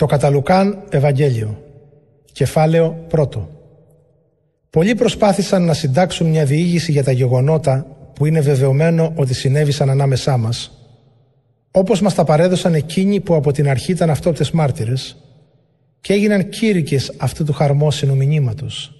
Το 0.00 0.06
Καταλουκάν 0.06 0.82
Ευαγγέλιο 0.90 1.62
Κεφάλαιο 2.32 3.06
1 3.10 3.26
Πολλοί 4.70 4.94
προσπάθησαν 4.94 5.64
να 5.64 5.72
συντάξουν 5.72 6.26
μια 6.26 6.44
διήγηση 6.44 6.92
για 6.92 7.04
τα 7.04 7.12
γεγονότα 7.12 7.86
που 8.14 8.26
είναι 8.26 8.40
βεβαιωμένο 8.40 9.12
ότι 9.14 9.34
συνέβησαν 9.34 9.90
ανάμεσά 9.90 10.36
μας. 10.36 10.70
Όπως 11.70 12.00
μας 12.00 12.14
τα 12.14 12.24
παρέδωσαν 12.24 12.74
εκείνοι 12.74 13.20
που 13.20 13.34
από 13.34 13.52
την 13.52 13.68
αρχή 13.68 13.92
ήταν 13.92 14.10
αυτόπτες 14.10 14.50
μάρτυρες 14.50 15.16
και 16.00 16.12
έγιναν 16.12 16.48
κήρυκες 16.48 17.12
αυτού 17.16 17.44
του 17.44 17.52
χαρμόσυνου 17.52 18.16
μηνύματος. 18.16 18.92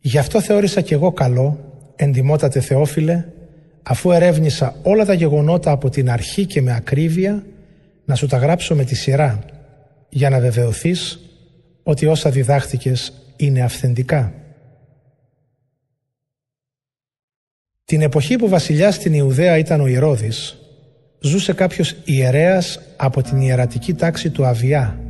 Γι' 0.00 0.18
αυτό 0.18 0.40
θεώρησα 0.40 0.80
κι 0.80 0.94
εγώ 0.94 1.12
καλό, 1.12 1.58
εντιμότατε 1.96 2.60
Θεόφιλε, 2.60 3.24
αφού 3.82 4.10
ερεύνησα 4.10 4.74
όλα 4.82 5.04
τα 5.04 5.14
γεγονότα 5.14 5.70
από 5.70 5.90
την 5.90 6.10
αρχή 6.10 6.46
και 6.46 6.62
με 6.62 6.74
ακρίβεια, 6.74 7.44
να 8.04 8.14
σου 8.14 8.26
τα 8.26 8.36
γράψω 8.36 8.74
με 8.74 8.84
τη 8.84 8.94
σειρά, 8.94 9.44
για 10.14 10.30
να 10.30 10.40
βεβαιωθείς 10.40 11.18
ότι 11.82 12.06
όσα 12.06 12.30
διδάχτηκες 12.30 13.12
είναι 13.36 13.62
αυθεντικά. 13.62 14.34
Την 17.84 18.02
εποχή 18.02 18.36
που 18.36 18.48
βασιλιάς 18.48 18.94
στην 18.94 19.12
Ιουδαία 19.12 19.58
ήταν 19.58 19.80
ο 19.80 19.86
Ηρώδης, 19.86 20.56
ζούσε 21.20 21.52
κάποιος 21.52 21.96
ιερέας 22.04 22.80
από 22.96 23.22
την 23.22 23.40
ιερατική 23.40 23.94
τάξη 23.94 24.30
του 24.30 24.46
Αβιά, 24.46 25.00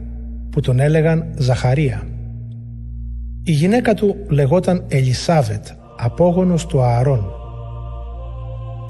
που 0.51 0.61
τον 0.61 0.81
έλεγαν 0.81 1.35
Ζαχαρία. 1.39 2.09
Η 3.43 3.53
γυναίκα 3.53 3.95
του 3.95 4.17
λεγόταν 4.29 4.85
Ελισάβετ, 4.89 5.67
απόγονος 5.97 6.67
του 6.67 6.81
Ααρών. 6.81 7.33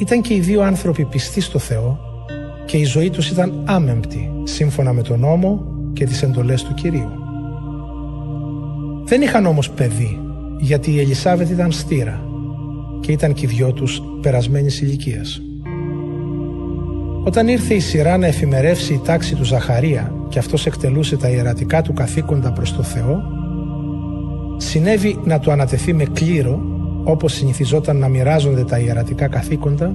Ήταν 0.01 0.23
και 0.23 0.35
οι 0.35 0.41
δύο 0.41 0.63
άνθρωποι 0.63 1.05
πιστοί 1.05 1.41
στο 1.41 1.59
Θεό 1.59 1.99
και 2.67 2.77
η 2.77 2.85
ζωή 2.85 3.11
τους 3.11 3.31
ήταν 3.31 3.63
άμεμπτη, 3.67 4.31
σύμφωνα 4.45 4.93
με 4.93 5.03
τον 5.03 5.21
νόμο 5.21 5.74
και 5.95 6.05
τις 6.05 6.23
εντολές 6.23 6.63
του 6.63 6.75
Κυρίου. 6.75 7.11
Δεν 9.05 9.23
είχαν 9.23 9.47
όμως 9.47 9.71
παιδί, 9.71 10.19
γιατί 10.59 10.91
η 10.91 11.01
Ελισάβετ 11.01 11.51
ήταν 11.51 11.73
στήρα 11.73 12.25
και 13.01 13.13
ήταν 13.13 13.33
και 13.33 13.47
οι 13.47 13.49
δυο 13.49 13.73
τους 13.73 14.03
περασμένης 14.21 14.81
ηλικίας. 14.81 15.43
Όταν 17.25 17.49
ήρθε 17.49 17.75
η 17.75 17.81
σειρά 17.81 18.17
να 18.17 18.27
εφημερεύσει 18.27 18.95
η 18.95 19.01
τάξη 19.05 19.35
του 19.35 19.45
Ζαχαρία 19.45 20.15
και 20.29 20.39
αυτός 20.39 20.67
εκτελούσε 20.67 21.17
τα 21.17 21.29
ιερατικά 21.29 21.83
του 21.83 21.93
καθήκοντα 21.93 22.53
προς 22.53 22.77
το 22.77 22.83
Θεό, 22.83 23.23
συνέβη 24.57 25.21
να 25.25 25.39
του 25.39 25.51
ανατεθεί 25.51 25.93
με 25.93 26.05
κλήρο, 26.05 26.61
όπως 27.05 27.33
συνηθιζόταν 27.33 27.97
να 27.97 28.09
μοιράζονται 28.09 28.65
τα 28.65 28.79
ιερατικά 28.79 29.29
καθήκοντα, 29.29 29.95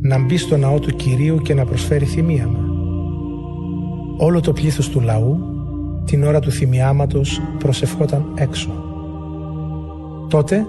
να 0.00 0.24
μπει 0.24 0.36
στο 0.36 0.56
ναό 0.56 0.78
του 0.78 0.96
Κυρίου 0.96 1.38
και 1.38 1.54
να 1.54 1.64
προσφέρει 1.64 2.04
θυμίαμα. 2.04 2.69
Όλο 4.22 4.40
το 4.40 4.52
πλήθος 4.52 4.88
του 4.88 5.00
λαού, 5.00 5.38
την 6.04 6.24
ώρα 6.24 6.40
του 6.40 6.50
θυμιάματος, 6.50 7.40
προσευχόταν 7.58 8.24
έξω. 8.34 8.70
Τότε 10.28 10.66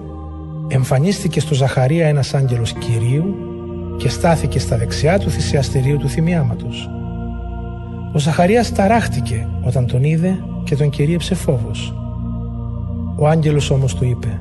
εμφανίστηκε 0.68 1.40
στο 1.40 1.54
Ζαχαρία 1.54 2.06
ένας 2.06 2.34
άγγελος 2.34 2.72
Κυρίου 2.72 3.34
και 3.96 4.08
στάθηκε 4.08 4.58
στα 4.58 4.76
δεξιά 4.76 5.18
του 5.18 5.30
θυσιαστηρίου 5.30 5.96
του 5.96 6.08
θυμιάματος. 6.08 6.90
Ο 8.14 8.18
Ζαχαρίας 8.18 8.72
ταράχτηκε 8.72 9.48
όταν 9.62 9.86
τον 9.86 10.04
είδε 10.04 10.38
και 10.64 10.76
τον 10.76 10.90
κυρίεψε 10.90 11.34
φόβος. 11.34 11.94
Ο 13.16 13.28
άγγελος 13.28 13.70
όμως 13.70 13.94
του 13.94 14.04
είπε 14.04 14.40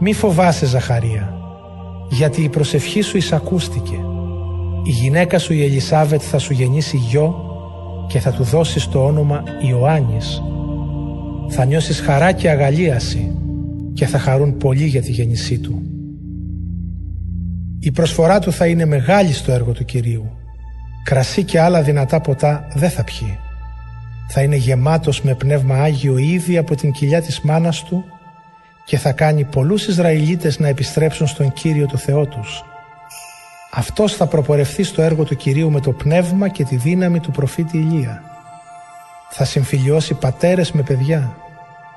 «Μη 0.00 0.12
φοβάσαι 0.12 0.66
Ζαχαρία, 0.66 1.34
γιατί 2.10 2.42
η 2.42 2.48
προσευχή 2.48 3.00
σου 3.00 3.16
εισακούστηκε. 3.16 3.96
Η 4.82 4.90
γυναίκα 4.90 5.38
σου 5.38 5.52
η 5.52 5.64
Ελισάβετ 5.64 6.20
θα 6.24 6.38
σου 6.38 6.52
γεννήσει 6.52 6.96
γιο 6.96 7.47
και 8.08 8.18
θα 8.18 8.32
του 8.32 8.42
δώσεις 8.42 8.88
το 8.88 9.04
όνομα 9.04 9.42
Ιωάννης. 9.68 10.42
Θα 11.48 11.64
νιώσεις 11.64 12.00
χαρά 12.00 12.32
και 12.32 12.50
αγαλίαση 12.50 13.36
και 13.94 14.06
θα 14.06 14.18
χαρούν 14.18 14.56
πολύ 14.56 14.84
για 14.84 15.02
τη 15.02 15.10
γέννησή 15.10 15.58
του. 15.58 15.82
Η 17.80 17.90
προσφορά 17.90 18.38
του 18.38 18.52
θα 18.52 18.66
είναι 18.66 18.84
μεγάλη 18.84 19.32
στο 19.32 19.52
έργο 19.52 19.72
του 19.72 19.84
Κυρίου. 19.84 20.30
Κρασί 21.04 21.44
και 21.44 21.60
άλλα 21.60 21.82
δυνατά 21.82 22.20
ποτά 22.20 22.68
δεν 22.74 22.90
θα 22.90 23.04
πιει. 23.04 23.38
Θα 24.28 24.42
είναι 24.42 24.56
γεμάτος 24.56 25.22
με 25.22 25.34
πνεύμα 25.34 25.82
Άγιο 25.82 26.18
ήδη 26.18 26.56
από 26.56 26.74
την 26.74 26.92
κοιλιά 26.92 27.22
της 27.22 27.40
μάνας 27.40 27.84
του 27.84 28.04
και 28.84 28.98
θα 28.98 29.12
κάνει 29.12 29.44
πολλούς 29.44 29.86
Ισραηλίτες 29.86 30.58
να 30.58 30.68
επιστρέψουν 30.68 31.26
στον 31.26 31.52
Κύριο 31.52 31.86
το 31.86 31.96
Θεό 31.96 32.26
τους. 32.26 32.62
Αυτός 33.78 34.14
θα 34.14 34.26
προπορευθεί 34.26 34.82
στο 34.82 35.02
έργο 35.02 35.24
του 35.24 35.36
Κυρίου 35.36 35.70
με 35.70 35.80
το 35.80 35.92
πνεύμα 35.92 36.48
και 36.48 36.64
τη 36.64 36.76
δύναμη 36.76 37.20
του 37.20 37.30
προφήτη 37.30 37.76
Ηλία. 37.76 38.22
Θα 39.30 39.44
συμφιλιώσει 39.44 40.14
πατέρες 40.14 40.72
με 40.72 40.82
παιδιά 40.82 41.36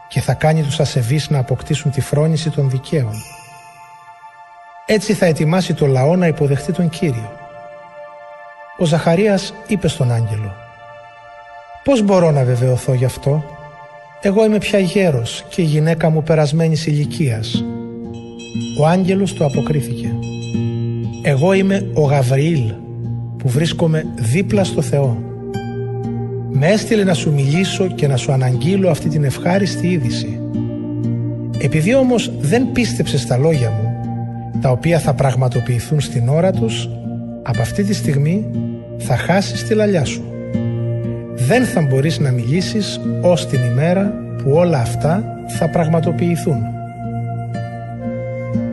και 0.07 0.21
θα 0.21 0.33
κάνει 0.33 0.61
τους 0.63 0.79
ασεβείς 0.79 1.29
να 1.29 1.39
αποκτήσουν 1.39 1.91
τη 1.91 2.01
φρόνηση 2.01 2.49
των 2.49 2.69
δικαίων. 2.69 3.13
Έτσι 4.85 5.13
θα 5.13 5.25
ετοιμάσει 5.25 5.73
το 5.73 5.85
λαό 5.85 6.15
να 6.15 6.27
υποδεχτεί 6.27 6.71
τον 6.71 6.89
Κύριο. 6.89 7.31
Ο 8.77 8.85
Ζαχαρίας 8.85 9.53
είπε 9.67 9.87
στον 9.87 10.11
άγγελο 10.11 10.55
«Πώς 11.83 12.01
μπορώ 12.01 12.31
να 12.31 12.43
βεβαιωθώ 12.43 12.93
γι' 12.93 13.05
αυτό, 13.05 13.43
εγώ 14.21 14.45
είμαι 14.45 14.57
πια 14.57 14.79
γέρος 14.79 15.45
και 15.49 15.61
η 15.61 15.65
γυναίκα 15.65 16.09
μου 16.09 16.23
περασμένης 16.23 16.85
ηλικίας. 16.85 17.63
Ο 18.79 18.87
άγγελος 18.87 19.33
του 19.33 19.45
αποκρίθηκε 19.45 20.15
«Εγώ 21.23 21.53
είμαι 21.53 21.89
ο 21.93 22.01
Γαβριήλ 22.01 22.73
που 23.37 23.49
βρίσκομαι 23.49 24.05
δίπλα 24.15 24.63
στο 24.63 24.81
Θεό. 24.81 25.23
Με 26.49 26.67
έστειλε 26.67 27.03
να 27.03 27.13
σου 27.13 27.33
μιλήσω 27.33 27.87
και 27.87 28.07
να 28.07 28.17
σου 28.17 28.31
αναγγείλω 28.31 28.89
αυτή 28.89 29.09
την 29.09 29.23
ευχάριστη 29.23 29.87
είδηση. 29.87 30.39
Επειδή 31.61 31.95
όμως 31.95 32.31
δεν 32.39 32.71
πίστεψες 32.71 33.21
στα 33.21 33.37
λόγια 33.37 33.69
μου 33.69 33.91
τα 34.61 34.69
οποία 34.69 34.99
θα 34.99 35.13
πραγματοποιηθούν 35.13 35.99
στην 35.99 36.29
ώρα 36.29 36.51
τους, 36.51 36.89
από 37.43 37.61
αυτή 37.61 37.83
τη 37.83 37.93
στιγμή 37.93 38.45
θα 38.97 39.17
χάσεις 39.17 39.63
τη 39.63 39.73
λαλιά 39.73 40.05
σου. 40.05 40.23
Δεν 41.35 41.63
θα 41.63 41.81
μπορείς 41.81 42.19
να 42.19 42.31
μιλήσεις 42.31 42.99
ως 43.21 43.47
την 43.47 43.59
ημέρα 43.63 44.13
που 44.43 44.51
όλα 44.51 44.77
αυτά 44.77 45.23
θα 45.47 45.69
πραγματοποιηθούν. 45.69 46.80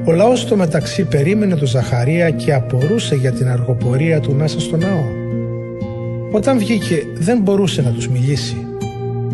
Ο 0.09 0.13
λαός 0.13 0.41
στο 0.41 0.57
μεταξύ 0.57 1.05
περίμενε 1.05 1.57
τον 1.57 1.67
Ζαχαρία 1.67 2.31
και 2.31 2.55
απορούσε 2.55 3.15
για 3.15 3.33
την 3.33 3.49
αργοπορία 3.49 4.21
του 4.21 4.35
μέσα 4.35 4.61
στο 4.61 4.77
ναό. 4.77 5.05
Όταν 6.33 6.59
βγήκε 6.59 7.03
δεν 7.19 7.41
μπορούσε 7.41 7.83
να 7.83 7.91
τους 7.91 8.09
μιλήσει 8.09 8.67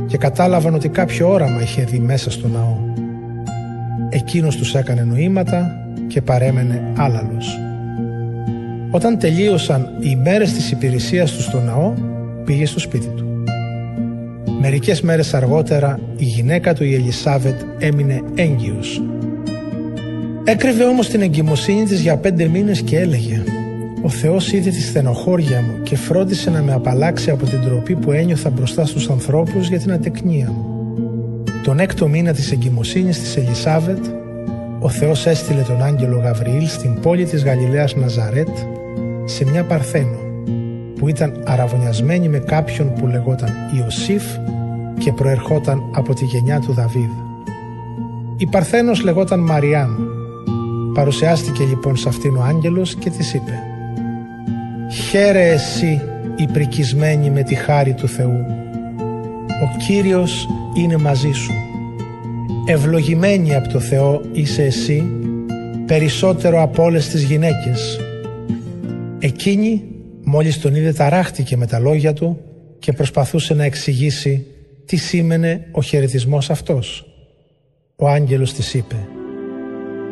και 0.07 0.17
κατάλαβαν 0.17 0.75
ότι 0.75 0.89
κάποιο 0.89 1.31
όραμα 1.31 1.63
είχε 1.63 1.83
δει 1.85 1.99
μέσα 1.99 2.31
στο 2.31 2.49
ναό. 2.49 2.77
Εκείνος 4.09 4.57
τους 4.57 4.75
έκανε 4.75 5.03
νοήματα 5.03 5.71
και 6.07 6.23
παρέμενε 6.23 6.93
άλαλος. 6.97 7.59
Όταν 8.91 9.19
τελείωσαν 9.19 9.89
οι 10.01 10.17
μέρες 10.17 10.53
της 10.53 10.71
υπηρεσίας 10.71 11.33
τους 11.33 11.45
στο 11.45 11.61
ναό, 11.61 11.93
πήγε 12.45 12.67
στο 12.67 12.79
σπίτι 12.79 13.07
του. 13.07 13.45
Μερικές 14.61 15.01
μέρες 15.01 15.35
αργότερα 15.35 15.99
η 16.17 16.25
γυναίκα 16.25 16.75
του 16.75 16.85
η 16.85 16.95
Ελισάβετ 16.95 17.61
έμεινε 17.79 18.23
έγκυος. 18.35 19.03
Έκρυβε 20.47 20.85
όμως 20.85 21.09
την 21.09 21.21
εγκυμοσύνη 21.21 21.85
της 21.85 22.01
για 22.01 22.17
πέντε 22.17 22.49
μήνες 22.49 22.83
και 22.83 22.99
έλεγε 22.99 23.43
«Ο 24.03 24.09
Θεός 24.09 24.53
είδε 24.53 24.71
τη 24.71 24.81
στενοχώρια 24.81 25.61
μου 25.61 25.83
και 25.83 25.97
φρόντισε 25.97 26.51
να 26.51 26.63
με 26.63 26.73
απαλλάξει 26.73 27.31
από 27.31 27.47
την 27.47 27.61
τροπή 27.61 27.95
που 27.95 28.13
ένιωθα 28.13 28.51
μπροστά 28.51 28.87
στους 28.87 29.11
ανθρώπους 29.11 29.69
για 29.69 29.79
την 29.79 29.93
ατεκνία 29.93 30.47
μου». 30.47 30.67
Τον 31.63 31.79
έκτο 31.79 32.09
μήνα 32.09 32.33
της 32.33 32.53
εγκυμοσύνης 32.53 33.21
της 33.21 33.37
Ελισάβετ 33.37 34.05
ο 34.81 34.89
Θεός 34.89 35.27
έστειλε 35.27 35.63
τον 35.63 35.83
άγγελο 35.83 36.19
Γαβριήλ 36.19 36.67
στην 36.67 37.01
πόλη 37.01 37.25
της 37.25 37.45
Γαλιλαίας 37.45 37.97
Ναζαρέτ 37.97 38.57
σε 39.25 39.45
μια 39.45 39.65
παρθένο 39.65 40.19
που 40.99 41.09
ήταν 41.09 41.43
αραβωνιασμένη 41.45 42.29
με 42.29 42.39
κάποιον 42.39 42.93
που 42.93 43.07
λεγόταν 43.07 43.51
Ιωσήφ 43.79 44.23
και 44.99 45.13
προερχόταν 45.13 45.81
από 45.95 46.15
τη 46.15 46.25
γενιά 46.25 46.61
του 46.61 46.73
Δαβίδ. 46.73 47.11
Η 48.37 48.47
παρθένος 48.47 49.03
λεγόταν 49.03 49.41
Μαριάμ. 49.41 50.14
Παρουσιάστηκε 50.95 51.65
λοιπόν 51.65 51.97
σε 51.97 52.09
αυτήν 52.09 52.37
ο 52.37 52.43
άγγελος 52.43 52.95
και 52.95 53.11
της 53.11 53.35
είπε 53.35 53.63
«Χαίρε 55.09 55.49
εσύ 55.49 56.01
η 56.37 56.47
πρικισμένη 56.53 57.31
με 57.31 57.43
τη 57.43 57.55
χάρη 57.55 57.95
του 57.95 58.09
Θεού. 58.09 58.47
Ο 59.63 59.77
Κύριος 59.87 60.49
είναι 60.77 60.97
μαζί 60.97 61.33
σου 61.33 61.53
ευλογημένη 62.67 63.55
από 63.55 63.69
το 63.69 63.81
Θεό 63.81 64.21
είσαι 64.33 64.63
εσύ 64.63 65.03
περισσότερο 65.87 66.63
από 66.63 66.83
όλες 66.83 67.09
τις 67.09 67.23
γυναίκες. 67.23 68.01
Εκείνη 69.19 69.85
μόλις 70.25 70.61
τον 70.61 70.75
είδε 70.75 70.93
ταράχτηκε 70.93 71.57
με 71.57 71.67
τα 71.67 71.79
λόγια 71.79 72.13
του 72.13 72.41
και 72.79 72.93
προσπαθούσε 72.93 73.55
να 73.55 73.65
εξηγήσει 73.65 74.47
τι 74.87 74.97
σήμαινε 74.97 75.67
ο 75.73 75.83
χαιρετισμός 75.83 76.51
αυτός. 76.51 77.07
Ο 77.97 78.09
άγγελος 78.09 78.53
της 78.53 78.75
είπε 78.75 78.97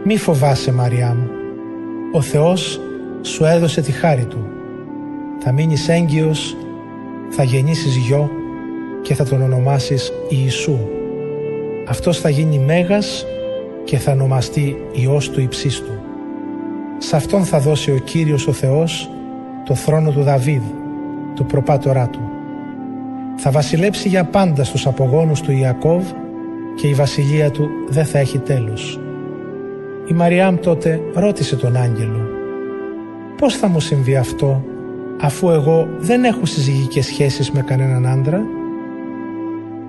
«Μη 0.05 0.17
φοβάσαι 0.17 0.73
Μαριά 0.73 1.17
μου, 1.19 1.29
ο 2.13 2.21
Θεός 2.21 2.81
σου 3.23 3.45
έδωσε 3.45 3.81
τη 3.81 3.93
χάρη 3.93 4.25
Του. 4.25 4.47
Θα 5.39 5.53
μείνεις 5.53 5.89
έγκυος, 5.89 6.57
θα 7.31 7.43
γεννήσεις 7.43 7.97
γιο 7.97 8.31
και 9.03 9.15
θα 9.15 9.25
τον 9.25 9.43
ονομάσεις 9.43 10.13
Ιησού. 10.29 10.79
Αυτός 11.89 12.21
θα 12.21 12.29
γίνει 12.29 12.59
Μέγας 12.59 13.27
και 13.85 13.99
θα 13.99 14.13
ονομαστεί 14.13 14.77
Υιός 14.93 15.31
του 15.31 15.41
Υψίστου. 15.41 15.93
Σε 16.99 17.17
αυτόν 17.17 17.45
θα 17.45 17.59
δώσει 17.59 17.91
ο 17.91 17.99
Κύριος 18.05 18.47
ο 18.47 18.53
Θεός 18.53 19.11
το 19.65 19.75
θρόνο 19.75 20.11
του 20.11 20.23
Δαβίδ, 20.23 20.63
του 21.35 21.47
προπάτορά 21.47 22.09
του. 22.09 22.21
Θα 23.37 23.51
βασιλέψει 23.51 24.09
για 24.09 24.25
πάντα 24.25 24.65
στους 24.65 24.87
απογόνους 24.87 25.41
του 25.41 25.53
Ιακώβ 25.53 26.05
και 26.77 26.89
η 26.89 26.95
βασιλεία 26.95 27.51
του 27.51 27.69
δεν 27.89 28.05
θα 28.05 28.19
έχει 28.19 28.39
τέλος. 28.39 29.02
Η 30.07 30.15
Μαριάμ 30.15 30.57
τότε 30.57 31.01
ρώτησε 31.15 31.57
τον 31.57 31.77
άγγελο 31.77 32.29
«Πώς 33.37 33.57
θα 33.57 33.69
μου 33.69 33.81
συμβεί 33.81 34.17
αυτό 34.17 34.65
αφού 35.21 35.51
εγώ 35.51 35.89
δεν 35.99 36.25
έχω 36.25 36.47
συζυγικές 36.47 37.07
σχέσεις 37.07 37.51
με 37.51 37.63
κανέναν 37.63 38.07
άντρα» 38.07 38.43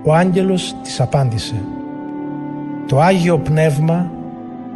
Ο 0.02 0.14
άγγελος 0.14 0.76
της 0.82 1.00
απάντησε 1.00 1.64
«Το 2.86 3.00
Άγιο 3.00 3.38
Πνεύμα 3.38 4.10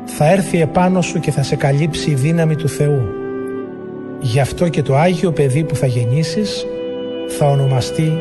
θα 0.05 0.31
έρθει 0.31 0.61
επάνω 0.61 1.03
σου 1.03 1.21
και 1.21 1.31
θα 1.31 1.43
σε 1.43 1.57
καλύψει 1.57 2.11
η 2.11 2.15
δύναμη 2.15 2.57
του 2.57 2.69
Θεού. 2.69 3.03
Γι' 4.21 4.41
αυτό 4.41 4.69
και 4.69 4.83
το 4.83 4.97
Άγιο 4.97 5.33
παιδί 5.33 5.65
που 5.65 5.75
θα 5.75 5.87
γεννήσεις 5.87 6.67
θα 7.29 7.51
ονομαστεί 7.51 8.13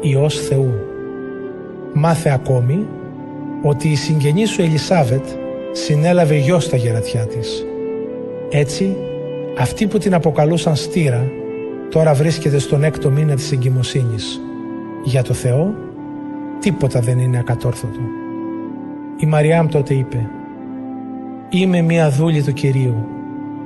Υιός 0.00 0.40
Θεού. 0.40 0.74
Μάθε 1.92 2.30
ακόμη 2.30 2.86
ότι 3.62 3.88
η 3.88 3.94
συγγενή 3.94 4.44
σου 4.44 4.62
Ελισάβετ 4.62 5.24
συνέλαβε 5.72 6.36
γιος 6.36 6.64
στα 6.64 6.76
γερατιά 6.76 7.26
της. 7.26 7.64
Έτσι, 8.50 8.96
αυτή 9.58 9.86
που 9.86 9.98
την 9.98 10.14
αποκαλούσαν 10.14 10.76
στήρα, 10.76 11.30
τώρα 11.90 12.14
βρίσκεται 12.14 12.58
στον 12.58 12.84
έκτο 12.84 13.10
μήνα 13.10 13.34
της 13.34 13.52
εγκυμοσύνης. 13.52 14.40
Για 15.04 15.22
το 15.22 15.34
Θεό, 15.34 15.74
τίποτα 16.60 17.00
δεν 17.00 17.18
είναι 17.18 17.38
ακατόρθωτο. 17.38 18.00
Η 19.16 19.26
Μαριάμ 19.26 19.68
τότε 19.68 19.94
είπε 19.94 20.30
«Είμαι 21.48 21.80
μία 21.80 22.10
δούλη 22.10 22.42
του 22.42 22.52
Κυρίου, 22.52 23.06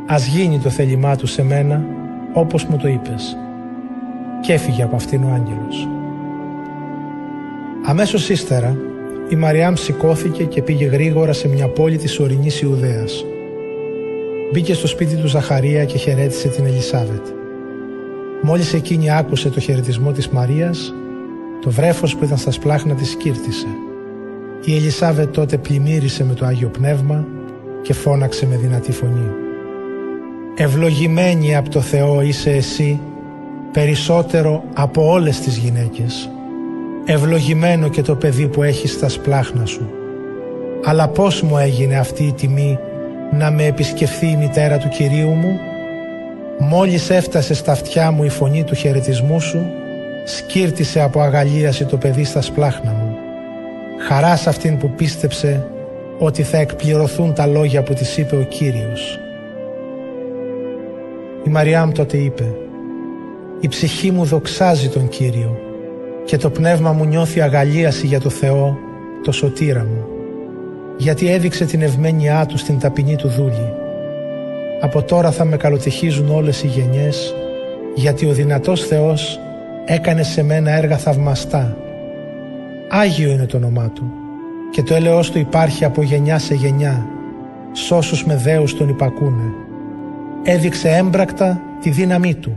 ας 0.07 0.27
γίνει 0.27 0.59
το 0.59 0.71
θέλημά 0.71 1.17
του 1.17 1.27
σε 1.27 1.43
μένα 1.43 1.85
όπως 2.33 2.65
μου 2.65 2.77
το 2.77 2.89
είπες». 2.89 3.37
Και 4.41 4.53
έφυγε 4.53 4.83
από 4.83 4.97
αυτήν 4.97 5.23
ο 5.23 5.31
άγγελος. 5.35 5.89
Αμέσως 7.87 8.29
ύστερα 8.29 8.77
η 9.29 9.37
Μαριάμ 9.37 9.75
σηκώθηκε 9.75 10.45
και 10.45 10.63
πήγε 10.63 10.85
γρήγορα 10.85 11.33
σε 11.33 11.49
μια 11.49 11.69
πόλη 11.69 11.97
της 11.97 12.19
ορεινής 12.19 12.61
Ιουδαίας. 12.61 13.25
Μπήκε 14.53 14.75
στο 14.75 14.87
σπίτι 14.87 15.17
του 15.17 15.29
Ζαχαρία 15.29 15.85
και 15.85 15.99
χαιρέτησε 15.99 16.49
την 16.49 16.67
Ελισάβετ. 16.67 17.27
Μόλις 18.43 18.75
εκείνη 18.75 19.11
άκουσε 19.11 19.51
το 19.51 19.61
χαιρετισμό 19.61 20.13
της 20.13 20.29
Μαρίας, 20.29 20.95
το 21.61 21.71
βρέφος 21.71 22.17
που 22.17 22.25
ήταν 22.25 22.39
στα 22.39 22.51
σπλάχνα 22.51 22.95
της 22.95 23.11
σκύρτησε. 23.11 23.67
Η 24.65 24.77
Ελισάβετ 24.77 25.35
τότε 25.35 25.57
πλημμύρισε 25.57 26.25
με 26.25 26.35
το 26.35 26.47
Άγιο 26.47 26.69
Πνεύμα 26.69 27.27
και 27.83 27.93
φώναξε 27.93 28.47
με 28.47 28.57
δυνατή 28.57 28.93
φωνή. 28.93 29.31
«Ευλογημένη 30.57 31.57
από 31.57 31.71
το 31.71 31.81
Θεό 31.81 32.21
είσαι 32.21 32.51
εσύ, 32.51 33.01
περισσότερο 33.73 34.65
από 34.75 35.11
όλες 35.11 35.41
τις 35.41 35.57
γυναίκες 35.57 36.29
ευλογημένο 37.05 37.89
και 37.89 38.03
το 38.03 38.15
παιδί 38.15 38.47
που 38.47 38.63
έχεις 38.63 38.93
στα 38.93 39.09
σπλάχνα 39.09 39.67
σου. 39.67 39.91
Αλλά 40.85 41.09
πώς 41.09 41.43
μου 41.43 41.59
έγινε 41.59 41.99
αυτή 41.99 42.25
η 42.25 42.33
τιμή 42.33 42.79
να 43.33 43.51
με 43.51 43.67
επισκεφθεί 43.67 44.27
η 44.27 44.37
μητέρα 44.37 44.79
του 44.79 44.89
Κυρίου 44.89 45.29
μου; 45.29 45.59
Μόλις 46.59 47.11
έφτασε 47.11 47.55
στα 47.55 47.73
αυτιά 47.73 48.11
μου 48.11 48.25
η 48.25 48.29
φωνή 48.29 48.65
του 48.65 48.75
χαιρετισμού 48.75 49.41
σου, 49.41 49.67
σκύρτησε 50.25 51.01
από 51.01 51.21
αγαλίαση 51.21 51.85
το 51.85 51.97
παιδί 51.97 52.25
στα 52.25 52.41
σπλάχνα 52.41 52.91
μου. 52.91 53.17
Χαράς 54.07 54.41
σε 54.41 54.49
αυτήν 54.49 54.79
που 54.79 54.91
πίστεψε 54.91 55.67
ότι 56.19 56.43
θα 56.43 56.59
εκπληρωθούν 56.59 57.35
τα 57.35 57.47
λόγια 57.47 57.83
που 57.83 57.93
της 57.93 58.17
είπε 58.17 58.37
ο 58.37 58.43
Κύριος. 58.43 59.19
Η 61.47 61.51
Μαριάμ 61.51 61.93
τότε 61.93 62.17
είπε 62.17 62.55
«Η 63.61 63.69
ψυχή 63.69 64.11
μου 64.11 64.25
δοξάζει 64.25 64.89
τον 64.89 65.09
Κύριο 65.09 65.64
και 66.25 66.37
το 66.37 66.51
πνεύμα 66.51 66.93
μου 66.93 67.05
νιώθει 67.05 67.41
αγαλίαση 67.41 68.07
για 68.07 68.21
το 68.21 68.31
Θεό, 68.31 68.79
το 69.23 69.33
σωτήρα 69.33 69.85
μου, 69.85 70.05
γιατί 70.97 71.31
έδειξε 71.31 71.65
την 71.65 71.83
ευμένειά 71.83 72.47
του 72.47 72.59
στην 72.59 72.79
ταπεινή 72.79 73.17
του 73.17 73.29
δούλη. 73.29 73.73
Από 74.81 75.03
τώρα 75.03 75.31
θα 75.31 75.45
με 75.45 75.57
καλοτυχίζουν 75.57 76.31
όλες 76.31 76.63
οι 76.63 76.67
γενιές, 76.67 77.35
γιατί 77.95 78.27
ο 78.27 78.33
δυνατός 78.33 78.87
Θεός 78.87 79.41
έκανε 79.85 80.23
σε 80.23 80.43
μένα 80.43 80.71
έργα 80.71 80.97
θαυμαστά. 80.97 81.77
Άγιο 82.89 83.31
είναι 83.31 83.47
το 83.47 83.57
όνομά 83.57 83.91
Του 83.91 84.13
και 84.71 84.83
το 84.83 84.95
έλεος 84.95 85.31
Του 85.31 85.39
υπάρχει 85.39 85.85
από 85.85 86.03
γενιά 86.03 86.39
σε 86.39 86.55
γενιά, 86.55 87.07
σ' 87.73 87.91
όσους 87.91 88.25
με 88.25 88.37
δέους 88.37 88.77
Τον 88.77 88.89
υπακούνε. 88.89 89.53
Έδειξε 90.43 90.89
έμπρακτα 90.89 91.61
τη 91.81 91.91
δύναμή 91.91 92.35
Του, 92.35 92.57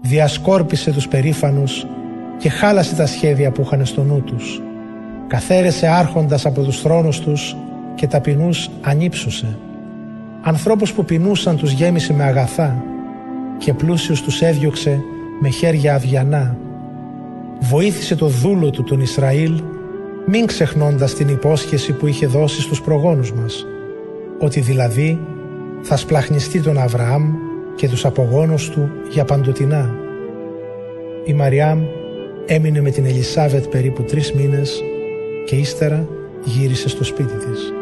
διασκόρπισε 0.00 0.92
τους 0.92 1.08
περήφανους 1.08 1.86
και 2.38 2.48
χάλασε 2.48 2.94
τα 2.94 3.06
σχέδια 3.06 3.50
που 3.50 3.62
είχαν 3.62 3.86
στο 3.86 4.02
νου 4.02 4.22
τους. 4.22 4.62
Καθαίρεσε 5.26 5.86
άρχοντας 5.86 6.46
από 6.46 6.62
τους 6.62 6.80
θρόνους 6.80 7.20
τους 7.20 7.56
και 7.94 8.06
ταπεινούς 8.06 8.70
ανύψουσε. 8.80 9.58
Ανθρώπους 10.42 10.92
που 10.92 11.04
πεινούσαν 11.04 11.56
τους 11.56 11.72
γέμισε 11.72 12.12
με 12.12 12.24
αγαθά 12.24 12.84
και 13.58 13.74
πλούσιους 13.74 14.22
τους 14.22 14.42
έδιωξε 14.42 15.00
με 15.40 15.48
χέρια 15.48 15.94
αδιανά. 15.94 16.56
Βοήθησε 17.60 18.14
το 18.14 18.26
δούλο 18.26 18.70
του 18.70 18.82
τον 18.82 19.00
Ισραήλ 19.00 19.62
μην 20.26 20.46
ξεχνώντας 20.46 21.14
την 21.14 21.28
υπόσχεση 21.28 21.92
που 21.92 22.06
είχε 22.06 22.26
δώσει 22.26 22.60
στους 22.60 22.80
προγόνους 22.80 23.32
μας 23.32 23.66
ότι 24.38 24.60
δηλαδή 24.60 25.20
θα 25.82 25.96
σπλαχνιστεί 25.96 26.60
τον 26.60 26.78
Αβραάμ 26.78 27.34
και 27.76 27.88
τους 27.88 28.04
απογόνους 28.04 28.70
του 28.70 28.90
για 29.10 29.24
παντοτινά. 29.24 29.94
Η 31.24 31.32
Μαριάμ 31.32 31.80
έμεινε 32.50 32.80
με 32.80 32.90
την 32.90 33.04
Ελισάβετ 33.04 33.66
περίπου 33.66 34.02
τρεις 34.02 34.32
μήνες 34.32 34.82
και 35.46 35.56
ύστερα 35.56 36.08
γύρισε 36.44 36.88
στο 36.88 37.04
σπίτι 37.04 37.34
της. 37.34 37.72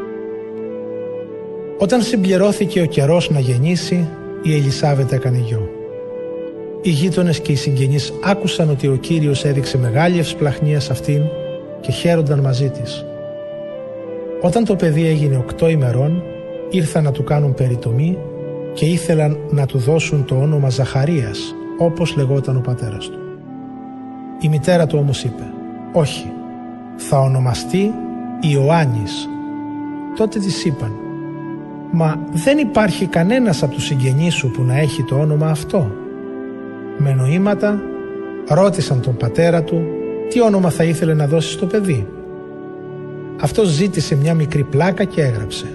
Όταν 1.78 2.02
συμπληρώθηκε 2.02 2.80
ο 2.80 2.86
καιρός 2.86 3.30
να 3.30 3.38
γεννήσει, 3.38 4.08
η 4.42 4.54
Ελισάβετ 4.54 5.12
έκανε 5.12 5.38
γιο. 5.38 5.70
Οι 6.82 6.90
γείτονες 6.90 7.40
και 7.40 7.52
οι 7.52 7.54
συγγενείς 7.54 8.12
άκουσαν 8.24 8.70
ότι 8.70 8.86
ο 8.86 8.96
Κύριος 8.96 9.44
έδειξε 9.44 9.78
μεγάλη 9.78 10.18
ευσπλαχνία 10.18 10.80
σε 10.80 10.92
αυτήν 10.92 11.22
και 11.80 11.92
χαίρονταν 11.92 12.40
μαζί 12.40 12.70
της. 12.70 13.04
Όταν 14.40 14.64
το 14.64 14.76
παιδί 14.76 15.06
έγινε 15.06 15.36
οκτώ 15.36 15.68
ημερών, 15.68 16.22
ήρθαν 16.70 17.04
να 17.04 17.12
του 17.12 17.24
κάνουν 17.24 17.54
περιτομή 17.54 18.18
και 18.74 18.84
ήθελαν 18.84 19.38
να 19.50 19.66
του 19.66 19.78
δώσουν 19.78 20.24
το 20.24 20.34
όνομα 20.34 20.68
Ζαχαρίας, 20.68 21.54
όπως 21.78 22.16
λεγόταν 22.16 22.56
ο 22.56 22.60
πατέρας 22.60 23.08
του. 23.08 23.25
Η 24.40 24.48
μητέρα 24.48 24.86
του 24.86 24.98
όμως 25.00 25.24
είπε 25.24 25.42
«Όχι, 25.92 26.32
θα 26.96 27.20
ονομαστεί 27.20 27.92
Ιωάννης». 28.40 29.28
Τότε 30.16 30.38
της 30.38 30.64
είπαν 30.64 30.92
«Μα 31.90 32.18
δεν 32.32 32.58
υπάρχει 32.58 33.06
κανένας 33.06 33.62
από 33.62 33.74
τους 33.74 33.84
συγγενείς 33.84 34.34
σου 34.34 34.50
που 34.50 34.62
να 34.62 34.78
έχει 34.78 35.02
το 35.02 35.14
όνομα 35.14 35.46
αυτό». 35.46 35.90
Με 36.98 37.12
νοήματα 37.12 37.80
ρώτησαν 38.48 39.00
τον 39.00 39.16
πατέρα 39.16 39.62
του 39.62 39.82
τι 40.28 40.40
όνομα 40.42 40.70
θα 40.70 40.84
ήθελε 40.84 41.14
να 41.14 41.26
δώσεις 41.26 41.52
στο 41.52 41.66
παιδί; 41.66 42.06
Αυτός 43.40 43.68
ζήτησε 43.68 44.16
μια 44.16 44.34
μικρή 44.34 44.62
πλάκα 44.62 45.04
και 45.04 45.22
έγραψε 45.22 45.66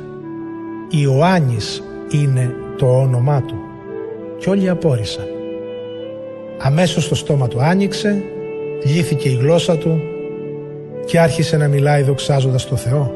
«Ιωάννης 0.89 1.83
είναι 2.09 2.55
το 2.77 2.85
όνομά 2.85 3.41
του» 3.41 3.55
και 4.37 4.49
όλοι 4.49 4.69
απόρρισαν. 4.69 5.25
Αμέσως 6.61 7.07
το 7.07 7.15
στόμα 7.15 7.47
του 7.47 7.61
άνοιξε 7.61 8.23
λύθηκε 8.83 9.29
η 9.29 9.35
γλώσσα 9.35 9.77
του 9.77 10.01
και 11.05 11.19
άρχισε 11.19 11.57
να 11.57 11.67
μιλάει 11.67 12.01
δοξάζοντας 12.01 12.67
το 12.67 12.75
Θεό. 12.75 13.11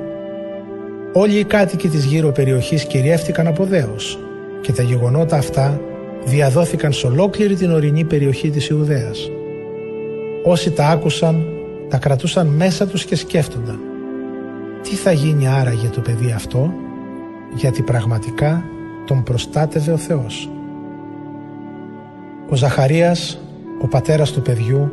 Όλοι 1.13 1.39
οι 1.39 1.43
κάτοικοι 1.43 1.87
της 1.87 2.05
γύρω 2.05 2.31
περιοχής 2.31 2.85
κυριεύτηκαν 2.85 3.47
από 3.47 3.63
δέος 3.63 4.19
και 4.61 4.71
τα 4.71 4.83
γεγονότα 4.83 5.37
αυτά 5.37 5.81
διαδόθηκαν 6.25 6.93
σε 6.93 7.07
ολόκληρη 7.07 7.55
την 7.55 7.71
ορεινή 7.71 8.03
περιοχή 8.03 8.49
της 8.49 8.67
Ιουδαίας. 8.67 9.29
Όσοι 10.43 10.71
τα 10.71 10.87
άκουσαν, 10.87 11.45
τα 11.89 11.97
κρατούσαν 11.97 12.47
μέσα 12.47 12.87
τους 12.87 13.05
και 13.05 13.15
σκέφτονταν. 13.15 13.79
Τι 14.81 14.95
θα 14.95 15.11
γίνει 15.11 15.47
άραγε 15.47 15.87
το 15.87 16.01
παιδί 16.01 16.31
αυτό, 16.31 16.73
γιατί 17.55 17.81
πραγματικά 17.81 18.63
τον 19.05 19.23
προστάτευε 19.23 19.91
ο 19.91 19.97
Θεός. 19.97 20.49
Ο 22.49 22.55
Ζαχαρίας, 22.55 23.39
ο 23.81 23.87
πατέρας 23.87 24.31
του 24.31 24.41
παιδιού, 24.41 24.91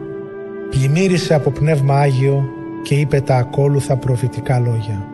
πλημμύρισε 0.73 1.35
από 1.35 1.51
πνεύμα 1.51 1.95
Άγιο 1.95 2.49
και 2.83 2.95
είπε 2.95 3.21
τα 3.21 3.37
ακόλουθα 3.37 3.97
προφητικά 3.97 4.59
λόγια. 4.59 5.07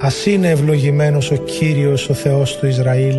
Ας 0.00 0.26
είναι 0.26 0.48
ευλογημένος 0.48 1.30
ο 1.30 1.34
Κύριος 1.34 2.08
ο 2.08 2.14
Θεός 2.14 2.56
του 2.56 2.66
Ισραήλ, 2.66 3.16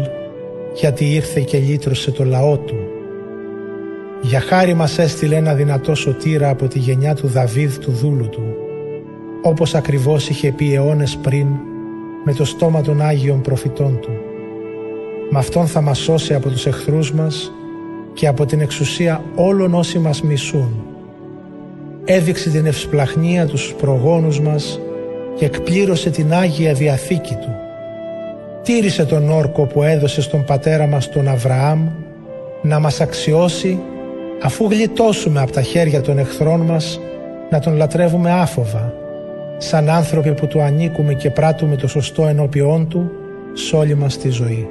γιατί 0.75 1.13
ήρθε 1.13 1.41
και 1.41 1.57
λύτρωσε 1.57 2.11
το 2.11 2.23
λαό 2.23 2.57
του. 2.57 2.75
Για 4.21 4.39
χάρη 4.39 4.73
μας 4.73 4.99
έστειλε 4.99 5.35
ένα 5.35 5.53
δυνατό 5.53 5.95
σωτήρα 5.95 6.49
από 6.49 6.67
τη 6.67 6.79
γενιά 6.79 7.15
του 7.15 7.27
Δαβίδ 7.27 7.77
του 7.77 7.91
δούλου 7.91 8.29
του, 8.29 8.43
όπως 9.41 9.75
ακριβώς 9.75 10.29
είχε 10.29 10.51
πει 10.51 10.73
αιώνες 10.73 11.17
πριν 11.17 11.47
με 12.25 12.33
το 12.33 12.45
στόμα 12.45 12.81
των 12.81 13.01
Άγιων 13.01 13.41
προφητών 13.41 13.99
του. 14.01 14.11
Με 15.29 15.39
αυτόν 15.39 15.67
θα 15.67 15.81
μας 15.81 15.99
σώσει 15.99 16.33
από 16.33 16.49
τους 16.49 16.65
εχθρούς 16.65 17.13
μας 17.13 17.51
και 18.13 18.27
από 18.27 18.45
την 18.45 18.61
εξουσία 18.61 19.23
όλων 19.35 19.73
όσοι 19.73 19.99
μας 19.99 20.21
μισούν. 20.21 20.83
Έδειξε 22.05 22.49
την 22.49 22.65
ευσπλαχνία 22.65 23.45
τους 23.45 23.61
στους 23.61 23.73
προγόνους 23.73 24.39
μας 24.39 24.79
και 25.35 25.45
εκπλήρωσε 25.45 26.09
την 26.09 26.33
Άγια 26.33 26.73
Διαθήκη 26.73 27.33
του. 27.33 27.55
Τήρησε 28.63 29.05
τον 29.05 29.29
όρκο 29.29 29.65
που 29.65 29.83
έδωσε 29.83 30.21
στον 30.21 30.43
πατέρα 30.45 30.87
μας 30.87 31.09
τον 31.09 31.27
Αβραάμ 31.27 31.87
να 32.61 32.79
μας 32.79 33.01
αξιώσει 33.01 33.79
αφού 34.41 34.67
γλιτώσουμε 34.69 35.41
από 35.41 35.51
τα 35.51 35.61
χέρια 35.61 36.01
των 36.01 36.17
εχθρών 36.17 36.61
μας 36.61 36.99
να 37.49 37.59
τον 37.59 37.75
λατρεύουμε 37.75 38.31
άφοβα 38.31 38.93
σαν 39.57 39.89
άνθρωποι 39.89 40.33
που 40.33 40.47
του 40.47 40.61
ανήκουμε 40.61 41.13
και 41.13 41.29
πράττουμε 41.29 41.75
το 41.75 41.87
σωστό 41.87 42.25
ενώπιόν 42.25 42.87
του 42.87 43.11
σε 43.53 43.75
όλη 43.75 43.95
μας 43.95 44.17
τη 44.17 44.29
ζωή. 44.29 44.69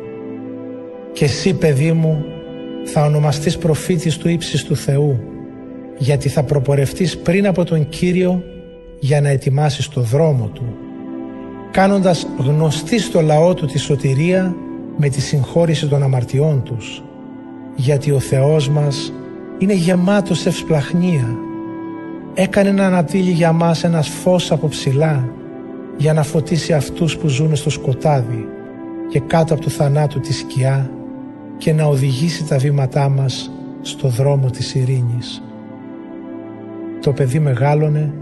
Και 1.12 1.25
εσύ 1.25 1.54
παιδί 1.54 1.92
μου 1.92 2.25
θα 2.92 3.04
ονομαστείς 3.04 3.59
προφήτης 3.59 4.16
του 4.16 4.28
ύψης 4.28 4.64
του 4.64 4.76
Θεού 4.76 5.21
γιατί 5.99 6.28
θα 6.28 6.42
προπορευτείς 6.42 7.18
πριν 7.18 7.47
από 7.47 7.64
τον 7.64 7.88
Κύριο 7.88 8.42
για 9.00 9.21
να 9.21 9.28
ετοιμάσεις 9.28 9.88
το 9.88 10.00
δρόμο 10.00 10.50
Του 10.54 10.76
κάνοντας 11.71 12.26
γνωστή 12.38 12.99
στο 12.99 13.21
λαό 13.21 13.54
Του 13.54 13.66
τη 13.66 13.78
σωτηρία 13.78 14.54
με 14.97 15.09
τη 15.09 15.21
συγχώρηση 15.21 15.87
των 15.87 16.02
αμαρτιών 16.02 16.62
τους 16.62 17.02
γιατί 17.76 18.11
ο 18.11 18.18
Θεός 18.18 18.68
μας 18.68 19.12
είναι 19.59 19.75
γεμάτος 19.75 20.47
ευσπλαχνία. 20.47 21.37
Έκανε 22.35 22.73
να 22.73 22.87
ανατείλει 22.87 23.30
για 23.30 23.52
μας 23.52 23.85
ένας 23.85 24.09
φως 24.09 24.52
από 24.52 24.68
ψηλά 24.68 25.28
για 25.97 26.12
να 26.12 26.23
φωτίσει 26.23 26.73
αυτούς 26.73 27.16
που 27.16 27.28
ζουν 27.28 27.57
στο 27.57 27.71
σκοτάδι 27.71 28.47
και 29.09 29.21
κάτω 29.21 29.54
από 29.54 29.62
του 29.62 29.71
θανάτου 29.71 30.21
τη 30.21 30.33
σκιά 30.33 30.90
και 31.58 31.72
να 31.72 31.84
οδηγήσει 31.84 32.44
τα 32.44 32.58
βήματά 32.58 33.08
μας 33.08 33.50
στο 33.80 34.08
δρόμο 34.08 34.50
της 34.50 34.74
ειρήνης. 34.74 35.42
Το 37.00 37.12
παιδί 37.12 37.38
μεγάλωνε 37.38 38.12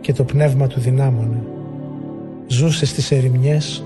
και 0.00 0.12
το 0.12 0.24
πνεύμα 0.24 0.66
του 0.66 0.80
δυνάμωνε. 0.80 1.42
Ζούσε 2.46 2.86
στις 2.86 3.10
ερημιές 3.10 3.84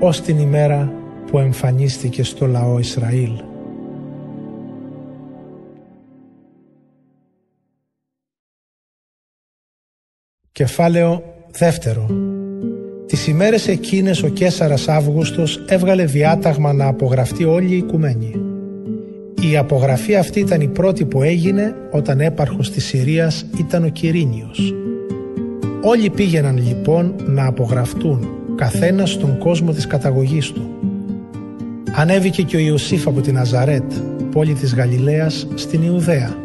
ως 0.00 0.20
την 0.20 0.38
ημέρα 0.38 0.92
που 1.26 1.38
εμφανίστηκε 1.38 2.22
στο 2.22 2.46
λαό 2.46 2.78
Ισραήλ. 2.78 3.42
Κεφάλαιο 10.52 11.22
δεύτερο 11.50 12.06
Τις 13.26 13.34
ημέρες 13.34 13.68
εκείνες 13.68 14.22
ο 14.22 14.28
Κέσαρας 14.28 14.88
Αύγουστος 14.88 15.64
έβγαλε 15.66 16.04
διάταγμα 16.04 16.72
να 16.72 16.86
απογραφτεί 16.86 17.44
όλη 17.44 17.72
η 17.72 17.76
οικουμένη. 17.76 18.32
Η 19.50 19.56
απογραφή 19.56 20.16
αυτή 20.16 20.40
ήταν 20.40 20.60
η 20.60 20.68
πρώτη 20.68 21.04
που 21.04 21.22
έγινε 21.22 21.74
όταν 21.90 22.20
έπαρχος 22.20 22.70
της 22.70 22.84
Συρίας 22.84 23.46
ήταν 23.58 23.84
ο 23.84 23.88
Κυρίνιος. 23.88 24.74
Όλοι 25.82 26.10
πήγαιναν 26.10 26.56
λοιπόν 26.68 27.14
να 27.26 27.46
απογραφτούν 27.46 28.28
καθένας 28.56 29.10
στον 29.10 29.38
κόσμο 29.38 29.72
της 29.72 29.86
καταγωγής 29.86 30.52
του. 30.52 30.70
Ανέβηκε 31.92 32.42
και 32.42 32.56
ο 32.56 32.60
Ιωσήφ 32.60 33.06
από 33.06 33.20
την 33.20 33.38
Αζαρέτ, 33.38 33.92
πόλη 34.30 34.52
της 34.52 34.74
Γαλιλαίας, 34.74 35.46
στην 35.54 35.82
Ιουδαία, 35.82 36.36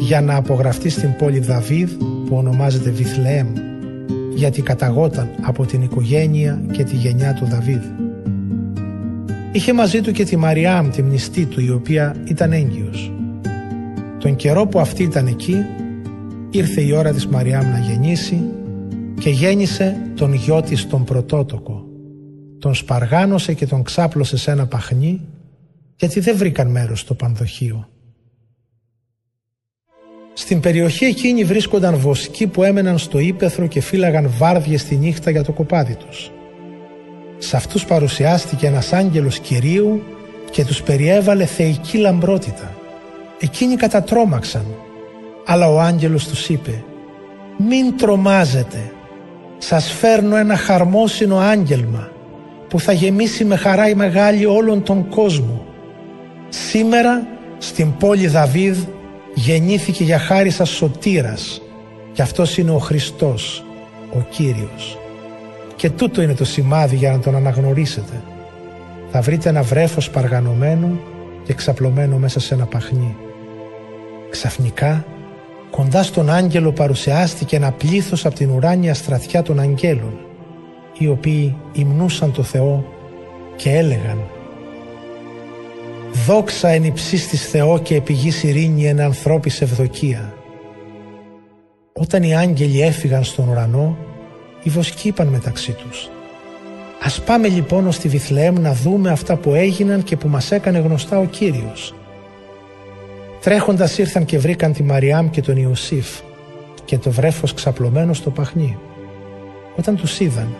για 0.00 0.20
να 0.20 0.36
απογραφτεί 0.36 0.88
στην 0.88 1.16
πόλη 1.18 1.38
Δαβίδ 1.38 1.90
που 2.26 2.36
ονομάζεται 2.36 2.90
Βιθλεέμ, 2.90 3.46
γιατί 4.42 4.62
καταγόταν 4.62 5.28
από 5.42 5.66
την 5.66 5.82
οικογένεια 5.82 6.62
και 6.72 6.84
τη 6.84 6.96
γενιά 6.96 7.34
του 7.34 7.44
Δαβίδ. 7.44 7.82
Είχε 9.52 9.72
μαζί 9.72 10.00
του 10.00 10.12
και 10.12 10.24
τη 10.24 10.36
Μαριάμ, 10.36 10.90
τη 10.90 11.02
μνηστή 11.02 11.46
του, 11.46 11.60
η 11.60 11.70
οποία 11.70 12.16
ήταν 12.24 12.52
έγκυος. 12.52 13.12
Τον 14.18 14.36
καιρό 14.36 14.66
που 14.66 14.80
αυτή 14.80 15.02
ήταν 15.02 15.26
εκεί, 15.26 15.56
ήρθε 16.50 16.80
η 16.80 16.92
ώρα 16.92 17.12
της 17.12 17.26
Μαριάμ 17.26 17.70
να 17.70 17.78
γεννήσει 17.78 18.40
και 19.20 19.30
γέννησε 19.30 19.96
τον 20.14 20.32
γιο 20.32 20.60
της 20.60 20.86
τον 20.86 21.04
πρωτότοκο. 21.04 21.84
Τον 22.58 22.74
σπαργάνωσε 22.74 23.54
και 23.54 23.66
τον 23.66 23.82
ξάπλωσε 23.82 24.36
σε 24.36 24.50
ένα 24.50 24.66
παχνί, 24.66 25.20
γιατί 25.96 26.20
δεν 26.20 26.36
βρήκαν 26.36 26.70
μέρος 26.70 27.00
στο 27.00 27.14
πανδοχείο. 27.14 27.88
Στην 30.32 30.60
περιοχή 30.60 31.04
εκείνη 31.04 31.44
βρίσκονταν 31.44 31.96
βοσκοί 31.96 32.46
που 32.46 32.62
έμεναν 32.62 32.98
στο 32.98 33.18
ύπεθρο 33.18 33.66
και 33.66 33.80
φύλαγαν 33.80 34.30
βάρδιες 34.38 34.84
τη 34.84 34.96
νύχτα 34.96 35.30
για 35.30 35.44
το 35.44 35.52
κοπάδι 35.52 35.94
τους. 35.94 36.30
Σε 37.38 37.56
αυτούς 37.56 37.84
παρουσιάστηκε 37.84 38.66
ένας 38.66 38.92
άγγελος 38.92 39.38
Κυρίου 39.38 40.02
και 40.50 40.64
τους 40.64 40.82
περιέβαλε 40.82 41.44
θεϊκή 41.44 41.98
λαμπρότητα. 41.98 42.74
Εκείνοι 43.38 43.76
κατατρώμαξαν, 43.76 44.64
αλλά 45.46 45.68
ο 45.68 45.80
άγγελος 45.80 46.28
τους 46.28 46.48
είπε 46.48 46.84
«Μην 47.68 47.96
τρομάζετε, 47.96 48.92
σας 49.58 49.92
φέρνω 49.92 50.36
ένα 50.36 50.56
χαρμόσυνο 50.56 51.38
άγγελμα 51.38 52.10
που 52.68 52.80
θα 52.80 52.92
γεμίσει 52.92 53.44
με 53.44 53.56
χαρά 53.56 53.88
η 53.88 53.94
μεγάλη 53.94 54.46
όλον 54.46 54.82
τον 54.82 55.08
κόσμο. 55.08 55.64
Σήμερα 56.48 57.26
στην 57.58 57.96
πόλη 57.96 58.26
Δαβίδ 58.26 58.78
γεννήθηκε 59.34 60.04
για 60.04 60.18
χάρη 60.18 60.50
σας 60.50 60.68
σωτήρας 60.68 61.62
και 62.12 62.22
αυτός 62.22 62.58
είναι 62.58 62.70
ο 62.70 62.78
Χριστός, 62.78 63.64
ο 64.14 64.18
Κύριος. 64.30 64.98
Και 65.76 65.90
τούτο 65.90 66.22
είναι 66.22 66.34
το 66.34 66.44
σημάδι 66.44 66.96
για 66.96 67.10
να 67.10 67.18
τον 67.18 67.36
αναγνωρίσετε. 67.36 68.22
Θα 69.10 69.20
βρείτε 69.20 69.48
ένα 69.48 69.62
βρέφος 69.62 70.10
παργανωμένο 70.10 70.98
και 71.44 71.52
ξαπλωμένο 71.52 72.16
μέσα 72.16 72.40
σε 72.40 72.54
ένα 72.54 72.66
παχνί. 72.66 73.16
Ξαφνικά, 74.30 75.04
κοντά 75.70 76.02
στον 76.02 76.30
άγγελο 76.30 76.72
παρουσιάστηκε 76.72 77.56
ένα 77.56 77.72
πλήθος 77.72 78.26
από 78.26 78.34
την 78.34 78.50
ουράνια 78.50 78.94
στρατιά 78.94 79.42
των 79.42 79.60
αγγέλων, 79.60 80.18
οι 80.98 81.08
οποίοι 81.08 81.56
υμνούσαν 81.72 82.32
το 82.32 82.42
Θεό 82.42 82.84
και 83.56 83.70
έλεγαν 83.70 84.18
Δόξα 86.14 86.68
εν 86.68 86.84
υψίστης 86.84 87.48
Θεό 87.48 87.78
και 87.78 87.94
επιγής 87.94 88.42
ειρήνη 88.42 88.86
εν 88.86 89.00
ανθρώπης 89.00 89.60
ευδοκία. 89.60 90.34
Όταν 91.92 92.22
οι 92.22 92.36
άγγελοι 92.36 92.82
έφυγαν 92.82 93.24
στον 93.24 93.48
ουρανό, 93.48 93.96
οι 94.62 94.70
βοσκοί 94.70 95.08
είπαν 95.08 95.26
μεταξύ 95.26 95.72
τους 95.72 96.10
«Ας 97.02 97.20
πάμε 97.20 97.48
λοιπόν 97.48 97.86
ως 97.86 97.98
τη 97.98 98.08
Βιθλεέμ 98.08 98.58
να 98.58 98.72
δούμε 98.72 99.10
αυτά 99.10 99.36
που 99.36 99.54
έγιναν 99.54 100.02
και 100.02 100.16
που 100.16 100.28
μας 100.28 100.50
έκανε 100.52 100.78
γνωστά 100.78 101.18
ο 101.18 101.24
Κύριος». 101.24 101.94
Τρέχοντας 103.40 103.98
ήρθαν 103.98 104.24
και 104.24 104.38
βρήκαν 104.38 104.72
τη 104.72 104.82
Μαριάμ 104.82 105.30
και 105.30 105.40
τον 105.40 105.56
Ιωσήφ 105.56 106.06
και 106.84 106.98
το 106.98 107.10
βρέφος 107.10 107.54
ξαπλωμένο 107.54 108.12
στο 108.12 108.30
παχνί. 108.30 108.78
Όταν 109.76 109.96
τους 109.96 110.20
είδαν, 110.20 110.54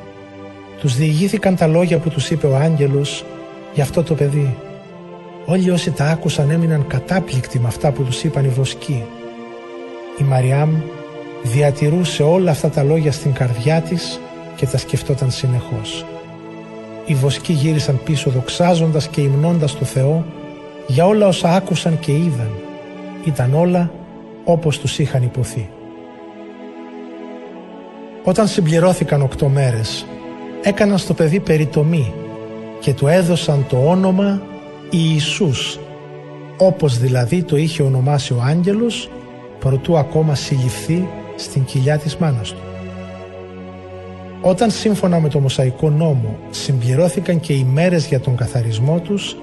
τους 0.80 0.96
διηγήθηκαν 0.96 1.56
τα 1.56 1.66
λόγια 1.66 1.98
που 1.98 2.08
τους 2.08 2.30
είπε 2.30 2.46
ο 2.46 2.56
άγγελος 2.56 3.24
για 3.74 3.82
αυτό 3.82 4.02
το 4.02 4.14
παιδί 4.14 4.56
Όλοι 5.46 5.70
όσοι 5.70 5.90
τα 5.90 6.04
άκουσαν 6.04 6.50
έμειναν 6.50 6.86
κατάπληκτοι 6.86 7.58
με 7.58 7.68
αυτά 7.68 7.92
που 7.92 8.02
τους 8.02 8.22
είπαν 8.22 8.44
οι 8.44 8.48
βοσκοί. 8.48 9.04
Η 10.18 10.24
Μαριάμ 10.24 10.70
διατηρούσε 11.42 12.22
όλα 12.22 12.50
αυτά 12.50 12.68
τα 12.68 12.82
λόγια 12.82 13.12
στην 13.12 13.32
καρδιά 13.32 13.80
της 13.80 14.20
και 14.56 14.66
τα 14.66 14.78
σκεφτόταν 14.78 15.30
συνεχώς. 15.30 16.04
Οι 17.06 17.14
βοσκοί 17.14 17.52
γύρισαν 17.52 18.00
πίσω 18.04 18.30
δοξάζοντας 18.30 19.08
και 19.08 19.20
υμνώντας 19.20 19.78
το 19.78 19.84
Θεό 19.84 20.24
για 20.86 21.06
όλα 21.06 21.26
όσα 21.26 21.54
άκουσαν 21.54 21.98
και 21.98 22.12
είδαν. 22.12 22.50
Ήταν 23.24 23.54
όλα 23.54 23.90
όπως 24.44 24.78
τους 24.78 24.98
είχαν 24.98 25.22
υποθεί. 25.22 25.68
Όταν 28.24 28.46
συμπληρώθηκαν 28.46 29.22
οκτώ 29.22 29.48
μέρες, 29.48 30.06
έκαναν 30.62 30.98
στο 30.98 31.14
παιδί 31.14 31.40
περιτομή 31.40 32.12
και 32.80 32.94
του 32.94 33.06
έδωσαν 33.06 33.66
το 33.68 33.76
όνομα 33.86 34.42
Ιησούς, 34.94 35.78
όπως 36.56 36.98
δηλαδή 36.98 37.42
το 37.42 37.56
είχε 37.56 37.82
ονομάσει 37.82 38.32
ο 38.32 38.42
άγγελος 38.42 39.10
προτού 39.58 39.98
ακόμα 39.98 40.34
συλληφθεί 40.34 41.08
στην 41.36 41.64
κοιλιά 41.64 41.98
της 41.98 42.16
μάνας 42.16 42.50
του. 42.52 42.60
Όταν 44.40 44.70
σύμφωνα 44.70 45.20
με 45.20 45.28
το 45.28 45.40
Μοσαϊκό 45.40 45.90
νόμο 45.90 46.38
συμπληρώθηκαν 46.50 47.40
και 47.40 47.52
οι 47.52 47.64
μέρες 47.64 48.06
για 48.06 48.20
τον 48.20 48.36
καθαρισμό 48.36 49.00
τους, 49.00 49.36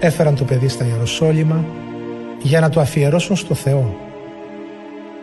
έφεραν 0.00 0.34
το 0.34 0.44
παιδί 0.44 0.68
στα 0.68 0.84
Ιεροσόλυμα 0.84 1.64
για 2.42 2.60
να 2.60 2.68
το 2.68 2.80
αφιερώσουν 2.80 3.36
στο 3.36 3.54
Θεό. 3.54 3.96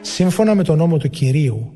Σύμφωνα 0.02 0.56
με 0.56 0.64
τον 0.64 0.78
νόμο 0.78 0.98
του 0.98 1.10
Κυρίου, 1.10 1.72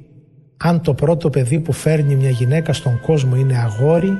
αν 0.58 0.82
το 0.82 0.94
πρώτο 0.94 1.29
παιδί 1.29 1.60
που 1.60 1.72
φέρνει 1.72 2.15
μια 2.15 2.29
γυναίκα 2.29 2.74
στον 2.74 3.00
κόσμο 3.01 3.36
είναι 3.36 3.58
αγόρι, 3.58 4.17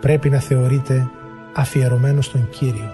πρέπει 0.00 0.30
να 0.30 0.38
θεωρείται 0.38 1.10
αφιερωμένος 1.54 2.24
στον 2.24 2.48
Κύριο. 2.50 2.92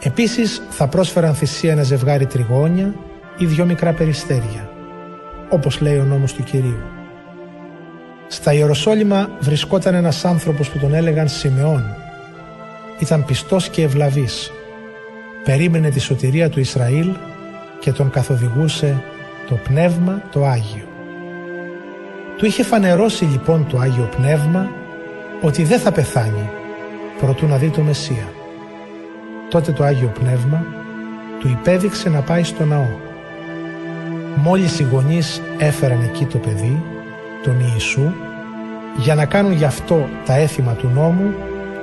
Επίσης 0.00 0.62
θα 0.70 0.88
πρόσφεραν 0.88 1.34
θυσία 1.34 1.72
ένα 1.72 1.82
ζευγάρι 1.82 2.26
τριγώνια 2.26 2.94
ή 3.38 3.46
δυο 3.46 3.64
μικρά 3.64 3.92
περιστέρια, 3.92 4.70
όπως 5.48 5.80
λέει 5.80 5.98
ο 5.98 6.04
νόμος 6.04 6.32
του 6.32 6.42
Κυρίου. 6.42 6.82
Στα 8.28 8.52
Ιεροσόλυμα 8.52 9.28
βρισκόταν 9.40 9.94
ένας 9.94 10.24
άνθρωπος 10.24 10.70
που 10.70 10.78
τον 10.78 10.94
έλεγαν 10.94 11.28
Σιμεών. 11.28 11.84
Ήταν 12.98 13.24
πιστός 13.24 13.68
και 13.68 13.82
ευλαβής. 13.82 14.50
Περίμενε 15.44 15.90
τη 15.90 16.00
σωτηρία 16.00 16.48
του 16.48 16.60
Ισραήλ 16.60 17.10
και 17.80 17.92
τον 17.92 18.10
καθοδηγούσε 18.10 19.02
το 19.48 19.54
Πνεύμα 19.54 20.22
το 20.32 20.44
Άγιο. 20.44 20.84
Του 22.38 22.46
είχε 22.46 22.62
φανερώσει 22.62 23.24
λοιπόν 23.24 23.66
το 23.68 23.78
Άγιο 23.78 24.08
Πνεύμα 24.16 24.68
ότι 25.40 25.64
δεν 25.64 25.78
θα 25.78 25.92
πεθάνει 25.92 26.50
προτού 27.20 27.46
να 27.46 27.56
δει 27.56 27.68
το 27.68 27.80
Μεσσία. 27.80 28.32
Τότε 29.50 29.72
το 29.72 29.84
Άγιο 29.84 30.12
Πνεύμα 30.20 30.66
του 31.40 31.48
υπέδειξε 31.48 32.08
να 32.08 32.20
πάει 32.20 32.42
στο 32.42 32.64
ναό. 32.64 32.88
Μόλις 34.36 34.78
οι 34.78 34.86
γονείς 34.90 35.42
έφεραν 35.58 36.02
εκεί 36.02 36.24
το 36.24 36.38
παιδί, 36.38 36.82
τον 37.42 37.60
Ιησού, 37.60 38.12
για 38.96 39.14
να 39.14 39.24
κάνουν 39.24 39.52
γι' 39.52 39.64
αυτό 39.64 40.08
τα 40.26 40.34
έθιμα 40.36 40.72
του 40.72 40.90
νόμου, 40.94 41.34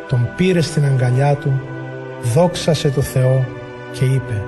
τον 0.08 0.30
πήρε 0.36 0.62
στην 0.62 0.86
αγκαλιά 0.86 1.36
του, 1.36 1.62
δόξασε 2.34 2.90
το 2.90 3.02
Θεό 3.02 3.46
και 3.92 4.06
είπε 4.06 4.42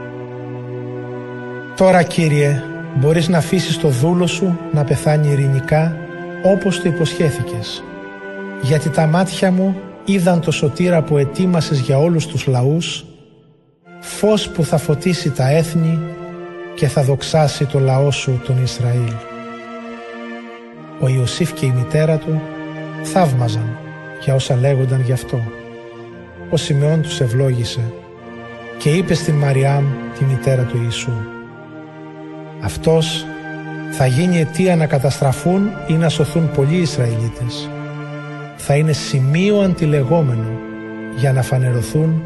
«Τώρα 1.75 2.04
Κύριε, 2.04 2.63
μπορείς 2.96 3.28
να 3.28 3.38
αφήσεις 3.38 3.78
το 3.78 3.88
δούλο 3.88 4.28
σου 4.28 4.60
να 4.72 4.84
πεθάνει 4.84 5.28
ειρηνικά 5.28 5.98
όπως 6.44 6.82
το 6.82 6.90
υποσχέθηκες, 6.90 7.84
γιατί 8.62 8.90
τα 8.90 9.06
μάτια 9.06 9.52
μου 9.52 9.75
είδαν 10.05 10.41
το 10.41 10.51
σωτήρα 10.51 11.01
που 11.01 11.17
ετοίμασες 11.17 11.79
για 11.79 11.98
όλους 11.98 12.27
τους 12.27 12.48
λαούς, 12.48 13.05
φως 14.00 14.50
που 14.50 14.63
θα 14.63 14.77
φωτίσει 14.77 15.31
τα 15.31 15.50
έθνη 15.50 16.00
και 16.75 16.88
θα 16.88 17.03
δοξάσει 17.03 17.65
το 17.65 17.79
λαό 17.79 18.12
σου 18.12 18.41
τον 18.45 18.63
Ισραήλ. 18.63 19.13
Ο 21.00 21.07
Ιωσήφ 21.07 21.53
και 21.53 21.65
η 21.65 21.74
μητέρα 21.75 22.17
του 22.17 22.41
θαύμαζαν 23.03 23.77
για 24.24 24.36
όσα 24.36 24.55
λέγονταν 24.55 25.01
γι' 25.01 25.12
αυτό. 25.12 25.41
Ο 26.50 26.57
Σιμεών 26.57 27.01
τους 27.01 27.19
ευλόγησε 27.19 27.93
και 28.77 28.89
είπε 28.89 29.13
στην 29.13 29.33
Μαριάμ 29.33 29.86
τη 30.17 30.24
μητέρα 30.24 30.63
του 30.63 30.79
Ιησού 30.83 31.13
«Αυτός 32.62 33.25
θα 33.91 34.05
γίνει 34.05 34.39
αιτία 34.39 34.75
να 34.75 34.86
καταστραφούν 34.86 35.69
ή 35.88 35.93
να 35.93 36.10
σωθούν 36.10 36.51
πολλοί 36.51 36.75
Ισραηλίτες. 36.75 37.69
Θα 38.55 38.75
είναι 38.75 38.91
σημείο 38.91 39.60
αντιλεγόμενο 39.60 40.48
για 41.15 41.33
να 41.33 41.41
φανερωθούν 41.41 42.24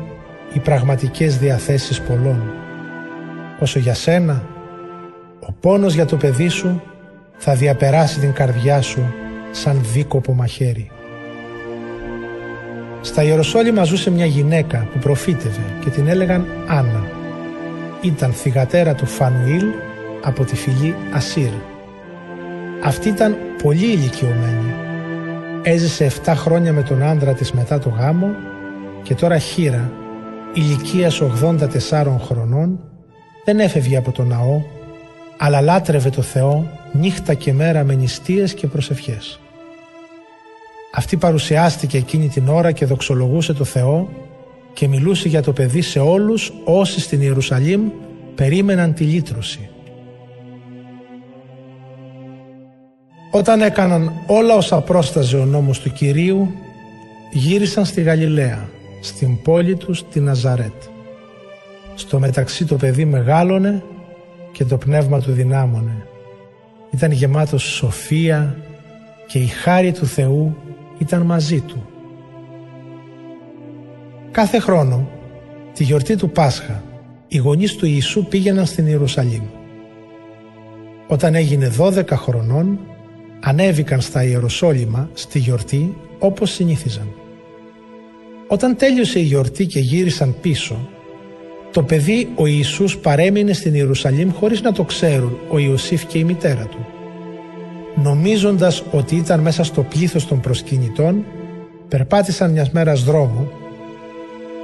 οι 0.53 0.60
πραγματικές 0.60 1.38
διαθέσεις 1.38 2.01
πολλών. 2.01 2.41
Όσο 3.60 3.79
για 3.79 3.93
σένα, 3.93 4.43
ο 5.39 5.51
πόνος 5.51 5.93
για 5.93 6.05
το 6.05 6.15
παιδί 6.15 6.48
σου 6.48 6.81
θα 7.38 7.53
διαπεράσει 7.55 8.19
την 8.19 8.34
καρδιά 8.34 8.81
σου 8.81 9.13
σαν 9.51 9.79
δίκοπο 9.93 10.34
μαχαίρι. 10.34 10.91
Στα 13.01 13.24
Ιεροσόλυμα 13.24 13.84
ζούσε 13.84 14.12
μια 14.12 14.25
γυναίκα 14.25 14.88
που 14.93 15.00
προφήτευε 15.00 15.63
και 15.84 15.89
την 15.89 16.07
έλεγαν 16.07 16.46
Άννα. 16.67 17.07
Ήταν 18.01 18.31
θυγατέρα 18.31 18.93
του 18.93 19.05
Φανουήλ 19.05 19.65
από 20.24 20.43
τη 20.43 20.55
φυλή 20.55 20.96
Ασύρ. 21.13 21.51
Αυτή 22.84 23.10
ήταν 23.10 23.38
πολύ 23.63 23.86
ηλικιωμένη. 23.86 24.87
Έζησε 25.64 26.12
7 26.26 26.34
χρόνια 26.36 26.74
με 26.74 26.84
τον 26.84 27.04
άντρα 27.04 27.34
της 27.34 27.52
μετά 27.52 27.80
το 27.80 27.90
γάμο 27.90 28.28
και 29.04 29.16
τώρα 29.16 29.38
χείρα, 29.38 29.92
ηλικίας 30.54 31.22
84 31.22 32.18
χρονών, 32.20 32.80
δεν 33.46 33.60
έφευγε 33.60 33.98
από 33.98 34.12
τον 34.12 34.28
ναό, 34.28 34.62
αλλά 35.38 35.62
λάτρευε 35.62 36.10
το 36.10 36.22
Θεό 36.22 36.72
νύχτα 36.92 37.34
και 37.34 37.54
μέρα 37.54 37.84
με 37.84 37.96
νηστείες 37.96 38.54
και 38.54 38.68
προσευχές. 38.68 39.40
Αυτή 40.94 41.18
παρουσιάστηκε 41.18 41.98
εκείνη 41.98 42.27
την 42.27 42.48
ώρα 42.48 42.72
και 42.72 42.86
δοξολογούσε 42.86 43.53
το 43.53 43.64
Θεό 43.64 44.10
και 44.74 44.88
μιλούσε 44.88 45.27
για 45.27 45.42
το 45.42 45.53
παιδί 45.53 45.81
σε 45.81 46.00
όλους 46.00 46.53
όσοι 46.66 47.00
στην 47.00 47.22
Ιερουσαλήμ 47.22 47.81
περίμεναν 48.36 48.94
τη 48.94 49.03
λύτρωση. 49.03 49.70
Όταν 53.38 53.62
έκαναν 53.62 54.12
όλα 54.26 54.56
όσα 54.56 54.82
πρόσταζε 54.82 55.38
ο 55.38 55.46
νόμος 55.46 55.80
του 55.80 55.92
Κυρίου, 55.92 56.52
γύρισαν 57.32 57.86
στη 57.86 58.02
Γαλιλαία, 58.02 58.70
στην 59.02 59.42
πόλη 59.42 59.76
τους 59.76 60.08
τη 60.08 60.20
Ναζαρέτ. 60.20 60.84
Στο 61.96 62.20
μεταξύ 62.20 62.66
το 62.66 62.76
παιδί 62.76 63.06
μεγάλωνε 63.06 63.84
και 64.52 64.66
το 64.66 64.78
πνεύμα 64.78 65.22
του 65.22 65.32
δυνάμωνε. 65.32 66.08
Ήταν 66.92 67.12
γεμάτος 67.12 67.64
σοφία 67.64 68.58
και 69.28 69.40
η 69.40 69.46
χάρη 69.46 69.92
του 69.92 70.06
Θεού 70.06 70.56
ήταν 70.98 71.22
μαζί 71.22 71.60
του. 71.60 71.86
Κάθε 74.32 74.60
χρόνο, 74.60 75.08
τη 75.74 75.84
γιορτή 75.84 76.16
του 76.16 76.30
Πάσχα, 76.30 76.84
οι 77.28 77.38
γονείς 77.38 77.76
του 77.76 77.86
Ιησού 77.86 78.26
πήγαιναν 78.26 78.66
στην 78.66 78.88
Ιερουσαλήμ. 78.88 79.44
Όταν 81.08 81.36
έγινε 81.36 81.72
12 81.78 82.10
χρονών, 82.12 82.80
ανέβηκαν 83.40 84.02
στα 84.02 84.24
Ιεροσόλυμα 84.24 85.10
στη 85.14 85.40
γιορτή 85.40 85.96
όπως 86.20 86.52
συνήθιζαν. 86.52 87.08
Όταν 88.48 88.76
τέλειωσε 88.76 89.20
η 89.20 89.24
γιορτή 89.24 89.66
και 89.66 89.80
γύρισαν 89.80 90.36
πίσω, 90.42 90.90
το 91.72 91.84
παιδί 91.84 92.30
ο 92.36 92.46
Ιησούς 92.46 92.98
παρέμεινε 92.98 93.54
στην 93.54 93.74
Ιερουσαλήμ 93.74 94.32
χωρίς 94.32 94.62
να 94.62 94.72
το 94.72 94.84
ξέρουν 94.84 95.38
ο 95.50 95.60
Ιωσήφ 95.60 96.06
και 96.06 96.18
η 96.18 96.24
μητέρα 96.24 96.66
του. 96.66 96.86
Νομίζοντας 97.96 98.84
ότι 98.92 99.16
ήταν 99.16 99.40
μέσα 99.40 99.64
στο 99.64 99.82
πλήθος 99.84 100.28
των 100.28 100.40
προσκυνητών, 100.40 101.26
περπάτησαν 101.88 102.52
μιας 102.52 102.72
μέρας 102.72 103.04
δρόμο 103.04 103.52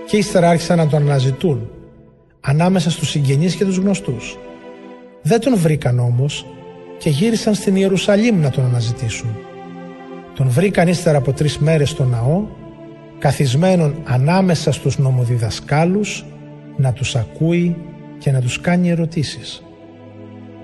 και 0.08 0.18
ύστερα 0.18 0.50
άρχισαν 0.50 0.78
να 0.78 0.88
τον 0.88 1.02
αναζητούν 1.02 1.70
ανάμεσα 2.42 2.92
στους 2.92 3.10
συγγενείς 3.10 3.56
και 3.56 3.66
τους 3.66 3.78
γνωστούς. 3.78 4.38
Δεν 5.22 5.40
τον 5.40 5.58
βρήκαν 5.58 6.00
όμως 6.00 6.46
και 7.04 7.10
γύρισαν 7.10 7.54
στην 7.54 7.76
Ιερουσαλήμ 7.76 8.40
να 8.40 8.50
τον 8.50 8.66
αναζητήσουν. 8.66 9.30
Τον 10.36 10.50
βρήκαν 10.50 10.88
ύστερα 10.88 11.18
από 11.18 11.34
τρεις 11.34 11.58
μέρες 11.58 11.90
στο 11.90 12.04
ναό, 12.04 12.46
καθισμένον 13.20 13.96
ανάμεσα 14.04 14.72
στους 14.72 14.98
νομοδιδασκάλους, 14.98 16.26
να 16.78 16.94
τους 16.94 17.16
ακούει 17.16 17.76
και 18.18 18.32
να 18.32 18.42
τους 18.42 18.62
κάνει 18.62 18.90
ερωτήσεις. 18.90 19.64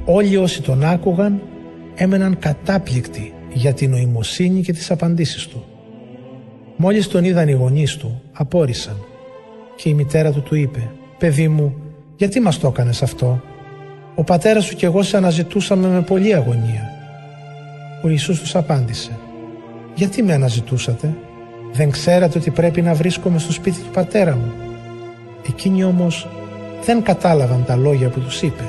Όλοι 0.06 0.38
όσοι 0.38 0.62
τον 0.62 0.84
άκουγαν 0.84 1.42
έμεναν 1.96 2.40
κατάπληκτοι 2.40 3.34
για 3.54 3.74
την 3.74 3.90
νοημοσύνη 3.90 4.62
και 4.62 4.74
τις 4.74 4.92
απαντήσεις 4.92 5.48
του. 5.48 5.66
Μόλις 6.76 7.08
τον 7.08 7.24
είδαν 7.24 7.48
οι 7.48 7.52
γονείς 7.54 7.96
του, 7.98 8.22
απόρρισαν 8.32 8.98
και 9.76 9.90
η 9.90 9.94
μητέρα 9.94 10.32
του 10.32 10.42
του 10.42 10.56
είπε 10.56 10.92
«Παιδί 11.18 11.48
μου, 11.48 11.76
γιατί 12.16 12.40
μας 12.40 12.60
το 12.60 12.68
έκανες 12.68 13.04
αυτό» 13.04 13.42
Ο 14.20 14.24
πατέρας 14.24 14.66
σου 14.66 14.76
και 14.76 14.86
εγώ 14.86 15.04
σε 15.04 15.18
αναζητούσαμε 15.18 15.88
με 15.88 16.02
πολλή 16.02 16.36
αγωνία. 16.36 16.90
Ο 18.04 18.10
Ιησούς 18.10 18.40
τους 18.40 18.56
απάντησε 18.56 19.18
«Γιατί 19.96 20.24
με 20.24 20.34
αναζητούσατε, 20.34 21.14
δεν 21.74 21.90
ξέρατε 21.92 22.38
ότι 22.38 22.50
πρέπει 22.50 22.82
να 22.82 22.94
βρίσκομαι 22.94 23.40
στο 23.40 23.52
σπίτι 23.52 23.80
του 23.80 23.90
πατέρα 23.94 24.36
μου». 24.36 24.52
Εκείνοι 25.48 25.84
όμως 25.84 26.28
δεν 26.86 27.02
κατάλαβαν 27.04 27.66
τα 27.66 27.76
λόγια 27.76 28.10
που 28.10 28.20
τους 28.20 28.42
είπε. 28.42 28.64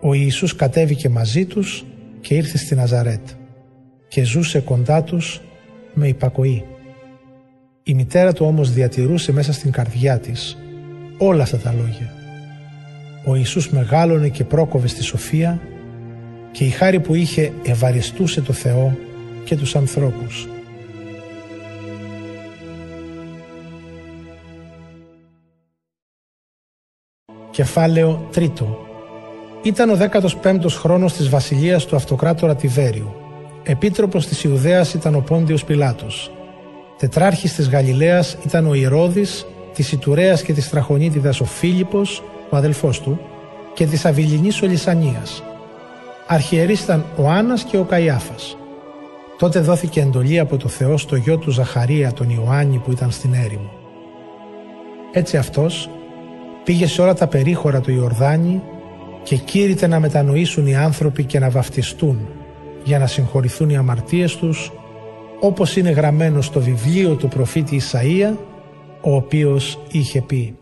Ο 0.00 0.14
Ιησούς 0.14 0.56
κατέβηκε 0.56 1.08
μαζί 1.08 1.44
τους 1.44 1.84
και 2.20 2.34
ήρθε 2.34 2.58
στη 2.58 2.74
Ναζαρέτ 2.74 3.28
και 4.08 4.24
ζούσε 4.24 4.60
κοντά 4.60 5.02
τους 5.02 5.40
με 5.94 6.08
υπακοή. 6.08 6.64
Η 7.82 7.94
μητέρα 7.94 8.32
του 8.32 8.46
όμως 8.46 8.72
διατηρούσε 8.72 9.32
μέσα 9.32 9.52
στην 9.52 9.70
καρδιά 9.70 10.18
της 10.18 10.56
όλα 11.18 11.42
αυτά 11.42 11.56
τα 11.56 11.72
λόγια 11.72 12.19
ο 13.24 13.34
Ιησούς 13.34 13.70
μεγάλωνε 13.70 14.28
και 14.28 14.44
πρόκοβε 14.44 14.88
στη 14.88 15.02
σοφία 15.02 15.60
και 16.52 16.64
η 16.64 16.68
χάρη 16.68 17.00
που 17.00 17.14
είχε 17.14 17.52
ευαριστούσε 17.62 18.40
το 18.40 18.52
Θεό 18.52 18.96
και 19.44 19.56
τους 19.56 19.76
ανθρώπους. 19.76 20.48
Κεφάλαιο 27.50 28.28
τρίτο 28.32 28.86
Ήταν 29.62 29.90
ο 29.90 29.96
15ος 30.42 30.74
χρόνος 30.78 31.12
της 31.12 31.28
βασιλείας 31.28 31.86
του 31.86 31.96
αυτοκράτορα 31.96 32.56
Τιβέριου. 32.56 33.14
Επίτροπος 33.62 34.26
της 34.26 34.44
Ιουδαίας 34.44 34.94
ήταν 34.94 35.14
ο 35.14 35.20
Πόντιος 35.20 35.64
Πιλάτος. 35.64 36.30
Τετράρχης 36.98 37.54
της 37.54 37.68
Γαλιλαίας 37.68 38.36
ήταν 38.44 38.66
ο 38.66 38.74
Ηρώδης, 38.74 39.46
της 39.74 39.92
Ιτουρέας 39.92 40.42
και 40.42 40.52
της 40.52 40.68
Τραχονίτιδας 40.68 41.40
ο 41.40 41.44
Φίλιππος, 41.44 42.22
ο 42.50 42.56
αδελφός 42.56 43.00
του, 43.00 43.20
και 43.74 43.86
της 43.86 44.04
Αβυλινής 44.04 44.62
Ολυσανίας. 44.62 45.42
Αρχιερείς 46.26 46.82
ήταν 46.82 47.04
ο 47.16 47.28
Άννας 47.28 47.64
και 47.64 47.76
ο 47.76 47.84
Καϊάφας. 47.84 48.56
Τότε 49.38 49.60
δόθηκε 49.60 50.00
εντολή 50.00 50.38
από 50.38 50.56
το 50.56 50.68
Θεό 50.68 50.96
στο 50.96 51.16
γιο 51.16 51.38
του 51.38 51.50
Ζαχαρία 51.50 52.12
τον 52.12 52.30
Ιωάννη 52.30 52.78
που 52.78 52.90
ήταν 52.90 53.10
στην 53.10 53.34
έρημο. 53.34 53.70
Έτσι 55.12 55.36
αυτός, 55.36 55.90
πήγε 56.64 56.86
σε 56.86 57.02
όλα 57.02 57.14
τα 57.14 57.26
περίχωρα 57.26 57.80
του 57.80 57.92
Ιορδάνη 57.92 58.62
και 59.22 59.36
κήρυτε 59.36 59.86
να 59.86 60.00
μετανοήσουν 60.00 60.66
οι 60.66 60.76
άνθρωποι 60.76 61.24
και 61.24 61.38
να 61.38 61.50
βαφτιστούν 61.50 62.28
για 62.84 62.98
να 62.98 63.06
συγχωρηθούν 63.06 63.68
οι 63.70 63.76
αμαρτίες 63.76 64.36
τους 64.36 64.72
όπως 65.40 65.76
είναι 65.76 65.90
γραμμένο 65.90 66.40
στο 66.40 66.60
βιβλίο 66.60 67.14
του 67.14 67.28
προφήτη 67.28 67.80
Ισαΐα 67.80 68.36
ο 69.00 69.14
οποίος 69.14 69.78
είχε 69.90 70.20
πει 70.20 70.59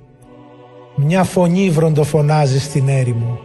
«Μια 1.00 1.24
φωνή 1.24 1.70
βροντοφωνάζει 1.70 2.60
στην 2.60 2.88
έρημο. 2.88 3.38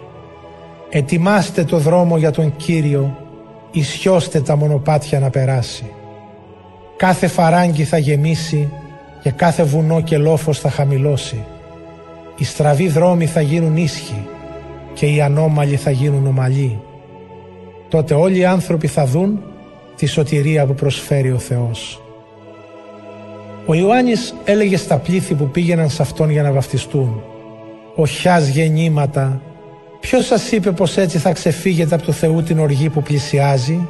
Ετοιμάστε 0.89 1.63
το 1.63 1.77
δρόμο 1.77 2.17
για 2.17 2.31
τον 2.31 2.55
Κύριο, 2.55 3.17
ισιώστε 3.71 4.41
τα 4.41 4.55
μονοπάτια 4.55 5.19
να 5.19 5.29
περάσει. 5.29 5.91
Κάθε 6.97 7.27
φαράγγι 7.27 7.83
θα 7.83 7.97
γεμίσει 7.97 8.69
και 9.21 9.31
κάθε 9.31 9.63
βουνό 9.63 10.01
και 10.01 10.17
λόφος 10.17 10.59
θα 10.59 10.69
χαμηλώσει. 10.69 11.43
Οι 12.37 12.43
στραβοί 12.43 12.87
δρόμοι 12.87 13.25
θα 13.25 13.41
γίνουν 13.41 13.77
ίσχυοι 13.77 14.27
και 14.93 15.05
οι 15.05 15.21
ανώμαλοι 15.21 15.75
θα 15.75 15.91
γίνουν 15.91 16.27
ομαλοί. 16.27 16.79
Τότε 17.89 18.13
όλοι 18.13 18.37
οι 18.37 18.45
άνθρωποι 18.45 18.87
θα 18.87 19.05
δουν 19.05 19.39
τη 19.95 20.05
σωτηρία 20.05 20.65
που 20.65 20.73
προσφέρει 20.73 21.31
ο 21.31 21.39
Θεός. 21.39 22.01
Ο 23.65 23.73
Ιωάννης 23.73 24.33
έλεγε 24.43 24.77
στα 24.77 24.97
πλήθη 24.97 25.33
που 25.33 25.47
πήγαιναν 25.47 25.89
σε 25.89 26.01
αυτόν 26.01 26.29
για 26.29 26.43
να 26.43 26.51
βαφτιστούν 26.51 27.23
«Οχιάς 27.95 28.47
γεννήματα, 28.47 29.41
ποιος 29.99 30.25
σας 30.25 30.51
είπε 30.51 30.71
πως 30.71 30.97
έτσι 30.97 31.17
θα 31.17 31.31
ξεφύγετε 31.31 31.95
από 31.95 32.03
το 32.05 32.11
Θεού 32.11 32.43
την 32.43 32.59
οργή 32.59 32.89
που 32.89 33.01
πλησιάζει» 33.01 33.87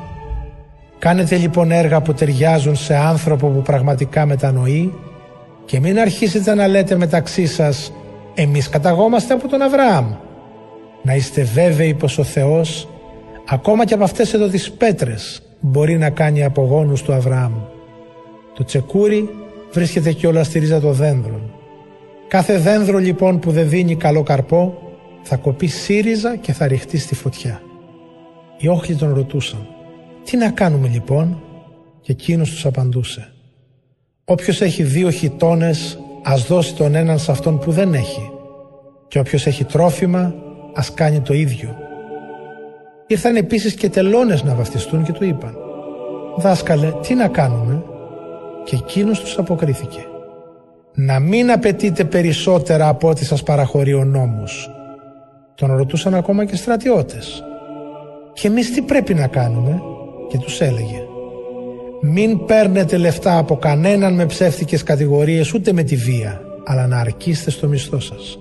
Κάνετε 1.03 1.35
λοιπόν 1.35 1.71
έργα 1.71 2.01
που 2.01 2.13
ταιριάζουν 2.13 2.75
σε 2.75 2.95
άνθρωπο 2.95 3.47
που 3.47 3.61
πραγματικά 3.61 4.25
μετανοεί 4.25 4.93
και 5.65 5.79
μην 5.79 5.99
αρχίσετε 5.99 6.55
να 6.55 6.67
λέτε 6.67 6.95
μεταξύ 6.95 7.45
σας 7.45 7.93
«Εμείς 8.33 8.69
καταγόμαστε 8.69 9.33
από 9.33 9.47
τον 9.47 9.61
Αβραάμ». 9.61 10.05
Να 11.01 11.15
είστε 11.15 11.41
βέβαιοι 11.41 11.93
πως 11.93 12.17
ο 12.17 12.23
Θεός 12.23 12.87
ακόμα 13.47 13.85
και 13.85 13.93
από 13.93 14.03
αυτές 14.03 14.33
εδώ 14.33 14.47
τις 14.47 14.71
πέτρες 14.71 15.41
μπορεί 15.59 15.97
να 15.97 16.09
κάνει 16.09 16.43
απογόνους 16.43 17.01
του 17.01 17.13
Αβραάμ. 17.13 17.53
Το 18.53 18.63
τσεκούρι 18.63 19.29
βρίσκεται 19.71 20.11
κιόλας 20.11 20.47
στη 20.47 20.59
ρίζα 20.59 20.79
των 20.79 20.93
δένδρων. 20.93 21.53
Κάθε 22.27 22.57
δένδρο 22.57 22.97
λοιπόν 22.97 23.39
που 23.39 23.51
δεν 23.51 23.69
δίνει 23.69 23.95
καλό 23.95 24.23
καρπό 24.23 24.77
θα 25.21 25.35
κοπεί 25.35 25.67
σύριζα 25.67 26.35
και 26.35 26.53
θα 26.53 26.67
ρηχτεί 26.67 26.97
στη 26.97 27.15
φωτιά. 27.15 27.61
Οι 28.57 28.67
όχλοι 28.67 28.95
τον 28.95 29.13
ρωτούσαν 29.13 29.67
«Τι 30.23 30.37
να 30.37 30.49
κάνουμε 30.49 30.87
λοιπόν» 30.87 31.41
και 32.01 32.11
εκείνος 32.11 32.49
τους 32.49 32.65
απαντούσε 32.65 33.33
«Όποιος 34.25 34.61
έχει 34.61 34.83
δύο 34.83 35.09
χιτώνες 35.09 35.99
ας 36.23 36.47
δώσει 36.47 36.75
τον 36.75 36.95
έναν 36.95 37.19
σε 37.19 37.31
αυτόν 37.31 37.59
που 37.59 37.71
δεν 37.71 37.93
έχει 37.93 38.31
και 39.07 39.19
όποιος 39.19 39.45
έχει 39.45 39.63
τρόφιμα 39.63 40.35
ας 40.73 40.93
κάνει 40.93 41.19
το 41.19 41.33
ίδιο». 41.33 41.77
Ήρθαν 43.07 43.35
επίσης 43.35 43.73
και 43.73 43.89
τελώνες 43.89 44.43
να 44.43 44.55
βαφτιστούν 44.55 45.03
και 45.03 45.11
του 45.11 45.23
είπαν 45.23 45.57
«Δάσκαλε, 46.37 46.91
τι 47.01 47.13
να 47.13 47.27
κάνουμε» 47.27 47.83
και 48.63 48.75
εκείνος 48.75 49.19
τους 49.19 49.37
αποκρίθηκε 49.37 50.05
«Να 50.93 51.19
μην 51.19 51.51
απαιτείτε 51.51 52.03
περισσότερα 52.03 52.87
από 52.87 53.09
ό,τι 53.09 53.25
σας 53.25 53.43
παραχωρεί 53.43 53.93
ο 53.93 54.03
νόμος». 54.03 54.69
Τον 55.55 55.75
ρωτούσαν 55.75 56.15
ακόμα 56.15 56.45
και 56.45 56.55
στρατιώτες. 56.55 57.43
«Και 58.33 58.47
εμείς 58.47 58.71
τι 58.71 58.81
πρέπει 58.81 59.13
να 59.13 59.27
κάνουμε» 59.27 59.81
και 60.27 60.37
τους 60.37 60.61
έλεγε 60.61 61.01
«Μην 62.01 62.45
παίρνετε 62.45 62.97
λεφτά 62.97 63.37
από 63.37 63.55
κανέναν 63.55 64.13
με 64.13 64.25
ψεύτικες 64.25 64.83
κατηγορίες 64.83 65.53
ούτε 65.53 65.73
με 65.73 65.83
τη 65.83 65.95
βία, 65.95 66.41
αλλά 66.65 66.87
να 66.87 66.99
αρκείστε 66.99 67.49
στο 67.49 67.67
μισθό 67.67 67.99
σας». 67.99 68.37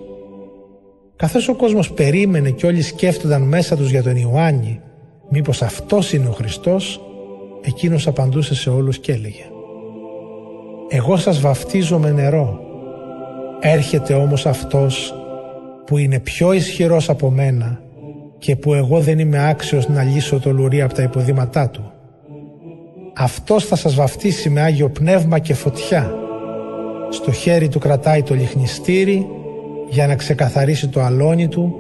Καθώς 1.17 1.49
ο 1.49 1.55
κόσμος 1.55 1.93
περίμενε 1.93 2.51
και 2.51 2.67
όλοι 2.67 2.83
σκέφτονταν 2.83 3.43
μέσα 3.43 3.77
τους 3.77 3.91
για 3.91 4.03
τον 4.03 4.17
Ιωάννη 4.17 4.81
μήπως 5.29 5.63
αυτός 5.63 6.13
είναι 6.13 6.29
ο 6.29 6.33
Χριστός, 6.33 7.01
εκείνος 7.63 8.07
απαντούσε 8.07 8.55
σε 8.55 8.71
όλους 8.71 8.99
και 8.99 9.13
έλεγε 9.13 9.45
«Εγώ 10.95 11.17
σας 11.17 11.41
βαφτίζω 11.41 11.99
με 11.99 12.11
νερό, 12.11 12.61
έρχεται 13.61 14.15
όμως 14.15 14.47
αυτός 14.47 15.15
που 15.87 15.99
είναι 15.99 16.19
πιο 16.19 16.53
ισχυρός 16.53 17.09
από 17.09 17.31
μένα 17.31 17.81
και 18.39 18.57
που 18.57 18.75
εγώ 18.75 19.01
δεν 19.01 19.19
είμαι 19.19 19.49
άξιος 19.49 19.89
να 19.89 20.03
λύσω 20.03 20.41
το 20.41 20.53
λουρί 20.53 20.83
από 20.83 20.95
τα 20.95 21.03
υποδήματά 21.03 21.69
του. 21.69 21.93
Αυτός 23.17 23.65
θα 23.65 23.77
σας 23.77 23.95
βαφτίσει 23.95 24.51
με 24.51 24.61
Άγιο 24.61 24.89
Πνεύμα 24.89 25.39
και 25.39 25.55
φωτιά. 25.55 26.15
Στο 27.11 27.33
χέρι 27.33 27.69
του 27.69 27.79
κρατάει 27.79 28.23
το 28.23 28.35
λιχνιστήρι 28.35 29.27
για 29.89 30.07
να 30.07 30.17
ξεκαθαρίσει 30.17 30.89
το 30.89 31.01
αλόνι 31.01 31.49
του 31.49 31.75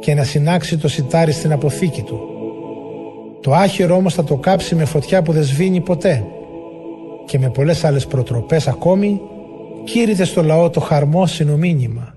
και 0.00 0.14
να 0.14 0.24
συνάξει 0.24 0.78
το 0.78 0.88
σιτάρι 0.88 1.32
στην 1.32 1.52
αποθήκη 1.52 2.02
του. 2.02 2.20
Το 3.40 3.54
άχυρο 3.54 3.96
όμως 3.96 4.14
θα 4.14 4.24
το 4.24 4.36
κάψει 4.36 4.74
με 4.74 4.84
φωτιά 4.84 5.22
που 5.22 5.32
δεν 5.32 5.42
σβήνει 5.42 5.80
ποτέ 5.80 6.24
και 7.26 7.38
με 7.38 7.50
πολλές 7.50 7.84
άλλες 7.84 8.06
προτροπές 8.06 8.68
ακόμη 8.68 9.20
κήρυτε 9.84 10.24
στο 10.24 10.42
λαό 10.42 10.70
το 10.70 10.80
χαρμόσυνο 10.80 11.56
μήνυμα. 11.56 12.14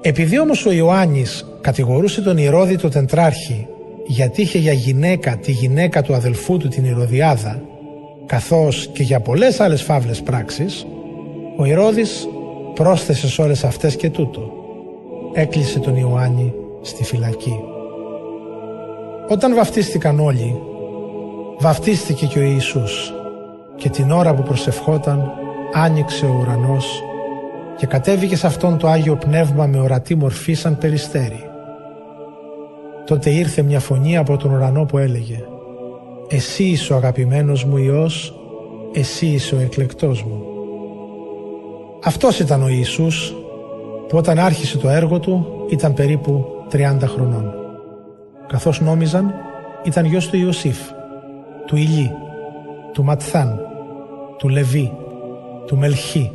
Επειδή 0.00 0.38
όμως 0.38 0.66
ο 0.66 0.72
Ιωάννης 0.72 1.46
κατηγορούσε 1.60 2.22
τον 2.22 2.36
Ηρώδη 2.36 2.76
το 2.76 2.88
τεντράρχη 2.88 3.66
γιατί 4.06 4.42
είχε 4.42 4.58
για 4.58 4.72
γυναίκα 4.72 5.36
τη 5.36 5.52
γυναίκα 5.52 6.02
του 6.02 6.14
αδελφού 6.14 6.56
του 6.56 6.68
την 6.68 6.84
Ηρωδιάδα 6.84 7.62
καθώς 8.26 8.86
και 8.92 9.02
για 9.02 9.20
πολλές 9.20 9.60
άλλες 9.60 9.82
φαύλες 9.82 10.22
πράξεις 10.22 10.86
ο 11.56 11.64
Ηρώδης 11.64 12.28
πρόσθεσε 12.74 13.28
σε 13.28 13.42
όλες 13.42 13.64
αυτές 13.64 13.96
και 13.96 14.10
τούτο. 14.10 14.52
Έκλεισε 15.32 15.78
τον 15.78 15.96
Ιωάννη 15.96 16.54
στη 16.82 17.04
φυλακή. 17.04 17.60
Όταν 19.28 19.54
βαφτίστηκαν 19.54 20.20
όλοι 20.20 20.60
βαφτίστηκε 21.58 22.26
και 22.26 22.38
ο 22.38 22.42
Ιησούς 22.42 23.12
και 23.76 23.88
την 23.90 24.10
ώρα 24.10 24.34
που 24.34 24.42
προσευχόταν 24.42 25.30
άνοιξε 25.72 26.26
ο 26.26 26.38
ουρανός 26.40 27.02
και 27.76 27.86
κατέβηκε 27.86 28.36
σε 28.36 28.46
αυτόν 28.46 28.78
το 28.78 28.88
Άγιο 28.88 29.16
Πνεύμα 29.16 29.66
με 29.66 29.80
ορατή 29.80 30.14
μορφή 30.14 30.52
σαν 30.52 30.78
περιστέρι. 30.78 31.50
Τότε 33.06 33.30
ήρθε 33.30 33.62
μια 33.62 33.80
φωνή 33.80 34.16
από 34.16 34.36
τον 34.36 34.52
ουρανό 34.52 34.84
που 34.84 34.98
έλεγε 34.98 35.44
«Εσύ 36.28 36.64
είσαι 36.64 36.92
ο 36.92 36.96
αγαπημένος 36.96 37.64
μου 37.64 37.76
Υιός, 37.76 38.34
εσύ 38.92 39.26
είσαι 39.26 39.54
ο 39.54 39.58
εκλεκτός 39.58 40.22
μου». 40.22 40.42
Αυτός 42.04 42.38
ήταν 42.38 42.62
ο 42.62 42.68
Ιησούς 42.68 43.34
που 44.08 44.16
όταν 44.16 44.38
άρχισε 44.38 44.78
το 44.78 44.88
έργο 44.88 45.20
του 45.20 45.46
ήταν 45.70 45.94
περίπου 45.94 46.46
30 46.72 46.96
χρονών. 47.04 47.54
Καθώς 48.46 48.80
νόμιζαν 48.80 49.34
ήταν 49.84 50.04
γιος 50.04 50.28
του 50.28 50.36
Ιωσήφ, 50.36 50.78
του 51.66 51.76
Ηλί, 51.76 52.10
του 52.92 53.04
Ματθάν, 53.04 53.60
του 54.38 54.48
Λεβί, 54.48 54.92
του 55.66 55.76
Μελχή, 55.76 56.32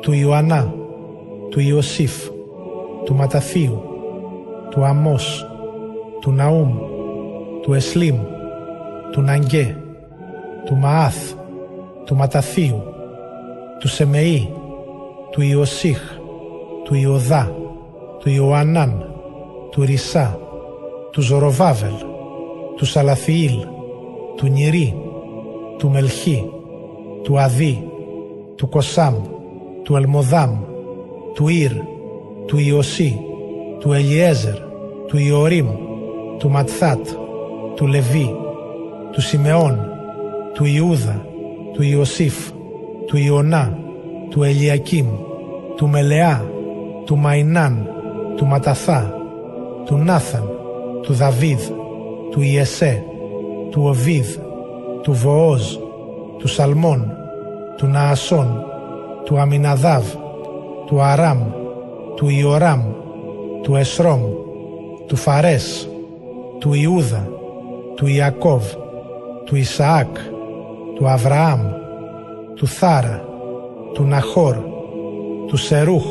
του 0.00 0.12
Ιωαννά, 0.12 0.74
του 1.50 1.60
Ιωσήφ, 1.60 2.28
του 3.04 3.14
Ματαθίου, 3.14 3.82
του 4.70 4.84
Αμός, 4.84 5.46
του 6.20 6.32
Ναούμ, 6.32 6.78
του 7.62 7.72
Εσλίμ, 7.72 8.16
του 9.12 9.20
Ναγκέ, 9.20 9.76
του 10.64 10.76
Μαάθ, 10.76 11.32
του 12.04 12.16
Ματαθίου, 12.16 12.82
του 13.78 13.88
Σεμεή, 13.88 14.52
του 15.30 15.42
Ιωσήχ, 15.42 16.00
του 16.84 16.94
Ιωδά, 16.94 17.52
του 18.18 18.30
Ιωαννάν, 18.30 19.10
του 19.70 19.82
Ρισά, 19.82 20.38
του 21.10 21.20
Ζωροβάβελ, 21.20 21.94
του 22.76 22.84
Σαλαθιήλ, 22.84 23.66
του 24.36 24.46
Νιρί, 24.46 25.05
του 25.78 25.90
Μελχή, 25.90 26.50
του 27.22 27.40
Αδί, 27.40 27.84
του 28.56 28.68
Κοσάμ, 28.68 29.14
του 29.82 29.96
Ελμοδάμ, 29.96 30.56
του 31.34 31.48
Ήρ, 31.48 31.72
του 32.46 32.58
Ιωσή, 32.58 33.20
του 33.78 33.92
Ελιέζερ, 33.92 34.54
του 35.06 35.18
Ιωρίμ, 35.18 35.66
του 36.38 36.50
Ματθάτ, 36.50 37.08
του 37.74 37.86
Λεβί, 37.86 38.34
του 39.10 39.20
Σιμεών, 39.20 39.78
του 40.54 40.64
Ιούδα, 40.64 41.26
του 41.72 41.82
Ιωσήφ, 41.82 42.50
του 43.06 43.16
Ιωνά, 43.16 43.78
του 44.30 44.42
Ελιακίμ, 44.42 45.06
του 45.76 45.88
Μελεά, 45.88 46.50
του 47.04 47.16
Μαϊνάν, 47.16 47.88
του 48.36 48.46
Ματαθά, 48.46 49.14
του 49.84 49.96
Νάθαν, 49.96 50.48
του 51.02 51.12
Δαβίδ, 51.12 51.60
του 52.30 52.40
Ιεσέ, 52.40 53.04
του 53.70 53.82
Οβίδ, 53.84 54.36
του 55.06 55.12
Βοόζ, 55.12 55.76
του 56.38 56.48
Σαλμών, 56.48 57.12
του 57.76 57.86
Ναασών, 57.86 58.64
του 59.24 59.38
Αμιναδάβ, 59.38 60.04
του 60.86 61.00
Αράμ, 61.00 61.38
του 62.16 62.28
Ιωράμ, 62.28 62.82
του 63.62 63.76
Εσρόμ, 63.76 64.20
του 65.06 65.16
Φαρές, 65.16 65.88
του 66.58 66.74
Ιούδα, 66.74 67.28
του 67.94 68.06
Ιακώβ, 68.06 68.64
του 69.44 69.56
Ισαάκ, 69.56 70.16
του 70.94 71.08
Αβραάμ, 71.08 71.60
του 72.54 72.66
Θάρα, 72.66 73.24
του 73.92 74.04
Ναχόρ, 74.04 74.56
του 75.46 75.56
Σερούχ, 75.56 76.06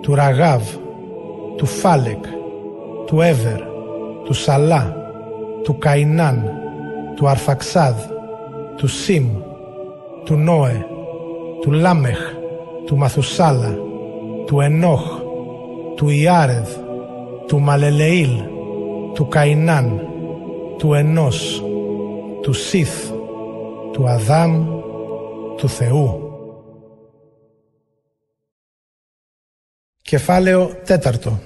του 0.00 0.14
Ραγάβ, 0.14 0.62
του 1.56 1.66
Φάλεκ, 1.66 2.24
του 3.06 3.20
Έβερ, 3.20 3.60
του 4.24 4.32
Σαλά, 4.32 4.96
του 5.62 5.78
Καϊνάν, 5.78 6.63
του 7.16 7.28
Αρφαξάδ, 7.28 7.96
του 8.76 8.86
Σιμ, 8.86 9.26
του 10.24 10.34
Νόε, 10.34 10.86
του 11.60 11.70
Λάμεχ, 11.70 12.18
του 12.86 12.96
Μαθουσάλα, 12.96 13.76
του 14.46 14.60
Ενόχ, 14.60 15.20
του 15.96 16.08
Ιάρεδ, 16.08 16.68
του 17.46 17.60
Μαλελεήλ, 17.60 18.30
του 19.14 19.28
Καϊνάν, 19.28 20.00
του 20.78 20.94
Ενός, 20.94 21.64
του 22.42 22.52
Σιθ, 22.52 23.10
του 23.92 24.08
Αδάμ, 24.08 24.66
του 25.56 25.68
Θεού. 25.68 26.18
Κεφάλαιο 30.02 30.70
τέταρτο 30.84 31.38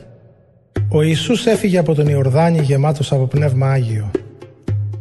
Ο 0.88 1.02
Ιησούς 1.02 1.46
έφυγε 1.46 1.78
από 1.78 1.94
τον 1.94 2.06
Ιορδάνη 2.06 2.60
γεμάτος 2.60 3.12
από 3.12 3.26
Πνεύμα 3.26 3.70
Άγιο. 3.70 4.10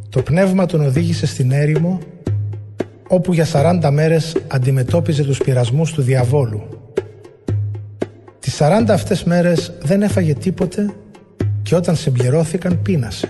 Το 0.09 0.21
Πνεύμα 0.21 0.65
τον 0.65 0.81
οδήγησε 0.81 1.25
στην 1.25 1.51
έρημο 1.51 1.99
όπου 3.07 3.33
για 3.33 3.45
40 3.51 3.89
μέρες 3.91 4.35
αντιμετώπιζε 4.47 5.23
τους 5.23 5.37
πειρασμούς 5.37 5.91
του 5.91 6.01
διαβόλου. 6.01 6.61
Τις 8.39 8.57
40 8.59 8.85
αυτές 8.89 9.23
μέρες 9.23 9.73
δεν 9.81 10.01
έφαγε 10.01 10.33
τίποτε 10.33 10.93
και 11.63 11.75
όταν 11.75 11.95
συμπληρώθηκαν 11.95 12.81
πείνασε. 12.81 13.29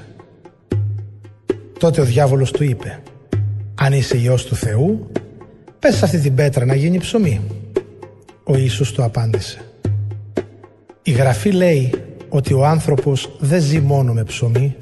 Τότε 1.79 2.01
ο 2.01 2.03
διάβολος 2.03 2.51
του 2.51 2.63
είπε 2.63 2.99
«Αν 3.75 3.93
είσαι 3.93 4.17
Υιός 4.17 4.45
του 4.45 4.55
Θεού, 4.55 5.11
πες 5.79 5.95
σε 5.95 6.05
αυτή 6.05 6.19
την 6.19 6.35
πέτρα 6.35 6.65
να 6.65 6.75
γίνει 6.75 6.97
ψωμί». 6.97 7.41
Ο 8.43 8.57
Ιησούς 8.57 8.91
του 8.91 9.03
απάντησε 9.03 9.61
«Η 11.03 11.11
Γραφή 11.11 11.51
λέει 11.51 11.93
ότι 12.29 12.53
ο 12.53 12.65
άνθρωπος 12.65 13.35
δεν 13.39 13.61
ζει 13.61 13.79
μόνο 13.79 14.13
με 14.13 14.23
ψωμί, 14.23 14.75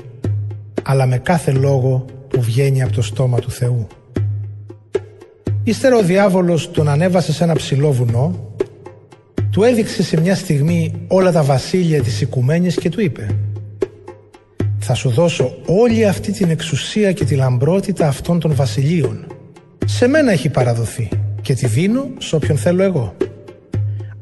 αλλά 0.85 1.05
με 1.05 1.17
κάθε 1.17 1.51
λόγο 1.51 2.05
που 2.27 2.41
βγαίνει 2.41 2.83
από 2.83 2.93
το 2.93 3.01
στόμα 3.01 3.39
του 3.39 3.51
Θεού». 3.51 3.87
Ύστερα 5.67 5.95
ο 5.97 6.01
διάβολος 6.01 6.71
τον 6.71 6.89
ανέβασε 6.89 7.33
σε 7.33 7.43
ένα 7.43 7.53
ψηλό 7.53 7.91
βουνό, 7.91 8.53
του 9.51 9.63
έδειξε 9.63 10.03
σε 10.03 10.21
μια 10.21 10.35
στιγμή 10.35 10.93
όλα 11.07 11.31
τα 11.31 11.43
βασίλεια 11.43 12.01
της 12.01 12.21
οικουμένης 12.21 12.75
και 12.75 12.89
του 12.89 13.01
είπε 13.01 13.27
«Θα 14.79 14.93
σου 14.93 15.09
δώσω 15.09 15.55
όλη 15.65 16.05
αυτή 16.05 16.31
την 16.31 16.49
εξουσία 16.49 17.11
και 17.11 17.25
τη 17.25 17.35
λαμπρότητα 17.35 18.07
αυτών 18.07 18.39
των 18.39 18.55
βασιλείων. 18.55 19.25
Σε 19.85 20.07
μένα 20.07 20.31
έχει 20.31 20.49
παραδοθεί 20.49 21.09
και 21.41 21.53
τη 21.53 21.67
δίνω 21.67 22.07
σε 22.17 22.35
όποιον 22.35 22.57
θέλω 22.57 22.83
εγώ. 22.83 23.15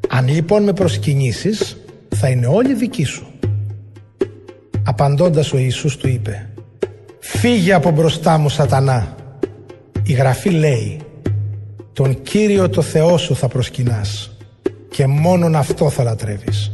Αν 0.10 0.28
λοιπόν 0.28 0.64
με 0.64 0.74
προσκυνήσεις, 0.74 1.78
θα 2.16 2.30
είναι 2.30 2.48
όλοι 2.48 2.74
δικοί 2.74 3.04
σου». 3.04 3.28
Απαντώντας 4.84 5.54
ο 5.54 5.58
Ιησούς 5.58 5.98
του 5.98 6.08
είπε 6.08 6.50
«Φύγε 7.26 7.74
από 7.74 7.92
μπροστά 7.92 8.38
μου 8.38 8.50
σατανά». 8.50 9.16
Η 10.04 10.14
Γραφή 10.14 10.50
λέει 10.50 11.00
τον 11.94 12.22
Κύριο 12.22 12.70
το 12.70 12.82
Θεό 12.82 13.18
σου 13.18 13.36
θα 13.36 13.48
προσκυνάς 13.48 14.38
και 14.90 15.08
μόνον 15.08 15.56
αυτό 15.56 15.90
θα 15.90 16.04
λατρεύεις. 16.04 16.72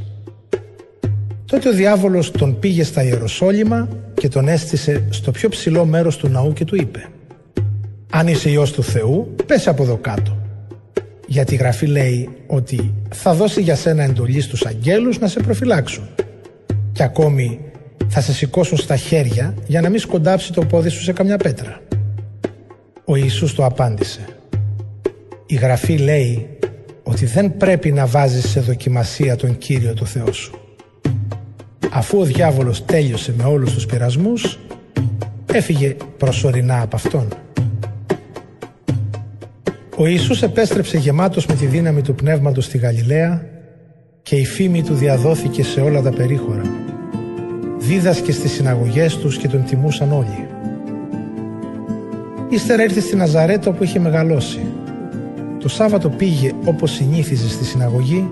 Τότε 1.45 1.69
ο 1.69 1.73
διάβολος 1.73 2.31
τον 2.31 2.59
πήγε 2.59 2.83
στα 2.83 3.03
Ιεροσόλυμα 3.03 3.87
και 4.13 4.27
τον 4.27 4.47
έστησε 4.47 5.07
στο 5.09 5.31
πιο 5.31 5.49
ψηλό 5.49 5.85
μέρος 5.85 6.17
του 6.17 6.27
ναού 6.27 6.53
και 6.53 6.65
του 6.65 6.75
είπε 6.75 7.05
«Αν 8.09 8.27
είσαι 8.27 8.49
Υιός 8.49 8.71
του 8.71 8.83
Θεού, 8.83 9.35
πες 9.45 9.67
από 9.67 9.83
εδώ 9.83 9.97
κάτω». 9.97 10.37
Γιατί 11.27 11.53
η 11.53 11.57
Γραφή 11.57 11.85
λέει 11.85 12.29
ότι 12.47 12.93
θα 13.09 13.33
δώσει 13.33 13.61
για 13.61 13.75
σένα 13.75 14.03
εντολή 14.03 14.41
στους 14.41 14.65
αγγέλους 14.65 15.19
να 15.19 15.27
σε 15.27 15.39
προφυλάξουν. 15.39 16.07
Και 16.91 17.03
ακόμη 17.03 17.59
θα 18.07 18.21
σε 18.21 18.33
σηκώσουν 18.33 18.77
στα 18.77 18.95
χέρια 18.95 19.53
για 19.67 19.81
να 19.81 19.89
μην 19.89 19.99
σκοντάψει 19.99 20.53
το 20.53 20.65
πόδι 20.65 20.89
σου 20.89 21.01
σε 21.01 21.13
καμιά 21.13 21.37
πέτρα. 21.37 21.81
Ο 23.05 23.15
Ιησούς 23.15 23.53
το 23.55 23.65
απάντησε 23.65 24.19
η 25.51 25.55
Γραφή 25.55 25.97
λέει 25.97 26.47
ότι 27.03 27.25
δεν 27.25 27.57
πρέπει 27.57 27.91
να 27.91 28.05
βάζεις 28.05 28.49
σε 28.49 28.59
δοκιμασία 28.59 29.35
τον 29.35 29.57
Κύριο 29.57 29.93
το 29.93 30.05
Θεό 30.05 30.31
σου. 30.31 30.59
Αφού 31.91 32.19
ο 32.19 32.23
διάβολος 32.23 32.85
τέλειωσε 32.85 33.33
με 33.37 33.43
όλους 33.43 33.73
τους 33.73 33.85
πειρασμούς, 33.85 34.59
έφυγε 35.53 35.95
προσωρινά 36.17 36.81
από 36.81 36.95
Αυτόν. 36.95 37.27
Ο 39.95 40.07
Ιησούς 40.07 40.41
επέστρεψε 40.41 40.97
γεμάτος 40.97 41.45
με 41.45 41.55
τη 41.55 41.65
δύναμη 41.65 42.01
του 42.01 42.15
Πνεύματος 42.15 42.65
στη 42.65 42.77
Γαλιλαία 42.77 43.45
και 44.21 44.35
η 44.35 44.45
φήμη 44.45 44.83
του 44.83 44.93
διαδόθηκε 44.93 45.63
σε 45.63 45.81
όλα 45.81 46.01
τα 46.01 46.11
περίχωρα. 46.11 46.88
Δίδασκε 47.89 48.31
στις 48.31 48.51
συναγωγές 48.51 49.17
τους 49.17 49.37
και 49.37 49.47
τον 49.47 49.65
τιμούσαν 49.65 50.11
όλοι. 50.11 50.47
Ύστερα 52.49 52.83
ήρθε 52.83 52.99
στη 52.99 53.15
Ναζαρέτο 53.15 53.71
που 53.71 53.83
είχε 53.83 53.99
μεγαλώσει 53.99 54.59
το 55.59 55.69
Σάββατο 55.69 56.09
πήγε 56.09 56.51
όπως 56.65 56.91
συνήθιζε 56.91 57.49
στη 57.49 57.65
συναγωγή 57.65 58.31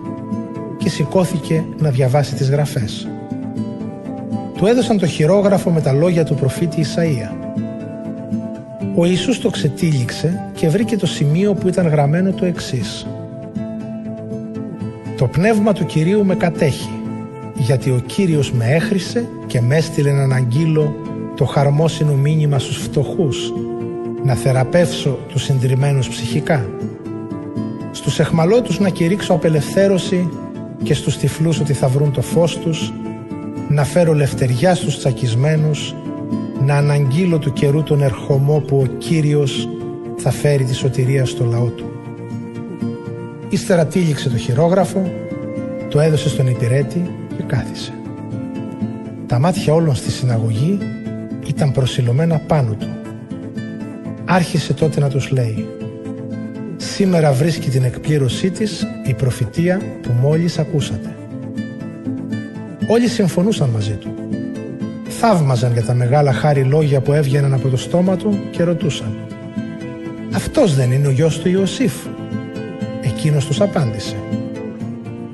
και 0.77 0.89
σηκώθηκε 0.89 1.65
να 1.77 1.89
διαβάσει 1.89 2.35
τις 2.35 2.49
γραφές. 2.49 3.07
Του 4.57 4.65
έδωσαν 4.65 4.97
το 4.97 5.05
χειρόγραφο 5.05 5.69
με 5.69 5.81
τα 5.81 5.91
λόγια 5.91 6.23
του 6.23 6.35
προφήτη 6.35 6.83
Ισαΐα. 6.83 7.31
Ο 8.95 9.05
Ιησούς 9.05 9.39
το 9.39 9.49
ξετύλιξε 9.49 10.49
και 10.53 10.69
βρήκε 10.69 10.97
το 10.97 11.05
σημείο 11.05 11.53
που 11.53 11.67
ήταν 11.67 11.87
γραμμένο 11.87 12.31
το 12.31 12.45
εξής. 12.45 13.07
«Το 15.17 15.27
πνεύμα 15.27 15.73
του 15.73 15.85
Κυρίου 15.85 16.25
με 16.25 16.35
κατέχει, 16.35 16.96
γιατί 17.67 17.89
ο 17.89 18.01
Κύριος 18.05 18.51
με 18.51 18.65
έχρισε 18.65 19.27
και 19.47 19.61
με 19.61 19.75
έστειλε 19.75 20.11
να 20.11 20.23
αναγγείλω 20.23 20.95
το 21.35 21.45
χαρμόσυνο 21.45 22.13
μήνυμα 22.13 22.59
στους 22.59 22.77
φτωχούς, 22.77 23.53
να 24.23 24.33
θεραπεύσω 24.33 25.19
τους 25.27 25.43
συντριμμένους 25.43 26.09
ψυχικά, 26.09 26.65
στους 27.91 28.19
εχμαλώτους 28.19 28.79
να 28.79 28.89
κηρύξω 28.89 29.33
απελευθέρωση 29.33 30.29
και 30.83 30.93
στους 30.93 31.17
τυφλούς 31.17 31.59
ότι 31.59 31.73
θα 31.73 31.87
βρουν 31.87 32.11
το 32.11 32.21
φως 32.21 32.57
τους, 32.57 32.93
να 33.69 33.83
φέρω 33.83 34.13
λευτεριά 34.13 34.75
στους 34.75 34.97
τσακισμένους, 34.97 35.95
να 36.65 36.75
αναγγείλω 36.75 37.37
του 37.39 37.53
καιρού 37.53 37.83
τον 37.83 38.01
ερχομό 38.01 38.59
που 38.59 38.77
ο 38.77 38.85
Κύριος 38.97 39.69
θα 40.17 40.31
φέρει 40.31 40.63
τη 40.63 40.75
σωτηρία 40.75 41.25
στο 41.25 41.45
λαό 41.45 41.67
του. 41.67 41.85
Ύστερα 43.49 43.85
τύλιξε 43.85 44.29
το 44.29 44.37
χειρόγραφο, 44.37 45.11
το 45.89 45.99
έδωσε 45.99 46.29
στον 46.29 46.47
υπηρέτη 46.47 47.09
και 47.37 47.43
κάθισε. 47.47 47.93
Τα 49.25 49.39
μάτια 49.39 49.73
όλων 49.73 49.95
στη 49.95 50.11
συναγωγή 50.11 50.77
ήταν 51.47 51.71
προσιλωμένα 51.71 52.37
πάνω 52.37 52.73
του. 52.73 52.87
Άρχισε 54.25 54.73
τότε 54.73 54.99
να 54.99 55.09
τους 55.09 55.31
λέει 55.31 55.65
Σήμερα 56.97 57.31
βρίσκει 57.31 57.69
την 57.69 57.83
εκπλήρωσή 57.83 58.51
της 58.51 58.85
η 59.05 59.13
προφητεία 59.13 59.81
που 60.01 60.11
μόλις 60.21 60.59
ακούσατε. 60.59 61.15
Όλοι 62.87 63.07
συμφωνούσαν 63.07 63.69
μαζί 63.69 63.93
του. 63.93 64.13
Θαύμαζαν 65.07 65.73
για 65.73 65.83
τα 65.83 65.93
μεγάλα 65.93 66.33
χάρη 66.33 66.63
λόγια 66.63 67.01
που 67.01 67.13
έβγαιναν 67.13 67.53
από 67.53 67.69
το 67.69 67.77
στόμα 67.77 68.15
του 68.15 68.39
και 68.51 68.63
ρωτούσαν 68.63 69.15
«Αυτός 70.35 70.75
δεν 70.75 70.91
είναι 70.91 71.07
ο 71.07 71.11
γιος 71.11 71.39
του 71.39 71.49
Ιωσήφ» 71.49 71.93
Εκείνος 73.01 73.45
τους 73.45 73.61
απάντησε 73.61 74.15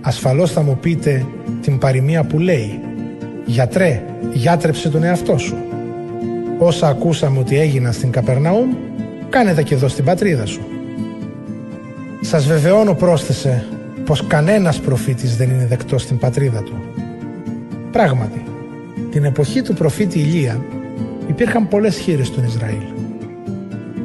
«Ασφαλώς 0.02 0.52
θα 0.52 0.62
μου 0.62 0.78
πείτε 0.82 1.26
την 1.64 1.78
παροιμία 1.78 2.24
που 2.24 2.40
λέει 2.40 2.80
«Γιατρέ, 3.46 4.04
γιάτρεψε 4.34 4.90
τον 4.90 5.04
εαυτό 5.04 5.38
σου». 5.38 5.56
Όσα 6.58 6.88
ακούσαμε 6.88 7.40
ότι 7.40 7.60
έγιναν 7.60 7.94
στην 7.94 8.12
Καπερναούμ, 8.12 8.70
κάνε 9.30 9.54
τα 9.54 9.62
και 9.62 9.74
εδώ 9.74 9.88
στην 9.88 10.06
πατρίδα 10.06 10.46
σου. 10.46 10.62
Σας 12.22 12.46
βεβαιώνω 12.46 12.94
πρόσθεσε 12.94 13.66
πως 14.06 14.28
κανένας 14.28 14.80
προφήτης 14.80 15.38
δεν 15.38 15.50
είναι 15.50 15.66
δεκτός 15.66 16.02
στην 16.02 16.18
πατρίδα 16.18 16.64
του. 16.64 16.74
Πράγματι, 17.92 18.44
την 19.12 19.24
εποχή 19.24 19.62
του 19.62 19.74
προφήτη 19.74 20.20
Ηλία 20.20 20.62
υπήρχαν 21.28 21.68
πολλές 21.68 21.98
χείρες 21.98 22.28
στον 22.28 22.44
Ισραήλ. 22.44 22.84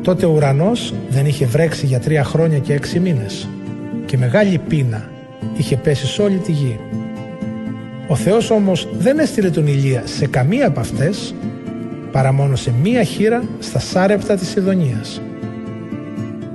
Τότε 0.02 0.26
ο 0.26 0.32
ουρανός 0.34 0.94
δεν 1.08 1.26
είχε 1.26 1.46
βρέξει 1.46 1.86
για 1.86 2.00
τρία 2.00 2.24
χρόνια 2.24 2.58
και 2.58 2.72
έξι 2.72 3.00
μήνες 3.00 3.48
και 4.06 4.16
μεγάλη 4.16 4.58
πείνα 4.68 5.10
είχε 5.56 5.76
πέσει 5.76 6.06
σε 6.06 6.22
όλη 6.22 6.36
τη 6.36 6.52
γη. 6.52 6.80
Ο 8.08 8.16
Θεός 8.16 8.50
όμως 8.50 8.88
δεν 8.98 9.18
έστειλε 9.18 9.50
τον 9.50 9.66
Ηλία 9.66 10.02
σε 10.04 10.26
καμία 10.26 10.66
από 10.66 10.80
αυτές 10.80 11.34
παρά 12.12 12.32
μόνο 12.32 12.56
σε 12.56 12.72
μία 12.82 13.02
χείρα 13.02 13.42
στα 13.58 13.78
σάρεπτα 13.78 14.34
της 14.34 14.54
Ιδονίας. 14.54 15.20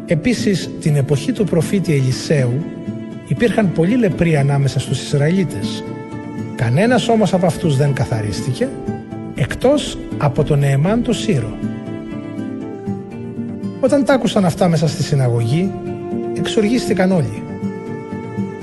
Επίσης, 0.05 0.69
την 0.79 0.95
εποχή 0.95 1.31
του 1.31 1.43
προφήτη 1.43 1.93
Ελισέου 1.93 2.63
υπήρχαν 3.27 3.71
πολλοί 3.71 3.95
λεπροί 3.95 4.37
ανάμεσα 4.37 4.79
στους 4.79 5.01
Ισραηλίτες. 5.01 5.83
Κανένας 6.55 7.07
όμως 7.07 7.33
από 7.33 7.45
αυτούς 7.45 7.77
δεν 7.77 7.93
καθαρίστηκε, 7.93 8.67
εκτός 9.35 9.97
από 10.17 10.43
τον 10.43 10.59
Νεεμάν 10.59 11.03
το 11.03 11.13
Σύρο. 11.13 11.57
Όταν 13.79 14.05
τ' 14.05 14.09
άκουσαν 14.09 14.45
αυτά 14.45 14.67
μέσα 14.67 14.87
στη 14.87 15.03
συναγωγή, 15.03 15.71
εξοργίστηκαν 16.37 17.11
όλοι. 17.11 17.42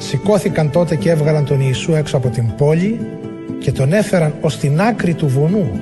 Σηκώθηκαν 0.03 0.71
τότε 0.71 0.97
και 0.97 1.11
έβγαλαν 1.11 1.45
τον 1.45 1.61
Ιησού 1.61 1.95
έξω 1.95 2.17
από 2.17 2.29
την 2.29 2.55
πόλη 2.57 3.01
και 3.59 3.73
τον 3.73 3.93
έφεραν 3.93 4.35
ως 4.41 4.59
την 4.59 4.81
άκρη 4.81 5.15
του 5.15 5.29
βουνού 5.29 5.81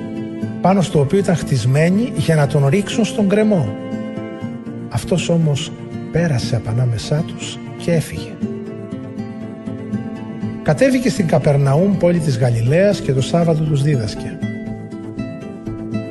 πάνω 0.60 0.82
στο 0.82 1.00
οποίο 1.00 1.18
ήταν 1.18 1.36
χτισμένοι 1.36 2.12
για 2.16 2.34
να 2.34 2.46
τον 2.46 2.66
ρίξουν 2.66 3.04
στον 3.04 3.28
κρεμό. 3.28 3.74
Αυτός 4.88 5.28
όμως 5.28 5.72
πέρασε 6.12 6.56
από 6.56 6.70
ανάμεσά 6.70 7.24
τους 7.26 7.58
και 7.76 7.92
έφυγε. 7.92 8.30
Κατέβηκε 10.62 11.10
στην 11.10 11.26
Καπερναούμ 11.26 11.96
πόλη 11.96 12.18
της 12.18 12.38
Γαλιλαίας 12.38 13.00
και 13.00 13.12
το 13.12 13.20
Σάββατο 13.20 13.64
τους 13.64 13.82
δίδασκε. 13.82 14.38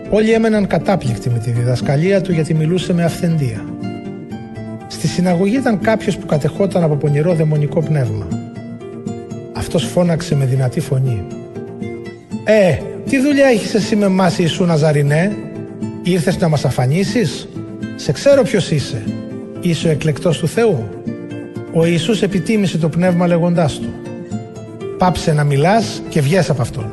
Όλοι 0.10 0.32
έμεναν 0.32 0.68
κατάπληκτοι 0.68 1.30
με 1.30 1.40
τη 1.40 1.52
διδασκαλία 1.52 2.22
του 2.22 2.32
γιατί 2.32 2.54
μιλούσε 2.54 2.94
με 2.94 3.04
αυθεντία. 3.04 3.77
Στη 5.18 5.26
συναγωγή 5.26 5.56
ήταν 5.56 5.80
κάποιος 5.80 6.18
που 6.18 6.26
κατεχόταν 6.26 6.84
από 6.84 6.96
πονηρό 6.96 7.34
δαιμονικό 7.34 7.80
πνεύμα. 7.80 8.28
Αυτός 9.54 9.84
φώναξε 9.84 10.36
με 10.36 10.46
δυνατή 10.46 10.80
φωνή. 10.80 11.26
«Ε, 12.44 12.78
τι 13.10 13.20
δουλειά 13.20 13.46
έχεις 13.46 13.74
εσύ 13.74 13.96
με 13.96 14.06
εμάς 14.06 14.38
Ιησού 14.38 14.66
Ναζαρινέ, 14.66 15.36
ήρθες 16.04 16.38
να 16.38 16.48
μας 16.48 16.66
αφανίσεις, 16.66 17.48
σε 17.96 18.12
ξέρω 18.12 18.44
ποιος 18.44 18.72
είσαι, 18.72 19.04
είσαι 19.62 19.88
ο 19.88 19.92
εκλεκτός 19.92 20.38
του 20.38 20.48
Θεού». 20.48 20.90
Ο 21.74 21.86
Ιησούς 21.86 22.22
επιτίμησε 22.22 22.78
το 22.78 22.90
πνεύμα 22.90 23.28
λέγοντάς 23.28 23.80
του 23.80 23.94
«Πάψε 24.98 25.34
να 25.34 25.44
μιλάς 25.44 26.02
και 26.10 26.22
βγες 26.22 26.50
από 26.50 26.62
αυτόν». 26.62 26.92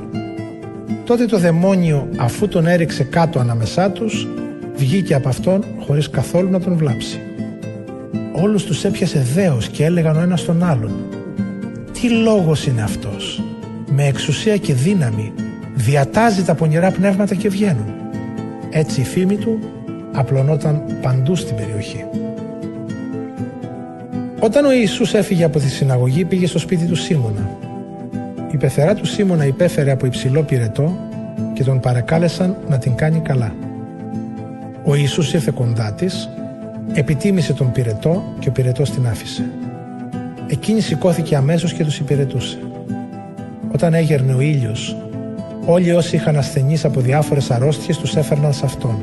Τότε 1.05 1.25
το 1.25 1.39
δαιμόνιο 1.39 2.09
αφού 2.17 2.49
τον 2.49 2.67
έριξε 2.67 3.05
κάτω 3.05 3.39
ανάμεσά 3.39 3.91
τους 3.91 4.29
βγήκε 4.77 5.15
από 5.15 5.29
αυτόν 5.29 5.65
χωρίς 5.87 6.11
καθόλου 6.11 6.51
να 6.51 6.61
τον 6.61 6.77
βλάψει. 6.77 7.21
Όλους 8.37 8.65
τους 8.65 8.85
έπιασε 8.85 9.27
δέος 9.35 9.69
και 9.69 9.85
έλεγαν 9.85 10.17
ο 10.17 10.21
ένας 10.21 10.45
τον 10.45 10.63
άλλον 10.63 10.93
«Τι 11.93 12.11
λόγος 12.11 12.67
είναι 12.67 12.83
αυτός» 12.83 13.43
με 13.91 14.07
εξουσία 14.07 14.57
και 14.57 14.75
δύναμη 14.75 15.33
διατάζει 15.75 16.45
τα 16.45 16.55
πονηρά 16.55 16.91
πνεύματα 16.91 17.35
και 17.35 17.49
βγαίνουν. 17.49 17.95
Έτσι 18.71 19.01
η 19.01 19.05
φήμη 19.05 19.37
του 19.37 19.59
απλωνόταν 20.13 20.83
παντού 21.03 21.37
στην 21.37 21.57
περιοχή. 21.57 22.05
Όταν 24.41 24.65
ο 24.65 24.73
Ιησούς 24.73 25.15
έφυγε 25.15 25.45
από 25.45 25.59
τη 25.59 25.69
συναγωγή 25.69 26.25
πήγε 26.25 26.47
στο 26.47 26.59
σπίτι 26.59 26.85
του 26.85 26.97
Σίμωνα. 26.97 27.51
Η 28.53 28.57
πεθερά 28.57 28.95
του 28.95 29.07
Σίμωνα 29.07 29.47
υπέφερε 29.47 29.91
από 29.91 30.07
υψηλό 30.07 30.43
πυρετό 30.43 30.99
και 31.53 31.65
τον 31.65 31.81
παρακάλεσαν 31.81 32.57
να 32.69 32.79
την 32.79 32.95
κάνει 32.95 33.21
καλά. 33.21 33.55
Ο 34.85 34.95
Ιησούς 34.95 35.35
ήρθε 35.35 35.53
κοντά 35.55 35.93
της, 35.93 36.29
επιτίμησε 36.93 37.53
τον 37.53 37.73
πυρετό 37.73 38.23
και 38.39 38.49
ο 38.49 38.53
πυρετός 38.53 38.91
την 38.91 39.07
άφησε. 39.07 39.51
Εκείνη 40.47 40.81
σηκώθηκε 40.81 41.37
αμέσως 41.37 41.73
και 41.73 41.85
τους 41.85 41.99
υπηρετούσε. 41.99 42.59
Όταν 43.73 43.95
έγερνε 43.95 44.35
ο 44.35 44.41
ήλιος, 44.41 44.97
όλοι 45.67 45.93
όσοι 45.93 46.17
είχαν 46.17 46.37
ασθενείς 46.37 46.85
από 46.85 47.01
διάφορες 47.01 47.51
αρρώστιες 47.51 47.99
τους 47.99 48.17
έφερναν 48.17 48.53
σε 48.53 48.65
αυτόν. 48.65 48.97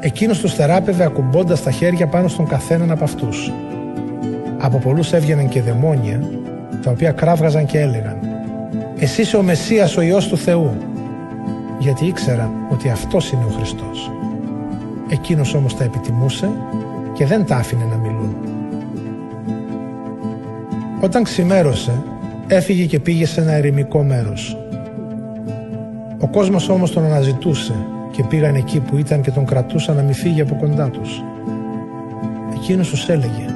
Εκείνος 0.00 0.38
τους 0.38 0.54
θεράπευε 0.54 1.04
ακουμπώντας 1.04 1.62
τα 1.62 1.70
χέρια 1.70 2.06
πάνω 2.06 2.28
στον 2.28 2.46
καθέναν 2.46 2.90
από 2.90 3.04
αυτούς. 3.04 3.52
Από 4.58 4.78
πολλούς 4.78 5.12
έβγαιναν 5.12 5.48
και 5.48 5.62
δαιμόνια, 5.62 6.20
τα 6.82 6.90
οποία 6.90 7.12
κράβγαζαν 7.12 7.66
και 7.66 7.80
έλεγαν 7.80 8.16
«Εσύ 8.98 9.20
είσαι 9.20 9.36
ο 9.36 9.42
Μεσσίας, 9.42 9.96
ο 9.96 10.00
Υιός 10.00 10.28
του 10.28 10.36
Θεού», 10.36 10.76
γιατί 11.78 12.06
ήξεραν 12.06 12.50
ότι 12.72 12.88
αυτός 12.88 13.30
είναι 13.30 13.44
ο 13.44 13.52
Χριστός. 13.56 14.10
Εκείνος 15.10 15.54
όμως 15.54 15.76
τα 15.76 15.84
επιτιμούσε 15.84 16.50
και 17.12 17.26
δεν 17.26 17.44
τα 17.44 17.56
άφηνε 17.56 17.84
να 17.84 17.96
μιλούν. 17.96 18.36
Όταν 21.00 21.22
ξημέρωσε, 21.22 22.02
έφυγε 22.46 22.84
και 22.84 23.00
πήγε 23.00 23.26
σε 23.26 23.40
ένα 23.40 23.52
ερημικό 23.52 24.02
μέρος. 24.02 24.56
Ο 26.18 26.26
κόσμος 26.26 26.68
όμως 26.68 26.90
τον 26.92 27.04
αναζητούσε 27.04 27.74
και 28.10 28.24
πήγαν 28.24 28.54
εκεί 28.54 28.80
που 28.80 28.96
ήταν 28.96 29.20
και 29.20 29.30
τον 29.30 29.44
κρατούσαν 29.44 29.96
να 29.96 30.02
μην 30.02 30.14
φύγει 30.14 30.40
από 30.40 30.54
κοντά 30.54 30.90
τους. 30.90 31.22
Εκείνος 32.54 32.88
τους 32.88 33.08
έλεγε 33.08 33.46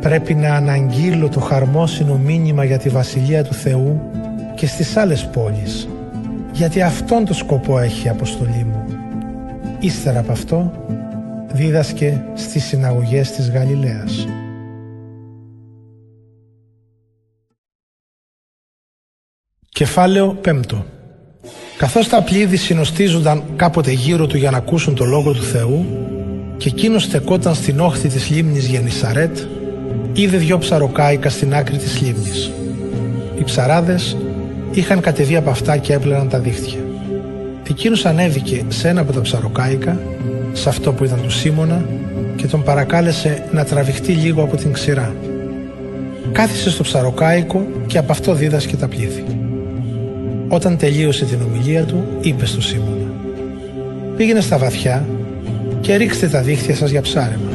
«Πρέπει 0.00 0.34
να 0.34 0.54
αναγγείλω 0.54 1.28
το 1.28 1.40
χαρμόσυνο 1.40 2.16
μήνυμα 2.24 2.64
για 2.64 2.78
τη 2.78 2.88
Βασιλεία 2.88 3.44
του 3.44 3.54
Θεού 3.54 4.00
και 4.54 4.66
στις 4.66 4.96
άλλες 4.96 5.26
πόλεις, 5.26 5.88
γιατί 6.52 6.82
αυτόν 6.82 7.24
το 7.24 7.34
σκοπό 7.34 7.78
έχει 7.78 8.06
η 8.06 8.10
αποστολή 8.10 8.66
μου». 8.70 8.79
Ύστερα 9.80 10.18
από 10.18 10.32
αυτό 10.32 10.72
δίδασκε 11.52 12.24
στις 12.34 12.64
συναγωγές 12.64 13.30
της 13.30 13.50
Γαλιλαίας. 13.50 14.26
Κεφάλαιο 19.68 20.40
5 20.44 20.60
Καθώς 21.78 22.08
τα 22.08 22.22
πλήθη 22.22 22.56
συνοστίζονταν 22.56 23.42
κάποτε 23.56 23.90
γύρω 23.90 24.26
του 24.26 24.36
για 24.36 24.50
να 24.50 24.56
ακούσουν 24.56 24.94
το 24.94 25.04
Λόγο 25.04 25.32
του 25.32 25.42
Θεού 25.42 25.84
και 26.56 26.68
εκείνος 26.68 27.02
στεκόταν 27.02 27.54
στην 27.54 27.80
όχθη 27.80 28.08
της 28.08 28.30
λίμνης 28.30 28.66
Γενισαρέτ 28.66 29.38
είδε 30.12 30.36
δυο 30.36 30.58
ψαροκάικα 30.58 31.28
στην 31.28 31.54
άκρη 31.54 31.76
της 31.76 32.00
λίμνης. 32.00 32.50
Οι 33.38 33.44
ψαράδες 33.44 34.16
είχαν 34.72 35.00
κατεβεί 35.00 35.36
από 35.36 35.50
αυτά 35.50 35.76
και 35.76 35.92
έπλαιναν 35.92 36.28
τα 36.28 36.38
δίχτυα. 36.38 36.89
Εκείνος 37.70 38.06
ανέβηκε 38.06 38.64
σε 38.68 38.88
ένα 38.88 39.00
από 39.00 39.12
τα 39.12 39.20
ψαροκάικα, 39.20 40.00
σε 40.52 40.68
αυτό 40.68 40.92
που 40.92 41.04
ήταν 41.04 41.22
του 41.22 41.30
Σίμωνα 41.30 41.84
και 42.36 42.46
τον 42.46 42.62
παρακάλεσε 42.62 43.44
να 43.52 43.64
τραβηχτεί 43.64 44.12
λίγο 44.12 44.42
από 44.42 44.56
την 44.56 44.72
ξηρά. 44.72 45.14
Κάθισε 46.32 46.70
στο 46.70 46.82
ψαροκάικο 46.82 47.66
και 47.86 47.98
από 47.98 48.12
αυτό 48.12 48.34
δίδασκε 48.34 48.76
τα 48.76 48.88
πλήθη. 48.88 49.24
Όταν 50.48 50.76
τελείωσε 50.76 51.24
την 51.24 51.38
ομιλία 51.42 51.84
του, 51.84 52.04
είπε 52.20 52.46
στο 52.46 52.62
Σίμωνα 52.62 53.12
«Πήγαινε 54.16 54.40
στα 54.40 54.58
βαθιά 54.58 55.06
και 55.80 55.94
ρίξτε 55.94 56.28
τα 56.28 56.42
δίχτυα 56.42 56.74
σας 56.74 56.90
για 56.90 57.02
ψάρεμα». 57.02 57.50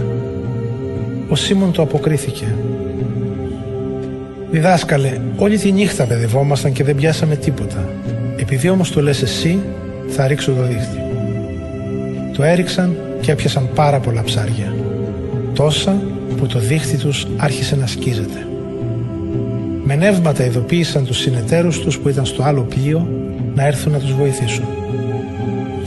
Ο 1.30 1.36
Σίμων 1.36 1.72
το 1.72 1.82
αποκρίθηκε. 1.82 2.56
«Διδάσκαλε, 4.52 5.18
όλη 5.38 5.58
τη 5.58 5.72
νύχτα 5.72 6.06
παιδευόμασταν 6.06 6.72
και 6.72 6.84
δεν 6.84 6.96
πιάσαμε 6.96 7.36
τίποτα. 7.36 7.90
Επειδή 8.38 8.70
όμως 8.70 8.92
το 8.92 9.02
λες 9.02 9.22
εσύ, 9.22 9.60
θα 10.08 10.28
ρίξω 10.28 10.52
το 10.52 10.62
δίχτυ». 10.62 10.98
Το 12.36 12.44
έριξαν 12.44 12.96
και 13.22 13.32
έπιασαν 13.32 13.70
πάρα 13.76 14.00
πολλά 14.00 14.24
ψάρια. 14.24 14.76
Τόσα 15.54 16.02
που 16.38 16.48
το 16.48 16.60
δίχτυ 16.60 16.98
τους 16.98 17.28
άρχισε 17.38 17.76
να 17.76 17.88
σκίζεται. 17.88 18.48
Με 19.84 19.96
νεύματα 19.96 20.46
ειδοποίησαν 20.46 21.06
τους 21.06 21.18
συνεταίρους 21.18 21.80
τους 21.80 22.00
που 22.00 22.10
ήταν 22.10 22.26
στο 22.26 22.44
άλλο 22.44 22.62
πλοίο 22.62 23.08
να 23.56 23.66
έρθουν 23.68 23.92
να 23.92 24.00
τους 24.00 24.14
βοηθήσουν. 24.14 24.66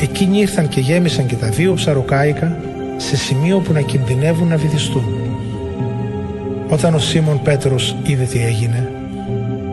Εκείνοι 0.01 0.39
ήρθαν 0.39 0.69
και 0.69 0.81
γέμισαν 0.81 1.27
και 1.27 1.35
τα 1.35 1.49
δύο 1.49 1.75
ψαροκάικα 1.75 2.57
σε 2.97 3.17
σημείο 3.17 3.59
που 3.59 3.73
να 3.73 3.81
κινδυνεύουν 3.81 4.49
να 4.49 4.57
βυθιστούν. 4.57 5.05
Όταν 6.69 6.95
ο 6.95 6.99
Σίμων 6.99 7.43
Πέτρος 7.43 7.97
είδε 8.03 8.25
τι 8.25 8.43
έγινε, 8.45 8.93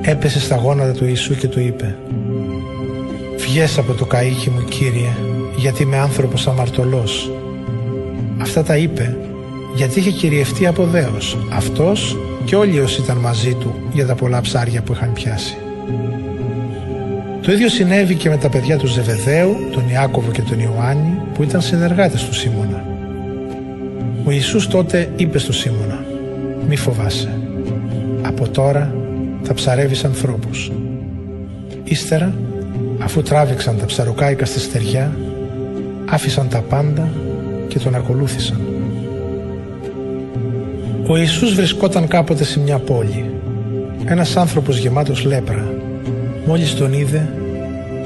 έπεσε 0.01 0.39
στα 0.39 0.55
γόνατα 0.55 0.91
του 0.91 1.05
Ιησού 1.05 1.35
και 1.35 1.47
του 1.47 1.59
είπε 1.59 1.95
«Βγες 3.55 3.77
από 3.77 3.93
το 3.93 4.07
καΐκι 4.11 4.49
μου 4.49 4.63
Κύριε, 4.69 5.17
γιατί 5.55 5.83
είμαι 5.83 5.97
άνθρωπος 5.97 6.47
αμαρτωλός». 6.47 7.31
Αυτά 8.41 8.63
τα 8.63 8.77
είπε 8.77 9.17
γιατί 9.75 9.99
είχε 9.99 10.11
κυριευτεί 10.11 10.67
από 10.67 10.83
δέος 10.83 11.37
αυτός 11.49 12.17
και 12.45 12.55
όλοι 12.55 12.79
όσοι 12.79 13.01
ήταν 13.01 13.17
μαζί 13.17 13.53
του 13.53 13.75
για 13.93 14.05
τα 14.05 14.15
πολλά 14.15 14.41
ψάρια 14.41 14.81
που 14.81 14.93
είχαν 14.93 15.13
πιάσει. 15.13 15.57
Το 17.41 17.51
ίδιο 17.51 17.69
συνέβη 17.69 18.15
και 18.15 18.29
με 18.29 18.37
τα 18.37 18.49
παιδιά 18.49 18.77
του 18.77 18.87
Ζεβεδαίου, 18.87 19.55
τον 19.71 19.89
Ιάκωβο 19.89 20.31
και 20.31 20.41
τον 20.41 20.59
Ιωάννη 20.59 21.17
που 21.33 21.43
ήταν 21.43 21.61
συνεργάτες 21.61 22.23
του 22.25 22.33
Σίμωνα. 22.33 22.85
Ο 24.25 24.31
Ιησούς 24.31 24.67
τότε 24.67 25.09
είπε 25.15 25.37
στο 25.37 25.53
Σίμωνα 25.53 26.05
«Μη 26.67 26.75
φοβάσαι, 26.75 27.39
από 28.21 28.49
τώρα 28.49 28.95
θα 29.41 29.53
ψαρεύεις 29.53 30.03
ανθρώπους». 30.03 30.71
Ύστερα, 31.83 32.33
αφού 33.05 33.21
τράβηξαν 33.21 33.77
τα 33.77 33.85
ψαροκάικα 33.85 34.45
στη 34.45 34.59
στεριά, 34.59 35.17
άφησαν 36.05 36.49
τα 36.49 36.59
πάντα 36.59 37.09
και 37.67 37.79
τον 37.79 37.95
ακολούθησαν. 37.95 38.61
Ο 41.07 41.17
Ιησούς 41.17 41.53
βρισκόταν 41.53 42.07
κάποτε 42.07 42.43
σε 42.43 42.59
μια 42.59 42.77
πόλη. 42.77 43.25
Ένας 44.05 44.37
άνθρωπος 44.37 44.77
γεμάτος 44.77 45.23
λέπρα. 45.23 45.73
Μόλις 46.45 46.75
τον 46.75 46.93
είδε, 46.93 47.29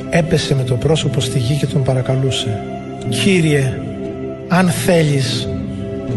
έπεσε 0.09 0.55
με 0.55 0.63
το 0.63 0.75
πρόσωπο 0.75 1.19
στη 1.19 1.39
γη 1.39 1.55
και 1.55 1.65
τον 1.65 1.83
παρακαλούσε. 1.83 2.61
«Κύριε, 3.09 3.81
αν 4.47 4.67
θέλεις, 4.67 5.49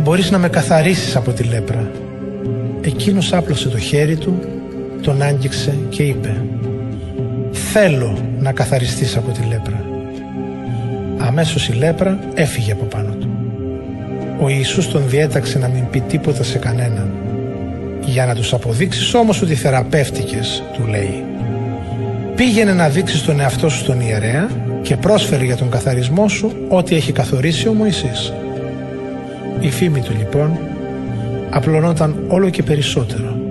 μπορείς 0.03 0.31
να 0.31 0.39
με 0.39 0.49
καθαρίσεις 0.49 1.17
από 1.17 1.31
τη 1.31 1.43
λέπρα». 1.43 1.91
Εκείνος 2.81 3.33
άπλωσε 3.33 3.69
το 3.69 3.79
χέρι 3.79 4.17
του, 4.17 4.39
τον 5.03 5.23
άγγιξε 5.23 5.75
και 5.89 6.03
είπε 6.03 6.43
«Θέλω 7.75 8.19
να 8.39 8.53
καθαριστείς 8.53 9.17
από 9.17 9.31
τη 9.31 9.41
λέπρα». 9.49 9.85
Αμέσως 11.19 11.69
η 11.69 11.73
λέπρα 11.73 12.19
έφυγε 12.35 12.73
από 12.73 12.85
πάνω 12.85 13.15
του. 13.15 13.31
Ο 14.41 14.49
Ιησούς 14.49 14.89
τον 14.89 15.09
διέταξε 15.09 15.59
να 15.59 15.69
μην 15.69 15.91
πει 15.91 16.01
τίποτα 16.01 16.43
σε 16.43 16.59
κανέναν. 16.59 17.11
Για 18.05 18.27
να 18.27 18.35
τους 18.35 18.53
αποδείξεις 18.53 19.15
όμως 19.15 19.43
ότι 19.43 19.55
θεραπεύτηκες, 19.55 20.63
του 20.73 20.87
λέει. 20.87 21.25
Πήγαινε 22.35 22.73
να 22.73 22.89
δείξεις 22.89 23.23
τον 23.23 23.41
εαυτό 23.41 23.69
σου 23.69 23.79
στον 23.79 24.01
ιερέα 24.01 24.49
και 24.83 24.97
πρόσφερε 24.97 25.45
για 25.45 25.57
τον 25.57 25.71
καθαρισμό 25.71 26.29
σου 26.29 26.53
ό,τι 26.69 26.97
έχει 26.97 27.13
καθορίσει 27.13 27.69
ο 27.69 27.73
Μωυσής. 27.73 28.33
Η 29.61 29.71
φήμη 29.71 30.01
του 30.01 30.13
λοιπόν 30.19 30.59
απλωνόταν 31.51 32.25
όλο 32.29 32.51
και 32.51 32.63
περισσότερο 32.63 33.42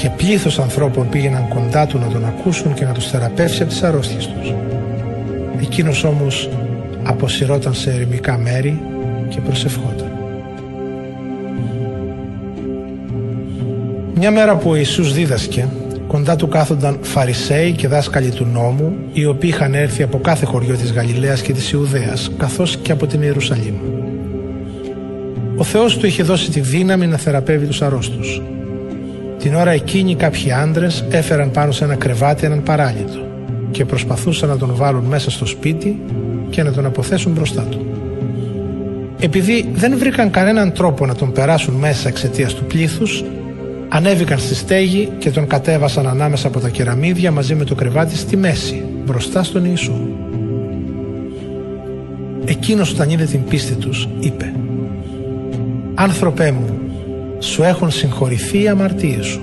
και 0.00 0.10
πλήθος 0.16 0.58
ανθρώπων 0.58 1.08
πήγαιναν 1.08 1.48
κοντά 1.48 1.86
του 1.86 1.98
να 1.98 2.06
τον 2.06 2.24
ακούσουν 2.24 2.74
και 2.74 2.84
να 2.84 2.92
τους 2.92 3.06
θεραπεύσει 3.06 3.62
από 3.62 3.70
τις 3.70 3.82
αρρώστιες 3.82 4.26
τους. 4.26 4.54
Εκείνος 5.60 6.04
όμως 6.04 6.48
αποσυρώταν 7.02 7.74
σε 7.74 7.90
ερημικά 7.90 8.38
μέρη 8.38 8.80
και 9.28 9.40
προσευχόταν. 9.40 10.10
Μια 14.14 14.30
μέρα 14.30 14.56
που 14.56 14.70
ο 14.70 14.76
Ιησούς 14.76 15.12
δίδασκε, 15.12 15.68
κοντά 16.06 16.36
του 16.36 16.48
κάθονταν 16.48 16.98
Φαρισαίοι 17.02 17.72
και 17.72 17.88
δάσκαλοι 17.88 18.30
του 18.30 18.46
νόμου, 18.52 18.94
οι 19.12 19.24
οποίοι 19.24 19.50
είχαν 19.52 19.74
έρθει 19.74 20.02
από 20.02 20.18
κάθε 20.18 20.46
χωριό 20.46 20.76
της 20.76 20.92
Γαλιλαίας 20.92 21.42
και 21.42 21.52
της 21.52 21.70
Ιουδαίας, 21.70 22.30
καθώς 22.36 22.76
και 22.76 22.92
από 22.92 23.06
την 23.06 23.22
Ιερουσαλήμ. 23.22 23.74
Ο 25.56 25.64
Θεός 25.64 25.96
του 25.96 26.06
είχε 26.06 26.22
δώσει 26.22 26.50
τη 26.50 26.60
δύναμη 26.60 27.06
να 27.06 27.16
θεραπεύει 27.16 27.66
τους 27.66 27.82
αρρώστους. 27.82 28.42
Την 29.40 29.54
ώρα 29.54 29.70
εκείνη 29.70 30.14
κάποιοι 30.14 30.52
άντρες 30.52 31.04
έφεραν 31.10 31.50
πάνω 31.50 31.72
σε 31.72 31.84
ένα 31.84 31.94
κρεβάτι 31.94 32.46
έναν 32.46 32.62
παράλυτο 32.62 33.26
και 33.70 33.84
προσπαθούσαν 33.84 34.48
να 34.48 34.56
τον 34.56 34.74
βάλουν 34.74 35.04
μέσα 35.04 35.30
στο 35.30 35.46
σπίτι 35.46 36.00
και 36.50 36.62
να 36.62 36.72
τον 36.72 36.86
αποθέσουν 36.86 37.32
μπροστά 37.32 37.62
του. 37.62 37.86
Επειδή 39.20 39.70
δεν 39.72 39.98
βρήκαν 39.98 40.30
κανέναν 40.30 40.72
τρόπο 40.72 41.06
να 41.06 41.14
τον 41.14 41.32
περάσουν 41.32 41.74
μέσα 41.74 42.08
εξαιτίας 42.08 42.54
του 42.54 42.64
πλήθους, 42.64 43.24
ανέβηκαν 43.88 44.38
στη 44.38 44.54
στέγη 44.54 45.08
και 45.18 45.30
τον 45.30 45.46
κατέβασαν 45.46 46.08
ανάμεσα 46.08 46.46
από 46.46 46.60
τα 46.60 46.68
κεραμίδια 46.68 47.30
μαζί 47.30 47.54
με 47.54 47.64
το 47.64 47.74
κρεβάτι 47.74 48.16
στη 48.16 48.36
μέση, 48.36 48.84
μπροστά 49.04 49.42
στον 49.42 49.64
Ιησού. 49.64 49.94
Εκείνος 52.44 52.92
όταν 52.92 53.10
είδε 53.10 53.24
την 53.24 53.44
πίστη 53.44 53.74
τους 53.74 54.08
είπε 54.20 54.52
«Άνθρωπέ 55.94 56.50
μου, 56.50 56.79
σου 57.40 57.62
έχουν 57.62 57.90
συγχωρηθεί 57.90 58.62
οι 58.62 58.68
αμαρτίες 58.68 59.26
σου». 59.26 59.40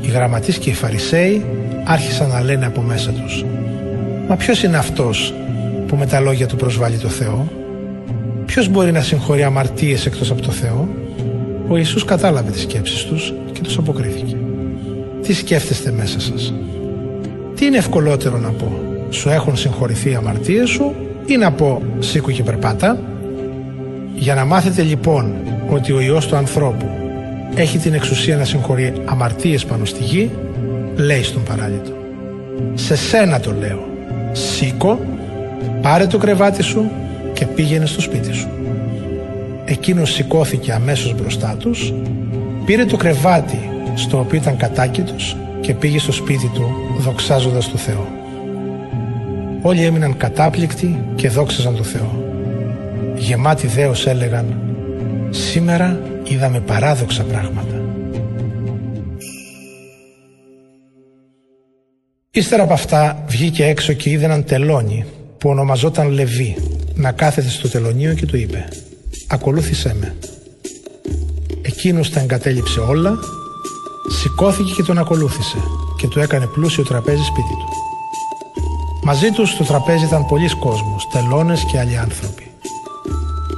Οι 0.00 0.08
γραμματείς 0.08 0.58
και 0.58 0.70
οι 0.70 0.74
Φαρισαίοι 0.74 1.44
άρχισαν 1.84 2.28
να 2.28 2.42
λένε 2.42 2.66
από 2.66 2.80
μέσα 2.80 3.10
τους 3.10 3.44
«Μα 4.28 4.36
ποιος 4.36 4.62
είναι 4.62 4.76
αυτός 4.76 5.34
που 5.86 5.96
με 5.96 6.06
τα 6.06 6.20
λόγια 6.20 6.46
του 6.46 6.56
προσβάλλει 6.56 6.96
το 6.96 7.08
Θεό» 7.08 7.48
Ποιος 8.46 8.68
μπορεί 8.68 8.92
να 8.92 9.00
συγχωρεί 9.00 9.42
αμαρτίες 9.42 10.06
εκτός 10.06 10.30
από 10.30 10.42
το 10.42 10.50
Θεό; 10.50 10.88
Ο 11.68 11.76
Ιησούς 11.76 12.04
κατάλαβε 12.04 12.50
τις 12.50 12.62
σκέψεις 12.62 13.04
τους 13.04 13.32
και 13.52 13.60
τους 13.60 13.78
αποκρίθηκε 13.78 14.36
Τι 15.22 15.32
σκέφτεστε 15.32 15.90
μέσα 15.90 16.20
σας; 16.20 16.54
Τι 17.54 17.66
είναι 17.66 17.76
ευκολότερο 17.76 18.38
να 18.38 18.48
πω 18.48 18.72
Σου 19.10 19.28
έχουν 19.28 19.56
συγχωρηθεί 19.56 20.10
οι 20.10 20.14
αμαρτίες 20.14 20.68
σου 20.68 20.94
Ή 21.26 21.36
να 21.36 21.52
πω 21.52 21.82
σήκω 21.98 22.30
και 22.30 22.42
περπάτα 22.42 22.98
Για 24.22 24.34
να 24.34 24.44
μάθετε 24.44 24.82
λοιπόν 24.82 25.34
ότι 25.70 25.92
ο 25.92 26.00
Υιός 26.00 26.26
του 26.26 26.36
ανθρώπου 26.36 26.86
έχει 27.54 27.78
την 27.78 27.94
εξουσία 27.94 28.36
να 28.36 28.44
συγχωρεί 28.44 28.92
αμαρτίες 29.04 29.64
πάνω 29.64 29.84
στη 29.84 30.02
γη 30.02 30.30
λέει 30.96 31.22
στον 31.22 31.42
παράλυτο 31.42 31.92
σε 32.74 32.96
σένα 32.96 33.40
το 33.40 33.54
λέω 33.60 33.88
σήκω 34.32 34.98
πάρε 35.82 36.06
το 36.06 36.18
κρεβάτι 36.18 36.62
σου 36.62 36.90
και 37.32 37.46
πήγαινε 37.46 37.86
στο 37.86 38.00
σπίτι 38.00 38.32
σου. 38.32 38.48
Εκείνος 39.64 40.12
σηκώθηκε 40.12 40.72
αμέσως 40.72 41.14
μπροστά 41.14 41.56
τους, 41.58 41.92
πήρε 42.64 42.84
το 42.84 42.96
κρεβάτι 42.96 43.58
στο 43.94 44.18
οποίο 44.18 44.38
ήταν 44.38 44.56
κατάκητος 44.56 45.36
και 45.60 45.74
πήγε 45.74 45.98
στο 45.98 46.12
σπίτι 46.12 46.50
του 46.54 46.74
δοξάζοντας 46.98 47.70
το 47.70 47.76
Θεό. 47.76 48.06
Όλοι 49.62 49.84
έμειναν 49.84 50.16
κατάπληκτοι 50.16 51.02
και 51.14 51.28
δόξαζαν 51.28 51.76
το 51.76 51.82
Θεό. 51.82 52.21
Γεμάτοι 53.22 53.66
δέος 53.66 54.06
έλεγαν 54.06 54.74
«Σήμερα 55.30 56.00
είδαμε 56.24 56.60
παράδοξα 56.60 57.22
πράγματα». 57.22 57.82
Ύστερα 62.30 62.62
από 62.62 62.72
αυτά 62.72 63.24
βγήκε 63.28 63.64
έξω 63.64 63.92
και 63.92 64.10
είδε 64.10 64.24
έναν 64.24 64.44
τελώνι 64.44 65.04
που 65.38 65.48
ονομαζόταν 65.48 66.08
Λεβί 66.08 66.56
να 66.94 67.12
κάθεται 67.12 67.48
στο 67.48 67.68
τελωνίο 67.68 68.14
και 68.14 68.26
του 68.26 68.36
είπε 68.36 68.68
«Ακολούθησέ 69.28 69.96
με». 70.00 70.14
Εκείνος 71.62 72.10
τα 72.10 72.20
εγκατέλειψε 72.20 72.80
όλα, 72.80 73.18
σηκώθηκε 74.08 74.72
και 74.72 74.82
τον 74.82 74.98
ακολούθησε 74.98 75.58
και 75.96 76.08
του 76.08 76.20
έκανε 76.20 76.46
πλούσιο 76.46 76.84
τραπέζι 76.84 77.22
σπίτι 77.22 77.48
του. 77.48 77.68
Μαζί 79.04 79.30
τους 79.30 79.50
στο 79.50 79.64
τραπέζι 79.64 80.04
ήταν 80.04 80.26
πολλοί 80.26 80.48
κόσμος, 80.48 81.08
τελώνες 81.12 81.64
και 81.64 81.78
άλλοι 81.78 81.98
άνθρωποι. 81.98 82.51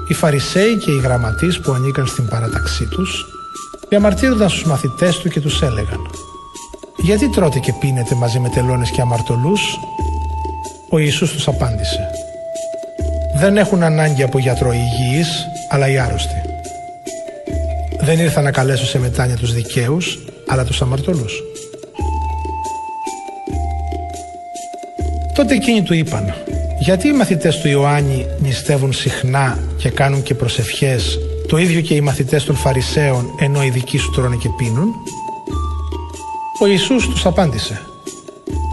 Οι 0.08 0.14
Φαρισαίοι 0.14 0.76
και 0.76 0.90
οι 0.90 1.00
γραμματείς 1.00 1.60
που 1.60 1.72
ανήκαν 1.72 2.06
στην 2.06 2.28
παραταξή 2.28 2.84
τους 2.84 3.26
διαμαρτύρονταν 3.88 4.48
στους 4.48 4.64
μαθητές 4.64 5.16
του 5.16 5.28
και 5.28 5.40
τους 5.40 5.62
έλεγαν 5.62 6.00
«Γιατί 6.96 7.28
τρώτε 7.28 7.58
και 7.58 7.72
πίνετε 7.80 8.14
μαζί 8.14 8.38
με 8.38 8.48
τελώνες 8.48 8.90
και 8.90 9.00
αμαρτωλούς» 9.00 9.78
Ο 10.90 10.98
Ιησούς 10.98 11.32
τους 11.32 11.48
απάντησε 11.48 12.00
δεν 13.36 13.56
έχουν 13.56 13.82
ανάγκη 13.82 14.22
από 14.22 14.38
γιατρό 14.38 14.72
υγιείς, 14.72 15.46
αλλά 15.68 15.88
οι 15.88 15.98
άρρωστοι. 15.98 16.42
Δεν 18.00 18.18
ήρθα 18.18 18.40
να 18.40 18.50
καλέσω 18.50 18.86
σε 18.86 18.98
μετάνοια 18.98 19.36
τους 19.36 19.54
δικαίους, 19.54 20.18
αλλά 20.46 20.64
τους 20.64 20.82
αμαρτωλούς. 20.82 21.42
Τότε 25.34 25.54
εκείνοι 25.54 25.82
του 25.82 25.94
είπαν 25.94 26.34
«Γιατί 26.84 27.08
οι 27.08 27.12
μαθητές 27.12 27.58
του 27.58 27.68
Ιωάννη 27.68 28.26
νηστεύουν 28.38 28.92
συχνά 28.92 29.58
και 29.76 29.90
κάνουν 29.90 30.22
και 30.22 30.34
προσευχές, 30.34 31.18
το 31.48 31.56
ίδιο 31.56 31.80
και 31.80 31.94
οι 31.94 32.00
μαθητές 32.00 32.44
των 32.44 32.56
Φαρισαίων, 32.56 33.26
ενώ 33.40 33.64
οι 33.64 33.70
δικοί 33.70 33.98
σου 33.98 34.10
τρώνε 34.10 34.36
και 34.36 34.48
πίνουν» 34.56 34.94
Ο 36.62 36.66
Ιησούς 36.66 37.08
τους 37.08 37.26
απάντησε 37.26 37.80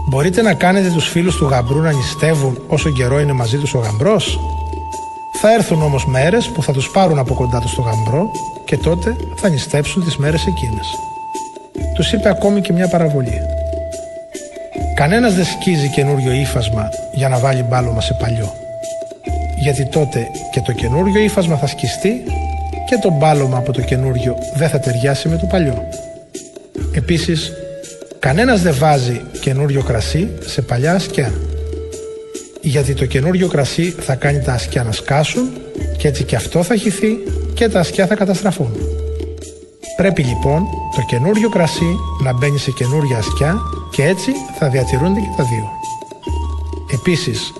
Μπορείτε 0.08 0.42
να 0.42 0.54
κάνετε 0.54 0.90
τους 0.90 1.08
φίλους 1.08 1.36
του 1.36 1.44
γαμπρού 1.44 1.80
να 1.80 1.92
νηστεύουν 1.92 2.58
όσο 2.68 2.92
καιρό 2.92 3.20
είναι 3.20 3.32
μαζί 3.32 3.58
τους 3.58 3.74
ο 3.74 3.78
γαμπρός; 3.78 4.38
Θα 5.40 5.52
έρθουν 5.52 5.82
όμως 5.82 6.06
μέρες 6.06 6.48
που 6.48 6.62
θα 6.62 6.72
τους 6.72 6.90
πάρουν 6.90 7.18
από 7.18 7.34
κοντά 7.34 7.58
τους 7.58 7.74
το 7.74 7.82
γαμπρό 7.82 8.30
και 8.64 8.76
τότε 8.76 9.16
θα 9.36 9.48
νηστέψουν 9.48 10.04
τις 10.04 10.16
μέρες 10.16 10.46
εκείνες. 10.46 10.86
Τους 11.94 12.12
είπε 12.12 12.28
ακόμη 12.28 12.60
και 12.60 12.72
μια 12.72 12.88
παραβολή. 12.88 13.40
Κανένας 15.02 15.34
δεν 15.34 15.44
σκίζει 15.44 15.88
καινούριο 15.88 16.32
ύφασμα 16.32 16.88
για 17.12 17.28
να 17.28 17.38
βάλει 17.38 17.62
μπάλωμα 17.62 18.00
σε 18.00 18.16
παλιό. 18.20 18.54
Γιατί 19.58 19.86
τότε 19.86 20.26
και 20.50 20.60
το 20.60 20.72
καινούριο 20.72 21.22
ύφασμα 21.22 21.56
θα 21.56 21.66
σκιστεί 21.66 22.22
και 22.86 22.98
το 23.02 23.10
μπάλωμα 23.10 23.56
από 23.56 23.72
το 23.72 23.80
καινούριο 23.80 24.36
δεν 24.54 24.68
θα 24.68 24.78
ταιριάσει 24.78 25.28
με 25.28 25.36
το 25.36 25.46
παλιό. 25.46 25.88
Επίσης, 26.94 27.52
κανένας 28.18 28.62
δεν 28.62 28.74
βάζει 28.78 29.20
καινούριο 29.40 29.82
κρασί 29.82 30.28
σε 30.46 30.62
παλιά 30.62 30.94
ασκιά. 30.94 31.32
Γιατί 32.60 32.94
το 32.94 33.06
καινούριο 33.06 33.48
κρασί 33.48 33.94
θα 34.00 34.14
κάνει 34.14 34.40
τα 34.40 34.52
ασκιά 34.52 34.82
να 34.82 34.92
σκάσουν 34.92 35.50
και 35.96 36.08
έτσι 36.08 36.24
και 36.24 36.36
αυτό 36.36 36.62
θα 36.62 36.76
χυθεί 36.76 37.18
και 37.54 37.68
τα 37.68 37.80
ασκιά 37.80 38.06
θα 38.06 38.14
καταστραφούν. 38.14 38.72
Πρέπει 39.96 40.22
λοιπόν 40.22 40.62
το 40.96 41.02
καινούριο 41.06 41.48
κρασί 41.48 41.96
να 42.22 42.32
μπαίνει 42.32 42.58
σε 42.58 42.70
καινούρια 42.70 43.18
ασκιά 43.18 43.56
και 43.92 44.04
έτσι 44.04 44.32
θα 44.58 44.68
διατηρούνται 44.68 45.20
και 45.20 45.34
τα 45.36 45.44
δύο. 45.44 45.70
Επίσης, 46.92 47.52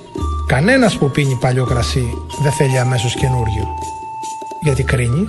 κανένας 0.46 0.98
που 0.98 1.10
πίνει 1.10 1.38
παλιό 1.40 1.64
κρασί 1.64 2.14
δεν 2.42 2.52
θέλει 2.52 2.78
αμέσως 2.78 3.14
καινούριο. 3.14 3.68
Γιατί 4.62 4.82
κρίνει 4.82 5.28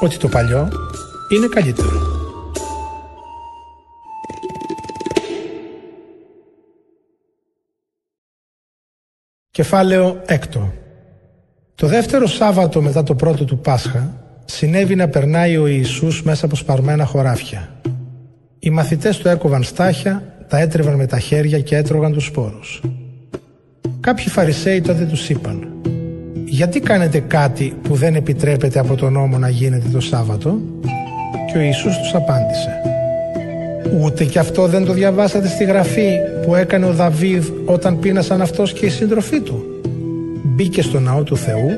ότι 0.00 0.16
το 0.16 0.28
παλιό 0.28 0.68
είναι 1.28 1.46
καλύτερο. 1.46 2.00
Κεφάλαιο 9.50 10.22
έκτο. 10.26 10.72
Το 11.74 11.86
δεύτερο 11.86 12.26
Σάββατο 12.26 12.82
μετά 12.82 13.02
το 13.02 13.14
πρώτο 13.14 13.44
του 13.44 13.58
Πάσχα 13.58 14.24
συνέβη 14.44 14.94
να 14.94 15.08
περνάει 15.08 15.56
ο 15.56 15.66
Ιησούς 15.66 16.22
μέσα 16.22 16.44
από 16.44 16.56
σπαρμένα 16.56 17.04
χωράφια. 17.04 17.80
Οι 18.58 18.70
μαθητές 18.70 19.18
του 19.18 19.28
έκοβαν 19.28 19.62
στάχια, 19.62 20.33
τα 20.48 20.58
έτρεβαν 20.58 20.94
με 20.94 21.06
τα 21.06 21.18
χέρια 21.18 21.60
και 21.60 21.76
έτρωγαν 21.76 22.12
τους 22.12 22.24
σπόρους. 22.24 22.82
Κάποιοι 24.00 24.28
Φαρισαίοι 24.28 24.80
τότε 24.80 25.04
τους 25.04 25.28
είπαν 25.28 25.68
«Γιατί 26.44 26.80
κάνετε 26.80 27.18
κάτι 27.18 27.76
που 27.82 27.94
δεν 27.94 28.14
επιτρέπεται 28.14 28.78
από 28.78 28.94
τον 28.94 29.12
νόμο 29.12 29.38
να 29.38 29.48
γίνεται 29.48 29.88
το 29.92 30.00
Σάββατο» 30.00 30.60
και 31.52 31.58
ο 31.58 31.60
Ιησούς 31.60 31.98
τους 31.98 32.14
απάντησε 32.14 32.80
Ούτε 34.00 34.24
και 34.24 34.38
αυτό 34.38 34.66
δεν 34.66 34.84
το 34.84 34.92
διαβάσατε 34.92 35.48
στη 35.48 35.64
γραφή 35.64 36.18
που 36.46 36.54
έκανε 36.54 36.86
ο 36.86 36.92
Δαβίδ 36.92 37.48
όταν 37.64 37.98
πείνασαν 37.98 38.42
αυτός 38.42 38.72
και 38.72 38.86
η 38.86 38.88
σύντροφή 38.88 39.40
του. 39.40 39.64
Μπήκε 40.42 40.82
στο 40.82 41.00
ναό 41.00 41.22
του 41.22 41.36
Θεού, 41.36 41.68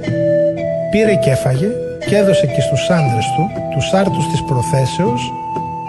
πήρε 0.90 1.14
και 1.14 1.30
έφαγε 1.30 1.68
και 2.08 2.16
έδωσε 2.16 2.46
και 2.46 2.60
στους 2.60 2.90
άντρες 2.90 3.24
του 3.36 3.50
τους 3.74 3.92
άρτους 3.92 4.28
της 4.30 4.42
προθέσεως 4.42 5.32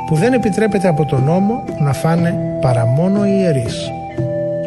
που 0.07 0.15
δεν 0.15 0.33
επιτρέπεται 0.33 0.87
από 0.87 1.05
τον 1.05 1.23
νόμο 1.23 1.63
να 1.79 1.93
φάνε 1.93 2.35
παρά 2.61 2.85
μόνο 2.85 3.25
οι 3.25 3.37
ιερείς. 3.39 3.91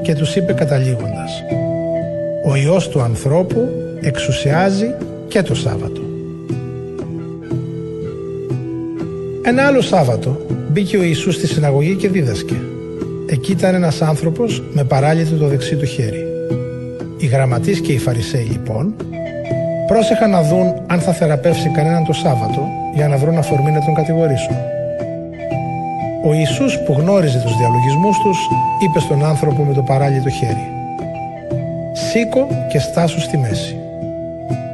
Και 0.02 0.14
τους 0.14 0.36
είπε 0.36 0.52
καταλήγοντας 0.52 1.44
«Ο 2.44 2.54
Υιός 2.54 2.88
του 2.88 3.00
ανθρώπου 3.00 3.68
εξουσιάζει 4.00 4.94
και 5.28 5.42
το 5.42 5.54
Σάββατο». 5.54 6.00
Ένα 9.44 9.66
άλλο 9.66 9.80
Σάββατο 9.80 10.36
μπήκε 10.70 10.96
ο 10.96 11.02
Ιησούς 11.02 11.34
στη 11.34 11.46
συναγωγή 11.46 11.94
και 11.94 12.08
δίδασκε. 12.08 12.56
Εκεί 13.26 13.52
ήταν 13.52 13.74
ένας 13.74 14.02
άνθρωπος 14.02 14.62
με 14.72 14.84
παράλυτο 14.84 15.36
το 15.36 15.46
δεξί 15.46 15.76
του 15.76 15.86
χέρι. 15.86 16.24
Οι 17.18 17.26
γραμματείς 17.26 17.80
και 17.80 17.92
οι 17.92 17.98
Φαρισαίοι 17.98 18.48
λοιπόν 18.50 18.94
πρόσεχαν 19.86 20.30
να 20.30 20.42
δουν 20.42 20.74
αν 20.86 21.00
θα 21.00 21.12
θεραπεύσει 21.12 21.68
κανέναν 21.68 22.04
το 22.04 22.12
Σάββατο 22.12 22.68
για 22.94 23.08
να 23.08 23.16
βρουν 23.16 23.38
αφορμή 23.38 23.70
να 23.70 23.84
τον 23.84 23.94
κατηγορήσουν. 23.94 24.56
Ο 26.24 26.32
Ιησούς 26.32 26.78
που 26.78 26.92
γνώριζε 26.92 27.40
τους 27.44 27.56
διαλογισμούς 27.56 28.18
τους 28.18 28.48
είπε 28.78 29.00
στον 29.00 29.24
άνθρωπο 29.24 29.64
με 29.64 29.74
το 29.74 29.82
παράλυτο 29.82 30.28
χέρι 30.28 30.68
«Σήκω 31.92 32.46
και 32.72 32.78
στάσου 32.78 33.20
στη 33.20 33.36
μέση». 33.38 33.76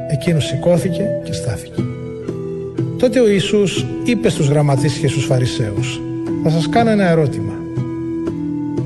Εκείνος 0.07 0.45
σηκώθηκε 0.45 1.03
και 1.23 1.33
στάθηκε. 1.33 1.81
Τότε 2.99 3.19
ο 3.19 3.29
Ιησούς 3.29 3.85
είπε 4.03 4.29
στους 4.29 4.47
γραμματείς 4.47 4.93
και 4.93 5.07
στους 5.07 5.25
Φαρισαίους 5.25 6.01
«Θα 6.43 6.49
σας 6.49 6.69
κάνω 6.69 6.89
ένα 6.89 7.09
ερώτημα. 7.09 7.53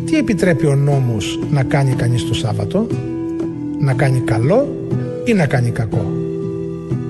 Τι 0.05 0.17
επιτρέπει 0.17 0.65
ο 0.65 0.75
νόμος 0.75 1.39
να 1.51 1.63
κάνει 1.63 1.93
κανείς 1.93 2.27
το 2.27 2.33
Σάββατο, 2.33 2.87
να 3.79 3.93
κάνει 3.93 4.19
καλό 4.19 4.75
ή 5.25 5.33
να 5.33 5.45
κάνει 5.45 5.69
κακό, 5.69 6.05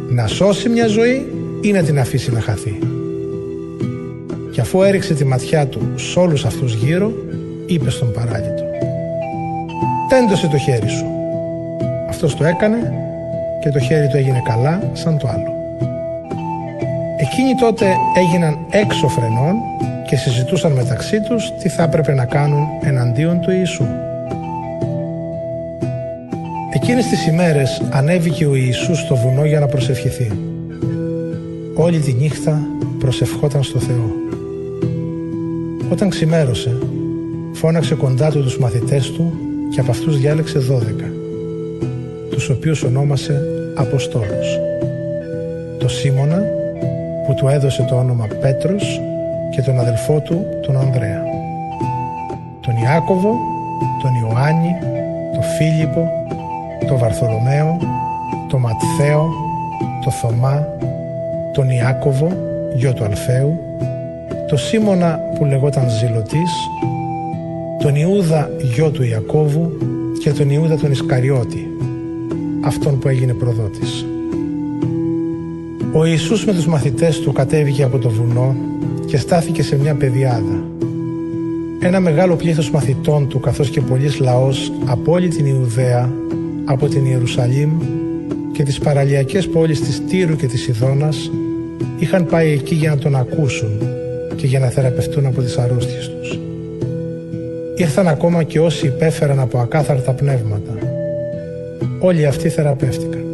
να 0.09 0.27
σώσει 0.27 0.69
μια 0.69 0.87
ζωή 0.87 1.33
ή 1.61 1.71
να 1.71 1.83
την 1.83 1.99
αφήσει 1.99 2.31
να 2.31 2.39
χαθεί». 2.39 2.90
Και 4.51 4.61
αφού 4.61 4.81
έριξε 4.83 5.13
τη 5.13 5.25
ματιά 5.25 5.67
του 5.67 5.81
σε 5.95 6.19
όλους 6.19 6.45
αυτούς 6.45 6.73
γύρω, 6.73 7.11
είπε 7.65 7.89
στον 7.89 8.11
παράλυτο 8.11 8.63
«Τέντωσε 10.09 10.47
το 10.47 10.57
χέρι 10.57 10.89
σου». 10.89 11.05
Αυτός 12.09 12.35
το 12.35 12.43
έκανε 12.45 12.93
και 13.61 13.69
το 13.69 13.79
χέρι 13.79 14.07
του 14.07 14.17
έγινε 14.17 14.41
καλά 14.45 14.91
σαν 14.93 15.17
το 15.17 15.27
άλλο. 15.27 15.53
Εκείνοι 17.17 17.55
τότε 17.55 17.95
έγιναν 18.17 18.57
έξω 18.69 19.07
φρενών 19.07 19.55
και 20.07 20.15
συζητούσαν 20.15 20.71
μεταξύ 20.71 21.21
τους 21.21 21.51
τι 21.59 21.69
θα 21.69 21.83
έπρεπε 21.83 22.13
να 22.13 22.25
κάνουν 22.25 22.67
εναντίον 22.81 23.39
του 23.41 23.51
Ιησού. 23.51 23.85
Εκείνες 26.73 27.05
τις 27.05 27.27
ημέρες 27.27 27.81
ανέβηκε 27.89 28.45
ο 28.45 28.55
Ιησούς 28.55 28.99
στο 28.99 29.15
βουνό 29.15 29.45
για 29.45 29.59
να 29.59 29.67
προσευχηθεί. 29.67 30.31
Όλη 31.75 31.99
τη 31.99 32.13
νύχτα 32.13 32.61
προσευχόταν 32.99 33.63
στο 33.63 33.79
Θεό. 33.79 34.11
Όταν 35.91 36.09
ξημέρωσε, 36.09 36.77
φώναξε 37.53 37.95
κοντά 37.95 38.29
του 38.29 38.41
τους 38.41 38.57
μαθητές 38.57 39.11
του 39.11 39.33
και 39.73 39.79
από 39.79 39.91
αυτούς 39.91 40.17
διάλεξε 40.17 40.59
δώδεκα, 40.59 41.05
τους 42.29 42.49
οποίους 42.49 42.83
ονόμασε 42.83 43.41
Αποστόλους. 43.75 44.59
Το 45.79 45.87
Σίμωνα, 45.87 46.43
που 47.25 47.33
του 47.33 47.47
έδωσε 47.47 47.85
το 47.89 47.95
όνομα 47.95 48.27
Πέτρος 48.41 49.01
και 49.51 49.61
τον 49.61 49.79
αδελφό 49.79 50.19
του 50.19 50.45
τον 50.61 50.77
Ανδρέα. 50.77 51.23
Τον 52.61 52.75
Ιάκωβο, 52.83 53.33
τον 54.01 54.11
Ιωάννη, 54.21 54.73
τον 55.33 55.43
Φίλιππο, 55.43 56.09
τον 56.87 56.97
Βαρθολομαίο, 56.97 57.77
τον 58.49 58.59
Ματθαίο, 58.59 59.29
τον 60.03 60.11
Θωμά, 60.11 60.67
τον 61.53 61.69
Ιάκωβο, 61.69 62.27
γιο 62.75 62.93
του 62.93 63.03
Αλφαίου, 63.03 63.59
τον 64.51 64.59
Σίμωνα 64.59 65.19
που 65.35 65.45
λεγόταν 65.45 65.89
Ζηλωτής, 65.89 66.51
τον 67.81 67.95
Ιούδα 67.95 68.49
γιο 68.61 68.89
του 68.89 69.03
Ιακώβου 69.03 69.71
και 70.19 70.31
τον 70.31 70.49
Ιούδα 70.49 70.77
τον 70.77 70.91
Ισκαριώτη, 70.91 71.67
αυτόν 72.61 72.99
που 72.99 73.07
έγινε 73.07 73.33
προδότης. 73.33 74.05
Ο 75.93 76.05
Ιησούς 76.05 76.45
με 76.45 76.53
τους 76.53 76.67
μαθητές 76.67 77.19
του 77.19 77.31
κατέβηκε 77.31 77.83
από 77.83 77.97
το 77.97 78.09
βουνό 78.09 78.55
και 79.05 79.17
στάθηκε 79.17 79.63
σε 79.63 79.77
μια 79.77 79.95
πεδιάδα. 79.95 80.63
Ένα 81.79 81.99
μεγάλο 81.99 82.35
πλήθος 82.35 82.71
μαθητών 82.71 83.27
του 83.27 83.39
καθώς 83.39 83.69
και 83.69 83.81
πολλής 83.81 84.19
λαός 84.19 84.71
από 84.85 85.11
όλη 85.11 85.27
την 85.27 85.45
Ιουδαία, 85.45 86.13
από 86.65 86.87
την 86.87 87.05
Ιερουσαλήμ 87.05 87.71
και 88.51 88.63
τις 88.63 88.79
παραλιακές 88.79 89.47
πόλεις 89.47 89.81
της 89.81 90.01
Τύρου 90.09 90.35
και 90.35 90.47
της 90.47 90.67
Ιδώνας 90.67 91.31
είχαν 91.99 92.25
πάει 92.25 92.51
εκεί 92.51 92.75
για 92.75 92.89
να 92.89 92.97
τον 92.97 93.15
ακούσουν 93.15 93.90
και 94.41 94.47
για 94.47 94.59
να 94.59 94.67
θεραπευτούν 94.67 95.25
από 95.25 95.41
τις 95.41 95.57
αρρώστιες 95.57 96.09
τους. 96.09 96.39
Ήρθαν 97.75 98.07
ακόμα 98.07 98.43
και 98.43 98.59
όσοι 98.59 98.85
υπέφεραν 98.85 99.39
από 99.39 99.57
ακάθαρτα 99.57 100.13
πνεύματα. 100.13 100.71
Όλοι 101.99 102.25
αυτοί 102.25 102.49
θεραπεύτηκαν. 102.49 103.25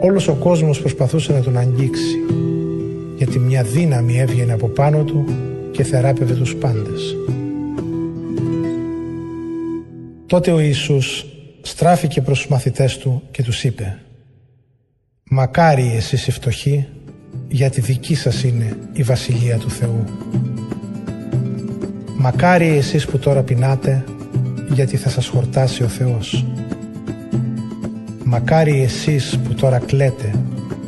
Όλος 0.00 0.28
ο 0.28 0.34
κόσμος 0.34 0.80
προσπαθούσε 0.80 1.32
να 1.32 1.40
τον 1.40 1.58
αγγίξει 1.58 2.16
γιατί 3.16 3.38
μια 3.38 3.62
δύναμη 3.62 4.18
έβγαινε 4.18 4.52
από 4.52 4.66
πάνω 4.66 5.04
του 5.04 5.24
και 5.72 5.82
θεράπευε 5.82 6.34
τους 6.34 6.56
πάντες. 6.56 7.16
Τότε 10.26 10.50
ο 10.50 10.60
Ιησούς 10.60 11.26
στράφηκε 11.62 12.22
προς 12.22 12.38
τους 12.38 12.48
μαθητές 12.48 12.98
του 12.98 13.22
και 13.30 13.42
τους 13.42 13.64
είπε 13.64 13.98
«Μακάρι 15.30 15.92
εσείς 15.96 16.26
οι 16.26 16.30
φτωχοί, 16.30 16.86
γιατί 17.48 17.80
δική 17.80 18.14
σας 18.14 18.42
είναι 18.42 18.76
η 18.92 19.02
Βασιλεία 19.02 19.56
του 19.56 19.70
Θεού. 19.70 20.04
Μακάρι 22.16 22.68
εσείς 22.68 23.06
που 23.06 23.18
τώρα 23.18 23.42
πεινάτε, 23.42 24.04
γιατί 24.72 24.96
θα 24.96 25.08
σας 25.08 25.26
χορτάσει 25.26 25.82
ο 25.82 25.88
Θεός. 25.88 26.46
Μακάρι 28.24 28.82
εσείς 28.82 29.38
που 29.44 29.54
τώρα 29.54 29.78
κλαίτε 29.78 30.30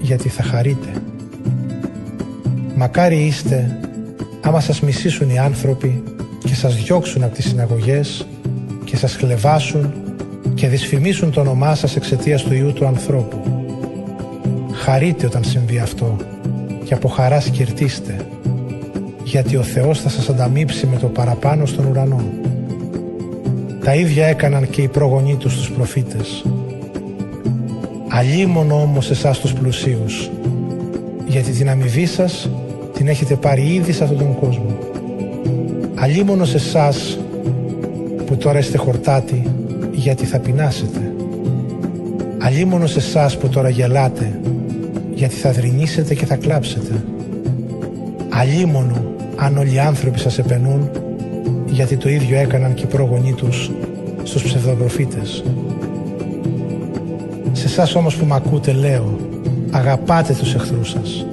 γιατί 0.01 0.29
θα 0.29 0.43
χαρείτε. 0.43 0.89
Μακάρι 2.77 3.17
είστε 3.17 3.79
άμα 4.41 4.61
σας 4.61 4.81
μισήσουν 4.81 5.31
οι 5.31 5.39
άνθρωποι 5.39 6.03
και 6.45 6.55
σας 6.55 6.77
διώξουν 6.77 7.23
από 7.23 7.35
τις 7.35 7.49
συναγωγές 7.49 8.27
και 8.85 8.97
σας 8.97 9.15
χλεβάσουν 9.15 9.93
και 10.55 10.69
δυσφημίσουν 10.69 11.31
το 11.31 11.41
όνομά 11.41 11.75
σας 11.75 11.97
εξαιτίας 11.97 12.43
του 12.43 12.55
Ιού 12.55 12.73
του 12.73 12.87
ανθρώπου. 12.87 13.43
Χαρείτε 14.73 15.27
όταν 15.27 15.45
συμβεί 15.45 15.79
αυτό 15.79 16.17
και 16.91 16.97
από 16.97 17.09
χαράς 17.09 17.45
σκυρτήστε 17.45 18.17
γιατί 19.25 19.57
ο 19.57 19.63
Θεός 19.63 20.01
θα 20.01 20.09
σας 20.09 20.29
ανταμείψει 20.29 20.87
με 20.87 20.97
το 20.97 21.07
παραπάνω 21.07 21.67
στον 21.67 21.85
ουρανό. 21.85 22.21
Τα 23.85 23.95
ίδια 23.95 24.27
έκαναν 24.27 24.71
και 24.71 24.83
οι 24.83 24.89
προγονείς 24.89 25.37
τους 25.37 25.57
τους 25.57 25.71
προφήτες. 25.71 26.45
Αλίμονο 28.09 28.81
όμως 28.81 29.11
εσάς 29.11 29.39
τους 29.39 29.53
πλουσίους, 29.53 30.31
γιατί 31.27 31.51
την 31.51 31.71
αμοιβή 31.71 32.07
σας 32.07 32.51
την 32.93 33.09
έχετε 33.09 33.35
πάρει 33.35 33.75
ήδη 33.75 33.93
σε 33.93 34.05
αυτόν 34.05 34.19
τον 34.19 34.39
κόσμο. 34.39 34.79
Αλίμονο 35.95 36.45
σε 36.45 36.57
εσάς 36.57 37.19
που 38.27 38.37
τώρα 38.37 38.59
είστε 38.59 38.79
χορτάτοι, 38.79 39.43
γιατί 39.93 40.25
θα 40.25 40.39
πεινάσετε. 40.39 41.15
Αλίμονο 42.39 42.87
σε 42.87 42.99
εσάς 42.99 43.39
που 43.39 43.49
τώρα 43.49 43.69
γελάτε, 43.69 44.40
γιατί 45.21 45.35
θα 45.35 45.53
δρυνήσετε 45.53 46.15
και 46.15 46.27
θα 46.27 46.37
κλάψετε. 46.37 47.05
Αλίμονο 48.29 49.15
αν 49.37 49.57
όλοι 49.57 49.75
οι 49.75 49.79
άνθρωποι 49.79 50.19
σας 50.19 50.39
επενούν, 50.39 50.91
γιατί 51.67 51.97
το 51.97 52.09
ίδιο 52.09 52.39
έκαναν 52.39 52.75
και 52.75 52.83
οι 52.83 52.87
πρόγονοί 52.87 53.33
τους 53.33 53.71
στους 54.23 54.43
ψευδοπροφήτες. 54.43 55.45
Σε 57.53 57.67
εσάς 57.67 57.95
όμως 57.95 58.17
που 58.17 58.25
μ' 58.25 58.33
ακούτε 58.33 58.73
λέω, 58.73 59.17
αγαπάτε 59.71 60.33
τους 60.33 60.55
εχθρούς 60.55 60.91
σας. 60.91 61.27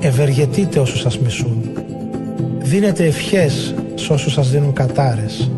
Ευεργετείτε 0.00 0.78
όσους 0.78 1.00
σας 1.00 1.18
μισούν. 1.18 1.62
Δίνετε 2.58 3.04
ευχές 3.04 3.74
σε 3.94 4.12
όσους 4.12 4.32
σας 4.32 4.50
δίνουν 4.50 4.72
κατάρες. 4.72 5.50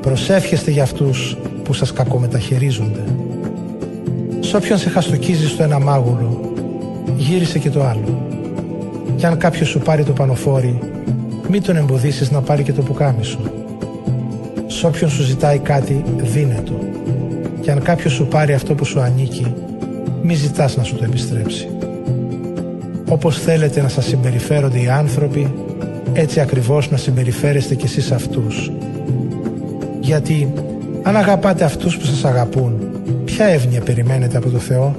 Προσεύχεστε 0.00 0.70
για 0.70 0.82
αυτούς 0.82 1.36
που 1.62 1.72
σας 1.72 1.92
κακομεταχειρίζονται. 1.92 3.04
Σ' 4.40 4.54
όποιον 4.54 4.78
σε 4.78 4.88
χαστοκίζει 4.88 5.48
στο 5.48 5.62
ένα 5.62 5.78
μάγουλο, 5.78 6.51
γύρισε 7.32 7.58
και 7.58 7.70
το 7.70 7.84
άλλο. 7.84 8.26
Κι 9.16 9.26
αν 9.26 9.36
κάποιος 9.36 9.68
σου 9.68 9.78
πάρει 9.78 10.04
το 10.04 10.12
πανοφόρι, 10.12 10.78
μην 11.48 11.62
τον 11.62 11.76
εμποδίσεις 11.76 12.30
να 12.30 12.40
πάρει 12.40 12.62
και 12.62 12.72
το 12.72 12.82
πουκάμισο. 12.82 13.38
Σ' 14.66 14.84
όποιον 14.84 15.10
σου 15.10 15.22
ζητάει 15.22 15.58
κάτι, 15.58 16.04
δίνε 16.16 16.62
το 16.64 16.72
και 17.60 17.70
αν 17.70 17.82
κάποιος 17.82 18.12
σου 18.12 18.26
πάρει 18.26 18.52
αυτό 18.52 18.74
που 18.74 18.84
σου 18.84 19.00
ανήκει, 19.00 19.54
μη 20.22 20.34
ζητάς 20.34 20.76
να 20.76 20.82
σου 20.82 20.96
το 20.96 21.04
επιστρέψει. 21.04 21.68
Όπως 23.08 23.38
θέλετε 23.38 23.82
να 23.82 23.88
σας 23.88 24.04
συμπεριφέρονται 24.04 24.82
οι 24.82 24.88
άνθρωποι, 24.88 25.52
έτσι 26.12 26.40
ακριβώς 26.40 26.90
να 26.90 26.96
συμπεριφέρεστε 26.96 27.74
κι 27.74 27.84
εσείς 27.84 28.12
αυτούς. 28.12 28.72
Γιατί 30.00 30.52
αν 31.02 31.16
αγαπάτε 31.16 31.64
αυτούς 31.64 31.96
που 31.96 32.04
σας 32.04 32.24
αγαπούν, 32.24 32.72
ποια 33.24 33.44
εύνοια 33.44 33.80
περιμένετε 33.80 34.36
από 34.36 34.50
το 34.50 34.58
Θεό; 34.58 34.96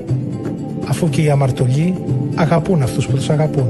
αφού 0.88 1.10
και 1.10 1.22
οι 1.22 1.30
αμαρτωλοί 1.30 1.96
αγαπούν 2.36 2.82
αυτούς 2.82 3.08
που 3.08 3.16
τους 3.16 3.30
αγαπούν. 3.30 3.68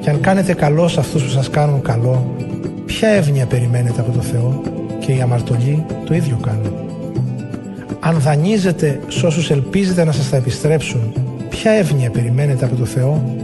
Και 0.00 0.10
αν 0.10 0.20
κάνετε 0.20 0.54
καλό 0.54 0.88
σε 0.88 1.00
αυτούς 1.00 1.22
που 1.22 1.30
σας 1.30 1.50
κάνουν 1.50 1.82
καλό, 1.82 2.34
ποια 2.86 3.08
εύνοια 3.08 3.46
περιμένετε 3.46 4.00
από 4.00 4.12
το 4.12 4.20
Θεό 4.20 4.62
και 4.98 5.12
οι 5.12 5.20
αμαρτωλοί 5.20 5.84
το 6.04 6.14
ίδιο 6.14 6.38
κάνουν. 6.42 6.72
Αν 8.00 8.18
δανείζετε 8.18 9.00
σε 9.08 9.26
όσους 9.26 9.50
ελπίζετε 9.50 10.04
να 10.04 10.12
σας 10.12 10.30
τα 10.30 10.36
επιστρέψουν, 10.36 11.12
ποια 11.48 11.70
εύνοια 11.70 12.10
περιμένετε 12.10 12.64
από 12.64 12.76
το 12.76 12.84
Θεό 12.84 13.34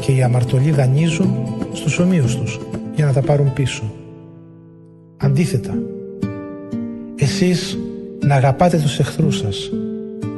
και 0.00 0.12
οι 0.12 0.22
αμαρτωλοί 0.22 0.70
δανείζουν 0.70 1.34
στους 1.72 1.98
ομοίους 1.98 2.36
τους 2.36 2.60
για 2.94 3.06
να 3.06 3.12
τα 3.12 3.20
πάρουν 3.20 3.52
πίσω. 3.52 3.82
Αντίθετα, 5.16 5.74
εσείς 7.16 7.78
να 8.26 8.34
αγαπάτε 8.34 8.76
τους 8.78 8.98
εχθρούς 8.98 9.38
σας, 9.38 9.70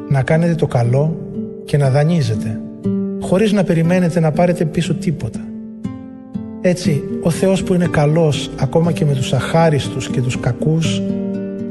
να 0.09 0.23
κάνετε 0.23 0.55
το 0.55 0.67
καλό 0.67 1.17
και 1.65 1.77
να 1.77 1.91
δανείζετε, 1.91 2.61
χωρίς 3.31 3.53
να 3.53 3.64
περιμένετε 3.64 4.20
να 4.20 4.31
πάρετε 4.31 4.64
πίσω 4.64 4.95
τίποτα. 4.95 5.41
Έτσι, 6.61 7.03
ο 7.22 7.31
Θεός 7.31 7.62
που 7.62 7.74
είναι 7.74 7.87
καλός 7.87 8.51
ακόμα 8.61 8.93
και 8.93 9.05
με 9.05 9.14
τους 9.14 9.33
αχάριστους 9.33 10.09
και 10.09 10.20
τους 10.20 10.41
κακούς, 10.41 11.03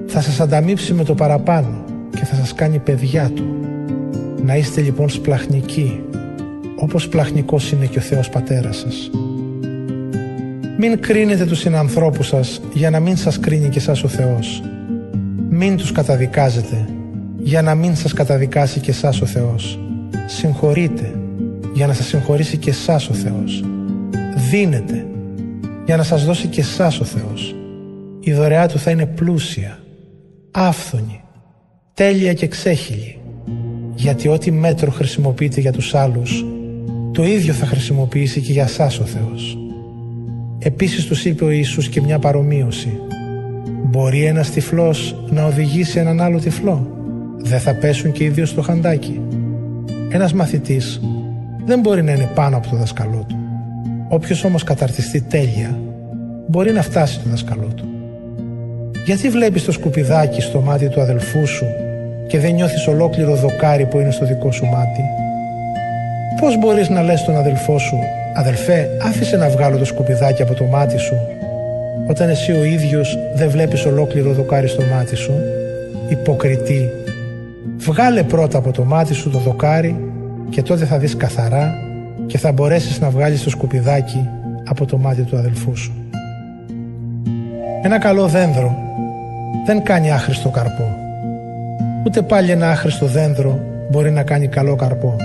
θα 0.07 0.21
σας 0.21 0.39
ανταμείψει 0.39 0.93
με 0.93 1.03
το 1.03 1.15
παραπάνω 1.15 1.83
και 2.09 2.25
θα 2.25 2.35
σας 2.35 2.53
κάνει 2.53 2.79
παιδιά 2.79 3.31
Του. 3.35 3.45
Να 4.43 4.55
είστε 4.55 4.81
λοιπόν 4.81 5.09
σπλαχνικοί, 5.09 6.01
όπως 6.75 7.07
πλαχνικός 7.07 7.71
είναι 7.71 7.85
και 7.85 7.97
ο 7.99 8.01
Θεός 8.01 8.29
Πατέρας 8.29 8.77
σας. 8.77 9.09
Μην 10.77 10.99
κρίνετε 10.99 11.45
τους 11.45 11.59
συνανθρώπους 11.59 12.27
σας 12.27 12.61
για 12.73 12.89
να 12.89 12.99
μην 12.99 13.17
σας 13.17 13.39
κρίνει 13.39 13.69
και 13.69 13.79
σας 13.79 14.03
ο 14.03 14.07
Θεός. 14.07 14.63
Μην 15.49 15.77
τους 15.77 15.91
καταδικάζετε 15.91 16.87
για 17.37 17.61
να 17.61 17.75
μην 17.75 17.95
σας 17.95 18.13
καταδικάσει 18.13 18.79
και 18.79 18.91
σας 18.91 19.21
ο 19.21 19.25
Θεός. 19.25 19.79
Συγχωρείτε 20.25 21.13
για 21.73 21.87
να 21.87 21.93
σας 21.93 22.05
συγχωρήσει 22.05 22.57
και 22.57 22.71
σας 22.71 23.09
ο 23.09 23.13
Θεός. 23.13 23.63
Δίνετε 24.49 25.05
για 25.85 25.97
να 25.97 26.03
σας 26.03 26.25
δώσει 26.25 26.47
και 26.47 26.63
σας 26.63 26.99
ο 26.99 27.03
Θεός. 27.03 27.55
Η 28.19 28.33
δωρεά 28.33 28.67
Του 28.67 28.79
θα 28.79 28.91
είναι 28.91 29.05
πλούσια, 29.05 29.79
άφθονη, 30.51 31.21
τέλεια 31.93 32.33
και 32.33 32.47
ξέχυλη. 32.47 33.19
Γιατί 33.95 34.27
ό,τι 34.27 34.51
μέτρο 34.51 34.91
χρησιμοποιείτε 34.91 35.61
για 35.61 35.71
τους 35.71 35.95
άλλους, 35.95 36.45
το 37.11 37.23
ίδιο 37.23 37.53
θα 37.53 37.65
χρησιμοποιήσει 37.65 38.41
και 38.41 38.51
για 38.51 38.67
σας 38.67 38.99
ο 38.99 39.03
Θεός. 39.03 39.57
Επίσης 40.59 41.05
τους 41.05 41.25
είπε 41.25 41.43
ο 41.43 41.49
Ιησούς 41.49 41.87
και 41.87 42.01
μια 42.01 42.19
παρομοίωση. 42.19 42.99
Μπορεί 43.83 44.23
ένας 44.23 44.49
τυφλός 44.49 45.15
να 45.29 45.45
οδηγήσει 45.45 45.99
έναν 45.99 46.21
άλλο 46.21 46.39
τυφλό. 46.39 46.87
Δεν 47.37 47.59
θα 47.59 47.73
πέσουν 47.73 48.11
και 48.11 48.23
οι 48.23 48.29
δύο 48.29 48.45
στο 48.45 48.61
χαντάκι. 48.61 49.21
Ένας 50.09 50.33
μαθητής 50.33 51.01
δεν 51.69 51.79
μπορεί 51.79 52.03
να 52.03 52.11
είναι 52.11 52.29
πάνω 52.35 52.57
από 52.57 52.69
το 52.69 52.75
δασκαλό 52.75 53.25
του. 53.27 53.35
Όποιος 54.07 54.43
όμως 54.43 54.63
καταρτιστεί 54.63 55.21
τέλεια 55.21 55.79
μπορεί 56.47 56.71
να 56.71 56.81
φτάσει 56.81 57.19
το 57.19 57.29
δασκαλό 57.29 57.69
του. 57.75 57.85
Γιατί 59.05 59.29
βλέπεις 59.29 59.63
το 59.65 59.71
σκουπιδάκι 59.71 60.41
στο 60.41 60.59
μάτι 60.59 60.89
του 60.89 61.01
αδελφού 61.01 61.47
σου 61.47 61.65
και 62.27 62.39
δεν 62.39 62.53
νιώθεις 62.53 62.87
ολόκληρο 62.87 63.35
δοκάρι 63.35 63.85
που 63.85 63.99
είναι 63.99 64.11
στο 64.11 64.25
δικό 64.25 64.51
σου 64.51 64.65
μάτι; 64.65 65.03
Πώς 66.41 66.57
μπορείς 66.57 66.89
να 66.89 67.01
λες 67.01 67.19
στον 67.19 67.37
αδελφό 67.37 67.77
σου 67.77 67.97
«Αδελφέ, 68.35 68.87
άφησε 69.01 69.37
να 69.37 69.49
βγάλω 69.49 69.77
το 69.77 69.85
σκουπιδάκι 69.85 70.41
από 70.41 70.53
το 70.53 70.63
μάτι 70.63 70.97
σου» 70.97 71.15
όταν 72.07 72.29
εσύ 72.29 72.51
ο 72.51 72.63
ίδιος 72.63 73.17
δεν 73.35 73.49
βλέπεις 73.49 73.85
ολόκληρο 73.85 74.31
δοκάρι 74.31 74.67
στο 74.67 74.81
μάτι 74.93 75.15
σου. 75.15 75.33
Υποκριτή, 76.09 76.89
βγάλε 77.77 78.23
πρώτα 78.23 78.57
από 78.57 78.71
το 78.71 78.83
μάτι 78.83 79.13
σου 79.13 79.29
το 79.29 79.37
δοκάρι 79.37 80.08
και 80.49 80.61
τότε 80.61 80.85
θα 80.85 80.97
δεις 80.97 81.15
καθαρά 81.15 81.73
και 82.25 82.37
θα 82.37 82.51
μπορέσεις 82.51 82.99
να 82.99 83.09
βγάλεις 83.09 83.43
το 83.43 83.49
σκουπιδάκι 83.49 84.29
από 84.65 84.85
το 84.85 84.97
μάτι 84.97 85.21
του 85.21 85.37
αδελφού 85.37 85.75
σου. 85.75 85.93
Ένα 87.83 87.99
καλό 87.99 88.27
δένδρο 88.27 88.77
δεν 89.65 89.83
κάνει 89.83 90.11
άχρηστο 90.11 90.49
καρπό. 90.49 90.95
Ούτε 92.05 92.21
πάλι 92.21 92.51
ένα 92.51 92.69
άχρηστο 92.69 93.05
δένδρο 93.05 93.59
μπορεί 93.91 94.11
να 94.11 94.23
κάνει 94.23 94.47
καλό 94.47 94.75
καρπό. 94.75 95.15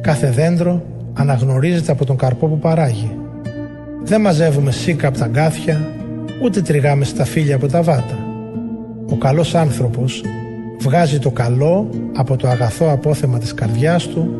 Κάθε 0.00 0.30
δέντρο 0.30 0.82
αναγνωρίζεται 1.14 1.92
από 1.92 2.04
τον 2.04 2.16
καρπό 2.16 2.46
που 2.46 2.58
παράγει. 2.58 3.16
Δεν 4.02 4.20
μαζεύουμε 4.20 4.70
σίκα 4.70 5.08
από 5.08 5.18
τα 5.18 5.26
γκάθια, 5.26 5.80
ούτε 6.42 6.60
τριγάμε 6.60 7.04
στα 7.04 7.24
φύλλα 7.24 7.54
από 7.54 7.66
τα 7.66 7.82
βάτα. 7.82 8.18
Ο 9.10 9.16
καλός 9.16 9.54
άνθρωπος 9.54 10.22
βγάζει 10.82 11.18
το 11.18 11.30
καλό 11.30 11.88
από 12.16 12.36
το 12.36 12.48
αγαθό 12.48 12.90
απόθεμα 12.90 13.38
της 13.38 13.54
καρδιάς 13.54 14.06
του 14.06 14.34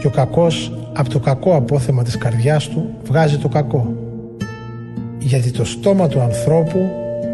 και 0.00 0.06
ο 0.06 0.10
κακός 0.10 0.72
από 0.92 1.08
το 1.08 1.18
κακό 1.18 1.56
απόθεμα 1.56 2.02
της 2.02 2.18
καρδιάς 2.18 2.68
του 2.68 2.90
βγάζει 3.04 3.38
το 3.38 3.48
κακό. 3.48 3.92
Γιατί 5.18 5.50
το 5.50 5.64
στόμα 5.64 6.08
του 6.08 6.20
ανθρώπου 6.20 6.78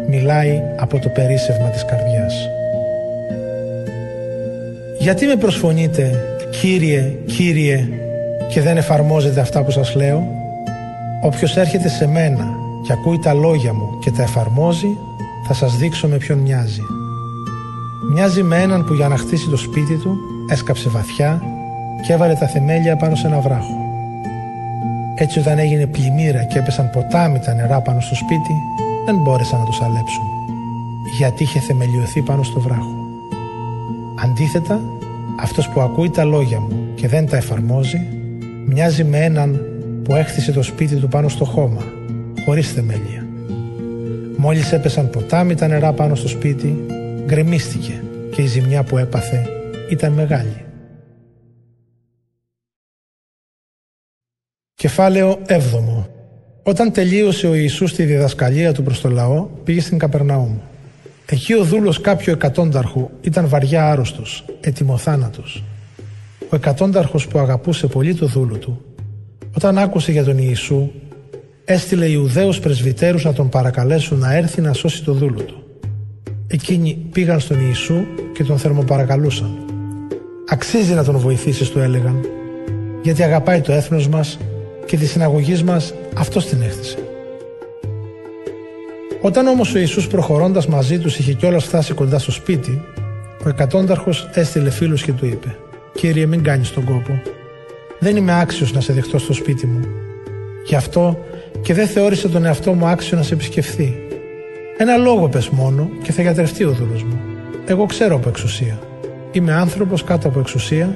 μιλάει 0.09 0.61
από 0.77 0.99
το 0.99 1.09
περίσευμα 1.09 1.67
της 1.69 1.85
καρδιάς. 1.85 2.33
Γιατί 4.99 5.25
με 5.25 5.35
προσφωνείτε 5.35 6.23
«Κύριε, 6.61 7.17
Κύριε» 7.25 7.89
και 8.49 8.61
δεν 8.61 8.77
εφαρμόζετε 8.77 9.39
αυτά 9.39 9.63
που 9.63 9.71
σας 9.71 9.95
λέω; 9.95 10.27
Όποιος 11.21 11.57
έρχεται 11.57 11.89
σε 11.89 12.07
μένα 12.07 12.47
και 12.85 12.93
ακούει 12.93 13.19
τα 13.19 13.33
λόγια 13.33 13.73
μου 13.73 13.99
και 13.99 14.11
τα 14.11 14.21
εφαρμόζει, 14.21 14.97
θα 15.47 15.53
σας 15.53 15.77
δείξω 15.77 16.07
με 16.07 16.17
ποιον 16.17 16.37
μοιάζει. 16.37 16.98
Μοιάζει 18.11 18.43
με 18.43 18.61
έναν 18.61 18.85
που 18.85 18.93
για 18.93 19.07
να 19.07 19.17
χτίσει 19.17 19.49
το 19.49 19.57
σπίτι 19.57 19.95
του 19.95 20.17
έσκαψε 20.51 20.89
βαθιά 20.89 21.41
και 22.05 22.13
έβαλε 22.13 22.33
τα 22.33 22.47
θεμέλια 22.47 22.95
πάνω 22.95 23.15
σε 23.15 23.27
ένα 23.27 23.39
βράχο. 23.39 23.77
Έτσι 25.15 25.39
όταν 25.39 25.59
έγινε 25.59 25.85
πλημμύρα 25.85 26.43
και 26.43 26.59
έπεσαν 26.59 26.89
ποτάμι 26.89 27.39
τα 27.39 27.53
νερά 27.53 27.81
πάνω 27.81 27.99
στο 27.99 28.15
σπίτι, 28.15 28.53
δεν 29.05 29.15
μπόρεσαν 29.15 29.59
να 29.59 29.65
τους 29.65 29.81
αλέψουν, 29.81 30.23
γιατί 31.17 31.43
είχε 31.43 31.59
θεμελιωθεί 31.59 32.21
πάνω 32.21 32.43
στο 32.43 32.59
βράχο. 32.59 32.95
Αντίθετα, 34.23 34.81
αυτός 35.39 35.69
που 35.69 35.81
ακούει 35.81 36.09
τα 36.09 36.23
λόγια 36.23 36.59
μου 36.59 36.69
και 36.95 37.07
δεν 37.07 37.27
τα 37.27 37.37
εφαρμόζει, 37.37 38.01
μοιάζει 38.67 39.03
με 39.03 39.17
έναν 39.17 39.61
που 40.03 40.15
έχτισε 40.15 40.51
το 40.51 40.63
σπίτι 40.63 40.95
του 40.95 41.07
πάνω 41.07 41.27
στο 41.27 41.45
χώμα, 41.45 41.83
χωρίς 42.45 42.71
θεμέλια. 42.71 43.25
Μόλις 44.37 44.71
έπεσαν 44.71 45.09
ποτάμι 45.09 45.55
τα 45.55 45.67
νερά 45.67 45.93
πάνω 45.93 46.15
στο 46.15 46.27
σπίτι, 46.27 46.85
γκρεμίστηκε 47.29 48.03
και 48.35 48.41
η 48.41 48.45
ζημιά 48.45 48.83
που 48.83 48.97
έπαθε 48.97 49.47
ήταν 49.89 50.11
μεγάλη. 50.11 50.65
Κεφάλαιο 54.73 55.41
7 55.47 55.57
Όταν 56.63 56.91
τελείωσε 56.91 57.47
ο 57.47 57.53
Ιησούς 57.53 57.93
τη 57.93 58.03
διδασκαλία 58.03 58.73
του 58.73 58.83
προς 58.83 59.01
το 59.01 59.09
λαό, 59.09 59.41
πήγε 59.63 59.81
στην 59.81 59.97
Καπερναούμ. 59.97 60.57
Εκεί 61.25 61.53
ο 61.53 61.63
δούλος 61.63 62.01
κάποιου 62.01 62.33
εκατόνταρχου 62.33 63.09
ήταν 63.21 63.47
βαριά 63.47 63.91
άρρωστος, 63.91 64.45
ετοιμοθάνατος. 64.61 65.63
Ο 66.49 66.55
εκατόνταρχος 66.55 67.27
που 67.27 67.39
αγαπούσε 67.39 67.87
πολύ 67.87 68.15
το 68.15 68.25
δούλο 68.25 68.57
του, 68.57 68.81
όταν 69.55 69.77
άκουσε 69.77 70.11
για 70.11 70.23
τον 70.23 70.37
Ιησού, 70.37 70.91
έστειλε 71.65 72.05
Ιουδαίους 72.05 72.59
πρεσβυτέρους 72.59 73.23
να 73.23 73.33
τον 73.33 73.49
παρακαλέσουν 73.49 74.17
να 74.17 74.33
έρθει 74.35 74.61
να 74.61 74.73
σώσει 74.73 75.03
το 75.03 75.13
δούλο 75.13 75.41
του. 75.41 75.63
Εκείνοι 76.51 76.97
πήγαν 77.11 77.39
στον 77.39 77.57
Ιησού 77.67 78.05
και 78.33 78.43
τον 78.43 78.57
θερμοπαρακαλούσαν. 78.57 79.57
«Αξίζει 80.47 80.93
να 80.93 81.03
τον 81.03 81.17
βοηθήσεις», 81.17 81.69
του 81.69 81.79
έλεγαν, 81.79 82.25
«γιατί 83.03 83.23
αγαπάει 83.23 83.61
το 83.61 83.71
έθνος 83.71 84.07
μας 84.07 84.39
και 84.85 84.97
τη 84.97 85.05
συναγωγής 85.05 85.63
μας 85.63 85.93
αυτός 86.15 86.45
την 86.45 86.61
έχτισε». 86.61 86.97
Όταν 89.21 89.47
όμως 89.47 89.73
ο 89.73 89.79
Ιησούς 89.79 90.07
προχωρώντας 90.07 90.67
μαζί 90.67 90.99
τους 90.99 91.17
είχε 91.17 91.33
κιόλας 91.33 91.63
φτάσει 91.63 91.93
κοντά 91.93 92.19
στο 92.19 92.31
σπίτι, 92.31 92.81
ο 93.45 93.49
εκατόνταρχος 93.49 94.29
έστειλε 94.33 94.69
φίλους 94.69 95.03
και 95.03 95.13
του 95.13 95.25
είπε 95.25 95.55
«Κύριε 95.93 96.25
μην 96.25 96.43
κάνεις 96.43 96.71
τον 96.71 96.85
κόπο, 96.85 97.21
δεν 97.99 98.15
είμαι 98.15 98.39
άξιος 98.39 98.73
να 98.73 98.81
σε 98.81 98.93
δεχτώ 98.93 99.17
στο 99.17 99.33
σπίτι 99.33 99.65
μου. 99.65 99.87
Γι' 100.65 100.75
αυτό 100.75 101.25
και 101.61 101.73
δεν 101.73 101.87
θεώρησε 101.87 102.29
τον 102.29 102.45
εαυτό 102.45 102.73
μου 102.73 102.87
άξιο 102.87 103.17
να 103.17 103.23
σε 103.23 103.33
επισκεφθεί. 103.33 104.08
Ένα 104.81 104.97
λόγο 104.97 105.29
πες 105.29 105.49
μόνο 105.49 105.89
και 106.03 106.11
θα 106.11 106.21
γιατρευτεί 106.21 106.63
ο 106.63 106.71
δούλος 106.71 107.03
μου. 107.03 107.19
Εγώ 107.65 107.85
ξέρω 107.85 108.15
από 108.15 108.29
εξουσία. 108.29 108.79
Είμαι 109.31 109.53
άνθρωπος 109.53 110.03
κάτω 110.03 110.27
από 110.27 110.39
εξουσία 110.39 110.93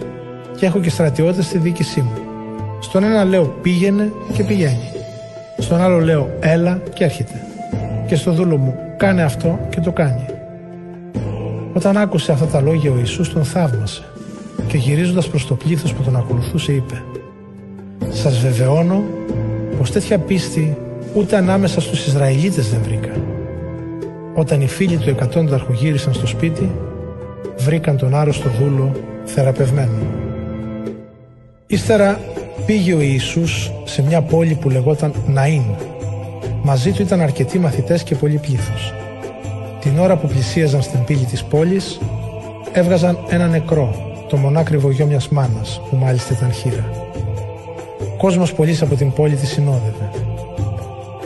και 0.56 0.66
έχω 0.66 0.80
και 0.80 0.90
στρατιώτες 0.90 1.46
στη 1.46 1.58
δίκησή 1.58 2.02
μου. 2.02 2.12
Στον 2.80 3.04
ένα 3.04 3.24
λέω 3.24 3.46
πήγαινε 3.62 4.12
και 4.34 4.44
πηγαίνει. 4.44 4.92
Στον 5.58 5.82
άλλο 5.82 6.00
λέω 6.00 6.30
έλα 6.40 6.82
και 6.94 7.04
έρχεται. 7.04 7.42
Και 8.08 8.16
στο 8.16 8.32
δούλο 8.32 8.58
μου 8.58 8.76
κάνε 8.98 9.24
αυτό 9.24 9.60
και 9.70 9.80
το 9.80 9.92
κάνει. 9.92 10.26
Όταν 11.74 11.98
άκουσε 11.98 12.32
αυτά 12.32 12.46
τα 12.46 12.62
λόγια 12.62 12.92
ο 12.92 12.98
Ιησούς 12.98 13.34
τον 13.34 13.44
θαύμασε 13.44 14.04
και 14.68 14.78
γυρίζοντας 14.78 15.28
προς 15.28 15.48
το 15.48 15.56
πλήθος 15.56 15.94
που 15.94 16.02
τον 16.02 16.16
ακολουθούσε 16.16 16.72
είπε 16.74 17.04
«Σας 18.10 18.40
βεβαιώνω 18.40 19.04
πως 19.78 19.92
τέτοια 19.92 20.18
πίστη 20.18 20.78
ούτε 21.14 21.36
ανάμεσα 21.36 21.82
στους 21.82 22.08
Ισραηλίτες 22.08 22.70
δεν 22.70 22.80
βρήκα». 22.84 23.33
Όταν 24.36 24.62
οι 24.62 24.68
φίλοι 24.68 24.98
του 24.98 25.10
εκατόνταρχου 25.10 25.74
γύρισαν 25.74 26.14
στο 26.14 26.28
σπίτι, 26.28 26.72
βρήκαν 27.58 27.98
τον 27.98 28.16
άρρωστο 28.16 28.50
δούλο 28.50 28.92
θεραπευμένο. 29.26 29.98
Ύστερα 31.68 32.20
πήγε 32.66 32.94
ο 32.94 33.02
Ιησούς 33.02 33.72
σε 33.84 34.02
μια 34.02 34.22
πόλη 34.22 34.56
που 34.56 34.70
λεγόταν 34.70 35.14
Ναΐν. 35.36 35.76
Μαζί 36.64 36.92
του 36.92 37.02
ήταν 37.02 37.22
αρκετοί 37.22 37.60
μαθητές 37.60 38.04
και 38.04 38.16
πολύ 38.16 38.38
πλήθος. 38.38 38.94
Την 39.80 40.00
ώρα 40.00 40.18
που 40.18 40.28
πλησίαζαν 40.28 40.82
στην 40.82 41.04
πύλη 41.04 41.26
της 41.26 41.44
πόλης, 41.44 42.00
έβγαζαν 42.74 43.18
ένα 43.30 43.48
νεκρό, 43.48 43.96
το 44.30 44.38
μονάκριβο 44.38 44.92
γιο 44.92 45.06
μιας 45.06 45.30
μάνας, 45.30 45.82
που 45.90 45.96
μάλιστα 45.96 46.34
ήταν 46.34 46.52
χείρα. 46.52 46.90
Κόσμος 48.18 48.54
πολλής 48.54 48.82
από 48.82 48.96
την 48.96 49.12
πόλη 49.12 49.36
τη 49.36 49.46
συνόδευε. 49.46 50.10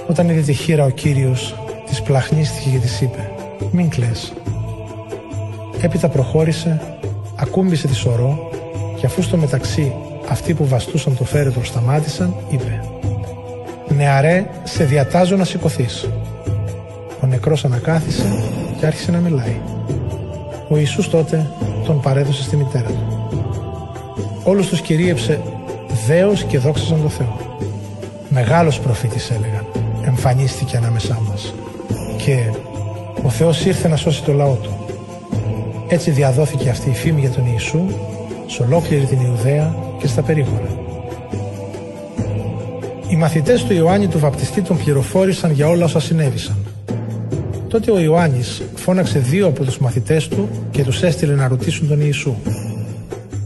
Όταν 0.09 0.29
είδε 0.29 0.41
τη 0.41 0.53
χείρα 0.53 0.85
ο 0.85 0.89
Κύριος, 0.89 1.55
της 1.87 2.01
πλαχνίστηκε 2.01 2.69
και 2.69 2.77
της 2.77 3.01
είπε 3.01 3.31
«Μην 3.71 3.89
κλαις». 3.89 4.33
Έπειτα 5.81 6.09
προχώρησε, 6.09 6.97
ακούμπησε 7.35 7.87
τη 7.87 7.95
σωρό 7.95 8.49
και 8.99 9.05
αφού 9.05 9.21
στο 9.21 9.37
μεταξύ 9.37 9.93
αυτοί 10.29 10.53
που 10.53 10.67
βαστούσαν 10.67 11.17
το 11.17 11.23
φέρετρο 11.23 11.63
σταμάτησαν, 11.63 12.35
είπε 12.49 12.83
«Νεαρέ, 13.87 14.49
σε 14.63 14.83
διατάζω 14.83 15.35
να 15.35 15.43
σηκωθείς. 15.43 16.09
Ο 17.23 17.27
νεκρός 17.27 17.65
ανακάθισε 17.65 18.25
και 18.79 18.85
άρχισε 18.85 19.11
να 19.11 19.17
μιλάει. 19.17 19.61
Ο 20.69 20.77
Ιησούς 20.77 21.09
τότε 21.09 21.49
τον 21.85 22.01
παρέδωσε 22.01 22.43
στη 22.43 22.55
μητέρα 22.55 22.87
του. 22.87 23.29
Όλους 24.43 24.67
τους 24.67 24.81
κυρίεψε 24.81 25.41
δέος 26.07 26.43
και 26.43 26.59
δόξασαν 26.59 27.01
το 27.01 27.09
Θεό. 27.09 27.37
Μεγάλος 28.29 28.79
προφήτης 28.79 29.29
έλεγαν, 29.29 29.65
εμφανίστηκε 30.05 30.77
ανάμεσά 30.77 31.19
μας. 31.29 31.53
Και 32.27 32.43
ο 33.23 33.29
Θεός 33.29 33.65
ήρθε 33.65 33.87
να 33.87 33.95
σώσει 33.95 34.23
το 34.23 34.33
λαό 34.33 34.53
του. 34.53 34.77
Έτσι 35.87 36.11
διαδόθηκε 36.11 36.69
αυτή 36.69 36.89
η 36.89 36.93
φήμη 36.93 37.19
για 37.19 37.29
τον 37.29 37.45
Ιησού 37.51 37.85
σε 38.47 38.61
ολόκληρη 38.61 39.05
την 39.05 39.19
Ιουδαία 39.19 39.75
και 39.99 40.07
στα 40.07 40.21
περίγωρα. 40.21 40.67
Οι 43.09 43.15
μαθητές 43.15 43.63
του 43.63 43.73
Ιωάννη 43.73 44.07
του 44.07 44.19
Βαπτιστή 44.19 44.61
τον 44.61 44.77
πληροφόρησαν 44.77 45.51
για 45.51 45.67
όλα 45.67 45.85
όσα 45.85 45.99
συνέβησαν. 45.99 46.55
Τότε 47.67 47.91
ο 47.91 47.99
Ιωάννης 47.99 48.61
φώναξε 48.75 49.19
δύο 49.19 49.47
από 49.47 49.63
τους 49.63 49.77
μαθητές 49.77 50.27
του 50.27 50.49
και 50.71 50.83
τους 50.83 51.03
έστειλε 51.03 51.33
να 51.33 51.47
ρωτήσουν 51.47 51.87
τον 51.87 52.01
Ιησού. 52.01 52.35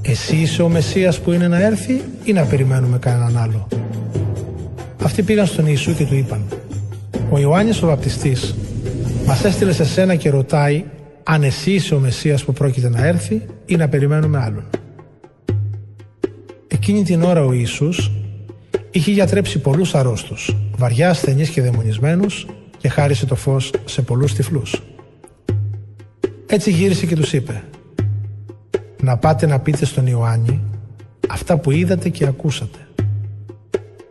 Εσύ 0.02 0.36
είσαι 0.36 0.62
ο 0.62 0.70
Μεσσίας 0.70 1.20
που 1.20 1.32
είναι 1.32 1.48
να 1.48 1.62
έρθει 1.62 2.02
ή 2.24 2.34
να 2.34 2.44
περιμένουμε 2.44 2.98
κανέναν 2.98 3.38
άλλο; 3.38 3.68
Αυτοί 5.04 5.24
πήγαν 5.24 5.46
στον 5.46 5.66
Ιησού 5.68 5.96
και 5.96 6.06
του 6.06 6.16
είπαν 6.16 6.46
Ο 7.30 7.40
Ιωάννης 7.40 7.82
ο 7.84 7.88
Βαπτιστής 7.88 8.56
μας 9.32 9.44
έστειλε 9.44 9.72
σε 9.72 9.86
σένα 9.86 10.16
και 10.16 10.30
ρωτάει 10.30 10.84
αν 11.24 11.44
εσύ 11.44 11.72
είσαι 11.72 11.96
ο 11.96 12.00
Μεσσίας 12.00 12.44
που 12.44 12.54
πρόκειται 12.54 12.90
να 12.90 13.06
έρθει 13.06 13.42
ή 13.66 13.76
να 13.76 13.90
περιμένουμε 13.90 14.38
άλλον. 14.38 14.64
Εκείνη 16.68 17.04
την 17.04 17.24
ώρα 17.24 17.46
ο 17.46 17.54
Ιησούς 17.54 18.12
είχε 18.92 19.12
γιατρέψει 19.12 19.60
πολλούς 19.60 19.96
αρρώστους, 19.96 20.56
βαριά 20.78 21.10
ασθενείς 21.10 21.50
και 21.50 21.62
δαιμονισμένους 21.62 22.48
και 22.78 22.90
χάρισε 22.90 23.26
το 23.26 23.36
φως 23.36 23.74
σε 23.86 24.02
πολλούς 24.02 24.34
τυφλούς. 24.34 24.82
Έτσι 26.46 26.72
γύρισε 26.72 27.06
και 27.06 27.16
τους 27.16 27.34
είπε 27.34 27.64
«Να 29.02 29.18
πάτε 29.18 29.46
να 29.46 29.60
πείτε 29.60 29.86
στον 29.86 30.08
Ιωάννη 30.08 30.62
αυτά 31.30 31.58
που 31.58 31.72
είδατε 31.72 32.10
και 32.10 32.26
ακούσατε. 32.26 32.80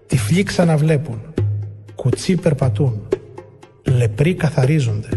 Τυφλοί 0.07 0.43
ξαναβλέπουν, 0.43 1.21
κουτσί 1.95 2.35
περπατούν, 2.35 3.01
λεπροί 3.85 4.35
καθαρίζονται, 4.35 5.09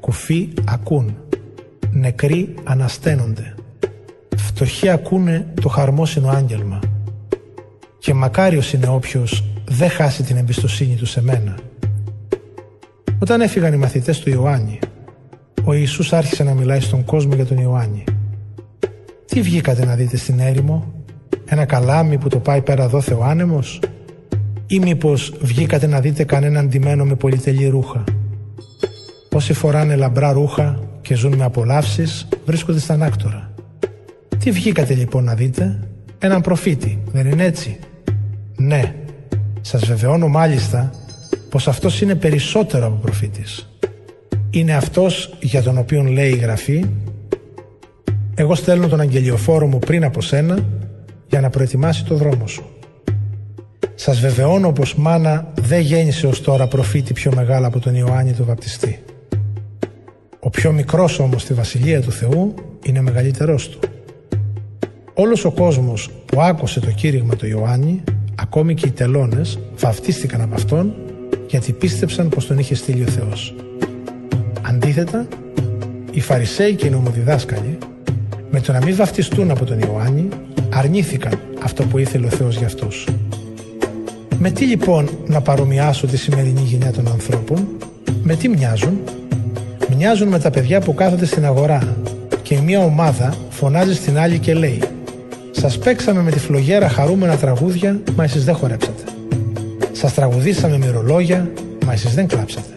κουφοί 0.00 0.48
ακούν, 0.64 1.16
νεκροί 1.92 2.54
ανασταίνονται, 2.64 3.54
φτωχοί 4.36 4.88
ακούνε 4.88 5.46
το 5.60 5.68
χαρμόσυνο 5.68 6.28
άγγελμα 6.28 6.78
και 7.98 8.14
μακάριος 8.14 8.72
είναι 8.72 8.88
όποιος 8.88 9.44
δεν 9.68 9.90
χάσει 9.90 10.22
την 10.22 10.36
εμπιστοσύνη 10.36 10.94
του 10.94 11.06
σε 11.06 11.22
μένα. 11.22 11.54
Όταν 13.18 13.40
έφυγαν 13.40 13.72
οι 13.72 13.76
μαθητές 13.76 14.18
του 14.18 14.30
Ιωάννη, 14.30 14.78
ο 15.64 15.72
Ιησούς 15.72 16.12
άρχισε 16.12 16.42
να 16.42 16.54
μιλάει 16.54 16.80
στον 16.80 17.04
κόσμο 17.04 17.34
για 17.34 17.46
τον 17.46 17.58
Ιωάννη. 17.58 18.04
Τι 19.26 19.42
βγήκατε 19.42 19.84
να 19.84 19.94
δείτε 19.94 20.16
στην 20.16 20.40
έρημο, 20.40 20.92
ένα 21.44 21.64
καλάμι 21.64 22.18
που 22.18 22.28
το 22.28 22.38
πάει 22.38 22.60
πέρα 22.60 22.88
δόθε 22.88 23.14
ο 23.14 23.24
άνεμος; 23.24 23.80
Ή 24.70 24.78
μήπως 24.78 25.32
βγήκατε 25.40 25.86
να 25.86 26.00
δείτε 26.00 26.24
κανέναν 26.24 26.68
ντυμένο 26.68 27.04
με 27.04 27.14
πολυτελή 27.14 27.68
ρούχα; 27.68 28.04
Όσοι 29.32 29.52
φοράνε 29.52 29.96
λαμπρά 29.96 30.32
ρούχα 30.32 30.80
και 31.00 31.14
ζουν 31.14 31.34
με 31.34 31.44
απολαύσεις 31.44 32.28
βρίσκονται 32.44 32.78
στα 32.78 32.94
ανάκτορα. 32.94 33.50
Τι 34.38 34.50
βγήκατε 34.50 34.94
λοιπόν 34.94 35.24
να 35.24 35.34
δείτε, 35.34 35.88
έναν 36.18 36.40
προφήτη, 36.40 36.98
δεν 37.12 37.26
είναι 37.26 37.44
έτσι; 37.44 37.78
Ναι, 38.56 38.94
σας 39.60 39.86
βεβαιώνω 39.86 40.28
μάλιστα 40.28 40.92
πως 41.48 41.68
αυτός 41.68 42.00
είναι 42.00 42.14
περισσότερο 42.14 42.86
από 42.86 42.96
προφήτης. 42.96 43.68
Είναι 44.50 44.74
αυτός 44.74 45.36
για 45.40 45.62
τον 45.62 45.78
οποίο 45.78 46.02
λέει 46.02 46.30
η 46.30 46.36
Γραφή 46.36 46.84
«Εγώ 48.34 48.54
στέλνω 48.54 48.88
τον 48.88 49.00
αγγελιοφόρο 49.00 49.66
μου 49.66 49.78
πριν 49.78 50.04
από 50.04 50.20
σένα 50.20 50.58
για 51.28 51.40
να 51.40 51.50
προετοιμάσει 51.50 52.04
το 52.04 52.14
δρόμο 52.14 52.46
σου». 52.46 52.79
Σας 54.02 54.20
βεβαιώνω 54.20 54.72
πως 54.72 54.94
μάνα 54.94 55.52
δεν 55.60 55.80
γέννησε 55.80 56.26
ως 56.26 56.40
τώρα 56.40 56.66
προφήτη 56.66 57.12
πιο 57.12 57.32
μεγάλα 57.34 57.66
από 57.66 57.78
τον 57.78 57.94
Ιωάννη 57.94 58.32
τον 58.32 58.46
Βαπτιστή. 58.46 59.02
Ο 60.40 60.50
πιο 60.50 60.72
μικρός 60.72 61.18
όμως 61.18 61.42
στη 61.42 61.54
Βασιλεία 61.54 62.00
του 62.00 62.12
Θεού 62.12 62.54
είναι 62.82 63.00
μεγαλύτερός 63.00 63.68
του. 63.68 63.78
Όλος 65.14 65.44
ο 65.44 65.50
κόσμος 65.50 66.10
που 66.26 66.40
άκουσε 66.40 66.80
το 66.80 66.90
κήρυγμα 66.90 67.36
του 67.36 67.46
Ιωάννη, 67.46 68.02
ακόμη 68.34 68.74
και 68.74 68.86
οι 68.86 68.90
τελώνες, 68.90 69.58
βαφτίστηκαν 69.76 70.40
από 70.40 70.54
αυτόν 70.54 70.94
γιατί 71.48 71.72
πίστεψαν 71.72 72.28
πως 72.28 72.46
τον 72.46 72.58
είχε 72.58 72.74
στείλει 72.74 73.02
ο 73.02 73.08
Θεός. 73.08 73.54
Αντίθετα, 74.62 75.28
οι 76.10 76.20
Φαρισαίοι 76.20 76.74
και 76.74 76.86
οι 76.86 76.90
νομοδιδάσκαλοι, 76.90 77.78
με 78.50 78.60
το 78.60 78.72
να 78.72 78.84
μην 78.84 78.96
βαφτιστούν 78.96 79.50
από 79.50 79.64
τον 79.64 79.78
Ιωάννη, 79.78 80.28
αρνήθηκαν 80.72 81.40
αυτό 81.62 81.82
που 81.82 81.98
ήθελε 81.98 82.26
ο 82.26 82.30
Θεός 82.30 82.56
για 82.56 82.66
αυτούς. 82.66 83.06
Με 84.42 84.50
τι 84.50 84.64
λοιπόν 84.64 85.08
να 85.26 85.40
παρομοιάσω 85.40 86.06
τη 86.06 86.16
σημερινή 86.16 86.60
γενιά 86.60 86.92
των 86.92 87.08
ανθρώπων, 87.08 87.68
με 88.22 88.34
τι 88.34 88.48
μοιάζουν; 88.48 89.00
Μοιάζουν 89.96 90.28
με 90.28 90.38
τα 90.38 90.50
παιδιά 90.50 90.80
που 90.80 90.94
κάθονται 90.94 91.26
στην 91.26 91.44
αγορά 91.44 91.96
και 92.42 92.54
η 92.54 92.60
μία 92.60 92.80
ομάδα 92.80 93.34
φωνάζει 93.50 93.94
στην 93.94 94.18
άλλη 94.18 94.38
και 94.38 94.54
λέει 94.54 94.82
«Σας 95.50 95.78
παίξαμε 95.78 96.22
με 96.22 96.30
τη 96.30 96.38
φλογέρα 96.38 96.88
χαρούμενα 96.88 97.36
τραγούδια, 97.36 98.00
μα 98.16 98.24
εσείς 98.24 98.44
δεν 98.44 98.54
χορέψατε. 98.54 99.02
Σας 99.92 100.14
τραγουδήσαμε 100.14 100.78
μυρολόγια, 100.78 101.50
μα 101.86 101.92
εσείς 101.92 102.14
δεν 102.14 102.26
κλάψατε. 102.26 102.76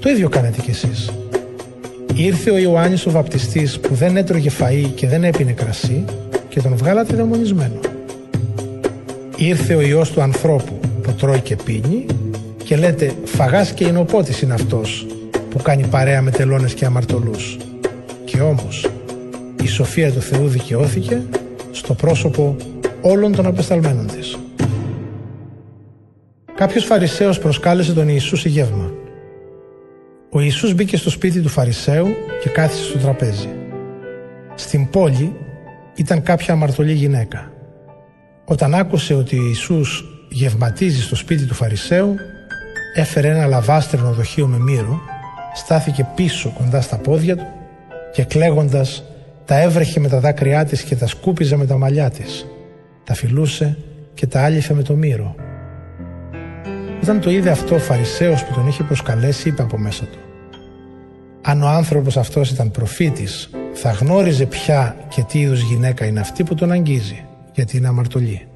Το 0.00 0.08
ίδιο 0.08 0.28
κάνετε 0.28 0.60
κι 0.60 0.70
εσείς. 0.70 1.10
Ήρθε 2.14 2.50
ο 2.50 2.58
Ιωάννης 2.58 3.06
ο 3.06 3.10
βαπτιστής 3.10 3.80
που 3.80 3.94
δεν 3.94 4.16
έτρωγε 4.16 4.50
φαΐ 4.60 4.90
και 4.94 5.08
δεν 5.08 5.24
έπινε 5.24 5.52
κρασί 5.52 6.04
και 6.48 6.60
τον 6.60 6.76
βγάλατε 6.76 7.14
δαιμονισμένο. 7.16 7.80
Ήρθε 9.36 9.74
ο 9.74 9.80
Υιός 9.80 10.10
του 10.10 10.20
ανθρώπου 10.22 10.81
που 11.12 11.18
τρώει 11.18 11.40
και 11.40 11.56
πίνει 11.56 12.06
και 12.64 12.76
λέτε 12.76 13.12
φαγάς 13.24 13.72
και 13.72 13.84
εινοπότης 13.84 14.42
είναι 14.42 14.54
αυτός 14.54 15.06
που 15.50 15.62
κάνει 15.62 15.86
παρέα 15.86 16.22
με 16.22 16.30
τελώνες 16.30 16.74
και 16.74 16.84
αμαρτωλούς. 16.84 17.56
Και 18.24 18.40
όμως 18.40 18.90
η 19.62 19.66
σοφία 19.66 20.12
του 20.12 20.20
Θεού 20.20 20.48
δικαιώθηκε 20.48 21.22
στο 21.70 21.94
πρόσωπο 21.94 22.56
όλων 23.00 23.32
των 23.32 23.46
απεσταλμένων 23.46 24.06
της. 24.06 24.38
Κάποιος 26.54 26.84
Φαρισαίος 26.84 27.38
προσκάλεσε 27.38 27.92
τον 27.92 28.08
Ιησού 28.08 28.36
σε 28.36 28.48
γεύμα. 28.48 28.92
Ο 30.30 30.40
Ιησούς 30.40 30.74
μπήκε 30.74 30.96
στο 30.96 31.10
σπίτι 31.10 31.40
του 31.40 31.48
Φαρισαίου 31.48 32.06
και 32.42 32.48
κάθισε 32.48 32.84
στο 32.84 32.98
τραπέζι. 32.98 33.48
Στην 34.54 34.90
πόλη 34.90 35.32
ήταν 35.96 36.22
κάποια 36.22 36.54
αμαρτωλή 36.54 36.92
γυναίκα. 36.92 37.52
Όταν 38.44 38.74
άκουσε 38.74 39.14
ότι 39.14 39.38
ο 39.38 39.42
Ιησούς 39.42 40.11
γευματίζει 40.32 41.02
στο 41.02 41.16
σπίτι 41.16 41.44
του 41.44 41.54
Φαρισαίου, 41.54 42.14
έφερε 42.94 43.28
ένα 43.28 43.46
λαβάστρινο 43.46 44.12
δοχείο 44.12 44.46
με 44.46 44.58
μύρο, 44.58 45.00
στάθηκε 45.54 46.06
πίσω 46.14 46.52
κοντά 46.58 46.80
στα 46.80 46.96
πόδια 46.96 47.36
του 47.36 47.46
και 48.12 48.24
κλαίγοντας 48.24 49.04
τα 49.44 49.60
έβρεχε 49.60 50.00
με 50.00 50.08
τα 50.08 50.20
δάκρυά 50.20 50.64
της 50.64 50.82
και 50.82 50.96
τα 50.96 51.06
σκούπιζε 51.06 51.56
με 51.56 51.66
τα 51.66 51.78
μαλλιά 51.78 52.10
της. 52.10 52.46
Τα 53.04 53.14
φιλούσε 53.14 53.78
και 54.14 54.26
τα 54.26 54.42
άλυφε 54.42 54.74
με 54.74 54.82
το 54.82 54.94
μύρο. 54.94 55.34
Όταν 57.02 57.20
το 57.20 57.30
είδε 57.30 57.50
αυτό 57.50 57.74
ο 57.74 57.78
Φαρισαίος 57.78 58.44
που 58.44 58.54
τον 58.54 58.66
είχε 58.66 58.82
προσκαλέσει 58.82 59.48
είπε 59.48 59.62
από 59.62 59.78
μέσα 59.78 60.04
του 60.04 60.18
αν 61.42 61.62
ο 61.62 61.68
άνθρωπος 61.68 62.16
αυτός 62.16 62.50
ήταν 62.50 62.70
προφήτης 62.70 63.50
θα 63.72 63.90
γνώριζε 63.90 64.46
ποια 64.46 64.96
και 65.08 65.22
τι 65.22 65.40
είδους 65.40 65.60
γυναίκα 65.60 66.04
είναι 66.04 66.20
αυτή 66.20 66.44
που 66.44 66.54
τον 66.54 66.72
αγγίζει 66.72 67.24
γιατί 67.52 67.76
είναι 67.76 67.88
αμαρτωλή. 67.88 68.51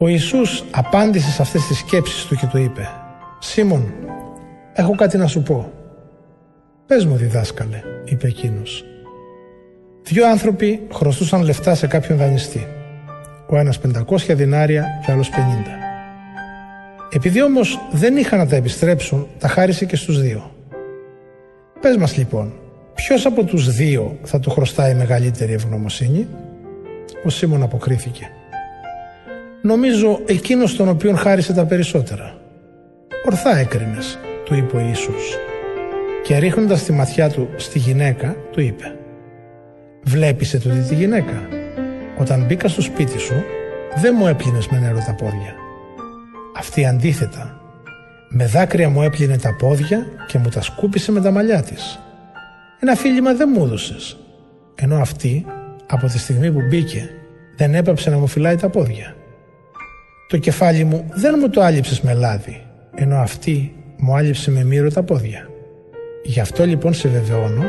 Ο 0.00 0.08
Ιησούς 0.08 0.64
απάντησε 0.70 1.30
σε 1.30 1.42
αυτές 1.42 1.66
τις 1.66 1.78
σκέψεις 1.78 2.24
του 2.24 2.36
και 2.36 2.46
του 2.46 2.58
είπε 2.58 2.88
«Σίμων, 3.38 3.92
έχω 4.72 4.94
κάτι 4.94 5.16
να 5.16 5.26
σου 5.26 5.42
πω». 5.42 5.72
«Πες 6.86 7.04
μου 7.04 7.16
διδάσκαλε», 7.16 7.82
είπε 8.04 8.26
εκείνος. 8.26 8.84
Δύο 10.02 10.28
άνθρωποι 10.28 10.86
χρωστούσαν 10.92 11.42
λεφτά 11.42 11.74
σε 11.74 11.86
κάποιον 11.86 12.18
δανειστή. 12.18 12.66
ο 13.48 13.56
ένας 13.56 13.80
500 13.80 14.34
δινάρια 14.34 14.86
και 15.04 15.10
ο 15.10 15.14
άλλος 15.14 15.30
50. 15.30 15.34
Επειδή 17.10 17.42
όμως 17.42 17.78
δεν 17.92 18.16
είχαν 18.16 18.38
να 18.38 18.46
τα 18.46 18.56
επιστρέψουν, 18.56 19.26
τα 19.38 19.48
χάρισε 19.48 19.84
και 19.84 19.96
στους 19.96 20.20
δύο. 20.20 20.50
Πες 21.80 21.96
μας 21.96 22.16
λοιπόν, 22.16 22.52
ποιος 22.94 23.26
από 23.26 23.44
τους 23.44 23.74
δύο 23.74 24.18
θα 24.22 24.40
του 24.40 24.50
χρωστάει 24.50 24.94
μεγαλύτερη 24.94 25.52
ευγνωμοσύνη; 25.52 26.26
Ο 27.24 27.28
Σίμων 27.28 27.62
αποκρίθηκε. 27.62 28.30
Νομίζω 29.62 30.20
εκείνος 30.26 30.76
τον 30.76 30.88
οποίον 30.88 31.16
χάρισε 31.16 31.52
τα 31.52 31.64
περισσότερα. 31.64 32.40
Ορθά 33.26 33.56
έκρινες, 33.56 34.18
του 34.44 34.54
είπε 34.54 34.76
ο 34.76 34.80
Ιησούς. 34.80 35.36
Και 36.22 36.38
ρίχνοντας 36.38 36.82
τη 36.82 36.92
ματιά 36.92 37.30
του 37.30 37.48
στη 37.56 37.78
γυναίκα, 37.78 38.36
του 38.52 38.60
είπε 38.60 38.96
«Βλέπεις 40.02 40.54
ετούτη 40.54 40.80
τη 40.80 40.94
γυναίκα. 40.94 41.48
Όταν 42.18 42.44
μπήκα 42.44 42.68
στο 42.68 42.82
σπίτι 42.82 43.18
σου, 43.18 43.34
δεν 44.00 44.14
μου 44.18 44.26
έπλυνες 44.26 44.68
με 44.68 44.78
νερό 44.78 45.02
τα 45.06 45.14
πόδια. 45.14 45.54
Αυτή 46.56 46.86
αντίθετα, 46.86 47.60
με 48.28 48.46
δάκρυα 48.46 48.88
μου 48.88 49.02
έπλυνε 49.02 49.38
τα 49.38 49.56
πόδια 49.56 50.06
και 50.26 50.38
μου 50.38 50.48
τα 50.48 50.62
σκούπισε 50.62 51.12
με 51.12 51.20
τα 51.20 51.30
μαλλιά 51.30 51.62
της. 51.62 51.98
Ένα 52.80 52.94
φίλημα 52.94 53.34
δεν 53.34 53.50
μου 53.54 53.64
έδωσες. 53.64 54.16
Ενώ 54.74 54.96
αυτή, 54.96 55.46
από 55.86 56.06
τη 56.06 56.18
στιγμή 56.18 56.52
που 56.52 56.60
μπήκε, 56.68 57.10
δεν 57.56 57.74
έπαψε 57.74 58.10
να 58.10 58.18
μου 58.18 58.26
φυλάει 58.26 58.56
τα 58.56 58.68
πόδια. 58.68 59.14
Το 60.28 60.36
κεφάλι 60.36 60.84
μου 60.84 61.04
δεν 61.10 61.34
μου 61.40 61.50
το 61.50 61.60
άλυψες 61.60 62.00
με 62.00 62.14
λάδι, 62.14 62.62
ενώ 62.94 63.16
αυτή 63.16 63.72
μου 63.96 64.14
άλυψε 64.14 64.50
με 64.50 64.64
μύρο 64.64 64.90
τα 64.90 65.02
πόδια. 65.02 65.48
Γι' 66.24 66.40
αυτό 66.40 66.64
λοιπόν 66.64 66.94
σε 66.94 67.08
βεβαιώνω 67.08 67.62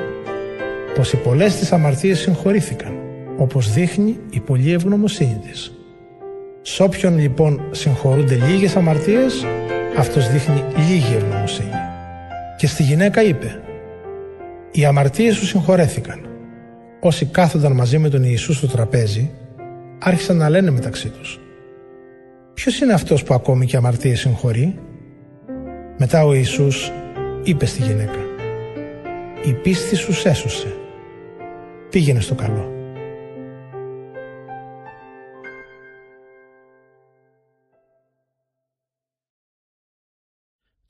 πως 0.95 1.14
οι 1.14 1.18
πολλές 1.18 1.55
της 1.55 1.72
αμαρτίες 1.72 2.20
συγχωρήθηκαν, 2.20 2.93
όπως 3.38 3.74
δείχνει 3.74 4.18
η 4.30 4.39
πολλή 4.39 4.72
ευγνωμοσύνη 4.72 5.39
της. 5.49 5.72
Σ' 6.62 6.80
όποιον 6.80 7.20
λοιπόν 7.20 7.62
συγχωρούνται 7.72 8.36
λίγες 8.36 8.76
αμαρτίες, 8.76 9.45
αυτός 9.97 10.32
δείχνει 10.32 10.64
λίγη 10.78 11.16
ευγνωμοσύνη. 11.16 11.70
Και 12.57 12.68
στη 12.68 12.84
γυναίκα 12.84 13.24
είπε 13.24 13.62
«Οι 14.72 14.86
αμαρτίες 14.86 15.36
σου 15.36 15.45
συγχωρέθηκαν». 15.45 16.20
Όσοι 16.99 17.26
κάθονταν 17.26 17.72
μαζί 17.72 17.97
με 17.97 18.10
τον 18.10 18.24
Ιησούς 18.24 18.57
στο 18.57 18.68
τραπέζι, 18.68 19.32
άρχισαν 19.99 20.38
να 20.38 20.49
λένε 20.49 20.72
μεταξύ 20.72 21.10
τους 21.10 21.39
«Ποιος 22.60 22.80
είναι 22.80 22.93
αυτός 22.93 23.24
που 23.24 23.34
ακόμη 23.34 23.66
και 23.66 23.78
αμαρτίες 23.78 24.20
συγχωρεί» 24.20 24.80
Μετά 25.97 26.26
ο 26.26 26.34
Ιησούς 26.34 26.91
είπε 27.43 27.66
στη 27.66 27.82
γυναίκα 27.82 28.20
«Η 29.45 29.53
πίστη 29.53 29.95
σου 29.95 30.14
σέσωσε. 30.14 30.76
Πήγαινε 31.89 32.20
στο 32.20 32.36
καλό». 32.36 32.72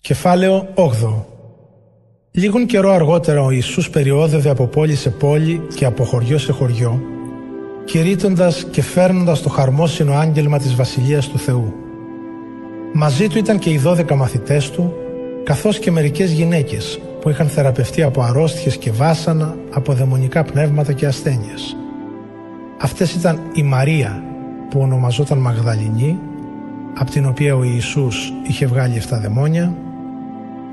Κεφάλαιο 0.02 0.74
8 0.76 1.26
Λίγον 2.32 2.66
καιρό 2.66 2.92
αργότερα 2.92 3.42
ο 3.42 3.52
Ιησούς 3.52 3.90
περιόδευε 3.90 4.50
από 4.50 4.68
πόλη 4.68 4.96
σε 4.96 5.10
πόλη 5.10 5.62
και 5.76 5.86
από 5.86 6.04
χωριό 6.04 6.38
σε 6.38 6.52
χωριό, 6.52 7.02
κηρύττοντας 7.92 8.66
και 8.72 8.82
φέρνοντας 8.82 9.42
το 9.42 9.50
χαρμόσυνο 9.50 10.14
άγγελμα 10.14 10.58
της 10.58 10.76
Βασιλείας 10.76 11.28
του 11.28 11.38
Θεού. 11.38 11.74
Μαζί 12.94 13.28
του 13.28 13.38
ήταν 13.38 13.60
και 13.60 13.70
οι 13.70 13.78
δώδεκα 13.78 14.16
μαθητές 14.16 14.70
του, 14.70 14.94
καθώς 15.44 15.80
και 15.80 15.92
μερικές 15.92 16.32
γυναίκες 16.32 17.00
που 17.22 17.30
είχαν 17.30 17.48
θεραπευτεί 17.48 18.04
από 18.04 18.22
αρρώστιες 18.22 18.78
και 18.78 18.92
βάσανα, 18.92 19.58
από 19.72 19.94
δαιμονικά 19.94 20.44
πνεύματα 20.44 20.94
και 20.94 21.06
ασθένειες. 21.06 21.78
Αυτές 22.82 23.14
ήταν 23.14 23.40
η 23.54 23.64
Μαρία 23.64 24.24
που 24.70 24.80
ονομαζόταν 24.80 25.38
Μαγδαληνή, 25.38 26.20
από 27.00 27.12
την 27.12 27.26
οποία 27.26 27.56
ο 27.56 27.64
Ιησούς 27.64 28.34
είχε 28.48 28.66
βγάλει 28.66 28.96
7 28.96 29.20
δαιμόνια, 29.22 29.74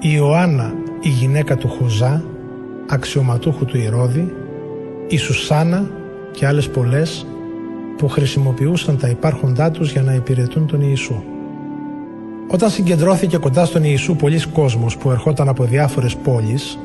η 0.01 0.09
Ιωάννα 0.15 0.75
η 1.01 1.09
γυναίκα 1.09 1.57
του 1.57 1.69
Χωζά, 1.69 2.25
αξιωματούχου 2.89 3.65
του 3.65 3.79
Ηρώδη, 3.79 4.33
η 5.09 5.17
Σουσάνα 5.17 5.91
και 6.37 6.47
άλλες 6.47 6.69
πολλές 6.69 7.27
που 7.97 8.09
χρησιμοποιούσαν 8.09 8.99
τα 8.99 9.09
υπάρχοντά 9.09 9.71
τους 9.71 9.93
για 9.93 10.03
να 10.03 10.15
υπηρετούν 10.15 10.67
τον 10.67 10.81
Ιησού. 10.81 11.23
Όταν 12.49 12.71
συγκεντρώθηκε 12.71 13.37
κοντά 13.37 13.65
στον 13.65 13.83
Ιησού 13.85 14.17
πολλοί 14.17 14.41
κόσμος 14.53 14.97
που 14.97 15.11
ερχόταν 15.11 15.49
από 15.49 15.65
διάφορες 15.65 16.17
πόλεις, 16.17 16.79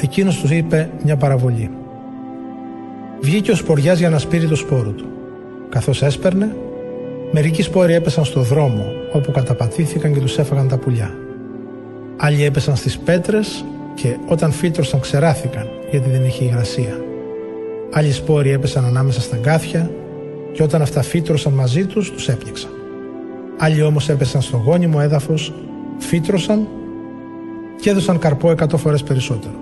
εκείνος 0.00 0.40
τους 0.40 0.50
είπε 0.50 0.90
μια 1.04 1.16
παραβολή. 1.16 1.70
Βγήκε 3.20 3.50
ο 3.50 3.54
σποριάς 3.54 3.98
για 3.98 4.10
να 4.10 4.18
σπείρει 4.18 4.46
το 4.46 4.56
σπόρο 4.56 4.90
του. 4.90 5.06
Καθώς 5.68 6.02
έσπερνε, 6.02 6.56
μερικοί 7.32 7.62
σπόροι 7.62 7.94
έπεσαν 7.94 8.24
στο 8.24 8.40
δρόμο 8.40 8.84
όπου 9.12 9.30
καταπατήθηκαν 9.30 10.12
και 10.12 10.20
τους 10.20 10.38
έφαγαν 10.38 10.68
τα 10.68 10.78
πουλιά. 10.78 11.14
Άλλοι 12.16 12.44
έπεσαν 12.44 12.76
στις 12.76 12.98
πέτρες 12.98 13.64
και 13.94 14.16
όταν 14.26 14.52
φύτρωσαν 14.52 15.00
ξεράθηκαν 15.00 15.66
γιατί 15.90 16.10
δεν 16.10 16.24
είχε 16.24 16.44
υγρασία. 16.44 17.00
Άλλοι 17.92 18.12
σπόροι 18.12 18.50
έπεσαν 18.50 18.84
ανάμεσα 18.84 19.20
στα 19.20 19.36
γκάθια 19.36 19.90
και 20.52 20.62
όταν 20.62 20.82
αυτά 20.82 21.02
φύτρωσαν 21.02 21.52
μαζί 21.52 21.86
τους, 21.86 22.12
τους 22.12 22.28
έπνιξαν. 22.28 22.70
Άλλοι 23.58 23.82
όμως 23.82 24.08
έπεσαν 24.08 24.42
στο 24.42 24.56
γόνιμο 24.56 24.98
έδαφος, 25.02 25.54
φύτρωσαν 25.98 26.68
και 27.80 27.90
έδωσαν 27.90 28.18
καρπό 28.18 28.50
εκατό 28.50 28.76
φορές 28.76 29.02
περισσότερο. 29.02 29.54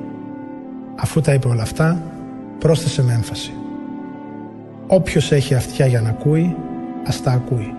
Αφού 0.97 1.21
τα 1.21 1.35
είπε 1.35 1.49
όλα 1.49 1.63
αυτά, 1.63 2.03
πρόσθεσε 2.59 3.03
με 3.03 3.13
έμφαση. 3.13 3.53
Όποιος 4.87 5.33
έχει 5.33 5.55
αυτιά 5.55 5.87
για 5.87 6.01
να 6.01 6.09
ακούει, 6.09 6.57
ας 7.07 7.23
τα 7.23 7.31
ακούει. 7.31 7.75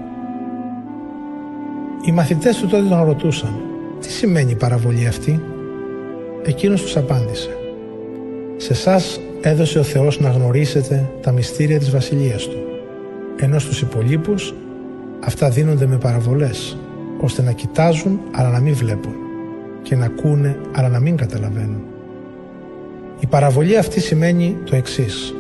Οι 2.06 2.12
μαθητές 2.12 2.58
του 2.58 2.68
τότε 2.68 2.88
τον 2.88 3.04
ρωτούσαν 3.04 3.56
τι 4.00 4.12
σημαίνει 4.12 4.52
η 4.52 4.56
παραβολή 4.56 5.08
αυτή; 5.08 5.42
Εκείνος 6.44 6.82
τους 6.82 6.98
απάντησε 6.98 7.50
«Σε 8.58 8.74
εσάς 8.74 9.20
έδωσε 9.42 9.80
ο 9.80 9.84
Θεός 9.84 10.20
να 10.20 10.30
γνωρίσετε 10.30 11.10
τα 11.22 11.32
μυστήρια 11.32 11.80
της 11.80 11.92
Βασιλείας 11.92 12.48
Του, 12.48 12.58
ενώ 13.40 13.60
στους 13.60 13.82
υπολείπους 13.82 14.54
αυτά 15.26 15.50
δίνονται 15.50 15.86
με 15.86 15.98
παραβολές, 15.98 16.78
ώστε 17.20 17.42
να 17.42 17.52
κοιτάζουν 17.52 18.20
αλλά 18.32 18.50
να 18.50 18.60
μην 18.60 18.76
βλέπουν 18.76 19.16
και 19.82 19.96
να 19.96 20.06
ακούνε 20.06 20.58
αλλά 20.72 20.90
να 20.90 21.00
μην 21.00 21.18
καταλαβαίνουν. 21.18 21.82
Η 23.20 23.26
παραβολή 23.26 23.78
αυτή 23.78 24.00
σημαίνει 24.00 24.58
το 24.64 24.76
εξής. 24.76 25.34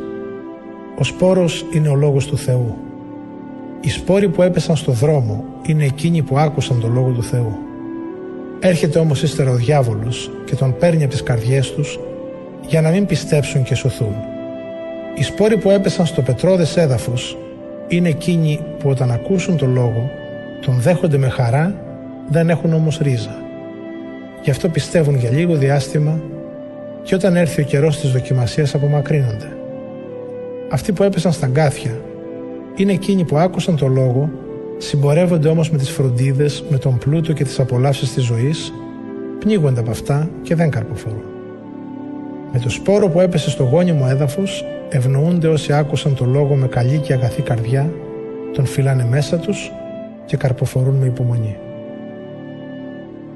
Ο 0.99 1.03
σπόρος 1.03 1.65
είναι 1.73 1.89
ο 1.89 1.95
λόγος 1.95 2.25
του 2.25 2.37
Θεού. 2.37 2.75
Οι 3.81 3.89
σπόροι 3.89 4.29
που 4.29 4.41
έπεσαν 4.41 4.75
στο 4.75 4.91
δρόμο 4.91 5.45
είναι 5.65 5.85
εκείνοι 5.85 6.21
που 6.21 6.37
άκουσαν 6.37 6.79
τον 6.79 6.93
λόγο 6.93 7.11
του 7.11 7.23
Θεού. 7.23 7.57
Έρχεται 8.59 8.99
όμως 8.99 9.23
ύστερα 9.23 9.51
ο 9.51 9.55
διάβολος 9.55 10.31
και 10.45 10.55
τον 10.55 10.75
παίρνει 10.79 11.03
από 11.03 11.11
τις 11.11 11.23
καρδιές 11.23 11.73
τους 11.73 11.99
για 12.67 12.81
να 12.81 12.89
μην 12.89 13.05
πιστέψουν 13.05 13.63
και 13.63 13.75
σωθούν. 13.75 14.15
Οι 15.15 15.23
σπόροι 15.23 15.57
που 15.57 15.69
έπεσαν 15.69 16.05
στο 16.05 16.21
πετρώδες 16.21 16.77
έδαφος 16.77 17.37
είναι 17.87 18.09
εκείνοι 18.09 18.59
που 18.79 18.89
όταν 18.89 19.11
ακούσουν 19.11 19.57
τον 19.57 19.73
λόγο 19.73 20.09
τον 20.61 20.79
δέχονται 20.79 21.17
με 21.17 21.29
χαρά 21.29 21.75
δεν 22.29 22.49
έχουν 22.49 22.73
όμως 22.73 22.97
ρίζα. 22.97 23.35
Γι' 24.43 24.49
αυτό 24.49 24.69
πιστεύουν 24.69 25.15
για 25.15 25.31
λίγο 25.31 25.55
διάστημα 25.55 26.19
και 27.03 27.15
όταν 27.15 27.35
έρθει 27.35 27.61
ο 27.61 27.63
καιρός 27.63 27.99
της 27.99 28.11
δοκιμασίας 28.11 28.75
απομακρύνονται. 28.75 29.57
Αυτοί 30.71 30.91
που 30.91 31.03
έπεσαν 31.03 31.31
στα 31.31 31.47
γκάθια 31.47 32.01
είναι 32.75 32.91
εκείνοι 32.91 33.23
που 33.23 33.37
άκουσαν 33.37 33.75
τον 33.75 33.93
λόγο 33.93 34.29
Συμπορεύονται 34.77 35.47
όμως 35.47 35.69
με 35.69 35.77
τις 35.77 35.89
φροντίδες, 35.89 36.63
με 36.69 36.77
τον 36.77 36.97
πλούτο 36.97 37.33
και 37.33 37.43
τις 37.43 37.59
απολαύσεις 37.59 38.13
της 38.13 38.23
ζωής, 38.23 38.73
πνίγονται 39.39 39.79
από 39.79 39.91
αυτά 39.91 40.29
και 40.41 40.55
δεν 40.55 40.69
καρποφορούν. 40.69 41.26
Με 42.51 42.59
το 42.59 42.69
σπόρο 42.69 43.09
που 43.09 43.19
έπεσε 43.19 43.49
στο 43.49 43.63
γόνιμο 43.63 44.05
έδαφος, 44.09 44.65
ευνοούνται 44.89 45.47
όσοι 45.47 45.73
άκουσαν 45.73 46.15
το 46.15 46.25
λόγο 46.25 46.55
με 46.55 46.67
καλή 46.67 46.97
και 46.97 47.13
αγαθή 47.13 47.41
καρδιά, 47.41 47.93
τον 48.53 48.65
φυλάνε 48.65 49.05
μέσα 49.05 49.37
τους 49.37 49.71
και 50.25 50.37
καρποφορούν 50.37 50.95
με 50.95 51.05
υπομονή. 51.05 51.57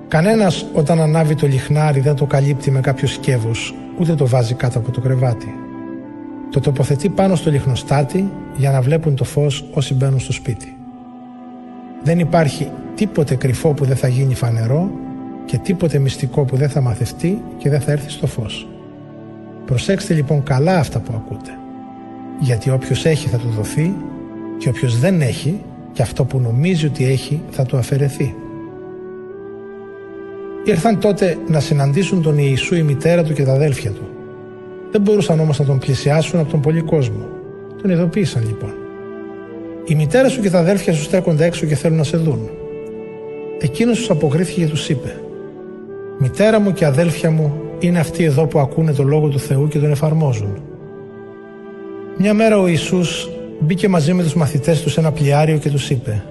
Κανένας 0.07 0.65
όταν 0.73 1.01
ανάβει 1.01 1.35
το 1.35 1.47
λιχνάρι 1.47 1.99
δεν 1.99 2.15
το 2.15 2.25
καλύπτει 2.25 2.71
με 2.71 2.79
κάποιο 2.79 3.07
σκεύος, 3.07 3.75
ούτε 3.99 4.15
το 4.15 4.27
βάζει 4.27 4.53
κάτω 4.53 4.79
από 4.79 4.91
το 4.91 5.01
κρεβάτι. 5.01 5.53
Το 6.51 6.59
τοποθετεί 6.59 7.09
πάνω 7.09 7.35
στο 7.35 7.51
λιχνοστάτη 7.51 8.31
για 8.57 8.71
να 8.71 8.81
βλέπουν 8.81 9.15
το 9.15 9.23
φως 9.23 9.65
όσοι 9.73 9.93
μπαίνουν 9.93 10.19
στο 10.19 10.31
σπίτι. 10.31 10.75
Δεν 12.03 12.19
υπάρχει 12.19 12.71
τίποτε 12.95 13.35
κρυφό 13.35 13.73
που 13.73 13.85
δεν 13.85 13.95
θα 13.95 14.07
γίνει 14.07 14.35
φανερό 14.35 14.89
και 15.45 15.57
τίποτε 15.57 15.97
μυστικό 15.97 16.43
που 16.43 16.55
δεν 16.55 16.69
θα 16.69 16.81
μαθευτεί 16.81 17.41
και 17.57 17.69
δεν 17.69 17.81
θα 17.81 17.91
έρθει 17.91 18.09
στο 18.09 18.27
φως. 18.27 18.70
Προσέξτε 19.65 20.13
λοιπόν 20.13 20.43
καλά 20.43 20.77
αυτά 20.77 20.99
που 20.99 21.13
ακούτε. 21.15 21.51
Γιατί 22.39 22.69
όποιος 22.69 23.05
έχει 23.05 23.27
θα 23.27 23.37
του 23.37 23.49
δοθεί 23.49 23.93
και 24.57 24.69
όποιος 24.69 24.99
δεν 24.99 25.21
έχει 25.21 25.61
και 25.91 26.01
αυτό 26.01 26.25
που 26.25 26.39
νομίζει 26.39 26.85
ότι 26.85 27.05
έχει 27.05 27.41
θα 27.49 27.65
του 27.65 27.77
αφαιρεθεί. 27.77 28.35
Ήρθαν 30.65 30.99
τότε 30.99 31.37
να 31.47 31.59
συναντήσουν 31.59 32.21
τον 32.21 32.37
Ιησού 32.37 32.75
η 32.75 32.81
μητέρα 32.83 33.23
του 33.23 33.33
και 33.33 33.43
τα 33.43 33.53
αδέλφια 33.53 33.91
του. 33.91 34.09
Δεν 34.91 35.01
μπορούσαν 35.01 35.39
όμως 35.39 35.59
να 35.59 35.65
τον 35.65 35.79
πλησιάσουν 35.79 36.39
από 36.39 36.51
τον 36.51 36.61
πολύ 36.61 36.81
κόσμο. 36.81 37.25
Τον 37.81 37.89
ειδοποίησαν 37.91 38.43
λοιπόν. 38.47 38.73
Η 39.85 39.95
μητέρα 39.95 40.29
σου 40.29 40.41
και 40.41 40.49
τα 40.49 40.59
αδέλφια 40.59 40.93
σου 40.93 41.03
στέκονται 41.03 41.45
έξω 41.45 41.65
και 41.65 41.75
θέλουν 41.75 41.97
να 41.97 42.03
σε 42.03 42.17
δουν. 42.17 42.49
Εκείνος 43.59 43.97
τους 43.97 44.09
αποκρίθηκε 44.09 44.61
και 44.61 44.67
τους 44.67 44.89
είπε: 44.89 45.21
Μητέρα 46.19 46.59
μου 46.59 46.73
και 46.73 46.85
αδέλφια 46.85 47.31
μου 47.31 47.53
είναι 47.81 47.99
αυτοί 47.99 48.23
εδώ 48.23 48.45
που 48.45 48.59
ακούνε 48.59 48.93
το 48.93 49.03
λόγο 49.03 49.27
του 49.27 49.39
Θεού 49.39 49.67
και 49.67 49.79
τον 49.79 49.91
εφαρμόζουν. 49.91 50.61
Μια 52.17 52.33
μέρα 52.33 52.59
ο 52.59 52.67
Ιησούς 52.67 53.29
μπήκε 53.59 53.87
μαζί 53.87 54.13
με 54.13 54.23
τους 54.23 54.33
μαθητές 54.33 54.81
του 54.81 54.89
σε 54.89 54.99
ένα 54.99 55.11
πλοιάριο 55.11 55.57
και 55.57 55.69
τους 55.69 55.89
είπε 55.89 56.23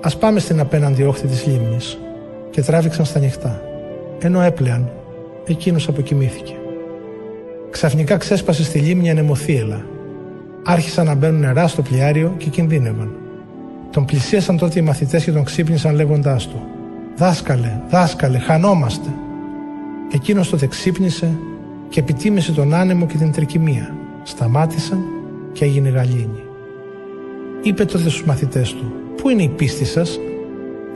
«Ας 0.00 0.16
πάμε 0.16 0.40
στην 0.40 0.60
απέναντι 0.60 1.02
όχθη 1.02 1.26
της 1.26 1.46
λίμνης» 1.46 1.98
και 2.50 2.62
τράβηξαν 2.62 3.04
στα 3.04 3.18
νυχτά. 3.18 3.62
Ενώ 4.18 4.40
έπλεαν, 4.40 4.90
εκείνος 5.46 5.88
αποκοιμήθηκε. 5.88 6.54
Ξαφνικά 7.70 8.16
ξέσπασε 8.16 8.64
στη 8.64 8.78
λίμνη 8.78 9.10
ανεμοθύελα. 9.10 9.84
Άρχισαν 10.64 11.06
να 11.06 11.14
μπαίνουν 11.14 11.40
νερά 11.40 11.68
στο 11.68 11.82
πλοιάριο 11.82 12.34
και 12.38 12.48
κινδύνευαν. 12.48 13.12
Τον 13.90 14.04
πλησίασαν 14.04 14.56
τότε 14.56 14.78
οι 14.78 14.82
μαθητές 14.82 15.24
και 15.24 15.32
τον 15.32 15.44
ξύπνησαν 15.44 15.94
λέγοντάς 15.94 16.48
του 16.48 16.62
«Δάσκαλε, 17.16 17.80
δάσκαλε, 17.90 18.38
χανόμαστε». 18.38 19.08
Εκείνος 20.12 20.48
τότε 20.50 20.66
ξύπνησε 20.66 21.38
και 21.88 22.00
επιτίμησε 22.00 22.52
τον 22.52 22.74
άνεμο 22.74 23.06
και 23.06 23.16
την 23.16 23.32
τρικυμία. 23.32 23.96
Σταμάτησαν 24.22 24.98
και 25.52 25.64
έγινε 25.64 25.88
γαλήνη. 25.88 26.42
Είπε 27.62 27.84
τότε 27.84 28.02
στους 28.02 28.24
μαθητές 28.24 28.74
του 28.74 28.92
«Πού 29.16 29.28
είναι 29.28 29.42
η 29.42 29.48
πίστη 29.48 29.84
σας» 29.84 30.18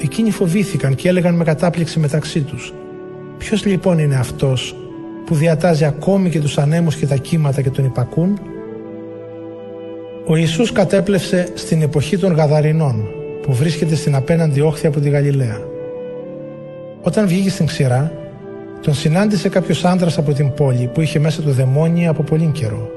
Εκείνοι 0.03 0.31
φοβήθηκαν 0.31 0.95
και 0.95 1.09
έλεγαν 1.09 1.35
με 1.35 1.45
κατάπληξη 1.45 1.99
μεταξύ 1.99 2.41
τους 2.41 2.73
Ποιος 3.39 3.65
λοιπόν 3.65 3.99
είναι 3.99 4.17
αυτός 4.17 4.77
που 5.27 5.35
διατάζει 5.35 5.85
ακόμη 5.85 6.31
και 6.31 6.41
τους 6.41 6.59
ανέμους 6.59 6.97
και 6.97 7.07
τα 7.07 7.17
κύματα 7.17 7.63
και 7.63 7.71
τον 7.71 7.85
υπακούν; 7.85 8.41
Ο 10.27 10.37
Ιησούς 10.37 10.73
κατέπλευσε 10.73 11.49
στην 11.55 11.83
εποχή 11.83 12.19
των 12.19 12.33
Γαδαρινών 12.33 13.09
που 13.43 13.53
βρίσκεται 13.53 13.95
στην 13.95 14.15
απέναντι 14.15 14.61
όχθη 14.61 14.87
από 14.87 15.01
τη 15.01 15.09
Γαλιλαία 15.09 15.59
Όταν 17.03 17.27
βγήκε 17.27 17.51
στην 17.51 17.67
ξηρά 17.67 18.13
τον 18.83 18.95
συνάντησε 18.95 19.49
κάποιος 19.49 19.85
άντρας 19.85 20.19
από 20.19 20.33
την 20.33 20.55
πόλη 20.55 20.91
που 20.95 21.01
είχε 21.01 21.19
μέσα 21.19 21.43
το 21.43 21.51
δαιμόνι 21.51 22.09
από 22.09 22.23
πολύ 22.23 22.51
καιρό 22.55 22.93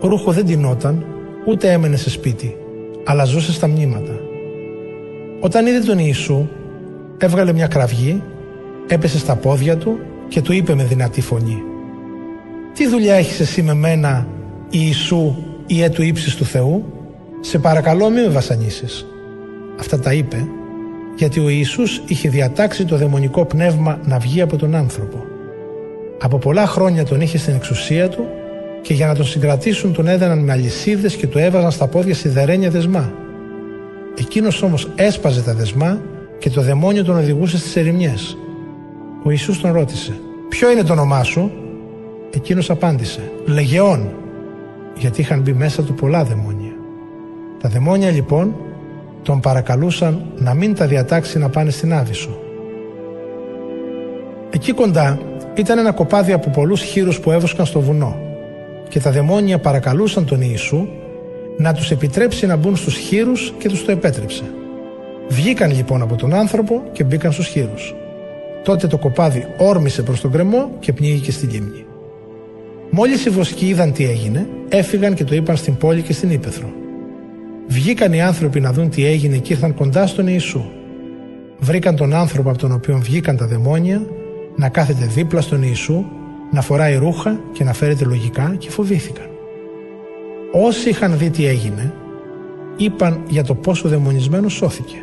ο 0.00 0.08
ρούχο 0.08 0.32
δεν 0.32 0.46
τεινόταν, 0.46 1.04
ούτε 1.46 1.72
έμενε 1.72 1.96
σε 1.96 2.10
σπίτι, 2.10 2.56
αλλά 3.04 3.24
ζούσε 3.24 3.52
στα 3.52 3.68
μνήματα. 3.68 4.20
Όταν 5.40 5.66
είδε 5.66 5.78
τον 5.78 5.98
Ιησού, 5.98 6.48
έβγαλε 7.18 7.52
μια 7.52 7.66
κραυγή, 7.66 8.22
έπεσε 8.88 9.18
στα 9.18 9.36
πόδια 9.36 9.76
του 9.76 9.98
και 10.28 10.42
του 10.42 10.52
είπε 10.52 10.74
με 10.74 10.84
δυνατή 10.84 11.20
φωνή 11.20 11.62
«Τι 12.74 12.88
δουλειά 12.88 13.14
έχεις 13.14 13.40
εσύ 13.40 13.62
με 13.62 13.74
μένα, 13.74 14.26
Ιησού, 14.70 15.34
ή 15.66 15.88
του 15.88 16.02
ύψης 16.02 16.36
του 16.36 16.44
Θεού, 16.44 16.84
σε 17.40 17.58
παρακαλώ 17.58 18.10
μη 18.10 18.20
με 18.20 18.28
βασανίσεις». 18.28 19.06
Αυτά 19.80 19.98
τα 19.98 20.12
είπε 20.12 20.46
γιατί 21.20 21.40
ο 21.40 21.48
Ιησούς 21.48 22.02
είχε 22.06 22.28
διατάξει 22.28 22.84
το 22.84 22.96
δαιμονικό 22.96 23.44
πνεύμα 23.44 23.98
να 24.04 24.18
βγει 24.18 24.40
από 24.40 24.56
τον 24.56 24.74
άνθρωπο. 24.74 25.24
Από 26.20 26.38
πολλά 26.38 26.66
χρόνια 26.66 27.04
τον 27.04 27.20
είχε 27.20 27.38
στην 27.38 27.54
εξουσία 27.54 28.08
του 28.08 28.26
και 28.82 28.94
για 28.94 29.06
να 29.06 29.14
τον 29.14 29.24
συγκρατήσουν 29.24 29.92
τον 29.92 30.08
έδαιναν 30.08 30.38
με 30.38 30.52
αλυσίδες 30.52 31.16
και 31.16 31.26
του 31.26 31.38
έβαζαν 31.38 31.70
στα 31.70 31.86
πόδια 31.86 32.14
σιδερένια 32.14 32.70
δεσμά. 32.70 33.12
Εκείνος 34.18 34.62
όμως 34.62 34.88
έσπαζε 34.94 35.42
τα 35.42 35.54
δεσμά 35.54 36.00
και 36.38 36.50
το 36.50 36.60
δαιμόνιο 36.60 37.04
τον 37.04 37.16
οδηγούσε 37.16 37.58
στις 37.58 37.76
ερημιές. 37.76 38.36
Ο 39.24 39.30
Ιησούς 39.30 39.60
τον 39.60 39.72
ρώτησε 39.72 40.20
«Ποιο 40.48 40.70
είναι 40.70 40.82
το 40.82 40.92
όνομά 40.92 41.22
σου» 41.22 41.52
Εκείνος 42.34 42.70
απάντησε 42.70 43.32
«Λεγεών» 43.46 44.08
γιατί 44.96 45.20
είχαν 45.20 45.40
μπει 45.40 45.52
μέσα 45.52 45.82
του 45.82 45.94
πολλά 45.94 46.24
δαιμόνια. 46.24 46.72
Τα 47.60 47.68
δαιμόνια 47.68 48.10
λοιπόν 48.10 48.54
τον 49.22 49.40
παρακαλούσαν 49.40 50.24
να 50.36 50.54
μην 50.54 50.74
τα 50.74 50.86
διατάξει 50.86 51.38
να 51.38 51.48
πάνε 51.48 51.70
στην 51.70 51.94
Άβυσσο. 51.94 52.38
Εκεί 54.50 54.72
κοντά 54.72 55.18
ήταν 55.54 55.78
ένα 55.78 55.92
κοπάδι 55.92 56.32
από 56.32 56.50
πολλούς 56.50 56.82
χείρους 56.82 57.20
που 57.20 57.30
έβουσκαν 57.30 57.66
στο 57.66 57.80
βουνό 57.80 58.16
και 58.88 59.00
τα 59.00 59.10
δαιμόνια 59.10 59.58
παρακαλούσαν 59.58 60.24
τον 60.24 60.40
Ιησού 60.40 60.88
να 61.58 61.74
τους 61.74 61.90
επιτρέψει 61.90 62.46
να 62.46 62.56
μπουν 62.56 62.76
στους 62.76 62.96
χείρους 62.96 63.52
και 63.58 63.68
τους 63.68 63.84
το 63.84 63.92
επέτρεψε. 63.92 64.42
Βγήκαν 65.28 65.72
λοιπόν 65.72 66.02
από 66.02 66.16
τον 66.16 66.34
άνθρωπο 66.34 66.82
και 66.92 67.04
μπήκαν 67.04 67.32
στους 67.32 67.46
χείρους. 67.46 67.94
Τότε 68.64 68.86
το 68.86 68.98
κοπάδι 68.98 69.46
όρμησε 69.58 70.02
προς 70.02 70.20
τον 70.20 70.30
κρεμό 70.30 70.70
και 70.78 70.92
πνίγηκε 70.92 71.32
στη 71.32 71.46
λίμνη. 71.46 71.84
Μόλις 72.90 73.24
οι 73.24 73.30
βοσκοί 73.30 73.66
είδαν 73.66 73.92
τι 73.92 74.04
έγινε, 74.04 74.48
έφυγαν 74.68 75.14
και 75.14 75.24
το 75.24 75.34
είπαν 75.34 75.56
στην 75.56 75.76
πόλη 75.76 76.02
και 76.02 76.12
στην 76.12 76.30
Ήπεθρο. 76.30 76.72
Βγήκαν 77.70 78.12
οι 78.12 78.22
άνθρωποι 78.22 78.60
να 78.60 78.72
δουν 78.72 78.90
τι 78.90 79.06
έγινε 79.06 79.36
και 79.36 79.52
ήρθαν 79.52 79.74
κοντά 79.74 80.06
στον 80.06 80.26
Ιησού. 80.26 80.64
Βρήκαν 81.58 81.96
τον 81.96 82.14
άνθρωπο 82.14 82.48
από 82.48 82.58
τον 82.58 82.72
οποίο 82.72 82.98
βγήκαν 82.98 83.36
τα 83.36 83.46
δαιμόνια 83.46 84.02
να 84.56 84.68
κάθεται 84.68 85.06
δίπλα 85.06 85.40
στον 85.40 85.62
Ιησού 85.62 86.04
να 86.50 86.60
φοράει 86.60 86.96
ρούχα 86.96 87.40
και 87.52 87.64
να 87.64 87.72
φέρεται 87.72 88.04
λογικά 88.04 88.54
και 88.58 88.70
φοβήθηκαν. 88.70 89.26
Όσοι 90.52 90.88
είχαν 90.88 91.18
δει 91.18 91.30
τι 91.30 91.46
έγινε, 91.46 91.94
είπαν 92.76 93.22
για 93.28 93.44
το 93.44 93.54
πόσο 93.54 93.88
δαιμονισμένος 93.88 94.52
σώθηκε. 94.52 94.96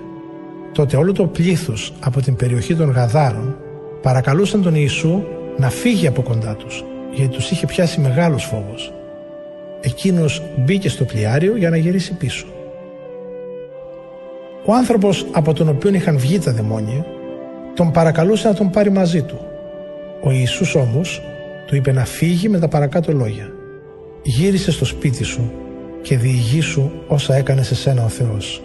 Τότε 0.73 0.97
όλο 0.97 1.11
το 1.11 1.25
πλήθος 1.25 1.93
από 1.99 2.21
την 2.21 2.35
περιοχή 2.35 2.75
των 2.75 2.91
Γαδάρων 2.91 3.57
παρακαλούσαν 4.01 4.61
τον 4.61 4.75
Ιησού 4.75 5.23
να 5.57 5.69
φύγει 5.69 6.07
από 6.07 6.21
κοντά 6.21 6.55
τους, 6.55 6.83
γιατί 7.13 7.35
τους 7.35 7.51
είχε 7.51 7.65
πιάσει 7.65 7.99
μεγάλος 7.99 8.43
φόβος. 8.43 8.93
Εκείνος 9.81 10.41
μπήκε 10.57 10.89
στο 10.89 11.03
πλοιάριο 11.03 11.57
για 11.57 11.69
να 11.69 11.77
γυρίσει 11.77 12.13
πίσω. 12.13 12.45
Ο 14.69 14.73
άνθρωπος 14.73 15.25
από 15.31 15.53
τον 15.53 15.69
οποίο 15.69 15.93
είχαν 15.93 16.17
βγει 16.17 16.39
τα 16.39 16.51
δαιμόνια 16.51 17.05
τον 17.75 17.91
παρακαλούσε 17.91 18.47
να 18.47 18.53
τον 18.53 18.69
πάρει 18.69 18.91
μαζί 18.91 19.21
του. 19.21 19.39
Ο 20.23 20.31
Ιησούς 20.31 20.75
όμως 20.75 21.21
του 21.67 21.75
είπε 21.75 21.91
να 21.91 22.05
φύγει 22.05 22.49
με 22.49 22.59
τα 22.59 22.67
παρακάτω 22.67 23.11
λόγια. 23.11 23.51
Γύρισε 24.23 24.71
στο 24.71 24.85
σπίτι 24.85 25.23
σου 25.23 25.51
και 26.01 26.17
διηγήσου 26.17 26.91
όσα 27.07 27.35
έκανε 27.35 27.63
σε 27.63 27.75
σένα 27.75 28.03
ο 28.03 28.07
Θεός. 28.07 28.63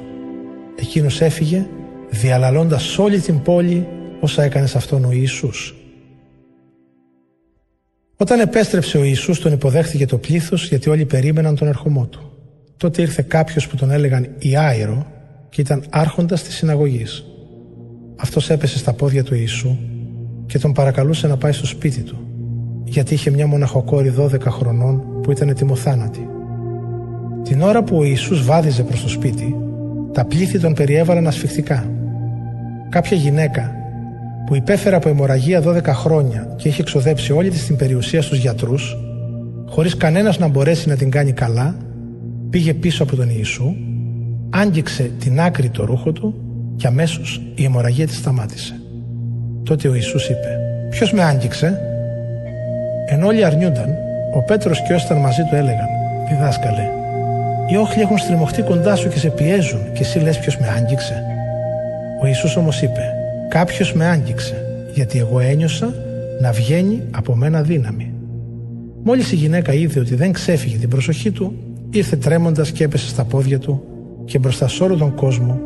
Εκείνος 0.76 1.20
έφυγε 1.20 1.66
διαλαλώντας 2.10 2.98
όλη 2.98 3.20
την 3.20 3.42
πόλη 3.42 3.86
όσα 4.20 4.42
έκανε 4.42 4.66
σε 4.66 4.78
αυτόν 4.78 5.04
ο 5.04 5.12
Ιησούς. 5.12 5.74
Όταν 8.16 8.40
επέστρεψε 8.40 8.98
ο 8.98 9.04
Ιησούς 9.04 9.40
τον 9.40 9.52
υποδέχθηκε 9.52 10.06
το 10.06 10.18
πλήθος 10.18 10.68
γιατί 10.68 10.90
όλοι 10.90 11.04
περίμεναν 11.04 11.56
τον 11.56 11.68
ερχομό 11.68 12.06
του. 12.06 12.32
Τότε 12.76 13.02
ήρθε 13.02 13.22
κάποιος 13.28 13.68
που 13.68 13.76
τον 13.76 13.90
έλεγαν 13.90 14.28
Ιάιρο 14.38 15.11
και 15.52 15.60
ήταν 15.60 15.84
άρχοντας 15.90 16.42
της 16.42 16.54
συναγωγής. 16.54 17.24
Αυτός 18.16 18.50
έπεσε 18.50 18.78
στα 18.78 18.92
πόδια 18.92 19.24
του 19.24 19.34
Ιησού 19.34 19.76
και 20.46 20.58
τον 20.58 20.72
παρακαλούσε 20.72 21.26
να 21.26 21.36
πάει 21.36 21.52
στο 21.52 21.66
σπίτι 21.66 22.00
του 22.00 22.26
γιατί 22.84 23.14
είχε 23.14 23.30
μια 23.30 23.46
μοναχοκόρη 23.46 24.14
12 24.18 24.40
χρονών 24.40 25.02
που 25.22 25.30
ήταν 25.30 25.48
ετοιμοθάνατη. 25.48 26.28
Την 27.42 27.62
ώρα 27.62 27.82
που 27.82 27.96
ο 27.96 28.04
Ιησούς 28.04 28.44
βάδιζε 28.44 28.82
προς 28.82 29.02
το 29.02 29.08
σπίτι, 29.08 29.56
τα 30.12 30.24
πλήθη 30.24 30.58
τον 30.58 30.74
περιέβαλαν 30.74 31.26
ασφιχτικά. 31.26 31.90
Κάποια 32.88 33.16
γυναίκα 33.16 33.74
που 34.46 34.54
υπέφερε 34.54 34.96
από 34.96 35.08
αιμορραγία 35.08 35.62
12 35.62 35.82
χρόνια 35.84 36.54
και 36.56 36.68
είχε 36.68 36.80
εξοδέψει 36.80 37.32
όλη 37.32 37.50
της 37.50 37.66
την 37.66 37.76
περιουσία 37.76 38.22
στους 38.22 38.38
γιατρούς, 38.38 38.96
χωρίς 39.68 39.96
κανένας 39.96 40.38
να 40.38 40.48
μπορέσει 40.48 40.88
να 40.88 40.96
την 40.96 41.10
κάνει 41.10 41.32
καλά, 41.32 41.76
πήγε 42.50 42.74
πίσω 42.74 43.02
από 43.02 43.16
τον 43.16 43.28
Ιησού, 43.28 43.74
άγγιξε 44.54 45.10
την 45.18 45.40
άκρη 45.40 45.68
το 45.68 45.84
ρούχο 45.84 46.12
του 46.12 46.34
και 46.76 46.86
αμέσως 46.86 47.42
η 47.54 47.64
αιμορραγία 47.64 48.06
της 48.06 48.16
σταμάτησε. 48.16 48.80
Τότε 49.62 49.88
ο 49.88 49.94
Ιησούς 49.94 50.28
είπε 50.28 50.58
«Ποιος 50.90 51.12
με 51.12 51.22
άγγιξε» 51.22 51.80
Ενώ 53.06 53.26
όλοι 53.26 53.44
αρνιούνταν, 53.44 53.94
ο 54.34 54.42
Πέτρος 54.42 54.82
και 54.82 54.92
ο 54.92 54.94
Έσταν 54.94 55.18
μαζί 55.18 55.42
του 55.42 55.54
έλεγαν 55.54 55.86
«Διδάσκαλε, 56.28 56.88
οι 57.70 57.76
όχλοι 57.76 58.02
έχουν 58.02 58.18
στριμωχτεί 58.18 58.62
κοντά 58.62 58.96
σου 58.96 59.08
και 59.08 59.18
σε 59.18 59.28
πιέζουν 59.28 59.92
και 59.92 60.02
εσύ 60.02 60.18
λες 60.18 60.38
ποιος 60.38 60.58
με 60.58 60.68
άγγιξε». 60.68 61.22
Ο 62.22 62.26
Ιησούς 62.26 62.56
όμως 62.56 62.82
είπε 62.82 63.14
«Κάποιος 63.48 63.92
με 63.92 64.06
άγγιξε, 64.06 64.64
γιατί 64.94 65.18
εγώ 65.18 65.40
ένιωσα 65.40 65.94
να 66.40 66.52
βγαίνει 66.52 67.02
από 67.10 67.34
μένα 67.34 67.62
δύναμη». 67.62 68.12
Μόλις 69.04 69.32
η 69.32 69.36
γυναίκα 69.36 69.72
είδε 69.72 70.00
ότι 70.00 70.14
δεν 70.14 70.32
ξέφυγε 70.32 70.76
την 70.76 70.88
προσοχή 70.88 71.30
του, 71.30 71.54
ήρθε 71.90 72.16
τρέμοντας 72.16 72.70
και 72.70 72.84
έπεσε 72.84 73.08
στα 73.08 73.24
πόδια 73.24 73.58
του 73.58 73.82
και 74.24 74.38
μπροστά 74.38 74.68
σε 74.68 74.82
όλο 74.82 74.96
τον 74.96 75.14
κόσμο 75.14 75.60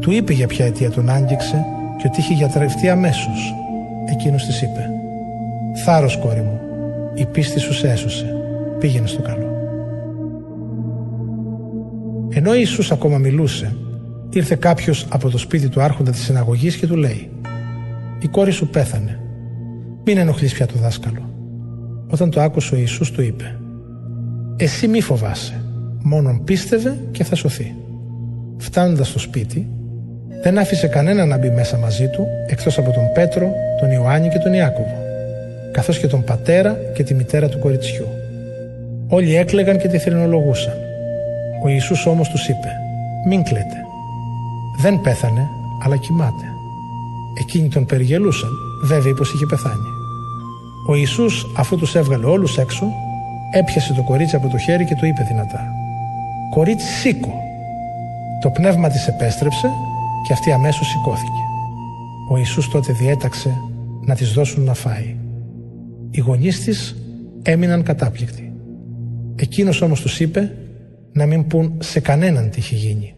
του 0.00 0.10
είπε 0.10 0.32
για 0.32 0.46
ποια 0.46 0.66
αιτία 0.66 0.90
τον 0.90 1.08
άγγιξε 1.08 1.64
και 1.98 2.06
ότι 2.06 2.20
είχε 2.20 2.34
γιατρευτεί 2.34 2.88
αμέσως. 2.88 3.54
Εκείνος 4.06 4.46
της 4.46 4.62
είπε 4.62 4.90
«Θάρρος 5.84 6.18
κόρη 6.18 6.40
μου, 6.40 6.60
η 7.14 7.26
πίστη 7.26 7.60
σου 7.60 7.72
σε 7.72 7.88
έσωσε. 7.88 8.36
Πήγαινε 8.78 9.06
στο 9.06 9.22
καλό. 9.22 9.46
Ενώ 12.28 12.50
ο 12.50 12.54
Ιησούς 12.54 12.92
ακόμα 12.92 13.18
μιλούσε, 13.18 13.76
ήρθε 14.30 14.54
κάποιος 14.54 15.06
από 15.10 15.30
το 15.30 15.38
σπίτι 15.38 15.68
του 15.68 15.80
άρχοντα 15.80 16.10
της 16.10 16.20
συναγωγής 16.20 16.76
και 16.76 16.86
του 16.86 16.96
λέει 16.96 17.30
«Η 18.20 18.28
κόρη 18.28 18.50
σου 18.50 18.68
πέθανε. 18.68 19.20
Μην 20.04 20.18
ενοχλείς 20.18 20.54
πια 20.54 20.66
το 20.66 20.74
δάσκαλο». 20.78 21.30
Όταν 22.08 22.30
το 22.30 22.40
άκουσε 22.40 22.74
ο 22.74 22.78
Ιησούς 22.78 23.10
του 23.10 23.22
είπε 23.22 23.58
«Εσύ 24.56 24.88
μη 24.88 25.00
φοβάσαι, 25.00 25.64
μόνον 26.02 26.44
πίστευε 26.44 26.98
και 27.10 27.24
θα 27.24 27.34
σωθεί». 27.34 27.74
Φτάνοντας 28.62 29.08
στο 29.08 29.18
σπίτι, 29.18 29.68
δεν 30.42 30.58
άφησε 30.58 30.86
κανένα 30.86 31.24
να 31.24 31.36
μπει 31.36 31.50
μέσα 31.50 31.76
μαζί 31.76 32.08
του 32.08 32.26
εκτός 32.46 32.78
από 32.78 32.90
τον 32.90 33.12
Πέτρο, 33.14 33.52
τον 33.80 33.90
Ιωάννη 33.90 34.28
και 34.28 34.38
τον 34.38 34.52
Ιάκωβο, 34.52 34.96
καθώς 35.72 35.98
και 35.98 36.06
τον 36.06 36.24
πατέρα 36.24 36.76
και 36.94 37.02
τη 37.02 37.14
μητέρα 37.14 37.48
του 37.48 37.58
κοριτσιού. 37.58 38.06
Όλοι 39.08 39.36
έκλεγαν 39.36 39.78
και 39.78 39.88
τη 39.88 39.98
θρηνολογούσαν. 39.98 40.76
Ο 41.64 41.68
Ιησούς 41.68 42.06
όμως 42.06 42.28
τους 42.28 42.48
είπε 42.48 42.68
«Μην 43.28 43.42
κλαίτε. 43.42 43.78
Δεν 44.82 45.00
πέθανε, 45.00 45.46
αλλά 45.84 45.96
κοιμάται». 45.96 46.46
Εκείνοι 47.40 47.68
τον 47.68 47.86
περιγελούσαν, 47.86 48.50
βέβαια 48.84 49.14
πως 49.14 49.32
είχε 49.32 49.46
πεθάνει. 49.46 49.90
Ο 50.88 50.94
Ιησούς 50.94 51.46
αφού 51.56 51.76
τους 51.76 51.94
έβγαλε 51.94 52.26
όλους 52.26 52.58
έξω, 52.58 52.86
έπιασε 53.52 53.92
το 53.92 54.02
κορίτσι 54.02 54.36
από 54.36 54.48
το 54.48 54.58
χέρι 54.58 54.84
και 54.84 54.94
του 54.94 55.06
είπε 55.06 55.22
δυνατά 55.28 55.60
«Κορίτσι 56.50 56.86
σήκω». 56.86 57.51
Το 58.42 58.50
πνεύμα 58.50 58.88
της 58.88 59.08
επέστρεψε 59.08 59.68
και 60.26 60.32
αυτή 60.32 60.52
αμέσως 60.52 60.86
σηκώθηκε. 60.88 61.42
Ο 62.30 62.36
Ιησούς 62.36 62.68
τότε 62.68 62.92
διέταξε 62.92 63.50
να 64.04 64.14
της 64.14 64.32
δώσουν 64.32 64.64
να 64.64 64.74
φάει. 64.74 65.16
Οι 66.10 66.20
γονείς 66.20 66.64
της 66.64 66.96
έμειναν 67.42 67.82
κατάπληκτοι. 67.82 68.52
Εκείνος 69.36 69.80
όμως 69.80 70.00
τους 70.00 70.20
είπε 70.20 70.56
να 71.12 71.26
μην 71.26 71.46
πούν 71.46 71.78
σε 71.78 72.00
κανέναν 72.00 72.50
τι 72.50 72.58
είχε 72.58 72.74
γίνει. 72.74 73.14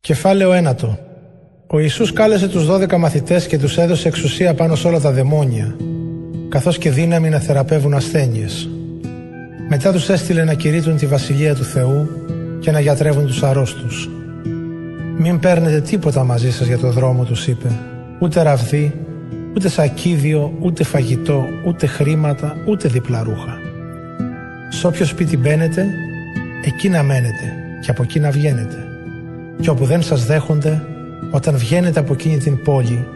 Κεφάλαιο 0.00 0.52
ένατο 0.52 0.98
Ο 1.66 1.78
Ιησούς 1.78 2.12
κάλεσε 2.12 2.48
τους 2.48 2.66
δώδεκα 2.66 2.98
μαθητές 2.98 3.46
και 3.46 3.58
τους 3.58 3.78
έδωσε 3.78 4.08
εξουσία 4.08 4.54
πάνω 4.54 4.74
σε 4.74 4.86
όλα 4.86 5.00
τα 5.00 5.12
δαιμόνια, 5.12 5.76
καθώς 6.48 6.78
και 6.78 6.90
δύναμη 6.90 7.28
να 7.28 7.38
θεραπεύουν 7.38 7.94
ασθένειες. 7.94 8.68
Μετά 9.74 9.92
τους 9.92 10.08
έστειλε 10.08 10.44
να 10.44 10.54
κηρύττουν 10.54 10.96
τη 10.96 11.06
Βασιλεία 11.06 11.54
του 11.54 11.64
Θεού 11.64 12.08
και 12.60 12.70
να 12.70 12.80
γιατρεύουν 12.80 13.26
τους 13.26 13.42
αρρώστους. 13.42 14.08
«Μην 15.18 15.38
παίρνετε 15.38 15.80
τίποτα 15.80 16.24
μαζί 16.24 16.52
σας 16.52 16.66
για 16.66 16.78
το 16.78 16.90
δρόμο», 16.90 17.24
τους 17.24 17.46
είπε, 17.46 17.68
«ούτε 18.18 18.42
ραβδί, 18.42 18.92
ούτε 19.56 19.68
σακίδιο, 19.68 20.52
ούτε 20.60 20.84
φαγητό, 20.84 21.44
ούτε 21.66 21.86
χρήματα, 21.86 22.56
ούτε 22.68 22.88
διπλά 22.88 23.22
ρούχα. 23.22 23.58
Σ' 24.70 24.84
όποιος 24.84 25.08
σπίτι 25.08 25.36
μπαίνετε, 25.36 25.86
εκεί 26.64 26.88
να 26.88 27.02
μένετε 27.02 27.52
και 27.84 27.90
από 27.90 28.02
εκεί 28.02 28.20
να 28.20 28.30
βγαίνετε. 28.30 28.76
Και 29.60 29.70
όπου 29.70 29.84
δεν 29.84 30.02
σας 30.02 30.26
δέχονται, 30.26 30.82
όταν 31.30 31.56
βγαίνετε 31.56 32.00
από 32.00 32.12
εκείνη 32.12 32.38
την 32.38 32.62
πόλη, 32.62 33.06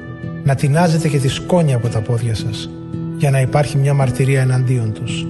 να 0.44 0.54
τεινάζετε 0.54 1.08
και 1.08 1.18
τη 1.18 1.28
σκόνη 1.28 1.74
από 1.74 1.88
τα 1.88 2.00
πόδια 2.00 2.34
σας, 2.34 2.70
για 3.16 3.30
να 3.30 3.40
υπάρχει 3.40 3.78
μια 3.78 3.94
μαρτυρία 3.94 4.40
εναντίον 4.40 4.92
τους. 4.92 5.26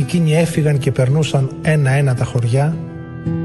Εκείνοι 0.00 0.36
έφυγαν 0.36 0.78
και 0.78 0.92
περνούσαν 0.92 1.50
ένα-ένα 1.62 2.14
τα 2.14 2.24
χωριά, 2.24 2.76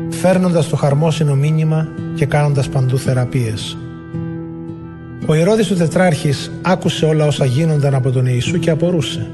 φέρνοντας 0.10 0.70
το 0.70 0.76
χαρμόσυνο 0.76 1.36
μήνυμα 1.36 1.88
και 2.16 2.26
κάνοντας 2.26 2.70
παντού 2.70 2.97
θεραπείες. 2.97 3.78
Ο 5.26 5.36
Ηρώδης 5.36 5.68
του 5.68 5.76
Τετράρχης 5.76 6.51
άκουσε 6.62 7.06
όλα 7.06 7.26
όσα 7.26 7.45
γίνονταν 7.45 7.93
από 7.93 8.12
τον 8.12 8.26
Ιησού 8.26 8.60
και 8.60 8.70
απορούσε. 8.70 9.28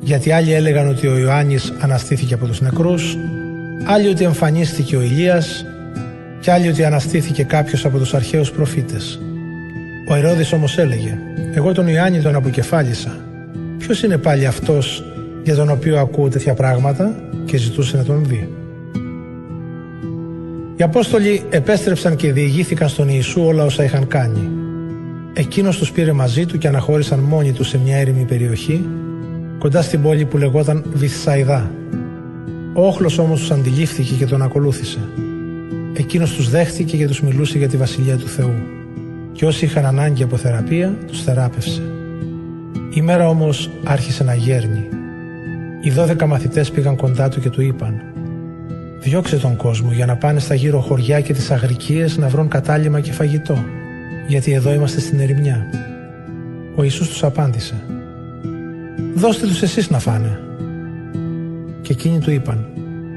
Γιατί 0.00 0.32
άλλοι 0.32 0.52
έλεγαν 0.52 0.88
ότι 0.88 1.06
ο 1.06 1.18
Ιωάννης 1.18 1.72
αναστήθηκε 1.80 2.34
από 2.34 2.46
τους 2.46 2.60
νεκρούς, 2.60 3.16
άλλοι 3.86 4.08
ότι 4.08 4.24
εμφανίστηκε 4.24 4.96
ο 4.96 5.00
Ηλίας 5.00 5.64
και 6.40 6.52
άλλοι 6.52 6.68
ότι 6.68 6.84
αναστήθηκε 6.84 7.42
κάποιος 7.42 7.84
από 7.84 7.98
τους 7.98 8.14
αρχαίους 8.14 8.50
προφήτες. 8.50 9.20
Ο 10.10 10.16
Ηρώδης 10.16 10.52
όμως 10.52 10.78
έλεγε 10.78 11.18
«Εγώ 11.54 11.72
τον 11.72 11.88
Ιωάννη 11.88 12.20
τον 12.20 12.34
αποκεφάλισα. 12.34 13.16
Ποιος 13.78 14.02
είναι 14.02 14.18
πάλι 14.18 14.46
αυτός 14.46 15.02
για 15.48 15.56
τον 15.56 15.70
οποίο 15.70 15.98
ακούω 15.98 16.28
τέτοια 16.28 16.54
πράγματα» 16.54 17.14
και 17.44 17.56
ζητούσε 17.56 17.96
να 17.96 18.04
τον 18.04 18.24
δει. 18.24 18.48
Οι 20.76 20.82
Απόστολοι 20.82 21.42
επέστρεψαν 21.50 22.16
και 22.16 22.32
διηγήθηκαν 22.32 22.88
στον 22.88 23.08
Ιησού 23.08 23.42
όλα 23.44 23.64
όσα 23.64 23.84
είχαν 23.84 24.06
κάνει. 24.06 24.48
Εκείνος 25.32 25.78
τους 25.78 25.92
πήρε 25.92 26.12
μαζί 26.12 26.46
του 26.46 26.58
και 26.58 26.68
αναχώρησαν 26.68 27.18
μόνοι 27.18 27.52
τους 27.52 27.68
σε 27.68 27.78
μια 27.78 27.96
έρημη 27.96 28.24
περιοχή 28.24 28.88
κοντά 29.58 29.82
στην 29.82 30.02
πόλη 30.02 30.24
που 30.24 30.36
λεγόταν 30.36 30.84
Βυθσαϊδά. 30.92 31.70
Ο 32.74 32.86
όχλος 32.86 33.18
όμως 33.18 33.40
τους 33.40 33.50
αντιλήφθηκε 33.50 34.14
και 34.14 34.26
τον 34.26 34.42
ακολούθησε. 34.42 34.98
Εκείνος 35.92 36.34
τους 36.34 36.50
δέχτηκε 36.50 36.96
και 36.96 37.06
τους 37.06 37.20
μιλούσε 37.22 37.58
για 37.58 37.68
τη 37.68 37.76
Βασιλεία 37.76 38.16
του 38.16 38.28
Θεού. 38.28 38.54
Και 39.32 39.46
όσοι 39.46 39.64
είχαν 39.64 39.86
ανάγκη 39.86 40.22
από 40.22 40.36
θεραπεία, 40.36 40.98
τους 41.06 41.22
θεράπευσε. 41.22 41.82
Η 42.94 43.00
μέρα 43.00 43.28
όμως 43.28 43.70
άρχισε 43.84 44.24
να 44.24 44.34
γέρνει. 44.34 44.97
Οι 45.88 45.90
δώδεκα 45.90 46.26
μαθητές 46.26 46.70
πήγαν 46.70 46.96
κοντά 46.96 47.28
του 47.28 47.40
και 47.40 47.50
του 47.50 47.62
είπαν 47.62 48.02
«Διώξε 49.00 49.36
τον 49.36 49.56
κόσμο 49.56 49.92
για 49.92 50.06
να 50.06 50.16
πάνε 50.16 50.38
στα 50.38 50.54
γύρω 50.54 50.80
χωριά 50.80 51.20
και 51.20 51.32
τις 51.32 51.50
αγρικίες 51.50 52.16
να 52.16 52.28
βρουν 52.28 52.48
κατάλημα 52.48 53.00
και 53.00 53.12
φαγητό, 53.12 53.64
γιατί 54.26 54.52
εδώ 54.52 54.72
είμαστε 54.72 55.00
στην 55.00 55.20
ερημιά». 55.20 55.66
Ο 56.76 56.82
Ιησούς 56.82 57.08
τους 57.08 57.24
απάντησε 57.24 57.74
«Δώστε 59.14 59.46
τους 59.46 59.62
εσείς 59.62 59.90
να 59.90 59.98
φάνε». 59.98 60.40
Και 61.82 61.92
εκείνοι 61.92 62.18
του 62.18 62.30
είπαν 62.30 62.66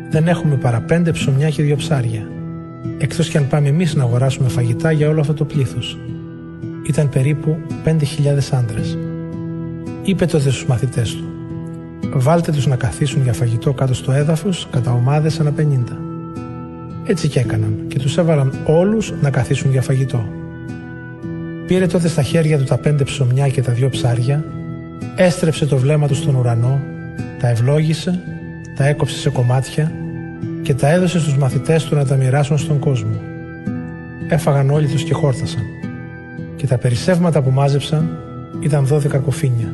«Δεν 0.10 0.28
έχουμε 0.28 0.56
παρά 0.56 0.82
πέντε 0.82 1.12
ψωμιά 1.12 1.50
και 1.50 1.64
δύο 1.64 1.76
ψάρια, 1.76 2.28
εκτός 2.98 3.30
κι 3.30 3.38
αν 3.38 3.48
πάμε 3.48 3.68
εμείς 3.68 3.96
να 3.96 4.04
αγοράσουμε 4.04 4.50
φαγητά 4.50 4.92
για 4.92 5.10
όλο 5.10 5.20
αυτό 5.20 5.34
το 5.34 5.46
πλήθος». 5.46 5.98
Ήταν 6.88 7.10
περίπου 7.10 7.58
πέντε 7.84 8.06
χιλιάδες 8.06 8.54
άντρες. 8.54 8.98
Είπε 10.04 10.26
τότε 10.26 10.50
στους 10.50 10.66
μαθητές 10.66 11.16
του 11.16 11.31
βάλτε 12.14 12.52
τους 12.52 12.68
να 12.68 12.76
καθίσουν 12.76 13.24
για 13.24 13.34
φαγητό 13.34 13.74
κάτω 13.74 13.94
στο 13.94 14.12
έδαφος 14.12 14.68
κατά 14.72 14.92
ομάδες 14.92 15.40
ανά 15.40 15.54
50. 15.58 15.62
Έτσι 17.04 17.28
και 17.28 17.40
έκαναν 17.40 17.86
και 17.88 18.00
τους 18.00 18.18
έβαλαν 18.18 18.54
όλους 18.66 19.14
να 19.22 19.30
καθίσουν 19.30 19.72
για 19.72 19.82
φαγητό. 19.82 20.26
Πήρε 21.68 21.88
τότε 21.88 22.08
στα 22.08 22.22
χέρια 22.22 22.58
του 22.58 22.64
τα 22.64 22.78
πέντε 22.78 23.04
ψωμιά 23.04 23.48
και 23.48 23.62
τα 23.62 23.72
δυο 23.72 23.90
ψάρια, 23.90 24.44
έστρεψε 25.16 25.66
το 25.66 25.78
βλέμμα 25.78 26.08
του 26.08 26.16
στον 26.16 26.36
ουρανό, 26.36 26.80
τα 27.40 27.48
ευλόγησε, 27.48 28.20
τα 28.76 28.86
έκοψε 28.86 29.18
σε 29.18 29.30
κομμάτια 29.30 29.92
και 30.62 30.74
τα 30.74 30.90
έδωσε 30.90 31.20
στους 31.20 31.38
μαθητές 31.38 31.84
του 31.84 31.96
να 31.96 32.06
τα 32.06 32.16
μοιράσουν 32.16 32.58
στον 32.58 32.80
κόσμο. 32.80 33.20
Έφαγαν 34.28 34.70
όλοι 34.70 34.88
τους 34.88 35.04
και 35.04 35.14
χόρτασαν. 35.14 35.62
Και 36.56 36.68
τα 36.68 36.78
περισσεύματα 36.78 37.42
που 37.42 37.52
μάζεψαν 37.52 38.18
ήταν 38.60 38.86
δώδεκα 38.86 39.18
κοφίνια. 39.18 39.74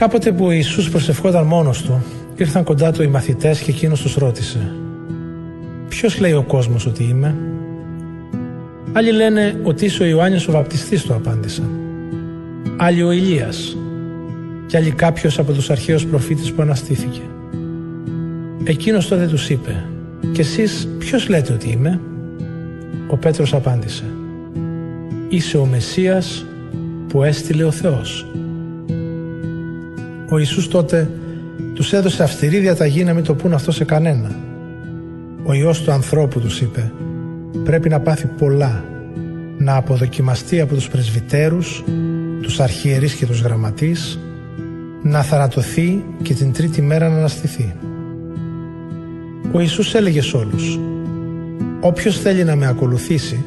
Κάποτε 0.00 0.32
που 0.32 0.44
ο 0.44 0.50
Ιησούς 0.50 0.90
προσευχόταν 0.90 1.46
μόνος 1.46 1.82
του, 1.82 2.04
ήρθαν 2.36 2.64
κοντά 2.64 2.92
του 2.92 3.02
οι 3.02 3.06
μαθητές 3.06 3.60
και 3.60 3.70
εκείνος 3.70 4.00
τους 4.00 4.14
ρώτησε 4.14 4.72
«Ποιος 5.88 6.20
λέει 6.20 6.32
ο 6.32 6.42
κόσμος 6.42 6.86
ότι 6.86 7.04
είμαι» 7.04 7.34
Άλλοι 8.92 9.12
λένε 9.12 9.60
ότι 9.62 9.84
είσαι 9.84 10.02
ο 10.02 10.06
Ιωάννης 10.06 10.48
ο 10.48 10.52
βαπτιστής 10.52 11.02
του 11.02 11.14
απάντησαν. 11.14 11.70
Άλλοι 12.76 13.02
ο 13.02 13.10
Ηλίας 13.10 13.76
και 14.66 14.76
άλλοι 14.76 14.90
κάποιος 14.90 15.38
από 15.38 15.52
τους 15.52 15.70
αρχαίους 15.70 16.06
προφήτες 16.06 16.52
που 16.52 16.62
αναστήθηκε. 16.62 17.22
Εκείνος 18.64 19.08
τότε 19.08 19.26
τους 19.26 19.50
είπε 19.50 19.84
«Και 20.32 20.40
εσείς 20.40 20.88
ποιος 20.98 21.28
λέτε 21.28 21.52
ότι 21.52 21.70
είμαι» 21.70 22.00
Ο 23.08 23.16
Πέτρος 23.16 23.54
απάντησε 23.54 24.04
«Είσαι 25.28 25.58
ο 25.58 25.64
Μεσσίας 25.64 26.44
που 27.08 27.22
έστειλε 27.22 27.64
ο 27.64 27.70
Θεός». 27.70 28.26
Ο 30.32 30.38
Ιησούς 30.38 30.68
τότε 30.68 31.10
τους 31.74 31.92
έδωσε 31.92 32.22
αυστηρή 32.22 32.58
διαταγή 32.58 33.04
να 33.04 33.14
μην 33.14 33.24
το 33.24 33.34
πούν 33.34 33.52
αυτό 33.52 33.72
σε 33.72 33.84
κανένα. 33.84 34.30
Ο 35.44 35.52
Υιός 35.52 35.82
του 35.82 35.92
ανθρώπου 35.92 36.40
τους 36.40 36.60
είπε 36.60 36.92
πρέπει 37.64 37.88
να 37.88 38.00
πάθει 38.00 38.26
πολλά 38.26 38.84
να 39.58 39.76
αποδοκιμαστεί 39.76 40.60
από 40.60 40.74
τους 40.74 40.88
πρεσβυτέρους, 40.88 41.84
τους 42.42 42.60
αρχιερείς 42.60 43.14
και 43.14 43.26
τους 43.26 43.40
γραμματείς, 43.40 44.18
να 45.02 45.22
θαρατωθεί 45.22 46.04
και 46.22 46.34
την 46.34 46.52
τρίτη 46.52 46.82
μέρα 46.82 47.08
να 47.08 47.16
αναστηθεί. 47.16 47.74
Ο 49.52 49.60
Ιησούς 49.60 49.94
έλεγε 49.94 50.22
σε 50.22 50.36
όλους 50.36 50.78
«Όποιος 51.80 52.18
θέλει 52.18 52.44
να 52.44 52.56
με 52.56 52.66
ακολουθήσει, 52.66 53.44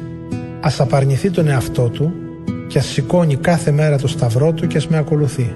ας 0.60 0.80
απαρνηθεί 0.80 1.30
τον 1.30 1.48
εαυτό 1.48 1.88
του 1.88 2.12
και 2.66 2.78
ας 2.78 2.86
σηκώνει 2.86 3.36
κάθε 3.36 3.70
μέρα 3.70 3.98
το 3.98 4.08
σταυρό 4.08 4.52
του 4.52 4.66
και 4.66 4.76
ας 4.76 4.88
με 4.88 4.98
ακολουθεί 4.98 5.54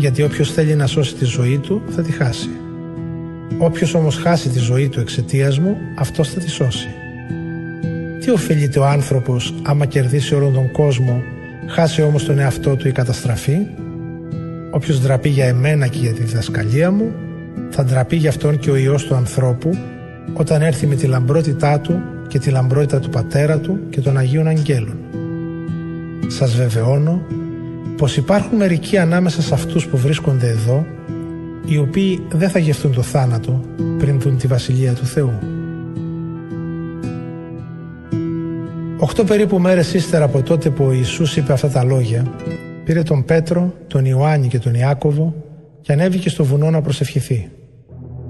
γιατί 0.00 0.22
όποιος 0.22 0.52
θέλει 0.52 0.74
να 0.74 0.86
σώσει 0.86 1.14
τη 1.14 1.24
ζωή 1.24 1.58
του 1.58 1.82
θα 1.88 2.02
τη 2.02 2.12
χάσει. 2.12 2.48
Όποιος 3.58 3.94
όμως 3.94 4.16
χάσει 4.16 4.48
τη 4.48 4.58
ζωή 4.58 4.88
του 4.88 5.00
εξαιτίας 5.00 5.58
μου, 5.58 5.76
αυτός 5.98 6.28
θα 6.28 6.40
τη 6.40 6.50
σώσει. 6.50 6.88
Τι 8.20 8.30
ωφελείται 8.30 8.78
ο 8.78 8.86
άνθρωπος 8.86 9.54
άμα 9.62 9.86
κερδίσει 9.86 10.34
όλον 10.34 10.52
τον 10.52 10.72
κόσμο, 10.72 11.22
χάσει 11.66 12.02
όμως 12.02 12.24
τον 12.24 12.38
εαυτό 12.38 12.76
του 12.76 12.88
η 12.88 12.92
καταστραφή; 12.92 13.56
Όποιος 14.70 15.00
ντραπεί 15.00 15.28
για 15.28 15.44
εμένα 15.44 15.86
και 15.86 15.98
για 15.98 16.12
τη 16.12 16.22
διδασκαλία 16.22 16.90
μου, 16.90 17.12
θα 17.70 17.84
ντραπεί 17.84 18.16
για 18.16 18.28
αυτόν 18.28 18.58
και 18.58 18.70
ο 18.70 18.76
Υιός 18.76 19.04
του 19.04 19.14
ανθρώπου, 19.14 19.70
όταν 20.32 20.62
έρθει 20.62 20.86
με 20.86 20.94
τη 20.94 21.06
λαμπρότητά 21.06 21.80
του 21.80 22.02
και 22.28 22.38
τη 22.38 22.50
λαμπρότητα 22.50 23.00
του 23.00 23.10
Πατέρα 23.10 23.58
του 23.58 23.78
και 23.90 24.00
των 24.00 24.16
Αγίων 24.16 24.46
Αγγέλων. 24.46 24.98
Σας 26.26 26.56
βεβαιώνω 26.56 27.22
πως 28.00 28.16
υπάρχουν 28.16 28.56
μερικοί 28.56 28.98
ανάμεσα 28.98 29.42
σε 29.42 29.54
αυτούς 29.54 29.86
που 29.86 29.96
βρίσκονται 29.96 30.48
εδώ 30.48 30.86
οι 31.66 31.78
οποίοι 31.78 32.26
δεν 32.32 32.48
θα 32.48 32.58
γευτούν 32.58 32.92
το 32.92 33.02
θάνατο 33.02 33.60
πριν 33.98 34.20
δουν 34.20 34.38
τη 34.38 34.46
Βασιλεία 34.46 34.92
του 34.92 35.06
Θεού. 35.06 35.32
Οχτώ 38.98 39.24
περίπου 39.24 39.58
μέρες 39.58 39.94
ύστερα 39.94 40.24
από 40.24 40.42
τότε 40.42 40.70
που 40.70 40.84
ο 40.84 40.92
Ιησούς 40.92 41.36
είπε 41.36 41.52
αυτά 41.52 41.68
τα 41.68 41.84
λόγια, 41.84 42.26
πήρε 42.84 43.02
τον 43.02 43.24
Πέτρο, 43.24 43.74
τον 43.86 44.04
Ιωάννη 44.04 44.48
και 44.48 44.58
τον 44.58 44.74
Ιάκωβο 44.74 45.34
και 45.80 45.92
ανέβηκε 45.92 46.28
στο 46.28 46.44
βουνό 46.44 46.70
να 46.70 46.80
προσευχηθεί. 46.80 47.50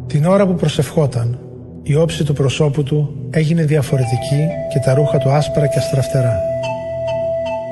Την 0.07 0.25
ώρα 0.25 0.47
που 0.47 0.55
προσευχόταν, 0.55 1.39
η 1.83 1.95
όψη 1.95 2.25
του 2.25 2.33
προσώπου 2.33 2.83
του 2.83 3.27
έγινε 3.31 3.65
διαφορετική 3.65 4.47
και 4.73 4.79
τα 4.79 4.95
ρούχα 4.95 5.19
του 5.19 5.31
άσπρα 5.31 5.67
και 5.67 5.79
αστραφτερά. 5.79 6.41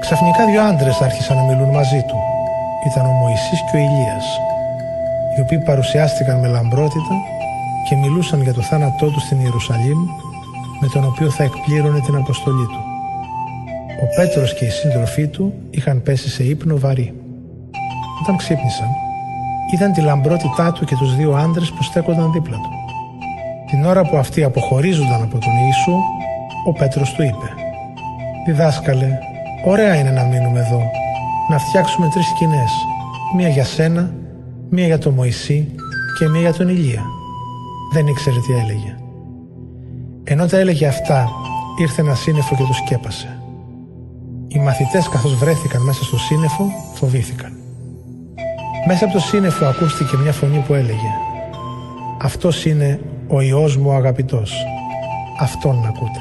Ξαφνικά 0.01 0.47
δύο 0.47 0.63
άντρες 0.63 1.01
άρχισαν 1.01 1.37
να 1.37 1.43
μιλούν 1.43 1.69
μαζί 1.69 2.03
του. 2.09 2.17
Ήταν 2.87 3.07
ο 3.07 3.11
Μωυσής 3.11 3.61
και 3.71 3.77
ο 3.77 3.79
Ηλίας, 3.79 4.27
οι 5.37 5.41
οποίοι 5.41 5.59
παρουσιάστηκαν 5.59 6.39
με 6.39 6.49
λαμπρότητα 6.49 7.15
και 7.89 7.97
μιλούσαν 7.97 8.43
για 8.43 8.53
το 8.53 8.63
θάνατό 8.63 9.07
τους 9.11 9.23
στην 9.23 9.41
Ιερουσαλήμ 9.41 9.99
με 10.81 10.89
τον 10.93 11.05
οποίο 11.05 11.31
θα 11.31 11.43
εκπλήρωνε 11.45 12.01
την 12.01 12.17
αποστολή 12.17 12.67
του. 12.67 12.83
Ο 14.03 14.07
Πέτρος 14.17 14.55
και 14.55 14.65
οι 14.65 14.71
σύντροφοί 14.71 15.27
του 15.27 15.55
είχαν 15.71 16.03
πέσει 16.03 16.29
σε 16.29 16.45
ύπνο 16.45 16.79
βαρύ. 16.79 17.15
Όταν 18.23 18.37
ξύπνησαν, 18.37 18.89
είδαν 19.73 19.93
τη 19.93 20.01
λαμπρότητά 20.01 20.73
του 20.73 20.85
και 20.85 20.97
τους 20.97 21.17
δύο 21.17 21.33
άντρες 21.33 21.71
που 21.71 21.83
στέκονταν 21.83 22.33
δίπλα 22.33 22.57
του. 22.57 22.71
Την 23.71 23.85
ώρα 23.85 24.03
που 24.03 24.17
αυτοί 24.17 24.45
αποχωρίζονταν 24.45 25.23
από 25.23 25.39
τον 25.39 25.53
Ιησού, 25.65 25.97
ο 26.67 26.73
Πέτρος 26.73 27.13
του 27.13 27.23
είπε 27.23 27.49
«Διδάσκαλε, 28.47 29.19
ωραία 29.65 29.95
είναι 29.95 30.11
να 30.11 30.23
μείνουμε 30.23 30.59
εδώ, 30.59 30.91
να 31.51 31.59
φτιάξουμε 31.59 32.09
τρεις 32.09 32.27
σκηνές, 32.27 32.73
μία 33.37 33.49
για 33.49 33.65
σένα, 33.65 34.15
μία 34.71 34.87
για 34.87 34.99
τον 34.99 35.15
Μωυσή 35.15 35.69
και 36.19 36.29
μία 36.29 36.41
για 36.41 36.53
τον 36.53 36.69
Ηλία». 36.69 37.03
Δεν 37.91 38.07
ήξερε 38.07 38.37
τι 38.41 38.53
έλεγε. 38.53 38.95
Ενώ 40.25 40.47
τα 40.47 40.59
έλεγε 40.59 40.87
αυτά, 40.87 41.29
ήρθε 41.79 42.03
ένα 42.03 42.15
σύννεφο 42.15 42.57
και 42.57 42.63
το 42.63 42.73
σκέπασε. 42.73 43.43
Οι 44.49 44.59
μαθητές 44.59 45.09
καθώς 45.09 45.35
βρέθηκαν 45.35 45.83
μέσα 45.83 46.05
στο 46.05 46.19
σύννεφο, 46.19 46.65
φοβήθηκαν. 46.95 47.53
Μέσα 48.87 49.05
από 49.05 49.15
το 49.15 49.21
σύννεφο 49.21 49.67
ακούστηκε 49.67 50.17
μια 50.17 50.33
φωνή 50.33 50.59
που 50.59 50.75
έλεγε 50.75 51.11
«Αυτός 52.23 52.65
είναι 52.65 53.01
ο 53.29 53.41
Υιός 53.41 53.77
μου 53.77 53.91
ο 53.91 53.95
αγαπητός. 53.95 54.53
Αυτόν 55.41 55.81
να 55.81 55.89
ακούτε». 55.89 56.21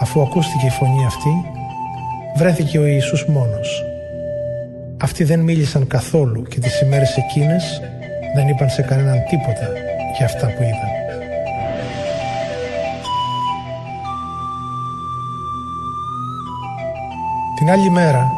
Αφού 0.00 0.22
ακούστηκε 0.22 0.66
η 0.66 0.70
φωνή 0.70 1.06
αυτή, 1.06 1.44
βρέθηκε 2.36 2.78
ο 2.78 2.86
Ιησούς 2.86 3.26
μόνος. 3.26 3.84
Αυτοί 5.02 5.24
δεν 5.24 5.40
μίλησαν 5.40 5.86
καθόλου 5.86 6.42
και 6.42 6.60
τις 6.60 6.80
ημέρες 6.80 7.16
εκείνες 7.16 7.80
δεν 8.34 8.48
είπαν 8.48 8.70
σε 8.70 8.82
κανέναν 8.82 9.24
τίποτα 9.28 9.68
για 10.16 10.26
αυτά 10.26 10.46
που 10.46 10.62
είδαν. 10.62 10.90
Την 17.56 17.70
άλλη 17.70 17.90
μέρα, 17.90 18.32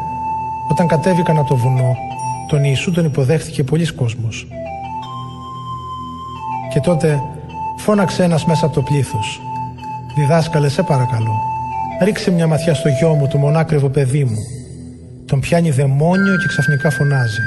όταν 0.71 0.87
κατέβηκαν 0.87 1.37
από 1.37 1.47
το 1.47 1.55
βουνό, 1.55 1.97
τον 2.47 2.63
Ιησού 2.63 2.91
τον 2.91 3.05
υποδέχθηκε 3.05 3.63
πολλοί 3.63 3.93
κόσμος. 3.93 4.47
Και 6.69 6.79
τότε 6.79 7.21
φώναξε 7.77 8.23
ένας 8.23 8.45
μέσα 8.45 8.65
από 8.65 8.75
το 8.75 8.81
πλήθος. 8.81 9.41
«Διδάσκαλε, 10.15 10.69
σε 10.69 10.83
παρακαλώ, 10.83 11.41
ρίξε 12.01 12.31
μια 12.31 12.47
ματιά 12.47 12.73
στο 12.73 12.89
γιο 12.89 13.13
μου, 13.13 13.27
το 13.27 13.37
μονάκριβο 13.37 13.89
παιδί 13.89 14.23
μου. 14.23 14.37
Τον 15.25 15.39
πιάνει 15.39 15.71
δαιμόνιο 15.71 16.37
και 16.37 16.47
ξαφνικά 16.47 16.89
φωνάζει. 16.89 17.41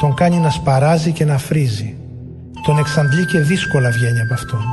Τον 0.00 0.14
κάνει 0.14 0.36
να 0.36 0.50
σπαράζει 0.50 1.12
και 1.12 1.24
να 1.24 1.38
φρίζει. 1.38 1.94
Τον 2.64 2.78
εξαντλεί 2.78 3.24
και 3.24 3.38
δύσκολα 3.38 3.90
βγαίνει 3.90 4.20
από 4.20 4.34
αυτόν. 4.34 4.64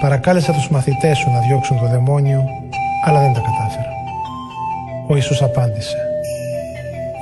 Παρακάλεσα 0.00 0.52
τους 0.52 0.68
μαθητές 0.68 1.18
σου 1.18 1.30
να 1.30 1.40
διώξουν 1.40 1.78
το 1.78 1.86
δαιμόνιο, 1.86 2.44
αλλά 3.04 3.20
δεν 3.20 3.32
τα 3.32 3.40
κατάφερα. 3.40 3.92
Ο 5.08 5.14
Ιησούς 5.14 5.42
απάντησε 5.42 5.96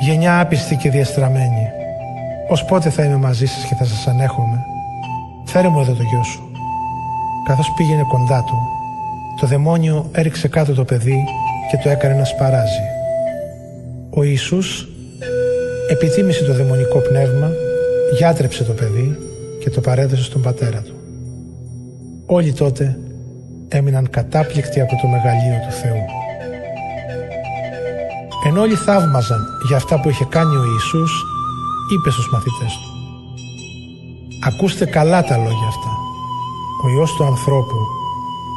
«Γενιά 0.00 0.40
άπιστη 0.40 0.76
και 0.76 0.90
διαστραμμένη, 0.90 1.68
ως 2.48 2.64
πότε 2.64 2.90
θα 2.90 3.04
είμαι 3.04 3.16
μαζί 3.16 3.46
σας 3.46 3.64
και 3.64 3.74
θα 3.74 3.84
σας 3.84 4.06
ανέχομαι; 4.06 4.64
Φέρε 5.44 5.68
μου 5.68 5.80
εδώ 5.80 5.92
το 5.92 6.02
γιο 6.02 6.22
σου». 6.22 6.50
Καθώς 7.46 7.72
πήγαινε 7.76 8.02
κοντά 8.02 8.44
του, 8.44 8.56
το 9.40 9.46
δαιμόνιο 9.46 10.08
έριξε 10.12 10.48
κάτω 10.48 10.74
το 10.74 10.84
παιδί 10.84 11.24
και 11.70 11.76
το 11.82 11.88
έκανε 11.88 12.14
να 12.14 12.24
σπαράζει. 12.24 12.82
Ο 14.10 14.22
Ιησούς 14.22 14.88
επιτίμησε 15.90 16.44
το 16.44 16.54
δαιμονικό 16.54 16.98
πνεύμα, 16.98 17.50
γιάτρεψε 18.16 18.64
το 18.64 18.72
παιδί 18.72 19.18
και 19.60 19.70
το 19.70 19.80
παρέδωσε 19.80 20.22
στον 20.22 20.42
πατέρα 20.42 20.82
του. 20.82 20.94
Όλοι 22.26 22.52
τότε 22.52 22.98
έμειναν 23.68 24.10
κατάπληκτοι 24.10 24.80
από 24.80 24.98
το 25.02 25.06
μεγαλείο 25.06 25.58
του 25.66 25.72
Θεού. 25.72 26.04
Ενώ 28.46 28.60
όλοι 28.60 28.74
θαύμαζαν 28.74 29.46
για 29.66 29.76
αυτά 29.76 30.00
που 30.00 30.08
είχε 30.08 30.26
κάνει 30.28 30.56
ο 30.56 30.64
Ιησούς, 30.72 31.24
είπε 31.92 32.10
στους 32.10 32.30
μαθητές 32.32 32.72
του 32.72 32.88
«Ακούστε 34.46 34.86
καλά 34.86 35.22
τα 35.22 35.36
λόγια 35.36 35.68
αυτά. 35.68 35.90
Ο 36.84 36.88
Υιός 36.88 37.12
του 37.12 37.24
ανθρώπου 37.24 37.99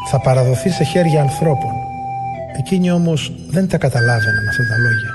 θα 0.10 0.20
παραδοθεί 0.20 0.70
σε 0.70 0.84
χέρια 0.84 1.22
ανθρώπων. 1.22 1.72
Εκείνοι 2.58 2.92
όμως 2.92 3.32
δεν 3.50 3.68
τα 3.68 3.78
καταλάβαιναν 3.78 4.48
αυτά 4.50 4.64
τα 4.68 4.78
λόγια. 4.78 5.12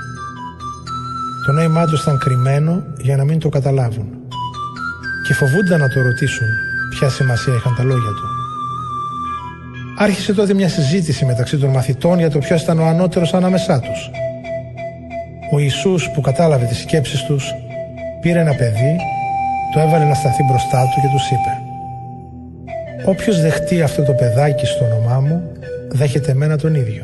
Το 1.45 1.51
νόημά 1.51 1.85
τους 1.85 2.01
ήταν 2.01 2.17
κρυμμένο 2.17 2.83
για 2.97 3.15
να 3.15 3.23
μην 3.23 3.39
το 3.39 3.49
καταλάβουν 3.49 4.07
και 5.27 5.33
φοβούνταν 5.33 5.79
να 5.79 5.89
το 5.89 6.01
ρωτήσουν 6.01 6.47
ποια 6.89 7.09
σημασία 7.09 7.53
είχαν 7.53 7.75
τα 7.75 7.83
λόγια 7.83 8.09
του. 8.09 8.27
Άρχισε 9.97 10.33
τότε 10.33 10.53
μια 10.53 10.69
συζήτηση 10.69 11.25
μεταξύ 11.25 11.57
των 11.57 11.69
μαθητών 11.69 12.19
για 12.19 12.29
το 12.29 12.39
ποιος 12.39 12.61
ήταν 12.61 12.79
ο 12.79 12.85
ανώτερος 12.85 13.33
ανάμεσά 13.33 13.79
τους. 13.79 14.11
Ο 15.51 15.59
Ιησούς 15.59 16.09
που 16.09 16.21
κατάλαβε 16.21 16.65
τις 16.65 16.79
σκέψεις 16.79 17.23
τους 17.23 17.53
πήρε 18.21 18.39
ένα 18.39 18.55
παιδί, 18.55 18.95
το 19.73 19.79
έβαλε 19.79 20.05
να 20.05 20.13
σταθεί 20.13 20.43
μπροστά 20.43 20.81
του 20.81 21.01
και 21.01 21.07
τους 21.07 21.29
είπε 21.29 21.68
«Όποιος 23.05 23.41
δεχτεί 23.41 23.81
αυτό 23.81 24.03
το 24.03 24.13
παιδάκι 24.13 24.65
στο 24.65 24.85
όνομά 24.85 25.19
μου, 25.19 25.51
δέχεται 25.91 26.31
εμένα 26.31 26.57
τον 26.57 26.75
ίδιο. 26.75 27.03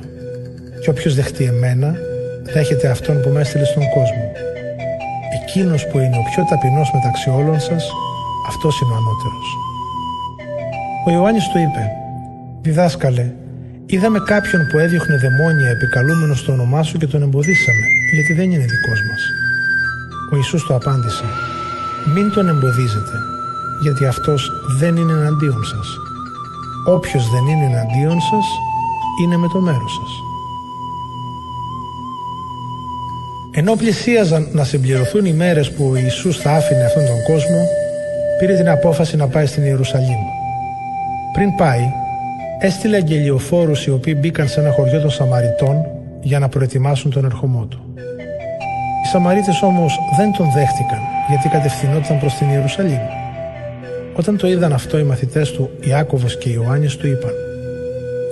Και 0.82 0.90
όποιος 0.90 1.16
δεχτεί 1.16 1.44
εμένα, 1.44 1.96
δέχεται 2.54 2.88
αυτόν 2.88 3.22
που 3.22 3.30
με 3.30 3.42
έστειλε 3.42 3.66
στον 3.66 3.84
κόσμο. 3.90 4.32
Εκείνος 5.42 5.88
που 5.88 6.00
είναι 6.00 6.18
ο 6.18 6.24
πιο 6.34 6.44
ταπεινός 6.50 6.92
μεταξύ 6.94 7.30
όλων 7.30 7.60
σας, 7.60 7.92
αυτός 8.48 8.82
είναι 8.82 8.94
ο 8.94 8.96
ανώτερος». 8.96 9.48
Ο 11.08 11.12
Ιωάννης 11.12 11.48
του 11.48 11.58
είπε 11.58 11.92
«Διδάσκαλε, 12.62 13.32
είδαμε 13.86 14.20
κάποιον 14.20 14.68
που 14.68 14.78
έδιωχνε 14.78 15.16
δαιμόνια 15.18 15.70
επικαλούμενος 15.70 16.40
στο 16.40 16.52
όνομά 16.52 16.84
σου 16.84 16.98
και 16.98 17.08
τον 17.08 17.22
εμποδίσαμε 17.22 17.86
γιατί 18.16 18.34
δεν 18.34 18.52
είναι 18.52 18.66
δικός 18.66 19.00
μας. 19.10 19.22
Ο 20.32 20.36
Ιησούς 20.36 20.66
το 20.66 20.76
απάντησε 20.76 21.24
«Μην 22.14 22.32
τον 22.32 22.48
εμποδίζετε, 22.48 23.18
γιατί 23.82 24.06
αυτός 24.06 24.52
δεν 24.80 24.96
είναι 24.96 25.14
εναντίον 25.14 25.64
σας. 25.64 25.88
Όποιος 26.88 27.30
δεν 27.30 27.46
είναι 27.48 27.66
εναντίον 27.66 28.22
σας, 28.22 28.46
είναι 29.24 29.38
με 29.38 29.48
το 29.48 29.60
μέρος 29.60 29.94
σας». 29.94 30.12
Ενώ 33.58 33.76
πλησίαζαν 33.76 34.48
να 34.52 34.64
συμπληρωθούν 34.64 35.26
οι 35.26 35.34
μέρες 35.34 35.72
που 35.72 35.90
ο 35.92 35.96
Ιησούς 35.96 36.38
θα 36.38 36.52
άφηνε 36.52 36.84
αυτόν 36.84 37.06
τον 37.06 37.24
κόσμο, 37.24 37.68
πήρε 38.40 38.54
την 38.54 38.70
απόφαση 38.70 39.16
να 39.16 39.28
πάει 39.28 39.46
στην 39.46 39.64
Ιερουσαλήμ. 39.64 40.22
Πριν 41.34 41.56
πάει, 41.56 41.92
έστειλε 42.60 42.96
αγγελιοφόρους 42.96 43.86
οι 43.86 43.92
οποίοι 43.92 44.16
μπήκαν 44.18 44.48
σε 44.48 44.60
ένα 44.60 44.72
χωριό 44.72 45.02
των 45.02 45.10
Σαμαριτών 45.10 45.86
για 46.22 46.40
να 46.40 46.50
προετοιμάσουν 46.50 47.12
τον 47.12 47.26
ερχομό 47.26 47.66
του. 47.66 47.80
Οι 49.04 49.08
Σαμαρίτες 49.08 49.62
όμως 49.62 50.00
δεν 50.18 50.32
τον 50.32 50.52
δέχτηκαν 50.52 51.00
γιατί 51.30 51.50
κατευθυνόταν 51.50 52.20
προς 52.20 52.34
την 52.34 52.50
Ιερουσαλήμ. 52.50 53.25
Όταν 54.18 54.38
το 54.38 54.48
είδαν 54.48 54.74
αυτό 54.74 55.00
οι 55.00 55.04
μαθητές 55.04 55.52
του 55.52 55.70
Ιάκωβος 55.80 56.38
και 56.38 56.50
Ιωάννης 56.50 56.96
του 56.96 57.08
είπαν 57.08 57.32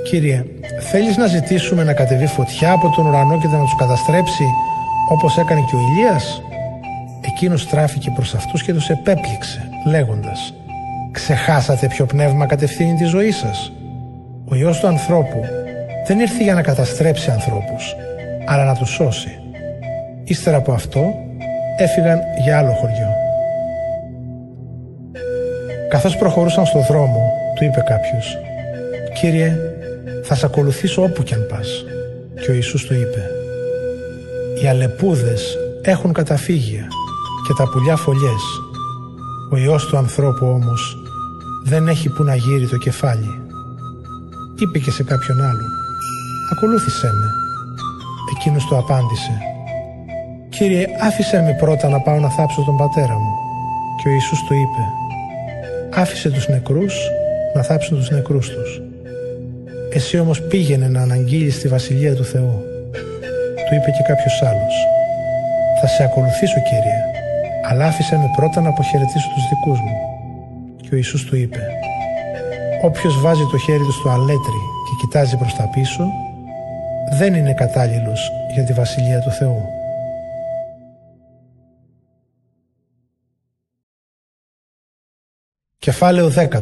«Κύριε, 0.03 0.45
θέλεις 0.79 1.17
να 1.17 1.27
ζητήσουμε 1.27 1.83
να 1.83 1.93
κατεβεί 1.93 2.25
φωτιά 2.25 2.71
από 2.71 2.89
τον 2.95 3.07
ουρανό 3.07 3.39
και 3.39 3.47
να 3.47 3.59
τους 3.59 3.75
καταστρέψει 3.75 4.43
όπως 5.09 5.37
έκανε 5.37 5.59
και 5.69 5.75
ο 5.75 5.79
Ηλίας» 5.79 6.41
Εκείνος 7.25 7.61
στράφηκε 7.61 8.11
προς 8.15 8.33
αυτούς 8.33 8.63
και 8.63 8.73
τους 8.73 8.89
επέπληξε 8.89 9.69
λέγοντας 9.87 10.53
«Ξεχάσατε 11.11 11.87
ποιο 11.87 12.05
πνεύμα 12.05 12.45
κατευθύνει 12.45 12.93
τη 12.93 13.03
ζωή 13.03 13.31
σας. 13.31 13.71
Ο 14.49 14.55
Υιός 14.55 14.79
του 14.79 14.87
ανθρώπου 14.87 15.39
δεν 16.07 16.19
ήρθε 16.19 16.43
για 16.43 16.53
να 16.53 16.61
καταστρέψει 16.61 17.31
ανθρώπους, 17.31 17.95
αλλά 18.45 18.63
να 18.63 18.75
τους 18.75 18.89
σώσει. 18.89 19.39
Ύστερα 20.23 20.57
από 20.57 20.71
αυτό 20.71 21.13
έφυγαν 21.77 22.19
για 22.43 22.57
άλλο 22.57 22.71
χωριό. 22.71 23.22
Καθώς 25.93 26.17
προχωρούσαν 26.17 26.65
στο 26.65 26.79
δρόμο, 26.79 27.31
του 27.55 27.63
είπε 27.63 27.83
κάποιος 27.85 28.37
«Κύριε, 29.19 29.57
θα 30.23 30.35
σε 30.35 30.45
ακολουθήσω 30.45 31.03
όπου 31.03 31.23
κι 31.23 31.33
αν 31.33 31.45
πας». 31.49 31.67
Και 32.41 32.51
ο 32.51 32.53
Ιησούς 32.53 32.85
του 32.85 32.93
είπε 32.93 33.21
«Οι 34.61 34.67
αλεπούδες 34.67 35.57
έχουν 35.81 36.13
καταφύγια 36.13 36.87
και 37.47 37.53
τα 37.57 37.69
πουλιά 37.69 37.95
φωλιές. 37.95 38.43
Ο 39.51 39.57
Υιός 39.57 39.85
του 39.85 39.97
ανθρώπου 39.97 40.45
όμως 40.45 40.97
δεν 41.65 41.87
έχει 41.87 42.09
που 42.09 42.23
να 42.23 42.35
γύρει 42.35 42.67
το 42.67 42.77
κεφάλι. 42.77 43.41
Είπε 44.61 44.79
και 44.79 44.91
σε 44.91 45.03
κάποιον 45.03 45.41
άλλον 45.41 45.71
«Ακολούθησέ 46.51 47.07
με». 47.07 47.29
Εκείνος 48.35 48.65
του 48.65 48.77
απάντησε 48.77 49.33
«Κύριε, 50.49 50.85
άφησέ 51.01 51.41
με 51.41 51.53
πρώτα 51.59 51.89
να 51.89 51.99
πάω 51.99 52.19
να 52.19 52.29
θάψω 52.29 52.61
τον 52.61 52.77
πατέρα 52.77 53.13
μου». 53.13 53.33
Και 53.97 54.09
ο 54.09 54.11
Ιησούς 54.11 54.43
του 54.43 54.53
είπε 54.53 55.02
«Άφησε 55.95 56.29
τους 56.29 56.47
νεκρούς 56.47 56.95
να 57.55 57.63
θάψουν 57.63 57.97
τους 57.97 58.09
νεκρούς 58.09 58.49
τους. 58.49 58.81
Εσύ 59.93 60.19
όμως 60.19 60.41
πήγαινε 60.41 60.87
να 60.87 61.01
αναγγείλεις 61.01 61.59
τη 61.59 61.67
Βασιλεία 61.67 62.15
του 62.15 62.25
Θεού». 62.25 62.63
Του 63.65 63.75
είπε 63.75 63.91
και 63.91 64.03
κάποιος 64.07 64.41
άλλος 64.41 64.75
«Θα 65.81 65.87
σε 65.87 66.03
ακολουθήσω, 66.03 66.59
Κύριε, 66.69 66.99
αλλά 67.69 67.85
άφησε 67.85 68.15
με 68.15 68.29
πρώτα 68.35 68.61
να 68.61 68.69
αποχαιρετήσω 68.69 69.27
τους 69.33 69.43
δικούς 69.49 69.79
μου». 69.79 69.95
Και 70.81 70.89
ο 70.93 70.95
Ιησούς 70.95 71.23
του 71.25 71.35
είπε 71.35 71.59
«Όποιος 72.81 73.21
βάζει 73.21 73.45
το 73.51 73.57
χέρι 73.57 73.83
του 73.83 73.91
στο 73.91 74.09
αλέτρι 74.09 74.61
και 74.85 74.93
κοιτάζει 75.01 75.37
προς 75.37 75.55
τα 75.55 75.69
πίσω, 75.73 76.03
δεν 77.19 77.33
είναι 77.33 77.53
κατάλληλος 77.53 78.31
για 78.53 78.63
τη 78.63 78.73
Βασιλεία 78.73 79.19
του 79.19 79.31
Θεού». 79.31 79.82
Κεφάλαιο 85.83 86.31
10 86.35 86.59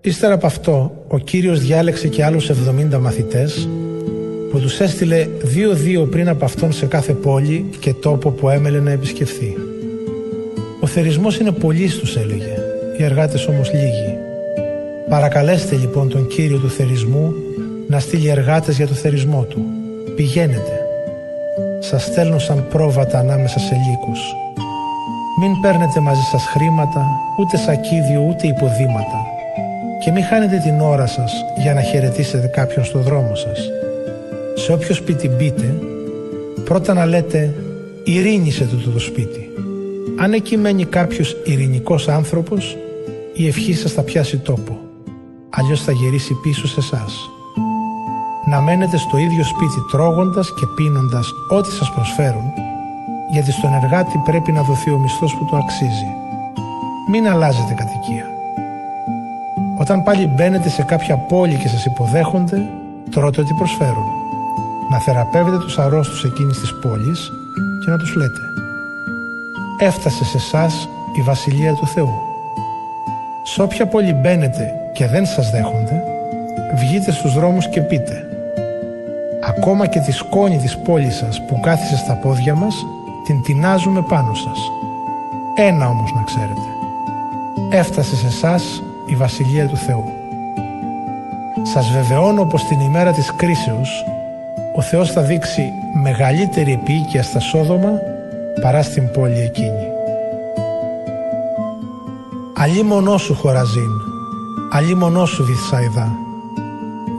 Ύστερα 0.00 0.34
από 0.34 0.46
αυτό, 0.46 1.04
ο 1.08 1.18
Κύριος 1.18 1.60
διάλεξε 1.60 2.08
και 2.08 2.24
άλλους 2.24 2.50
70 2.50 2.98
μαθητές 2.98 3.68
που 4.50 4.58
τους 4.60 4.80
έστειλε 4.80 5.26
δύο-δύο 5.42 6.06
πριν 6.06 6.28
από 6.28 6.44
αυτόν 6.44 6.72
σε 6.72 6.86
κάθε 6.86 7.12
πόλη 7.12 7.70
και 7.78 7.94
τόπο 7.94 8.30
που 8.30 8.48
έμελε 8.48 8.80
να 8.80 8.90
επισκεφθεί. 8.90 9.56
Ο 10.80 10.86
θερισμός 10.86 11.38
είναι 11.38 11.52
πολύ 11.52 11.88
τους 11.88 12.16
έλεγε, 12.16 12.54
οι 12.98 13.04
εργάτες 13.04 13.46
όμως 13.46 13.72
λίγοι. 13.72 14.16
Παρακαλέστε 15.08 15.76
λοιπόν 15.76 16.08
τον 16.08 16.26
Κύριο 16.26 16.58
του 16.58 16.70
θερισμού 16.70 17.32
να 17.88 18.00
στείλει 18.00 18.28
εργάτες 18.28 18.76
για 18.76 18.86
το 18.86 18.94
θερισμό 18.94 19.46
του. 19.48 19.64
Πηγαίνετε. 20.16 20.80
Σας 21.80 22.04
στέλνω 22.04 22.38
σαν 22.38 22.66
πρόβατα 22.68 23.18
ανάμεσα 23.18 23.58
σε 23.58 23.74
λύκους. 23.74 24.20
Μην 25.38 25.60
παίρνετε 25.60 26.00
μαζί 26.00 26.22
σας 26.22 26.44
χρήματα, 26.44 27.06
ούτε 27.38 27.56
σακίδιο, 27.56 28.26
ούτε 28.28 28.46
υποδήματα. 28.46 29.26
Και 30.04 30.10
μην 30.10 30.24
χάνετε 30.24 30.56
την 30.56 30.80
ώρα 30.80 31.06
σας 31.06 31.32
για 31.56 31.74
να 31.74 31.80
χαιρετήσετε 31.80 32.46
κάποιον 32.46 32.84
στο 32.84 32.98
δρόμο 32.98 33.34
σας. 33.34 33.58
Σε 34.54 34.72
όποιο 34.72 34.94
σπίτι 34.94 35.28
μπείτε, 35.28 35.74
πρώτα 36.64 36.94
να 36.94 37.06
λέτε 37.06 37.54
«Ειρήνη 38.04 38.50
σε 38.50 38.64
τούτο 38.64 38.90
το 38.90 38.98
σπίτι». 38.98 39.48
Αν 40.20 40.32
εκεί 40.32 40.56
μένει 40.56 40.84
κάποιος 40.84 41.36
ειρηνικός 41.44 42.08
άνθρωπος, 42.08 42.76
η 43.34 43.46
ευχή 43.46 43.72
σας 43.74 43.92
θα 43.92 44.02
πιάσει 44.02 44.36
τόπο. 44.36 44.78
Αλλιώς 45.50 45.82
θα 45.82 45.92
γυρίσει 45.92 46.34
πίσω 46.42 46.66
σε 46.66 46.80
εσάς. 46.80 47.30
Να 48.48 48.60
μένετε 48.60 48.96
στο 48.96 49.16
ίδιο 49.18 49.44
σπίτι 49.44 49.80
τρώγοντας 49.90 50.54
και 50.54 50.66
πίνοντας 50.76 51.30
ό,τι 51.48 51.70
σας 51.70 51.92
προσφέρουν, 51.92 52.52
γιατί 53.32 53.52
στον 53.52 53.72
εργάτη 53.72 54.18
πρέπει 54.18 54.52
να 54.52 54.62
δοθεί 54.62 54.90
ο 54.90 54.98
μισθός 54.98 55.36
που 55.36 55.44
του 55.44 55.56
αξίζει. 55.56 56.10
Μην 57.10 57.28
αλλάζετε 57.28 57.74
κατοικία. 57.74 58.26
Όταν 59.78 60.02
πάλι 60.02 60.26
μπαίνετε 60.26 60.68
σε 60.68 60.82
κάποια 60.82 61.16
πόλη 61.16 61.54
και 61.54 61.68
σας 61.68 61.84
υποδέχονται, 61.84 62.68
τρώτε 63.10 63.40
ό,τι 63.40 63.54
προσφέρουν. 63.54 64.06
Να 64.90 64.98
θεραπεύετε 64.98 65.58
τους 65.58 65.78
αρρώστους 65.78 66.24
εκείνης 66.24 66.60
της 66.60 66.74
πόλης 66.74 67.30
και 67.84 67.90
να 67.90 67.96
τους 67.96 68.14
λέτε 68.14 68.40
«Έφτασε 69.78 70.24
σε 70.24 70.36
εσάς 70.36 70.88
η 71.18 71.22
Βασιλεία 71.22 71.74
του 71.74 71.86
Θεού». 71.86 72.14
Σε 73.42 73.62
όποια 73.62 73.86
πόλη 73.86 74.12
μπαίνετε 74.12 74.72
και 74.92 75.06
δεν 75.06 75.26
σας 75.26 75.50
δέχονται, 75.50 76.02
βγείτε 76.74 77.12
στους 77.12 77.34
δρόμους 77.34 77.68
και 77.68 77.80
πείτε 77.80 78.26
«Ακόμα 79.48 79.86
και 79.86 80.00
τη 80.00 80.12
σκόνη 80.12 80.58
της 80.58 80.78
πόλης 80.78 81.16
σας 81.16 81.44
που 81.46 81.60
κάθισε 81.60 81.96
στα 81.96 82.14
πόδια 82.14 82.54
μας, 82.54 82.74
την 83.24 83.42
τεινάζουμε 83.42 84.02
πάνω 84.02 84.34
σας. 84.34 84.58
Ένα 85.54 85.88
όμως 85.88 86.12
να 86.12 86.22
ξέρετε. 86.22 86.60
Έφτασε 87.70 88.16
σε 88.16 88.26
εσάς 88.26 88.82
η 89.06 89.14
Βασιλεία 89.16 89.68
του 89.68 89.76
Θεού. 89.76 90.04
Σας 91.62 91.90
βεβαιώνω 91.90 92.44
πως 92.44 92.64
την 92.64 92.80
ημέρα 92.80 93.12
της 93.12 93.32
κρίσεως 93.36 94.04
ο 94.74 94.80
Θεός 94.80 95.10
θα 95.10 95.22
δείξει 95.22 95.72
μεγαλύτερη 95.92 96.72
επίοικια 96.72 97.22
στα 97.22 97.40
Σόδομα 97.40 97.90
παρά 98.60 98.82
στην 98.82 99.10
πόλη 99.10 99.40
εκείνη. 99.40 99.86
Αλλή 102.56 102.82
μονό 102.82 103.18
σου 103.18 103.34
Χωραζίν, 103.34 103.90
αλλή 104.72 104.94
μονό 104.94 105.26
σου 105.26 105.44
Βυθσαϊδά, 105.44 106.12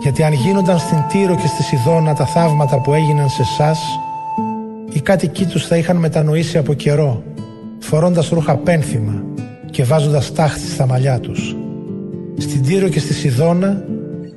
γιατί 0.01 0.23
αν 0.23 0.33
γίνονταν 0.33 0.79
στην 0.79 0.97
Τύρο 1.07 1.35
και 1.35 1.47
στη 1.47 1.63
Σιδώνα 1.63 2.13
τα 2.13 2.25
θαύματα 2.25 2.81
που 2.81 2.93
έγιναν 2.93 3.29
σε 3.29 3.41
εσάς, 3.41 3.99
οι 4.93 4.99
κάτοικοί 4.99 5.45
τους 5.45 5.67
θα 5.67 5.77
είχαν 5.77 5.97
μετανοήσει 5.97 6.57
από 6.57 6.73
καιρό, 6.73 7.23
φορώντας 7.79 8.29
ρούχα 8.29 8.57
πένθυμα 8.57 9.23
και 9.71 9.83
βάζοντας 9.83 10.33
τάχτη 10.33 10.67
στα 10.67 10.85
μαλλιά 10.85 11.19
τους. 11.19 11.55
Στην 12.37 12.63
Τύρο 12.65 12.87
και 12.87 12.99
στη 12.99 13.13
Σιδώνα 13.13 13.85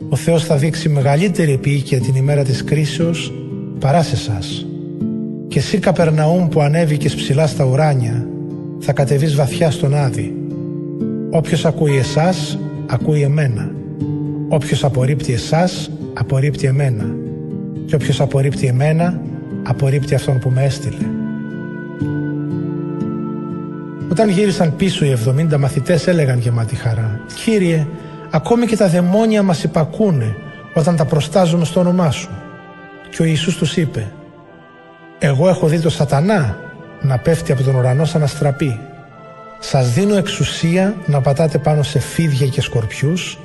ο 0.09 0.16
Θεός 0.16 0.45
θα 0.45 0.57
δείξει 0.57 0.89
μεγαλύτερη 0.89 1.53
επίοικια 1.53 2.01
την 2.01 2.15
ημέρα 2.15 2.43
της 2.43 2.65
κρίσεως 2.65 3.33
παρά 3.81 4.03
σε 4.03 4.15
εσάς. 4.15 4.66
Και 5.49 5.59
εσύ 5.59 5.78
Καπερναούμ 5.78 6.49
που 6.49 6.61
ανέβηκες 6.61 7.15
ψηλά 7.15 7.47
στα 7.47 7.65
ουράνια 7.65 8.27
θα 8.78 8.93
κατεβείς 8.93 9.35
βαθιά 9.35 9.70
στον 9.70 9.95
Άδη. 9.95 10.35
Όποιος 11.31 11.65
ακούει 11.65 11.97
εσάς, 11.97 12.59
ακούει 12.87 13.23
εμένα. 13.23 13.70
Όποιος 14.49 14.85
απορρίπτει 14.85 15.33
εσάς, 15.33 15.91
απορρίπτει 16.12 16.66
εμένα. 16.66 17.15
Και 17.87 17.95
όποιος 17.95 18.20
απορρίπτει 18.20 18.66
εμένα, 18.66 19.20
απορρίπτει 19.69 20.15
αυτόν 20.15 20.39
που 20.39 20.51
με 20.51 20.65
έστειλε. 20.65 21.07
Όταν 24.11 24.29
γύρισαν 24.29 24.77
πίσω 24.77 25.05
οι 25.05 25.19
70 25.53 25.57
μαθητές 25.59 26.07
έλεγαν 26.07 26.39
γεμάτη 26.39 26.75
χαρά 26.75 27.21
«Κύριε, 27.45 27.87
ακόμη 28.31 28.67
και 28.67 28.77
τα 28.77 28.89
δαιμόνια 28.89 29.43
μας 29.43 29.63
υπακούνε 29.65 30.37
όταν 30.75 30.97
τα 30.97 31.05
προστάζουμε 31.05 31.65
στο 31.65 31.81
όνομά 31.81 32.11
Σου». 32.11 32.31
Και 33.11 33.23
ο 33.23 33.25
Ιησούς 33.25 33.57
τους 33.57 33.77
είπε 33.77 34.13
«Εγώ 35.19 35.49
έχω 35.49 35.67
δει 35.67 35.81
το 35.81 35.91
σατανά 35.91 36.59
να 37.01 37.19
πέφτει 37.19 37.53
από 37.53 37.63
τον 37.63 37.75
ουρανό 37.75 38.05
σαν 38.05 38.23
αστραπή. 38.23 38.81
Σας 39.59 39.93
δίνω 39.93 40.17
εξουσία 40.17 40.95
να 41.07 41.21
πατάτε 41.21 41.59
πάνω 41.59 41.83
σε 41.83 41.99
φίδια 41.99 42.47
και 42.47 42.61
σκορπιούς 42.61 43.39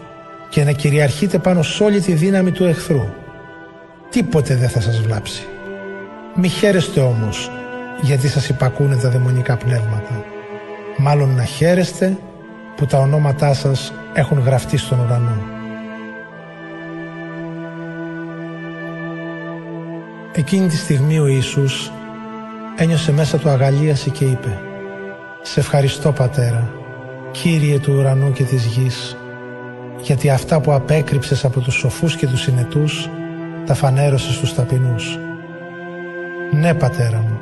και 0.50 0.64
να 0.64 0.72
κυριαρχείτε 0.72 1.38
πάνω 1.38 1.62
σε 1.62 1.84
όλη 1.84 2.02
τη 2.02 2.14
δύναμη 2.14 2.52
του 2.52 2.66
εχθρού. 2.66 3.06
Τίποτε 4.10 4.56
δεν 4.56 4.70
θα 4.70 4.82
σας 4.82 5.02
βλάψει. 5.02 5.51
Μη 6.36 6.48
χαίρεστε 6.48 7.00
όμως 7.00 7.52
γιατί 8.02 8.28
σας 8.28 8.50
υπακούνε 8.50 8.96
τα 8.96 9.10
δαιμονικά 9.10 9.58
πνεύματα. 9.58 10.26
Μάλλον 10.98 11.36
να 11.36 11.44
χαίρεστε 11.44 12.18
που 12.76 12.86
τα 12.86 12.98
ονόματά 12.98 13.54
σας 13.54 13.94
έχουν 14.14 14.40
γραφτεί 14.40 14.78
στον 14.78 15.00
ουρανό. 15.00 15.38
Εκείνη 20.34 20.68
τη 20.68 20.78
στιγμή 20.78 21.20
ο 21.20 21.28
Ιησούς 21.28 21.92
ένιωσε 22.76 23.12
μέσα 23.12 23.38
του 23.38 23.50
αγαλίαση 23.50 24.10
και 24.10 24.26
είπε 24.26 24.60
«Σε 25.42 25.60
ευχαριστώ 25.60 26.12
Πατέρα, 26.12 26.72
Κύριε 27.32 27.80
του 27.80 27.94
ουρανού 27.98 28.32
και 28.32 28.44
της 28.44 28.66
γης, 28.66 29.18
γιατί 30.02 30.30
αυτά 30.30 30.62
που 30.62 30.74
απέκρυψες 30.74 31.46
από 31.46 31.60
τους 31.60 31.74
σοφούς 31.74 32.16
και 32.16 32.28
τους 32.28 32.42
συνετούς 32.42 33.10
τα 33.66 33.74
φανέρωσες 33.74 34.34
στους 34.34 34.54
ταπεινούς. 34.54 35.20
Ναι 36.54 36.74
Πατέρα 36.74 37.18
μου, 37.18 37.40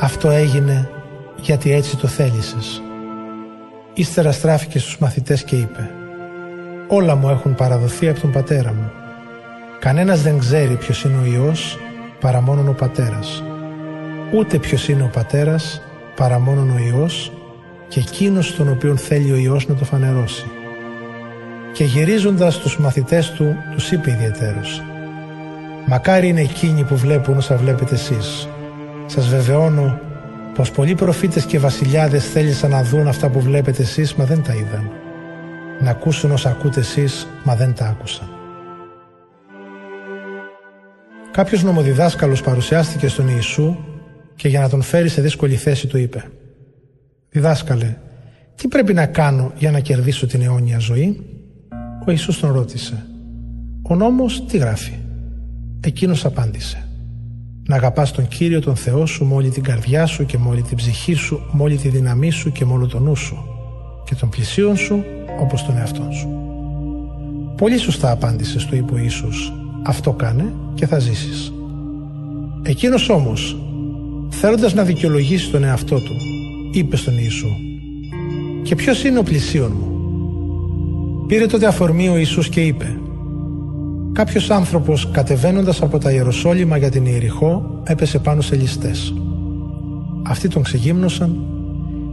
αυτό 0.00 0.30
έγινε 0.30 0.90
γιατί 1.36 1.72
έτσι 1.72 1.96
το 1.96 2.06
θέλησες. 2.06 2.82
Ύστερα 3.94 4.32
στράφηκε 4.32 4.78
στους 4.78 4.98
μαθητές 4.98 5.44
και 5.44 5.56
είπε 5.56 5.90
«Όλα 6.88 7.14
μου 7.14 7.28
έχουν 7.28 7.54
παραδοθεί 7.54 8.08
από 8.08 8.20
τον 8.20 8.32
πατέρα 8.32 8.72
μου. 8.72 8.90
Κανένας 9.78 10.22
δεν 10.22 10.38
ξέρει 10.38 10.74
ποιος 10.74 11.04
είναι 11.04 11.18
ο 11.22 11.24
Υιός 11.24 11.78
παρά 12.20 12.40
μόνον 12.40 12.68
ο 12.68 12.72
πατέρας. 12.72 13.42
Ούτε 14.34 14.58
ποιος 14.58 14.88
είναι 14.88 15.02
ο 15.02 15.10
πατέρας 15.12 15.82
παρά 16.16 16.38
μόνον 16.38 16.70
ο 16.70 16.78
Υιός 16.78 17.32
και 17.88 18.00
εκείνος 18.00 18.56
τον 18.56 18.68
οποίον 18.68 18.98
θέλει 18.98 19.32
ο 19.32 19.36
Υιός 19.36 19.68
να 19.68 19.74
το 19.74 19.84
φανερώσει». 19.84 20.46
Και 21.72 21.84
γυρίζοντας 21.84 22.58
τους 22.58 22.78
μαθητές 22.78 23.30
του, 23.30 23.56
τους 23.74 23.90
είπε 23.90 24.10
ιδιαίτερος 24.10 24.82
«Μακάρι 25.90 26.28
είναι 26.28 26.40
εκείνοι 26.40 26.84
που 26.84 26.96
βλέπουν 26.96 27.36
όσα 27.36 27.56
βλέπετε 27.56 27.94
εσείς. 27.94 28.48
Σας 29.06 29.28
βεβαιώνω 29.28 30.00
πως 30.54 30.70
πολλοί 30.70 30.94
προφήτες 30.94 31.44
και 31.44 31.58
βασιλιάδες 31.58 32.30
θέλησαν 32.30 32.70
να 32.70 32.82
δουν 32.82 33.08
αυτά 33.08 33.28
που 33.28 33.40
βλέπετε 33.40 33.82
εσείς 33.82 34.14
μα 34.14 34.24
δεν 34.24 34.42
τα 34.42 34.54
είδαν. 34.54 34.90
Να 35.80 35.90
ακούσουν 35.90 36.30
όσα 36.30 36.50
ακούτε 36.50 36.80
εσείς 36.80 37.26
μα 37.44 37.54
δεν 37.54 37.74
τα 37.74 37.86
άκουσαν. 37.86 38.28
Κάποιος 41.30 41.62
νομοδιδάσκαλος 41.62 42.42
παρουσιάστηκε 42.42 43.08
στον 43.08 43.28
Ιησού 43.28 43.76
και 44.36 44.48
για 44.48 44.60
να 44.60 44.68
τον 44.68 44.82
φέρει 44.82 45.08
σε 45.08 45.20
δύσκολη 45.20 45.54
θέση 45.54 45.86
του 45.86 45.98
είπε 45.98 46.24
«Διδάσκαλε, 47.30 47.96
τι 48.54 48.68
πρέπει 48.68 48.94
να 48.94 49.06
κάνω 49.06 49.52
για 49.56 49.70
να 49.70 49.80
κερδίσω 49.80 50.26
την 50.26 50.42
αιώνια 50.42 50.78
ζωή; 50.78 51.20
Ο 52.06 52.10
Ιησούς 52.10 52.40
τον 52.40 52.52
ρώτησε. 52.52 53.06
Ο 53.82 53.94
νόμος 53.94 54.46
τι 54.46 54.56
γράφει; 54.56 54.92
Εκείνος 55.80 56.24
απάντησε. 56.24 56.88
Να 57.68 57.76
αγαπάς 57.76 58.12
τον 58.12 58.28
Κύριο 58.28 58.60
τον 58.60 58.76
Θεό 58.76 59.06
σου 59.06 59.24
με 59.24 59.34
όλη 59.34 59.48
την 59.48 59.62
καρδιά 59.62 60.06
σου 60.06 60.26
και 60.26 60.38
με 60.38 60.48
όλη 60.48 60.62
την 60.62 60.76
ψυχή 60.76 61.14
σου, 61.14 61.40
με 61.52 61.62
όλη 61.62 61.76
τη 61.76 61.88
δύναμή 61.88 62.30
σου 62.30 62.52
και 62.52 62.64
με 62.64 62.72
όλο 62.72 62.86
τον 62.86 63.02
νου 63.02 63.16
σου 63.16 63.36
και 64.04 64.14
τον 64.14 64.28
πλησίον 64.28 64.76
σου 64.76 65.04
όπως 65.40 65.64
τον 65.64 65.76
εαυτόν 65.76 66.12
σου. 66.12 66.28
Πολύ 67.56 67.78
σωστά 67.78 68.10
απάντησες 68.10 68.62
στο 68.62 68.76
είπε 68.76 68.94
ο 68.94 68.98
Ιησούς. 68.98 69.52
Αυτό 69.84 70.12
κάνε 70.12 70.52
και 70.74 70.86
θα 70.86 70.98
ζήσεις. 70.98 71.52
Εκείνος 72.62 73.08
όμως, 73.08 73.56
θέλοντας 74.28 74.74
να 74.74 74.82
δικαιολογήσει 74.82 75.50
τον 75.50 75.64
εαυτό 75.64 76.00
του, 76.00 76.16
είπε 76.72 76.96
στον 76.96 77.18
Ιησού 77.18 77.50
«Και 78.62 78.74
ποιος 78.74 79.04
είναι 79.04 79.18
ο 79.18 79.22
πλησίον 79.22 79.72
μου» 79.72 79.98
Πήρε 81.26 81.46
τότε 81.46 81.66
αφορμή 81.66 82.08
ο 82.08 82.16
Ιησούς 82.16 82.48
και 82.48 82.60
είπε 82.60 83.00
Κάποιος 84.18 84.50
άνθρωπος 84.50 85.10
κατεβαίνοντας 85.10 85.82
από 85.82 85.98
τα 85.98 86.12
Ιεροσόλυμα 86.12 86.76
για 86.76 86.90
την 86.90 87.06
Ιεριχώ 87.06 87.80
έπεσε 87.84 88.18
πάνω 88.18 88.40
σε 88.40 88.56
ληστές. 88.56 89.14
Αυτοί 90.26 90.48
τον 90.48 90.62
ξεγύμνωσαν, 90.62 91.36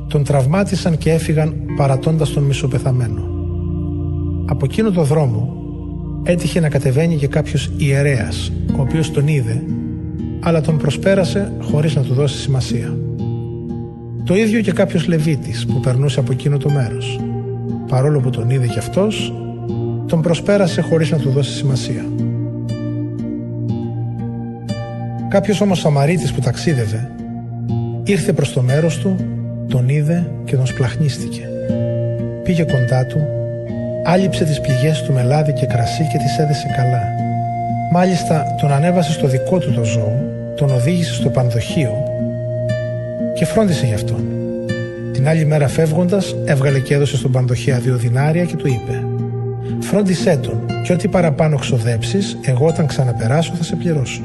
τον 0.08 0.24
τραυμάτισαν 0.24 0.98
και 0.98 1.12
έφυγαν 1.12 1.54
παρατώντας 1.78 2.30
τον 2.30 2.44
μισοπεθαμένο. 2.44 3.22
Από 4.46 4.66
εκείνο 4.66 4.92
το 4.92 5.04
δρόμο 5.04 5.54
έτυχε 6.24 6.60
να 6.60 6.70
κατεβαίνει 6.70 7.16
και 7.16 7.28
κάποιος 7.28 7.72
ιερέας, 7.78 8.52
ο 8.78 8.82
οποίος 8.82 9.12
τον 9.12 9.28
είδε, 9.28 9.64
αλλά 10.40 10.62
τον 10.62 10.78
προσπέρασε 10.78 11.52
χωρίς 11.62 11.96
να 11.96 12.02
του 12.02 12.14
δώσει 12.14 12.38
σημασία. 12.38 12.98
Το 14.24 14.36
ίδιο 14.36 14.62
και 14.62 14.72
κάποιος 14.72 15.08
Λεβίτης 15.08 15.66
που 15.66 15.80
περνούσε 15.80 16.20
από 16.20 16.32
εκείνο 16.32 16.58
το 16.58 16.70
μέρος. 16.70 17.20
Παρόλο 17.88 18.20
που 18.20 18.30
τον 18.30 18.50
είδε 18.50 18.68
κι 18.68 18.80
αυτός, 18.80 19.34
τον 20.08 20.22
προσπέρασε 20.22 20.82
χωρίς 20.82 21.12
να 21.12 21.18
του 21.18 21.30
δώσει 21.30 21.52
σημασία. 21.52 22.06
Κάποιος 25.30 25.62
όμως 25.62 25.80
Σαμαρίτης 25.80 26.34
που 26.34 26.40
ταξίδευε 26.40 27.12
ήρθε 28.04 28.34
προς 28.34 28.54
το 28.54 28.62
μέρος 28.62 28.98
του, 28.98 29.16
τον 29.68 29.90
είδε 29.90 30.30
και 30.46 30.56
τον 30.56 30.66
σπλαχνίστηκε. 30.66 31.50
Πήγε 32.44 32.64
κοντά 32.64 33.06
του, 33.06 33.28
άλυψε 34.06 34.44
τις 34.44 34.62
πληγές 34.62 35.02
του 35.02 35.14
με 35.14 35.24
λάδι 35.24 35.54
και 35.54 35.66
κρασί 35.66 36.08
και 36.12 36.18
τις 36.18 36.38
έδεσε 36.38 36.68
καλά. 36.76 37.04
Μάλιστα 37.92 38.46
τον 38.62 38.72
ανέβασε 38.72 39.12
στο 39.12 39.28
δικό 39.28 39.58
του 39.58 39.74
το 39.74 39.84
ζώο, 39.84 40.24
τον 40.56 40.72
οδήγησε 40.72 41.14
στο 41.14 41.30
πανδοχείο 41.30 42.04
και 43.36 43.46
φρόντισε 43.46 43.86
γι' 43.86 43.94
αυτόν. 43.94 44.26
Την 45.14 45.28
άλλη 45.28 45.46
μέρα 45.46 45.68
φεύγοντας 45.68 46.36
έβγαλε 46.46 46.80
και 46.80 46.94
έδωσε 46.94 47.18
στον 47.18 47.32
πανδοχεία 47.32 47.80
δύο 47.80 47.96
δινάρια 47.96 48.44
και 48.44 48.56
του 48.56 48.68
είπε 48.68 49.05
Φρόντισέ 49.88 50.38
τον 50.38 50.66
και 50.84 50.94
ό,τι 50.94 51.08
παραπάνω 51.08 51.58
ξοδέψεις, 51.58 52.38
εγώ 52.42 52.68
όταν 52.68 52.88
ξαναπεράσω 52.88 53.54
θα 53.54 53.64
σε 53.64 53.76
πληρώσω. 53.76 54.22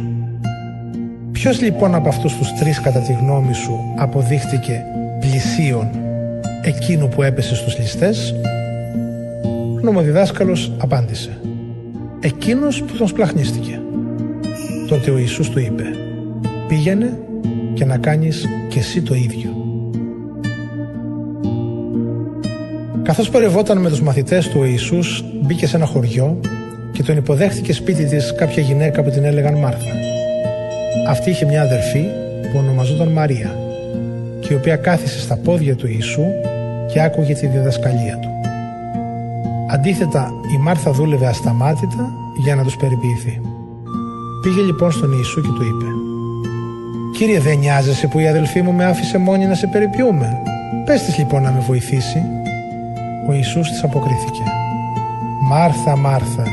Ποιος 1.32 1.60
λοιπόν 1.60 1.94
από 1.94 2.08
αυτούς 2.08 2.36
τους 2.36 2.52
τρεις 2.52 2.80
κατά 2.80 3.00
τη 3.00 3.12
γνώμη 3.12 3.54
σου 3.54 3.78
αποδείχτηκε 3.96 4.82
πλησίον 5.20 5.88
εκείνου 6.62 7.08
που 7.08 7.22
έπεσε 7.22 7.54
στους 7.54 7.78
ληστές; 7.78 8.34
Ο 9.76 9.80
νομοδιδάσκαλος 9.82 10.72
απάντησε 10.78 11.40
Εκείνος 12.20 12.82
που 12.82 12.96
τον 12.96 13.06
σπλαχνίστηκε. 13.06 13.80
Τότε 14.88 15.10
ο 15.10 15.18
Ιησούς 15.18 15.50
του 15.50 15.58
είπε 15.58 15.84
Πήγαινε 16.68 17.18
και 17.74 17.84
να 17.84 17.98
κάνεις 17.98 18.46
και 18.68 18.78
εσύ 18.78 19.02
το 19.02 19.14
ίδιο. 19.14 19.59
Καθώς 23.10 23.30
πορευόταν 23.30 23.78
με 23.78 23.88
τους 23.88 24.00
μαθητές 24.02 24.48
του 24.48 24.58
ο 24.60 24.64
Ιησούς 24.64 25.24
μπήκε 25.42 25.66
σε 25.66 25.76
ένα 25.76 25.86
χωριό 25.86 26.40
και 26.92 27.02
τον 27.02 27.16
υποδέχτηκε 27.16 27.72
σπίτι 27.72 28.04
της 28.04 28.34
κάποια 28.34 28.62
γυναίκα 28.62 29.02
που 29.02 29.10
την 29.10 29.24
έλεγαν 29.24 29.54
Μάρθα. 29.54 29.90
Αυτή 31.08 31.30
είχε 31.30 31.44
μια 31.44 31.62
αδερφή 31.62 32.04
που 32.42 32.58
ονομαζόταν 32.58 33.08
Μαρία 33.08 33.56
και 34.40 34.52
η 34.52 34.56
οποία 34.56 34.76
κάθισε 34.76 35.20
στα 35.20 35.36
πόδια 35.36 35.76
του 35.76 35.86
Ιησού 35.86 36.22
και 36.92 37.02
άκουγε 37.02 37.34
τη 37.34 37.46
διδασκαλία 37.46 38.18
του. 38.22 38.28
Αντίθετα 39.70 40.30
η 40.54 40.58
Μάρθα 40.58 40.90
δούλευε 40.90 41.26
ασταμάτητα 41.26 42.10
για 42.44 42.54
να 42.54 42.62
τους 42.62 42.76
περιποιηθεί. 42.76 43.40
Πήγε 44.42 44.60
λοιπόν 44.60 44.92
στον 44.92 45.12
Ιησού 45.12 45.40
και 45.40 45.48
του 45.48 45.62
είπε 45.62 45.86
«Κύριε 47.18 47.40
δεν 47.40 47.58
νοιάζεσαι 47.58 48.06
που 48.06 48.18
η 48.18 48.28
αδελφή 48.28 48.62
μου 48.62 48.72
με 48.72 48.84
άφησε 48.84 49.18
μόνη 49.18 49.46
να 49.46 49.54
σε 49.54 49.66
περιποιούμε. 49.66 50.42
Πες 50.84 51.02
της 51.02 51.18
λοιπόν 51.18 51.42
να 51.42 51.50
με 51.50 51.60
βοηθήσει». 51.66 52.39
Ο 53.28 53.32
Ιησούς 53.32 53.68
της 53.68 53.82
αποκρίθηκε 53.82 54.42
Μάρθα, 55.42 55.96
Μάρθα, 55.96 56.46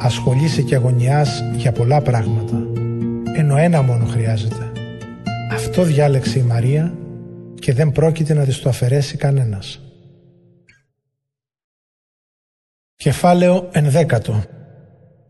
ασχολείσαι 0.00 0.62
και 0.62 0.74
αγωνιάς 0.74 1.42
για 1.56 1.72
πολλά 1.72 2.00
πράγματα, 2.00 2.66
ενώ 3.36 3.56
ένα 3.56 3.82
μόνο 3.82 4.04
χρειάζεται. 4.04 4.72
Αυτό 5.52 5.82
διάλεξε 5.82 6.38
η 6.38 6.42
Μαρία 6.42 6.94
και 7.54 7.72
δεν 7.72 7.92
πρόκειται 7.92 8.34
να 8.34 8.44
της 8.44 8.60
το 8.60 8.68
αφαιρέσει 8.68 9.16
κανένας. 9.16 9.80
Κεφάλαιο 12.96 13.68
ενδέκατο 13.72 14.42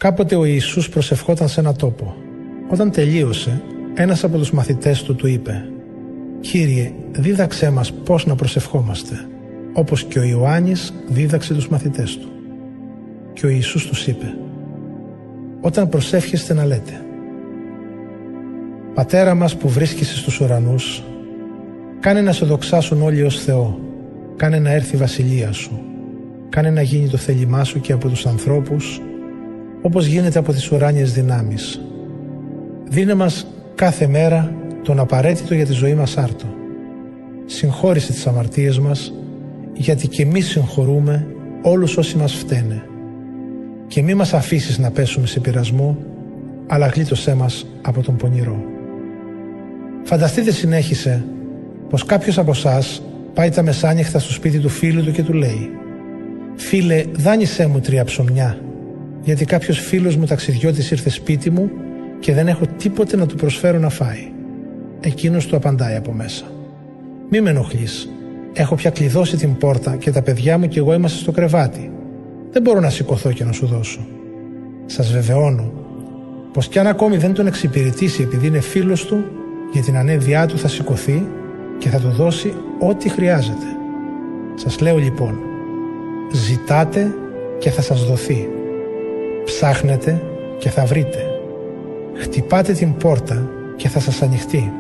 Κάποτε 0.01 0.37
ο 0.37 0.45
Ιησούς 0.45 0.89
προσευχόταν 0.89 1.49
σε 1.49 1.61
ένα 1.61 1.75
τόπο. 1.75 2.15
Όταν 2.71 2.91
τελείωσε, 2.91 3.63
ένας 3.95 4.25
από 4.25 4.39
τους 4.39 4.51
μαθητές 4.51 5.03
του 5.03 5.15
του 5.15 5.27
είπε 5.27 5.65
«Κύριε, 6.41 6.93
δίδαξέ 7.11 7.71
μας 7.71 7.93
πώς 7.93 8.27
να 8.27 8.35
προσευχόμαστε, 8.35 9.29
όπως 9.73 10.05
και 10.05 10.19
ο 10.19 10.23
Ιωάννης 10.23 10.93
δίδαξε 11.09 11.55
τους 11.55 11.69
μαθητές 11.69 12.19
του». 12.19 12.29
Και 13.33 13.47
ο 13.47 13.49
Ιησούς 13.49 13.87
τους 13.87 14.07
είπε 14.07 14.35
«Όταν 15.61 15.89
προσεύχεστε 15.89 16.55
να 16.55 16.65
λέτε 16.65 17.01
«Πατέρα 18.95 19.35
μας 19.35 19.57
που 19.57 19.69
βρίσκεσαι 19.69 20.17
στους 20.17 20.41
ουρανούς, 20.41 21.05
κάνε 22.01 22.21
να 22.21 22.33
σε 22.33 22.45
δοξάσουν 22.45 23.03
όλοι 23.03 23.23
ως 23.23 23.43
Θεό, 23.43 23.79
κάνε 24.37 24.59
να 24.59 24.71
έρθει 24.71 24.95
η 24.95 24.99
βασιλεία 24.99 25.53
Σου, 25.53 25.81
κάνε 26.49 26.71
να 26.71 26.83
γίνει 26.83 27.09
το 27.09 27.17
θέλημά 27.17 27.65
Σου 27.65 27.81
και 27.81 27.93
από 27.93 28.09
τους 28.09 28.27
ανθρώπους, 28.27 29.01
όπως 29.83 30.07
γίνεται 30.07 30.39
από 30.39 30.53
τις 30.53 30.73
ουράνιες 30.73 31.13
δυνάμεις. 31.13 31.81
Δίνε 32.85 33.15
μας 33.15 33.47
κάθε 33.75 34.07
μέρα 34.07 34.55
τον 34.83 34.99
απαραίτητο 34.99 35.55
για 35.55 35.67
τη 35.67 35.73
ζωή 35.73 35.95
μας 35.95 36.17
άρτο. 36.17 36.47
Συγχώρησε 37.47 38.13
τις 38.13 38.27
αμαρτίες 38.27 38.79
μας, 38.79 39.15
γιατί 39.75 40.09
και 40.09 40.23
εμείς 40.23 40.47
συγχωρούμε 40.47 41.27
όλους 41.63 41.97
όσοι 41.97 42.17
μας 42.17 42.35
φταίνε 42.35 42.83
και 43.91 44.03
μη 44.03 44.15
μας 44.15 44.35
αφήσεις 44.35 44.79
να 44.79 44.91
πέσουμε 44.91 45.27
σε 45.27 45.41
πειρασμό, 45.41 45.99
αλλά 46.67 46.87
γλίτωσέ 46.87 47.35
μας 47.35 47.67
από 47.83 48.03
τον 48.03 48.17
πονηρό. 48.17 48.65
Φανταστείτε 50.03 50.51
συνέχισε 50.51 51.25
πως 51.89 52.05
κάποιος 52.05 52.39
από 52.39 52.51
εσάς 52.51 53.03
πάει 53.35 53.51
τα 53.51 53.63
μεσάνυχτα 53.63 54.19
στο 54.19 54.33
σπίτι 54.33 54.59
του 54.59 54.69
φίλου 54.69 55.05
του 55.05 55.13
και 55.13 55.23
του 55.23 55.33
λέει 55.33 55.71
«Φίλε, 56.55 57.05
δάνεισέ 57.13 57.67
μου 57.67 57.81
τρία 57.81 58.05
ψωμιά, 58.05 58.59
γιατί 59.23 59.45
κάποιος 59.45 59.79
φίλος 59.79 60.17
μου 60.17 60.25
ταξιδιώτης 60.25 60.91
ήρθε 60.91 61.11
σπίτι 61.11 61.51
μου 61.51 61.71
και 62.21 62.33
δεν 62.33 62.49
έχω 62.49 62.67
τίποτε 62.77 63.17
να 63.17 63.27
του 63.27 63.37
προσφέρω 63.37 63.79
να 63.79 63.89
φάει». 63.89 64.33
Εκείνος 65.01 65.47
του 65.47 65.57
απαντάει 65.57 65.97
από 65.97 66.13
μέσα 66.13 66.45
«Μη 67.31 67.41
με 67.41 67.51
ενοχλείς, 67.51 68.09
έχω 68.53 68.75
πια 68.75 68.91
κλειδώσει 68.91 69.37
την 69.37 69.57
πόρτα 69.57 69.97
και 69.97 70.11
τα 70.11 70.23
παιδιά 70.23 70.59
μου 70.59 70.69
και 70.69 70.79
εγώ 70.79 70.95
είμαστε 70.95 71.19
στο 71.19 71.33
κρεβάτι 71.33 71.91
δεν 72.53 72.63
μπορώ 72.63 72.81
να 72.81 72.91
σηκωθώ 72.91 73.33
και 73.33 73.45
να 73.45 73.53
σου 73.53 73.67
δώσω. 73.67 74.07
Σας 74.87 75.13
βεβαιώνω 75.13 75.73
πως 76.53 76.69
κι 76.69 76.79
αν 76.79 76.87
ακόμη 76.87 77.17
δεν 77.17 77.35
τον 77.35 77.47
εξυπηρετήσει 77.47 78.23
επειδή 78.23 78.47
είναι 78.47 78.61
φίλος 78.61 79.05
του, 79.07 79.25
για 79.73 79.83
την 79.83 79.97
ανέδειά 79.97 80.47
του 80.47 80.59
θα 80.59 80.69
σηκωθεί 80.69 81.27
και 81.79 81.89
θα 81.89 81.99
του 81.99 82.09
δώσει 82.09 82.55
ό,τι 82.79 83.09
χρειάζεται. 83.09 83.67
Σας 84.55 84.81
λέω 84.81 84.97
λοιπόν, 84.97 85.39
ζητάτε 86.33 87.15
και 87.59 87.71
θα 87.71 87.83
σας 87.83 88.05
δοθεί. 88.05 88.49
Ψάχνετε 89.45 90.23
και 90.59 90.69
θα 90.69 90.85
βρείτε. 90.85 91.19
Χτυπάτε 92.15 92.73
την 92.73 92.97
πόρτα 92.97 93.51
και 93.77 93.89
θα 93.89 94.01
σας 94.01 94.23
ανοιχτεί. 94.23 94.73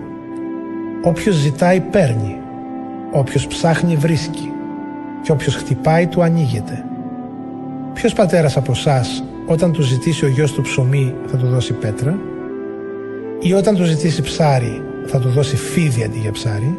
Όποιος 1.02 1.34
ζητάει 1.34 1.80
παίρνει. 1.80 2.36
Όποιος 3.10 3.46
ψάχνει 3.46 3.96
βρίσκει. 3.96 4.52
Και 5.22 5.32
όποιος 5.32 5.54
χτυπάει 5.54 6.06
του 6.06 6.22
ανοίγεται. 6.22 6.84
Ποιος 7.92 8.12
πατέρας 8.12 8.56
από 8.56 8.72
εσάς, 8.72 9.24
όταν 9.46 9.72
του 9.72 9.82
ζητήσει 9.82 10.24
ο 10.24 10.28
γιος 10.28 10.52
του 10.52 10.62
ψωμί, 10.62 11.14
θα 11.26 11.36
του 11.36 11.46
δώσει 11.46 11.72
πέτρα, 11.72 12.18
ή 13.40 13.52
όταν 13.52 13.76
του 13.76 13.84
ζητήσει 13.84 14.22
ψάρι, 14.22 14.82
θα 15.06 15.18
του 15.18 15.28
δώσει 15.28 15.56
φίδι 15.56 16.02
αντί 16.02 16.18
για 16.18 16.32
ψάρι, 16.32 16.78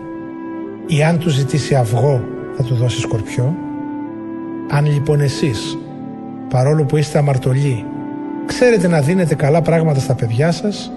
ή 0.87 1.03
αν 1.03 1.19
του 1.19 1.29
ζητήσει 1.29 1.75
αυγό, 1.75 2.23
θα 2.55 2.63
του 2.63 2.75
δώσει 2.75 2.99
σκορπιό; 2.99 3.55
Αν 4.69 4.85
λοιπόν 4.85 5.21
εσείς, 5.21 5.77
παρόλο 6.49 6.83
που 6.83 6.97
είστε 6.97 7.17
αμαρτωλοί, 7.17 7.85
ξέρετε 8.45 8.87
να 8.87 9.01
δίνετε 9.01 9.35
καλά 9.35 9.61
πράγματα 9.61 9.99
στα 9.99 10.15
παιδιά 10.15 10.51
σας, 10.51 10.91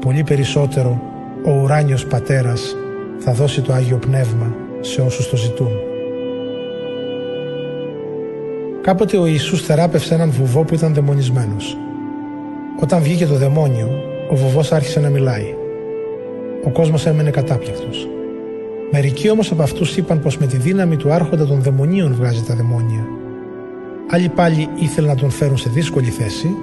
πολύ 0.00 0.22
περισσότερο 0.22 1.02
ο 1.44 1.50
ουράνιος 1.50 2.06
πατέρας 2.06 2.76
θα 3.18 3.32
δώσει 3.32 3.60
το 3.60 3.72
Άγιο 3.72 3.96
Πνεύμα 3.96 4.54
σε 4.80 5.00
όσους 5.00 5.28
το 5.28 5.36
ζητούν. 5.36 5.70
Κάποτε 8.82 9.16
ο 9.16 9.26
Ιησούς 9.26 9.62
θεράπευσε 9.62 10.14
έναν 10.14 10.30
βουβό 10.30 10.64
που 10.64 10.74
ήταν 10.74 10.94
δαιμονισμένος. 10.94 11.76
Όταν 12.82 13.02
βγήκε 13.02 13.26
το 13.26 13.34
δαιμόνιο, 13.34 13.88
ο 14.30 14.34
βουβός 14.34 14.72
άρχισε 14.72 15.00
να 15.00 15.08
μιλάει. 15.08 15.54
Ο 16.64 16.70
κόσμος 16.70 17.06
έμενε 17.06 17.30
κατάπληκτος. 17.30 18.08
Μερικοί 18.90 19.30
όμως 19.30 19.50
από 19.50 19.62
αυτούς 19.62 19.96
είπαν 19.96 20.20
πως 20.20 20.38
με 20.38 20.46
τη 20.46 20.56
δύναμη 20.56 20.96
του 20.96 21.12
άρχοντα 21.12 21.46
των 21.46 21.60
δαιμονίων 21.60 22.14
βγάζει 22.14 22.42
τα 22.42 22.54
δαιμόνια. 22.54 23.06
Άλλοι 24.10 24.28
πάλι 24.28 24.68
ήθελαν 24.78 25.10
να 25.10 25.16
τον 25.16 25.30
φέρουν 25.30 25.56
σε 25.56 25.70
δύσκολη 25.70 26.08
θέση 26.08 26.56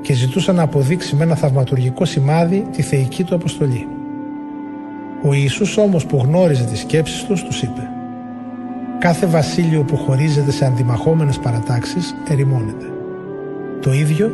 και 0.00 0.12
ζητούσαν 0.12 0.54
να 0.54 0.62
αποδείξει 0.62 1.16
με 1.16 1.24
ένα 1.24 1.34
θαυματουργικό 1.34 2.04
σημάδι 2.04 2.66
τη 2.72 2.82
θεϊκή 2.82 3.24
του 3.24 3.34
αποστολή. 3.34 3.86
Ο 5.26 5.32
Ιησούς 5.32 5.76
όμως 5.76 6.06
που 6.06 6.20
γνώριζε 6.24 6.64
τις 6.64 6.80
σκέψεις 6.80 7.24
τους, 7.24 7.44
τους 7.44 7.62
είπε 7.62 7.88
«Κάθε 8.98 9.26
βασίλειο 9.26 9.82
που 9.82 9.96
χωρίζεται 9.96 10.50
σε 10.50 10.64
αντιμαχόμενες 10.64 11.38
παρατάξεις 11.38 12.14
ερημώνεται. 12.30 12.84
Το 13.80 13.92
ίδιο 13.92 14.32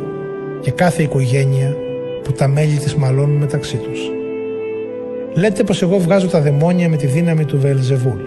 και 0.61 0.71
κάθε 0.71 1.03
οικογένεια 1.03 1.75
που 2.23 2.31
τα 2.31 2.47
μέλη 2.47 2.77
της 2.77 2.95
μαλώνουν 2.95 3.37
μεταξύ 3.37 3.77
τους. 3.77 3.99
Λέτε 5.33 5.63
πως 5.63 5.81
εγώ 5.81 5.97
βγάζω 5.97 6.27
τα 6.27 6.41
δαιμόνια 6.41 6.89
με 6.89 6.95
τη 6.95 7.07
δύναμη 7.07 7.45
του 7.45 7.59
Βελζεβούλ. 7.59 8.21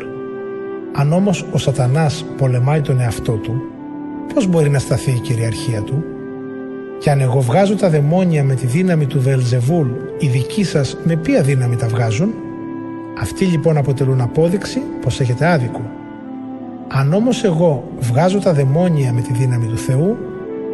Αν 0.92 1.12
όμως 1.12 1.46
ο 1.52 1.58
σατανάς 1.58 2.24
πολεμάει 2.36 2.80
τον 2.80 3.00
εαυτό 3.00 3.32
του, 3.32 3.62
πώς 4.34 4.46
μπορεί 4.46 4.70
να 4.70 4.78
σταθεί 4.78 5.10
η 5.10 5.20
κυριαρχία 5.20 5.80
του» 5.80 6.04
Και 6.98 7.10
αν 7.10 7.20
εγώ 7.20 7.40
βγάζω 7.40 7.76
τα 7.76 7.88
δαιμόνια 7.90 8.44
με 8.44 8.54
τη 8.54 8.66
δύναμη 8.66 9.06
του 9.06 9.20
Βελζεβούλ, 9.20 9.88
οι 10.18 10.26
δικοί 10.26 10.64
σας 10.64 10.96
με 11.04 11.16
ποια 11.16 11.42
δύναμη 11.42 11.76
τα 11.76 11.88
βγάζουν; 11.88 12.34
Αυτοί 13.20 13.44
λοιπόν 13.44 13.76
αποτελούν 13.76 14.20
απόδειξη 14.20 14.82
πως 15.00 15.20
έχετε 15.20 15.46
άδικο. 15.46 15.80
Αν 16.88 17.12
όμως 17.12 17.44
εγώ 17.44 17.84
βγάζω 17.98 18.38
τα 18.38 18.52
δαιμόνια 18.52 19.12
με 19.12 19.20
τη 19.20 19.32
δύναμη 19.32 19.66
του 19.66 19.78
Θεού, 19.78 20.16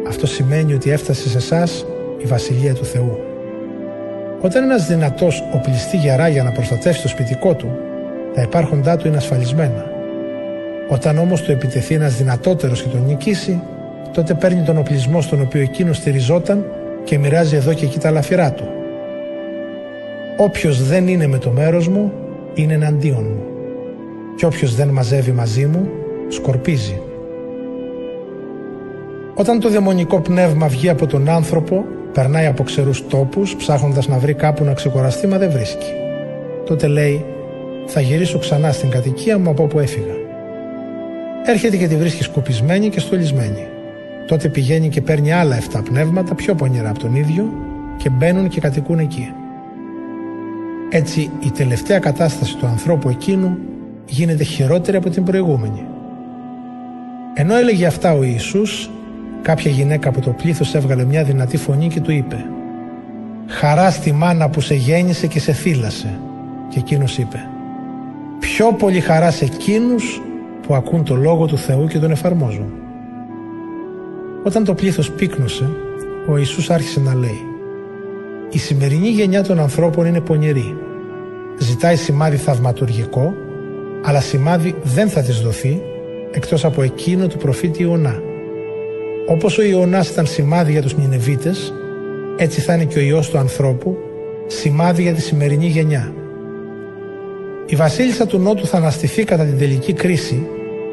αυτό 0.07 0.27
σημαίνει 0.27 0.73
ότι 0.73 0.91
έφτασε 0.91 1.29
σε 1.29 1.37
εσάς 1.37 1.85
η 2.17 2.25
Βασιλεία 2.25 2.73
του 2.73 2.85
Θεού. 2.85 3.17
Όταν 4.41 4.63
ένας 4.63 4.87
δυνατός 4.87 5.43
οπλιστεί 5.53 5.97
γερά 5.97 6.27
για 6.27 6.43
να 6.43 6.51
προστατεύσει 6.51 7.01
το 7.01 7.07
σπιτικό 7.07 7.53
του, 7.53 7.71
τα 8.33 8.41
υπάρχοντά 8.41 8.97
του 8.97 9.07
είναι 9.07 9.17
ασφαλισμένα. 9.17 9.85
Όταν 10.89 11.17
όμως 11.17 11.41
του 11.41 11.51
επιτεθεί 11.51 11.93
ένας 11.93 12.17
δυνατότερος 12.17 12.83
και 12.83 12.89
τον 12.89 13.05
νικήσει, 13.05 13.61
τότε 14.13 14.33
παίρνει 14.33 14.61
τον 14.61 14.77
οπλισμό 14.77 15.21
στον 15.21 15.41
οποίο 15.41 15.61
εκείνος 15.61 15.97
στηριζόταν 15.97 16.65
και 17.03 17.17
μοιράζει 17.17 17.55
εδώ 17.55 17.73
και 17.73 17.85
εκεί 17.85 17.99
τα 17.99 18.11
λαφυρά 18.11 18.51
του. 18.51 18.63
Όποιος 20.37 20.83
δεν 20.83 21.07
είναι 21.07 21.27
με 21.27 21.37
το 21.37 21.49
μέρος 21.49 21.87
μου, 21.87 22.11
είναι 22.53 22.73
εναντίον 22.73 23.23
μου. 23.23 23.43
Και 24.35 24.45
όποιος 24.45 24.75
δεν 24.75 24.87
μαζεύει 24.89 25.31
μαζί 25.31 25.65
μου, 25.65 25.89
σκορπίζει. 26.27 27.01
Όταν 29.35 29.59
το 29.59 29.69
δαιμονικό 29.69 30.19
πνεύμα 30.19 30.67
βγει 30.67 30.89
από 30.89 31.07
τον 31.07 31.29
άνθρωπο, 31.29 31.85
περνάει 32.13 32.45
από 32.45 32.63
ξερούς 32.63 33.07
τόπους, 33.07 33.55
ψάχνοντας 33.55 34.07
να 34.07 34.17
βρει 34.17 34.33
κάπου 34.33 34.63
να 34.63 34.73
ξεκοραστεί, 34.73 35.27
μα 35.27 35.37
δεν 35.37 35.51
βρίσκει. 35.51 35.93
Τότε 36.65 36.87
λέει, 36.87 37.25
θα 37.85 38.01
γυρίσω 38.01 38.39
ξανά 38.39 38.71
στην 38.71 38.89
κατοικία 38.89 39.37
μου 39.37 39.49
από 39.49 39.63
όπου 39.63 39.79
έφυγα. 39.79 40.13
Έρχεται 41.45 41.77
και 41.77 41.87
τη 41.87 41.95
βρίσκει 41.95 42.23
σκοπισμένη 42.23 42.89
και 42.89 42.99
στολισμένη. 42.99 43.67
Τότε 44.27 44.47
πηγαίνει 44.47 44.89
και 44.89 45.01
παίρνει 45.01 45.33
άλλα 45.33 45.57
7 45.73 45.81
πνεύματα 45.83 46.35
πιο 46.35 46.55
πονηρά 46.55 46.89
από 46.89 46.99
τον 46.99 47.15
ίδιο 47.15 47.45
και 47.97 48.09
μπαίνουν 48.09 48.47
και 48.47 48.59
κατοικούν 48.59 48.99
εκεί. 48.99 49.33
Έτσι 50.93 51.31
η 51.39 51.51
τελευταία 51.51 51.99
κατάσταση 51.99 52.57
του 52.57 52.65
ανθρώπου 52.65 53.09
εκείνου 53.09 53.57
γίνεται 54.05 54.43
χειρότερη 54.43 54.97
από 54.97 55.09
την 55.09 55.23
προηγούμενη. 55.23 55.85
Ενώ 57.33 57.55
έλεγε 57.55 57.85
αυτά 57.85 58.13
ο 58.13 58.23
Ιησούς, 58.23 58.89
κάποια 59.41 59.71
γυναίκα 59.71 60.09
από 60.09 60.21
το 60.21 60.29
πλήθος 60.29 60.75
έβγαλε 60.75 61.03
μια 61.03 61.23
δυνατή 61.23 61.57
φωνή 61.57 61.87
και 61.87 61.99
του 61.99 62.11
είπε 62.11 62.45
«Χαρά 63.47 63.91
στη 63.91 64.11
μάνα 64.11 64.49
που 64.49 64.61
σε 64.61 64.75
γέννησε 64.75 65.27
και 65.27 65.39
σε 65.39 65.51
θύλασε». 65.51 66.19
Και 66.69 66.79
εκείνος 66.79 67.17
είπε 67.17 67.47
«Πιο 68.39 68.73
πολύ 68.73 68.99
χαρά 68.99 69.31
σε 69.31 69.45
εκείνους 69.45 70.21
που 70.67 70.75
ακούν 70.75 71.03
το 71.03 71.15
Λόγο 71.15 71.45
του 71.45 71.57
Θεού 71.57 71.87
και 71.87 71.99
τον 71.99 72.11
εφαρμόζουν». 72.11 72.73
Όταν 74.43 74.63
το 74.63 74.73
πλήθος 74.73 75.11
πύκνωσε, 75.11 75.69
ο 76.27 76.37
Ιησούς 76.37 76.69
άρχισε 76.69 76.99
να 76.99 77.13
λέει 77.13 77.50
«Η 78.51 78.57
σημερινή 78.57 79.07
γενιά 79.07 79.43
των 79.43 79.59
ανθρώπων 79.59 80.05
είναι 80.05 80.21
πονηρή. 80.21 80.77
Ζητάει 81.57 81.95
σημάδι 81.95 82.35
θαυματουργικό, 82.35 83.33
αλλά 84.03 84.19
σημάδι 84.19 84.75
δεν 84.83 85.09
θα 85.09 85.21
της 85.21 85.39
δοθεί 85.39 85.81
εκτός 86.31 86.65
από 86.65 86.81
εκείνο 86.81 87.27
του 87.27 87.37
προφήτη 87.37 87.81
Ιωνά. 87.81 88.21
Όπως 89.27 89.57
ο 89.57 89.61
Ιωνάς 89.61 90.09
ήταν 90.09 90.25
σημάδι 90.25 90.71
για 90.71 90.81
τους 90.81 90.97
Νινεβίτες, 90.97 91.73
έτσι 92.37 92.61
θα 92.61 92.73
είναι 92.73 92.85
και 92.85 92.99
ο 92.99 93.01
Υιός 93.01 93.29
του 93.29 93.37
ανθρώπου, 93.37 93.97
σημάδι 94.47 95.01
για 95.01 95.13
τη 95.13 95.21
σημερινή 95.21 95.65
γενιά. 95.65 96.13
Η 97.65 97.75
βασίλισσα 97.75 98.25
του 98.25 98.39
Νότου 98.39 98.67
θα 98.67 98.77
αναστηθεί 98.77 99.23
κατά 99.23 99.43
την 99.43 99.57
τελική 99.57 99.93
κρίση 99.93 100.47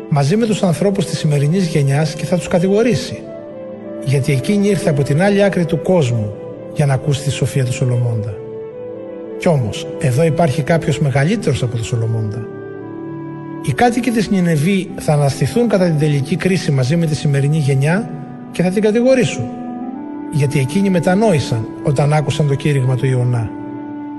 μαζί 0.09 0.36
με 0.36 0.47
τους 0.47 0.62
ανθρώπους 0.62 1.06
της 1.06 1.18
σημερινής 1.18 1.66
γενιάς 1.66 2.14
και 2.14 2.24
θα 2.24 2.36
τους 2.36 2.48
κατηγορήσει 2.48 3.22
γιατί 4.05 4.32
εκείνη 4.32 4.68
ήρθε 4.68 4.90
από 4.90 5.02
την 5.02 5.22
άλλη 5.22 5.43
άκρη 5.43 5.64
του 5.64 5.82
κόσμου 5.82 6.32
για 6.79 6.87
να 6.87 6.95
ακούσει 6.95 7.23
τη 7.23 7.31
σοφία 7.31 7.65
του 7.65 7.73
Σολομώντα. 7.73 8.35
Κι 9.39 9.49
όμως, 9.49 9.87
εδώ 10.01 10.25
υπάρχει 10.25 10.63
κάποιος 10.63 11.01
μεγαλύτερος 11.01 11.63
από 11.63 11.77
τον 11.77 11.85
Σολομώντα. 11.85 12.47
Οι 13.63 13.73
κάτοικοι 13.73 14.11
της 14.11 14.31
Νινεβή 14.31 14.91
θα 14.97 15.13
αναστηθούν 15.13 15.69
κατά 15.69 15.85
την 15.85 15.99
τελική 15.99 16.37
κρίση 16.37 16.71
μαζί 16.71 16.97
με 16.97 17.07
τη 17.07 17.15
σημερινή 17.15 17.57
γενιά 17.57 18.11
και 18.53 18.63
θα 18.63 18.71
την 18.71 18.83
κατηγορήσουν. 18.83 19.45
Γιατί 20.33 20.59
εκείνοι 20.59 20.91
μετανόησαν 20.91 21.67
όταν 21.83 22.13
άκουσαν 22.13 22.49
το 22.49 22.55
κήρυγμα 22.55 22.97
του 22.97 23.07
Ιωνά. 23.07 23.51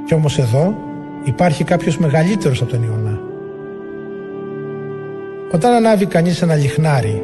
Κι 0.05 0.13
όμως 0.13 0.37
εδώ 0.39 0.75
υπάρχει 1.23 1.63
κάποιος 1.63 1.97
μεγαλύτερος 1.97 2.61
από 2.61 2.71
τον 2.71 2.83
Ιωνά. 2.83 3.19
Όταν 5.51 5.73
ανάβει 5.73 6.05
κανείς 6.05 6.41
ένα 6.41 6.55
λιχνάρι 6.55 7.21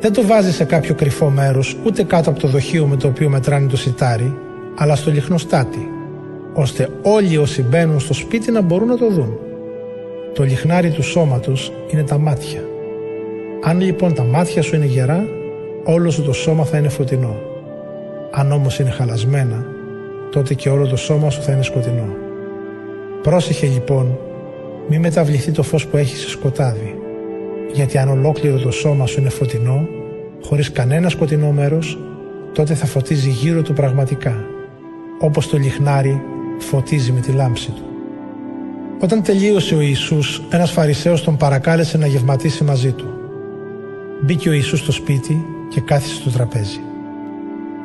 δεν 0.00 0.12
το 0.12 0.26
βάζει 0.26 0.52
σε 0.52 0.64
κάποιο 0.64 0.94
κρυφό 0.94 1.28
μέρος, 1.28 1.76
ούτε 1.86 2.02
κάτω 2.02 2.30
από 2.30 2.40
το 2.40 2.48
δοχείο 2.48 2.86
με 2.86 2.96
το 2.96 3.08
οποίο 3.08 3.28
μετράνε 3.28 3.66
το 3.66 3.76
σιτάρι, 3.76 4.38
αλλά 4.76 4.96
στο 4.96 5.10
λιχνοστάτη, 5.10 5.88
ώστε 6.54 6.88
όλοι 7.02 7.36
όσοι 7.36 7.62
μπαίνουν 7.62 8.00
στο 8.00 8.14
σπίτι 8.14 8.50
να 8.50 8.60
μπορούν 8.60 8.88
να 8.88 8.96
το 8.96 9.10
δουν. 9.10 9.38
Το 10.34 10.42
λιχνάρι 10.42 10.90
του 10.90 11.02
σώματος 11.02 11.72
είναι 11.90 12.02
τα 12.02 12.18
μάτια. 12.18 12.60
Αν 13.64 13.80
λοιπόν 13.80 14.14
τα 14.14 14.22
μάτια 14.22 14.62
σου 14.62 14.76
είναι 14.76 14.84
γερά, 14.84 15.24
όλο 15.84 16.10
σου 16.10 16.22
το 16.22 16.32
σώμα 16.32 16.64
θα 16.64 16.78
είναι 16.78 16.88
φωτεινό. 16.88 17.36
Αν 18.30 18.52
όμως 18.52 18.78
είναι 18.78 18.90
χαλασμένα, 18.90 19.66
τότε 20.30 20.54
και 20.54 20.68
όλο 20.68 20.86
το 20.86 20.96
σώμα 20.96 21.30
σου 21.30 21.42
θα 21.42 21.52
είναι 21.52 21.62
σκοτεινό. 21.62 22.06
Πρόσεχε 23.22 23.66
λοιπόν, 23.66 24.18
μη 24.88 24.98
μεταβληθεί 24.98 25.50
το 25.50 25.62
φως 25.62 25.86
που 25.86 25.96
έχεις 25.96 26.20
σε 26.20 26.28
σκοτάδι, 26.28 26.94
γιατί 27.72 27.98
αν 27.98 28.08
ολόκληρο 28.08 28.58
το 28.58 28.70
σώμα 28.70 29.06
σου 29.06 29.20
είναι 29.20 29.28
φωτεινό, 29.28 29.88
χωρίς 30.42 30.72
κανένα 30.72 31.08
σκοτεινό 31.08 31.50
μέρος, 31.50 31.98
τότε 32.52 32.74
θα 32.74 32.86
φωτίζει 32.86 33.28
γύρω 33.28 33.62
του 33.62 33.72
πραγματικά, 33.72 34.44
όπως 35.22 35.48
το 35.48 35.56
λιχνάρι 35.56 36.22
φωτίζει 36.58 37.12
με 37.12 37.20
τη 37.20 37.32
λάμψη 37.32 37.70
του. 37.70 37.82
Όταν 39.00 39.22
τελείωσε 39.22 39.74
ο 39.74 39.80
Ιησούς, 39.80 40.42
ένας 40.50 40.70
Φαρισαίος 40.70 41.22
τον 41.22 41.36
παρακάλεσε 41.36 41.98
να 41.98 42.06
γευματίσει 42.06 42.64
μαζί 42.64 42.92
του. 42.92 43.06
Μπήκε 44.22 44.48
ο 44.48 44.52
Ιησούς 44.52 44.78
στο 44.78 44.92
σπίτι 44.92 45.46
και 45.68 45.80
κάθισε 45.80 46.14
στο 46.14 46.30
τραπέζι. 46.30 46.80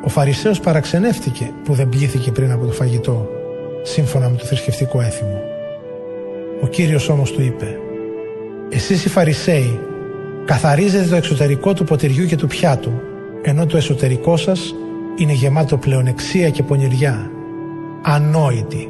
Ο 0.04 0.08
Φαρισαίος 0.08 0.60
παραξενεύτηκε 0.60 1.50
που 1.64 1.74
δεν 1.74 1.88
πλήθηκε 1.88 2.32
πριν 2.32 2.50
από 2.52 2.66
το 2.66 2.72
φαγητό, 2.72 3.28
σύμφωνα 3.82 4.28
με 4.28 4.36
το 4.36 4.44
θρησκευτικό 4.44 5.00
έθιμο. 5.00 5.40
Ο 6.62 6.66
Κύριος 6.66 7.08
όμως 7.08 7.32
του 7.32 7.42
είπε 7.42 7.78
εσείς 8.70 9.04
οι 9.04 9.08
Φαρισαίοι 9.08 9.80
καθαρίζετε 10.44 11.08
το 11.08 11.16
εξωτερικό 11.16 11.72
του 11.72 11.84
ποτηριού 11.84 12.26
και 12.26 12.36
του 12.36 12.46
πιάτου, 12.46 12.92
ενώ 13.42 13.66
το 13.66 13.76
εσωτερικό 13.76 14.36
σας 14.36 14.74
είναι 15.18 15.32
γεμάτο 15.32 15.76
πλεονεξία 15.76 16.50
και 16.50 16.62
πονηριά. 16.62 17.30
Ανόητοι. 18.02 18.88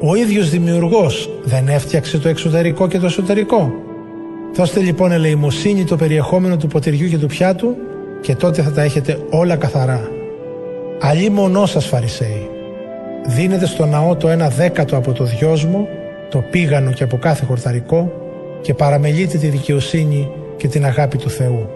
Ο 0.00 0.14
ίδιος 0.14 0.50
δημιουργός 0.50 1.30
δεν 1.44 1.68
έφτιαξε 1.68 2.18
το 2.18 2.28
εξωτερικό 2.28 2.88
και 2.88 2.98
το 2.98 3.06
εσωτερικό. 3.06 3.72
Δώστε 4.54 4.80
λοιπόν 4.80 5.12
ελεημοσύνη 5.12 5.84
το 5.84 5.96
περιεχόμενο 5.96 6.56
του 6.56 6.66
ποτηριού 6.66 7.08
και 7.08 7.18
του 7.18 7.26
πιάτου 7.26 7.76
και 8.20 8.34
τότε 8.34 8.62
θα 8.62 8.72
τα 8.72 8.82
έχετε 8.82 9.18
όλα 9.30 9.56
καθαρά. 9.56 10.08
Αλλή 11.00 11.30
μονός 11.30 11.70
σας 11.70 11.86
Φαρισαίοι. 11.86 12.48
Δίνετε 13.26 13.66
στο 13.66 13.86
ναό 13.86 14.16
το 14.16 14.28
ένα 14.28 14.48
δέκατο 14.48 14.96
από 14.96 15.12
το 15.12 15.24
δυόσμο, 15.24 15.88
το 16.30 16.44
πήγανο 16.50 16.92
και 16.92 17.04
από 17.04 17.16
κάθε 17.16 17.44
χορταρικό 17.44 18.12
και 18.60 18.74
παραμελείτε 18.74 19.38
τη 19.38 19.46
δικαιοσύνη 19.46 20.30
και 20.56 20.68
την 20.68 20.84
αγάπη 20.84 21.16
του 21.16 21.30
Θεού. 21.30 21.68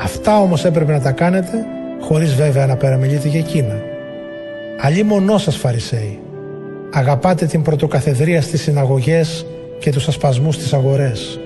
Αυτά 0.00 0.40
όμως 0.40 0.64
έπρεπε 0.64 0.92
να 0.92 1.00
τα 1.00 1.12
κάνετε 1.12 1.66
χωρίς 2.00 2.34
βέβαια 2.34 2.66
να 2.66 2.76
παραμελείτε 2.76 3.28
και 3.28 3.38
εκείνα. 3.38 3.82
Αλλή 4.80 5.02
μονός 5.02 5.42
σας 5.42 5.56
Φαρισαίοι. 5.56 6.18
Αγαπάτε 6.92 7.46
την 7.46 7.62
πρωτοκαθεδρία 7.62 8.42
στις 8.42 8.62
συναγωγές 8.62 9.46
και 9.78 9.90
τους 9.90 10.08
ασπασμούς 10.08 10.54
στις 10.54 10.72
αγορές. 10.72 11.40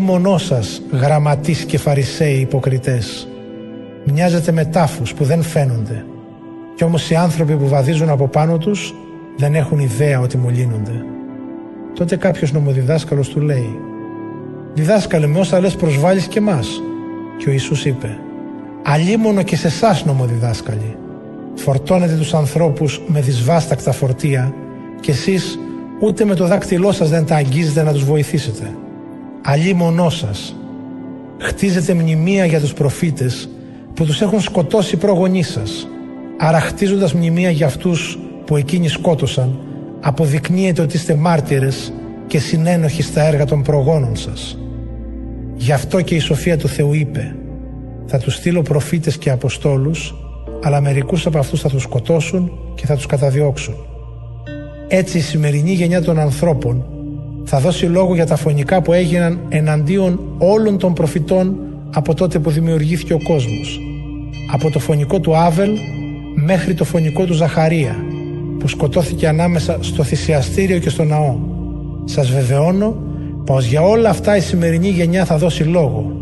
μονός 0.00 0.44
σας 0.44 0.82
γραμματείς 0.92 1.64
και 1.64 1.78
φαρισαίοι 1.78 2.40
υποκριτές. 2.40 3.28
Μοιάζετε 4.04 4.52
με 4.52 4.64
τάφους 4.64 5.14
που 5.14 5.24
δεν 5.24 5.42
φαίνονται. 5.42 6.04
Κι 6.74 6.84
όμως 6.84 7.10
οι 7.10 7.14
άνθρωποι 7.14 7.56
που 7.56 7.68
βαδίζουν 7.68 8.08
από 8.08 8.28
πάνω 8.28 8.58
τους 8.58 8.94
δεν 9.36 9.54
έχουν 9.54 9.78
ιδέα 9.78 10.20
ότι 10.20 10.36
μολύνονται. 10.36 11.04
Τότε 11.94 12.16
κάποιος 12.16 12.52
νομοδιδάσκαλος 12.52 13.28
του 13.28 13.40
λέει 13.40 13.78
«Διδάσκαλε 14.74 15.26
με 15.26 15.38
όσα 15.38 15.60
λες 15.60 15.76
προσβάλλεις 15.76 16.26
και 16.26 16.40
μας». 16.40 16.68
Και 17.38 17.48
ο 17.48 17.52
Ιησούς 17.52 17.84
είπε 17.84 18.18
«Αλίμονο 18.84 19.42
και 19.42 19.56
σε 19.56 19.66
εσάς 19.66 20.04
νομοδιδάσκαλοι. 20.04 20.96
Φορτώνετε 21.54 22.14
τους 22.14 22.34
ανθρώπους 22.34 23.02
με 23.06 23.20
δυσβάστακτα 23.20 23.92
φορτία 23.92 24.54
και 25.00 25.10
εσείς 25.10 25.58
ούτε 26.00 26.24
με 26.24 26.34
το 26.34 26.46
δάκτυλό 26.46 26.92
σας 26.92 27.08
δεν 27.08 27.24
τα 27.24 27.34
αγγίζετε 27.34 27.82
να 27.82 27.92
τους 27.92 28.04
βοηθήσετε. 28.04 28.76
Αλίμονό 29.42 30.10
σας. 30.10 30.56
Χτίζετε 31.38 31.94
μνημεία 31.94 32.44
για 32.44 32.60
τους 32.60 32.72
προφήτες 32.72 33.48
που 33.94 34.04
τους 34.04 34.20
έχουν 34.20 34.40
σκοτώσει 34.40 34.94
οι 34.94 34.98
προγονείς 34.98 35.48
σας. 35.48 35.88
Άρα 36.38 36.60
χτίζοντας 36.60 37.12
μνημεία 37.12 37.50
για 37.50 37.66
αυτούς 37.66 38.18
που 38.46 38.56
εκείνοι 38.56 38.88
σκότωσαν, 38.88 39.58
αποδεικνύεται 40.00 40.82
ότι 40.82 40.96
είστε 40.96 41.14
μάρτυρες 41.14 41.92
και 42.26 42.38
συνένοχοι 42.38 43.02
στα 43.02 43.22
έργα 43.22 43.44
των 43.44 43.62
προγόνων 43.62 44.16
σας. 44.16 44.58
Γι' 45.54 45.72
αυτό 45.72 46.00
και 46.00 46.14
η 46.14 46.18
σοφία 46.18 46.56
του 46.56 46.68
Θεού 46.68 46.92
είπε 46.92 47.34
«Θα 48.14 48.20
τους 48.20 48.34
στείλω 48.34 48.62
προφήτες 48.62 49.16
και 49.16 49.30
αποστόλους, 49.30 50.14
αλλά 50.62 50.80
μερικούς 50.80 51.26
από 51.26 51.38
αυτούς 51.38 51.60
θα 51.60 51.68
τους 51.68 51.82
σκοτώσουν 51.82 52.52
και 52.74 52.86
θα 52.86 52.94
τους 52.94 53.06
καταδιώξουν». 53.06 53.74
Έτσι 54.88 55.18
η 55.18 55.20
σημερινή 55.20 55.72
γενιά 55.72 56.02
των 56.02 56.18
ανθρώπων 56.18 56.84
θα 57.44 57.58
δώσει 57.58 57.86
λόγο 57.86 58.14
για 58.14 58.26
τα 58.26 58.36
φωνικά 58.36 58.82
που 58.82 58.92
έγιναν 58.92 59.40
εναντίον 59.48 60.20
όλων 60.38 60.78
των 60.78 60.92
προφητών 60.92 61.56
από 61.90 62.14
τότε 62.14 62.38
που 62.38 62.50
δημιουργήθηκε 62.50 63.12
ο 63.12 63.18
κόσμος. 63.22 63.80
Από 64.52 64.70
το 64.70 64.78
φωνικό 64.78 65.20
του 65.20 65.36
Άβελ 65.36 65.70
μέχρι 66.34 66.74
το 66.74 66.84
φωνικό 66.84 67.24
του 67.24 67.32
Ζαχαρία 67.32 67.96
που 68.58 68.68
σκοτώθηκε 68.68 69.28
ανάμεσα 69.28 69.78
στο 69.80 70.02
θυσιαστήριο 70.02 70.78
και 70.78 70.88
στο 70.88 71.04
ναό. 71.04 71.36
Σας 72.04 72.30
βεβαιώνω 72.30 72.96
πως 73.44 73.64
για 73.66 73.82
όλα 73.82 74.08
αυτά 74.08 74.36
η 74.36 74.40
σημερινή 74.40 74.88
γενιά 74.88 75.24
θα 75.24 75.36
δώσει 75.36 75.62
λόγο. 75.62 76.21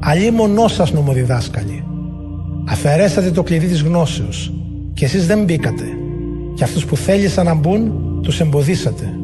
Αλλή 0.00 0.30
μονό 0.30 0.68
σας 0.68 0.92
νομοδιδάσκαλοι. 0.92 1.84
Αφαιρέσατε 2.68 3.30
το 3.30 3.42
κλειδί 3.42 3.66
της 3.66 3.82
γνώσεως 3.82 4.52
και 4.94 5.04
εσείς 5.04 5.26
δεν 5.26 5.44
μπήκατε 5.44 5.84
και 6.54 6.64
αυτούς 6.64 6.84
που 6.84 6.96
θέλησαν 6.96 7.44
να 7.44 7.54
μπουν 7.54 7.92
τους 8.22 8.40
εμποδίσατε. 8.40 9.14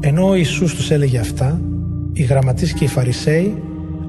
Ενώ 0.00 0.28
ο 0.28 0.34
Ιησούς 0.34 0.74
τους 0.74 0.90
έλεγε 0.90 1.18
αυτά, 1.18 1.60
οι 2.12 2.22
γραμματείς 2.22 2.72
και 2.72 2.84
οι 2.84 2.88
Φαρισαίοι 2.88 3.62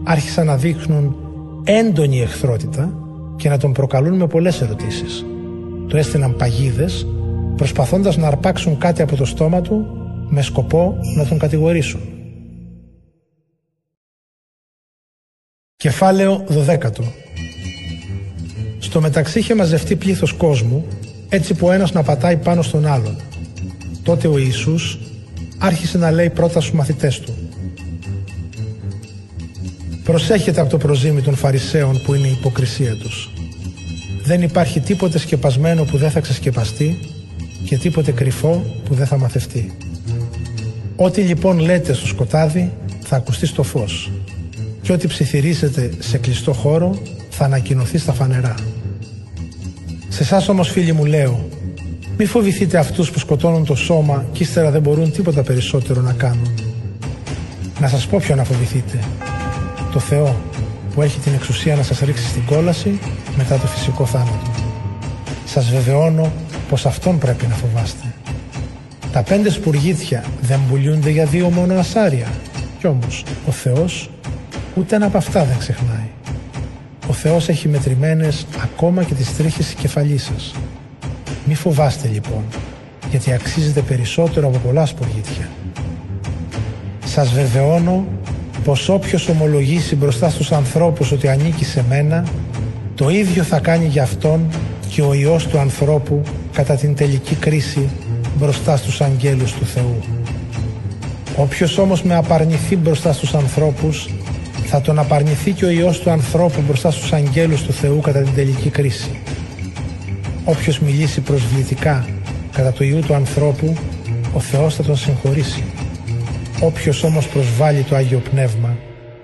άρχισαν 0.04 0.46
να 0.46 0.56
δείχνουν 0.56 1.16
έντονη 1.64 2.22
εχθρότητα 2.22 2.94
και 3.36 3.50
να 3.50 3.58
τον 3.58 3.72
προκαλούν 3.72 4.18
με 4.18 4.28
πολλές 4.28 4.62
ερωτήσεις. 4.62 5.26
Του 5.88 5.98
έστειλαν 5.98 6.36
παγίδες 6.36 7.08
προσπαθώντας 7.56 8.18
να 8.18 8.28
αρπάξουν 8.28 8.78
κάτι 8.78 9.02
από 9.02 9.16
το 9.16 9.26
στόμα 9.26 9.62
του 9.62 9.86
με 10.30 10.42
σκοπό 10.42 10.98
να 11.18 11.26
τον 11.26 11.38
κατηγορήσουν. 11.38 12.00
Κεφάλαιο 15.86 16.44
12 16.68 16.78
Στο 18.80 19.02
μεταξύ 19.02 19.40
είχε 19.40 19.56
μαζευτεί 19.56 19.96
πλήθος 19.96 20.34
κόσμου 20.34 20.86
έτσι 21.30 21.54
που 21.54 21.72
ένας 21.72 21.92
να 21.92 22.04
πατάει 22.04 22.38
πάνω 22.38 22.62
στον 22.62 22.86
άλλον. 22.86 23.16
Τότε 24.04 24.28
ο 24.28 24.38
Ιησούς 24.38 25.00
άρχισε 25.58 25.98
να 25.98 26.12
λέει 26.12 26.30
πρώτα 26.30 26.62
στους 26.62 26.74
μαθητές 26.74 27.20
του 27.20 27.34
Προσέχετε 30.04 30.62
από 30.62 30.70
το 30.70 30.78
προζήμι 30.78 31.22
των 31.22 31.36
Φαρισαίων 31.36 32.02
που 32.02 32.14
είναι 32.14 32.28
η 32.28 32.36
υποκρισία 32.40 32.96
τους. 32.96 33.30
Δεν 34.24 34.42
υπάρχει 34.42 34.80
τίποτε 34.80 35.18
σκεπασμένο 35.18 35.84
που 35.84 35.98
δεν 35.98 36.12
θα 36.12 36.20
ξεσκεπαστεί 36.20 37.00
και 37.66 37.78
τίποτε 37.78 38.12
κρυφό 38.12 38.64
που 38.86 38.94
δεν 38.94 39.06
θα 39.06 39.18
μαθευτεί. 39.18 39.76
Ό,τι 40.96 41.22
λοιπόν 41.22 41.60
λέτε 41.60 41.94
στο 41.94 42.08
σκοτάδι 42.08 42.74
θα 43.00 43.16
ακουστεί 43.16 43.46
στο 43.46 43.64
φως 43.64 44.12
και 44.86 44.92
ό,τι 44.92 45.08
ψιθυρίσετε 45.08 45.90
σε 46.00 46.18
κλειστό 46.18 46.54
χώρο 46.54 47.02
θα 47.30 47.46
ανακοινωθεί 47.46 47.98
στα 47.98 48.14
φανερά. 48.14 48.56
Σε 50.10 50.24
εσάς 50.24 50.50
όμως 50.50 50.70
φίλοι 50.70 50.94
μου 50.94 51.06
λέω 51.06 51.50
μη 52.18 52.26
φοβηθείτε 52.26 52.78
αυτούς 52.78 53.12
που 53.12 53.20
σκοτώνουν 53.20 53.66
το 53.66 53.76
σώμα 53.76 54.26
και 54.32 54.44
ύστερα 54.44 54.72
δεν 54.72 54.82
μπορούν 54.82 55.12
τίποτα 55.12 55.44
περισσότερο 55.44 56.02
να 56.02 56.14
κάνουν. 56.14 56.54
Να 57.80 57.88
σας 57.88 58.08
πω 58.08 58.18
ποιο 58.22 58.36
να 58.36 58.44
φοβηθείτε. 58.44 59.00
Το 59.92 60.00
Θεό 60.00 60.36
που 60.94 61.02
έχει 61.02 61.20
την 61.20 61.34
εξουσία 61.34 61.76
να 61.76 61.84
σας 61.84 62.00
ρίξει 62.00 62.28
στην 62.28 62.46
κόλαση 62.46 63.00
μετά 63.38 63.58
το 63.58 63.68
φυσικό 63.68 64.06
θάνατο. 64.06 64.52
Σας 65.46 65.70
βεβαιώνω 65.70 66.32
πως 66.70 66.86
Αυτόν 66.86 67.18
πρέπει 67.18 67.46
να 67.48 67.56
φοβάστε. 67.56 68.14
Τα 69.12 69.24
πέντε 69.24 69.50
σπουργίτια 69.50 70.24
δεν 70.42 70.60
πουλιούνται 70.70 71.10
για 71.10 71.26
δύο 71.26 71.50
μόνο 71.50 71.74
ασάρια. 71.74 72.28
Κι 72.80 72.88
όμως 72.88 73.24
ο 73.48 73.52
Θεός 73.52 74.10
ούτε 74.76 74.96
ένα 74.96 75.06
από 75.06 75.18
αυτά 75.18 75.44
δεν 75.44 75.58
ξεχνάει. 75.58 76.10
Ο 77.10 77.14
Θεός 77.14 77.50
έχει 77.50 77.68
μετρημένες 77.68 78.46
ακόμα 78.64 79.04
και 79.04 79.14
τις 79.14 79.36
τρίχες 79.38 79.66
της 79.66 79.74
κεφαλής 79.74 80.24
σας. 80.24 80.54
Μη 81.46 81.56
φοβάστε 81.56 82.08
λοιπόν, 82.08 82.44
γιατί 83.10 83.32
αξίζετε 83.34 83.82
περισσότερο 83.82 84.48
από 84.48 84.58
πολλά 84.58 84.86
σπουργίτια. 84.86 85.50
Σας 87.06 87.32
βεβαιώνω 87.32 88.06
πως 88.64 88.90
όποιος 88.90 89.28
ομολογήσει 89.28 89.96
μπροστά 89.96 90.30
στους 90.30 90.52
ανθρώπους 90.52 91.12
ότι 91.12 91.28
ανήκει 91.28 91.66
σε 91.66 91.84
μένα, 91.90 92.26
το 92.96 93.10
ίδιο 93.10 93.44
θα 93.44 93.60
κάνει 93.60 93.86
για 93.86 94.04
αυτόν 94.04 94.48
και 94.90 95.02
ο 95.02 95.14
Υιός 95.14 95.48
του 95.48 95.60
ανθρώπου 95.60 96.22
κατά 96.54 96.76
την 96.76 96.96
τελική 96.96 97.36
κρίση 97.36 97.90
μπροστά 98.38 98.78
στους 98.78 99.02
αγγέλους 99.02 99.54
του 99.54 99.66
Θεού. 99.66 100.00
Όποιος 101.38 101.78
όμως 101.78 102.04
με 102.04 102.16
απαρνηθεί 102.16 102.76
μπροστά 102.76 103.14
στους 103.14 103.34
ανθρώπους, 103.34 104.10
θα 104.66 104.82
τον 104.82 105.00
απαρνηθεί 105.00 105.52
και 105.52 105.66
ο 105.66 105.70
Υιός 105.70 106.00
του 106.00 106.10
ανθρώπου 106.10 106.62
μπροστά 106.62 106.92
στους 106.92 107.14
αγγέλους 107.14 107.62
του 107.62 107.74
Θεού 107.74 108.00
κατά 108.00 108.22
την 108.22 108.34
τελική 108.34 108.70
κρίση. 108.70 109.20
Όποιος 110.44 110.80
μιλήσει 110.80 111.22
προσβλητικά 111.22 112.08
κατά 112.52 112.72
το 112.72 112.84
Υιού 112.84 113.00
του 113.00 113.14
ανθρώπου, 113.14 113.76
ο 114.34 114.40
Θεός 114.40 114.76
θα 114.76 114.84
τον 114.84 114.98
συγχωρήσει. 114.98 115.64
Όποιος 116.62 117.04
όμως 117.04 117.28
προσβάλλει 117.28 117.82
το 117.82 117.96
Άγιο 117.96 118.20
Πνεύμα, 118.20 118.78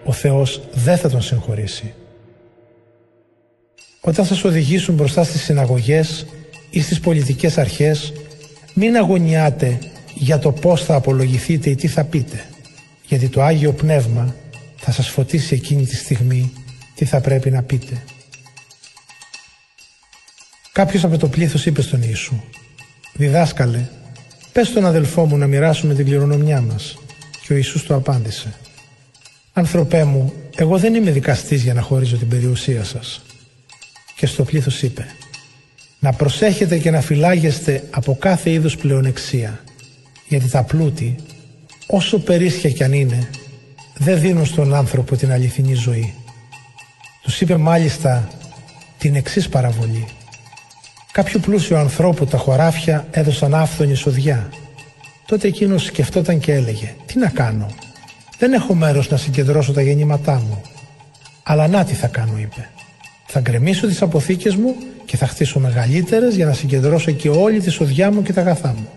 ο 0.04 0.12
Θεός 0.12 0.62
δεν 0.74 0.98
θα 0.98 1.10
τον 1.10 1.22
συγχωρήσει. 1.22 1.94
Όταν 4.02 4.26
σας 4.26 4.44
οδηγήσουν 4.44 4.96
μπροστά 4.96 5.24
στις 5.24 5.42
συναγωγές 5.44 6.26
ή 6.70 6.82
στις 6.82 7.00
πολιτικές 7.00 7.58
αρχές, 7.58 8.14
μην 8.74 8.96
αγωνιάτε 8.96 9.78
για 10.14 10.40
το 10.40 10.52
πώς 10.52 10.84
θα 10.84 10.96
απολογηθείτε 10.96 11.70
ή 11.70 11.76
τι 11.76 11.88
θα 11.88 12.04
πείτε, 12.04 12.44
γιατί 13.08 13.28
το 13.28 13.42
Άγιο 13.42 13.72
Πνεύμα 13.72 14.36
θα 14.82 14.92
σας 14.92 15.10
φωτίσει 15.10 15.56
εκείνη 15.56 15.86
τη 15.86 15.96
στιγμή 15.96 16.52
τι 16.96 17.06
θα 17.06 17.22
πρέπει 17.22 17.52
να 17.52 17.64
πείτε. 17.64 18.04
Κάποιος 20.72 21.04
από 21.04 21.18
το 21.18 21.28
πλήθος 21.28 21.66
είπε 21.66 21.82
στον 21.82 22.02
Ιησού 22.02 22.42
«Διδάσκαλε, 23.14 23.88
πες 24.52 24.68
στον 24.68 24.86
αδελφό 24.86 25.26
μου 25.26 25.38
να 25.38 25.48
μοιράσουμε 25.48 25.94
την 25.94 26.06
κληρονομιά 26.06 26.62
μας». 26.62 26.98
Και 27.44 27.54
ο 27.54 27.56
Ιησούς 27.56 27.84
του 27.84 27.94
απάντησε 27.94 28.54
«Άνθρωπέ 29.54 30.04
μου, 30.04 30.34
εγώ 30.56 30.78
δεν 30.78 30.96
είμαι 30.96 31.12
δικαστής 31.12 31.64
για 31.64 31.74
να 31.74 31.82
χωρίζω 31.82 32.18
την 32.18 32.28
περιουσία 32.28 32.84
σας». 32.84 33.22
Και 34.16 34.26
στο 34.26 34.44
πλήθος 34.44 34.82
είπε 34.82 35.06
«Να 36.00 36.14
προσέχετε 36.14 36.78
και 36.78 36.92
να 36.92 37.02
φυλάγεστε 37.02 37.84
από 37.90 38.18
κάθε 38.20 38.52
είδους 38.52 38.78
πλεονεξία, 38.78 39.64
γιατί 40.28 40.50
τα 40.50 40.64
πλούτη, 40.64 41.16
όσο 41.88 42.20
περίσσια 42.20 42.70
κι 42.70 42.84
αν 42.84 42.94
είναι, 42.94 43.30
δεν 44.04 44.20
δίνουν 44.20 44.46
στον 44.46 44.74
άνθρωπο 44.74 45.16
την 45.16 45.32
αληθινή 45.32 45.74
ζωή». 45.74 46.14
Τους 47.22 47.42
είπε 47.42 47.58
μάλιστα 47.58 48.28
την 48.98 49.16
εξής 49.16 49.50
παραβολή 49.50 50.08
Κάποιο 51.12 51.40
πλούσιο 51.40 51.78
ανθρώπου 51.78 52.26
τα 52.26 52.38
χωράφια 52.38 53.08
έδωσαν 53.12 53.56
άφθονη 53.56 53.96
σοδιά. 53.96 54.50
Τότε 55.26 55.48
εκείνος 55.48 55.84
σκεφτόταν 55.84 56.40
και 56.40 56.54
έλεγε 56.54 56.96
«Τι 57.06 57.20
να 57.20 57.30
κάνω, 57.30 57.68
δεν 58.38 58.54
έχω 58.54 58.74
μέρος 58.74 59.10
να 59.10 59.18
συγκεντρώσω 59.18 59.74
τα 59.74 59.82
γεννήματά 59.82 60.34
μου». 60.34 60.62
«Αλλά 61.44 61.68
να 61.68 61.84
τι 61.84 61.94
θα 61.94 62.08
κάνω» 62.08 62.38
είπε. 62.38 62.70
«Θα 63.26 63.40
γκρεμίσω 63.40 63.88
τις 63.88 64.02
αποθήκες 64.02 64.56
μου 64.56 64.76
και 65.06 65.18
θα 65.18 65.28
χτίσω 65.28 65.60
μεγαλύτερες 65.60 66.36
για 66.36 66.46
να 66.46 66.54
συγκεντρώσω 66.54 67.10
εκεί 67.10 67.28
όλη 67.28 67.60
τη 67.60 67.70
σοδιά 67.70 68.12
μου 68.12 68.22
και 68.22 68.34
τα 68.34 68.42
αγαθά 68.42 68.74
μου. 68.78 68.90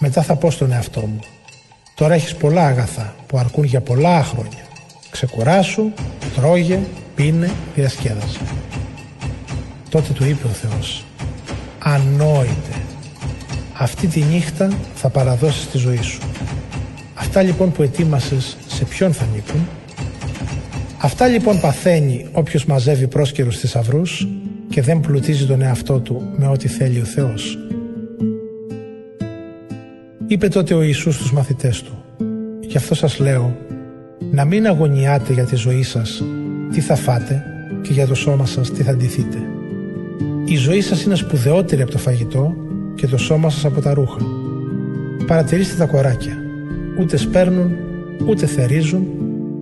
Μετά 0.00 0.22
θα 0.22 0.36
πω 0.36 0.50
στον 0.50 0.72
εαυτό 0.72 1.00
μου 1.00 1.20
«Τώρα 2.00 2.14
έχεις 2.14 2.34
πολλά 2.34 2.66
αγαθά 2.66 3.14
που 3.26 3.38
αρκούν 3.38 3.64
για 3.64 3.80
πολλά 3.80 4.24
χρόνια. 4.24 4.64
Ξεκουράσου, 5.10 5.92
τρώγε, 6.36 6.78
πίνε, 7.14 7.50
διασκέδασε». 7.74 8.38
Τότε 9.88 10.12
του 10.12 10.24
είπε 10.24 10.46
ο 10.46 10.50
Θεός 10.50 11.04
«Ανόητε, 11.78 12.74
αυτή 13.72 14.06
τη 14.06 14.20
νύχτα 14.20 14.68
θα 14.94 15.08
παραδώσεις 15.08 15.66
τη 15.68 15.78
ζωή 15.78 16.02
σου. 16.02 16.20
Αυτά 17.14 17.42
λοιπόν 17.42 17.72
που 17.72 17.82
ετοίμασες 17.82 18.56
σε 18.66 18.84
ποιον 18.84 19.12
θα 19.12 19.24
ανήκουν. 19.24 19.68
Αυτά 20.98 21.26
λοιπόν 21.26 21.60
παθαίνει 21.60 22.28
όποιος 22.32 22.64
μαζεύει 22.64 23.08
πρόσκαιρους 23.08 23.58
θησαυρούς 23.58 24.28
και 24.70 24.82
δεν 24.82 25.00
πλουτίζει 25.00 25.46
τον 25.46 25.62
εαυτό 25.62 25.98
του 25.98 26.22
με 26.36 26.46
ό,τι 26.46 26.68
θέλει 26.68 27.00
ο 27.00 27.04
Θεός. 27.04 27.69
Είπε 30.30 30.48
τότε 30.48 30.74
ο 30.74 30.82
Ιησούς 30.82 31.14
στους 31.14 31.32
μαθητές 31.32 31.82
του 31.82 32.04
«Γι' 32.60 32.76
αυτό 32.76 32.94
σας 32.94 33.18
λέω 33.18 33.56
να 34.30 34.44
μην 34.44 34.66
αγωνιάτε 34.66 35.32
για 35.32 35.44
τη 35.44 35.56
ζωή 35.56 35.82
σας 35.82 36.22
τι 36.72 36.80
θα 36.80 36.96
φάτε 36.96 37.44
και 37.82 37.92
για 37.92 38.06
το 38.06 38.14
σώμα 38.14 38.46
σας 38.46 38.70
τι 38.70 38.82
θα 38.82 38.96
ντυθείτε. 38.96 39.38
Η 40.44 40.56
ζωή 40.56 40.80
σας 40.80 41.02
είναι 41.02 41.14
σπουδαιότερη 41.14 41.82
από 41.82 41.90
το 41.90 41.98
φαγητό 41.98 42.54
και 42.94 43.06
το 43.06 43.16
σώμα 43.16 43.50
σας 43.50 43.64
από 43.64 43.80
τα 43.80 43.94
ρούχα. 43.94 44.18
Παρατηρήστε 45.26 45.76
τα 45.76 45.86
κοράκια. 45.86 46.38
Ούτε 47.00 47.16
σπέρνουν, 47.16 47.70
ούτε 48.26 48.46
θερίζουν 48.46 49.06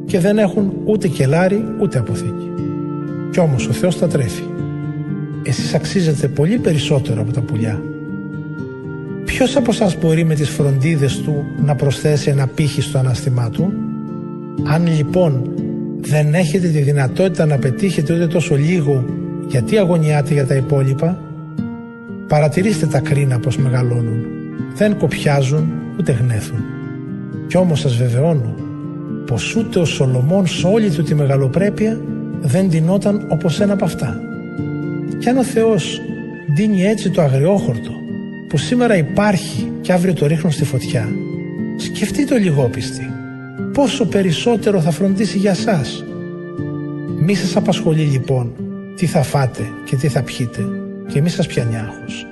και 0.06 0.18
δεν 0.18 0.38
έχουν 0.38 0.72
ούτε 0.84 1.08
κελάρι 1.08 1.64
ούτε 1.80 1.98
αποθήκη. 1.98 2.52
Κι 3.30 3.40
όμως 3.40 3.66
ο 3.68 3.72
Θεός 3.72 3.98
τα 3.98 4.06
τρέφει. 4.06 4.44
Εσείς 5.42 5.74
αξίζετε 5.74 6.28
πολύ 6.28 6.58
περισσότερο 6.58 7.20
από 7.20 7.32
τα 7.32 7.40
πουλιά. 7.40 7.82
Ποιος 9.38 9.56
από 9.56 9.72
σας 9.72 9.96
μπορεί 9.98 10.24
με 10.24 10.34
τις 10.34 10.48
φροντίδες 10.48 11.20
του 11.20 11.44
να 11.64 11.74
προσθέσει 11.74 12.30
ένα 12.30 12.46
πύχη 12.46 12.80
στο 12.80 12.98
αναστημά 12.98 13.50
του; 13.50 13.72
Αν 14.66 14.86
λοιπόν 14.86 15.50
δεν 16.00 16.34
έχετε 16.34 16.68
τη 16.68 16.78
δυνατότητα 16.78 17.46
να 17.46 17.58
πετύχετε 17.58 18.14
ούτε 18.14 18.26
τόσο 18.26 18.56
λίγο 18.56 19.04
γιατί 19.48 19.78
αγωνιάτε 19.78 20.32
για 20.32 20.46
τα 20.46 20.54
υπόλοιπα, 20.54 21.20
παρατηρήστε 22.28 22.86
τα 22.86 23.00
κρίνα 23.00 23.38
πως 23.38 23.56
μεγαλώνουν. 23.56 24.24
Δεν 24.74 24.98
κοπιάζουν 24.98 25.72
ούτε 25.98 26.12
γνέθουν. 26.12 26.58
Κι 27.46 27.56
όμως 27.56 27.80
σας 27.80 27.96
βεβαιώνω 27.96 28.54
πως 29.26 29.56
ούτε 29.56 29.78
ο 29.78 29.84
Σολομών 29.84 30.46
σε 30.46 30.66
όλη 30.66 30.90
του 30.90 31.02
τη 31.02 31.14
μεγαλοπρέπεια 31.14 32.00
δεν 32.40 32.68
ντυνόταν 32.68 33.26
όπως 33.28 33.60
ένα 33.60 33.72
από 33.72 33.84
αυτά. 33.84 34.20
Κι 35.18 35.28
αν 35.28 35.36
ο 35.36 35.44
Θεός 35.44 36.00
δίνει 36.56 36.82
έτσι 36.82 37.10
το 37.10 37.22
αγριόχορτο 37.22 37.98
που 38.48 38.56
σήμερα 38.56 38.96
υπάρχει 38.96 39.72
και 39.80 39.92
αύριο 39.92 40.14
το 40.14 40.26
ρίχνουν 40.26 40.52
στη 40.52 40.64
φωτιά, 40.64 41.08
σκεφτείτε 41.76 42.34
το 42.34 42.40
λιγόπιστη 42.40 43.12
πόσο 43.72 44.06
περισσότερο 44.06 44.80
θα 44.80 44.90
φροντίσει 44.90 45.38
για 45.38 45.54
σας. 45.54 46.04
Μη 47.20 47.34
σας 47.34 47.56
απασχολεί 47.56 48.02
λοιπόν 48.02 48.52
τι 48.96 49.06
θα 49.06 49.22
φάτε 49.22 49.62
και 49.84 49.96
τι 49.96 50.08
θα 50.08 50.22
πιείτε 50.22 50.66
και 51.08 51.20
μη 51.20 51.28
σας 51.28 51.46
πιάνει 51.46 51.76
άγχος. 51.76 52.26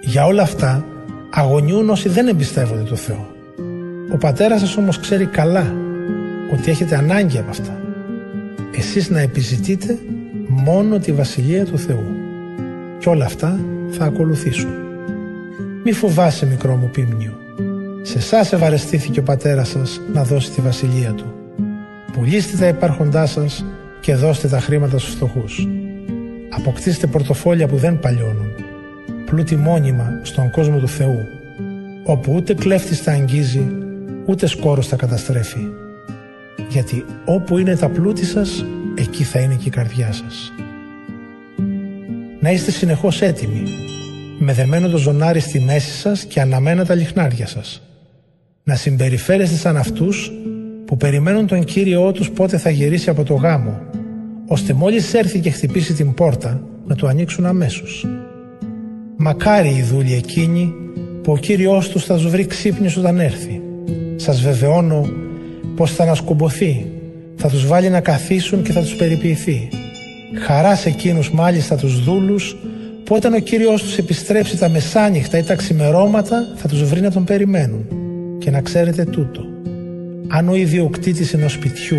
Για 0.00 0.26
όλα 0.26 0.42
αυτά 0.42 0.84
αγωνιούν 1.30 1.90
όσοι 1.90 2.08
δεν 2.08 2.28
εμπιστεύονται 2.28 2.82
το 2.82 2.96
Θεό. 2.96 3.28
Ο 4.12 4.16
πατέρας 4.16 4.60
σας 4.60 4.76
όμως 4.76 4.98
ξέρει 4.98 5.26
καλά 5.26 5.74
ότι 6.52 6.70
έχετε 6.70 6.96
ανάγκη 6.96 7.38
από 7.38 7.50
αυτά. 7.50 7.80
Εσείς 8.76 9.10
να 9.10 9.20
επιζητείτε 9.20 9.98
μόνο 10.48 10.98
τη 10.98 11.12
Βασιλεία 11.12 11.64
του 11.64 11.78
Θεού 11.78 12.04
και 12.98 13.08
όλα 13.08 13.24
αυτά 13.24 13.60
θα 13.90 14.04
ακολουθήσουν. 14.04 14.87
Μη 15.84 15.92
φοβάσαι 15.92 16.46
μικρό 16.46 16.76
μου 16.76 16.90
πίμνιο. 16.92 17.38
Σε 18.02 18.18
εσάς 18.18 18.52
ευαρεστήθηκε 18.52 19.20
ο 19.20 19.22
πατέρας 19.22 19.68
σας 19.68 20.00
να 20.12 20.24
δώσει 20.24 20.50
τη 20.50 20.60
Βασιλεία 20.60 21.12
Του. 21.12 21.34
Πουλήστε 22.12 22.56
τα 22.56 22.66
υπάρχοντά 22.66 23.26
σας 23.26 23.64
και 24.00 24.14
δώστε 24.14 24.48
τα 24.48 24.60
χρήματα 24.60 24.98
στους 24.98 25.14
φτωχούς. 25.14 25.66
Αποκτήστε 26.50 27.06
πορτοφόλια 27.06 27.68
που 27.68 27.76
δεν 27.76 28.00
παλιώνουν. 28.00 28.48
Πλούτη 29.24 29.56
μόνιμα 29.56 30.20
στον 30.22 30.50
κόσμο 30.50 30.78
του 30.78 30.88
Θεού, 30.88 31.18
όπου 32.04 32.32
ούτε 32.34 32.54
κλέφτης 32.54 33.04
τα 33.04 33.12
αγγίζει, 33.12 33.66
ούτε 34.26 34.46
σκόρος 34.46 34.88
τα 34.88 34.96
καταστρέφει. 34.96 35.66
Γιατί 36.68 37.04
όπου 37.24 37.58
είναι 37.58 37.76
τα 37.76 37.88
πλούτη 37.88 38.24
σας, 38.24 38.64
εκεί 38.94 39.24
θα 39.24 39.38
είναι 39.38 39.54
και 39.54 39.68
η 39.68 39.70
καρδιά 39.70 40.12
σας. 40.12 40.52
Να 42.40 42.50
είστε 42.50 42.70
συνεχώς 42.70 43.22
έτοιμοι, 43.22 43.62
με 44.38 44.52
δεμένο 44.52 44.88
το 44.88 44.96
ζωνάρι 44.96 45.40
στη 45.40 45.60
μέση 45.60 45.90
σας 45.90 46.24
και 46.24 46.40
αναμένα 46.40 46.84
τα 46.84 46.94
λιχνάρια 46.94 47.46
σας. 47.46 47.82
Να 48.62 48.74
συμπεριφέρεστε 48.74 49.56
σαν 49.56 49.76
αυτούς 49.76 50.32
που 50.84 50.96
περιμένουν 50.96 51.46
τον 51.46 51.64
Κύριό 51.64 52.12
τους 52.12 52.30
πότε 52.30 52.58
θα 52.58 52.70
γυρίσει 52.70 53.10
από 53.10 53.24
το 53.24 53.34
γάμο, 53.34 53.80
ώστε 54.46 54.72
μόλις 54.72 55.14
έρθει 55.14 55.40
και 55.40 55.50
χτυπήσει 55.50 55.92
την 55.92 56.14
πόρτα 56.14 56.62
να 56.86 56.94
του 56.94 57.06
ανοίξουν 57.06 57.46
αμέσως. 57.46 58.06
Μακάρι 59.16 59.68
οι 59.68 59.82
δούλοι 59.82 60.14
εκείνοι 60.14 60.72
που 61.22 61.32
ο 61.32 61.36
Κύριός 61.36 61.88
τους 61.88 62.04
θα 62.04 62.14
τους 62.14 62.28
βρει 62.28 62.46
ξύπνιος 62.46 62.96
όταν 62.96 63.20
έρθει. 63.20 63.60
Σας 64.16 64.40
βεβαιώνω 64.40 65.08
πως 65.76 65.92
θα 65.92 66.02
ανασκουμποθεί, 66.02 66.86
θα 67.36 67.48
τους 67.48 67.66
βάλει 67.66 67.88
να 67.88 68.00
καθίσουν 68.00 68.62
και 68.62 68.72
θα 68.72 68.80
τους 68.80 68.94
περιποιηθεί. 68.94 69.68
Χαράς 70.46 70.80
σε 70.80 70.88
εκείνους 70.88 71.30
μάλιστα 71.30 71.76
τους 71.76 72.04
δούλους 72.04 72.56
που 73.08 73.14
όταν 73.14 73.34
ο 73.34 73.38
Κύριος 73.38 73.82
τους 73.82 73.98
επιστρέψει 73.98 74.58
τα 74.58 74.68
μεσάνυχτα 74.68 75.38
ή 75.38 75.42
τα 75.42 75.54
ξημερώματα 75.54 76.52
θα 76.56 76.68
τους 76.68 76.82
βρει 76.82 77.00
να 77.00 77.10
τον 77.10 77.24
περιμένουν. 77.24 77.86
Και 78.38 78.50
να 78.50 78.60
ξέρετε 78.60 79.04
τούτο. 79.04 79.44
Αν 80.28 80.48
ο 80.48 80.54
ιδιοκτήτης 80.54 81.34
ενός 81.34 81.52
σπιτιού 81.52 81.96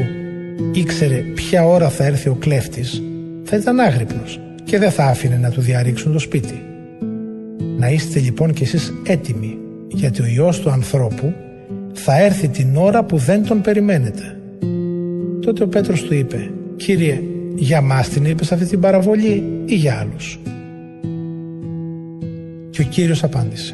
ήξερε 0.74 1.16
ποια 1.16 1.66
ώρα 1.66 1.90
θα 1.90 2.06
έρθει 2.06 2.30
ο 2.30 2.36
κλέφτης, 2.40 3.02
θα 3.44 3.56
ήταν 3.56 3.80
άγρυπνος 3.80 4.40
και 4.64 4.78
δεν 4.78 4.92
θα 4.92 5.04
άφηνε 5.04 5.38
να 5.38 5.50
του 5.50 5.62
διαρρήξουν 5.62 6.14
το 6.14 6.20
σπίτι. 6.20 6.64
Να 7.78 7.90
είστε 7.90 8.20
λοιπόν 8.20 8.54
κι 8.54 8.64
εσείς 8.64 8.94
έτοιμοι, 9.08 9.58
γιατί 9.88 10.22
ο 10.22 10.26
Υιός 10.26 10.60
του 10.60 10.70
ανθρώπου 10.70 11.34
θα 11.94 12.24
έρθει 12.24 12.48
την 12.48 12.76
ώρα 12.76 13.04
που 13.04 13.18
δεν 13.18 13.46
τον 13.46 13.62
περιμένετε. 13.62 14.38
Τότε 15.42 15.64
ο 15.64 15.68
Πέτρος 15.68 16.04
του 16.04 16.14
είπε 16.14 16.52
«Κύριε, 16.76 17.22
για 17.56 17.82
μας 17.82 18.10
την 18.10 18.26
είπες 18.26 18.52
αυτή 18.52 18.66
την 18.66 18.80
παραβολή 18.80 19.44
ή 19.66 19.76
για 19.76 20.00
άλλους» 20.00 20.40
Και 22.80 22.86
ο 22.86 22.90
Κύριος 22.90 23.24
απάντησε 23.24 23.74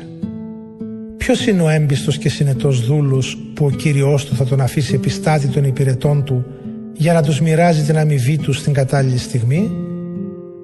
Ποιος 1.17 1.47
είναι 1.47 1.61
ο 1.61 1.69
έμπιστος 1.69 2.17
και 2.17 2.29
συνετός 2.29 2.85
δούλος 2.85 3.37
που 3.53 3.65
ο 3.65 3.69
Κύριος 3.69 4.25
του 4.25 4.35
θα 4.35 4.45
τον 4.45 4.61
αφήσει 4.61 4.93
επιστάτη 4.93 5.47
των 5.47 5.63
υπηρετών 5.63 6.23
του 6.23 6.45
για 6.93 7.13
να 7.13 7.21
τους 7.21 7.41
μοιράζει 7.41 7.81
την 7.81 7.97
αμοιβή 7.97 8.37
τους 8.37 8.57
στην 8.57 8.73
κατάλληλη 8.73 9.17
στιγμή; 9.17 9.71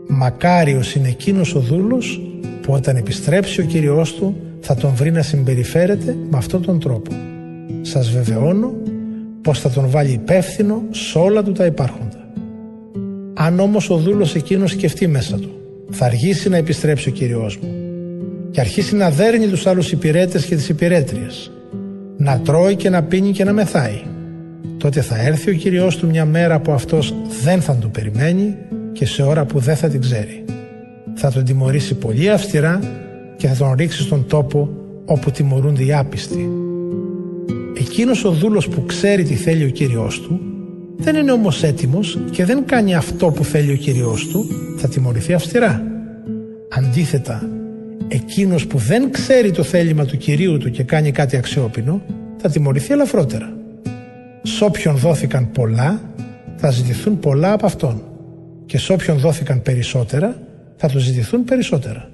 Μακάριος 0.07 0.95
είναι 0.95 1.07
εκείνος 1.07 1.55
ο 1.55 1.59
δούλος 1.59 2.22
που 2.61 2.73
όταν 2.73 2.95
επιστρέψει 2.95 3.61
ο 3.61 3.63
Κύριος 3.63 4.13
του 4.13 4.35
θα 4.59 4.76
τον 4.76 4.91
βρει 4.95 5.11
να 5.11 5.22
συμπεριφέρεται 5.22 6.15
με 6.30 6.38
αυτόν 6.38 6.61
τον 6.61 6.80
τρόπο. 6.80 7.11
Σας 7.81 8.11
βεβαιώνω 8.11 8.73
πως 9.41 9.59
θα 9.59 9.69
τον 9.69 9.89
βάλει 9.89 10.11
υπεύθυνο 10.11 10.84
σε 10.91 11.18
όλα 11.18 11.43
του 11.43 11.51
τα 11.51 11.65
υπάρχοντα. 11.65 12.34
Αν 13.34 13.59
όμως 13.59 13.89
ο 13.89 13.97
δούλος 13.97 14.35
εκείνος 14.35 14.72
σκεφτεί 14.72 15.07
μέσα 15.07 15.38
του, 15.38 15.51
θα 15.89 16.05
αργήσει 16.05 16.49
να 16.49 16.57
επιστρέψει 16.57 17.09
ο 17.09 17.11
Κύριος 17.11 17.57
μου 17.57 17.80
και 18.52 18.60
αρχίσει 18.60 18.95
να 18.95 19.10
δέρνει 19.10 19.48
τους 19.48 19.68
άλλους 19.68 19.91
υπηρέτες 19.91 20.45
και 20.45 20.56
τις 20.56 20.69
υπηρέτριες, 20.69 21.52
να 22.18 22.40
τρώει 22.40 22.76
και 22.76 22.90
να 22.90 23.03
πίνει 23.03 23.32
και 23.32 23.44
να 23.44 23.53
μεθάει. 23.53 24.02
Τότε 24.78 25.02
θα 25.02 25.22
έρθει 25.22 25.49
ο 25.49 25.53
Κύριος 25.53 25.98
του 25.98 26.07
μια 26.07 26.26
μέρα 26.26 26.60
που 26.60 26.72
αυτός 26.72 27.14
δεν 27.44 27.61
θα 27.61 27.76
τον 27.76 27.91
περιμένει 27.91 28.56
και 28.91 29.06
σε 29.06 29.23
ώρα 29.23 29.45
που 29.45 29.60
δεν 29.60 29.76
θα 29.76 29.88
την 29.88 30.02
ξέρει. 30.02 30.45
Θα 31.15 31.32
τον 31.32 31.44
τιμωρήσει 31.44 31.95
πολύ 31.95 32.30
αυστηρά 32.30 32.80
και 33.38 33.48
θα 33.48 33.56
τον 33.56 33.73
ρίξει 33.73 34.02
στον 34.02 34.26
τόπο 34.28 34.69
όπου 35.06 35.32
τιμωρούνται 35.32 35.84
οι 35.84 35.94
άπιστοι. 35.94 36.49
Εκείνος 37.80 38.26
ο 38.26 38.32
δούλος 38.32 38.68
που 38.68 38.86
ξέρει 38.86 39.23
τι 39.23 39.34
θέλει 39.34 39.65
ο 39.65 39.69
Κύριος 39.69 40.22
του 40.22 40.40
δεν 40.98 41.15
είναι 41.15 41.32
όμως 41.32 41.64
έτοιμος 41.64 42.19
και 42.32 42.45
δεν 42.45 42.65
κάνει 42.65 42.95
αυτό 42.95 43.28
που 43.28 43.44
θέλει 43.44 43.72
ο 43.72 43.76
Κύριος 43.76 44.28
του 44.28 44.45
θα 44.78 44.88
τιμωρηθεί 44.88 45.34
αυστηρά. 45.34 45.84
Αντίθετα, 46.69 47.49
εκείνος 48.13 48.67
που 48.67 48.77
δεν 48.77 49.11
ξέρει 49.11 49.51
το 49.51 49.63
θέλημα 49.63 50.05
του 50.05 50.17
Κυρίου 50.17 50.57
του 50.57 50.71
και 50.71 50.83
κάνει 50.83 51.11
κάτι 51.11 51.38
αξιόπινο 51.38 52.01
θα 52.38 52.49
τιμωρηθεί 52.49 52.93
ελαφρότερα. 52.93 53.53
Σ' 54.41 54.61
όποιον 54.61 54.95
δόθηκαν 54.95 55.51
πολλά 55.51 56.01
θα 56.55 56.69
ζητηθούν 56.69 57.19
πολλά 57.19 57.53
από 57.53 57.65
αυτόν 57.65 58.03
και 58.65 58.77
σ' 58.77 58.89
όποιον 58.89 59.17
δόθηκαν 59.17 59.61
περισσότερα 59.61 60.35
θα 60.75 60.88
του 60.88 60.99
ζητηθούν 60.99 61.43
περισσότερα. 61.43 62.09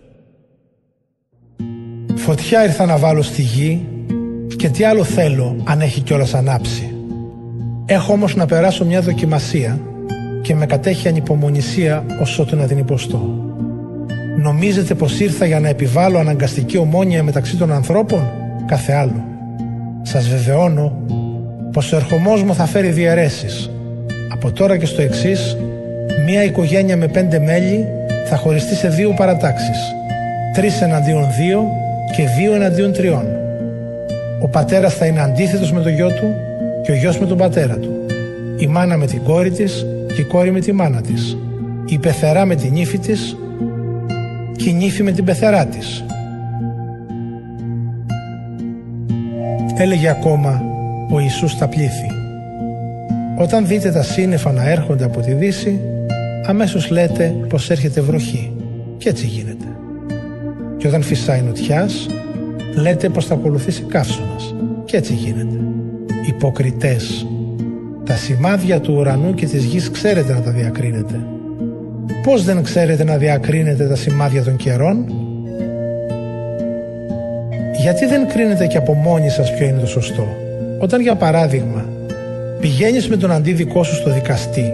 Φωτιά 2.16 2.64
ήρθα 2.64 2.86
να 2.86 2.98
βάλω 2.98 3.22
στη 3.22 3.42
γη 3.42 3.86
και 4.56 4.70
τι 4.70 4.84
άλλο 4.84 5.04
θέλω 5.04 5.64
αν 5.64 5.82
έχει 5.82 6.02
κιόλας 6.02 6.34
ανάψει. 6.34 6.96
Έχω 7.86 8.14
όμως 8.14 8.36
να 8.36 8.46
περάσω 8.46 8.86
μια 8.86 9.02
δοκιμασία 9.02 9.80
και 10.42 10.56
με 10.56 10.66
κατέχει 10.66 11.08
ανυπομονησία 11.08 12.06
όσο 12.22 12.46
του 12.46 12.56
να 12.56 12.68
την 12.68 12.78
υποστώ. 12.78 13.47
Νομίζετε 14.38 14.94
πως 14.94 15.20
ήρθα 15.20 15.46
για 15.46 15.60
να 15.60 15.68
επιβάλλω 15.68 16.20
αναγκαστική 16.20 16.78
ομόνια 16.78 17.24
μεταξύ 17.24 17.56
των 17.56 17.72
ανθρώπων; 17.72 18.20
Κάθε 18.66 18.94
άλλο. 18.94 19.26
Σας 20.02 20.28
βεβαιώνω 20.28 20.94
πως 21.72 21.92
ο 21.92 21.96
ερχομός 21.96 22.44
μου 22.44 22.54
θα 22.54 22.66
φέρει 22.66 22.90
διαιρέσεις. 22.90 23.72
Από 24.34 24.52
τώρα 24.52 24.78
και 24.78 24.86
στο 24.86 25.02
εξής, 25.02 25.58
μία 26.26 26.44
οικογένεια 26.44 26.98
με 26.98 27.08
πέντε 27.08 27.40
μέλη 27.40 27.86
θα 28.26 28.36
χωριστεί 28.36 28.76
σε 28.76 28.88
δύο 28.88 29.14
παρατάξεις. 29.18 29.78
Τρεις 30.54 30.82
εναντίον 30.82 31.26
δύο 31.40 31.64
και 32.16 32.24
δύο 32.40 32.54
εναντίον 32.54 32.94
τριών. 32.94 33.26
Ο 34.42 34.48
πατέρας 34.48 34.94
θα 34.94 35.06
είναι 35.06 35.22
αντίθετος 35.22 35.72
με 35.72 35.82
το 35.82 35.90
γιο 35.90 36.08
του 36.08 36.34
και 36.84 36.92
ο 36.92 36.96
γιος 36.96 37.20
με 37.20 37.26
τον 37.26 37.38
πατέρα 37.38 37.78
του. 37.78 37.92
Η 38.58 38.68
μάνα 38.68 38.98
με 38.98 39.06
την 39.06 39.24
κόρη 39.24 39.52
της 39.52 39.86
και 40.16 40.22
η 40.22 40.24
κόρη 40.24 40.52
με 40.52 40.60
τη 40.60 40.72
μάνα 40.72 41.02
της. 41.02 41.38
Η 41.86 41.98
πεθερά 41.98 42.46
με 42.46 42.56
την 42.56 42.76
ύφη 42.76 42.98
της 42.98 43.38
και 44.58 44.70
η 44.70 44.74
νύφη 44.74 45.04
με 45.04 45.12
την 45.12 45.26
πεθερά 45.26 45.66
της. 45.66 46.06
Έλεγε 49.78 50.10
ακόμα 50.10 50.64
ο 51.12 51.20
Ιησούς 51.20 51.52
στα 51.52 51.68
πλήθη. 51.68 52.12
Όταν 53.38 53.68
δείτε 53.68 53.92
τα 53.92 54.04
σύννεφα 54.04 54.52
να 54.52 54.70
έρχονται 54.70 55.04
από 55.04 55.20
τη 55.20 55.34
δύση, 55.34 55.80
αμέσως 56.46 56.90
λέτε 56.90 57.36
πως 57.50 57.70
έρχεται 57.70 58.02
βροχή. 58.02 58.52
Και 58.98 59.10
έτσι 59.10 59.26
γίνεται. 59.26 59.66
Και 60.78 60.88
όταν 60.88 61.02
φυσάει 61.02 61.42
νοτιάς, 61.42 62.08
λέτε 62.76 63.10
πως 63.10 63.26
θα 63.26 63.34
ακολουθήσει 63.34 63.82
καύσωνας. 63.82 64.56
Και 64.86 64.98
έτσι 64.98 65.14
γίνεται. 65.14 65.56
Υποκριτές. 66.28 67.28
Τα 68.06 68.16
σημάδια 68.16 68.80
του 68.80 68.94
ουρανού 68.98 69.34
και 69.34 69.46
της 69.46 69.64
γης 69.64 69.92
ξέρετε 69.92 70.34
να 70.34 70.42
τα 70.42 70.52
διακρίνετε. 70.52 71.26
Πώς 72.24 72.44
δεν 72.44 72.64
ξέρετε 72.64 73.04
να 73.04 73.18
διακρίνετε 73.18 73.88
τα 73.88 73.96
σημάδια 73.96 74.44
των 74.44 74.56
καιρών; 74.56 75.06
Γιατί 77.82 78.06
δεν 78.06 78.28
κρίνετε 78.28 78.68
και 78.68 78.78
από 78.78 78.94
μόνοι 78.94 79.30
σας 79.30 79.54
ποιο 79.54 79.68
είναι 79.68 79.80
το 79.80 79.88
σωστό; 79.88 80.28
Όταν 80.80 81.02
για 81.02 81.16
παράδειγμα 81.16 81.86
πηγαίνεις 82.60 83.08
με 83.08 83.18
τον 83.18 83.32
αντίδικό 83.32 83.84
σου 83.84 83.96
στο 83.96 84.14
δικαστή 84.14 84.74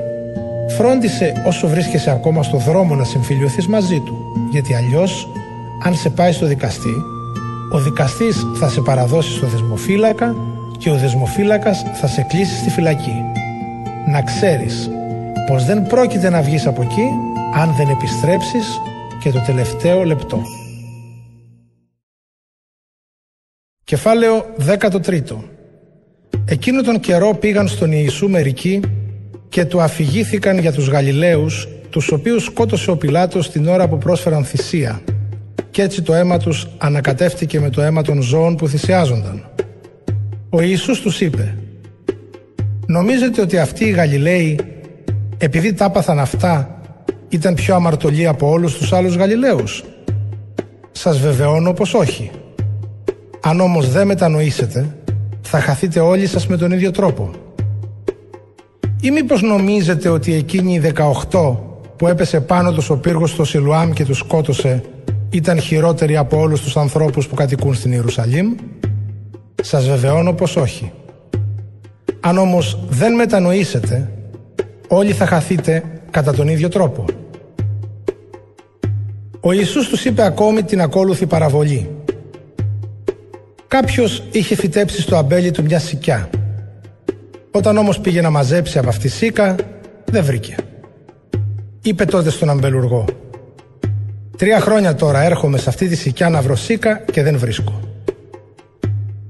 φρόντισε 0.68 1.34
όσο 1.46 1.68
βρίσκεσαι 1.68 2.12
ακόμα 2.12 2.44
στο 2.44 2.58
δρόμο 2.58 2.96
να 2.96 3.04
συμφιλειωθείς 3.04 3.68
μαζί 3.68 4.00
του 4.00 4.18
γιατί 4.52 4.74
αλλιώς 4.74 5.28
αν 5.86 5.96
σε 5.96 6.10
πάει 6.10 6.32
στο 6.32 6.46
δικαστή 6.46 6.96
ο 7.74 7.80
δικαστής 7.80 8.46
θα 8.56 8.70
σε 8.70 8.82
παραδώσει 8.82 9.32
στο 9.32 9.48
δεσμοφύλακα 9.48 10.36
και 10.78 10.90
ο 10.90 10.96
δεσμοφύλακας 10.96 11.84
θα 11.94 12.08
σε 12.08 12.26
κλείσει 12.30 12.58
στη 12.58 12.70
φυλακή. 12.70 13.22
Να 14.12 14.22
ξέρεις 14.22 14.90
πως 15.48 15.66
δεν 15.66 15.88
πρόκειται 15.88 16.30
να 16.30 16.42
βγεις 16.42 16.66
από 16.66 16.82
εκεί 16.82 17.08
αν 17.54 17.74
δεν 17.76 17.90
επιστρέψεις 17.90 18.82
και 19.24 19.32
το 19.32 19.40
τελευταίο 19.40 20.04
λεπτό. 20.04 20.42
Κεφάλαιο 23.84 24.46
13 24.68 25.22
Εκείνο 26.46 26.82
τον 26.82 27.00
καιρό 27.00 27.34
πήγαν 27.34 27.68
στον 27.68 27.92
Ιησού 27.92 28.30
μερικοί 28.30 28.80
και 29.50 29.66
του 29.66 29.82
αφηγήθηκαν 29.82 30.58
για 30.58 30.72
τους 30.72 30.88
Γαλιλαίους 30.88 31.68
τους 31.90 32.12
οποίους 32.12 32.44
σκότωσε 32.44 32.92
ο 32.92 32.98
Πιλάτος 32.98 33.52
την 33.52 33.68
ώρα 33.68 33.88
που 33.88 33.98
πρόσφεραν 33.98 34.46
θυσία 34.46 35.02
και 35.72 35.82
έτσι 35.82 36.02
το 36.02 36.14
αίμα 36.14 36.38
τους 36.38 36.68
ανακατεύτηκε 36.78 37.60
με 37.60 37.70
το 37.70 37.82
αίμα 37.82 38.02
των 38.02 38.22
ζώων 38.22 38.56
που 38.56 38.68
θυσιάζονταν. 38.68 39.46
Ο 40.50 40.62
Ιησούς 40.62 41.02
τους 41.02 41.22
είπε 41.22 41.58
«Νομίζετε 42.88 43.42
ότι 43.42 43.58
αυτοί 43.58 43.86
οι 43.86 43.90
Γαλιλαίοι 43.90 44.60
επειδή 45.38 45.74
τα 45.74 45.86
άπαθαν 45.86 46.20
αυτά 46.20 46.82
ήταν 47.30 47.54
πιο 47.54 47.76
αμαρτωλοί 47.76 48.28
από 48.28 48.50
όλους 48.50 48.78
τους 48.78 48.94
άλλους 48.94 49.16
Γαλιλαίους. 49.16 49.84
Σας 50.92 51.20
βεβαιώνω 51.20 51.74
πως 51.74 51.94
όχι. 51.94 52.32
Αν 53.42 53.60
όμως 53.60 53.90
δεν 53.90 54.08
μετανοήσετε 54.08 54.96
θα 55.42 55.60
χαθείτε 55.60 56.00
όλοι 56.00 56.28
σας 56.28 56.48
με 56.48 56.58
τον 56.58 56.72
ίδιο 56.72 56.92
τρόπο. 56.92 57.32
Ή 59.02 59.12
μήπως 59.12 59.42
νομίζετε 59.42 60.10
ότι 60.10 60.34
εκείνοι 60.34 60.74
οι 60.74 60.80
18 61.32 61.58
που 61.96 62.08
έπεσε 62.08 62.42
πάνω 62.42 62.72
τους 62.72 62.90
ο 62.90 62.98
πύργος 62.98 63.30
στο 63.30 63.46
Σιλουάμ 63.46 63.92
και 63.92 64.06
τους 64.06 64.18
σκότωσε 64.18 64.84
ήταν 65.30 65.60
χειρότεροι 65.60 66.18
από 66.18 66.40
όλους 66.40 66.62
τους 66.62 66.78
ανθρώπους 66.78 67.28
που 67.28 67.36
κατοικούν 67.36 67.74
στην 67.74 67.92
Ιερουσαλήμ; 67.92 68.56
Σας 69.62 69.88
βεβαιώνω 69.88 70.34
πως 70.34 70.56
όχι. 70.56 70.92
Αν 72.20 72.38
όμως 72.38 72.80
δεν 72.90 73.14
μετανοήσετε, 73.14 74.12
όλοι 74.96 75.12
θα 75.12 75.26
χαθείτε 75.26 75.84
κατά 76.12 76.34
τον 76.34 76.48
ίδιο 76.48 76.70
τρόπο. 76.70 77.06
Ο 79.40 79.52
Ιησούς 79.52 79.90
τους 79.90 80.06
είπε 80.06 80.24
ακόμη 80.24 80.64
την 80.64 80.82
ακόλουθη 80.82 81.26
παραβολή. 81.26 81.90
Κάποιος 83.68 84.24
είχε 84.32 84.56
φυτέψει 84.56 85.02
στο 85.02 85.16
αμπέλι 85.16 85.52
του 85.52 85.64
μια 85.64 85.80
σικιά. 85.80 86.30
Όταν 87.52 87.78
όμως 87.78 88.00
πήγε 88.00 88.22
να 88.22 88.30
μαζέψει 88.30 88.78
από 88.78 88.90
αυτή 88.90 89.08
σίκα, 89.08 89.56
δεν 90.06 90.24
βρήκε. 90.24 90.56
Είπε 91.82 92.06
τότε 92.06 92.30
στον 92.30 92.50
αμπελουργό 92.50 93.06
Τρία 94.38 94.60
χρόνια 94.60 94.96
τώρα 94.96 95.22
έρχομαι 95.22 95.58
σε 95.58 95.70
αυτή 95.70 95.88
τη 95.88 95.96
σικιά 95.96 96.30
να 96.30 96.42
βρω 96.42 96.56
σίκα 96.56 97.02
και 97.12 97.24
δεν 97.24 97.38
βρίσκω. 97.38 97.80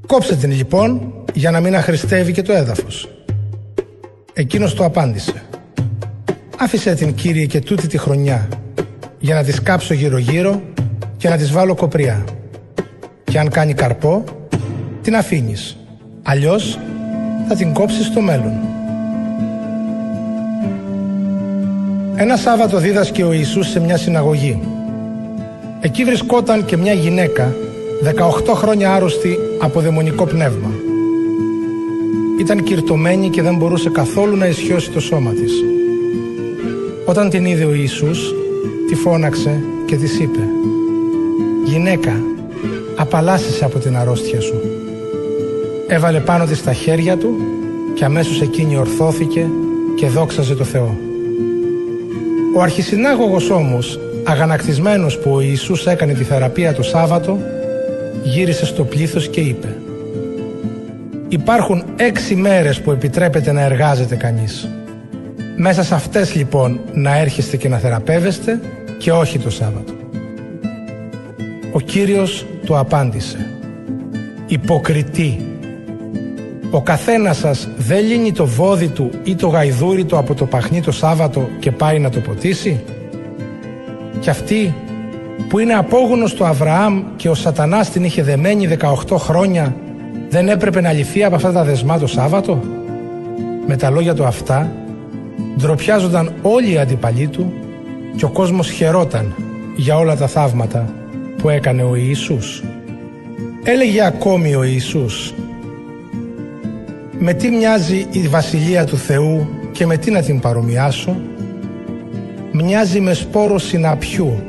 Κόψε 0.08 0.36
την 0.36 0.52
λοιπόν 0.52 1.14
για 1.34 1.52
να 1.52 1.60
μην 1.60 1.76
αχρηστεύει 1.76 2.32
και 2.32 2.42
το 2.42 2.54
έδαφος. 2.54 3.10
Εκείνος 4.36 4.74
το 4.74 4.86
απάντησε. 4.86 5.44
Άφησε 6.58 6.94
την 6.94 7.14
κύριε 7.14 7.46
και 7.46 7.60
τούτη 7.60 7.88
τη 7.88 7.98
χρονιά 7.98 8.48
για 9.20 9.36
να 9.36 9.44
της 9.44 9.62
κάψω 9.62 9.94
γύρω 9.94 10.18
γύρω 10.18 10.62
και 11.18 11.30
να 11.30 11.38
της 11.38 11.52
βάλω 11.52 11.76
κοπριά. 11.76 12.24
Και 13.24 13.40
αν 13.40 13.50
κάνει 13.50 13.74
καρπό, 13.74 14.24
την 15.02 15.16
αφήνεις. 15.16 15.78
Αλλιώς 16.24 16.80
θα 17.48 17.56
την 17.56 17.74
κόψεις 17.74 18.06
στο 18.06 18.22
μέλλον. 18.22 18.54
Ένα 22.16 22.38
Σάββατο 22.38 22.78
δίδασκε 22.78 23.24
ο 23.24 23.32
Ιησούς 23.32 23.70
σε 23.70 23.80
μια 23.80 23.98
συναγωγή. 23.98 24.60
Εκεί 25.82 26.04
βρισκόταν 26.04 26.66
και 26.66 26.78
μια 26.78 26.94
γυναίκα 26.94 27.56
18 28.04 28.54
χρόνια 28.54 28.94
άρρωστη 28.94 29.38
από 29.60 29.82
δαιμονικό 29.82 30.26
πνεύμα. 30.26 30.73
Ήταν 32.40 32.64
κυρτωμένη 32.64 33.30
και 33.30 33.42
δεν 33.42 33.56
μπορούσε 33.56 33.90
καθόλου 33.90 34.36
να 34.36 34.48
ισιώσει 34.48 34.90
το 34.90 35.00
σώμα 35.00 35.32
της. 35.32 35.54
Όταν 37.06 37.30
την 37.30 37.46
είδε 37.46 37.66
ο 37.66 37.74
Ιησούς, 37.74 38.34
τη 38.88 38.96
φώναξε 38.96 39.64
και 39.86 39.96
της 39.96 40.20
είπε 40.20 40.40
«Γυναίκα, 41.66 42.22
απαλλάσσεσαι 42.96 43.66
από 43.66 43.80
την 43.80 43.98
αρρώστια 43.98 44.42
σου». 44.42 44.62
Έβαλε 45.88 46.20
πάνω 46.20 46.46
της 46.46 46.64
τα 46.64 46.74
χέρια 46.74 47.18
του 47.18 47.38
και 47.94 48.06
αμέσως 48.06 48.42
εκείνη 48.42 48.78
ορθώθηκε 48.78 49.50
και 49.96 50.08
δόξαζε 50.08 50.56
το 50.56 50.64
Θεό. 50.64 50.98
Ο 52.56 52.62
αρχισυνάγωγος 52.62 53.50
όμως, 53.50 54.00
αγανακτισμένος 54.24 55.18
που 55.18 55.32
ο 55.32 55.42
Ιησούς 55.42 55.86
έκανε 55.86 56.14
τη 56.14 56.24
θεραπεία 56.24 56.74
το 56.74 56.84
Σάββατο, 56.84 57.38
γύρισε 58.24 58.66
στο 58.66 58.84
πλήθος 58.84 59.28
και 59.28 59.42
είπε 59.42 59.78
Υπάρχουν 61.34 61.84
έξι 61.96 62.36
μέρες 62.36 62.82
που 62.82 62.92
επιτρέπεται 62.92 63.52
να 63.52 63.62
εργάζεται 63.62 64.16
κανείς. 64.16 64.70
Μέσα 65.56 65.84
σε 65.84 65.96
αυτές 65.96 66.36
λοιπόν 66.36 66.80
να 66.94 67.18
έρχεστε 67.18 67.58
και 67.58 67.70
να 67.70 67.78
θεραπεύεστε 67.78 68.60
και 68.98 69.12
όχι 69.12 69.40
το 69.40 69.50
Σάββατο. 69.50 69.94
Ο 71.72 71.80
Κύριος 71.80 72.46
του 72.66 72.78
απάντησε 72.78 73.50
«Υποκριτή, 74.48 75.58
ο 76.72 76.82
καθένας 76.82 77.38
σας 77.38 77.70
δεν 77.78 78.06
λύνει 78.06 78.32
το 78.32 78.46
βόδι 78.46 78.88
του 78.88 79.10
ή 79.24 79.36
το 79.36 79.48
γαϊδούρι 79.48 80.04
του 80.04 80.18
από 80.18 80.34
το 80.34 80.46
παχνί 80.46 80.82
το 80.82 80.92
Σάββατο 80.92 81.50
και 81.60 81.72
πάει 81.72 82.00
να 82.00 82.10
το 82.10 82.20
ποτίσει» 82.20 82.84
και 84.20 84.30
αυτή 84.30 84.76
που 85.48 85.60
είναι 85.60 85.74
απόγονος 85.74 86.34
του 86.34 86.46
Αβραάμ 86.46 87.04
και 87.16 87.30
ο 87.30 87.34
σατανάς 87.34 87.90
την 87.90 88.04
είχε 88.04 88.24
δεμένη 88.24 88.78
18 89.10 89.16
χρόνια 89.18 89.76
δεν 90.34 90.50
έπρεπε 90.50 90.82
να 90.82 90.92
λυθεί 90.92 91.24
από 91.24 91.36
αυτά 91.36 91.52
τα 91.52 91.64
δεσμά 91.64 92.00
το 92.00 92.08
Σάββατο; 92.08 92.62
Με 93.68 93.78
τα 93.78 93.90
λόγια 93.90 94.14
του 94.14 94.26
αυτά 94.26 94.72
ντροπιάζονταν 95.58 96.34
όλοι 96.42 96.72
οι 96.72 96.78
αντιπαλοί 96.78 97.28
του 97.28 97.54
και 98.16 98.26
ο 98.26 98.30
κόσμος 98.30 98.70
χαιρόταν 98.70 99.36
για 99.76 99.98
όλα 99.98 100.16
τα 100.16 100.28
θαύματα 100.28 100.94
που 101.38 101.50
έκανε 101.50 101.84
ο 101.84 101.96
Ιησούς. 101.96 102.64
Έλεγε 103.64 104.06
ακόμη 104.06 104.56
ο 104.56 104.64
Ιησούς 104.64 105.34
«Με 107.20 107.34
τι 107.34 107.50
μοιάζει 107.50 108.06
η 108.12 108.28
Βασιλεία 108.28 108.86
του 108.86 108.98
Θεού 108.98 109.48
και 109.72 109.86
με 109.86 109.98
τι 109.98 110.12
να 110.12 110.22
την 110.22 110.40
παρομοιάσω» 110.40 111.16
μοιάζει 112.52 113.00
με 113.00 113.14
σπόρο 113.14 113.58
συναπιού 113.58 114.44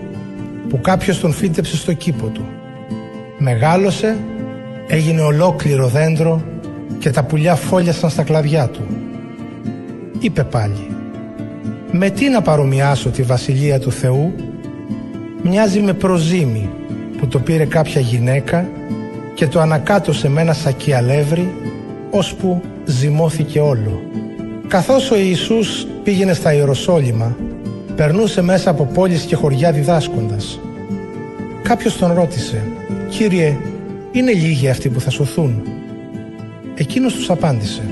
που 0.69 0.81
κάποιος 0.81 1.21
τον 1.21 1.33
φύτεψε 1.33 1.77
στο 1.77 1.93
κήπο 1.93 2.27
του. 2.27 2.45
Μεγάλωσε, 3.39 4.17
έγινε 4.87 5.21
ολόκληρο 5.21 5.89
δέντρο 5.89 6.43
και 6.99 7.11
τα 7.11 7.25
πουλιά 7.25 7.55
φόλιασαν 7.55 8.11
στα 8.11 8.23
κλαδιά 8.23 8.69
του. 8.69 8.87
Είπε 10.19 10.45
πάλι 10.45 10.87
«Με 11.91 12.11
τι 12.11 12.29
να 12.29 12.43
παρομοιάσω 12.43 13.11
τη 13.11 13.23
βασιλεία 13.23 13.79
του 13.79 13.93
Θεού» 13.93 14.35
μοιάζει 15.43 15.81
με 15.81 15.93
προζύμι 15.93 16.71
που 17.19 17.27
το 17.27 17.39
πήρε 17.39 17.65
κάποια 17.65 18.01
γυναίκα 18.01 18.69
και 19.35 19.47
το 19.47 19.61
ανακάτωσε 19.61 20.29
με 20.29 20.41
ένα 20.41 20.53
σακί 20.53 20.93
αλεύρι 20.93 21.53
ώσπου 22.11 22.63
ζυμώθηκε 22.85 23.61
όλο. 23.61 24.03
Καθώς 24.69 25.11
ο 25.11 25.17
Ιησούς 25.17 25.87
πήγαινε 26.03 26.33
στα 26.33 26.55
Ιεροσόλυμα 26.55 27.37
περνούσε 27.97 28.43
μέσα 28.43 28.71
από 28.71 28.85
πόλεις 28.85 29.23
και 29.23 29.37
χωριά 29.37 29.73
διδάσκοντας. 29.73 30.61
Κάποιος 31.63 31.97
τον 31.97 32.13
ρώτησε 32.13 32.63
«Κύριε, 33.09 33.57
Είναι 34.15 34.33
λίγοι 34.33 34.69
αυτοί 34.69 34.89
που 34.89 35.01
θα 35.01 35.11
σωθούν. 35.11 35.63
Εκείνος 36.75 37.15
τους 37.15 37.31
απάντησε 37.31 37.83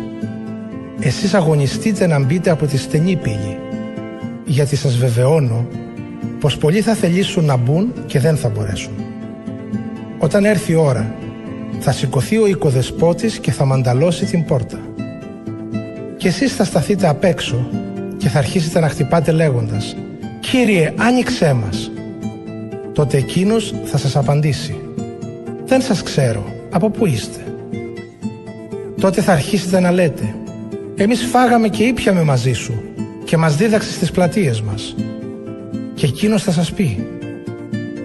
«Εσείς 1.00 1.34
αγωνιστείτε 1.34 2.06
να 2.06 2.24
μπείτε 2.24 2.50
από 2.50 2.66
τη 2.66 2.76
στενή 2.76 3.16
πύλη, 3.16 3.58
γιατί 4.44 4.76
σας 4.76 4.96
βεβαιώνω 4.96 5.66
πως 6.40 6.56
πολλοί 6.56 6.80
θα 6.80 6.94
θελήσουν 6.94 7.44
να 7.44 7.56
μπουν 7.56 7.92
και 8.06 8.18
δεν 8.18 8.36
θα 8.36 8.48
μπορέσουν. 8.48 8.92
Όταν 10.18 10.44
έρθει 10.44 10.72
η 10.72 10.74
ώρα, 10.74 11.14
θα 11.78 11.92
σηκωθεί 11.92 12.38
ο 12.38 12.46
οικοδεσπότης 12.46 13.38
και 13.38 13.52
θα 13.52 13.64
μανταλώσει 13.64 14.24
την 14.24 14.44
πόρτα. 14.44 14.78
Και 16.16 16.28
εσείς 16.28 16.54
θα 16.54 16.64
σταθείτε 16.64 17.08
απ' 17.08 17.24
έξω 17.24 17.68
και 18.16 18.28
θα 18.28 18.38
αρχίσετε 18.38 18.80
να 18.80 18.88
χτυπάτε 18.88 19.32
λέγοντας 19.32 19.96
«Κύριε, 20.40 20.92
άνοιξέ 20.96 21.52
μας». 21.52 21.90
Τότε 22.92 23.16
εκείνος 23.16 23.74
θα 23.84 23.98
σας 23.98 24.16
απαντήσει 24.16 24.81
«Δεν 25.72 25.82
σας 25.82 26.02
ξέρω, 26.02 26.44
από 26.70 26.90
πού 26.90 27.06
είστε» 27.06 27.40
τότε 29.00 29.20
θα 29.20 29.32
αρχίσετε 29.32 29.80
να 29.80 29.90
λέτε 29.90 30.34
«Εμείς 30.96 31.24
φάγαμε 31.24 31.68
και 31.68 31.82
ήπιαμε 31.82 32.22
μαζί 32.22 32.52
σου 32.52 32.82
και 33.24 33.36
μας 33.36 33.56
δίδαξες 33.56 33.94
στις 33.94 34.10
πλατείες 34.10 34.60
μας». 34.60 34.94
Και 35.94 36.06
εκείνος 36.06 36.42
θα 36.42 36.50
σας 36.50 36.72
πει 36.72 37.06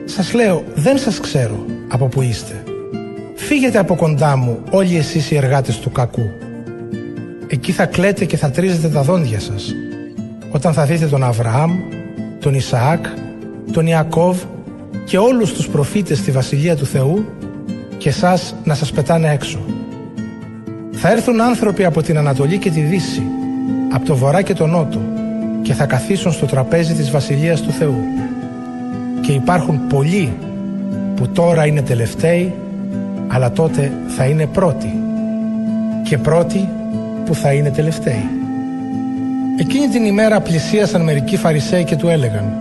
«Σας 0.06 0.34
λέω, 0.34 0.64
δεν 0.76 0.98
σας 0.98 1.20
ξέρω 1.20 1.66
από 1.88 2.08
που 2.08 2.22
είστε. 2.22 2.64
Φύγετε 3.36 3.78
από 3.78 3.96
κοντά 3.96 4.38
μου 4.38 4.60
όλοι 4.70 4.98
εσείς 4.98 5.32
οι 5.32 5.36
εργάτες 5.36 5.80
του 5.80 5.92
κακού». 5.92 6.30
Εκεί 7.48 7.72
θα 7.72 7.86
κλαίτε 7.86 8.26
και 8.26 8.38
θα 8.38 8.50
τρίζετε 8.50 8.88
τα 8.88 9.02
δόντια 9.02 9.40
σας 9.40 9.74
όταν 10.52 10.74
θα 10.74 10.86
δείτε 10.86 11.06
τον 11.06 11.24
Αβραάμ, 11.24 11.80
τον 12.40 12.54
Ισαάκ, 12.54 13.06
τον 13.72 13.88
Ιακώβ 13.88 14.38
και 15.06 15.18
όλους 15.18 15.54
τους 15.54 15.68
προφήτες 15.68 16.18
στη 16.18 16.32
Βασιλεία 16.32 16.76
του 16.76 16.86
Θεού 16.86 17.26
και 17.98 18.12
σας 18.12 18.56
να 18.64 18.74
σας 18.74 18.92
πετάνε 18.92 19.32
έξω. 19.32 19.60
Θα 20.92 21.12
έρθουν 21.12 21.42
άνθρωποι 21.42 21.86
από 21.86 22.02
την 22.02 22.18
Ανατολή 22.18 22.58
και 22.58 22.72
τη 22.72 22.82
Δύση, 22.82 23.24
από 23.92 24.06
το 24.06 24.16
Βορρά 24.16 24.42
και 24.42 24.54
το 24.54 24.68
Νότο 24.68 25.00
και 25.62 25.74
θα 25.74 25.86
καθίσουν 25.86 26.32
στο 26.32 26.46
τραπέζι 26.46 26.94
της 26.94 27.12
Βασιλείας 27.12 27.62
του 27.62 27.72
Θεού. 27.72 28.04
Και 29.22 29.32
υπάρχουν 29.32 29.88
πολλοί 29.88 30.34
που 31.16 31.28
τώρα 31.28 31.66
είναι 31.66 31.82
τελευταίοι, 31.82 32.54
αλλά 33.28 33.52
τότε 33.52 33.92
θα 34.08 34.26
είναι 34.26 34.46
πρώτοι. 34.46 35.00
Και 36.04 36.18
πρώτοι 36.18 36.70
που 37.26 37.36
θα 37.36 37.54
είναι 37.54 37.70
τελευταίοι. 37.70 38.30
Εκείνη 39.60 39.88
την 39.88 40.06
ημέρα 40.06 40.40
πλησίασαν 40.40 41.02
μερικοί 41.02 41.38
Φαρισαίοι 41.38 41.84
και 41.84 41.96
του 41.96 42.08
έλεγαν 42.08 42.54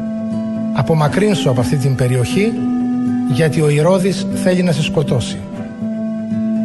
«Απομακρύνσου 0.72 1.50
από 1.50 1.60
αυτή 1.60 1.76
την 1.76 1.94
περιοχή, 1.94 2.52
γιατί 3.32 3.60
ο 3.60 3.68
Ηρώδης 3.68 4.26
θέλει 4.34 4.62
να 4.62 4.72
σε 4.72 4.82
σκοτώσει». 4.82 5.38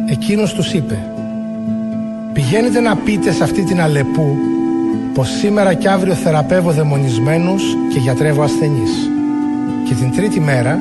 Εκείνος 0.06 0.54
τους 0.54 0.72
είπε 0.72 0.98
Πηγαίνετε 2.32 2.80
να 2.80 2.96
πείτε 2.96 3.32
σε 3.32 3.42
αυτή 3.44 3.62
την 3.62 3.80
Αλεπού 3.80 4.36
πως 5.14 5.28
σήμερα 5.28 5.74
και 5.74 5.88
αύριο 5.88 6.14
θεραπεύω 6.14 6.70
δαιμονισμένους 6.70 7.62
και 7.92 7.98
γιατρεύω 7.98 8.42
ασθενείς. 8.42 9.10
Και 9.88 9.94
την 9.94 10.12
τρίτη 10.16 10.40
μέρα 10.40 10.78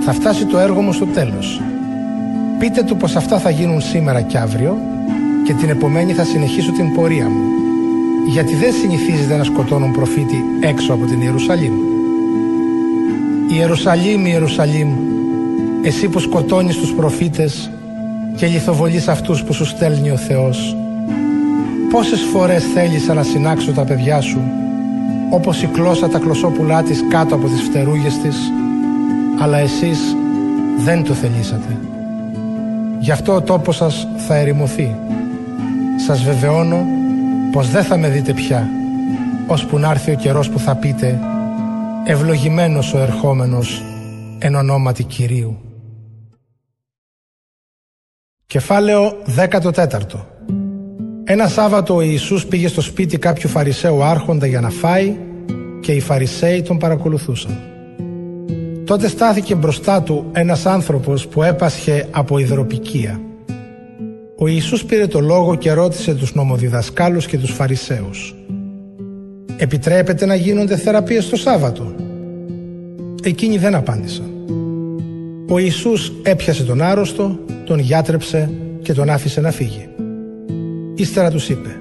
θα 0.00 0.12
φτάσει 0.12 0.46
το 0.46 0.58
έργο 0.58 0.80
μου 0.80 0.92
στο 0.92 1.06
τέλος. 1.06 1.60
Πείτε 2.58 2.82
του 2.82 2.96
πως 2.96 3.16
αυτά 3.16 3.38
θα 3.38 3.50
γίνουν 3.50 3.80
σήμερα 3.80 4.20
και 4.20 4.38
αύριο 4.38 4.76
και 5.44 5.52
την 5.52 5.68
επομένη 5.68 6.12
θα 6.12 6.24
συνεχίσω 6.24 6.72
την 6.72 6.94
πορεία 6.94 7.28
μου. 7.28 7.44
Γιατί 8.28 8.54
δεν 8.54 8.72
συνηθίζεται 8.72 9.36
να 9.36 9.44
σκοτώνουν 9.44 9.92
προφήτη 9.92 10.44
έξω 10.60 10.92
από 10.92 11.04
την 11.04 11.20
Ιερουσαλήμ. 11.20 11.72
Ιερουσαλήμ, 13.48 14.26
Ιερουσαλήμ, 14.26 14.88
εσύ 15.82 16.08
που 16.08 16.18
σκοτώνεις 16.18 16.76
τους 16.76 16.92
προφήτες 16.92 17.70
και 18.36 18.46
λιθοβολείς 18.46 19.08
αυτούς 19.08 19.42
που 19.42 19.52
σου 19.52 19.64
στέλνει 19.64 20.10
ο 20.10 20.16
Θεός 20.16 20.76
Πόσες 21.90 22.20
φορές 22.32 22.64
θέλησα 22.64 23.14
να 23.14 23.22
συνάξω 23.22 23.72
τα 23.72 23.84
παιδιά 23.84 24.20
σου 24.20 24.40
όπως 25.30 25.62
η 25.62 25.66
κλώσσα 25.66 26.08
τα 26.08 26.18
κλωσόπουλά 26.18 26.82
της 26.82 27.04
κάτω 27.08 27.34
από 27.34 27.46
τις 27.46 27.60
φτερούγες 27.60 28.18
της 28.18 28.36
αλλά 29.40 29.58
εσείς 29.58 30.16
δεν 30.78 31.04
το 31.04 31.14
θελήσατε. 31.14 31.76
Γι' 32.98 33.10
αυτό 33.10 33.34
ο 33.34 33.42
τόπος 33.42 33.76
σας 33.76 34.08
θα 34.16 34.34
ερημωθεί. 34.34 34.96
Σας 36.06 36.22
βεβαιώνω 36.22 36.86
πως 37.52 37.70
δεν 37.70 37.84
θα 37.84 37.96
με 37.96 38.08
δείτε 38.08 38.32
πια 38.32 38.68
ώσπου 39.46 39.78
να 39.78 39.90
έρθει 39.90 40.10
ο 40.10 40.14
καιρός 40.14 40.50
που 40.50 40.58
θα 40.58 40.74
πείτε 40.74 41.18
«Ευλογημένος 42.04 42.94
ο 42.94 42.98
ερχόμενος 42.98 43.82
εν 44.38 44.54
ονόματι 44.54 45.04
Κυρίου». 45.04 45.67
Κεφάλαιο 48.50 49.16
14 49.50 49.82
ένα 51.24 51.48
Σάββατο 51.48 51.94
ο 51.94 52.00
Ιησούς 52.00 52.46
πήγε 52.46 52.68
στο 52.68 52.80
σπίτι 52.80 53.18
κάποιου 53.18 53.48
Φαρισαίου 53.48 54.02
άρχοντα 54.02 54.46
για 54.46 54.60
να 54.60 54.70
φάει 54.70 55.16
και 55.80 55.92
οι 55.92 56.00
Φαρισαίοι 56.00 56.62
τον 56.62 56.78
παρακολουθούσαν. 56.78 57.58
Τότε 58.84 59.08
στάθηκε 59.08 59.54
μπροστά 59.54 60.02
του 60.02 60.30
ένας 60.32 60.66
άνθρωπος 60.66 61.26
που 61.26 61.42
έπασχε 61.42 62.06
από 62.10 62.38
υδροπικία. 62.38 63.20
Ο 64.38 64.46
Ιησούς 64.46 64.84
πήρε 64.84 65.06
το 65.06 65.20
λόγο 65.20 65.54
και 65.54 65.72
ρώτησε 65.72 66.14
τους 66.14 66.34
νομοδιδασκάλους 66.34 67.26
και 67.26 67.38
τους 67.38 67.50
Φαρισαίους 67.50 68.34
«Επιτρέπεται 69.56 70.26
να 70.26 70.34
γίνονται 70.34 70.76
θεραπείες 70.76 71.28
το 71.28 71.36
Σάββατο» 71.36 71.94
Εκείνοι 73.22 73.58
δεν 73.58 73.74
απάντησαν. 73.74 74.30
Ο 75.50 75.58
Ιησούς 75.58 76.12
έπιασε 76.22 76.64
τον 76.64 76.82
άρρωστο, 76.82 77.38
τον 77.64 77.78
γιάτρεψε 77.78 78.50
και 78.82 78.92
τον 78.92 79.10
άφησε 79.10 79.40
να 79.40 79.50
φύγει. 79.50 79.88
Ύστερα 80.94 81.30
τους 81.30 81.48
είπε 81.48 81.80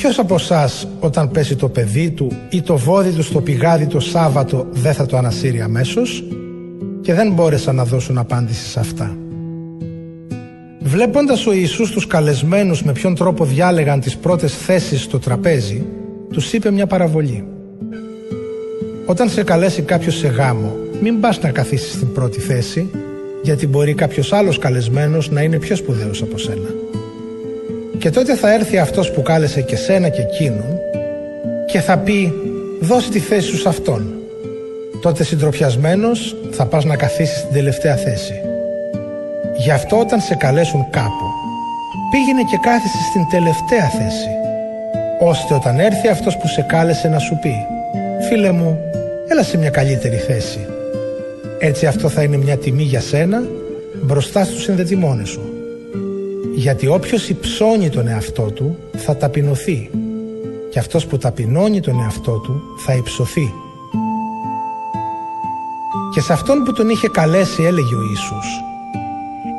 Ποιος 0.00 0.18
από 0.18 0.34
εσάς 0.34 0.88
όταν 1.00 1.30
πέσει 1.30 1.56
το 1.56 1.68
παιδί 1.68 2.10
του 2.10 2.32
ή 2.50 2.62
το 2.62 2.76
βόδι 2.76 3.10
του 3.10 3.22
στο 3.22 3.40
πηγάδι 3.40 3.86
το 3.86 4.00
Σάββατο 4.00 4.66
δεν 4.70 4.94
θα 4.94 5.06
το 5.06 5.16
ανασύρει 5.16 5.60
αμέσως 5.60 6.24
και 7.00 7.14
δεν 7.14 7.32
μπόρεσαν 7.32 7.74
να 7.74 7.84
δώσουν 7.84 8.18
απάντηση 8.18 8.68
σε 8.68 8.80
αυτά. 8.80 9.16
Βλέποντας 10.80 11.46
ο 11.46 11.52
Ιησούς 11.52 11.90
τους 11.90 12.06
καλεσμένους 12.06 12.82
με 12.82 12.92
ποιον 12.92 13.14
τρόπο 13.14 13.44
διάλεγαν 13.44 14.00
τις 14.00 14.16
πρώτες 14.16 14.56
θέσεις 14.56 15.02
στο 15.02 15.18
τραπέζι, 15.18 15.86
τους 16.32 16.52
είπε 16.52 16.70
μια 16.70 16.86
παραβολή. 16.86 17.44
Όταν 19.06 19.28
σε 19.28 19.44
καλέσει 19.44 19.82
κάποιος 19.82 20.16
σε 20.16 20.28
γάμο, 20.28 20.72
μην 21.00 21.20
πας 21.20 21.40
να 21.40 21.50
καθίσεις 21.50 21.92
στην 21.92 22.12
πρώτη 22.12 22.40
θέση, 22.40 22.90
γιατί 23.42 23.66
μπορεί 23.66 23.94
κάποιος 23.94 24.32
άλλος 24.32 24.58
καλεσμένος 24.58 25.30
να 25.30 25.42
είναι 25.42 25.58
πιο 25.58 25.76
σπουδαίος 25.76 26.22
από 26.22 26.38
σένα. 26.38 26.68
Και 27.98 28.10
τότε 28.10 28.34
θα 28.34 28.52
έρθει 28.52 28.78
αυτός 28.78 29.10
που 29.10 29.22
κάλεσε 29.22 29.60
και 29.62 29.76
σένα 29.76 30.08
και 30.08 30.20
εκείνον 30.20 30.78
και 31.66 31.80
θα 31.80 31.98
πει 31.98 32.32
δώσε 32.80 33.10
τη 33.10 33.18
θέση 33.18 33.46
σου 33.48 33.56
σε 33.56 33.68
αυτόν. 33.68 34.14
Τότε 35.02 35.24
συντροπιασμένο 35.24 36.08
θα 36.50 36.66
πας 36.66 36.84
να 36.84 36.96
καθίσεις 36.96 37.36
στην 37.36 37.52
τελευταία 37.52 37.96
θέση. 37.96 38.34
Γι' 39.56 39.70
αυτό 39.70 39.98
όταν 39.98 40.20
σε 40.20 40.34
καλέσουν 40.34 40.86
κάπου 40.90 41.26
πήγαινε 42.10 42.42
και 42.50 42.58
κάθισε 42.62 42.98
στην 43.10 43.22
τελευταία 43.30 43.88
θέση 43.88 44.28
ώστε 45.20 45.54
όταν 45.54 45.78
έρθει 45.78 46.08
αυτός 46.08 46.36
που 46.36 46.48
σε 46.48 46.62
κάλεσε 46.62 47.08
να 47.08 47.18
σου 47.18 47.38
πει 47.42 47.54
«Φίλε 48.28 48.52
μου, 48.52 48.78
έλα 49.28 49.42
σε 49.42 49.58
μια 49.58 49.70
καλύτερη 49.70 50.16
θέση». 50.16 50.66
Έτσι 51.62 51.86
αυτό 51.86 52.08
θα 52.08 52.22
είναι 52.22 52.36
μια 52.36 52.56
τιμή 52.56 52.82
για 52.82 53.00
σένα 53.00 53.42
μπροστά 54.02 54.44
στους 54.44 54.62
συνδετημόνες 54.62 55.28
σου. 55.28 55.40
Γιατί 56.54 56.86
όποιος 56.86 57.28
υψώνει 57.28 57.88
τον 57.88 58.08
εαυτό 58.08 58.42
του 58.42 58.78
θα 58.96 59.16
ταπεινωθεί. 59.16 59.90
Και 60.70 60.78
αυτός 60.78 61.06
που 61.06 61.18
ταπεινώνει 61.18 61.80
τον 61.80 62.00
εαυτό 62.00 62.38
του 62.38 62.62
θα 62.86 62.94
υψωθεί. 62.94 63.52
Και 66.14 66.20
σε 66.20 66.32
αυτόν 66.32 66.62
που 66.64 66.72
τον 66.72 66.88
είχε 66.88 67.08
καλέσει 67.08 67.62
έλεγε 67.62 67.94
ο 67.94 68.02
Ιησούς 68.10 68.46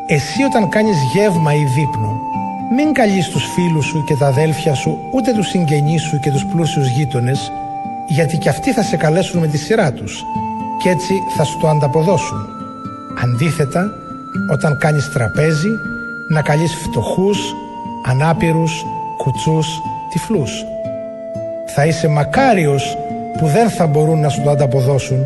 «Εσύ 0.08 0.44
όταν 0.44 0.70
κάνεις 0.70 0.98
γεύμα 1.14 1.54
ή 1.54 1.64
δείπνο 1.76 2.20
μην 2.76 2.94
καλείς 2.94 3.30
τους 3.30 3.44
φίλους 3.54 3.86
σου 3.86 4.04
και 4.04 4.16
τα 4.16 4.28
αδέλφια 4.28 4.74
σου 4.74 4.98
ούτε 5.14 5.32
τους 5.34 5.48
συγγενείς 5.48 6.02
σου 6.02 6.20
και 6.20 6.32
τους 6.32 6.46
πλούσιους 6.46 6.88
γείτονες 6.88 7.52
γιατί 8.08 8.38
και 8.38 8.50
αυτοί 8.50 8.74
θα 8.74 8.84
σε 8.84 8.98
καλέσουν 8.98 9.40
με 9.40 9.48
τη 9.48 9.58
σειρά 9.58 9.94
τους 9.94 10.24
και 10.82 10.90
έτσι 10.90 11.14
θα 11.38 11.44
σου 11.44 11.58
το 11.58 11.68
ανταποδώσουν. 11.68 12.48
Αντίθετα, 13.24 13.94
όταν 14.52 14.78
κάνεις 14.78 15.12
τραπέζι 15.12 15.70
να 16.28 16.42
καλείς 16.42 16.76
φτωχούς, 16.76 17.56
ανάπηρους, 18.06 18.86
κουτσούς, 19.18 19.82
τυφλούς. 20.10 20.66
Θα 21.66 21.86
είσαι 21.86 22.08
μακάριος 22.08 22.98
που 23.38 23.48
δεν 23.48 23.70
θα 23.70 23.88
μπορούν 23.88 24.20
να 24.20 24.30
σου 24.30 24.42
το 24.42 24.50
ανταποδώσουν 24.50 25.20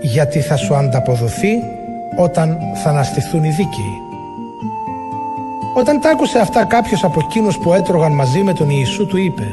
γιατί 0.00 0.40
θα 0.40 0.56
σου 0.56 0.74
ανταποδοθεί 0.74 1.62
όταν 2.16 2.58
θα 2.82 2.90
αναστηθούν 2.90 3.44
οι 3.44 3.50
δίκαιοι. 3.50 4.02
Όταν 5.74 6.00
τα 6.00 6.10
άκουσε 6.10 6.38
αυτά 6.38 6.64
κάποιος 6.64 7.04
από 7.04 7.20
εκείνους 7.24 7.58
που 7.58 7.72
έτρωγαν 7.72 8.12
μαζί 8.12 8.42
με 8.42 8.52
τον 8.52 8.70
Ιησού 8.70 9.06
του 9.06 9.16
είπε 9.16 9.46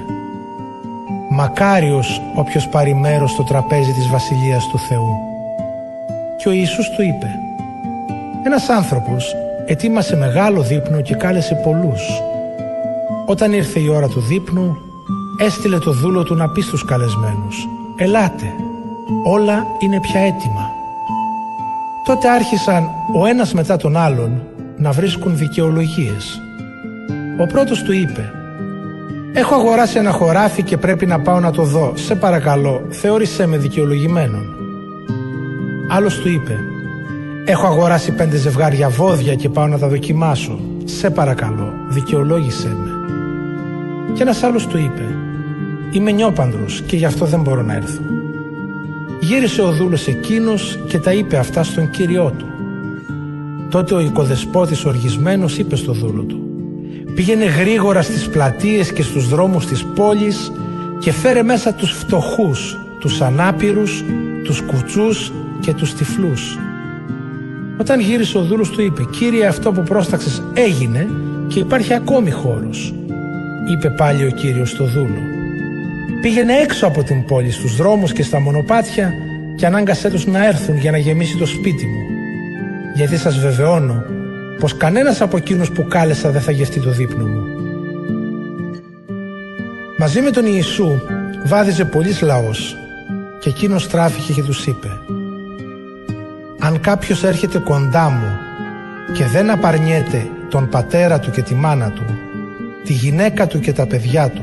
«Μακάριος 1.29 2.21
όποιος 2.35 2.67
πάρει 2.67 2.93
μέρος 2.93 3.31
στο 3.31 3.43
τραπέζι 3.43 3.93
της 3.93 4.07
Βασιλείας 4.07 4.67
του 4.67 4.79
Θεού». 4.79 5.24
Και 6.45 6.51
ο 6.51 6.53
Ιησούς 6.53 6.89
του 6.89 7.01
είπε 7.01 7.27
«Ένας 8.45 8.69
άνθρωπος 8.69 9.35
ετοίμασε 9.65 10.15
μεγάλο 10.15 10.61
δείπνο 10.61 11.01
και 11.01 11.15
κάλεσε 11.15 11.61
πολλούς. 11.63 12.21
Όταν 13.25 13.53
ήρθε 13.53 13.79
η 13.79 13.87
ώρα 13.87 14.07
του 14.07 14.19
δείπνου, 14.19 14.77
έστειλε 15.41 15.77
το 15.77 15.91
δούλο 15.91 16.23
του 16.23 16.35
να 16.35 16.49
πει 16.49 16.61
στους 16.61 16.85
καλεσμένους 16.85 17.67
«Ελάτε, 17.95 18.45
όλα 19.23 19.65
είναι 19.79 19.99
πια 19.99 20.19
έτοιμα». 20.19 20.69
Τότε 22.05 22.29
άρχισαν 22.29 22.89
ο 23.15 23.25
ένας 23.25 23.53
μετά 23.53 23.77
τον 23.77 23.97
άλλον 23.97 24.41
να 24.77 24.91
βρίσκουν 24.91 25.37
δικαιολογίες. 25.37 26.39
Ο 27.41 27.45
πρώτος 27.45 27.83
του 27.83 27.91
είπε 27.93 28.31
«Έχω 29.33 29.55
αγοράσει 29.55 29.97
ένα 29.97 30.11
χωράφι 30.11 30.63
και 30.63 30.77
πρέπει 30.77 31.05
να 31.05 31.19
πάω 31.19 31.39
να 31.39 31.51
το 31.51 31.63
δω. 31.63 31.91
Σε 31.95 32.15
παρακαλώ, 32.15 32.81
θεώρησέ 32.89 33.45
με 33.45 33.57
δικαιολογημένον». 33.57 34.64
Άλλος 35.87 36.19
του 36.19 36.29
είπε 36.29 36.59
«Έχω 37.45 37.67
αγοράσει 37.67 38.11
πέντε 38.11 38.37
ζευγάρια 38.37 38.89
βόδια 38.89 39.35
και 39.35 39.49
πάω 39.49 39.67
να 39.67 39.77
τα 39.77 39.87
δοκιμάσω. 39.87 40.59
Σε 40.85 41.09
παρακαλώ, 41.09 41.73
δικαιολόγησέ 41.89 42.67
με». 42.67 42.89
Και 44.13 44.21
ένας 44.21 44.43
άλλος 44.43 44.67
του 44.67 44.77
είπε 44.77 45.03
«Είμαι 45.91 46.11
νιόπανδρος 46.11 46.81
και 46.81 46.95
γι' 46.95 47.05
αυτό 47.05 47.25
δεν 47.25 47.41
μπορώ 47.41 47.61
να 47.61 47.73
έρθω». 47.73 48.01
Γύρισε 49.19 49.61
ο 49.61 49.71
δούλος 49.71 50.07
εκείνος 50.07 50.79
και 50.87 50.99
τα 50.99 51.13
είπε 51.13 51.37
αυτά 51.37 51.63
στον 51.63 51.89
κύριό 51.89 52.33
του. 52.37 52.45
Τότε 53.69 53.93
ο 53.93 53.99
οικοδεσπότης 53.99 54.85
οργισμένος 54.85 55.57
είπε 55.57 55.75
στο 55.75 55.91
δούλο 55.91 56.21
του 56.21 56.39
«Πήγαινε 57.15 57.45
γρήγορα 57.45 58.01
στις 58.01 58.29
πλατείες 58.29 58.91
και 58.91 59.03
στους 59.03 59.29
δρόμους 59.29 59.65
της 59.65 59.83
πόλης 59.83 60.51
και 60.99 61.11
φέρε 61.11 61.43
μέσα 61.43 61.73
τους 61.73 61.91
φτωχούς, 61.91 62.77
τους 62.99 63.21
ανάπηρους, 63.21 64.03
τους 64.45 64.61
κουτσούς 64.61 65.31
και 65.59 65.73
τους 65.73 65.93
τυφλούς». 65.93 66.57
Όταν 67.79 67.99
γύρισε 67.99 68.37
ο 68.37 68.41
δούλος 68.41 68.69
του 68.69 68.81
είπε 68.81 69.03
«Κύριε 69.11 69.45
αυτό 69.45 69.71
που 69.71 69.83
πρόσταξες 69.83 70.43
έγινε 70.53 71.07
και 71.47 71.59
υπάρχει 71.59 71.93
ακόμη 71.93 72.31
χώρος» 72.31 72.93
είπε 73.71 73.89
πάλι 73.89 74.25
ο 74.25 74.29
κύριος 74.29 74.69
στο 74.69 74.85
δούλο. 74.85 75.21
Πήγαινε 76.21 76.53
έξω 76.53 76.87
από 76.87 77.03
την 77.03 77.25
πόλη 77.25 77.51
στους 77.51 77.75
δρόμους 77.75 78.13
και 78.13 78.23
στα 78.23 78.39
μονοπάτια 78.39 79.13
και 79.55 79.65
ανάγκασέ 79.65 80.09
τους 80.09 80.25
να 80.25 80.45
έρθουν 80.45 80.77
για 80.77 80.91
να 80.91 80.97
γεμίσει 80.97 81.37
το 81.37 81.45
σπίτι 81.45 81.85
μου. 81.85 82.03
Γιατί 82.95 83.17
σας 83.17 83.39
βεβαιώνω 83.39 84.03
πως 84.59 84.77
κανένας 84.77 85.21
από 85.21 85.37
εκείνους 85.37 85.71
που 85.71 85.85
κάλεσα 85.87 86.31
δεν 86.31 86.41
θα 86.41 86.51
γευτεί 86.51 86.79
το 86.79 86.89
δείπνο 86.89 87.25
μου. 87.25 87.43
Μαζί 89.97 90.21
με 90.21 90.29
τον 90.29 90.45
Ιησού 90.45 91.01
βάδιζε 91.45 91.85
πολλής 91.85 92.21
λαός 92.21 92.77
και 93.45 93.51
εκείνος 93.51 93.83
στράφηκε 93.83 94.33
και 94.33 94.43
τους 94.43 94.65
είπε 94.65 94.99
«Αν 96.59 96.79
κάποιος 96.79 97.23
έρχεται 97.23 97.59
κοντά 97.59 98.09
μου 98.09 98.37
και 99.13 99.25
δεν 99.25 99.49
απαρνιέται 99.49 100.29
τον 100.49 100.69
πατέρα 100.69 101.19
του 101.19 101.31
και 101.31 101.41
τη 101.41 101.55
μάνα 101.55 101.91
του 101.91 102.05
τη 102.83 102.93
γυναίκα 102.93 103.47
του 103.47 103.59
και 103.59 103.73
τα 103.73 103.85
παιδιά 103.85 104.29
του, 104.29 104.41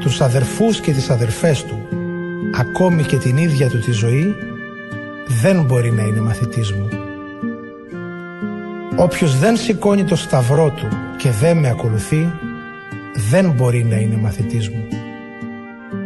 τους 0.00 0.20
αδερφούς 0.20 0.80
και 0.80 0.92
τις 0.92 1.10
αδερφές 1.10 1.64
του, 1.64 1.88
ακόμη 2.54 3.02
και 3.02 3.16
την 3.16 3.36
ίδια 3.36 3.68
του 3.68 3.78
τη 3.78 3.90
ζωή, 3.90 4.34
δεν 5.42 5.62
μπορεί 5.62 5.92
να 5.92 6.02
είναι 6.02 6.20
μαθητής 6.20 6.72
μου. 6.72 6.88
Όποιος 8.96 9.38
δεν 9.38 9.56
σηκώνει 9.56 10.04
το 10.04 10.16
σταυρό 10.16 10.70
του 10.70 10.88
και 11.16 11.30
δεν 11.30 11.56
με 11.58 11.68
ακολουθεί, 11.68 12.32
δεν 13.30 13.50
μπορεί 13.50 13.84
να 13.84 13.96
είναι 13.96 14.16
μαθητής 14.16 14.68
μου. 14.68 14.84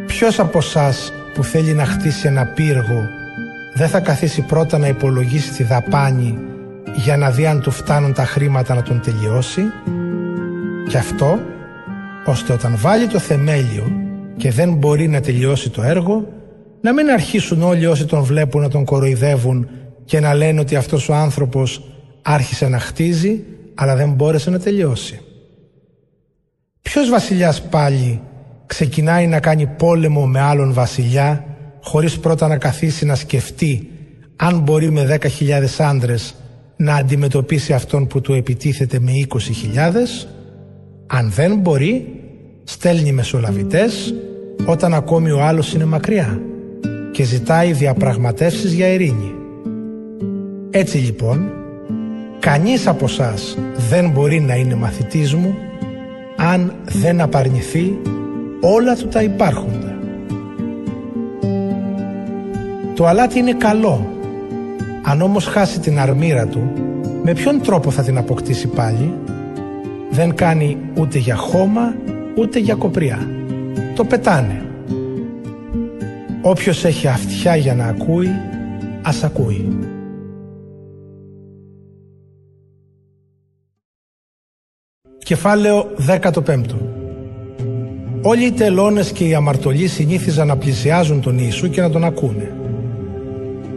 Ποιος 0.05 0.39
από 0.39 0.57
εσάς 0.57 1.13
που 1.33 1.43
θέλει 1.43 1.73
να 1.73 1.85
χτίσει 1.85 2.27
ένα 2.27 2.45
πύργο 2.45 3.09
δεν 3.73 3.87
θα 3.87 3.99
καθίσει 3.99 4.41
πρώτα 4.41 4.77
να 4.77 4.87
υπολογίσει 4.87 5.51
τη 5.51 5.63
δαπάνη 5.63 6.37
για 6.95 7.17
να 7.17 7.31
δει 7.31 7.45
αν 7.45 7.61
του 7.61 7.71
φτάνουν 7.71 8.13
τα 8.13 8.25
χρήματα 8.25 8.75
να 8.75 8.83
τον 8.83 9.01
τελειώσει 9.01 9.61
και 10.87 10.97
αυτό 10.97 11.39
ώστε 12.25 12.53
όταν 12.53 12.77
βάλει 12.77 13.07
το 13.07 13.19
θεμέλιο 13.19 13.91
και 14.37 14.51
δεν 14.51 14.73
μπορεί 14.73 15.07
να 15.07 15.21
τελειώσει 15.21 15.69
το 15.69 15.81
έργο, 15.81 16.27
να 16.81 16.93
μην 16.93 17.09
αρχίσουν 17.09 17.61
όλοι 17.61 17.85
όσοι 17.85 18.05
τον 18.05 18.23
βλέπουν 18.23 18.61
να 18.61 18.69
τον 18.69 18.85
κοροϊδεύουν 18.85 19.69
και 20.05 20.19
να 20.19 20.33
λένε 20.33 20.59
ότι 20.59 20.75
αυτός 20.75 21.09
ο 21.09 21.13
άνθρωπος 21.13 21.81
άρχισε 22.21 22.67
να 22.67 22.79
χτίζει 22.79 23.43
αλλά 23.75 23.95
δεν 23.95 24.11
μπόρεσε 24.11 24.49
να 24.49 24.59
τελειώσει. 24.59 25.19
Ποιος 26.81 27.09
βασιλιάς 27.09 27.61
πάλι 27.61 28.21
ξεκινάει 28.73 29.27
να 29.27 29.39
κάνει 29.39 29.65
πόλεμο 29.65 30.25
με 30.25 30.39
άλλον 30.39 30.73
βασιλιά 30.73 31.45
χωρίς 31.81 32.19
πρώτα 32.19 32.47
να 32.47 32.57
καθίσει 32.57 33.05
να 33.05 33.15
σκεφτεί 33.15 33.89
αν 34.35 34.59
μπορεί 34.59 34.91
με 34.91 35.19
10.000 35.21 35.27
άντρες 35.77 36.35
να 36.75 36.95
αντιμετωπίσει 36.95 37.73
αυτόν 37.73 38.07
που 38.07 38.21
του 38.21 38.33
επιτίθεται 38.33 38.99
με 38.99 39.11
20.000 39.27 39.37
αν 41.07 41.31
δεν 41.31 41.57
μπορεί, 41.57 42.21
στέλνει 42.63 43.11
μεσολαβητές 43.11 44.13
όταν 44.65 44.93
ακόμη 44.93 45.31
ο 45.31 45.41
άλλος 45.41 45.73
είναι 45.73 45.85
μακριά 45.85 46.41
και 47.11 47.23
ζητάει 47.23 47.71
διαπραγματεύσεις 47.71 48.73
για 48.73 48.87
ειρήνη. 48.87 49.31
Έτσι 50.69 50.97
λοιπόν, 50.97 51.51
κανείς 52.39 52.87
από 52.87 53.05
εσά 53.05 53.33
δεν 53.89 54.09
μπορεί 54.09 54.39
να 54.39 54.55
είναι 54.55 54.75
μαθητής 54.75 55.33
μου 55.33 55.55
αν 56.37 56.73
δεν 56.83 57.21
απαρνηθεί 57.21 57.93
όλα 58.63 58.95
του 58.95 59.07
τα 59.07 59.23
υπάρχοντα. 59.23 59.97
Το 62.95 63.05
αλάτι 63.05 63.39
είναι 63.39 63.53
καλό. 63.53 64.07
Αν 65.03 65.21
όμως 65.21 65.45
χάσει 65.45 65.79
την 65.79 65.99
αρμήρα 65.99 66.47
του, 66.47 66.71
με 67.23 67.33
ποιον 67.33 67.61
τρόπο 67.61 67.91
θα 67.91 68.03
την 68.03 68.17
αποκτήσει 68.17 68.67
πάλι; 68.67 69.13
Δεν 70.09 70.35
κάνει 70.35 70.77
ούτε 70.97 71.17
για 71.17 71.35
χώμα 71.35 71.95
ούτε 72.37 72.59
για 72.59 72.75
κοπριά. 72.75 73.27
Το 73.95 74.05
πετάνε. 74.05 74.61
Όποιος 76.41 76.85
έχει 76.85 77.07
αυτιά 77.07 77.55
για 77.55 77.75
να 77.75 77.85
ακούει, 77.85 78.29
ας 79.01 79.23
ακούει. 79.23 79.77
Κεφάλαιο 85.17 85.91
15 86.07 87.02
Όλοι 88.25 88.45
οι 88.45 88.51
τελώνες 88.51 89.11
και 89.11 89.27
οι 89.27 89.33
αμαρτωλοί 89.33 89.87
συνήθιζαν 89.87 90.47
να 90.47 90.57
πλησιάζουν 90.57 91.21
τον 91.21 91.37
Ιησού 91.39 91.69
και 91.69 91.81
να 91.81 91.89
τον 91.89 92.03
ακούνε. 92.03 92.55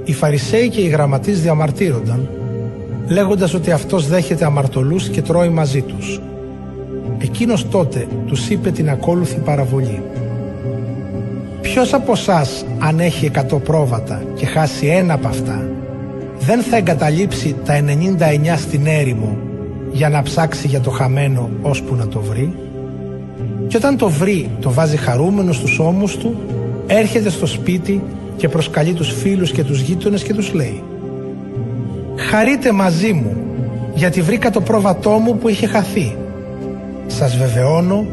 Οι 0.05 0.13
Φαρισαίοι 0.13 0.69
και 0.69 0.81
οι 0.81 0.89
γραμματείς 0.89 1.43
διαμαρτύρονταν 1.43 2.29
λέγοντας 3.09 3.55
ότι 3.55 3.71
αυτός 3.71 4.09
δέχεται 4.09 4.45
αμαρτωλούς 4.45 5.09
και 5.09 5.23
τρώει 5.23 5.49
μαζί 5.49 5.83
τους. 5.83 6.21
Εκείνος 7.19 7.69
τότε 7.69 8.07
τους 8.27 8.49
είπε 8.49 8.71
την 8.71 8.91
ακόλουθη 8.91 9.37
παραβολή. 9.37 10.03
Ποιος 11.61 11.95
από 11.95 12.13
εσάς 12.13 12.65
αν 12.79 13.01
έχει 13.01 13.31
100 13.51 13.61
πρόβατα 13.65 14.23
και 14.35 14.47
χάσει 14.47 14.87
ένα 14.87 15.15
από 15.15 15.29
αυτά, 15.29 15.69
δεν 16.39 16.61
θα 16.61 16.77
εγκαταλείψει 16.77 17.57
τα 17.65 17.75
99 17.75 18.57
στην 18.57 18.87
έρημο 18.87 19.37
για 19.93 20.09
να 20.09 20.23
ψάξει 20.23 20.67
για 20.67 20.81
το 20.81 20.91
χαμένο 20.91 21.51
ώσπου 21.63 21.95
να 21.95 22.09
το 22.09 22.21
βρει; 22.21 22.55
Και 23.69 23.77
όταν 23.77 23.97
το 23.97 24.09
βρει, 24.09 24.51
το 24.61 24.73
βάζει 24.73 24.97
χαρούμενο 24.97 25.53
στους 25.53 25.79
ώμους 25.79 26.17
του, 26.17 26.37
έρχεται 26.87 27.31
στο 27.31 27.47
σπίτι 27.47 28.03
και 28.37 28.49
προσκαλεί 28.49 28.93
τους 28.93 29.13
φίλους 29.13 29.51
και 29.51 29.65
τους 29.65 29.81
γείτονες 29.81 30.23
και 30.23 30.35
τους 30.35 30.53
λέει 30.53 30.83
Χαρείτε 32.17 32.73
μαζί 32.73 33.13
μου, 33.13 33.37
γιατί 33.95 34.23
βρήκα 34.23 34.51
το 34.51 34.61
πρόβατό 34.61 35.11
μου 35.11 35.39
που 35.39 35.49
είχε 35.49 35.67
χαθεί. 35.67 36.17
Σας 37.07 37.37
βεβαιώνω 37.37 38.07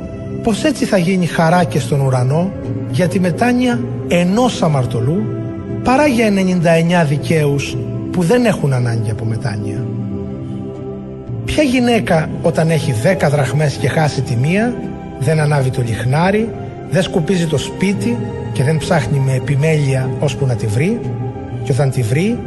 πως 0.44 0.64
έτσι 0.64 0.86
θα 0.86 0.98
γίνει 0.98 1.26
χαρά 1.26 1.64
και 1.64 1.80
στον 1.80 2.02
ουρανό 2.02 2.52
για 2.92 3.08
τη 3.08 3.20
μετάνοια 3.20 3.80
ενός 4.08 4.62
αμαρτωλού 4.62 5.26
παρά 5.84 6.08
για 6.08 6.30
99 7.04 7.08
δικαίους 7.08 7.78
που 8.12 8.22
δεν 8.22 8.46
έχουν 8.46 8.74
ανάγκη 8.74 9.12
από 9.12 9.26
μετάνοια. 9.26 9.86
Ποια 11.46 11.64
γυναίκα 11.64 12.30
όταν 12.42 12.70
έχει 12.70 12.94
10 13.22 13.30
δραχμές 13.30 13.74
και 13.76 13.88
χάσει 13.88 14.22
τη 14.22 14.36
μία 14.36 14.74
δεν 15.24 15.40
ανάβει 15.40 15.70
το 15.70 15.82
λιχνάρι, 15.82 16.50
δεν 16.90 17.02
σκουπίζει 17.02 17.48
το 17.48 17.58
σπίτι 17.58 18.18
και 18.54 18.64
δεν 18.64 18.78
ψάχνει 18.78 19.20
με 19.20 19.34
επιμέλεια 19.34 20.10
ώσπου 20.20 20.46
να 20.46 20.56
τη 20.56 20.68
βρει 20.68 21.00
και 21.64 21.72
όταν 21.72 21.90
τη 21.90 22.02
βρει 22.02 22.40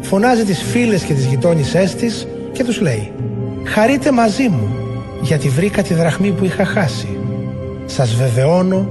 φωνάζει 0.00 0.44
τις 0.44 0.62
φίλες 0.62 1.02
και 1.02 1.14
τις 1.14 1.24
γειτόνισές 1.24 1.94
της 1.94 2.26
και 2.52 2.64
τους 2.64 2.80
λέει 2.80 3.12
«Χαρείτε 3.64 4.12
μαζί 4.12 4.48
μου 4.48 4.76
γιατί 5.22 5.48
βρήκα 5.48 5.82
τη 5.82 5.94
δραχμή 5.94 6.30
που 6.30 6.44
είχα 6.44 6.64
χάσει. 6.64 7.18
Σας 7.86 8.14
βεβαιώνω 8.14 8.88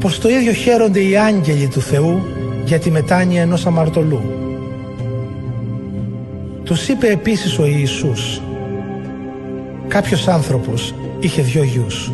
πως 0.00 0.18
το 0.18 0.28
ίδιο 0.28 0.52
χαίρονται 0.52 1.00
οι 1.00 1.16
άγγελοι 1.16 1.66
του 1.66 1.80
Θεού 1.80 2.22
για 2.64 2.78
τη 2.78 2.90
μετάνοια 2.90 3.42
ενός 3.42 3.66
αμαρτωλού». 3.66 4.20
Τους 6.64 6.88
είπε 6.88 7.08
επίσης 7.08 7.58
ο 7.58 7.66
Ιησούς 7.66 8.40
«Κάποιος 9.88 10.28
άνθρωπος 10.28 10.94
είχε 11.20 11.42
δυο 11.42 11.62
γιους. 11.62 12.12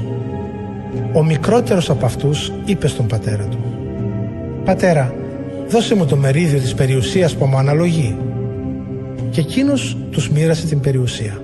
Ο 1.12 1.24
μικρότερος 1.24 1.90
από 1.90 2.06
αυτούς 2.06 2.52
είπε 2.64 2.88
στον 2.88 3.06
πατέρα 3.06 3.44
του 3.44 3.58
«Πατέρα, 4.64 5.14
δώσε 5.68 5.94
μου 5.94 6.06
το 6.06 6.16
μερίδιο 6.16 6.58
της 6.58 6.74
περιουσίας 6.74 7.34
που 7.34 7.44
μου 7.44 7.56
αναλογεί» 7.56 8.16
και 9.30 9.40
εκείνος 9.40 9.96
τους 10.10 10.30
μοίρασε 10.30 10.66
την 10.66 10.80
περιουσία. 10.80 11.42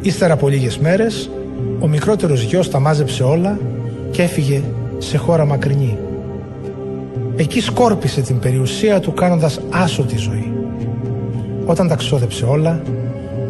Ύστερα 0.00 0.32
από 0.32 0.48
λίγες 0.48 0.78
μέρες, 0.78 1.30
ο 1.80 1.86
μικρότερος 1.86 2.42
γιος 2.42 2.70
τα 2.70 2.78
μάζεψε 2.78 3.22
όλα 3.22 3.58
και 4.10 4.22
έφυγε 4.22 4.62
σε 4.98 5.16
χώρα 5.16 5.44
μακρινή. 5.44 5.98
Εκεί 7.36 7.60
σκόρπισε 7.60 8.20
την 8.20 8.38
περιουσία 8.38 9.00
του 9.00 9.12
κάνοντας 9.12 9.60
άσωτη 9.70 10.16
ζωή. 10.16 10.52
Όταν 11.66 11.88
τα 11.88 11.94
ξόδεψε 11.94 12.44
όλα, 12.44 12.82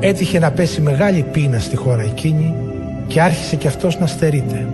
έτυχε 0.00 0.38
να 0.38 0.50
πέσει 0.50 0.80
μεγάλη 0.80 1.24
πείνα 1.32 1.58
στη 1.58 1.76
χώρα 1.76 2.02
εκείνη 2.02 2.54
και 3.06 3.20
άρχισε 3.20 3.56
και 3.56 3.68
αυτός 3.68 3.98
να 3.98 4.06
στερείται. 4.06 4.66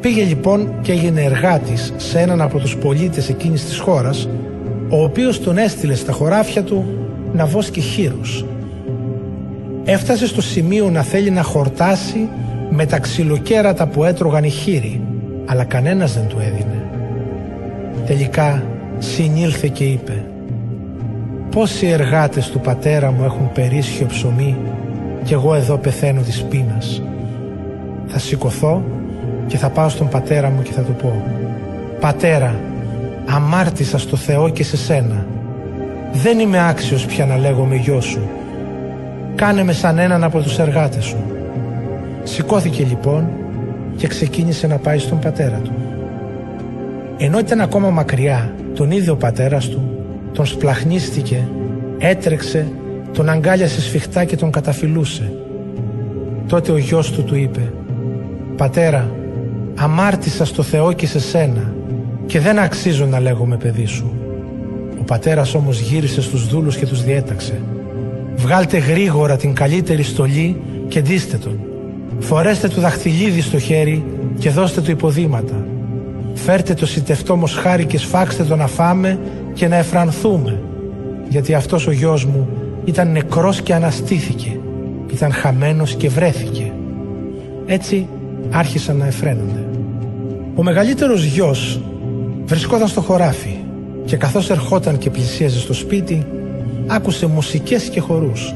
Πήγε 0.00 0.22
λοιπόν 0.22 0.72
και 0.82 0.92
έγινε 0.92 1.22
εργάτης 1.22 1.92
σε 1.96 2.18
έναν 2.18 2.40
από 2.40 2.58
τους 2.58 2.76
πολίτες 2.76 3.28
εκείνης 3.28 3.64
της 3.64 3.78
χώρας, 3.78 4.28
ο 4.88 5.02
οποίος 5.02 5.40
τον 5.40 5.58
έστειλε 5.58 5.94
στα 5.94 6.12
χωράφια 6.12 6.62
του 6.62 6.84
να 7.32 7.46
βόσκει 7.46 7.80
χείρους. 7.80 8.44
Έφτασε 9.84 10.26
στο 10.26 10.42
σημείο 10.42 10.90
να 10.90 11.02
θέλει 11.02 11.30
να 11.30 11.42
χορτάσει 11.42 12.28
με 12.70 12.86
τα 12.86 12.98
ξυλοκέρατα 12.98 13.86
που 13.86 14.04
έτρωγαν 14.04 14.44
οι 14.44 14.50
χείροι, 14.50 15.00
αλλά 15.46 15.64
κανένας 15.64 16.14
δεν 16.14 16.26
του 16.26 16.36
έδινε. 16.40 16.84
Τελικά 18.06 18.62
συνήλθε 18.98 19.68
και 19.68 19.84
είπε 19.84 20.24
«Πόσοι 21.50 21.86
εργάτες 21.86 22.50
του 22.50 22.60
πατέρα 22.60 23.10
μου 23.10 23.24
έχουν 23.24 23.52
περίσσιο 23.52 24.06
ψωμί 24.06 24.56
και 25.24 25.34
εγώ 25.34 25.54
εδώ 25.54 25.76
πεθαίνω 25.76 26.20
της 26.20 26.42
πείνας. 26.42 27.02
Θα 28.12 28.18
σηκωθώ 28.18 28.82
και 29.46 29.56
θα 29.56 29.68
πάω 29.70 29.88
στον 29.88 30.08
πατέρα 30.08 30.50
μου 30.50 30.62
και 30.62 30.72
θα 30.72 30.82
του 30.82 30.92
πω 30.92 31.22
«Πατέρα, 32.00 32.54
αμάρτησα 33.26 33.98
στο 33.98 34.16
Θεό 34.16 34.48
και 34.48 34.64
σε 34.64 34.76
σένα. 34.76 35.26
Δεν 36.12 36.38
είμαι 36.38 36.68
άξιος 36.68 37.06
πια 37.06 37.26
να 37.26 37.36
λέγομαι 37.36 37.76
γιο 37.76 38.00
σου. 38.00 38.28
Κάνε 39.34 39.64
με 39.64 39.72
σαν 39.72 39.98
έναν 39.98 40.24
από 40.24 40.40
τους 40.40 40.58
εργάτες 40.58 41.04
σου». 41.04 41.24
Σηκώθηκε 42.22 42.84
λοιπόν 42.84 43.28
και 43.96 44.06
ξεκίνησε 44.06 44.66
να 44.66 44.76
πάει 44.76 44.98
στον 44.98 45.18
πατέρα 45.18 45.60
του. 45.64 45.72
Ενώ 47.18 47.38
ήταν 47.38 47.60
ακόμα 47.60 47.90
μακριά, 47.90 48.54
τον 48.74 48.90
ίδιο 48.90 49.12
ο 49.12 49.16
πατέρας 49.16 49.68
του 49.68 50.00
τον 50.32 50.46
σπλαχνίστηκε, 50.46 51.48
έτρεξε, 51.98 52.72
τον 53.12 53.28
αγκάλιασε 53.28 53.80
σφιχτά 53.80 54.24
και 54.24 54.36
τον 54.36 54.50
καταφυλούσε. 54.50 55.32
Τότε 56.46 56.72
ο 56.72 56.76
γιος 56.76 57.10
του 57.10 57.24
του 57.24 57.36
είπε 57.36 57.72
«Πατέρα, 58.60 59.10
αμάρτησα 59.74 60.44
στο 60.44 60.62
Θεό 60.62 60.92
και 60.92 61.06
σε 61.06 61.20
σένα 61.20 61.74
και 62.26 62.40
δεν 62.40 62.58
αξίζω 62.58 63.06
να 63.06 63.20
λέγομαι 63.20 63.56
παιδί 63.56 63.84
σου». 63.84 64.12
Ο 65.00 65.02
πατέρας 65.02 65.54
όμως 65.54 65.80
γύρισε 65.80 66.22
στους 66.22 66.46
δούλους 66.46 66.76
και 66.76 66.86
τους 66.86 67.02
διέταξε 67.02 67.62
«Βγάλτε 68.36 68.78
γρήγορα 68.78 69.36
την 69.36 69.54
καλύτερη 69.54 70.02
στολή 70.02 70.60
και 70.88 71.00
ντύστε 71.00 71.36
τον. 71.36 71.60
Φορέστε 72.18 72.68
του 72.68 72.80
δαχτυλίδι 72.80 73.40
στο 73.40 73.58
χέρι 73.58 74.04
και 74.38 74.50
δώστε 74.50 74.80
του 74.80 74.90
υποδήματα. 74.90 75.66
Φέρτε 76.34 76.74
το 76.74 76.86
σιτευτό 76.86 77.36
μοσχάρι 77.36 77.84
και 77.84 77.98
σφάξτε 77.98 78.44
το 78.44 78.56
να 78.56 78.66
φάμε 78.66 79.18
και 79.52 79.68
να 79.68 79.76
εφρανθούμε. 79.76 80.62
Γιατί 81.28 81.54
αυτός 81.54 81.86
ο 81.86 81.90
γιος 81.90 82.24
μου 82.24 82.48
ήταν 82.84 83.12
νεκρός 83.12 83.62
και 83.62 83.74
αναστήθηκε. 83.74 84.60
Ήταν 85.12 85.32
χαμένος 85.32 85.94
και 85.94 86.08
βρέθηκε. 86.08 86.72
Έτσι 87.66 88.06
άρχισαν 88.50 88.96
να 88.96 89.06
εφραίνονται. 89.06 89.64
Ο 90.54 90.62
μεγαλύτερος 90.62 91.24
γιος 91.24 91.80
βρισκόταν 92.44 92.88
στο 92.88 93.00
χωράφι 93.00 93.56
και 94.04 94.16
καθώς 94.16 94.50
ερχόταν 94.50 94.98
και 94.98 95.10
πλησίαζε 95.10 95.58
στο 95.58 95.72
σπίτι 95.72 96.26
άκουσε 96.86 97.26
μουσικές 97.26 97.88
και 97.88 98.00
χορούς. 98.00 98.54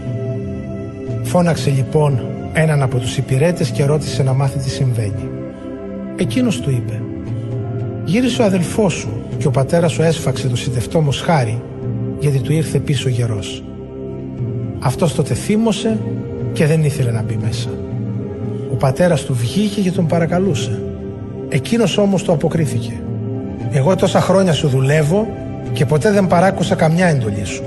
Φώναξε 1.23 1.70
λοιπόν 1.70 2.20
έναν 2.52 2.82
από 2.82 2.98
τους 2.98 3.16
υπηρέτες 3.16 3.70
και 3.70 3.85
ρώτησε 3.85 4.23
να 4.23 4.32
μάθει 4.32 4.59
τι 4.59 4.70
συμβαίνει. 4.70 5.28
Εκείνος 6.16 6.61
του 6.61 6.70
είπε 6.70 7.02
«Γύρισε 8.05 8.43
ο 8.43 8.44
αδελφός 8.44 8.93
σου 8.93 9.09
και 9.39 9.47
ο 9.47 9.51
πατέρας 9.51 9.93
σου 9.93 10.02
έσφαξε 10.02 10.48
το 10.48 10.56
σιτευτό 10.56 11.01
μοσχάρι 11.01 11.62
γιατί 12.20 12.39
του 12.39 12.52
ήρθε 12.52 12.78
πίσω 12.78 13.09
γερός. 13.09 13.65
Αυτός 14.78 15.15
τότε 15.15 15.35
θύμωσε 15.35 15.98
και 16.52 16.66
δεν 16.66 16.85
ήθελε 16.85 17.11
να 17.11 17.23
μπει 17.23 17.39
μέσα. 17.43 17.69
Ο 18.73 18.74
πατέρας 18.74 19.23
του 19.23 19.35
βγήκε 19.35 19.81
και 19.81 19.91
τον 19.91 20.07
παρακαλούσε. 20.07 20.82
Εκείνος 21.49 21.99
όμως 21.99 22.24
το 22.24 22.32
αποκρίθηκε. 22.32 22.93
Εγώ 23.73 23.97
τόσα 23.97 24.20
χρόνια 24.20 24.53
σου 24.53 24.69
δουλεύω 24.69 25.27
και 25.73 25.86
ποτέ 25.86 26.11
δεν 26.11 26.27
παράκουσα 26.27 26.74
καμιά 26.74 27.07
εντολή 27.07 27.45
σου. 27.45 27.62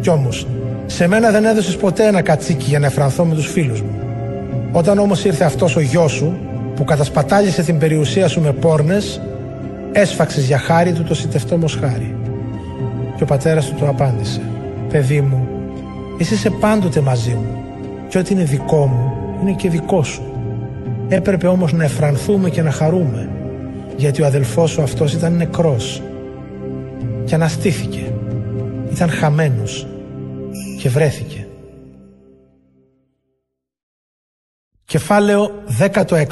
Κι 0.00 0.10
όμως, 0.10 0.46
σε 0.86 1.06
μένα 1.06 1.30
δεν 1.30 1.44
έδωσες 1.44 1.76
ποτέ 1.76 2.06
ένα 2.06 2.22
κατσίκι 2.22 2.64
για 2.68 2.78
να 2.78 2.86
εφρανθώ 2.86 3.24
με 3.24 3.34
τους 3.34 3.46
φίλους 3.46 3.80
μου. 3.80 3.94
Όταν 4.72 4.98
όμως 4.98 5.24
ήρθε 5.24 5.44
αυτός 5.44 5.76
ο 5.76 5.80
γιος 5.80 6.12
σου 6.12 6.38
που 6.76 6.84
κατασπατάλησε 6.84 7.62
την 7.62 7.78
περιουσία 7.78 8.28
σου 8.28 8.40
με 8.40 8.52
πόρνες, 8.52 9.20
έσφαξες 9.92 10.46
για 10.46 10.58
χάρη 10.58 10.92
του 10.92 11.02
το 11.02 11.14
σιτευτό 11.14 11.56
μοσχάρι. 11.56 12.16
Και 13.16 13.22
ο 13.22 13.26
πατέρας 13.26 13.66
του 13.66 13.74
το 13.78 13.88
απάντησε. 13.88 14.40
Παιδί 14.88 15.20
μου, 15.20 15.48
εσύ 16.18 16.34
είσαι 16.34 16.50
πάντοτε 16.50 17.00
μαζί 17.00 17.30
μου 17.30 17.62
και 18.08 18.18
ό,τι 18.18 18.34
είναι 18.34 18.44
δικό 18.44 18.86
μου 18.86 19.12
είναι 19.42 19.52
και 19.52 19.68
δικό 19.68 20.02
σου. 20.02 20.31
Έπρεπε 21.12 21.46
όμως 21.46 21.72
να 21.72 21.84
εφρανθούμε 21.84 22.50
και 22.50 22.62
να 22.62 22.70
χαρούμε 22.70 23.28
γιατί 23.96 24.22
ο 24.22 24.26
αδελφός 24.26 24.70
σου 24.70 24.82
αυτός 24.82 25.12
ήταν 25.12 25.32
νεκρός 25.36 26.02
και 27.24 27.34
αναστήθηκε. 27.34 28.12
Ήταν 28.92 29.10
χαμένος 29.10 29.86
και 30.78 30.88
βρέθηκε. 30.88 31.46
Κεφάλαιο 34.84 35.50
16 35.78 36.24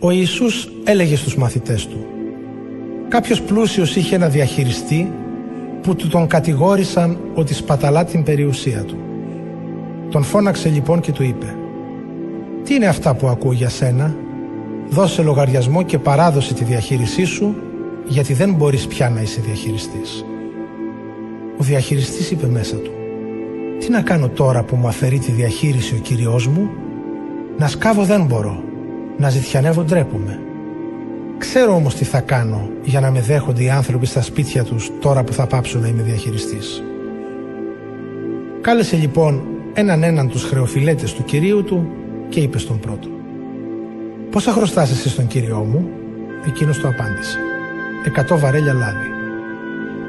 Ο 0.00 0.10
Ιησούς 0.10 0.68
έλεγε 0.84 1.16
στους 1.16 1.36
μαθητές 1.36 1.86
του 1.86 2.06
Κάποιος 3.08 3.42
πλούσιος 3.42 3.96
είχε 3.96 4.14
ένα 4.14 4.28
διαχειριστή 4.28 5.12
που 5.82 5.96
του 5.96 6.08
τον 6.08 6.26
κατηγόρησαν 6.26 7.18
ότι 7.34 7.54
σπαταλά 7.54 8.04
την 8.04 8.22
περιουσία 8.22 8.82
του. 8.84 8.98
Τον 10.10 10.22
φώναξε 10.22 10.68
λοιπόν 10.68 11.00
και 11.00 11.12
του 11.12 11.22
είπε 11.22 11.56
«Τι 12.68 12.74
είναι 12.74 12.86
αυτά 12.86 13.14
που 13.14 13.28
ακούω 13.28 13.52
για 13.52 13.68
σένα, 13.68 14.16
δώσε 14.88 15.22
λογαριασμό 15.22 15.82
και 15.82 15.98
παράδοσε 15.98 16.54
τη 16.54 16.64
διαχείρισή 16.64 17.24
σου 17.24 17.54
γιατί 18.06 18.32
δεν 18.32 18.54
μπορείς 18.54 18.86
πια 18.86 19.10
να 19.10 19.20
είσαι 19.20 19.40
διαχειριστής». 19.40 20.24
Ο 21.58 21.62
διαχειριστής 21.62 22.30
είπε 22.30 22.46
μέσα 22.46 22.76
του 22.76 22.90
«Τι 23.78 23.90
να 23.90 24.02
κάνω 24.02 24.28
τώρα 24.28 24.62
που 24.62 24.76
μου 24.76 24.88
αφαιρεί 24.88 25.18
τη 25.18 25.32
διαχείριση 25.32 25.94
ο 25.94 25.98
Κύριός 25.98 26.46
μου, 26.46 26.70
να 27.58 27.66
σκάβω 27.68 28.02
δεν 28.02 28.24
μπορώ, 28.24 28.62
να 29.18 29.30
ζητιανεύω 29.30 29.82
ντρέπομαι». 29.82 30.40
Ξέρω 31.38 31.74
όμως 31.74 31.94
τι 31.94 32.04
θα 32.04 32.20
κάνω 32.20 32.68
για 32.82 33.00
να 33.00 33.10
με 33.10 33.20
δέχονται 33.20 33.62
οι 33.62 33.70
άνθρωποι 33.70 34.06
στα 34.06 34.22
σπίτια 34.22 34.64
τους 34.64 34.90
τώρα 35.00 35.24
που 35.24 35.32
θα 35.32 35.46
πάψω 35.46 35.78
να 35.78 35.88
είμαι 35.88 36.02
διαχειριστής. 36.02 36.82
Κάλεσε 38.60 38.96
λοιπόν 38.96 39.42
έναν 39.72 40.02
έναν 40.02 40.28
τους 40.28 40.42
χρεοφιλέτες 40.42 41.12
του 41.12 41.24
κυρίου 41.24 41.64
του 41.64 41.92
και 42.28 42.40
είπε 42.40 42.58
στον 42.58 42.80
πρώτο 42.80 43.08
«Πόσα 44.30 44.52
χρωστάς 44.52 44.90
εσύ 44.90 45.08
στον 45.08 45.26
κύριό 45.26 45.58
μου» 45.58 45.90
Εκείνος 46.46 46.80
το 46.80 46.88
απάντησε 46.88 47.38
«Εκατό 48.04 48.38
βαρέλια 48.38 48.72
λάδι». 48.72 49.10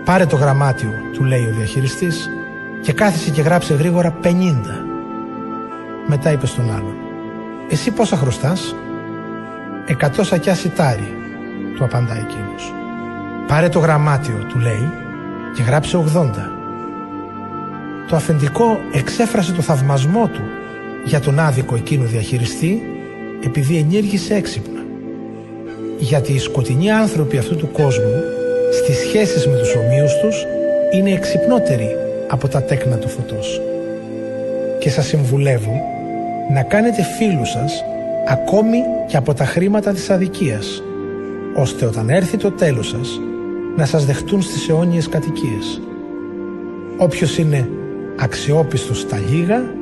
«Πάρε 0.06 0.26
το 0.26 0.36
γραμμάτιο» 0.36 0.90
του 1.14 1.24
λέει 1.24 1.46
ο 1.46 1.54
διαχειριστής 1.58 2.30
και 2.82 2.94
κάθισε 2.94 3.32
και 3.32 3.42
γράψε 3.42 3.74
γρήγορα 3.74 4.12
πενήντα. 4.12 4.86
Μετά 6.08 6.32
είπε 6.32 6.46
στον 6.46 6.72
άλλον 6.72 6.96
«Εσύ 7.70 7.92
πόσα 7.92 8.16
χρωστάς» 8.16 8.76
«Εκατό 9.86 10.24
σακιά 10.24 10.56
σιτάρι» 10.56 11.14
του 11.76 11.84
απαντά 11.84 12.14
εκείνος. 12.14 12.74
Πάρε 13.48 13.70
το 13.70 13.80
γραμμάτιο, 13.80 14.46
του 14.50 14.60
λέει, 14.60 14.92
και 15.56 15.64
γράψε 15.64 15.98
80. 16.16 16.30
Το 18.08 18.16
αφεντικό 18.16 18.80
εξέφρασε 18.92 19.52
το 19.52 19.62
θαυμασμό 19.62 20.28
του 20.28 20.42
για 21.10 21.20
τον 21.20 21.40
άδικο 21.40 21.76
εκείνο 21.76 22.04
διαχειριστή 22.04 22.82
επειδή 23.46 23.78
ενήργησε 23.78 24.36
έξυπνα. 24.36 24.80
Γιατί 26.00 26.34
οι 26.34 26.40
σκοτεινοί 26.40 26.92
άνθρωποι 26.92 27.38
αυτού 27.38 27.56
του 27.56 27.72
κόσμου 27.72 28.24
στις 28.72 28.98
σχέσεις 28.98 29.48
με 29.48 29.58
τους 29.58 29.76
ομοίους 29.76 30.14
τους 30.22 30.46
είναι 30.94 31.12
εξυπνότεροι 31.12 31.88
από 32.28 32.48
τα 32.48 32.64
τέκνα 32.64 32.96
του 32.96 33.10
φωτός. 33.10 33.62
Και 34.80 34.90
σας 34.90 35.06
συμβουλεύω 35.06 35.82
να 36.54 36.64
κάνετε 36.64 37.04
φίλους 37.18 37.50
σας 37.50 37.84
ακόμη 38.28 38.78
και 39.08 39.18
από 39.18 39.34
τα 39.34 39.46
χρήματα 39.46 39.92
της 39.92 40.10
αδικίας 40.10 40.84
ώστε 41.56 41.86
όταν 41.86 42.10
έρθει 42.10 42.38
το 42.38 42.52
τέλος 42.52 42.88
σας 42.88 43.20
να 43.78 43.86
σας 43.86 44.06
δεχτούν 44.06 44.42
στις 44.42 44.70
αιώνιες 44.70 45.10
κατοικίες. 45.10 45.82
Όποιος 46.98 47.38
είναι 47.38 47.70
αξιόπιστος 48.20 49.00
στα 49.00 49.20
λίγα 49.30 49.78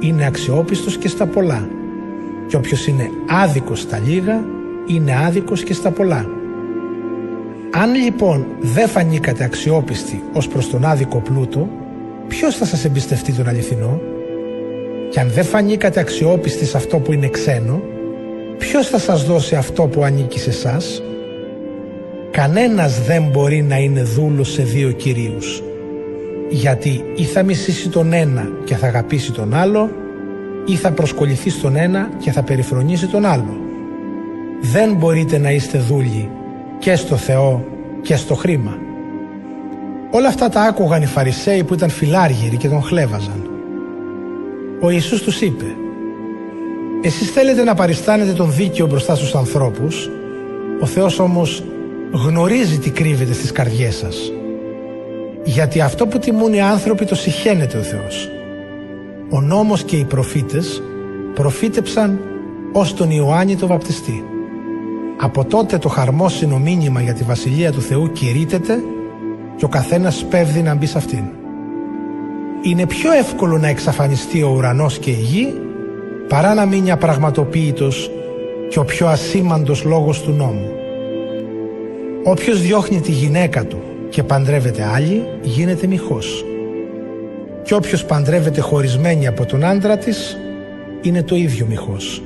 είναι 0.00 0.26
αξιόπιστος 0.26 0.96
και 0.96 1.08
στα 1.08 1.26
πολλά 1.26 1.68
και 2.46 2.56
όποιος 2.56 2.86
είναι 2.86 3.10
άδικος 3.28 3.80
στα 3.80 3.98
λίγα 3.98 4.44
είναι 4.86 5.16
άδικος 5.26 5.62
και 5.62 5.74
στα 5.74 5.90
πολλά. 5.90 6.26
Αν 7.70 7.94
λοιπόν 7.94 8.46
δεν 8.60 8.88
φανήκατε 8.88 9.44
αξιόπιστοι 9.44 10.22
ως 10.32 10.48
προς 10.48 10.70
τον 10.70 10.84
άδικο 10.84 11.18
πλούτο 11.18 11.68
ποιος 12.28 12.56
θα 12.56 12.64
σας 12.64 12.84
εμπιστευτεί 12.84 13.32
τον 13.32 13.48
αληθινό; 13.48 14.00
Και 15.10 15.20
αν 15.20 15.30
δεν 15.30 15.44
φανήκατε 15.44 16.00
αξιόπιστοι 16.00 16.64
σε 16.64 16.76
αυτό 16.76 16.98
που 16.98 17.12
είναι 17.12 17.28
ξένο, 17.28 17.82
ποιος 18.58 18.88
θα 18.88 18.98
σας 18.98 19.24
δώσει 19.24 19.54
αυτό 19.54 19.82
που 19.86 20.02
ανήκει 20.02 20.38
σε 20.38 20.50
εσάς; 20.50 21.02
Κανένας 22.30 23.04
δεν 23.04 23.22
μπορεί 23.22 23.62
να 23.62 23.76
είναι 23.76 24.02
δούλος 24.02 24.52
σε 24.52 24.62
δύο 24.62 24.90
κυρίους. 24.90 25.62
Γιατί 26.48 27.04
ή 27.14 27.22
θα 27.22 27.42
μισήσει 27.42 27.88
τον 27.88 28.12
ένα 28.12 28.48
και 28.64 28.76
θα 28.76 28.86
αγαπήσει 28.86 29.32
τον 29.32 29.54
άλλο, 29.54 29.90
ή 30.66 30.74
θα 30.74 30.90
προσκοληθεί 30.92 31.50
στον 31.50 31.76
ένα 31.76 32.10
και 32.18 32.30
θα 32.32 32.42
περιφρονήσει 32.42 33.06
τον 33.06 33.24
άλλο. 33.24 33.60
Δεν 34.60 34.94
μπορείτε 34.94 35.38
να 35.38 35.50
είστε 35.50 35.78
δούλοι 35.78 36.30
και 36.78 36.96
στο 36.96 37.16
Θεό 37.16 37.64
και 38.02 38.16
στο 38.16 38.34
χρήμα. 38.34 38.78
Όλα 40.10 40.28
αυτά 40.28 40.48
τα 40.48 40.60
άκουγαν 40.60 41.02
οι 41.02 41.06
Φαρισαίοι 41.06 41.64
που 41.64 41.74
ήταν 41.74 41.88
φιλάργυροι 41.88 42.56
και 42.56 42.68
τον 42.68 42.82
χλέβαζαν. 42.82 43.50
Ο 44.80 44.90
Ιησούς 44.90 45.22
τους 45.22 45.40
είπε 45.40 45.64
«Εσείς 47.02 47.30
θέλετε 47.30 47.64
να 47.64 47.74
παριστάνετε 47.74 48.32
τον 48.32 48.52
δίκαιο 48.52 48.86
μπροστά 48.86 49.14
στους 49.14 49.34
ανθρώπους, 49.34 50.10
ο 50.80 50.86
Θεός 50.86 51.18
όμως 51.18 51.64
γνωρίζει 52.12 52.78
τι 52.78 52.90
κρύβεται 52.90 53.32
στις 53.32 53.52
καρδιές 53.52 53.96
σας. 53.96 54.32
Γιατί 55.48 55.80
αυτό 55.80 56.06
που 56.06 56.18
τιμούν 56.18 56.52
οι 56.52 56.60
άνθρωποι 56.60 57.04
το 57.04 57.14
συχαίνεται 57.14 57.78
ο 57.78 57.82
Θεός. 57.82 58.30
Ο 59.30 59.40
νόμος 59.40 59.82
και 59.82 59.96
οι 59.96 60.04
προφήτες 60.04 60.82
προφήτεψαν 61.34 62.20
ως 62.72 62.94
τον 62.94 63.10
Ιωάννη 63.10 63.56
το 63.56 63.66
βαπτιστή. 63.66 64.24
Από 65.20 65.44
τότε 65.44 65.78
το 65.78 65.88
χαρμόσυνο 65.88 66.58
μήνυμα 66.58 67.00
για 67.00 67.14
τη 67.14 67.24
Βασιλεία 67.24 67.72
του 67.72 67.80
Θεού 67.80 68.12
κηρύτεται 68.12 68.82
και 69.56 69.64
ο 69.64 69.68
καθένας 69.68 70.16
σπέβδει 70.16 70.62
να 70.62 70.74
μπει 70.74 70.86
σε 70.86 70.98
αυτήν. 70.98 71.24
Είναι 72.62 72.86
πιο 72.86 73.12
εύκολο 73.12 73.58
να 73.58 73.68
εξαφανιστεί 73.68 74.42
ο 74.42 74.52
ουρανός 74.56 74.98
και 74.98 75.10
η 75.10 75.20
γη 75.20 75.54
παρά 76.28 76.54
να 76.54 76.66
μείνει 76.66 76.90
απραγματοποιητός 76.90 78.10
και 78.68 78.78
ο 78.78 78.84
πιο 78.84 79.06
ασήμαντος 79.06 79.84
λόγος 79.84 80.22
του 80.22 80.30
νόμου. 80.30 80.70
Όποιος 82.24 82.60
διώχνει 82.60 83.00
τη 83.00 83.12
γυναίκα 83.12 83.64
του 83.64 83.82
και 84.10 84.22
παντρεύεται 84.22 84.82
άλλη 84.82 85.26
γίνεται 85.42 85.86
μοιχός. 85.86 86.44
Και 87.62 87.74
όποιος 87.74 88.04
παντρεύεται 88.04 88.60
χωρισμένη 88.60 89.26
από 89.26 89.46
τον 89.46 89.64
άντρα 89.64 89.96
της 89.98 90.36
είναι 91.02 91.22
το 91.22 91.36
ίδιο 91.36 91.66
μοιχός. 91.66 92.22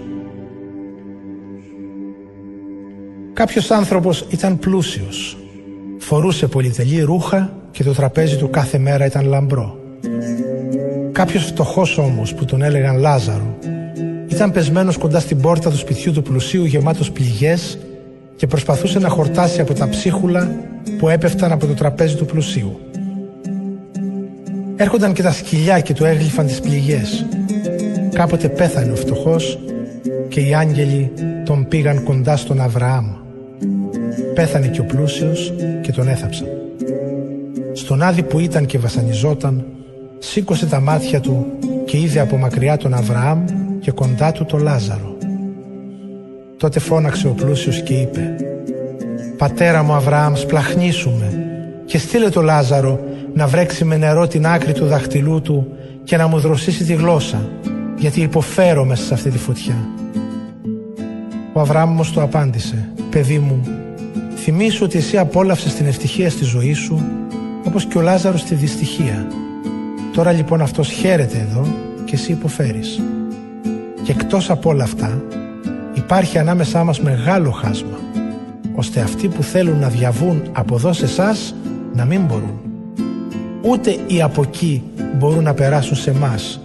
Κάποιος 3.33 3.71
άνθρωπος 3.71 4.27
ήταν 4.31 4.59
πλούσιος. 4.59 5.37
Φορούσε 5.99 6.47
πολυτελή 6.47 7.01
ρούχα 7.01 7.57
και 7.71 7.83
το 7.83 7.93
τραπέζι 7.93 8.37
του 8.37 8.51
κάθε 8.51 8.79
μέρα 8.79 9.07
ήταν 9.07 9.27
λαμπρό. 9.27 9.77
Κάποιος 11.13 11.45
φτωχός 11.45 11.99
όμως 11.99 12.35
που 12.35 12.45
τον 12.45 12.63
έλεγαν 12.63 12.99
Λάζαρο 12.99 13.59
ήταν 14.29 14.53
πεσμένος 14.53 14.97
κοντά 14.97 15.21
στην 15.21 15.41
πόρτα 15.41 15.71
του 15.71 15.77
σπιτιού 15.77 16.13
του 16.13 16.23
πλουσίου 16.23 16.65
γεμάτος 16.65 17.11
πληγές 17.11 17.79
και 18.43 18.49
προσπαθούσε 18.49 18.99
να 18.99 19.09
χορτάσει 19.09 19.61
από 19.61 19.75
τα 19.75 19.89
ψίχουλα 19.89 20.51
που 20.99 21.09
έπεφταν 21.09 21.53
από 21.53 21.67
το 21.67 21.75
τραπέζι 21.75 22.17
του 22.17 22.25
πλουσίου. 22.25 22.81
Έρχονταν 24.77 25.13
και 25.13 25.23
τα 25.23 25.33
σκυλιά 25.33 25.81
και 25.81 25.95
του 25.95 26.05
έγλυφαν 26.05 26.47
τις 26.47 26.61
πληγές. 26.61 27.27
Κάποτε 28.13 28.49
πέθανε 28.49 28.93
ο 28.93 28.95
φτωχός 28.95 29.59
και 30.29 30.41
οι 30.41 30.55
άγγελοι 30.55 31.13
τον 31.45 31.69
πήγαν 31.69 32.03
κοντά 32.03 32.37
στον 32.37 32.61
Αβραάμ. 32.61 33.07
Πέθανε 34.35 34.67
και 34.67 34.81
ο 34.81 34.85
πλούσιος 34.85 35.53
και 35.83 35.93
τον 35.93 36.09
έθαψαν. 36.09 36.47
Στον 37.73 38.03
άδει 38.03 38.23
που 38.23 38.39
ήταν 38.39 38.67
και 38.67 38.79
βασανιζόταν, 38.79 39.65
σήκωσε 40.19 40.67
τα 40.67 40.81
μάτια 40.81 41.21
του 41.21 41.47
και 41.85 41.99
είδε 41.99 42.21
από 42.21 42.37
μακριά 42.37 42.77
τον 42.77 42.95
Αβραάμ 42.95 43.45
και 43.81 43.91
κοντά 43.91 44.33
του 44.33 44.45
τον 44.45 44.63
Λάζαρο. 44.63 45.12
Τότε 46.63 46.81
φώναξε 46.81 47.29
ο 47.29 47.31
πλούσιος 47.31 47.83
και 47.83 47.95
είπε 47.95 48.37
«Πατέρα 49.37 49.83
μου 49.83 49.93
Αβραάμ 49.93 50.35
σπλαχνίσουμε 50.35 51.47
και 51.85 51.99
στείλε 51.99 52.29
το 52.29 52.43
Λάζαρο 52.43 53.01
να 53.35 53.47
βρέξει 53.47 53.85
με 53.85 53.97
νερό 53.97 54.27
την 54.27 54.47
άκρη 54.47 54.73
του 54.73 54.87
δαχτυλού 54.87 55.41
του 55.41 55.67
και 56.05 56.17
να 56.17 56.27
μου 56.27 56.39
δροσίσει 56.39 56.85
τη 56.85 56.95
γλώσσα 56.95 57.49
γιατί 57.99 58.21
υποφέρω 58.21 58.85
μέσα 58.85 59.05
σε 59.05 59.15
αυτή 59.15 59.31
τη 59.31 59.39
φωτιά». 59.39 59.75
Ο 61.53 61.61
Αβραάμ 61.61 61.91
όμως 61.91 62.11
του 62.11 62.21
απάντησε 62.21 62.89
«Παιδί 63.11 63.39
μου, 63.39 63.61
θυμήσου 64.37 64.85
ότι 64.85 64.99
εσύ 64.99 65.19
απόλαυσες 65.19 65.75
την 65.75 65.87
ευτυχία 65.87 66.31
στη 66.31 66.45
ζωή 66.45 66.73
σου 66.73 67.03
όπως 67.67 67.85
και 67.85 67.99
ο 67.99 68.01
Λάζαρος 68.01 68.45
τη 68.45 68.55
δυστυχία. 68.55 69.27
Τώρα 70.13 70.33
λοιπόν 70.33 70.61
αυτός 70.61 70.89
χαίρεται 70.89 71.47
εδώ 71.51 71.67
και 72.05 72.15
εσύ 72.15 72.33
υποφέρεις. 72.33 73.01
Και 74.03 74.13
εκτός 74.13 74.51
από 74.51 74.71
όλα 74.71 74.85
αυτά 74.85 75.23
υπάρχει 76.15 76.39
ανάμεσά 76.39 76.85
μας 76.85 77.01
μεγάλο 77.01 77.51
χάσμα 77.51 77.99
ώστε 78.75 79.01
αυτοί 79.01 79.29
που 79.29 79.43
θέλουν 79.43 79.79
να 79.79 79.89
διαβούν 79.89 80.43
από 80.53 80.75
εδώ 80.75 80.93
σε 80.93 81.05
εσάς 81.05 81.55
να 81.93 82.05
μην 82.05 82.21
μπορούν. 82.21 82.61
Ούτε 83.63 83.97
οι 84.07 84.23
από 84.23 84.43
εκεί 84.43 84.83
μπορούν 85.19 85.43
να 85.43 85.55
περάσουν 85.55 85.97
σε 85.97 86.11
εμάς. 86.11 86.61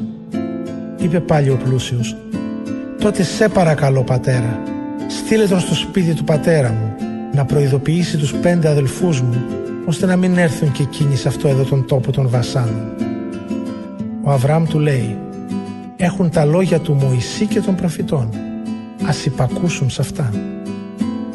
Είπε 0.98 1.20
πάλι 1.20 1.50
ο 1.50 1.58
πλούσιος 1.64 2.16
«Τότε 3.00 3.24
σε 3.24 3.50
παρακαλώ 3.50 4.04
πατέρα, 4.04 4.60
στείλε 5.08 5.46
τον 5.46 5.60
στο 5.60 5.76
σπίτι 5.76 6.14
του 6.14 6.24
πατέρα 6.24 6.70
μου 6.70 6.96
να 7.34 7.46
προειδοποιήσει 7.46 8.18
τους 8.18 8.34
πέντε 8.34 8.70
αδελφούς 8.70 9.22
μου 9.22 9.44
ώστε 9.86 10.06
να 10.06 10.16
μην 10.16 10.38
έρθουν 10.38 10.72
και 10.72 10.84
εκείνοι 10.84 11.16
σε 11.16 11.28
αυτό 11.28 11.48
εδώ 11.48 11.64
τον 11.64 11.86
τόπο 11.86 12.12
των 12.12 12.30
βασάνων. 12.30 12.94
Ο 14.24 14.32
Αβραάμ 14.32 14.66
του 14.66 14.80
λέει 14.80 15.18
έχουν 15.98 16.30
τα 16.30 16.46
λόγια 16.46 16.80
του 16.80 16.94
Μωυσή 16.94 17.46
και 17.46 17.62
των 17.62 17.76
προφητών. 17.76 18.30
Ας 19.08 19.26
υπακούσουν 19.26 19.90
σε 19.90 20.02
αυτά. 20.02 20.34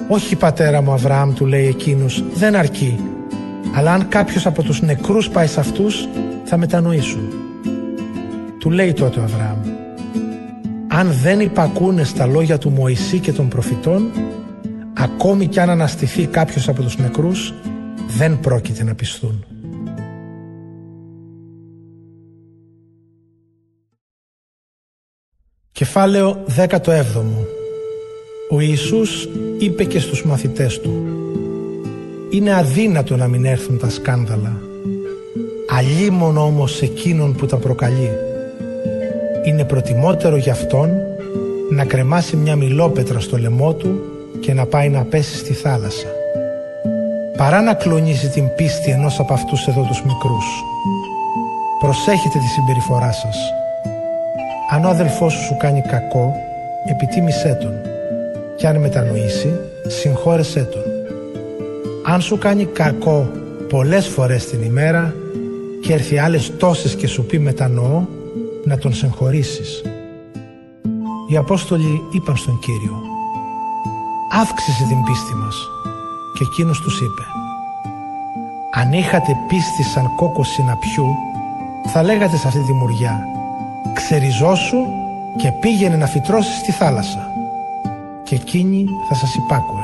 Όχι 0.08 0.36
πατέρα 0.36 0.82
μου 0.82 0.92
Αβραάμ 0.92 1.32
του 1.32 1.46
λέει 1.46 1.66
εκείνος 1.66 2.24
δεν 2.34 2.56
αρκεί 2.56 2.98
αλλά 3.74 3.92
αν 3.92 4.08
κάποιος 4.08 4.46
από 4.46 4.62
τους 4.62 4.82
νεκρούς 4.82 5.28
πάει 5.28 5.46
σε 5.46 5.60
αυτούς 5.60 6.08
θα 6.44 6.56
μετανοήσουν. 6.56 7.28
Του 8.58 8.70
λέει 8.70 8.92
τότε 8.92 9.20
ο 9.20 9.22
Αβραάμ 9.22 9.58
αν 10.88 11.12
δεν 11.12 11.40
υπακούνε 11.40 12.04
στα 12.04 12.26
λόγια 12.26 12.58
του 12.58 12.70
Μωυσή 12.70 13.18
και 13.18 13.32
των 13.32 13.48
προφητών 13.48 14.10
ακόμη 14.94 15.46
κι 15.46 15.60
αν 15.60 15.70
αναστηθεί 15.70 16.26
κάποιος 16.26 16.68
από 16.68 16.82
τους 16.82 16.98
νεκρούς 16.98 17.54
δεν 18.06 18.40
πρόκειται 18.40 18.84
να 18.84 18.94
πιστούν. 18.94 19.44
Κεφάλαιο 25.72 26.44
17 26.56 27.61
Ο 28.54 28.60
Ιησούς 28.60 29.28
είπε 29.58 29.84
και 29.84 29.98
στους 29.98 30.24
μαθητές 30.24 30.80
του 30.80 31.04
Είναι 32.30 32.54
αδύνατο 32.54 33.16
να 33.16 33.28
μην 33.28 33.44
έρθουν 33.44 33.78
τα 33.78 33.90
σκάνδαλα 33.90 34.60
Αλίμον 35.78 36.36
όμως 36.36 36.82
εκείνον 36.82 37.34
που 37.34 37.46
τα 37.46 37.56
προκαλεί 37.56 38.10
Είναι 39.44 39.64
προτιμότερο 39.64 40.36
για 40.36 40.52
αυτόν 40.52 40.90
να 41.70 41.84
κρεμάσει 41.84 42.36
μια 42.36 42.56
μιλόπετρα 42.56 43.20
στο 43.20 43.38
λαιμό 43.38 43.74
του 43.74 44.00
και 44.40 44.54
να 44.54 44.66
πάει 44.66 44.88
να 44.88 45.04
πέσει 45.04 45.36
στη 45.36 45.52
θάλασσα 45.52 46.06
παρά 47.36 47.60
να 47.60 47.74
κλονίζει 47.74 48.28
την 48.28 48.54
πίστη 48.54 48.90
ενός 48.90 49.18
από 49.18 49.32
αυτούς 49.32 49.66
εδώ 49.66 49.82
τους 49.82 50.02
μικρούς. 50.02 50.64
Προσέχετε 51.78 52.38
τη 52.38 52.46
συμπεριφορά 52.46 53.12
σας. 53.12 53.36
Αν 54.70 54.84
ο 54.84 54.88
αδελφός 54.88 55.32
σου 55.32 55.42
σου 55.42 55.56
κάνει 55.56 55.80
κακό, 55.80 56.34
επιτίμησέ 56.90 57.58
τον. 57.60 57.91
Και 58.62 58.68
αν 58.68 58.76
μετανοήσει, 58.76 59.54
συγχώρεσέ 59.86 60.62
τον. 60.62 60.82
Αν 62.04 62.20
σου 62.20 62.38
κάνει 62.38 62.64
κακό 62.64 63.30
πολλές 63.68 64.06
φορές 64.06 64.46
την 64.46 64.62
ημέρα 64.62 65.14
και 65.82 65.92
έρθει 65.92 66.18
άλλες 66.18 66.52
τόσες 66.56 66.94
και 66.94 67.06
σου 67.06 67.24
πει 67.24 67.38
μετανοώ, 67.38 68.04
να 68.64 68.78
τον 68.78 68.94
συγχωρήσεις. 68.94 69.82
Οι 71.30 71.36
Απόστολοι 71.36 72.02
είπαν 72.12 72.36
στον 72.36 72.58
Κύριο 72.58 72.96
«Αύξησε 74.40 74.84
την 74.88 75.02
πίστη 75.02 75.34
μας» 75.34 75.56
και 76.38 76.44
εκείνος 76.50 76.80
τους 76.80 77.00
είπε 77.00 77.22
«Αν 78.74 78.92
είχατε 78.92 79.36
πίστη 79.48 79.82
σαν 79.82 80.14
κόκκο 80.16 80.44
συναπιού, 80.44 81.06
θα 81.86 82.02
λέγατε 82.02 82.36
σε 82.36 82.46
αυτή 82.46 82.60
τη 82.60 82.72
μουριά 82.72 83.20
«Ξεριζώσου 83.94 84.78
και 85.36 85.52
πήγαινε 85.60 85.96
να 85.96 86.06
φυτρώσεις 86.06 86.56
στη 86.56 86.72
θάλασσα» 86.72 87.31
και 88.32 88.38
εκείνη 88.38 88.84
θα 89.08 89.14
σας 89.14 89.34
υπάκουε. 89.34 89.82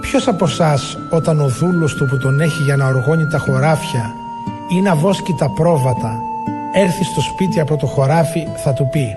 Ποιος 0.00 0.28
από 0.28 0.44
εσάς 0.44 0.98
όταν 1.10 1.40
ο 1.40 1.48
δούλος 1.48 1.94
του 1.94 2.06
που 2.06 2.18
τον 2.18 2.40
έχει 2.40 2.62
για 2.62 2.76
να 2.76 2.86
οργώνει 2.86 3.26
τα 3.26 3.38
χωράφια 3.38 4.14
ή 4.68 4.80
να 4.80 4.94
βόσκει 4.94 5.34
τα 5.38 5.50
πρόβατα 5.50 6.22
έρθει 6.72 7.04
στο 7.04 7.20
σπίτι 7.20 7.60
από 7.60 7.76
το 7.76 7.86
χωράφι 7.86 8.46
θα 8.56 8.72
του 8.72 8.88
πει 8.88 9.16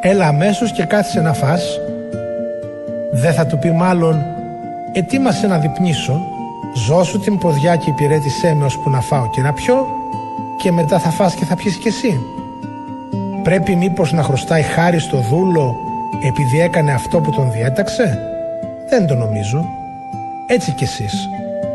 «Έλα 0.00 0.26
αμέσως 0.26 0.72
και 0.72 0.84
κάθισε 0.84 1.20
να 1.20 1.32
φας» 1.32 1.62
δεν 3.12 3.32
θα 3.32 3.46
του 3.46 3.58
πει 3.58 3.70
μάλλον 3.70 4.22
ετοίμασε 4.92 5.46
να 5.46 5.58
διπνήσω, 5.58 6.20
ζώσου 6.74 7.20
την 7.20 7.38
ποδιά 7.38 7.76
και 7.76 7.90
υπηρέτησέ 7.90 8.54
με 8.54 8.64
ώσπου 8.64 8.90
να 8.90 9.00
φάω 9.00 9.30
και 9.30 9.40
να 9.40 9.52
πιω 9.52 9.86
και 10.56 10.72
μετά 10.72 10.98
θα 10.98 11.10
φας 11.10 11.34
και 11.34 11.44
θα 11.44 11.54
πιεις 11.54 11.76
κι 11.76 11.88
εσύ. 11.88 12.20
πρέπει 13.42 13.74
μήπως 13.74 14.12
να 14.12 14.22
χρωστάει 14.22 14.62
χάρη 14.62 14.98
στο 14.98 15.18
δούλο 15.18 15.88
επειδή 16.22 16.60
έκανε 16.60 16.92
αυτό 16.92 17.20
που 17.20 17.30
τον 17.30 17.52
διέταξε. 17.52 18.18
Δεν 18.88 19.06
το 19.06 19.14
νομίζω. 19.14 19.64
Έτσι 20.46 20.72
κι 20.72 20.84
εσείς. 20.84 21.28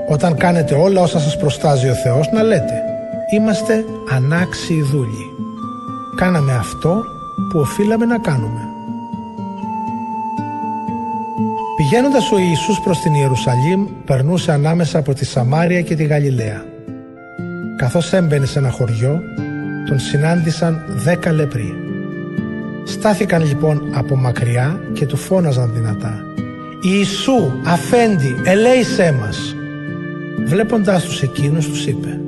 Όταν 0.08 0.38
κάνετε 0.38 0.76
όλα 0.76 1.02
όσα 1.02 1.20
σας 1.20 1.38
προστάζει 1.38 1.90
ο 1.90 1.94
Θεός 1.94 2.32
να 2.32 2.44
λέτε 2.44 2.86
Είμαστε 3.30 3.84
ανάξιοι 4.12 4.82
δούλοι. 4.82 5.26
Κάναμε 6.16 6.54
αυτό 6.54 7.04
που 7.52 7.60
οφείλαμε 7.60 8.06
να 8.06 8.18
κάνουμε. 8.18 8.60
Πηγαίνοντας 11.76 12.32
ο 12.32 12.38
Ιησούς 12.38 12.80
προς 12.80 13.00
την 13.00 13.14
Ιερουσαλήμ 13.14 13.88
περνούσε 14.06 14.52
ανάμεσα 14.52 15.00
από 15.00 15.14
τη 15.14 15.26
Σαμάρια 15.26 15.82
και 15.82 15.96
τη 15.96 16.04
Γαλιλαία. 16.04 16.66
Καθώς 17.78 18.14
έμπαινε 18.14 18.46
σε 18.46 18.60
ένα 18.60 18.70
χωριό 18.70 19.22
τον 19.88 20.00
συνάντησαν 20.00 20.84
δέκα 20.88 21.32
λεπροί. 21.32 21.85
Στάθηκαν 22.88 23.46
λοιπόν 23.46 23.82
από 23.92 24.16
μακριά 24.16 24.80
και 24.94 25.06
του 25.06 25.18
φώναζαν 25.18 25.72
δυνατά 25.74 26.24
«Ιησού, 26.82 27.52
αφέντη, 27.66 28.36
ελέησέ 28.44 29.16
μας». 29.20 29.56
Βλέποντάς 30.46 31.04
τους 31.04 31.22
εκείνους 31.22 31.68
τους 31.68 31.86
είπε 31.86 32.20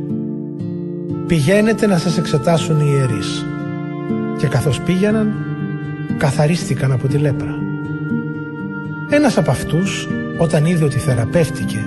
«Πηγαίνετε 1.27 1.87
να 1.87 1.97
σας 1.97 2.17
εξετάσουν 2.17 2.79
οι 2.79 2.85
ιερείς». 2.89 3.45
Και 4.37 4.47
καθώς 4.47 4.81
πήγαιναν, 4.81 5.33
καθαρίστηκαν 6.17 6.91
από 6.91 7.07
τη 7.07 7.17
λέπρα. 7.17 7.55
Ένας 9.09 9.37
από 9.37 9.51
αυτούς, 9.51 10.07
όταν 10.37 10.65
είδε 10.65 10.83
ότι 10.83 10.99
θεραπεύτηκε, 10.99 11.85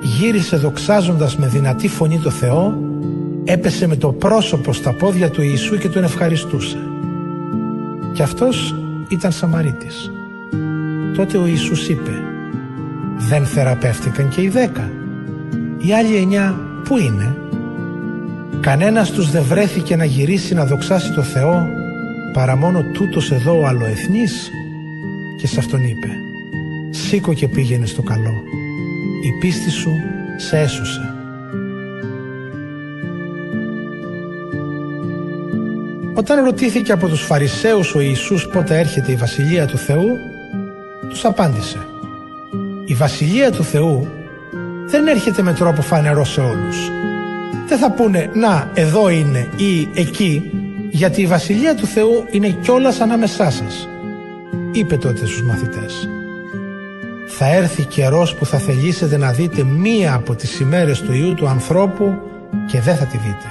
γύρισε 0.00 0.56
δοξάζοντας 0.56 1.36
με 1.36 1.46
δυνατή 1.46 1.88
φωνή 1.88 2.18
το 2.18 2.30
Θεό, 2.30 2.78
έπεσε 3.44 3.86
με 3.86 3.96
το 3.96 4.12
πρόσωπο 4.12 4.72
στα 4.72 4.92
πόδια 4.92 5.30
του 5.30 5.42
Ιησού 5.42 5.78
και 5.78 5.88
τον 5.88 6.04
ευχαριστούσε. 6.04 6.89
Και 8.12 8.22
αυτός 8.22 8.74
ήταν 9.08 9.32
Σαμαρίτης. 9.32 10.10
Τότε 11.16 11.38
ο 11.38 11.46
Ιησούς 11.46 11.88
είπε 11.88 12.10
«Δεν 13.16 13.44
θεραπεύτηκαν 13.44 14.28
και 14.28 14.42
οι 14.42 14.48
δέκα. 14.48 14.90
Οι 15.78 15.92
άλλοι 15.92 16.16
εννιά 16.16 16.60
πού 16.84 16.98
είναι» 16.98 17.36
Κανένας 18.60 19.10
τους 19.10 19.30
δεν 19.30 19.42
βρέθηκε 19.42 19.96
να 19.96 20.04
γυρίσει 20.04 20.54
να 20.54 20.64
δοξάσει 20.64 21.12
το 21.12 21.22
Θεό 21.22 21.68
παρά 22.32 22.56
μόνο 22.56 22.82
τούτος 22.92 23.30
εδώ 23.30 23.60
ο 23.60 23.66
αλλοεθνής 23.66 24.50
και 25.36 25.46
σε 25.46 25.58
αυτόν 25.58 25.84
είπε 25.84 26.08
«Σήκω 26.90 27.34
και 27.34 27.48
πήγαινε 27.48 27.86
στο 27.86 28.02
καλό, 28.02 28.42
η 29.24 29.38
πίστη 29.40 29.70
σου 29.70 29.90
σε 30.36 30.58
έσωσε». 30.58 31.09
Όταν 36.20 36.44
ρωτήθηκε 36.44 36.92
από 36.92 37.08
τους 37.08 37.22
Φαρισαίους 37.22 37.94
ο 37.94 38.00
Ιησούς 38.00 38.46
πότε 38.46 38.78
έρχεται 38.78 39.12
η 39.12 39.14
Βασιλεία 39.14 39.66
του 39.66 39.78
Θεού, 39.78 40.18
τους 41.08 41.24
απάντησε 41.24 41.78
«Η 42.84 42.94
Βασιλεία 42.94 43.52
του 43.52 43.64
Θεού 43.64 44.08
δεν 44.86 45.06
έρχεται 45.06 45.42
με 45.42 45.52
τρόπο 45.52 45.82
φανερό 45.82 46.24
σε 46.24 46.40
όλους, 46.40 46.90
δεν 47.68 47.78
θα 47.78 47.92
πούνε 47.92 48.30
«Να, 48.34 48.70
εδώ 48.74 49.08
είναι» 49.08 49.48
ή 49.56 49.88
«Εκεί», 49.94 50.50
γιατί 50.90 51.20
η 51.20 51.26
Βασιλεία 51.26 51.74
του 51.74 51.86
Θεού 51.86 52.24
είναι 52.30 52.48
κιόλας 52.48 53.00
ανάμεσά 53.00 53.50
σας. 53.50 53.88
Είπε 54.72 54.96
τότε 54.96 55.26
στους 55.26 55.42
μαθητές 55.42 56.08
«Θα 57.26 57.54
έρθει 57.54 57.84
καιρός 57.84 58.34
που 58.34 58.46
θα 58.46 58.58
θελήσετε 58.58 59.16
να 59.16 59.32
δείτε 59.32 59.62
μία 59.64 60.14
από 60.14 60.34
τις 60.34 60.60
ημέρες 60.60 61.00
του 61.00 61.12
Ιού 61.12 61.34
του 61.34 61.48
ανθρώπου 61.48 62.14
και 62.66 62.80
δεν 62.80 62.96
θα 62.96 63.04
τη 63.04 63.16
δείτε. 63.16 63.48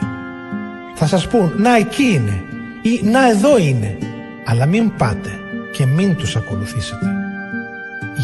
Θα 0.96 1.08
σας 1.08 1.28
πούν 1.28 1.54
«Να, 1.58 1.76
εκεί 1.76 2.04
είναι» 2.04 2.44
ή 2.81 3.01
«Να, 3.03 3.30
εδώ 3.30 3.57
είναι», 3.57 3.97
αλλά 4.45 4.65
μην 4.65 4.91
πάτε 4.97 5.30
και 5.72 5.85
μην 5.85 6.15
τους 6.15 6.35
ακολουθήσετε. 6.35 7.06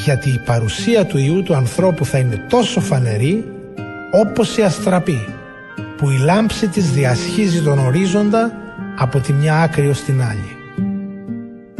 Γιατί 0.04 0.30
η 0.30 0.42
παρουσία 0.46 1.06
του 1.06 1.18
Ιού 1.18 1.44
του 1.44 1.56
ανθρώπου 1.56 2.06
θα 2.06 2.18
είναι 2.18 2.46
τόσο 2.50 2.80
φανερή 2.82 3.46
όπως 4.12 4.58
η 4.58 4.62
αστραπή 4.62 5.26
που 5.98 6.10
η 6.10 6.18
λάμψη 6.18 6.68
της 6.68 6.92
διασχίζει 6.92 7.62
τον 7.62 7.80
ορίζοντα 7.80 8.52
από 8.98 9.20
τη 9.20 9.34
μια 9.34 9.62
άκρη 9.62 9.88
ως 9.88 10.02
την 10.02 10.22
άλλη. 10.22 10.56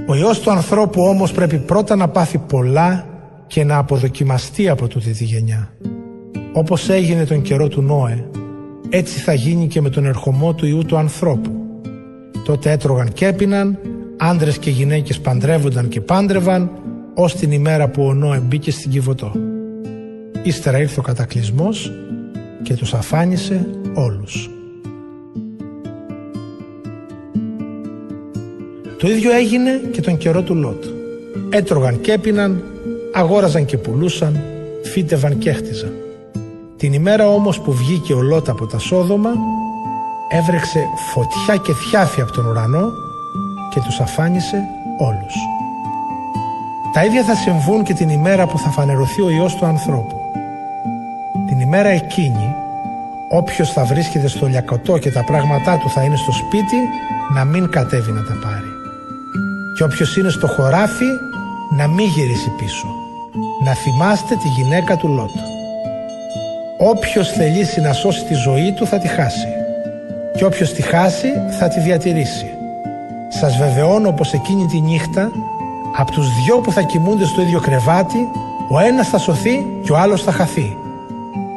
Ο 0.08 0.16
Υιός 0.16 0.40
του 0.40 0.52
ανθρώπου 0.52 1.02
όμως 1.02 1.32
πρέπει 1.32 1.58
πρώτα 1.58 1.96
να 1.96 2.08
πάθει 2.08 2.38
πολλά 2.38 3.06
και 3.48 3.64
να 3.64 3.78
αποδοκιμαστεί 3.78 4.70
από 4.70 4.88
τούτη 4.88 5.12
τη 5.12 5.24
γενιά. 5.24 5.70
Όπως 6.54 6.90
έγινε 6.90 7.26
τον 7.26 7.42
καιρό 7.42 7.68
του 7.68 7.82
Νόε, 7.82 8.26
έτσι 8.90 9.20
θα 9.20 9.34
γίνει 9.34 9.68
και 9.68 9.82
με 9.82 9.90
τον 9.90 10.06
ερχομό 10.06 10.54
του 10.54 10.66
Υιού 10.66 10.86
του 10.86 10.98
ανθρώπου. 10.98 11.65
Τότε 12.46 12.72
έτρωγαν 12.72 13.14
και 13.14 13.28
έπιναν, 13.28 13.78
άντρες 14.18 14.58
και 14.58 14.70
γυναίκες 14.70 15.20
παντρεύονταν 15.20 15.88
και 15.88 16.02
πάντρευαν, 16.02 16.70
ως 17.14 17.36
την 17.36 17.52
ημέρα 17.52 17.88
που 17.88 18.06
ο 18.06 18.14
Νόε 18.14 18.40
μπήκε 18.40 18.72
στην 18.72 18.92
Κιβωτό. 18.92 19.32
Ύστερα 20.44 20.80
ήρθε 20.80 21.00
ο 21.00 21.04
κατακλυσμός 21.04 21.92
και 22.64 22.74
τους 22.74 22.94
αφάνισε 22.94 23.70
όλους. 23.94 24.50
Το 28.98 29.10
ίδιο 29.10 29.32
έγινε 29.32 29.72
και 29.92 30.02
τον 30.02 30.18
καιρό 30.18 30.42
του 30.42 30.56
Λότ. 30.56 30.84
Έτρωγαν 31.50 32.02
και 32.02 32.12
έπιναν, 32.12 32.64
αγόραζαν 33.14 33.66
και 33.66 33.78
πουλούσαν, 33.78 34.42
φύτευαν 34.84 35.38
και 35.38 35.50
έχτιζαν. 35.50 35.94
Την 36.78 36.94
ημέρα 36.94 37.30
όμως 37.30 37.60
που 37.60 37.74
βγήκε 37.74 38.14
ο 38.14 38.22
Λότ 38.22 38.50
από 38.50 38.66
τα 38.66 38.80
Σόδομα, 38.80 39.30
έβρεξε 40.28 40.80
φωτιά 41.14 41.56
και 41.56 41.74
θιάφη 41.74 42.22
από 42.22 42.32
τον 42.32 42.46
ουρανό 42.46 42.92
και 43.70 43.80
τους 43.80 44.00
αφάνισε 44.00 44.64
όλους. 44.98 45.36
Τα 46.94 47.06
ίδια 47.06 47.24
θα 47.24 47.36
συμβούν 47.36 47.84
και 47.84 47.94
την 47.94 48.10
ημέρα 48.10 48.48
που 48.48 48.58
θα 48.58 48.70
φανερωθεί 48.70 49.22
ο 49.22 49.30
Υιός 49.30 49.56
του 49.56 49.66
ανθρώπου. 49.66 50.22
Την 51.48 51.60
ημέρα 51.60 51.90
εκείνη 51.90 52.56
Όποιος 53.30 53.72
θα 53.72 53.84
βρίσκεται 53.84 54.28
στο 54.28 54.46
λιακωτό 54.46 54.98
και 54.98 55.12
τα 55.12 55.24
πράγματά 55.24 55.78
του 55.78 55.90
θα 55.90 56.04
είναι 56.04 56.16
στο 56.16 56.32
σπίτι, 56.32 56.76
να 57.34 57.46
μην 57.46 57.70
κατέβει 57.70 58.12
να 58.12 58.24
τα 58.24 58.34
πάρει. 58.44 58.72
Και 59.78 59.84
όποιος 59.84 60.18
είναι 60.18 60.30
στο 60.30 60.48
χωράφι, 60.48 61.10
να 61.78 61.88
μην 61.88 62.08
γυρίσει 62.08 62.50
πίσω. 62.50 62.88
Να 63.64 63.74
θυμάστε 63.74 64.36
τη 64.36 64.48
γυναίκα 64.48 64.98
του 64.98 65.08
Λότ. 65.08 65.30
Όποιος 66.78 67.32
θελήσει 67.32 67.82
να 67.82 67.94
σώσει 67.94 68.24
τη 68.26 68.34
ζωή 68.34 68.72
του 68.72 68.88
θα 68.88 69.00
τη 69.00 69.08
χάσει. 69.08 69.48
Και 70.36 70.46
όποιος 70.46 70.74
τη 70.74 70.82
χάσει 70.82 71.28
θα 71.60 71.68
τη 71.68 71.80
διατηρήσει. 71.80 72.46
Σας 73.28 73.58
βεβαιώνω 73.58 74.12
πως 74.12 74.34
εκείνη 74.34 74.66
τη 74.66 74.80
νύχτα, 74.82 75.32
από 75.98 76.12
τους 76.12 76.28
δυο 76.44 76.58
που 76.58 76.72
θα 76.72 76.82
κοιμούνται 76.82 77.26
στο 77.26 77.42
ίδιο 77.42 77.60
κρεβάτι, 77.60 78.28
ο 78.70 78.80
ένας 78.80 79.08
θα 79.10 79.18
σωθεί 79.18 79.66
και 79.84 79.92
ο 79.92 79.98
άλλος 79.98 80.24
θα 80.24 80.32
χαθεί. 80.32 80.78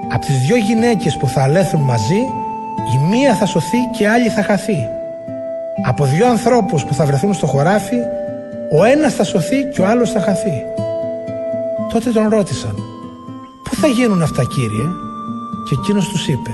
Από 0.08 0.26
τις 0.26 0.38
δυο 0.38 0.56
γυναίκες 0.56 1.16
που 1.16 1.28
θα 1.28 1.42
αλέθουν 1.42 1.80
μαζί, 1.80 2.18
η 2.94 2.98
μία 3.10 3.34
θα 3.34 3.46
σωθεί 3.46 3.78
και 3.96 4.02
η 4.02 4.06
άλλη 4.06 4.28
θα 4.28 4.42
χαθεί. 4.42 4.88
Από 5.84 6.04
δυο 6.04 6.26
ανθρώπους 6.28 6.84
που 6.84 6.94
θα 6.94 7.04
βρεθούν 7.04 7.34
στο 7.34 7.46
χωράφι, 7.46 7.96
ο 8.78 8.84
ένας 8.84 9.14
θα 9.14 9.24
σωθεί 9.24 9.64
και 9.64 9.80
ο 9.80 9.86
άλλος 9.86 10.10
θα 10.10 10.20
χαθεί. 10.20 10.62
Τότε 11.92 12.10
τον 12.10 12.28
ρώτησαν, 12.28 12.74
πού 13.64 13.74
θα 13.74 13.86
γίνουν 13.86 14.22
αυτά 14.22 14.44
κύριε, 14.44 14.86
και 15.68 15.74
εκείνος 15.78 16.08
τους 16.08 16.28
είπε, 16.28 16.50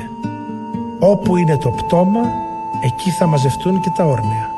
όπου 1.06 1.36
είναι 1.36 1.58
το 1.58 1.70
πτώμα, 1.70 2.20
εκεί 2.84 3.10
θα 3.10 3.26
μαζευτούν 3.26 3.80
και 3.80 3.90
τα 3.96 4.04
όρνεα. 4.04 4.52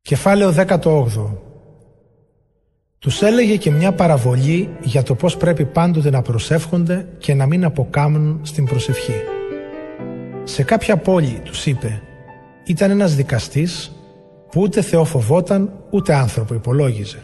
Κεφάλαιο 0.00 0.54
18 0.56 0.76
τους 2.98 3.22
έλεγε 3.22 3.56
και 3.56 3.70
μια 3.70 3.92
παραβολή 3.92 4.76
για 4.80 5.02
το 5.02 5.14
πώς 5.14 5.36
πρέπει 5.36 5.64
πάντοτε 5.64 6.10
να 6.10 6.22
προσεύχονται 6.22 7.08
και 7.18 7.34
να 7.34 7.46
μην 7.46 7.64
αποκάμουν 7.64 8.40
στην 8.42 8.64
προσευχή. 8.64 9.22
Σε 10.44 10.62
κάποια 10.62 10.96
πόλη, 10.96 11.40
τους 11.44 11.66
είπε, 11.66 12.02
ήταν 12.66 12.90
ένας 12.90 13.14
δικαστής 13.14 13.92
που 14.50 14.60
ούτε 14.60 14.82
Θεό 14.82 15.04
φοβόταν 15.04 15.72
ούτε 15.90 16.14
άνθρωπο 16.14 16.54
υπολόγιζε. 16.54 17.22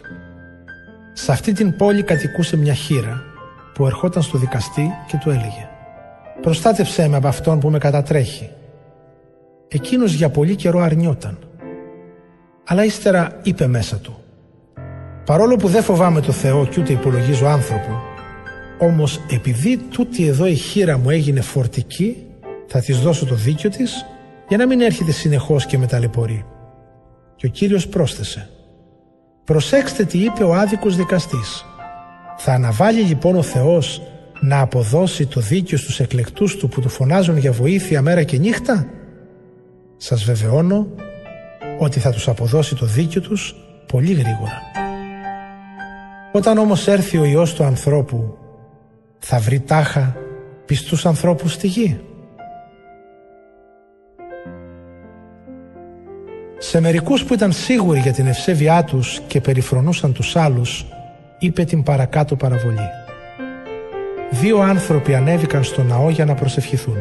Σε 1.23 1.31
αυτή 1.31 1.53
την 1.53 1.75
πόλη 1.75 2.03
κατοικούσε 2.03 2.57
μια 2.57 2.73
χείρα 2.73 3.23
που 3.73 3.85
ερχόταν 3.85 4.21
στο 4.21 4.37
δικαστή 4.37 4.91
και 5.07 5.17
του 5.17 5.29
έλεγε 5.29 5.69
«Προστάτευσέ 6.41 7.07
με 7.07 7.15
από 7.17 7.27
αυτόν 7.27 7.59
που 7.59 7.69
με 7.69 7.77
κατατρέχει». 7.77 8.49
Εκείνος 9.67 10.13
για 10.13 10.29
πολύ 10.29 10.55
καιρό 10.55 10.79
αρνιόταν. 10.79 11.37
Αλλά 12.65 12.83
ύστερα 12.83 13.39
είπε 13.43 13.67
μέσα 13.67 13.97
του 13.97 14.17
Παρόλο 15.25 15.55
που 15.55 15.67
δεν 15.67 15.83
φοβάμαι 15.83 16.21
το 16.21 16.31
Θεό 16.31 16.65
και 16.65 16.79
ούτε 16.79 16.93
υπολογίζω 16.93 17.47
άνθρωπο, 17.47 18.01
όμως 18.79 19.19
επειδή 19.29 19.77
τούτη 19.77 20.27
εδώ 20.27 20.45
η 20.45 20.55
χείρα 20.55 20.97
μου 20.97 21.09
έγινε 21.09 21.41
φορτική, 21.41 22.25
θα 22.67 22.79
της 22.79 22.99
δώσω 22.99 23.25
το 23.25 23.35
δίκιο 23.35 23.69
της 23.69 24.05
για 24.47 24.57
να 24.57 24.67
μην 24.67 24.81
έρχεται 24.81 25.11
συνεχώς 25.11 25.65
και 25.65 25.77
με 25.77 25.87
ταλαιπωρεί. 25.87 26.45
Και 27.35 27.45
ο 27.45 27.49
Κύριος 27.49 27.87
πρόσθεσε 27.87 28.49
«Προσέξτε 29.49 30.03
τι 30.03 30.17
είπε 30.17 30.43
ο 30.43 30.53
άδικος 30.53 30.95
δικαστής. 30.95 31.65
Θα 32.37 32.53
αναβάλει 32.53 33.01
λοιπόν 33.01 33.35
ο 33.35 33.41
Θεός 33.41 34.01
να 34.39 34.59
αποδώσει 34.59 35.25
το 35.25 35.39
δίκιο 35.39 35.77
στους 35.77 35.99
εκλεκτούς 35.99 36.57
του 36.57 36.69
που 36.69 36.81
του 36.81 36.89
φωνάζουν 36.89 37.37
για 37.37 37.51
βοήθεια 37.51 38.01
μέρα 38.01 38.23
και 38.23 38.37
νύχτα; 38.37 38.87
Σας 39.97 40.23
βεβαιώνω 40.23 40.87
ότι 41.79 41.99
θα 41.99 42.11
τους 42.11 42.27
αποδώσει 42.27 42.75
το 42.75 42.85
δίκιο 42.85 43.21
τους 43.21 43.55
πολύ 43.85 44.11
γρήγορα. 44.13 44.61
Όταν 46.31 46.57
όμως 46.57 46.87
έρθει 46.87 47.17
ο 47.17 47.23
Υιός 47.23 47.53
του 47.53 47.63
ανθρώπου 47.63 48.37
θα 49.19 49.39
βρει 49.39 49.59
τάχα 49.59 50.15
πιστούς 50.65 51.05
ανθρώπους 51.05 51.53
στη 51.53 51.67
γη. 51.67 51.99
Σε 56.61 56.79
μερικούς 56.79 57.23
που 57.23 57.33
ήταν 57.33 57.51
σίγουροι 57.51 57.99
για 57.99 58.13
την 58.13 58.27
ευσέβειά 58.27 58.83
τους 58.83 59.19
και 59.27 59.41
περιφρονούσαν 59.41 60.13
τους 60.13 60.35
άλλους, 60.35 60.85
είπε 61.39 61.63
την 61.63 61.83
παρακάτω 61.83 62.35
παραβολή. 62.35 62.89
Δύο 64.29 64.59
άνθρωποι 64.59 65.15
ανέβηκαν 65.15 65.63
στο 65.63 65.83
ναό 65.83 66.09
για 66.09 66.25
να 66.25 66.33
προσευχηθούν. 66.33 66.97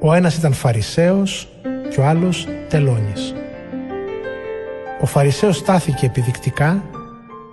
Ο 0.00 0.12
ένας 0.12 0.36
ήταν 0.36 0.52
Φαρισαίος 0.52 1.48
και 1.90 2.00
ο 2.00 2.04
άλλος 2.04 2.48
Τελώνης. 2.68 3.34
Ο 5.00 5.06
Φαρισαίος 5.06 5.56
στάθηκε 5.56 6.06
επιδεικτικά 6.06 6.82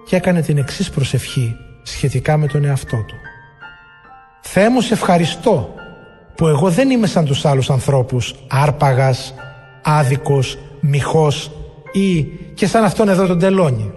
και 0.06 0.16
έκανε 0.16 0.42
την 0.42 0.58
εξής 0.58 0.90
προσευχή 0.90 1.56
σχετικά 1.84 2.38
με 2.38 2.48
τον 2.48 2.66
εαυτό 2.66 2.98
του. 2.98 3.16
«Θεέ 4.42 4.70
μου 4.70 4.82
σε 4.82 4.94
ευχαριστώ 4.94 5.74
που 6.36 6.48
εγώ 6.48 6.70
δεν 6.70 6.90
είμαι 6.90 7.08
σαν 7.08 7.26
τους 7.26 7.46
άλλους 7.46 7.70
ανθρώπους 7.70 8.36
άρπαγας, 8.48 9.34
άδικος, 9.84 10.58
μιχός 10.80 11.52
ή 11.92 12.24
και 12.54 12.68
σαν 12.68 12.84
αυτόν 12.84 13.10
εδώ 13.10 13.26
τον 13.26 13.40
τελώνει. 13.40 13.92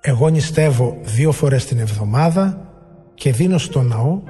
Εγώ 0.00 0.28
νηστεύω 0.28 0.98
δύο 1.02 1.32
φορές 1.32 1.64
την 1.64 1.78
εβδομάδα 1.78 2.72
και 3.14 3.32
δίνω 3.32 3.58
στο 3.58 3.82
ναό 3.82 4.20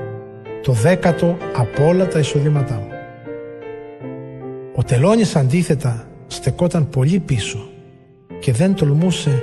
το 0.62 0.72
δέκατο 0.72 1.36
από 1.56 1.86
όλα 1.86 2.06
τα 2.06 2.18
εισοδήματά 2.18 2.74
μου. 2.74 2.88
Ο 4.74 4.82
τελώνης 4.82 5.36
αντίθετα 5.36 6.06
στεκόταν 6.26 6.88
πολύ 6.88 7.18
πίσω 7.18 7.58
και 8.40 8.52
δεν 8.52 8.74
τολμούσε 8.74 9.42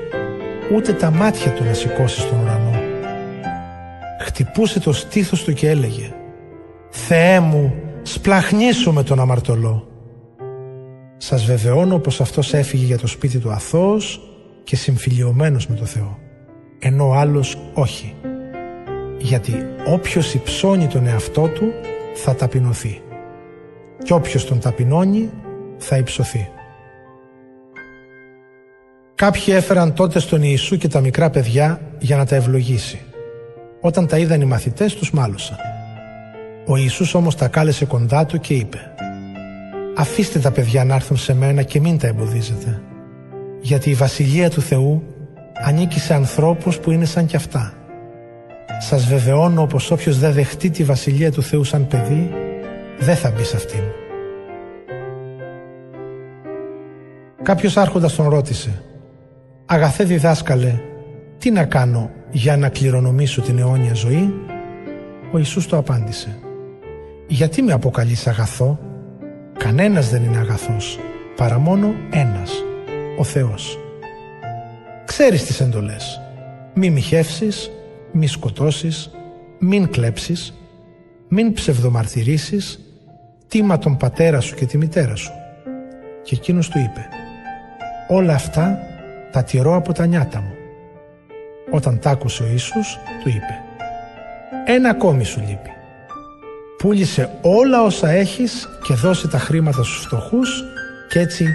ούτε 0.75 0.93
τα 0.93 1.11
μάτια 1.11 1.51
του 1.51 1.63
να 1.63 1.73
σηκώσει 1.73 2.19
στον 2.19 2.39
ουρανό. 2.39 2.81
Χτυπούσε 4.21 4.79
το 4.79 4.93
στήθος 4.93 5.43
του 5.43 5.53
και 5.53 5.69
έλεγε 5.69 6.13
«Θεέ 6.89 7.39
μου, 7.39 7.73
σπλαχνίσου 8.01 8.93
με 8.93 9.03
τον 9.03 9.19
αμαρτωλό». 9.19 9.87
Σας 11.21 11.45
βεβαιώνω 11.45 11.99
πως 11.99 12.21
αυτός 12.21 12.53
έφυγε 12.53 12.85
για 12.85 12.97
το 12.97 13.07
σπίτι 13.07 13.37
του 13.37 13.51
αθώος 13.51 14.21
και 14.63 14.75
συμφιλιωμένος 14.75 15.67
με 15.67 15.75
το 15.75 15.85
Θεό, 15.85 16.17
ενώ 16.79 17.07
ο 17.07 17.13
άλλος 17.13 17.57
όχι. 17.73 18.15
Γιατί 19.17 19.65
όποιος 19.87 20.33
υψώνει 20.33 20.87
τον 20.87 21.07
εαυτό 21.07 21.47
του 21.47 21.71
θα 22.13 22.35
ταπεινωθεί 22.35 23.01
και 24.03 24.13
όποιος 24.13 24.45
τον 24.45 24.59
ταπεινώνει 24.59 25.29
θα 25.77 25.97
υψωθεί. 25.97 26.49
Κάποιοι 29.15 29.43
έφεραν 29.47 29.93
τότε 29.93 30.19
στον 30.19 30.41
Ιησού 30.43 30.77
και 30.77 30.87
τα 30.87 30.99
μικρά 30.99 31.29
παιδιά 31.29 31.81
για 31.99 32.17
να 32.17 32.25
τα 32.25 32.35
ευλογήσει. 32.35 32.99
Όταν 33.81 34.07
τα 34.07 34.17
είδαν 34.17 34.41
οι 34.41 34.45
μαθητές 34.45 34.95
τους 34.95 35.11
μάλωσαν. 35.11 35.57
Ο 36.65 36.77
Ιησούς 36.77 37.13
όμως 37.13 37.35
τα 37.35 37.47
κάλεσε 37.47 37.85
κοντά 37.85 38.25
του 38.25 38.39
και 38.39 38.53
είπε 38.53 38.79
«Αφήστε 39.99 40.39
τα 40.39 40.51
παιδιά 40.51 40.83
να 40.85 40.95
έρθουν 40.95 41.17
σε 41.17 41.33
μένα 41.33 41.61
και 41.61 41.79
μην 41.79 41.97
τα 41.97 42.07
εμποδίζετε, 42.07 42.81
γιατί 43.61 43.89
η 43.89 43.93
Βασιλεία 43.93 44.49
του 44.49 44.61
Θεού 44.61 45.03
ανήκει 45.65 45.99
σε 45.99 46.13
ανθρώπους 46.13 46.79
που 46.79 46.91
είναι 46.91 47.05
σαν 47.05 47.25
κι 47.25 47.35
αυτά. 47.35 47.73
Σας 48.79 49.05
βεβαιώνω 49.05 49.65
πως 49.65 49.91
όποιος 49.91 50.19
δεν 50.19 50.33
δεχτεί 50.33 50.69
τη 50.69 50.83
Βασιλεία 50.83 51.31
του 51.31 51.41
Θεού 51.41 51.63
σαν 51.63 51.87
παιδί, 51.87 52.31
δεν 52.99 53.15
θα 53.15 53.31
μπει 53.31 53.43
σε 53.43 53.55
αυτήν». 53.55 53.81
Κάποιος 57.43 57.77
άρχοντας 57.77 58.15
τον 58.15 58.29
ρώτησε 58.29 58.81
«Αγαθέ 59.65 60.03
διδάσκαλε, 60.03 60.79
τι 61.37 61.51
να 61.51 61.65
κάνω 61.65 62.09
για 62.31 62.57
να 62.57 62.69
κληρονομήσω 62.69 63.41
την 63.41 63.59
αιώνια 63.59 63.93
ζωή» 63.93 64.33
Ο 65.31 65.37
Ιησούς 65.37 65.67
το 65.67 65.77
απάντησε 65.77 66.37
«Γιατί 67.27 67.61
με 67.61 67.73
αποκαλείς 67.73 68.27
αγαθό, 68.27 68.79
κανένας 69.59 70.09
δεν 70.09 70.23
είναι 70.23 70.37
αγαθός, 70.37 70.99
παρά 71.35 71.59
μόνο 71.59 71.93
ένας, 72.11 72.63
ο 73.17 73.23
Θεός». 73.23 73.79
Ξέρεις 75.05 75.45
τις 75.45 75.61
εντολές, 75.61 76.21
μη 76.73 76.89
μοιχεύσεις, 76.89 77.71
μη 78.11 78.27
σκοτώσεις, 78.27 79.11
μην 79.59 79.89
κλέψεις, 79.91 80.53
μην 81.27 81.53
ψευδομαρτυρήσεις, 81.53 82.79
τίμα 83.47 83.77
τον 83.77 83.97
πατέρα 83.97 84.39
σου 84.39 84.55
και 84.55 84.65
τη 84.65 84.77
μητέρα 84.77 85.15
σου. 85.15 85.31
Και 86.23 86.35
εκείνος 86.35 86.69
του 86.69 86.77
είπε 86.77 87.07
«Όλα 88.07 88.33
αυτά 88.33 88.79
τα 89.31 89.43
τηρώ 89.43 89.75
από 89.75 89.93
τα 89.93 90.05
νιάτα 90.05 90.41
μου». 90.41 90.53
Όταν 91.71 91.99
τ' 91.99 92.07
άκουσε 92.07 92.43
ο 92.43 92.47
Ιησούς, 92.47 92.97
του 93.23 93.29
είπε 93.29 93.61
«Ένα 94.65 94.89
ακόμη 94.89 95.23
σου 95.23 95.39
λείπει. 95.39 95.71
Πούλησε 96.83 97.29
όλα 97.41 97.83
όσα 97.83 98.09
έχεις 98.09 98.69
και 98.83 98.93
δώσε 98.93 99.27
τα 99.27 99.39
χρήματα 99.39 99.83
στους 99.83 100.01
φτωχούς 100.05 100.63
και 101.09 101.19
έτσι 101.19 101.45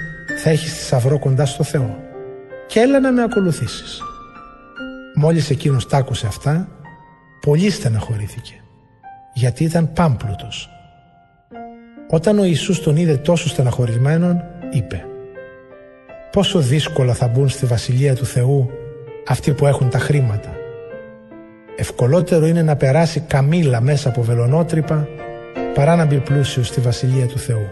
θα 0.43 0.51
έχεις 0.51 0.75
θησαυρό 0.75 1.19
κοντά 1.19 1.47
στο 1.47 1.65
Θεό. 1.65 1.99
Και 2.67 2.81
έλα 2.81 3.01
να 3.01 3.13
με 3.13 3.23
ακολουθήσεις». 3.23 4.01
Μόλις 5.17 5.51
εκείνος 5.51 5.87
τ' 5.87 5.95
άκουσε 5.95 6.27
αυτά, 6.27 6.69
πολύ 7.41 7.71
στεναχωρήθηκε, 7.71 8.55
γιατί 9.35 9.65
ήταν 9.65 9.93
πάμπλουτος. 9.93 10.69
Όταν 12.11 12.39
ο 12.39 12.45
Ιησούς 12.45 12.81
τον 12.81 12.97
είδε 12.97 13.17
τόσο 13.17 13.49
στεναχωρημένον, 13.49 14.43
είπε 14.71 15.05
«Πόσο 16.33 16.59
δύσκολα 16.59 17.15
θα 17.15 17.29
μπουν 17.29 17.49
στη 17.49 17.67
Βασιλεία 17.67 18.15
του 18.15 18.27
Θεού 18.27 18.71
αυτοί 19.27 19.53
που 19.53 19.67
έχουν 19.67 19.91
τα 19.91 19.99
χρήματα. 19.99 20.54
Ευκολότερο 21.77 22.47
είναι 22.47 22.63
να 22.63 22.77
περάσει 22.77 23.21
καμήλα 23.21 23.81
μέσα 23.81 24.09
από 24.09 24.23
βελονότρυπα 24.23 25.09
παρά 25.75 25.97
να 25.97 26.05
μπει 26.05 26.21
πλούσιος 26.21 26.67
στη 26.67 26.81
Βασιλεία 26.81 27.27
του 27.27 27.39
Θεού». 27.39 27.67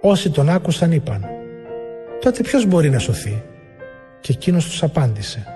Όσοι 0.00 0.30
τον 0.30 0.48
άκουσαν 0.48 0.92
είπαν 0.92 1.26
«Τότε 2.20 2.42
ποιος 2.42 2.66
μπορεί 2.66 2.90
να 2.90 2.98
σωθεί» 2.98 3.42
και 4.20 4.32
εκείνος 4.32 4.64
τους 4.64 4.82
απάντησε 4.82 5.46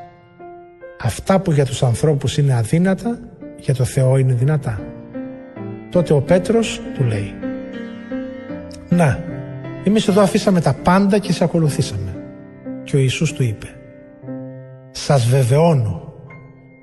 Αυτά 1.00 1.40
που 1.40 1.52
για 1.52 1.64
τους 1.64 1.82
ανθρώπους 1.82 2.38
είναι 2.38 2.54
αδύνατα, 2.54 3.18
για 3.56 3.74
το 3.74 3.84
Θεό 3.84 4.16
είναι 4.16 4.32
δυνατά. 4.32 4.80
Τότε 5.90 6.12
ο 6.12 6.20
Πέτρος 6.20 6.80
του 6.94 7.04
λέει 7.04 7.34
«Να, 8.88 9.24
εμείς 9.84 10.08
εδώ 10.08 10.20
αφήσαμε 10.20 10.60
τα 10.60 10.72
πάντα 10.82 11.18
και 11.18 11.32
σε 11.32 11.44
ακολουθήσαμε». 11.44 12.16
Και 12.84 12.96
ο 12.96 12.98
Ιησούς 12.98 13.32
του 13.32 13.42
είπε 13.42 13.66
«Σας 14.90 15.26
βεβαιώνω 15.26 16.07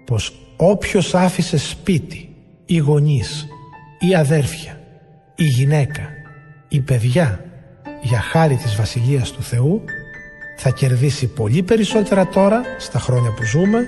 πως 0.06 0.34
όποιος 0.58 1.16
άφησε 1.16 1.58
σπίτι 1.58 2.36
ή 2.66 2.78
γονείς 2.78 3.48
ή 4.00 4.16
αδέρφια 4.16 4.80
ή 5.36 5.44
γυναίκα 5.44 6.10
ή 6.68 6.82
παιδιά 6.82 7.46
για 8.02 8.20
χάρη 8.20 8.56
της 8.56 8.76
Βασιλείας 8.76 9.32
του 9.32 9.44
Θεού 9.44 9.84
θα 10.58 10.70
κερδίσει 10.70 11.28
πολύ 11.28 11.64
περισσότερα 11.64 12.28
τώρα 12.28 12.62
στα 12.78 13.00
χρόνια 13.00 13.34
που 13.34 13.44
ζούμε 13.44 13.88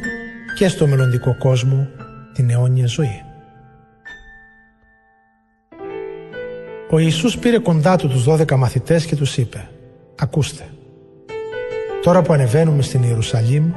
και 0.57 0.67
στο 0.67 0.87
μελλοντικό 0.87 1.37
κόσμο 1.37 1.87
την 2.33 2.49
αιώνια 2.49 2.85
ζωή. 2.85 3.21
Ο 6.89 6.99
Ιησούς 6.99 7.37
πήρε 7.37 7.57
κοντά 7.57 7.95
του 7.95 8.07
τους 8.07 8.25
12 8.27 8.55
μαθητές 8.55 9.05
και 9.05 9.15
τους 9.15 9.37
είπε 9.37 9.69
«Ακούστε, 10.15 10.63
τώρα 12.03 12.21
που 12.21 12.33
ανεβαίνουμε 12.33 12.81
στην 12.81 13.03
Ιερουσαλήμ, 13.03 13.71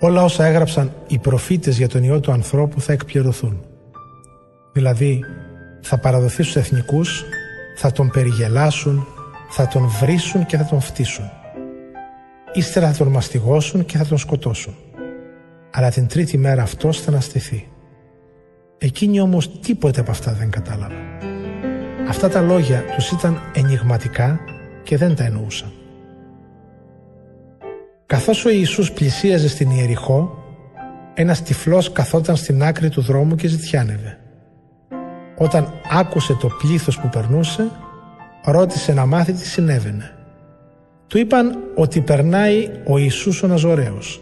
όλα 0.00 0.24
όσα 0.24 0.44
έγραψαν 0.44 0.92
οι 1.06 1.18
προφήτες 1.18 1.76
για 1.76 1.88
τον 1.88 2.02
Υιό 2.02 2.20
του 2.20 2.32
ανθρώπου 2.32 2.80
θα 2.80 2.92
εκπληρωθούν. 2.92 3.64
Δηλαδή, 4.72 5.24
θα 5.80 5.98
παραδοθείς 5.98 6.46
στους 6.46 6.62
εθνικούς, 6.62 7.24
θα 7.76 7.92
τον 7.92 8.10
περιγελάσουν, 8.10 9.06
θα 9.48 9.68
τον 9.68 9.88
βρίσουν 9.88 10.46
και 10.46 10.56
θα 10.56 10.64
τον 10.64 10.80
φτύσουν. 10.80 11.30
Ύστερα 12.52 12.92
θα 12.92 12.96
τον 12.96 13.08
μαστιγώσουν 13.08 13.84
και 13.84 13.98
θα 13.98 14.06
τον 14.06 14.18
σκοτώσουν. 14.18 14.74
Αλλά 15.70 15.90
την 15.90 16.06
τρίτη 16.06 16.38
μέρα 16.38 16.62
αυτός 16.62 17.00
θα 17.00 17.10
αναστηθεί. 17.10 17.68
Εκείνοι 18.78 19.20
όμως 19.20 19.60
τίποτε 19.60 20.00
από 20.00 20.10
αυτά 20.10 20.32
δεν 20.32 20.50
κατάλαβαν. 20.50 20.98
Αυτά 22.08 22.28
τα 22.28 22.40
λόγια 22.40 22.84
τους 22.96 23.10
ήταν 23.10 23.40
ενηγματικά 23.54 24.40
και 24.82 24.96
δεν 24.96 25.14
τα 25.14 25.24
εννοούσαν. 25.24 25.72
Καθώς 28.10 28.44
ο 28.44 28.50
Ιησούς 28.50 28.92
πλησίαζε 28.92 29.48
στην 29.48 29.70
Ιεριχώ, 29.70 30.44
ένας 31.14 31.42
τυφλός 31.42 31.92
καθόταν 31.92 32.36
στην 32.36 32.62
άκρη 32.62 32.88
του 32.88 33.00
δρόμου 33.00 33.34
και 33.34 33.48
ζητιάνευε. 33.48 34.18
Όταν 35.36 35.72
άκουσε 35.90 36.34
το 36.34 36.48
πλήθος 36.48 36.98
που 36.98 37.08
περνούσε, 37.08 37.70
ρώτησε 38.44 38.92
να 38.92 39.06
μάθει 39.06 39.32
τι 39.32 39.46
συνέβαινε. 39.46 40.10
Του 41.06 41.18
είπαν 41.18 41.58
ότι 41.74 42.00
περνάει 42.00 42.70
ο 42.86 42.98
Ιησούς 42.98 43.42
ο 43.42 43.46
Ναζωραίος 43.46 44.20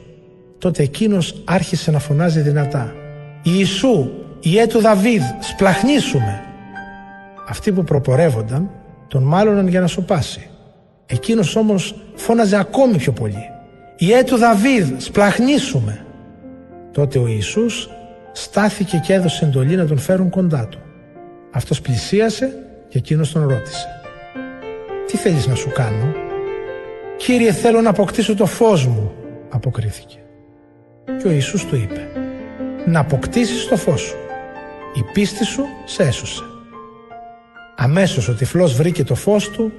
τότε 0.58 0.82
εκείνος 0.82 1.42
άρχισε 1.44 1.90
να 1.90 1.98
φωνάζει 1.98 2.40
δυνατά 2.40 2.94
«Ιησού, 3.42 4.10
Ιε 4.40 4.66
του 4.66 4.80
Δαβίδ, 4.80 5.22
σπλαχνίσουμε!» 5.40 6.40
Αυτοί 7.48 7.72
που 7.72 7.84
προπορεύονταν 7.84 8.70
τον 9.08 9.22
μάλωναν 9.22 9.68
για 9.68 9.80
να 9.80 9.86
σοπάσει. 9.86 10.50
Εκείνος 11.06 11.56
όμως 11.56 11.94
φώναζε 12.14 12.56
ακόμη 12.56 12.96
πιο 12.96 13.12
πολύ 13.12 13.56
«Ιε 14.00 14.24
του 14.24 14.36
Δαβίδ, 14.36 14.92
σπλαχνίσουμε!» 14.96 16.06
Τότε 16.92 17.18
ο 17.18 17.26
Ιησούς 17.26 17.90
στάθηκε 18.32 18.96
και 18.96 19.12
έδωσε 19.12 19.44
εντολή 19.44 19.76
να 19.76 19.86
τον 19.86 19.98
φέρουν 19.98 20.30
κοντά 20.30 20.66
του. 20.66 20.78
Αυτός 21.52 21.80
πλησίασε 21.80 22.52
και 22.88 22.98
εκείνος 22.98 23.32
τον 23.32 23.48
ρώτησε 23.48 23.86
«Τι 25.06 25.16
θέλεις 25.16 25.46
να 25.46 25.54
σου 25.54 25.70
κάνω» 25.74 26.12
«Κύριε 27.16 27.52
θέλω 27.52 27.80
να 27.80 27.90
αποκτήσω 27.90 28.34
το 28.34 28.46
φως 28.46 28.86
μου» 28.86 29.12
αποκρίθηκε. 29.48 30.18
Και 31.18 31.26
ο 31.26 31.30
Ιησούς 31.30 31.64
του 31.64 31.76
είπε 31.76 32.08
«Να 32.86 33.00
αποκτήσεις 33.00 33.68
το 33.68 33.76
φως 33.76 34.00
σου. 34.00 34.16
Η 34.94 35.02
πίστη 35.12 35.44
σου 35.44 35.64
σε 35.84 36.02
έσωσε». 36.02 36.42
Αμέσως 37.76 38.28
ο 38.28 38.34
τυφλός 38.34 38.74
βρήκε 38.74 39.04
το 39.04 39.14
φως 39.14 39.50
του 39.50 39.72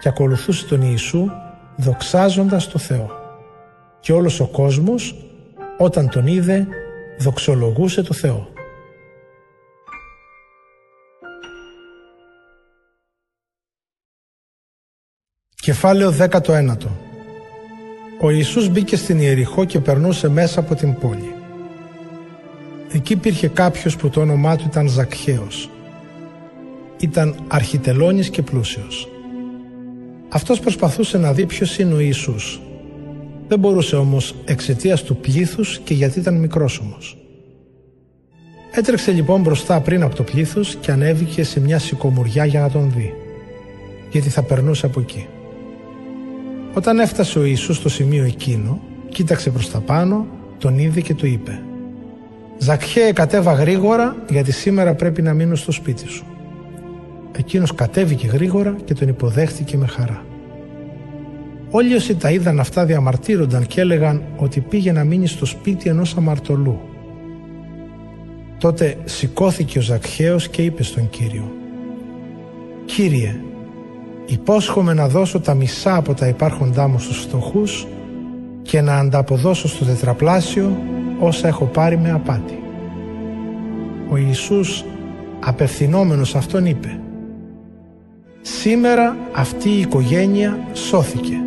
και 0.00 0.08
ακολουθούσε 0.08 0.66
τον 0.66 0.82
Ιησού 0.82 1.30
δοξάζοντας 1.76 2.68
το 2.68 2.78
Θεό. 2.78 3.21
Και 4.02 4.12
όλος 4.12 4.40
ο 4.40 4.46
κόσμος 4.46 5.14
όταν 5.78 6.08
τον 6.08 6.26
είδε 6.26 6.66
δοξολογούσε 7.18 8.02
το 8.02 8.14
Θεό. 8.14 8.48
Κεφάλαιο 15.54 16.14
19 16.18 16.76
Ο 18.20 18.30
Ιησούς 18.30 18.68
μπήκε 18.68 18.96
στην 18.96 19.18
Ιεριχώ 19.18 19.64
και 19.64 19.80
περνούσε 19.80 20.28
μέσα 20.28 20.60
από 20.60 20.74
την 20.74 20.98
πόλη. 20.98 21.34
Εκεί 22.92 23.12
υπήρχε 23.12 23.48
κάποιος 23.48 23.96
που 23.96 24.08
το 24.08 24.20
όνομά 24.20 24.56
του 24.56 24.64
ήταν 24.66 24.88
Ζακχαίος. 24.88 25.70
Ήταν 26.98 27.44
αρχιτελώνης 27.48 28.30
και 28.30 28.42
πλούσιος. 28.42 29.08
Αυτός 30.28 30.60
προσπαθούσε 30.60 31.18
να 31.18 31.32
δει 31.32 31.46
ποιος 31.46 31.78
είναι 31.78 31.94
ο 31.94 31.98
Ιησούς. 31.98 32.60
Δεν 33.52 33.60
μπορούσε 33.60 33.96
όμως 33.96 34.34
εξαιτίας 34.44 35.02
του 35.02 35.16
πλήθους 35.16 35.78
και 35.78 35.94
γιατί 35.94 36.18
ήταν 36.18 36.34
μικρός 36.34 36.78
όμως. 36.78 37.16
Έτρεξε 38.72 39.12
λοιπόν 39.12 39.40
μπροστά 39.40 39.80
πριν 39.80 40.02
από 40.02 40.14
το 40.14 40.22
πλήθος 40.22 40.76
και 40.80 40.92
ανέβηκε 40.92 41.44
σε 41.44 41.60
μια 41.60 41.78
σικομουριά 41.78 42.44
για 42.44 42.60
να 42.60 42.70
τον 42.70 42.92
δει, 42.96 43.14
γιατί 44.10 44.28
θα 44.28 44.42
περνούσε 44.42 44.86
από 44.86 45.00
εκεί. 45.00 45.26
Όταν 46.74 46.98
έφτασε 46.98 47.38
ο 47.38 47.44
Ιησούς 47.44 47.76
στο 47.76 47.88
σημείο 47.88 48.24
εκείνο, 48.24 48.80
κοίταξε 49.08 49.50
προς 49.50 49.70
τα 49.70 49.78
πάνω, 49.80 50.26
τον 50.58 50.78
είδε 50.78 51.00
και 51.00 51.14
του 51.14 51.26
είπε 51.26 51.62
«Ζακχέ, 52.58 53.12
κατέβα 53.12 53.52
γρήγορα, 53.52 54.16
γιατί 54.30 54.52
σήμερα 54.52 54.94
πρέπει 54.94 55.22
να 55.22 55.32
μείνω 55.32 55.54
στο 55.54 55.72
σπίτι 55.72 56.08
σου». 56.08 56.24
Εκείνος 57.38 57.74
κατέβηκε 57.74 58.26
γρήγορα 58.26 58.76
και 58.84 58.94
τον 58.94 59.08
υποδέχτηκε 59.08 59.76
με 59.76 59.86
χαρά. 59.86 60.24
Όλοι 61.74 61.94
όσοι 61.94 62.16
τα 62.16 62.30
είδαν 62.30 62.60
αυτά 62.60 62.84
διαμαρτύρονταν 62.84 63.66
και 63.66 63.80
έλεγαν 63.80 64.22
ότι 64.36 64.60
πήγε 64.60 64.92
να 64.92 65.04
μείνει 65.04 65.26
στο 65.26 65.44
σπίτι 65.44 65.88
ενός 65.88 66.16
αμαρτωλού. 66.16 66.80
Τότε 68.58 68.96
σηκώθηκε 69.04 69.78
ο 69.78 69.82
Ζακχαίος 69.82 70.48
και 70.48 70.62
είπε 70.62 70.82
στον 70.82 71.10
Κύριο 71.10 71.52
«Κύριε, 72.84 73.40
υπόσχομαι 74.26 74.94
να 74.94 75.08
δώσω 75.08 75.40
τα 75.40 75.54
μισά 75.54 75.96
από 75.96 76.14
τα 76.14 76.26
υπάρχοντά 76.26 76.88
μου 76.88 76.98
στους 76.98 77.18
φτωχούς 77.18 77.86
και 78.62 78.80
να 78.80 78.96
ανταποδώσω 78.96 79.68
στο 79.68 79.84
τετραπλάσιο 79.84 80.76
όσα 81.18 81.48
έχω 81.48 81.64
πάρει 81.64 81.98
με 81.98 82.10
απάτη». 82.10 82.62
Ο 84.10 84.16
Ιησούς 84.16 84.84
απευθυνόμενος 85.40 86.34
αυτόν 86.34 86.66
είπε 86.66 87.00
«Σήμερα 88.40 89.16
αυτή 89.32 89.68
η 89.68 89.80
οικογένεια 89.80 90.58
σώθηκε, 90.72 91.41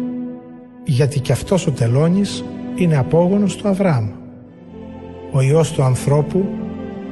γιατί 0.95 1.19
και 1.19 1.31
αυτός 1.31 1.67
ο 1.67 1.71
τελώνης 1.71 2.43
είναι 2.75 2.97
απόγονος 2.97 3.55
του 3.55 3.67
Αβραάμ. 3.67 4.09
Ο 5.31 5.41
Υιός 5.41 5.71
του 5.71 5.83
ανθρώπου 5.83 6.45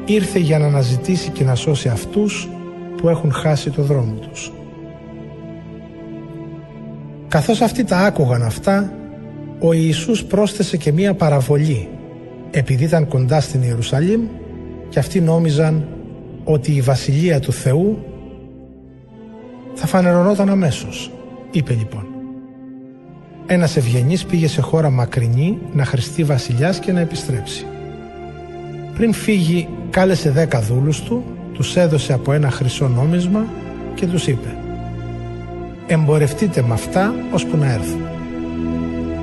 ήρθε 0.05 0.39
για 0.39 0.59
να 0.59 0.65
αναζητήσει 0.65 1.29
και 1.29 1.43
να 1.43 1.55
σώσει 1.55 1.89
αυτούς 1.89 2.49
που 2.97 3.09
έχουν 3.09 3.31
χάσει 3.31 3.69
το 3.69 3.81
δρόμο 3.81 4.13
τους. 4.13 4.51
Καθώς 7.27 7.61
αυτοί 7.61 7.83
τα 7.83 7.97
άκουγαν 7.97 8.43
αυτά, 8.43 8.93
ο 9.59 9.73
Ιησούς 9.73 10.23
πρόσθεσε 10.23 10.77
και 10.77 10.91
μία 10.91 11.13
παραβολή, 11.13 11.89
επειδή 12.51 12.83
ήταν 12.83 13.07
κοντά 13.07 13.41
στην 13.41 13.61
Ιερουσαλήμ 13.61 14.21
και 14.89 14.99
αυτοί 14.99 15.21
νόμιζαν 15.21 15.87
ότι 16.43 16.71
η 16.71 16.81
Βασιλεία 16.81 17.39
του 17.39 17.51
Θεού 17.51 17.97
θα 19.73 19.87
φανερωνόταν 19.87 20.49
αμέσως. 20.49 21.11
Είπε 21.51 21.73
λοιπόν 21.73 22.12
ένας 23.45 23.77
ευγενής 23.77 24.25
πήγε 24.25 24.47
σε 24.47 24.61
χώρα 24.61 24.89
μακρινή 24.89 25.57
να 25.73 25.85
χρηστεί 25.85 26.23
βασιλιάς 26.23 26.79
και 26.79 26.91
να 26.91 26.99
επιστρέψει. 26.99 27.65
Πριν 28.95 29.13
φύγει 29.13 29.67
κάλεσε 29.89 30.29
δέκα 30.29 30.61
δούλους 30.61 31.01
του, 31.01 31.23
τους 31.53 31.75
έδωσε 31.75 32.13
από 32.13 32.33
ένα 32.33 32.49
χρυσό 32.49 32.87
νόμισμα 32.87 33.45
και 33.95 34.07
τους 34.07 34.27
είπε 34.27 34.55
«Εμπορευτείτε 35.87 36.61
με 36.61 36.73
αυτά 36.73 37.13
ώσπου 37.31 37.57
να 37.57 37.71
έρθω». 37.71 37.97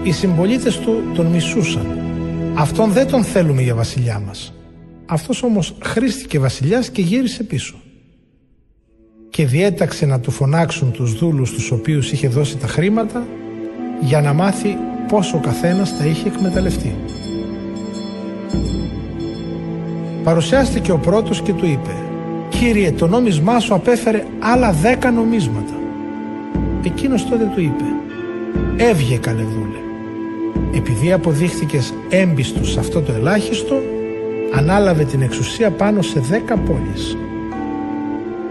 Οι 0.02 0.12
συμπολίτες 0.12 0.78
του 0.78 1.02
τον 1.14 1.26
μισούσαν. 1.26 1.86
Αυτόν 2.54 2.92
δεν 2.92 3.06
τον 3.06 3.24
θέλουμε 3.24 3.62
για 3.62 3.74
βασιλιά 3.74 4.18
μας. 4.26 4.54
Αυτός 5.06 5.42
όμως 5.42 5.74
χρήστηκε 5.82 6.38
βασιλιάς 6.38 6.90
και 6.90 7.02
γύρισε 7.02 7.42
πίσω. 7.42 7.74
Και 9.30 9.46
διέταξε 9.46 10.06
να 10.06 10.20
του 10.20 10.30
φωνάξουν 10.30 10.92
τους 10.92 11.14
δούλους 11.14 11.52
τους 11.52 11.70
οποίους 11.70 12.12
είχε 12.12 12.28
δώσει 12.28 12.56
τα 12.56 12.66
χρήματα 12.66 13.26
για 14.00 14.20
να 14.20 14.32
μάθει 14.32 14.76
πόσο 15.08 15.36
ο 15.36 15.40
καθένας 15.40 15.96
τα 15.98 16.04
είχε 16.04 16.28
εκμεταλλευτεί. 16.28 16.94
Παρουσιάστηκε 20.24 20.92
ο 20.92 20.98
πρώτος 20.98 21.42
και 21.42 21.52
του 21.52 21.66
είπε 21.66 21.90
«Κύριε, 22.48 22.92
το 22.92 23.06
νόμισμά 23.06 23.58
σου 23.58 23.74
απέφερε 23.74 24.24
άλλα 24.38 24.72
δέκα 24.72 25.10
νομίσματα». 25.10 25.72
Εκείνος 26.82 27.26
τότε 27.28 27.50
του 27.54 27.60
είπε 27.60 27.84
«Έβγε 28.76 29.16
καλέ 29.16 29.42
δούλε. 29.42 29.78
Επειδή 30.76 31.12
αποδείχθηκες 31.12 31.94
έμπιστος 32.08 32.70
σε 32.70 32.78
αυτό 32.78 33.00
το 33.02 33.12
ελάχιστο, 33.12 33.82
ανάλαβε 34.54 35.04
την 35.04 35.22
εξουσία 35.22 35.70
πάνω 35.70 36.02
σε 36.02 36.20
δέκα 36.20 36.56
πόλεις». 36.56 37.16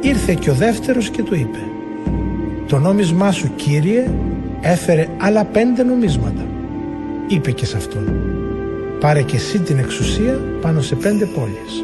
Ήρθε 0.01 0.33
και 0.33 0.49
ο 0.49 0.53
δεύτερος 0.53 1.09
και 1.09 1.23
του 1.23 1.35
είπε 1.35 1.59
«Το 2.67 2.79
νόμισμά 2.79 3.31
σου, 3.31 3.51
Κύριε, 3.55 4.07
έφερε 4.61 5.07
άλλα 5.17 5.45
πέντε 5.45 5.83
νομίσματα. 5.83 6.45
Είπε 7.27 7.51
και 7.51 7.65
σε 7.65 7.77
αυτόν 7.77 8.13
«Πάρε 8.99 9.21
και 9.21 9.35
εσύ 9.35 9.59
την 9.59 9.77
εξουσία 9.77 10.39
πάνω 10.61 10.81
σε 10.81 10.95
πέντε 10.95 11.25
πόλεις». 11.25 11.83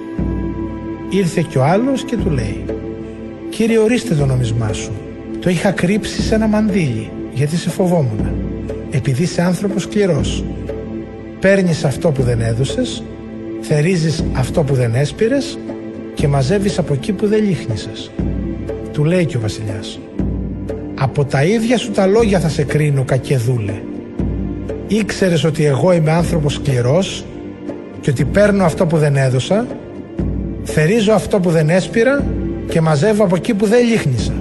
Ήρθε 1.09 1.45
και 1.49 1.57
ο 1.57 1.63
άλλος 1.63 2.03
και 2.03 2.17
του 2.17 2.29
λέει 2.29 2.65
«Κύριε 3.49 3.77
ορίστε 3.77 4.15
το 4.15 4.25
νομισμά 4.25 4.73
σου, 4.73 4.91
το 5.39 5.49
είχα 5.49 5.71
κρύψει 5.71 6.21
σε 6.21 6.35
ένα 6.35 6.47
μανδύλι 6.47 7.11
γιατί 7.33 7.55
σε 7.55 7.69
φοβόμουν, 7.69 8.29
επειδή 8.91 9.23
είσαι 9.23 9.41
άνθρωπος 9.41 9.81
σκληρός. 9.81 10.43
Παίρνεις 11.39 11.85
αυτό 11.85 12.11
που 12.11 12.23
δεν 12.23 12.41
έδωσες, 12.41 13.03
θερίζεις 13.61 14.23
αυτό 14.33 14.63
που 14.63 14.73
δεν 14.73 14.95
έσπηρες 14.95 15.57
και 16.13 16.27
μαζεύεις 16.27 16.77
από 16.77 16.93
εκεί 16.93 17.13
που 17.13 17.27
δεν 17.27 17.43
λίχνησες». 17.43 18.11
Του 18.91 19.03
λέει 19.03 19.25
και 19.25 19.37
ο 19.37 19.39
βασιλιάς 19.39 19.99
από 20.99 21.25
τα 21.25 21.43
ίδια 21.43 21.77
σου 21.77 21.91
τα 21.91 22.05
λόγια 22.05 22.39
θα 22.39 22.49
σε 22.49 22.63
κρίνω 22.63 23.03
κακεδούλε. 23.03 23.73
Ήξερες 24.87 25.43
ότι 25.43 25.65
εγώ 25.65 25.91
είμαι 25.91 26.11
άνθρωπος 26.11 26.53
σκληρός 26.53 27.25
και 28.01 28.09
ότι 28.09 28.25
παίρνω 28.25 28.63
αυτό 28.63 28.85
που 28.85 28.97
δεν 28.97 29.15
έδωσα, 29.15 29.65
θερίζω 30.63 31.13
αυτό 31.13 31.39
που 31.39 31.49
δεν 31.49 31.69
έσπηρα 31.69 32.23
και 32.69 32.81
μαζεύω 32.81 33.23
από 33.23 33.35
εκεί 33.35 33.53
που 33.53 33.65
δεν 33.65 33.87
λίχνησα. 33.87 34.33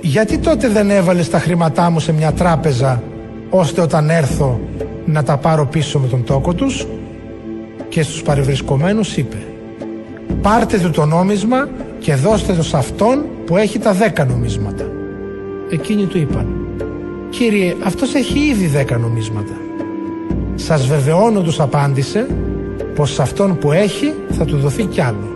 Γιατί 0.00 0.38
τότε 0.38 0.68
δεν 0.68 0.90
έβαλες 0.90 1.30
τα 1.30 1.38
χρήματά 1.38 1.90
μου 1.90 2.00
σε 2.00 2.12
μια 2.12 2.32
τράπεζα 2.32 3.02
ώστε 3.50 3.80
όταν 3.80 4.10
έρθω 4.10 4.60
να 5.06 5.22
τα 5.22 5.36
πάρω 5.36 5.66
πίσω 5.66 5.98
με 5.98 6.08
τον 6.08 6.24
τόκο 6.24 6.54
τους; 6.54 6.86
Και 7.88 8.02
στους 8.02 8.22
παρευρισκομένους 8.22 9.16
είπε 9.16 9.36
πάρτε 10.42 10.78
του 10.78 10.90
το 10.90 11.04
νόμισμα 11.04 11.68
και 11.98 12.14
δώστε 12.14 12.52
το 12.52 12.62
σε 12.62 12.76
αυτόν 12.76 13.24
που 13.46 13.56
έχει 13.56 13.78
τα 13.78 13.92
δέκα 13.92 14.24
νομίσματα. 14.24 14.90
Εκείνοι 15.70 16.04
του 16.04 16.18
είπαν 16.18 16.46
«Κύριε, 17.30 17.74
αυτός 17.84 18.14
έχει 18.14 18.38
ήδη 18.38 18.66
δέκα 18.66 18.98
νομίσματα». 18.98 19.52
«Σας 20.54 20.86
βεβαιώνω» 20.86 21.42
τους 21.42 21.60
απάντησε 21.60 22.26
πως 22.94 23.12
σε 23.12 23.22
αυτόν 23.22 23.58
που 23.58 23.72
έχει 23.72 24.12
θα 24.30 24.44
του 24.44 24.56
δοθεί 24.56 24.84
κι 24.84 25.00
άλλο. 25.00 25.28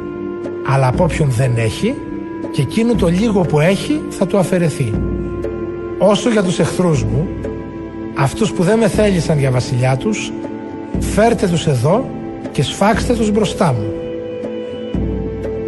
Αλλά 0.66 0.86
από 0.86 1.04
όποιον 1.04 1.30
δεν 1.30 1.52
έχει 1.56 1.94
και 2.52 2.62
εκείνο 2.62 2.94
το 2.94 3.06
λίγο 3.06 3.40
που 3.40 3.60
έχει 3.60 4.02
θα 4.08 4.26
του 4.26 4.38
αφαιρεθεί. 4.38 4.92
Όσο 5.98 6.30
για 6.30 6.42
τους 6.42 6.58
εχθρούς 6.58 7.04
μου, 7.04 7.28
αυτούς 8.18 8.52
που 8.52 8.62
δεν 8.62 8.78
με 8.78 8.88
θέλησαν 8.88 9.38
για 9.38 9.50
βασιλιά 9.50 9.96
τους, 9.96 10.32
«Φέρτε 10.98 11.48
τους 11.48 11.66
εδώ 11.66 12.08
και 12.52 12.62
σφάξτε 12.62 13.14
τους 13.14 13.30
μπροστά 13.30 13.72
μου». 13.72 13.99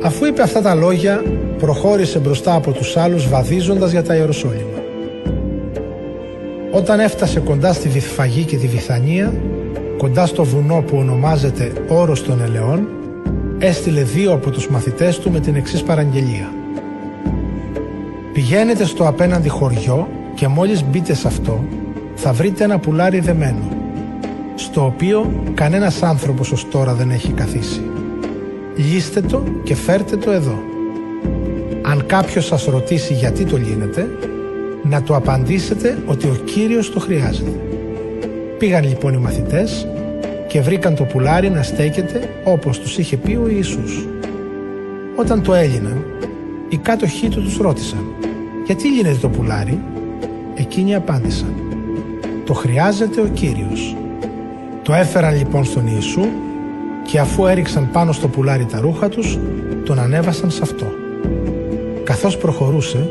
Αφού 0.05 0.27
είπε 0.27 0.43
αυτά 0.43 0.61
τα 0.63 0.75
λόγια, 0.75 1.23
προχώρησε 1.59 2.19
μπροστά 2.19 2.55
από 2.55 2.73
τους 2.73 2.97
άλλους 2.97 3.29
βαδίζοντας 3.29 3.91
για 3.91 4.03
τα 4.03 4.15
Ιεροσόλυμα. 4.15 4.81
Όταν 6.71 7.01
έφτασε 7.01 7.41
κοντά 7.41 7.73
στη 7.73 7.89
Βυθφαγή 7.89 8.45
και 8.45 8.57
τη 8.57 8.67
Βυθανία, 8.67 9.33
κοντά 9.99 10.27
στο 10.27 10.45
βουνό 10.45 10.83
που 10.87 10.97
ονομάζεται 10.97 11.73
Όρος 11.89 12.23
των 12.23 12.41
Ελαιών, 12.41 12.89
έστειλε 13.59 14.03
δύο 14.03 14.33
από 14.33 14.51
τους 14.51 14.69
μαθητές 14.69 15.19
του 15.19 15.31
με 15.31 15.41
την 15.41 15.55
εξής 15.55 15.83
παραγγελία. 15.83 16.53
Πηγαίνετε 18.33 18.85
στο 18.85 19.09
απέναντι 19.09 19.49
χωριό 19.49 20.09
και 20.35 20.49
μόλις 20.49 20.85
μπείτε 20.85 21.15
σε 21.15 21.29
αυτό 21.29 21.65
θα 22.15 22.33
βρείτε 22.33 22.65
ένα 22.65 22.79
πουλάρι 22.79 23.21
δεμένο, 23.21 23.69
στο 24.55 24.85
οποίο 24.85 25.33
κανένας 25.55 26.03
άνθρωπος 26.03 26.53
ως 26.53 26.69
τώρα 26.71 26.93
δεν 26.93 27.11
έχει 27.11 27.33
καθίσει. 27.33 27.92
Λύστε 28.76 29.20
το 29.20 29.44
και 29.62 29.75
φέρτε 29.75 30.17
το 30.17 30.31
εδώ. 30.31 30.59
Αν 31.83 32.07
κάποιος 32.07 32.47
σας 32.47 32.65
ρωτήσει 32.65 33.15
γιατί 33.15 33.44
το 33.44 33.57
λύνετε, 33.57 34.09
να 34.83 35.02
του 35.02 35.15
απαντήσετε 35.15 35.99
ότι 36.07 36.26
ο 36.26 36.34
Κύριος 36.44 36.91
το 36.92 37.01
χρειάζεται. 37.01 37.60
Πήγαν 38.59 38.84
λοιπόν 38.84 39.15
οι 39.15 39.18
μαθητές 39.18 39.86
και 40.49 40.60
βρήκαν 40.60 40.94
το 40.94 41.05
πουλάρι 41.05 41.51
να 41.51 41.62
στέκεται 41.62 42.28
όπως 42.44 42.78
τους 42.78 42.99
είχε 42.99 43.17
πει 43.17 43.36
ο 43.36 43.49
Ιησούς. 43.49 44.07
Όταν 45.17 45.42
το 45.42 45.55
έλυναν, 45.55 46.05
οι 46.68 46.76
κάτοχοί 46.76 47.28
του 47.28 47.42
τους 47.42 47.57
ρώτησαν 47.57 48.05
«Γιατί 48.67 48.89
λύνεται 48.89 49.18
το 49.20 49.28
πουλάρι» 49.28 49.81
Εκείνοι 50.55 50.94
απάντησαν 50.94 51.55
«Το 52.44 52.55
χρειάζεται 52.55 53.20
ο 53.20 53.26
Κύριος». 53.33 53.97
Το 54.83 54.92
έφεραν 54.92 55.36
λοιπόν 55.36 55.65
στον 55.65 55.86
Ιησού 55.86 56.26
και 57.12 57.18
αφού 57.18 57.47
έριξαν 57.47 57.89
πάνω 57.92 58.12
στο 58.12 58.28
πουλάρι 58.28 58.65
τα 58.65 58.81
ρούχα 58.81 59.08
τους, 59.08 59.39
τον 59.84 59.99
ανέβασαν 59.99 60.50
σε 60.50 60.60
αυτό. 60.62 60.86
Καθώς 62.05 62.36
προχωρούσε, 62.36 63.08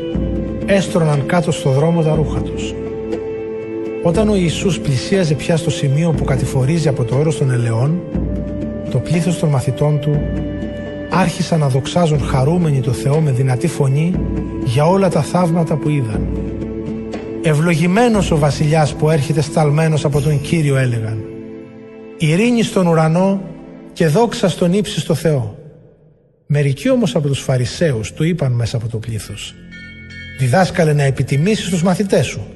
έστρωναν 0.66 1.26
κάτω 1.26 1.52
στο 1.52 1.70
δρόμο 1.70 2.02
τα 2.02 2.14
ρούχα 2.14 2.40
τους. 2.40 2.74
Όταν 4.02 4.28
ο 4.28 4.34
Ιησούς 4.34 4.80
πλησίαζε 4.80 5.34
πια 5.34 5.56
στο 5.56 5.70
σημείο 5.70 6.10
που 6.10 6.24
κατηφορίζει 6.24 6.88
από 6.88 7.04
το 7.04 7.16
όρος 7.16 7.38
των 7.38 7.50
ελαιών, 7.50 8.00
το 8.90 8.98
πλήθος 8.98 9.38
των 9.38 9.48
μαθητών 9.48 10.00
του 10.00 10.20
άρχισαν 11.10 11.58
να 11.58 11.68
δοξάζουν 11.68 12.20
χαρούμενοι 12.20 12.80
το 12.80 12.92
Θεό 12.92 13.20
με 13.20 13.30
δυνατή 13.30 13.66
φωνή 13.66 14.14
για 14.64 14.86
όλα 14.86 15.08
τα 15.08 15.22
θαύματα 15.22 15.76
που 15.76 15.88
είδαν. 15.88 16.26
Ευλογημένος 17.42 18.30
ο 18.30 18.38
βασιλιάς 18.38 18.94
που 18.94 19.10
έρχεται 19.10 19.40
σταλμένος 19.40 20.04
από 20.04 20.20
τον 20.20 20.40
Κύριο 20.40 20.76
έλεγαν. 20.76 21.24
Ειρήνη 22.16 22.62
στον 22.62 22.86
ουρανό 22.86 23.40
και 23.92 24.06
δόξα 24.06 24.48
στον 24.48 24.72
ύψιστο 24.72 25.14
Θεό. 25.14 25.58
Μερικοί 26.46 26.90
όμως 26.90 27.14
από 27.14 27.28
τους 27.28 27.40
Φαρισαίους 27.40 28.12
του 28.12 28.24
είπαν 28.24 28.52
μέσα 28.52 28.76
από 28.76 28.88
το 28.88 28.98
πλήθος 28.98 29.54
«Διδάσκαλε 30.38 30.92
να 30.92 31.02
επιτιμήσεις 31.02 31.68
τους 31.68 31.82
μαθητές 31.82 32.26
σου» 32.26 32.46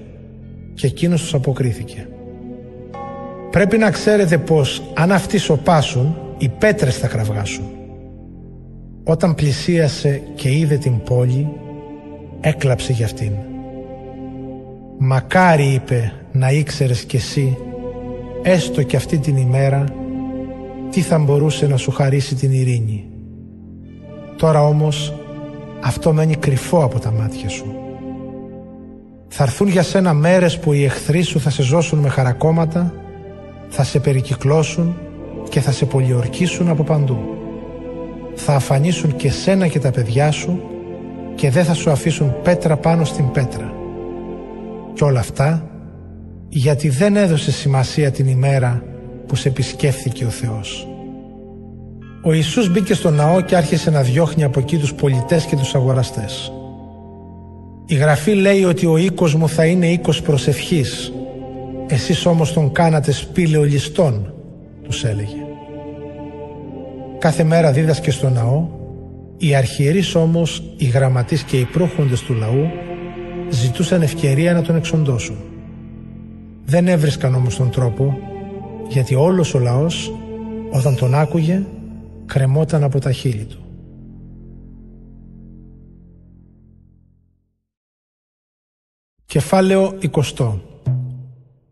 και 0.75 0.87
εκείνος 0.87 1.21
τους 1.21 1.35
αποκρίθηκε. 1.35 2.09
Πρέπει 3.51 3.79
να 3.79 3.91
ξέρετε 3.91 4.39
πως 4.39 4.83
αν 4.95 5.13
αυτοί 5.13 5.39
σοπάσουν, 5.39 6.17
οι 6.39 6.49
πέτρες 6.49 6.97
θα 6.97 7.07
κραυγάσουν. 7.07 7.65
Όταν 9.05 9.35
πλησίασε 9.35 10.23
και 10.35 10.57
είδε 10.57 10.77
την 10.77 11.03
πόλη, 11.03 11.49
έκλαψε 12.41 12.93
για 12.93 13.05
αυτήν. 13.05 13.33
«Μακάρι» 14.99 15.73
είπε 15.73 16.13
«να 16.33 16.51
ήξερες 16.51 17.05
κι 17.05 17.17
εσύ, 17.17 17.57
έστω 18.43 18.83
κι 18.83 18.97
αυτή 18.97 19.19
την 19.19 19.37
ημέρα, 19.37 19.85
τι 20.91 21.01
θα 21.01 21.19
μπορούσε 21.19 21.67
να 21.67 21.77
σου 21.77 21.91
χαρίσει 21.91 22.35
την 22.35 22.53
ειρήνη. 22.53 23.05
Τώρα 24.37 24.63
όμως 24.63 25.15
αυτό 25.81 26.13
μένει 26.13 26.35
κρυφό 26.35 26.85
από 26.85 26.99
τα 26.99 27.11
μάτια 27.11 27.49
σου. 27.49 27.75
Θα 29.29 29.43
έρθουν 29.43 29.69
για 29.69 29.83
σένα 29.83 30.13
μέρες 30.13 30.59
που 30.59 30.73
οι 30.73 30.85
εχθροί 30.85 31.23
σου 31.23 31.41
θα 31.41 31.51
σε 31.51 31.63
ζώσουν 31.63 31.99
με 31.99 32.09
χαρακόμματα, 32.09 32.95
θα 33.69 33.85
σε 33.85 33.99
περικυκλώσουν 33.99 34.97
και 35.49 35.61
θα 35.61 35.73
σε 35.73 35.85
πολιορκήσουν 35.85 36.69
από 36.69 36.83
παντού. 36.83 37.19
Θα 38.35 38.55
αφανίσουν 38.55 39.17
και 39.17 39.31
σένα 39.31 39.67
και 39.67 39.79
τα 39.79 39.91
παιδιά 39.91 40.31
σου 40.31 40.63
και 41.35 41.51
δεν 41.51 41.65
θα 41.65 41.75
σου 41.75 41.91
αφήσουν 41.91 42.35
πέτρα 42.43 42.77
πάνω 42.77 43.05
στην 43.05 43.31
πέτρα. 43.31 43.73
Και 44.93 45.05
όλα 45.05 45.21
αυτά 45.21 45.71
γιατί 46.49 46.89
δεν 46.89 47.17
έδωσε 47.17 47.53
σημασία 47.53 48.11
την 48.11 48.27
ημέρα 48.27 48.83
που 49.27 49.37
σε 49.37 49.49
επισκέφθηκε 49.49 50.25
ο 50.25 50.31
Θεός. 50.31 50.89
Ο 52.23 52.33
Ιησούς 52.33 52.71
μπήκε 52.71 52.95
στο 52.95 53.11
ναό 53.11 53.41
και 53.41 53.57
άρχισε 53.57 53.91
να 53.91 54.03
διώχνει 54.03 54.45
από 54.45 54.61
εκεί 54.61 54.77
τους 54.77 54.95
πολιτές 54.95 55.45
και 55.45 55.57
τους 55.57 55.75
αγοραστές. 55.75 56.53
Η 57.87 57.95
Γραφή 57.95 58.33
λέει 58.33 58.65
ότι 58.65 58.87
ο 58.87 58.97
οίκος 58.97 59.35
μου 59.35 59.49
θα 59.49 59.65
είναι 59.67 59.87
οίκος 59.87 60.23
προσευχής. 60.23 61.13
Εσείς 61.87 62.27
όμως 62.27 62.53
τον 62.53 62.73
κάνατε 62.73 63.13
σπήλαιο 63.13 63.63
ληστών, 63.63 64.33
τους 64.83 65.05
έλεγε. 65.05 65.47
Κάθε 67.19 67.45
μέρα 67.45 67.73
δίδασκε 67.73 68.11
στο 68.11 68.29
ναό, 68.29 68.69
οι 69.37 69.55
αρχιερείς 69.55 70.15
όμως, 70.15 70.63
οι 70.77 70.85
γραμματείς 70.85 71.43
και 71.43 71.57
οι 71.57 71.65
πρόχοντες 71.65 72.21
του 72.21 72.35
λαού 72.35 72.71
ζητούσαν 73.51 74.03
ευκαιρία 74.03 74.53
να 74.53 74.63
τον 74.63 74.77
εξοντώσουν. 74.77 75.37
Δεν 76.65 76.89
έβρισκαν 76.89 77.35
όμως 77.35 77.57
τον 77.57 77.71
τρόπο, 77.71 78.19
γιατί 78.89 79.15
όλος 79.15 79.55
ο 79.55 79.59
λαός, 79.59 80.13
όταν 80.73 80.97
τον 80.97 81.15
άκουγε, 81.15 81.63
κρεμόταν 82.27 82.83
από 82.83 83.01
τα 83.01 83.13
χείλη 83.13 83.45
του. 83.45 83.61
Κεφάλαιο 89.25 89.99
20 90.39 90.53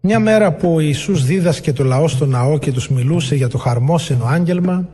Μια 0.00 0.18
μέρα 0.18 0.52
που 0.52 0.74
ο 0.74 0.80
Ιησούς 0.80 1.24
δίδασκε 1.24 1.72
το 1.72 1.84
λαό 1.84 2.08
στο 2.08 2.26
ναό 2.26 2.58
και 2.58 2.72
τους 2.72 2.88
μιλούσε 2.88 3.34
για 3.34 3.48
το 3.48 3.58
χαρμόσυνο 3.58 4.24
άγγελμα, 4.24 4.88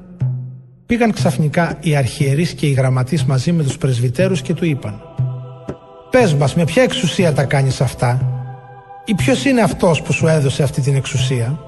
πήγαν 0.87 1.13
ξαφνικά 1.13 1.79
οι 1.81 1.97
αρχιερείς 1.97 2.53
και 2.53 2.67
οι 2.67 2.73
γραμματείς 2.73 3.25
μαζί 3.25 3.53
με 3.53 3.63
τους 3.63 3.79
πρεσβυτέρους 3.79 4.43
και 4.43 4.55
του 4.55 4.65
είπαν 4.65 5.03
«Πες 6.11 6.35
μας 6.35 6.55
με 6.55 6.65
ποια 6.65 6.83
εξουσία 6.83 7.33
τα 7.33 7.45
κάνεις 7.45 7.81
αυτά; 7.81 8.35
Ή 9.05 9.15
ποιος 9.15 9.45
είναι 9.45 9.61
αυτός 9.61 10.03
που 10.03 10.13
σου 10.13 10.27
έδωσε 10.27 10.63
αυτή 10.63 10.81
την 10.81 10.95
εξουσία» 10.95 11.59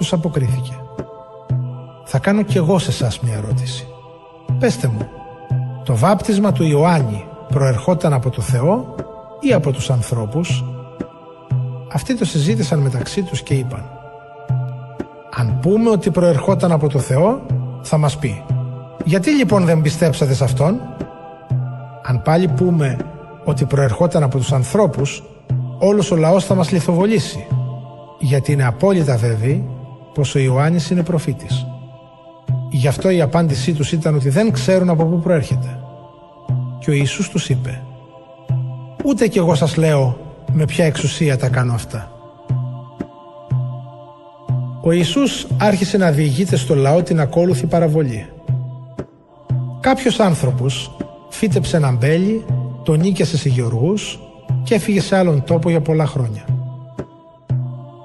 Τους 0.00 0.12
αποκρίθηκε 0.12 0.80
«Θα 2.04 2.18
κάνω 2.18 2.42
κι 2.42 2.56
εγώ 2.56 2.78
σε 2.78 2.90
εσάς 2.90 3.20
μια 3.20 3.34
ερώτηση. 3.34 3.86
Πέστε 4.58 4.86
μου, 4.86 5.08
το 5.84 5.96
βάπτισμα 5.96 6.52
του 6.52 6.64
Ιωάννη 6.64 7.24
προερχόταν 7.48 8.12
από 8.12 8.30
το 8.30 8.42
Θεό 8.42 8.94
ή 9.40 9.52
από 9.52 9.72
τους 9.72 9.90
ανθρώπους» 9.90 10.64
Αυτοί 11.92 12.16
το 12.16 12.24
συζήτησαν 12.24 12.78
μεταξύ 12.78 13.22
τους 13.22 13.42
και 13.42 13.54
είπαν 13.54 13.84
«Αν 15.34 15.58
πούμε 15.62 15.90
ότι 15.90 16.10
προερχόταν 16.10 16.72
από 16.72 16.88
το 16.88 16.98
Θεό, 16.98 17.46
θα 17.82 17.98
μας 17.98 18.18
πει 18.18 18.44
«Γιατί 19.04 19.30
λοιπόν 19.30 19.64
δεν 19.64 19.80
πιστέψατε 19.80 20.34
σε 20.34 20.44
Αυτόν» 20.44 20.80
Αν 22.02 22.22
πάλι 22.22 22.48
πούμε 22.48 22.96
ότι 23.44 23.64
προερχόταν 23.64 24.22
από 24.22 24.38
τους 24.38 24.52
ανθρώπους, 24.52 25.22
όλος 25.78 26.10
ο 26.10 26.16
λαός 26.16 26.44
θα 26.44 26.54
μας 26.54 26.70
λιθοβολήσει, 26.70 27.46
γιατί 28.18 28.52
είναι 28.52 28.64
απόλυτα 28.64 29.16
βέβαιοι 29.16 29.78
πως 30.14 30.34
ο 30.34 30.38
Ιωάννης 30.38 30.90
είναι 30.90 31.02
προφήτης. 31.02 31.66
Γι' 32.70 32.88
αυτό 32.88 33.10
η 33.10 33.20
απάντησή 33.20 33.72
τους 33.72 33.92
ήταν 33.92 34.14
ότι 34.14 34.28
δεν 34.28 34.52
ξέρουν 34.52 34.88
από 34.88 35.04
πού 35.04 35.20
προέρχεται. 35.20 35.78
Και 36.78 36.90
ο 36.90 36.92
Ιησούς 36.92 37.28
τους 37.28 37.48
είπε 37.48 37.82
«Ούτε 39.04 39.28
κι 39.28 39.38
εγώ 39.38 39.54
σας 39.54 39.76
λέω 39.76 40.18
με 40.52 40.64
ποια 40.64 40.84
εξουσία 40.84 41.38
τα 41.38 41.48
κάνω 41.48 41.72
αυτά». 41.72 42.10
Ο 44.82 44.92
Ιησούς 44.92 45.46
άρχισε 45.58 45.96
να 45.96 46.10
διηγείται 46.10 46.56
στο 46.56 46.74
λαό 46.74 47.02
την 47.02 47.20
ακόλουθη 47.20 47.66
παραβολή. 47.66 48.26
Κάποιος 49.80 50.20
άνθρωπος 50.20 50.96
φύτεψε 51.30 51.76
ένα 51.76 51.90
μπέλι, 51.90 52.44
τον 52.82 52.98
νίκησε 52.98 53.36
σε 53.36 53.48
γεωργούς 53.48 54.18
και 54.62 54.74
έφυγε 54.74 55.00
σε 55.00 55.16
άλλον 55.16 55.44
τόπο 55.44 55.70
για 55.70 55.80
πολλά 55.80 56.06
χρόνια. 56.06 56.44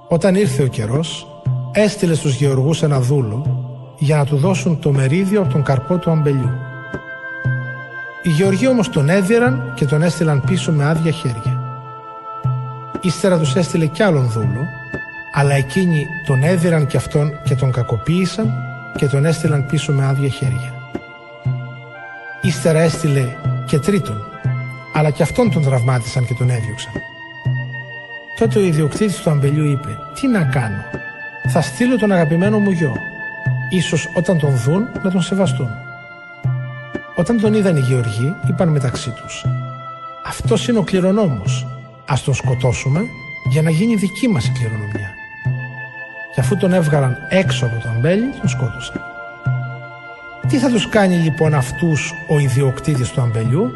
Όταν 0.07 0.35
ήρθε 0.35 0.63
ο 0.63 0.67
καιρός, 0.67 1.27
έστειλε 1.77 2.13
στους 2.13 2.35
γεωργούς 2.35 2.83
ένα 2.83 2.99
δούλο 2.99 3.65
για 3.97 4.17
να 4.17 4.25
του 4.25 4.35
δώσουν 4.35 4.79
το 4.79 4.91
μερίδιο 4.91 5.41
από 5.41 5.51
τον 5.51 5.63
καρπό 5.63 5.97
του 5.97 6.11
αμπελιού. 6.11 6.51
Οι 8.21 8.29
γεωργοί 8.29 8.67
όμως 8.67 8.89
τον 8.89 9.09
έδιραν 9.09 9.73
και 9.75 9.85
τον 9.85 10.01
έστειλαν 10.01 10.43
πίσω 10.45 10.71
με 10.71 10.85
άδεια 10.85 11.11
χέρια. 11.11 11.63
Ύστερα 13.01 13.37
τους 13.37 13.55
έστειλε 13.55 13.85
κι 13.85 14.03
άλλον 14.03 14.29
δούλο, 14.29 14.61
αλλά 15.33 15.53
εκείνοι 15.53 16.05
τον 16.25 16.43
έδιραν 16.43 16.87
κι 16.87 16.97
αυτόν 16.97 17.31
και 17.43 17.55
τον 17.55 17.71
κακοποίησαν 17.71 18.53
και 18.97 19.07
τον 19.07 19.25
έστειλαν 19.25 19.65
πίσω 19.65 19.91
με 19.91 20.05
άδεια 20.05 20.29
χέρια. 20.29 20.73
Ύστερα 22.41 22.79
έστειλε 22.79 23.25
και 23.65 23.79
τρίτον, 23.79 24.23
αλλά 24.93 25.09
κι 25.09 25.23
αυτόν 25.23 25.51
τον 25.51 25.63
τραυμάτισαν 25.63 26.25
και 26.25 26.33
τον 26.33 26.49
έδιωξαν. 26.49 26.93
Τότε 28.39 28.59
ο 28.59 28.61
ιδιοκτήτης 28.61 29.21
του 29.21 29.29
αμπελιού 29.29 29.65
είπε 29.65 29.97
«Τι 30.19 30.27
να 30.27 30.43
κάνω, 30.43 30.83
Θα 31.47 31.61
στείλω 31.61 31.97
τον 31.97 32.11
αγαπημένο 32.11 32.59
μου 32.59 32.71
γιο. 32.71 32.95
Ίσως 33.69 34.09
όταν 34.13 34.39
τον 34.39 34.55
δουν 34.55 34.87
να 35.03 35.11
τον 35.11 35.21
σεβαστούν. 35.21 35.69
Όταν 37.15 37.41
τον 37.41 37.53
είδαν 37.53 37.75
οι 37.75 37.79
Γεωργοί, 37.79 38.35
είπαν 38.49 38.69
μεταξύ 38.69 39.09
τους 39.09 39.45
«Αυτός 40.25 40.67
είναι 40.67 40.77
ο 40.77 40.83
κληρονόμος. 40.83 41.67
Ας 42.05 42.23
τον 42.23 42.33
σκοτώσουμε 42.33 43.01
για 43.49 43.61
να 43.61 43.69
γίνει 43.69 43.95
δική 43.95 44.27
μας 44.27 44.45
η 44.45 44.51
κληρονομιά». 44.51 45.13
Και 46.33 46.41
αφού 46.41 46.57
τον 46.57 46.73
έβγαλαν 46.73 47.17
έξω 47.29 47.65
από 47.65 47.79
το 47.83 47.89
αμπέλι, 47.89 48.29
τον 48.39 48.49
σκότωσαν. 48.49 49.01
Τι 50.47 50.57
θα 50.57 50.69
τους 50.69 50.89
κάνει 50.89 51.15
λοιπόν 51.15 51.53
αυτούς 51.53 52.13
ο 52.27 52.39
ιδιοκτήτης 52.39 53.09
του 53.09 53.21
αμπελιού; 53.21 53.71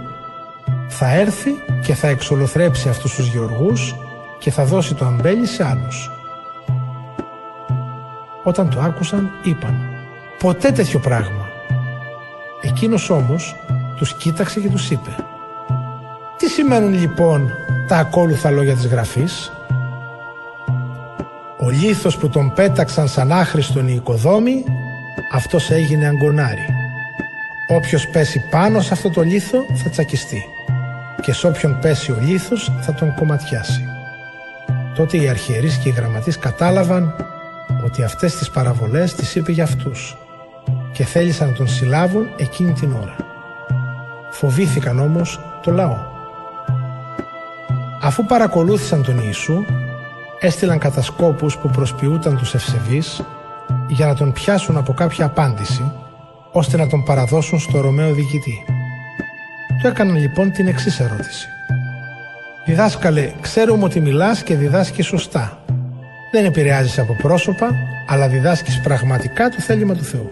Θα 0.87 1.13
έρθει 1.13 1.51
και 1.83 1.93
θα 1.93 2.07
εξολοθρέψει 2.07 2.89
αυτούς 2.89 3.15
τους 3.15 3.27
γεωργούς 3.27 3.95
και 4.39 4.51
θα 4.51 4.65
δώσει 4.65 4.93
το 4.93 5.05
αμπέλι 5.05 5.45
σε 5.45 5.65
άλλους. 5.65 6.09
Όταν 8.49 8.69
το 8.69 8.79
άκουσαν 8.79 9.31
είπαν 9.43 9.75
«Ποτέ 10.39 10.71
τέτοιο 10.71 10.99
πράγμα». 10.99 11.47
Εκείνος 12.61 13.09
όμως 13.09 13.55
τους 13.97 14.13
κοίταξε 14.13 14.59
και 14.59 14.69
τους 14.69 14.89
είπε 14.89 15.15
«Τι 16.37 16.49
σημαίνουν 16.49 16.93
λοιπόν 16.93 17.51
τα 17.87 17.97
ακόλουθα 17.97 18.51
λόγια 18.51 18.73
της 18.73 18.87
γραφής» 18.87 19.51
Ο 21.59 21.69
λίθος 21.69 22.17
που 22.17 22.29
τον 22.29 22.53
πέταξαν 22.53 23.07
σαν 23.07 23.31
άχρηστον 23.31 23.87
οι 23.87 23.93
οικοδόμοι 23.95 24.63
αυτός 25.33 25.71
έγινε 25.71 26.07
αγκονάρι. 26.07 26.65
Όποιος 27.67 28.07
πέσει 28.07 28.39
πάνω 28.49 28.81
σε 28.81 28.93
αυτό 28.93 29.09
το 29.09 29.21
λίθο 29.21 29.65
θα 29.83 29.89
τσακιστεί 29.89 30.45
και 31.21 31.33
σ' 31.33 31.43
όποιον 31.43 31.79
πέσει 31.81 32.11
ο 32.11 32.17
λίθος 32.21 32.71
θα 32.81 32.93
τον 32.93 33.15
κομματιάσει. 33.15 33.83
Τότε 34.95 35.17
οι 35.17 35.29
αρχιερείς 35.29 35.77
και 35.77 35.89
οι 35.89 35.91
γραμματείς 35.91 36.37
κατάλαβαν 36.37 37.15
ότι 37.89 38.03
αυτές 38.03 38.35
τις 38.35 38.49
παραβολές 38.49 39.13
τις 39.13 39.35
είπε 39.35 39.51
για 39.51 39.63
αυτούς 39.63 40.17
και 40.91 41.03
θέλησαν 41.03 41.47
να 41.47 41.53
τον 41.53 41.67
συλλάβουν 41.67 42.27
εκείνη 42.37 42.71
την 42.71 42.91
ώρα. 42.91 43.15
Φοβήθηκαν 44.31 44.99
όμως 44.99 45.39
το 45.63 45.71
λαό. 45.71 45.97
Αφού 48.01 48.25
παρακολούθησαν 48.25 49.03
τον 49.03 49.19
Ιησού, 49.25 49.63
έστειλαν 50.39 50.79
κατασκόπους 50.79 51.57
που 51.57 51.69
προσποιούταν 51.69 52.37
τους 52.37 52.53
ευσεβείς 52.53 53.21
για 53.87 54.05
να 54.05 54.15
τον 54.15 54.31
πιάσουν 54.31 54.77
από 54.77 54.93
κάποια 54.93 55.25
απάντηση 55.25 55.91
ώστε 56.51 56.77
να 56.77 56.87
τον 56.87 57.03
παραδώσουν 57.03 57.59
στο 57.59 57.81
Ρωμαίο 57.81 58.13
διοικητή. 58.13 58.63
Του 59.81 59.87
έκαναν 59.87 60.15
λοιπόν 60.15 60.51
την 60.51 60.67
εξής 60.67 60.99
ερώτηση. 60.99 61.47
Διδάσκαλε, 62.65 63.33
ξέρουμε 63.41 63.83
ότι 63.83 63.99
μιλάς 63.99 64.43
και 64.43 64.55
διδάσκεις 64.55 65.05
σωστά. 65.05 65.58
Δεν 66.31 66.45
επηρεάζεις 66.45 66.99
από 66.99 67.15
πρόσωπα, 67.21 67.75
αλλά 68.07 68.27
διδάσκεις 68.27 68.81
πραγματικά 68.81 69.49
το 69.49 69.59
θέλημα 69.59 69.95
του 69.95 70.03
Θεού. 70.03 70.29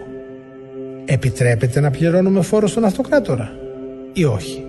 Επιτρέπεται 1.04 1.80
να 1.80 1.90
πληρώνουμε 1.90 2.42
φόρο 2.42 2.66
στον 2.66 2.84
αυτοκράτορα 2.84 3.52
ή 4.12 4.24
όχι; 4.24 4.64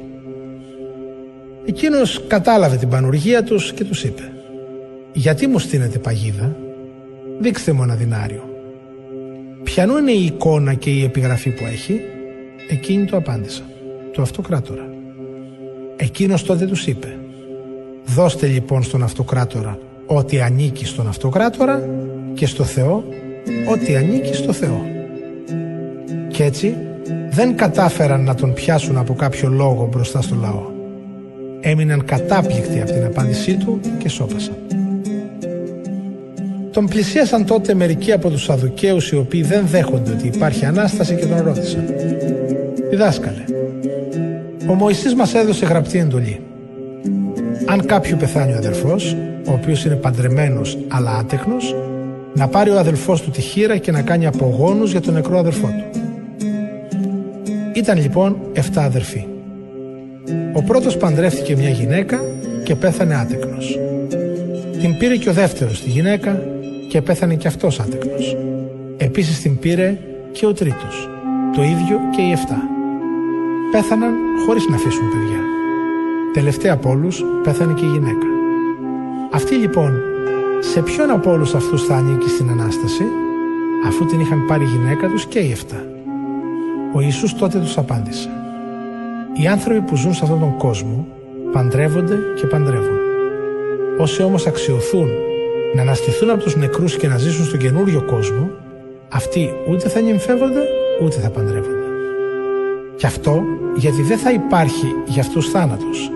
Εκείνος 1.66 2.24
κατάλαβε 2.28 2.76
την 2.76 2.90
πανουργία 2.90 3.44
τους 3.44 3.74
και 3.74 3.84
τους 3.84 4.04
είπε 4.04 4.32
«Γιατί 5.14 5.48
μου 5.48 5.60
στείνετε 5.60 6.00
παγίδα, 6.00 6.56
δείξτε 7.40 7.72
μου 7.72 7.84
ένα 7.84 7.96
δινάριο». 7.96 8.44
Ποιανού 9.64 9.98
είναι 9.98 10.12
η 10.12 10.26
εικόνα 10.26 10.74
και 10.74 10.90
η 10.90 11.04
επιγραφή 11.04 11.50
που 11.50 11.66
έχει, 11.66 12.02
εκείνη 12.70 13.06
το 13.06 13.18
απάντησα 13.18 13.64
του 14.12 14.22
αυτοκράτορα. 14.22 14.90
Εκείνος 15.96 16.44
τότε 16.44 16.66
τους 16.66 16.88
είπε 16.88 17.18
«Δώστε 18.06 18.48
λοιπόν 18.48 18.84
στον 18.84 19.04
αυτοκράτορα 19.04 19.80
ό,τι 20.10 20.42
ανήκει 20.42 20.86
στον 20.86 21.08
αυτοκράτορα 21.08 21.90
και 22.34 22.46
στο 22.46 22.64
Θεό 22.64 23.04
ό,τι 23.72 23.96
ανήκει 23.96 24.34
στο 24.34 24.54
Θεό». 24.54 24.86
Κι 26.28 26.44
έτσι 26.44 26.76
δεν 27.30 27.56
κατάφεραν 27.56 28.24
να 28.24 28.36
τον 28.36 28.54
πιάσουν 28.54 28.98
από 28.98 29.14
κάποιο 29.14 29.50
λόγο 29.50 29.88
μπροστά 29.92 30.22
στο 30.22 30.36
λαό. 30.36 30.66
Έμειναν 31.62 32.06
κατάπληκτοι 32.06 32.82
από 32.82 32.92
την 32.92 33.06
απάντησή 33.06 33.58
του 33.58 33.80
και 33.98 34.10
σώπασαν. 34.10 34.56
Τον 36.72 36.88
πλησίασαν 36.88 37.46
τότε 37.46 37.74
μερικοί 37.74 38.12
από 38.12 38.30
τους 38.30 38.44
Σαδουκαίους 38.44 39.12
οι 39.12 39.16
οποίοι 39.16 39.44
δεν 39.44 39.68
δέχονται 39.68 40.12
ότι 40.12 40.28
υπάρχει 40.28 40.66
Ανάσταση 40.66 41.16
και 41.16 41.26
τον 41.26 41.42
ρώτησαν 41.42 41.86
«Διδάσκαλε, 42.90 43.44
ο 44.70 44.74
Μωυσής 44.74 45.16
μας 45.16 45.34
έδωσε 45.34 45.66
γραπτή 45.66 45.98
εντολή. 45.98 46.40
Αν 47.72 47.86
κάποιου 47.86 48.18
πεθάνει 48.18 48.54
ο 48.54 48.58
αδελφός, 48.58 49.16
ο 49.48 49.52
οποίος 49.52 49.86
είναι 49.86 49.96
παντρεμένος 49.96 50.78
αλλά 50.88 51.12
άτεχνος, 51.12 51.76
να 52.34 52.48
πάρει 52.48 52.70
ο 52.70 52.80
αδελφός 52.80 53.22
του 53.22 53.30
τη 53.32 53.42
χείρα 53.42 53.78
και 53.78 53.92
να 53.92 54.02
κάνει 54.02 54.28
απογόνους 54.28 54.92
για 54.92 55.02
τον 55.02 55.14
νεκρό 55.14 55.38
αδελφό 55.38 55.68
του. 55.68 56.00
Ήταν 57.74 57.98
λοιπόν 57.98 58.38
7 58.54 58.60
αδερφοί. 58.76 59.26
Ο 60.54 60.64
πρώτος 60.64 60.98
παντρεύτηκε 60.98 61.56
μια 61.56 61.70
γυναίκα 61.70 62.22
και 62.64 62.76
πέθανε 62.76 63.16
άτεκνος. 63.16 63.80
Την 64.82 64.98
πήρε 64.98 65.16
και 65.16 65.30
ο 65.30 65.34
δεύτερος 65.34 65.82
τη 65.82 65.90
γυναίκα 65.90 66.42
και 66.90 67.02
πέθανε 67.02 67.36
και 67.36 67.48
αυτός 67.48 67.80
άτεκνος. 67.80 68.38
Επίσης 68.98 69.42
την 69.42 69.60
πήρε 69.60 69.98
και 70.32 70.46
ο 70.46 70.54
τρίτος. 70.54 71.10
Το 71.56 71.64
ίδιο 71.64 72.00
και 72.16 72.22
οι 72.22 72.32
7 72.32 72.56
πέθαναν 73.72 74.14
χωρίς 74.46 74.68
να 74.70 74.76
αφήσουν 74.76 75.10
παιδιά. 75.10 75.49
Τελευταία 76.34 76.74
από 76.74 76.90
όλους 76.90 77.24
πέθανε 77.44 77.74
και 77.74 77.86
η 77.86 77.90
γυναίκα. 77.90 78.26
Αυτή 79.32 79.56
λοιπόν, 79.56 79.94
σε 80.60 80.82
ποιον 80.82 81.10
από 81.10 81.32
όλους 81.32 81.56
αυτούς 81.56 81.84
θα 81.84 81.96
ανήκει 81.96 82.30
στην 82.30 82.50
Ανάσταση, 82.50 83.04
αφού 83.88 84.06
την 84.06 84.20
είχαν 84.20 84.46
πάρει 84.46 84.64
η 84.64 84.68
γυναίκα 84.68 85.08
τους 85.08 85.26
και 85.26 85.40
οι 85.40 85.52
7. 85.52 85.76
Ο 86.94 87.02
Ιησούς 87.02 87.36
τότε 87.36 87.60
τους 87.60 87.78
απάντησε. 87.78 88.30
Οι 89.34 89.48
άνθρωποι 89.48 89.82
που 89.82 89.96
ζουν 89.96 90.14
σε 90.14 90.20
αυτόν 90.24 90.40
τον 90.40 90.58
κόσμο 90.58 91.08
παντρεύονται 91.52 92.16
και 92.36 92.48
παντρεύουν. 92.48 92.98
Όσοι 94.00 94.24
όμως 94.24 94.48
αξιοθούν 94.48 95.08
να 95.76 95.82
αναστηθούν 95.82 96.30
από 96.30 96.44
τους 96.44 96.56
νεκρούς 96.56 96.98
και 96.98 97.08
να 97.08 97.18
ζήσουν 97.18 97.46
στον 97.46 97.60
καινούριο 97.60 98.02
κόσμο, 98.02 98.50
αυτοί 99.10 99.50
ούτε 99.70 99.90
θα 99.90 100.00
νυμφεύονται 100.00 100.62
ούτε 101.04 101.20
θα 101.20 101.30
παντρεύονται. 101.30 101.88
Και 102.96 103.06
αυτό 103.06 103.44
γιατί 103.76 104.02
δεν 104.02 104.18
θα 104.18 104.32
υπάρχει 104.32 104.96
για 105.06 105.22
αυτούς 105.22 105.50
θάνατος. 105.50 106.12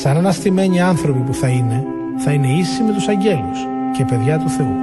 Σαν 0.00 0.16
αναστημένοι 0.16 0.80
άνθρωποι 0.80 1.20
που 1.20 1.34
θα 1.34 1.48
είναι, 1.48 1.84
θα 2.18 2.32
είναι 2.32 2.46
ίσοι 2.46 2.82
με 2.82 2.92
τους 2.92 3.08
αγγέλους 3.08 3.58
και 3.96 4.04
παιδιά 4.04 4.38
του 4.38 4.48
Θεού. 4.48 4.74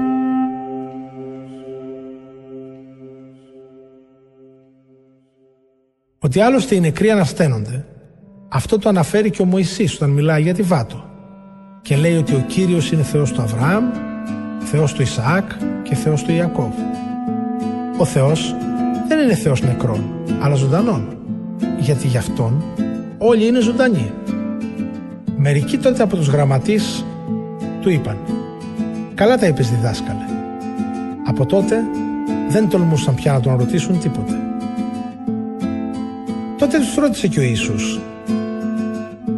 Ότι 6.20 6.40
άλλωστε 6.40 6.76
οι 6.76 6.80
νεκροί 6.80 7.12
ανασταίνονται, 7.12 7.86
αυτό 8.50 8.80
το 8.80 8.90
αναφέρει 8.90 9.30
και 9.30 9.42
ο 9.42 9.46
Μωυσής 9.46 9.96
όταν 9.96 10.10
μιλάει 10.10 10.42
για 10.42 10.54
τη 10.54 10.62
Βάτο 10.62 11.04
και 11.82 11.96
λέει 11.96 12.16
ότι 12.16 12.36
ο 12.36 12.44
Κύριος 12.48 12.92
είναι 12.92 13.04
Θεός 13.04 13.32
του 13.32 13.42
Αβραάμ, 13.42 13.86
Θεός 14.60 14.94
του 14.94 15.02
Ισαάκ 15.02 15.52
και 15.84 15.96
Θεός 15.96 16.24
του 16.24 16.32
Ιακώβ. 16.32 16.74
Ο 17.98 18.06
Θεός 18.06 18.56
δεν 19.08 19.20
είναι 19.20 19.36
Θεός 19.36 19.62
νεκρών, 19.62 20.04
αλλά 20.42 20.56
ζωντανών 20.56 21.18
γιατί 21.80 22.08
γι' 22.08 22.18
αυτόν 22.18 22.64
όλοι 23.18 23.48
είναι 23.48 23.60
ζωντανοί. 23.60 24.12
Μερικοί 25.42 25.78
τότε 25.78 26.04
από 26.04 26.16
τους 26.16 26.28
γραμματείς 26.28 27.06
του 27.82 27.90
είπαν 27.90 28.18
«Καλά 29.14 29.38
τα 29.38 29.48
είπες 29.48 29.70
διδάσκαλε». 29.70 30.26
Από 31.28 31.46
τότε 31.46 31.76
δεν 32.50 32.70
τολμούσαν 32.70 33.16
πια 33.16 33.34
να 33.34 33.40
τον 33.40 33.58
ρωτήσουν 33.58 34.00
τίποτε. 34.00 34.34
Τότε 36.58 36.78
τους 36.78 36.96
ρώτησε 36.96 37.28
και 37.28 37.40
ο 37.40 37.44
Ιησούς 37.44 38.00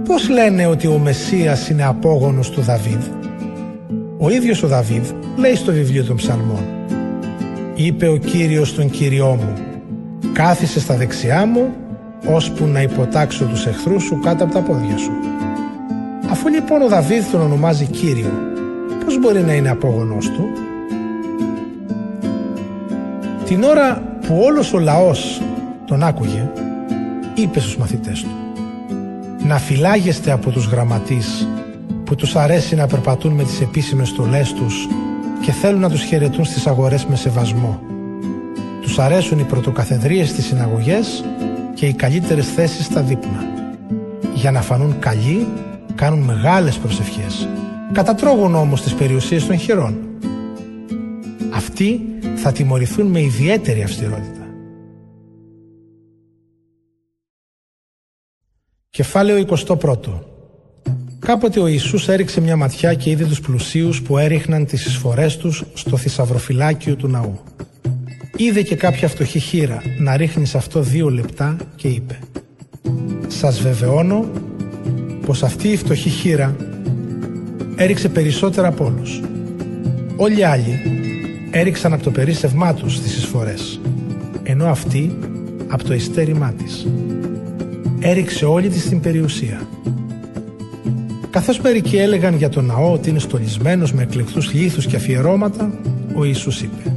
«Πώς 0.05 0.29
λένε 0.29 0.65
ότι 0.65 0.87
ο 0.87 0.97
Μεσσίας 0.97 1.69
είναι 1.69 1.83
απόγονος 1.83 2.49
του 2.49 2.61
Δαβίδ» 2.61 3.03
Ο 4.17 4.29
ίδιος 4.29 4.63
ο 4.63 4.67
Δαβίδ 4.67 5.09
λέει 5.35 5.55
στο 5.55 5.71
βιβλίο 5.71 6.03
των 6.03 6.15
ψαλμών 6.15 6.65
«Είπε 7.75 8.07
ο 8.07 8.17
Κύριος 8.17 8.75
τον 8.75 8.89
Κύριό 8.89 9.27
μου, 9.27 9.53
κάθισε 10.33 10.79
στα 10.79 10.95
δεξιά 10.95 11.45
μου 11.45 11.73
ώσπου 12.25 12.65
να 12.65 12.81
υποτάξω 12.81 13.45
τους 13.45 13.65
εχθρούς 13.65 14.03
σου 14.03 14.19
κάτω 14.19 14.43
από 14.43 14.53
τα 14.53 14.59
πόδια 14.61 14.97
σου. 14.97 15.11
Αφού 16.43 16.49
λοιπόν 16.49 16.81
ο 16.81 16.87
Δαβίδ 16.87 17.31
τον 17.31 17.41
ονομάζει 17.41 17.85
Κύριο, 17.85 18.31
πώς 19.05 19.19
μπορεί 19.19 19.41
να 19.41 19.53
είναι 19.53 19.69
απόγονός 19.69 20.29
του; 20.29 20.49
Την 23.45 23.63
ώρα 23.63 24.17
που 24.27 24.41
όλος 24.43 24.73
ο 24.73 24.79
λαός 24.79 25.41
τον 25.85 26.03
άκουγε, 26.03 26.49
είπε 27.33 27.59
στους 27.59 27.77
μαθητές 27.77 28.21
του 28.21 28.29
«Να 29.47 29.57
φυλάγεστε 29.57 30.31
από 30.31 30.49
τους 30.49 30.65
γραμματείς 30.65 31.47
που 32.03 32.15
τους 32.15 32.35
αρέσει 32.35 32.75
να 32.75 32.87
περπατούν 32.87 33.33
με 33.33 33.43
τις 33.43 33.61
επίσημες 33.61 34.07
στολές 34.07 34.53
τους 34.53 34.87
και 35.41 35.51
θέλουν 35.51 35.79
να 35.79 35.89
τους 35.89 36.01
χαιρετούν 36.01 36.45
στις 36.45 36.67
αγορές 36.67 37.05
με 37.05 37.15
σεβασμό. 37.15 37.79
Τους 38.81 38.99
αρέσουν 38.99 39.39
οι 39.39 39.43
πρωτοκαθεδρίες 39.43 40.29
στις 40.29 40.45
συναγωγές 40.45 41.23
και 41.73 41.85
οι 41.85 41.93
καλύτερες 41.93 42.47
θέσεις 42.47 42.85
στα 42.85 43.01
δείπνα. 43.01 43.45
Για 44.33 44.51
να 44.51 44.61
φανούν 44.61 44.99
καλοί, 44.99 45.47
κάνουν 46.01 46.19
μεγάλες 46.19 46.77
προσευχές. 46.77 47.47
Κατατρώγουν 47.91 48.55
όμως 48.55 48.81
τις 48.81 48.93
περιουσίες 48.93 49.45
των 49.45 49.57
χειρών. 49.57 49.97
αυτοί 51.53 52.01
θα 52.35 52.51
τιμωρηθούν 52.51 53.07
με 53.07 53.21
ιδιαίτερη 53.21 53.83
αυστηρότητα. 53.83 54.47
Κεφάλαιο 58.89 59.45
21 59.67 59.75
Κάποτε 61.19 61.59
ο 61.59 61.67
Ιησούς 61.67 62.07
έριξε 62.07 62.41
μια 62.41 62.55
ματιά 62.55 62.93
και 62.93 63.09
είδε 63.09 63.25
τους 63.25 63.41
πλουσίους 63.41 64.01
που 64.01 64.17
έριχναν 64.17 64.65
τις 64.65 64.85
εισφορές 64.85 65.37
τους 65.37 65.63
στο 65.73 65.97
θησαυροφυλάκιο 65.97 66.95
του 66.95 67.07
ναού. 67.07 67.39
Είδε 68.35 68.61
και 68.61 68.75
κάποια 68.75 69.07
φτωχή 69.07 69.39
χείρα 69.39 69.81
να 69.99 70.17
ρίχνει 70.17 70.45
σε 70.45 70.57
αυτό 70.57 70.81
δύο 70.81 71.09
λεπτά 71.09 71.55
και 71.75 71.87
είπε 71.87 72.19
«Σας 73.27 73.61
βεβαιώνω 73.61 74.25
πως 75.31 75.43
αυτή 75.43 75.67
η 75.67 75.77
φτωχή 75.77 76.09
χείρα 76.09 76.55
έριξε 77.75 78.09
περισσότερα 78.09 78.67
από 78.67 78.85
όλους. 78.85 79.21
Όλοι 80.15 80.39
οι 80.39 80.43
άλλοι 80.43 80.79
έριξαν 81.51 81.93
από 81.93 82.03
το 82.03 82.11
περίσσευμά 82.11 82.73
τους 82.73 83.01
τις 83.01 83.17
εισφορές, 83.17 83.79
ενώ 84.43 84.65
αυτή 84.65 85.17
από 85.67 85.83
το 85.83 85.93
ειστέρημά 85.93 86.53
της. 86.57 86.87
Έριξε 87.99 88.45
όλη 88.45 88.69
της 88.69 88.89
την 88.89 88.99
περιουσία. 88.99 89.61
Καθώς 91.29 91.59
μερικοί 91.59 91.97
έλεγαν 91.97 92.35
για 92.35 92.49
τον 92.49 92.65
ναό 92.65 92.93
ότι 92.93 93.09
είναι 93.09 93.19
στολισμένος 93.19 93.93
με 93.93 94.01
εκλεκτούς 94.01 94.53
λίθους 94.53 94.85
και 94.85 94.95
αφιερώματα, 94.95 95.71
ο 96.15 96.23
Ιησούς 96.23 96.61
είπε 96.61 96.93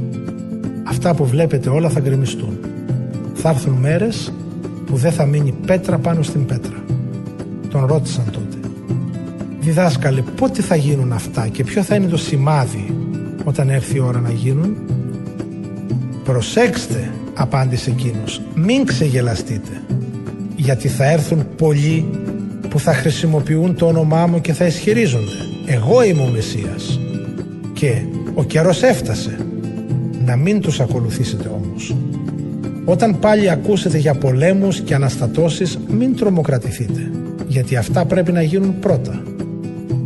«Αυτά 0.83 1.15
που 1.15 1.25
βλέπετε 1.25 1.69
όλα 1.69 1.89
θα 1.89 1.99
γκρεμιστούν. 1.99 2.59
Θα 3.33 3.49
έρθουν 3.49 3.73
μέρες 3.73 4.33
που 4.85 4.95
δεν 4.95 5.11
θα 5.11 5.25
μείνει 5.25 5.53
πέτρα 5.65 5.97
πάνω 5.97 6.23
στην 6.23 6.45
πέτρα». 6.45 6.84
Τον 7.75 7.85
ρώτησαν 7.85 8.25
τότε. 8.31 8.67
«Διδάσκαλε, 9.59 10.21
πότε 10.21 10.61
θα 10.61 10.75
γίνουν 10.75 11.11
αυτά 11.11 11.47
και 11.47 11.63
ποιο 11.63 11.83
θα 11.83 11.95
είναι 11.95 12.07
το 12.07 12.17
σημάδι 12.17 12.97
όταν 13.43 13.69
έρθει 13.69 13.95
η 13.95 13.99
ώρα 13.99 14.19
να 14.19 14.29
γίνουν» 14.29 14.77
«Προσέξτε», 16.23 17.11
απάντησε 17.33 17.89
εκείνος, 17.89 18.41
«μην 18.55 18.85
ξεγελαστείτε, 18.85 19.81
γιατί 20.55 20.87
θα 20.87 21.11
έρθουν 21.11 21.45
πολλοί 21.55 22.09
που 22.69 22.79
θα 22.79 22.93
χρησιμοποιούν 22.93 23.75
το 23.75 23.85
όνομά 23.87 24.27
μου 24.27 24.41
και 24.41 24.53
θα 24.53 24.65
ισχυρίζονται. 24.65 25.35
«Εγώ 25.65 26.03
είμαι 26.03 26.21
ο 26.21 26.29
Μεσσίας» 26.33 26.99
και 27.73 28.01
«Ο 28.33 28.43
καιρός 28.43 28.83
έφτασε» 28.83 29.37
να 30.25 30.35
μην 30.35 30.61
τους 30.61 30.79
ακολουθήσετε 30.79 31.47
όμως. 31.47 31.95
Όταν 32.85 33.19
πάλι 33.19 33.49
ακούσετε 33.49 33.97
για 33.97 34.13
πολέμους 34.13 34.79
και 34.79 34.95
αναστατώσεις 34.95 35.79
μην 35.87 36.15
τρομοκρατηθείτε 36.15 37.09
γιατί 37.47 37.75
αυτά 37.75 38.05
πρέπει 38.05 38.31
να 38.31 38.41
γίνουν 38.41 38.79
πρώτα. 38.79 39.23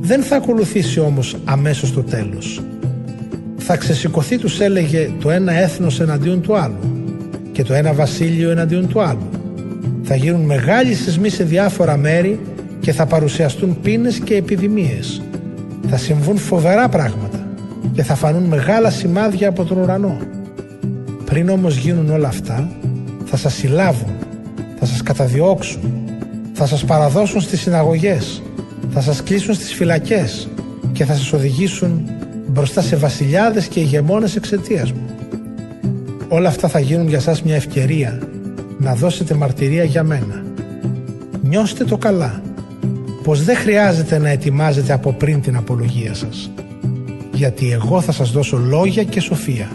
Δεν 0.02 0.22
θα 0.24 0.36
ακολουθήσει 0.36 1.00
όμως 1.00 1.36
αμέσως 1.44 1.94
το 1.94 2.04
τέλος. 2.04 2.62
Θα 3.58 3.78
ξεσηκωθεί 3.78 4.38
τους 4.38 4.60
έλεγε 4.60 5.10
το 5.20 5.30
ένα 5.30 5.52
έθνος 5.52 6.00
εναντίον 6.00 6.42
του 6.42 6.58
άλλου 6.58 6.80
και 7.52 7.64
το 7.64 7.74
ένα 7.74 7.94
βασίλειο 7.94 8.50
εναντίον 8.50 8.88
του 8.88 9.02
άλλου. 9.02 9.30
Θα 10.04 10.16
γίνουν 10.16 10.42
μεγάλοι 10.42 10.94
σεισμοί 10.94 11.30
σε 11.30 11.44
διάφορα 11.44 11.98
μέρη 11.98 12.40
και 12.80 12.92
θα 12.92 13.06
παρουσιαστούν 13.06 13.78
πίνες 13.82 14.20
και 14.20 14.36
επιδημίες. 14.36 15.22
Θα 15.90 15.98
συμβούν 15.98 16.38
φοβερά 16.38 16.90
πράγματα 16.90 17.48
και 17.94 18.04
θα 18.04 18.16
φανούν 18.16 18.44
μεγάλα 18.44 18.90
σημάδια 18.90 19.50
από 19.50 19.64
τον 19.64 19.78
ουρανό. 19.78 20.18
Πριν 21.26 21.50
όμως 21.50 21.76
γίνουν 21.76 22.10
όλα 22.10 22.28
αυτά, 22.28 22.70
θα 23.26 23.38
σας 23.38 23.54
συλλάβουν, 23.54 24.14
θα 24.80 24.86
σας 24.86 25.02
καταδιώξουν, 25.04 25.82
θα 26.62 26.68
σας 26.68 26.86
παραδώσουν 26.86 27.42
στις 27.42 27.62
συναγωγές, 27.62 28.42
θα 28.90 29.02
σας 29.02 29.24
κλείσουν 29.24 29.54
στις 29.54 29.74
φυλακές 29.74 30.48
και 30.92 31.06
θα 31.06 31.14
σας 31.14 31.34
οδηγήσουν 31.34 32.10
μπροστά 32.48 32.82
σε 32.82 32.96
βασιλιάδες 32.96 33.68
και 33.68 33.80
ηγεμόνες 33.80 34.36
εξαιτίας 34.36 34.92
μου. 34.92 35.06
Όλα 36.28 36.48
αυτά 36.48 36.68
θα 36.68 36.80
γίνουν 36.80 37.08
για 37.08 37.20
σας 37.20 37.44
μια 37.44 37.56
ευκαιρία 37.56 38.20
να 38.78 38.96
δώσετε 38.96 39.34
μαρτυρία 39.34 39.84
για 39.84 40.04
μένα. 40.04 40.44
Νιώστε 41.42 41.84
το 41.84 41.98
καλά 41.98 42.42
πως 43.24 43.44
δεν 43.44 43.56
χρειάζεται 43.56 44.18
να 44.18 44.30
ετοιμάζετε 44.30 44.94
από 44.94 45.14
πριν 45.14 45.42
την 45.42 45.56
απολογία 45.56 46.14
σας. 46.14 46.52
Γιατί 47.34 47.72
εγώ 47.72 48.02
θα 48.02 48.12
σας 48.12 48.32
δώσω 48.32 48.58
λόγια 48.58 49.04
και 49.04 49.20
σοφία 49.20 49.68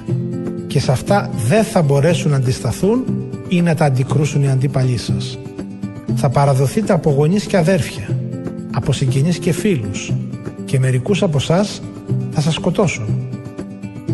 και 0.66 0.80
σε 0.80 0.92
αυτά 0.92 1.30
δεν 1.48 1.64
θα 1.64 1.82
μπορέσουν 1.82 2.30
να 2.30 2.36
αντισταθούν 2.36 3.04
ή 3.48 3.62
να 3.62 3.74
τα 3.74 3.84
αντικρούσουν 3.84 4.42
οι 4.42 4.50
αντίπαλοι 4.50 4.96
σας. 4.96 5.38
Θα 6.14 6.28
παραδοθείτε 6.28 6.92
από 6.92 7.10
γονείς 7.10 7.44
και 7.44 7.56
αδέρφια, 7.56 8.08
από 8.74 8.92
συγγενείς 8.92 9.38
και 9.38 9.52
φίλους 9.52 10.12
και 10.64 10.78
μερικούς 10.78 11.22
από 11.22 11.36
εσά 11.36 11.66
θα 12.30 12.40
σας 12.40 12.54
σκοτώσουν. 12.54 13.28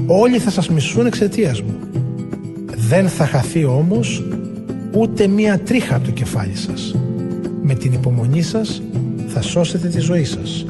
Όλοι 0.06 0.38
θα 0.38 0.50
σας 0.50 0.68
μισούν 0.68 1.06
εξαιτίας 1.06 1.62
μου. 1.62 1.74
Δεν 2.88 3.08
θα 3.08 3.26
χαθεί 3.26 3.64
όμως 3.64 4.24
ούτε 4.96 5.26
μία 5.26 5.58
τρίχα 5.58 5.96
από 5.96 6.04
το 6.04 6.10
κεφάλι 6.10 6.56
σας. 6.56 6.94
Με 7.62 7.74
την 7.74 7.92
υπομονή 7.92 8.42
σας 8.42 8.82
θα 9.26 9.42
σώσετε 9.42 9.88
τη 9.88 10.00
ζωή 10.00 10.24
σας. 10.24 10.64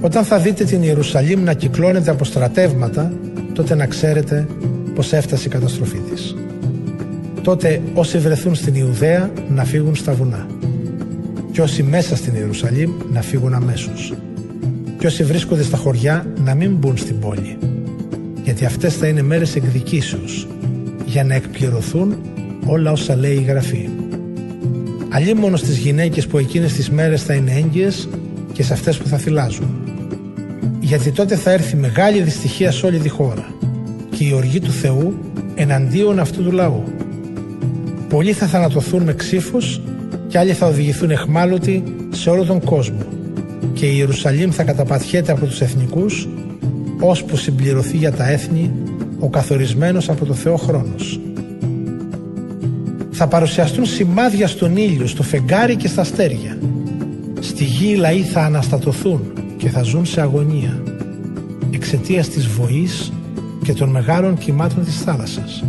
Όταν 0.00 0.24
θα 0.24 0.38
δείτε 0.38 0.64
την 0.64 0.82
Ιερουσαλήμ 0.82 1.42
να 1.42 1.52
κυκλώνεται 1.52 2.10
από 2.10 2.24
στρατεύματα, 2.24 3.12
τότε 3.52 3.74
να 3.74 3.86
ξέρετε 3.86 4.46
πως 4.94 5.12
έφτασε 5.12 5.46
η 5.46 5.50
καταστροφή 5.50 5.98
της. 5.98 6.34
Τότε 7.42 7.82
όσοι 7.94 8.18
βρεθούν 8.18 8.54
στην 8.54 8.74
Ιουδαία 8.74 9.30
να 9.48 9.64
φύγουν 9.64 9.94
στα 9.94 10.12
βουνά 10.12 10.46
και 11.52 11.60
όσοι 11.60 11.82
μέσα 11.82 12.16
στην 12.16 12.34
Ιερουσαλήμ 12.34 12.90
να 13.12 13.22
φύγουν 13.22 13.54
αμέσως 13.54 14.14
και 14.98 15.06
όσοι 15.06 15.24
βρίσκονται 15.24 15.62
στα 15.62 15.76
χωριά 15.76 16.26
να 16.44 16.54
μην 16.54 16.74
μπουν 16.74 16.96
στην 16.96 17.18
πόλη 17.18 17.56
γιατί 18.44 18.64
αυτές 18.64 18.96
θα 18.96 19.06
είναι 19.06 19.22
μέρες 19.22 19.56
εκδικήσεως 19.56 20.46
για 21.04 21.24
να 21.24 21.34
εκπληρωθούν 21.34 22.16
όλα 22.66 22.92
όσα 22.92 23.16
λέει 23.16 23.34
η 23.34 23.42
Γραφή 23.42 23.88
αλλή 25.08 25.34
μόνο 25.34 25.56
στις 25.56 25.78
γυναίκες 25.78 26.26
που 26.26 26.38
εκείνες 26.38 26.72
τις 26.72 26.90
μέρες 26.90 27.22
θα 27.22 27.34
είναι 27.34 27.52
έγκυες 27.52 28.08
και 28.52 28.62
σε 28.62 28.72
αυτές 28.72 28.96
που 28.96 29.08
θα 29.08 29.16
θυλάζουν. 29.16 29.68
Γιατί 30.80 31.10
τότε 31.10 31.36
θα 31.36 31.50
έρθει 31.50 31.76
μεγάλη 31.76 32.20
δυστυχία 32.20 32.72
σε 32.72 32.86
όλη 32.86 32.98
τη 32.98 33.08
χώρα 33.08 33.54
και 34.16 34.24
η 34.24 34.32
οργή 34.32 34.60
του 34.60 34.70
Θεού 34.70 35.14
εναντίον 35.54 36.18
αυτού 36.18 36.42
του 36.42 36.52
λαού. 36.52 36.82
Πολλοί 38.08 38.32
θα 38.32 38.46
θανατωθούν 38.46 39.02
με 39.02 39.14
ξύφους 39.14 39.80
και 40.28 40.38
άλλοι 40.38 40.52
θα 40.52 40.66
οδηγηθούν 40.66 41.10
εχμάλωτοι 41.10 41.82
σε 42.10 42.30
όλο 42.30 42.44
τον 42.44 42.60
κόσμο 42.60 43.06
και 43.72 43.86
η 43.86 43.94
Ιερουσαλήμ 43.96 44.50
θα 44.50 44.62
καταπατιέται 44.62 45.32
από 45.32 45.46
τους 45.46 45.60
εθνικούς 45.60 46.28
ώσπου 47.00 47.36
συμπληρωθεί 47.36 47.96
για 47.96 48.12
τα 48.12 48.30
έθνη 48.30 48.72
ο 49.18 49.28
καθορισμένος 49.28 50.08
από 50.08 50.24
το 50.24 50.34
Θεό 50.34 50.56
χρόνος 50.56 51.20
θα 53.20 53.26
παρουσιαστούν 53.26 53.86
σημάδια 53.86 54.46
στον 54.46 54.76
ήλιο, 54.76 55.06
στο 55.06 55.22
φεγγάρι 55.22 55.76
και 55.76 55.88
στα 55.88 56.00
αστέρια. 56.00 56.58
Στη 57.40 57.64
γη 57.64 57.90
οι 57.92 57.94
λαοί 57.94 58.22
θα 58.22 58.40
αναστατωθούν 58.40 59.32
και 59.56 59.68
θα 59.68 59.82
ζουν 59.82 60.06
σε 60.06 60.20
αγωνία 60.20 60.82
εξαιτίας 61.70 62.28
της 62.28 62.46
βοής 62.46 63.12
και 63.64 63.72
των 63.72 63.88
μεγάλων 63.88 64.38
κυμάτων 64.38 64.84
της 64.84 65.00
θάλασσας. 65.00 65.64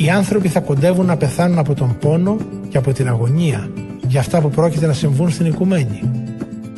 Οι 0.00 0.10
άνθρωποι 0.10 0.48
θα 0.48 0.60
κοντεύουν 0.60 1.06
να 1.06 1.16
πεθάνουν 1.16 1.58
από 1.58 1.74
τον 1.74 1.96
πόνο 2.00 2.36
και 2.68 2.78
από 2.78 2.92
την 2.92 3.08
αγωνία 3.08 3.70
για 4.06 4.20
αυτά 4.20 4.40
που 4.40 4.50
πρόκειται 4.50 4.86
να 4.86 4.92
συμβούν 4.92 5.30
στην 5.30 5.46
οικουμένη. 5.46 6.00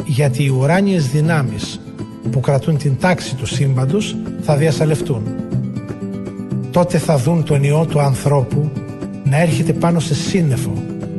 Γιατί 0.07 0.45
οι 0.45 0.49
ουράνιες 0.49 1.09
δυνάμεις 1.09 1.81
που 2.31 2.41
κρατούν 2.41 2.77
την 2.77 2.97
τάξη 3.01 3.35
του 3.35 3.47
σύμπαντος 3.47 4.17
θα 4.41 4.57
διασαλευτούν. 4.57 5.23
Τότε 6.71 6.99
θα 6.99 7.17
δουν 7.19 7.45
τον 7.45 7.63
ιό 7.63 7.87
του 7.89 8.01
ανθρώπου 8.01 8.71
να 9.25 9.41
έρχεται 9.41 9.73
πάνω 9.73 10.01
σε 10.01 10.15
σύννεφο 10.15 10.73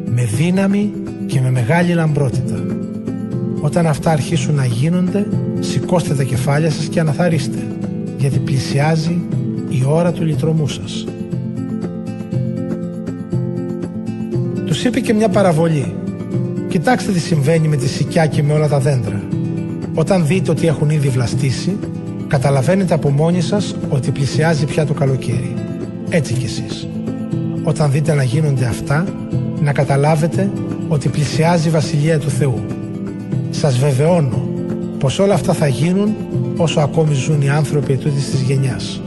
με 0.06 0.24
δύναμη 0.24 0.94
και 1.26 1.42
με 1.42 1.52
μεγάλη 1.52 1.94
λαμπρότητα. 1.94 2.66
Όταν 3.62 3.88
αυτά 3.88 4.12
αρχίσουν 4.12 4.56
να 4.56 4.66
γίνονται, 4.66 5.28
σηκώστε 5.60 6.14
τα 6.14 6.24
κεφάλια 6.24 6.72
σας 6.72 6.86
και 6.86 7.00
αναθαρίστε, 7.00 7.68
γιατί 8.18 8.40
πλησιάζει 8.40 9.22
η 9.70 9.84
ώρα 9.88 10.12
του 10.12 10.26
λυτρωμού 10.26 10.68
σας. 10.68 11.06
Τους 14.82 14.90
είπε 14.90 15.00
και 15.00 15.14
μια 15.14 15.30
παραβολή. 15.30 15.96
Κοιτάξτε 16.70 17.12
τι 17.12 17.20
συμβαίνει 17.20 17.68
με 17.68 17.76
τη 17.76 17.88
σικιά 17.88 18.26
και 18.26 18.44
με 18.44 18.54
όλα 18.54 18.68
τα 18.68 18.80
δέντρα. 18.80 19.22
Όταν 19.94 20.28
δείτε 20.28 20.52
ότι 20.52 20.68
έχουν 20.68 20.90
ήδη 20.90 21.10
βλαστήσει, 21.10 21.78
καταλαβαίνετε 22.28 22.94
από 22.94 23.10
μόνοι 23.10 23.42
σας 23.42 23.76
ότι 23.90 24.12
πλησιάζει 24.12 24.66
πια 24.66 24.86
το 24.86 24.94
καλοκαίρι. 24.94 25.54
Έτσι 26.10 26.34
κι 26.34 26.46
εσείς 26.46 26.88
όταν 27.64 27.92
δείτε 27.92 28.14
να 28.14 28.24
γίνονται 28.24 28.66
αυτά, 28.66 29.06
να 29.62 29.74
καταλάβετε 29.74 30.52
ότι 30.88 31.10
πλησιάζει 31.10 31.68
η 31.68 31.72
Βασιλεία 31.72 32.20
του 32.20 32.30
Θεού. 32.30 32.66
Σας 33.50 33.78
βεβαιώνω 33.78 34.50
πως 35.00 35.20
όλα 35.20 35.34
αυτά 35.34 35.54
θα 35.54 35.68
γίνουν 35.68 36.16
όσο 36.58 36.80
ακόμη 36.80 37.14
ζουν 37.14 37.42
οι 37.42 37.50
άνθρωποι 37.50 37.98
τούτης 37.98 38.30
της 38.30 38.42
γενιάς. 38.42 39.02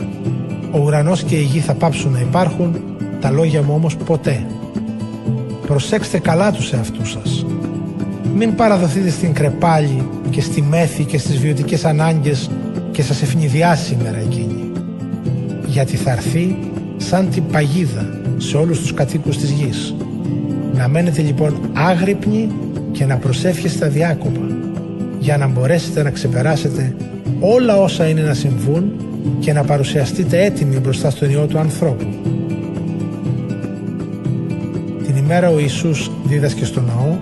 Ο 0.71 0.79
ουρανός 0.79 1.23
και 1.23 1.37
η 1.37 1.43
γη 1.43 1.59
θα 1.59 1.75
πάψουν 1.75 2.13
να 2.13 2.21
υπάρχουν, 2.21 2.77
τα 3.21 3.31
λόγια 3.31 3.63
μου 3.63 3.75
όμως 3.75 3.97
ποτέ. 3.97 4.47
Προσέξτε 5.67 6.19
καλά 6.19 6.53
τους 6.53 6.73
εαυτούς 6.73 7.11
σας. 7.11 7.47
Μην 8.37 8.55
παραδοθείτε 8.55 9.11
στην 9.11 9.33
κρεπάλη 9.33 10.09
και 10.31 10.41
στη 10.41 10.63
μέθη 10.63 11.05
και 11.05 11.19
στις 11.19 11.39
βιωτικές 11.39 11.85
ανάγκες 11.85 12.51
και 12.91 13.03
σας 13.03 13.23
ευνηδιάσει 13.23 13.93
η 13.93 13.99
μέρα 14.03 14.19
εκείνη. 14.19 14.71
Γιατί 15.67 15.97
θα 15.97 16.11
έρθει 16.11 16.57
σαν 16.97 17.31
την 17.31 17.47
παγίδα 17.53 18.21
σε 18.37 18.57
όλους 18.57 18.81
τους 18.81 18.95
κατοίκους 18.95 19.39
της 19.39 19.51
γης. 19.51 19.95
Να 20.73 20.89
μένετε 20.89 21.23
λοιπόν 21.23 21.71
άγρυπνοι 21.73 22.49
και 22.93 23.05
να 23.05 23.17
προσεύχεστε 23.17 23.87
αδιάκοπα 23.87 24.47
για 25.19 25.37
να 25.37 25.47
μπορέσετε 25.47 26.03
να 26.03 26.11
ξεπεράσετε 26.11 26.95
όλα 27.41 27.77
όσα 27.77 28.09
είναι 28.09 28.21
να 28.21 28.35
συμβούν 28.35 28.93
και 29.41 29.53
να 29.53 29.65
παρουσιαστείτε 29.65 30.45
έτοιμοι 30.45 30.79
μπροστά 30.79 31.11
στον 31.11 31.31
Υιό 31.31 31.47
του 31.47 31.59
ανθρώπου. 31.59 32.24
Την 35.25 35.33
ημέρα 35.33 35.51
ο 35.51 35.59
Ιησούς 35.59 36.11
δίδασκε 36.25 36.65
στο 36.65 36.81
ναό 36.81 37.19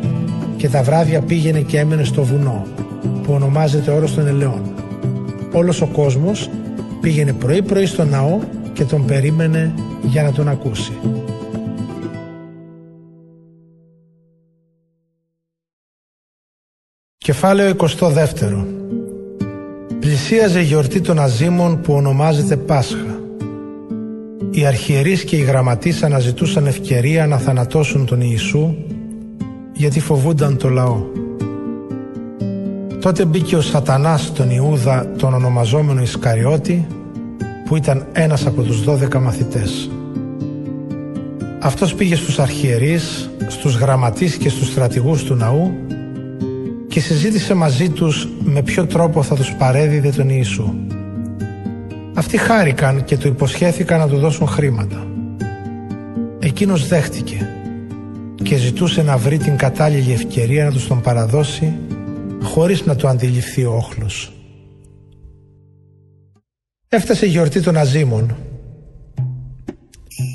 και 0.57 0.69
τα 0.69 0.83
βράδια 0.83 1.21
πήγαινε 1.21 1.61
και 1.61 1.79
έμενε 1.79 2.05
στο 2.05 2.23
βουνό 2.23 2.67
που 3.23 3.33
ονομάζεται 3.33 3.91
όρος 3.91 4.15
των 4.15 4.27
ελαιών. 4.27 4.75
Όλος 5.53 5.81
ο 5.81 5.87
κόσμος 5.87 6.51
πήγαινε 7.01 7.33
πρωί 7.33 7.63
πρωί 7.63 7.87
στο 7.87 8.05
ναό 8.05 8.39
και 8.73 8.85
τον 8.85 9.05
περίμενε 9.05 9.75
για 10.03 10.23
να 10.23 10.33
τον 10.33 10.49
ακούσει. 10.49 10.93
Κεφάλαιο 17.19 17.75
22 17.99 18.67
Πλησίαζε 20.01 20.61
η 20.61 20.65
γιορτή 20.65 21.01
των 21.01 21.19
Αζήμων 21.19 21.81
που 21.81 21.93
ονομάζεται 21.93 22.57
Πάσχα. 22.57 23.22
Οι 24.55 24.67
αρχιερείς 24.67 25.25
και 25.25 25.37
οι 25.37 25.41
γραμματείς 25.41 26.03
αναζητούσαν 26.03 26.67
ευκαιρία 26.67 27.27
να 27.27 27.39
θανατώσουν 27.39 28.07
τον 28.07 28.21
Ιησού 28.21 28.75
γιατί 29.73 30.01
φοβούνταν 30.01 30.57
το 30.57 30.69
λαό. 30.69 31.03
Τότε 33.01 33.25
μπήκε 33.25 33.57
ο 33.57 33.61
σατανάς 33.61 34.23
στον 34.23 34.51
Ιούδα 34.51 35.13
τον 35.19 35.35
ονομαζόμενο 35.35 36.03
Ισκαριώτη 36.03 36.87
που 37.65 37.77
ήταν 37.77 38.07
ένας 38.13 38.47
από 38.47 38.63
τους 38.63 38.85
δώδεκα 38.85 39.21
μαθητές. 39.21 39.91
Αυτός 41.59 41.95
πήγε 41.95 42.17
στους 42.17 42.39
αρχιερείς, 42.39 43.31
στους 43.49 43.77
γραμματείς 43.77 44.37
και 44.37 44.49
στους 44.49 44.69
στρατηγούς 44.69 45.25
του 45.25 45.35
ναού 45.35 45.73
και 46.89 47.01
συζήτησε 47.01 47.55
μαζί 47.55 47.89
τους 47.89 48.29
με 48.45 48.63
ποιο 48.63 48.87
τρόπο 48.87 49.23
θα 49.23 49.35
τους 49.35 49.53
παρέδιδε 49.53 50.11
τον 50.11 50.29
Ιησού. 50.29 50.75
Αυτοί 52.23 52.37
χάρηκαν 52.37 53.05
και 53.05 53.17
του 53.17 53.29
υποσχέθηκαν 53.29 53.99
να 53.99 54.09
του 54.09 54.19
δώσουν 54.19 54.47
χρήματα. 54.47 55.07
Εκείνος 56.39 56.89
δέχτηκε 56.89 57.49
και 58.43 58.57
ζητούσε 58.57 59.03
να 59.03 59.17
βρει 59.17 59.39
την 59.39 59.57
κατάλληλη 59.57 60.13
ευκαιρία 60.13 60.65
να 60.65 60.71
τους 60.71 60.87
τον 60.87 61.01
παραδώσει 61.01 61.79
χωρίς 62.43 62.85
να 62.85 62.97
το 62.97 63.09
αντιληφθεί 63.09 63.65
ο 63.65 63.75
όχλος. 63.77 64.33
Έφτασε 66.89 67.27
η 67.27 67.29
γιορτή 67.29 67.61
των 67.61 67.77
Αζήμων 67.77 68.37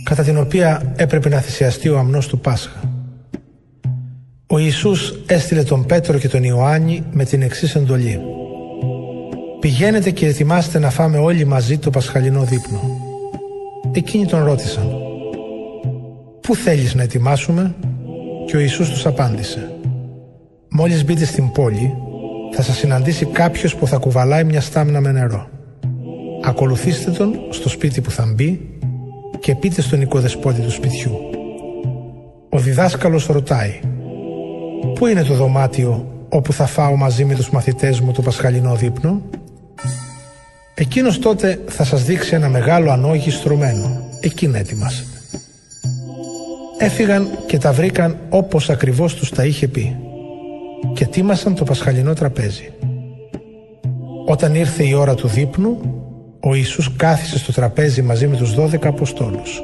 κατά 0.03 0.23
την 0.23 0.37
οποία 0.37 0.93
έπρεπε 0.95 1.29
να 1.29 1.39
θυσιαστεί 1.39 1.89
ο 1.89 1.97
αμνός 1.97 2.27
του 2.27 2.39
Πάσχα. 2.39 2.79
Ο 4.47 4.57
Ιησούς 4.57 5.23
έστειλε 5.27 5.63
τον 5.63 5.85
Πέτρο 5.85 6.17
και 6.17 6.29
τον 6.29 6.43
Ιωάννη 6.43 7.03
με 7.11 7.25
την 7.25 7.41
εξής 7.41 7.75
εντολή. 7.75 8.19
Πηγαίνετε 9.67 10.11
και 10.11 10.25
ετοιμάστε 10.25 10.79
να 10.79 10.89
φάμε 10.89 11.17
όλοι 11.17 11.45
μαζί 11.45 11.77
το 11.77 11.89
πασχαλινό 11.89 12.41
δείπνο. 12.41 12.79
Εκείνοι 13.91 14.25
τον 14.25 14.43
ρώτησαν. 14.43 14.91
Πού 16.41 16.55
θέλεις 16.55 16.95
να 16.95 17.03
ετοιμάσουμε; 17.03 17.75
Και 18.45 18.55
ο 18.55 18.59
Ιησούς 18.59 18.89
τους 18.89 19.05
απάντησε. 19.05 19.71
Μόλις 20.69 21.05
μπείτε 21.05 21.25
στην 21.25 21.51
πόλη 21.51 21.93
θα 22.51 22.61
σας 22.61 22.77
συναντήσει 22.77 23.25
κάποιος 23.25 23.75
που 23.75 23.87
θα 23.87 23.97
κουβαλάει 23.97 24.43
μια 24.43 24.61
στάμνα 24.61 25.01
με 25.01 25.11
νερό. 25.11 25.49
Ακολουθήστε 26.43 27.11
τον 27.11 27.39
στο 27.49 27.69
σπίτι 27.69 28.01
που 28.01 28.11
θα 28.11 28.31
μπει 28.35 28.79
και 29.39 29.55
πείτε 29.55 29.81
στον 29.81 30.01
οικοδεσπότη 30.01 30.61
του 30.61 30.71
σπιτιού. 30.71 31.11
Ο 32.49 32.59
διδάσκαλος 32.59 33.25
ρωτάει 33.25 33.79
Πού 34.93 35.07
είναι 35.07 35.23
το 35.23 35.33
δωμάτιο 35.33 36.05
όπου 36.29 36.53
θα 36.53 36.65
φάω 36.65 36.95
μαζί 36.95 37.25
με 37.25 37.35
τους 37.35 37.49
μαθητές 37.49 37.99
μου 37.99 38.11
το 38.11 38.21
πασχαλινό 38.21 38.75
δείπνο; 38.75 39.21
Εκείνος 40.73 41.19
τότε 41.19 41.59
θα 41.67 41.83
σας 41.83 42.03
δείξει 42.03 42.35
ένα 42.35 42.49
μεγάλο 42.49 42.91
ανόγι 42.91 43.31
στρωμένο. 43.31 44.09
Εκεί 44.19 44.47
να 44.47 44.57
ετοιμάσετε. 44.57 45.17
Έφυγαν 46.77 47.29
και 47.47 47.57
τα 47.57 47.71
βρήκαν 47.71 48.17
όπως 48.29 48.69
ακριβώς 48.69 49.15
τους 49.15 49.29
τα 49.29 49.45
είχε 49.45 49.67
πει 49.67 49.95
και 50.93 51.05
τίμασαν 51.05 51.55
το 51.55 51.63
πασχαλινό 51.63 52.13
τραπέζι. 52.13 52.71
Όταν 54.27 54.55
ήρθε 54.55 54.83
η 54.83 54.93
ώρα 54.93 55.15
του 55.15 55.27
δείπνου, 55.27 55.77
ο 56.39 56.55
Ιησούς 56.55 56.95
κάθισε 56.95 57.37
στο 57.37 57.51
τραπέζι 57.51 58.01
μαζί 58.01 58.27
με 58.27 58.35
τους 58.35 58.53
δώδεκα 58.53 58.89
Αποστόλους. 58.89 59.61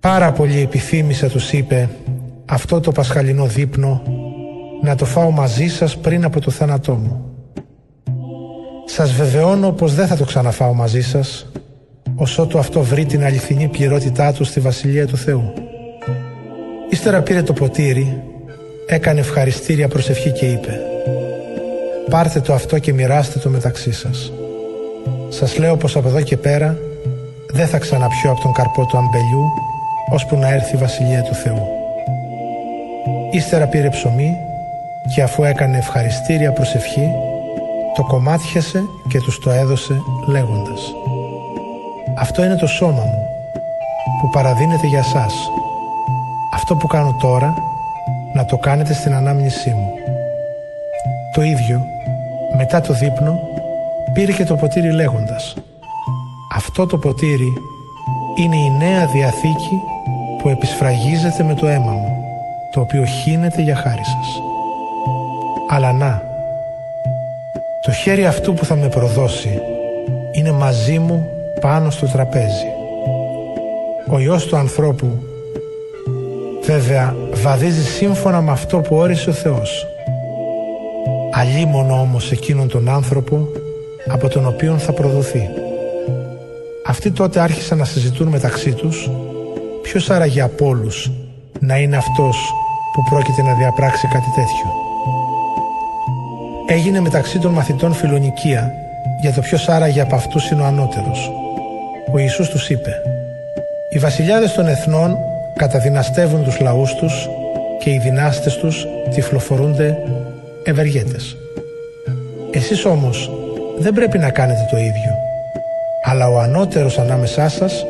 Πάρα 0.00 0.32
πολύ 0.32 0.60
επιθύμησα 0.60 1.28
τους 1.28 1.52
είπε 1.52 1.88
αυτό 2.46 2.80
το 2.80 2.92
πασχαλινό 2.92 3.46
δείπνο 3.46 4.02
να 4.82 4.94
το 4.94 5.04
φάω 5.04 5.30
μαζί 5.30 5.66
σας 5.68 5.96
πριν 5.96 6.24
από 6.24 6.40
το 6.40 6.50
θάνατό 6.50 6.94
μου. 6.94 7.29
Σας 8.92 9.12
βεβαιώνω 9.12 9.70
πως 9.72 9.94
δεν 9.94 10.06
θα 10.06 10.16
το 10.16 10.24
ξαναφάω 10.24 10.74
μαζί 10.74 11.00
σας 11.00 11.46
ώσο 12.16 12.48
αυτό 12.56 12.82
βρει 12.82 13.04
την 13.04 13.24
αληθινή 13.24 13.68
πληρότητά 13.68 14.32
του 14.32 14.44
στη 14.44 14.60
Βασιλεία 14.60 15.06
του 15.06 15.16
Θεού. 15.16 15.52
Ύστερα 16.90 17.22
πήρε 17.22 17.42
το 17.42 17.52
ποτήρι, 17.52 18.22
έκανε 18.86 19.20
ευχαριστήρια 19.20 19.88
προσευχή 19.88 20.30
και 20.30 20.46
είπε 20.46 20.80
«Πάρτε 22.10 22.40
το 22.40 22.54
αυτό 22.54 22.78
και 22.78 22.92
μοιράστε 22.92 23.38
το 23.38 23.48
μεταξύ 23.48 23.92
σας. 23.92 24.32
Σας 25.28 25.58
λέω 25.58 25.76
πως 25.76 25.96
από 25.96 26.08
εδώ 26.08 26.20
και 26.20 26.36
πέρα 26.36 26.78
δεν 27.52 27.66
θα 27.66 27.78
ξαναπιώ 27.78 28.30
από 28.30 28.40
τον 28.40 28.52
καρπό 28.52 28.86
του 28.86 28.96
αμπελιού 28.96 29.44
ώσπου 30.12 30.36
να 30.36 30.48
έρθει 30.48 30.74
η 30.74 30.78
Βασιλεία 30.78 31.22
του 31.22 31.34
Θεού». 31.34 31.66
Ύστερα 33.30 33.66
πήρε 33.66 33.88
ψωμί 33.88 34.36
και 35.14 35.22
αφού 35.22 35.44
έκανε 35.44 35.78
ευχαριστήρια 35.78 36.52
προσευχή 36.52 37.10
το 37.94 38.02
κομμάτιασε 38.02 38.84
και 39.08 39.20
τους 39.20 39.38
το 39.38 39.50
έδωσε 39.50 40.02
λέγοντας 40.26 40.94
«Αυτό 42.18 42.44
είναι 42.44 42.56
το 42.56 42.66
σώμα 42.66 43.02
μου 43.02 43.24
που 44.20 44.30
παραδίνεται 44.30 44.86
για 44.86 45.02
σας. 45.02 45.34
Αυτό 46.54 46.74
που 46.76 46.86
κάνω 46.86 47.16
τώρα 47.20 47.54
να 48.34 48.44
το 48.44 48.56
κάνετε 48.56 48.94
στην 48.94 49.14
ανάμνησή 49.14 49.70
μου». 49.70 49.92
Το 51.34 51.42
ίδιο 51.42 51.80
μετά 52.56 52.80
το 52.80 52.92
δείπνο 52.92 53.40
πήρε 54.12 54.32
και 54.32 54.44
το 54.44 54.54
ποτήρι 54.54 54.92
λέγοντας 54.92 55.54
«Αυτό 56.54 56.86
το 56.86 56.98
ποτήρι 56.98 57.52
είναι 58.36 58.56
η 58.56 58.70
νέα 58.70 59.06
διαθήκη 59.06 59.80
που 60.42 60.48
επισφραγίζεται 60.48 61.42
με 61.42 61.54
το 61.54 61.66
αίμα 61.66 61.92
μου 61.92 62.10
το 62.70 62.80
οποίο 62.80 63.04
χύνεται 63.04 63.62
για 63.62 63.76
χάρη 63.76 64.04
σας. 64.04 64.42
Αλλά 65.68 65.92
να, 65.92 66.22
το 67.90 67.96
χέρι 67.96 68.26
αυτού 68.26 68.54
που 68.54 68.64
θα 68.64 68.76
με 68.76 68.88
προδώσει 68.88 69.60
είναι 70.32 70.52
μαζί 70.52 70.98
μου 70.98 71.28
πάνω 71.60 71.90
στο 71.90 72.06
τραπέζι. 72.06 72.66
Ο 74.10 74.18
Υιός 74.18 74.46
του 74.46 74.56
ανθρώπου 74.56 75.22
βέβαια 76.62 77.16
βαδίζει 77.32 77.84
σύμφωνα 77.84 78.40
με 78.40 78.50
αυτό 78.50 78.78
που 78.78 78.96
όρισε 78.96 79.30
ο 79.30 79.32
Θεός. 79.32 79.86
Αλίμονο 81.32 82.00
όμως 82.00 82.30
εκείνον 82.30 82.68
τον 82.68 82.88
άνθρωπο 82.88 83.48
από 84.08 84.28
τον 84.28 84.46
οποίον 84.46 84.78
θα 84.78 84.92
προδοθεί. 84.92 85.48
Αυτοί 86.86 87.10
τότε 87.10 87.40
άρχισαν 87.40 87.78
να 87.78 87.84
συζητούν 87.84 88.28
μεταξύ 88.28 88.72
τους 88.72 89.10
ποιος 89.82 90.10
άραγε 90.10 90.40
από 90.40 90.66
όλους 90.66 91.10
να 91.60 91.76
είναι 91.76 91.96
αυτός 91.96 92.36
που 92.92 93.02
πρόκειται 93.10 93.42
να 93.42 93.54
διαπράξει 93.54 94.06
κάτι 94.06 94.30
τέτοιο. 94.34 94.79
Έγινε 96.72 97.00
μεταξύ 97.00 97.38
των 97.38 97.52
μαθητών 97.52 97.92
φιλονικία 97.92 98.72
για 99.20 99.32
το 99.32 99.40
ποιος 99.40 99.68
άραγε 99.68 100.00
από 100.00 100.14
αυτούς 100.14 100.50
είναι 100.50 100.62
ο 100.62 100.64
ανώτερος. 100.64 101.30
Ο 102.12 102.18
Ιησούς 102.18 102.48
τους 102.48 102.70
είπε 102.70 103.02
«Οι 103.90 103.98
βασιλιάδες 103.98 104.52
των 104.52 104.66
εθνών 104.66 105.16
καταδυναστεύουν 105.56 106.44
τους 106.44 106.60
λαούς 106.60 106.94
τους 106.94 107.28
και 107.78 107.90
οι 107.90 107.98
δυνάστες 107.98 108.56
τους 108.56 108.86
τυφλοφορούνται 109.10 109.96
ευεργέτες. 110.64 111.36
Εσείς 112.50 112.84
όμως 112.84 113.30
δεν 113.78 113.94
πρέπει 113.94 114.18
να 114.18 114.30
κάνετε 114.30 114.66
το 114.70 114.76
ίδιο, 114.76 115.14
αλλά 116.04 116.28
ο 116.28 116.38
ανώτερος 116.38 116.98
ανάμεσά 116.98 117.48
σας 117.48 117.86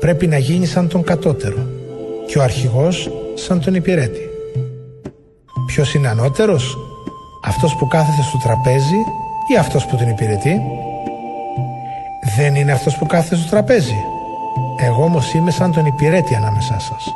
πρέπει 0.00 0.26
να 0.26 0.38
γίνει 0.38 0.66
σαν 0.66 0.88
τον 0.88 1.02
κατώτερο 1.02 1.68
και 2.26 2.38
ο 2.38 2.42
αρχηγός 2.42 3.10
σαν 3.34 3.60
τον 3.60 3.74
υπηρέτη. 3.74 4.28
Ποιος 5.66 5.94
είναι 5.94 6.08
ανώτερος, 6.08 6.76
αυτός 7.50 7.76
που 7.76 7.86
κάθεται 7.86 8.22
στο 8.22 8.38
τραπέζι 8.38 9.00
ή 9.52 9.56
αυτός 9.58 9.86
που 9.86 9.96
την 9.96 10.08
υπηρετεί; 10.08 10.60
Δεν 12.36 12.54
είναι 12.54 12.72
αυτός 12.72 12.96
που 12.96 13.06
κάθεται 13.06 13.36
στο 13.36 13.50
τραπέζι. 13.50 14.00
Εγώ 14.80 15.04
όμως 15.04 15.34
είμαι 15.34 15.50
σαν 15.50 15.72
τον 15.72 15.86
υπηρέτη 15.86 16.34
ανάμεσά 16.34 16.80
σας. 16.80 17.14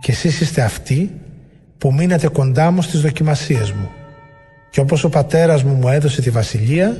Και 0.00 0.12
εσείς 0.12 0.40
είστε 0.40 0.62
αυτοί 0.62 1.10
που 1.78 1.92
μείνατε 1.92 2.28
κοντά 2.28 2.70
μου 2.70 2.82
στις 2.82 3.00
δοκιμασίες 3.00 3.72
μου. 3.72 3.88
Και 4.70 4.80
όπως 4.80 5.04
ο 5.04 5.08
πατέρας 5.08 5.62
μου 5.62 5.74
μου 5.74 5.88
έδωσε 5.88 6.22
τη 6.22 6.30
βασιλεία, 6.30 6.96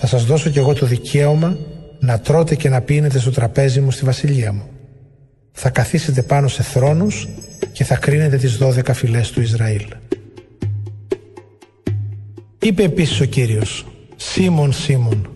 θα 0.00 0.06
σας 0.06 0.24
δώσω 0.24 0.50
κι 0.50 0.58
εγώ 0.58 0.74
το 0.74 0.86
δικαίωμα 0.86 1.56
να 2.00 2.18
τρώτε 2.18 2.54
και 2.54 2.68
να 2.68 2.80
πίνετε 2.80 3.18
στο 3.18 3.30
τραπέζι 3.30 3.80
μου 3.80 3.90
στη 3.90 4.04
βασιλεία 4.04 4.52
μου. 4.52 4.64
Θα 5.52 5.70
καθίσετε 5.70 6.22
πάνω 6.22 6.48
σε 6.48 6.62
θρόνους 6.62 7.28
και 7.72 7.84
θα 7.84 7.96
κρίνετε 7.96 8.36
τις 8.36 8.56
δώδεκα 8.56 8.94
φυλές 8.94 9.30
του 9.30 9.40
Ισραήλ. 9.40 9.84
Είπε 12.64 12.82
επίσης 12.82 13.20
ο 13.20 13.24
Κύριος 13.24 13.86
«Σίμων, 14.16 14.72
Σίμων, 14.72 15.28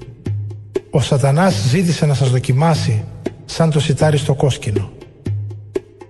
ο 0.91 1.01
σατανάς 1.01 1.55
ζήτησε 1.55 2.07
να 2.07 2.15
σας 2.15 2.31
δοκιμάσει 2.31 3.05
σαν 3.45 3.71
το 3.71 3.81
σιτάρι 3.81 4.17
στο 4.17 4.35
κόσκινο. 4.35 4.91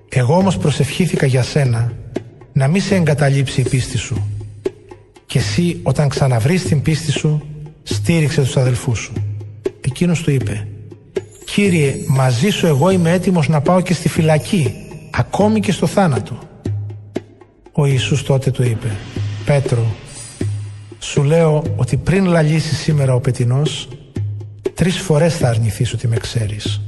Εγώ 0.08 0.36
όμως 0.36 0.56
προσευχήθηκα 0.56 1.26
για 1.26 1.42
σένα 1.42 1.92
να 2.52 2.68
μην 2.68 2.82
σε 2.82 2.94
εγκαταλείψει 2.94 3.60
η 3.60 3.68
πίστη 3.68 3.98
σου 3.98 4.26
και 5.26 5.38
εσύ 5.38 5.80
όταν 5.82 6.08
ξαναβρεις 6.08 6.62
την 6.62 6.82
πίστη 6.82 7.12
σου 7.12 7.42
στήριξε 7.82 8.40
τους 8.40 8.56
αδελφούς 8.56 8.98
σου. 8.98 9.12
Εκείνος 9.80 10.22
του 10.22 10.30
είπε 10.30 10.68
«Κύριε, 11.44 11.94
μαζί 12.08 12.48
σου 12.48 12.66
εγώ 12.66 12.90
είμαι 12.90 13.12
έτοιμος 13.12 13.48
να 13.48 13.60
πάω 13.60 13.80
και 13.80 13.94
στη 13.94 14.08
φυλακή, 14.08 14.74
ακόμη 15.10 15.60
και 15.60 15.72
στο 15.72 15.86
θάνατο». 15.86 16.38
Ο 17.72 17.86
Ιησούς 17.86 18.22
τότε 18.22 18.50
του 18.50 18.62
είπε 18.62 18.96
«Πέτρο, 19.44 19.86
σου 20.98 21.22
λέω 21.22 21.62
ότι 21.76 21.96
πριν 21.96 22.26
λαλήσει 22.26 22.74
σήμερα 22.74 23.14
ο 23.14 23.20
πετινός, 23.20 23.88
τρεις 24.74 25.00
φορές 25.00 25.36
θα 25.36 25.48
αρνηθείς 25.48 25.92
ότι 25.92 26.08
με 26.08 26.16
ξέρεις». 26.16 26.80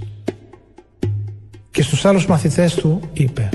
Και 1.71 1.83
στους 1.83 2.05
άλλους 2.05 2.27
μαθητές 2.27 2.75
του 2.75 3.01
είπε 3.13 3.49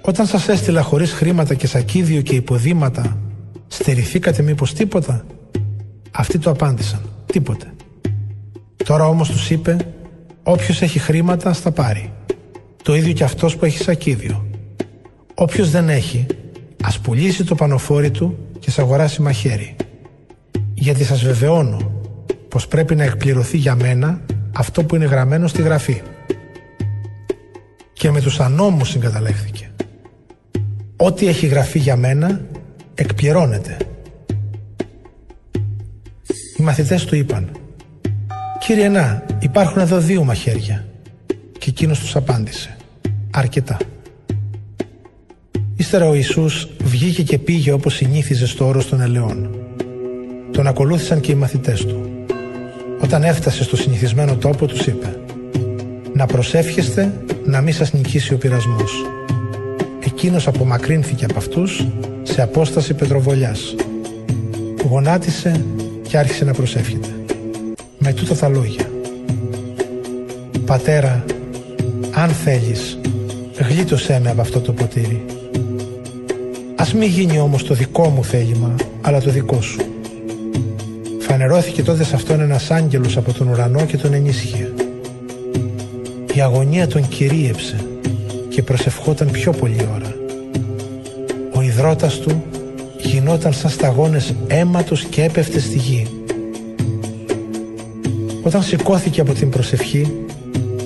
«Όταν 0.00 0.26
σας 0.26 0.48
έστειλα 0.48 0.82
χωρίς 0.82 1.12
χρήματα 1.12 1.54
και 1.54 1.66
σακίδιο 1.66 2.20
και 2.20 2.34
υποδήματα, 2.34 3.18
στερηθήκατε 3.68 4.42
μήπως 4.42 4.74
τίποτα» 4.74 5.24
Αυτοί 6.10 6.38
του 6.38 6.50
απάντησαν 6.50 7.00
«Τίποτε». 7.26 7.72
Τώρα 8.84 9.06
όμως 9.06 9.30
τους 9.30 9.50
είπε 9.50 9.76
«Όποιος 10.42 10.82
έχει 10.82 10.98
χρήματα 10.98 11.52
στα 11.52 11.70
πάρει. 11.70 12.12
Το 12.82 12.94
ίδιο 12.94 13.12
και 13.12 13.24
αυτός 13.24 13.56
που 13.56 13.64
έχει 13.64 13.78
σακίδιο. 13.78 14.46
Όποιος 15.34 15.70
δεν 15.70 15.88
έχει, 15.88 16.26
ας 16.82 16.98
πουλήσει 16.98 17.44
το 17.44 17.54
πανοφόρι 17.54 18.10
του 18.10 18.38
και 18.58 18.70
σ' 18.70 18.78
αγοράσει 18.78 19.22
μαχαίρι. 19.22 19.76
Γιατί 20.74 21.04
σας 21.04 21.22
βεβαιώνω 21.24 21.92
πως 22.48 22.68
πρέπει 22.68 22.94
να 22.94 23.04
εκπληρωθεί 23.04 23.56
για 23.56 23.74
μένα 23.74 24.20
αυτό 24.52 24.84
που 24.84 24.94
είναι 24.94 25.04
γραμμένο 25.04 25.46
στη 25.46 25.62
γραφή. 25.62 26.02
Και 27.92 28.10
με 28.10 28.20
τους 28.20 28.40
ανώμους 28.40 28.88
συγκαταλέχθηκε. 28.88 29.70
Ό,τι 30.96 31.26
έχει 31.26 31.46
γραφεί 31.46 31.78
για 31.78 31.96
μένα 31.96 32.40
εκπληρώνεται. 32.94 33.76
Οι 36.58 36.62
μαθητές 36.62 37.04
του 37.04 37.16
είπαν 37.16 37.50
«Κύριε 38.58 38.88
Να, 38.88 39.24
υπάρχουν 39.38 39.80
εδώ 39.80 39.98
δύο 39.98 40.24
μαχαίρια». 40.24 40.86
Και 41.58 41.70
εκείνος 41.70 41.98
τους 41.98 42.16
απάντησε 42.16 42.76
«Αρκετά». 43.30 43.76
Ύστερα 45.82 46.08
ο 46.08 46.14
Ιησούς 46.14 46.68
βγήκε 46.84 47.22
και 47.22 47.38
πήγε 47.38 47.72
όπως 47.72 47.94
συνήθιζε 47.94 48.46
στο 48.46 48.66
όρος 48.66 48.88
των 48.88 49.00
ελαιών. 49.00 49.50
Τον 50.50 50.66
ακολούθησαν 50.66 51.20
και 51.20 51.32
οι 51.32 51.34
μαθητές 51.34 51.84
του. 51.84 52.10
Όταν 53.02 53.22
έφτασε 53.22 53.62
στο 53.62 53.76
συνηθισμένο 53.76 54.36
τόπο 54.36 54.66
τους 54.66 54.86
είπε 54.86 55.16
«Να 56.12 56.26
προσεύχεστε 56.26 57.12
να 57.44 57.60
μην 57.60 57.74
σας 57.74 57.92
νικήσει 57.92 58.34
ο 58.34 58.38
πειρασμός». 58.38 58.92
Εκείνος 60.04 60.46
απομακρύνθηκε 60.46 61.24
από 61.24 61.38
αυτούς 61.38 61.86
σε 62.22 62.42
απόσταση 62.42 62.94
πετροβολιάς. 62.94 63.74
Γονάτισε 64.88 65.64
και 66.08 66.18
άρχισε 66.18 66.44
να 66.44 66.52
προσεύχεται. 66.52 67.08
Με 67.98 68.12
τούτα 68.12 68.34
τα 68.34 68.48
λόγια. 68.48 68.90
Πατέρα, 70.66 71.24
αν 72.14 72.28
θέλεις, 72.28 72.98
γλίτωσέ 73.68 74.20
με 74.22 74.30
από 74.30 74.40
αυτό 74.40 74.60
το 74.60 74.72
ποτήρι. 74.72 75.24
Ας 76.82 76.94
μην 76.94 77.08
γίνει 77.08 77.38
όμως 77.38 77.64
το 77.64 77.74
δικό 77.74 78.08
μου 78.08 78.24
θέλημα, 78.24 78.74
αλλά 79.00 79.20
το 79.20 79.30
δικό 79.30 79.60
σου. 79.60 79.80
Φανερώθηκε 81.18 81.82
τότε 81.82 82.04
σε 82.04 82.14
αυτόν 82.14 82.40
ένας 82.40 82.70
άγγελος 82.70 83.16
από 83.16 83.32
τον 83.32 83.48
ουρανό 83.48 83.84
και 83.84 83.96
τον 83.96 84.12
ενίσχυε. 84.12 84.72
Η 86.34 86.40
αγωνία 86.40 86.86
τον 86.86 87.08
κυρίεψε 87.08 87.76
και 88.48 88.62
προσευχόταν 88.62 89.30
πιο 89.30 89.52
πολλή 89.52 89.88
ώρα. 89.94 90.14
Ο 91.54 91.62
υδρότας 91.62 92.18
του 92.18 92.42
γινόταν 92.98 93.52
σαν 93.52 93.70
σταγόνες 93.70 94.34
αίματος 94.46 95.04
και 95.04 95.22
έπεφτε 95.22 95.58
στη 95.58 95.78
γη. 95.78 96.06
Όταν 98.42 98.62
σηκώθηκε 98.62 99.20
από 99.20 99.32
την 99.32 99.50
προσευχή, 99.50 100.12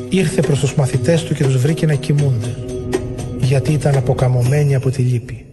ήρθε 0.08 0.40
προς 0.40 0.58
τους 0.58 0.74
μαθητές 0.74 1.22
του 1.22 1.34
και 1.34 1.44
τους 1.44 1.56
βρήκε 1.56 1.86
να 1.86 1.94
κοιμούνται, 1.94 2.56
γιατί 3.40 3.72
ήταν 3.72 3.96
αποκαμωμένοι 3.96 4.74
από 4.74 4.90
τη 4.90 5.02
λύπη. 5.02 5.45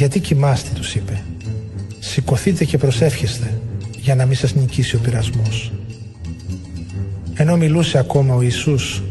«Γιατί 0.00 0.20
κοιμάστε» 0.20 0.70
τους 0.74 0.94
είπε. 0.94 1.22
«Σηκωθείτε 1.98 2.64
και 2.64 2.78
προσεύχεστε, 2.78 3.60
για 4.00 4.14
να 4.14 4.26
μην 4.26 4.36
σας 4.36 4.54
νικήσει 4.54 4.96
ο 4.96 4.98
πειρασμός». 4.98 5.72
Ενώ 7.34 7.56
μιλούσε 7.56 7.98
ακόμα 7.98 8.34
ο 8.34 8.42
Ιησούς, 8.42 9.02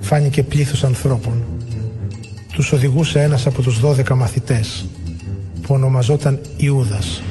φάνηκε 0.00 0.42
πλήθος 0.42 0.84
ανθρώπων 0.84 1.42
τους 2.52 2.72
οδηγούσε 2.72 3.22
ένας 3.22 3.46
από 3.46 3.62
τους 3.62 3.80
δώδεκα 3.80 4.14
μαθητές 4.14 4.86
που 5.62 5.74
ονομαζόταν 5.74 6.40
Ιούδας. 6.56 7.22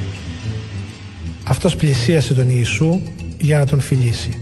Αυτός 1.44 1.76
πλησίασε 1.76 2.34
τον 2.34 2.50
Ιησού 2.50 3.02
για 3.40 3.58
να 3.58 3.66
τον 3.66 3.80
φιλήσει. 3.80 4.40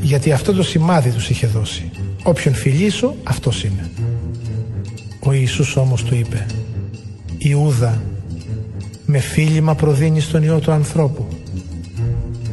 Γιατί 0.00 0.32
αυτό 0.32 0.52
το 0.52 0.62
σημάδι 0.62 1.10
τους 1.10 1.30
είχε 1.30 1.46
δώσει. 1.46 1.90
Όποιον 2.22 2.54
φιλήσω, 2.54 3.14
αυτός 3.24 3.64
είναι. 3.64 3.90
Ο 5.20 5.32
Ιησούς 5.32 5.76
όμως 5.76 6.02
του 6.02 6.14
είπε 6.14 6.46
«Ιούδα, 7.46 8.02
με 9.06 9.18
φίλημα 9.18 9.74
προδίνει 9.74 10.22
τον 10.22 10.42
Υιό 10.42 10.58
του 10.58 10.72
ανθρώπου». 10.72 11.26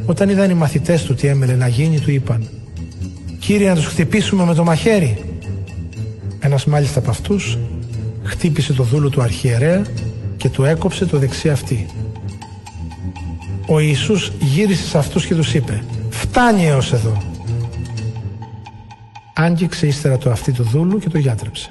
Όταν 0.06 0.28
είδαν 0.28 0.50
οι 0.50 0.54
μαθητές 0.54 1.02
του 1.02 1.14
τι 1.14 1.26
έμελε 1.26 1.54
να 1.54 1.68
γίνει, 1.68 2.00
του 2.00 2.10
είπαν 2.10 2.48
«Κύριε, 3.38 3.68
να 3.68 3.74
τους 3.74 3.86
χτυπήσουμε 3.86 4.44
με 4.44 4.54
το 4.54 4.64
μαχαίρι». 4.64 5.18
Ένας 6.40 6.64
μάλιστα 6.64 6.98
από 6.98 7.10
αυτούς 7.10 7.58
χτύπησε 8.22 8.72
το 8.72 8.82
δούλο 8.82 9.08
του 9.08 9.22
αρχιερέα 9.22 9.82
και 10.36 10.48
του 10.48 10.64
έκοψε 10.64 11.06
το 11.06 11.18
δεξί 11.18 11.50
αυτή. 11.50 11.86
Ο 13.66 13.80
Ιησούς 13.80 14.32
γύρισε 14.40 14.86
σε 14.86 14.98
αυτούς 14.98 15.26
και 15.26 15.34
τους 15.34 15.54
είπε 15.54 15.84
«Φτάνει 16.10 16.66
έως 16.66 16.92
εδώ». 16.92 17.22
Άγγιξε 19.34 19.86
ύστερα 19.86 20.18
το 20.18 20.30
αυτή 20.30 20.52
του 20.52 20.62
δούλου 20.62 20.98
και 20.98 21.08
το 21.08 21.18
γιάτρεψε. 21.18 21.70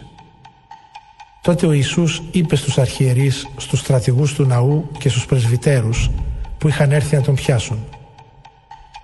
Τότε 1.41 1.65
ο 1.65 1.71
Ιησούς 1.71 2.21
είπε 2.31 2.55
στους 2.55 2.77
αρχιερείς, 2.77 3.47
στους 3.57 3.79
στρατηγούς 3.79 4.33
του 4.33 4.45
ναού 4.45 4.89
και 4.97 5.09
στους 5.09 5.25
πρεσβυτέρους 5.25 6.09
που 6.57 6.67
είχαν 6.67 6.91
έρθει 6.91 7.15
να 7.15 7.21
τον 7.21 7.35
πιάσουν 7.35 7.79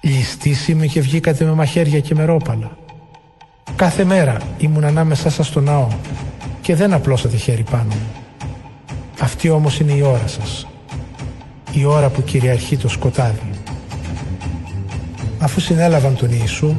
«Ληστής 0.02 0.68
είμαι 0.68 0.86
και 0.86 1.02
βγήκατε 1.02 1.46
με 1.46 1.52
μαχαίρια 1.52 2.00
και 2.00 2.16
με 2.16 2.26
ρόπαλα». 2.26 2.78
Κάθε 3.76 4.04
μέρα 4.04 4.38
ήμουν 4.58 4.84
ανάμεσά 4.84 5.30
σας 5.30 5.48
στο 5.48 5.62
ναό 5.62 5.88
και 6.62 6.76
δεν 6.76 6.94
απλώσατε 6.94 7.38
χέρι 7.38 7.64
πάνω 7.72 7.94
μου. 7.94 8.08
Αυτή 9.20 9.50
όμως 9.50 9.80
είναι 9.80 9.92
η 9.92 10.02
ώρα 10.02 10.28
σας. 10.28 10.68
Η 11.72 11.86
ώρα 11.86 12.10
που 12.10 12.24
κυριαρχεί 12.24 12.78
το 12.78 12.88
σκοτάδι. 12.88 13.50
Αφού 15.40 15.60
συνέλαβαν 15.60 16.16
τον 16.16 16.32
Ιησού, 16.32 16.76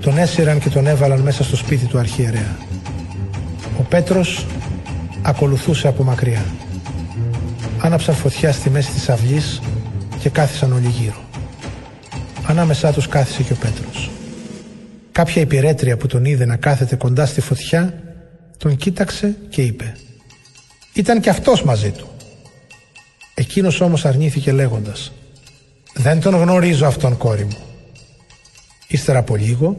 τον 0.00 0.18
έσυραν 0.18 0.58
και 0.58 0.68
τον 0.68 0.86
έβαλαν 0.86 1.20
μέσα 1.20 1.44
στο 1.44 1.56
σπίτι 1.56 1.86
του 1.86 1.98
αρχιερέα. 1.98 2.56
Ο 3.78 3.82
Πέτρος 3.82 4.46
ακολουθούσε 5.22 5.88
από 5.88 6.02
μακριά. 6.02 6.44
Άναψαν 7.78 8.14
φωτιά 8.14 8.52
στη 8.52 8.70
μέση 8.70 8.90
της 8.90 9.08
αυλής 9.08 9.60
και 10.20 10.28
κάθισαν 10.28 10.72
όλοι 10.72 10.88
γύρω. 10.88 11.24
Ανάμεσά 12.46 12.92
τους 12.92 13.08
κάθισε 13.08 13.42
και 13.42 13.52
ο 13.52 13.56
Πέτρος. 13.56 14.10
Κάποια 15.12 15.42
υπηρέτρια 15.42 15.96
που 15.96 16.06
τον 16.06 16.24
είδε 16.24 16.44
να 16.44 16.56
κάθεται 16.56 16.96
κοντά 16.96 17.26
στη 17.26 17.40
φωτιά 17.40 18.02
τον 18.58 18.76
κοίταξε 18.76 19.36
και 19.48 19.62
είπε 19.62 19.96
«Ήταν 20.92 21.20
και 21.20 21.30
αυτός 21.30 21.62
μαζί 21.62 21.90
του». 21.90 22.06
Εκείνος 23.34 23.80
όμως 23.80 24.04
αρνήθηκε 24.04 24.52
λέγοντας 24.52 25.12
«Δεν 25.94 26.20
τον 26.20 26.34
γνωρίζω 26.34 26.86
αυτόν 26.86 27.16
κόρη 27.16 27.44
μου». 27.44 27.58
Ύστερα 28.86 29.18
από 29.18 29.36
λίγο 29.36 29.78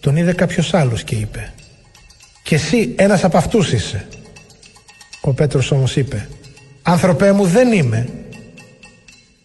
τον 0.00 0.16
είδε 0.16 0.32
κάποιος 0.32 0.74
άλλος 0.74 1.04
και 1.04 1.14
είπε 1.14 1.52
«Και 2.42 2.54
εσύ 2.54 2.94
ένας 2.96 3.24
από 3.24 3.36
αυτούς 3.36 3.72
είσαι». 3.72 4.06
Ο 5.26 5.32
Πέτρος 5.32 5.70
όμως 5.70 5.96
είπε 5.96 6.28
«Άνθρωπέ 6.82 7.32
μου 7.32 7.44
δεν 7.44 7.72
είμαι». 7.72 8.08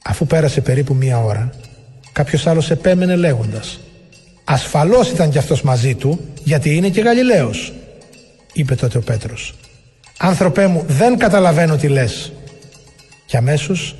Αφού 0.03 0.25
πέρασε 0.25 0.61
περίπου 0.61 0.93
μία 0.93 1.23
ώρα 1.23 1.49
κάποιος 2.11 2.47
άλλος 2.47 2.71
επέμενε 2.71 3.15
λέγοντας 3.15 3.79
Ασφαλώς 4.43 5.09
ήταν 5.09 5.29
κι 5.29 5.37
αυτός 5.37 5.61
μαζί 5.61 5.95
του, 5.95 6.19
γιατί 6.43 6.75
είναι 6.75 6.89
και 6.89 7.01
Γαλιλαίος, 7.01 7.73
είπε 8.53 8.75
τότε 8.75 8.97
ο 8.97 9.01
Πέτρος. 9.01 9.55
«Άνθρωπέ 10.17 10.67
μου, 10.67 10.83
δεν 10.87 11.17
καταλαβαίνω 11.17 11.75
τι 11.75 11.87
λες». 11.87 12.31
Και 13.25 13.37
αμέσως, 13.37 13.95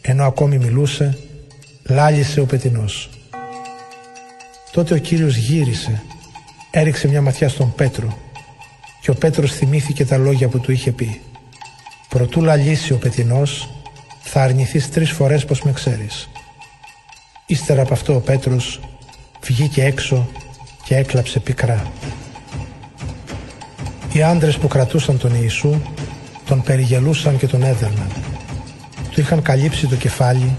ενώ 0.00 0.24
ακόμη 0.24 0.58
μιλούσε, 0.58 1.18
λάλησε 1.82 2.40
ο 2.40 2.44
πετινός. 2.44 3.10
Τότε 4.72 4.94
ο 4.94 4.98
Κύριος 4.98 5.36
γύρισε, 5.36 6.02
έριξε 6.70 7.08
μια 7.08 7.22
ματιά 7.22 7.48
στον 7.48 7.74
Πέτρο 7.74 8.18
και 9.00 9.10
ο 9.10 9.14
Πέτρος 9.14 9.52
θυμήθηκε 9.52 10.04
τα 10.04 10.16
λόγια 10.16 10.48
που 10.48 10.60
του 10.60 10.72
είχε 10.72 10.92
πει. 10.92 11.20
«Προτού 12.08 12.42
λαλήσει 12.42 12.92
ο 12.92 12.96
πετινός, 12.96 13.68
θα 14.20 14.42
αρνηθείς 14.42 14.90
τρεις 14.90 15.10
φορές 15.10 15.44
πως 15.44 15.62
με 15.62 15.72
ξέρεις». 15.72 16.28
Ύστερα 17.46 17.82
από 17.82 17.92
αυτό 17.92 18.14
ο 18.14 18.20
Πέτρος 18.20 18.80
βγήκε 19.42 19.84
έξω 19.84 20.28
και 20.84 20.96
έκλαψε 20.96 21.38
πικρά. 21.40 21.92
Οι 24.12 24.22
άντρες 24.22 24.56
που 24.56 24.68
κρατούσαν 24.68 25.18
τον 25.18 25.34
Ιησού 25.40 25.80
τον 26.46 26.62
περιγελούσαν 26.62 27.38
και 27.38 27.46
τον 27.46 27.62
έδερναν. 27.62 28.10
Του 29.10 29.20
είχαν 29.20 29.42
καλύψει 29.42 29.86
το 29.86 29.96
κεφάλι, 29.96 30.56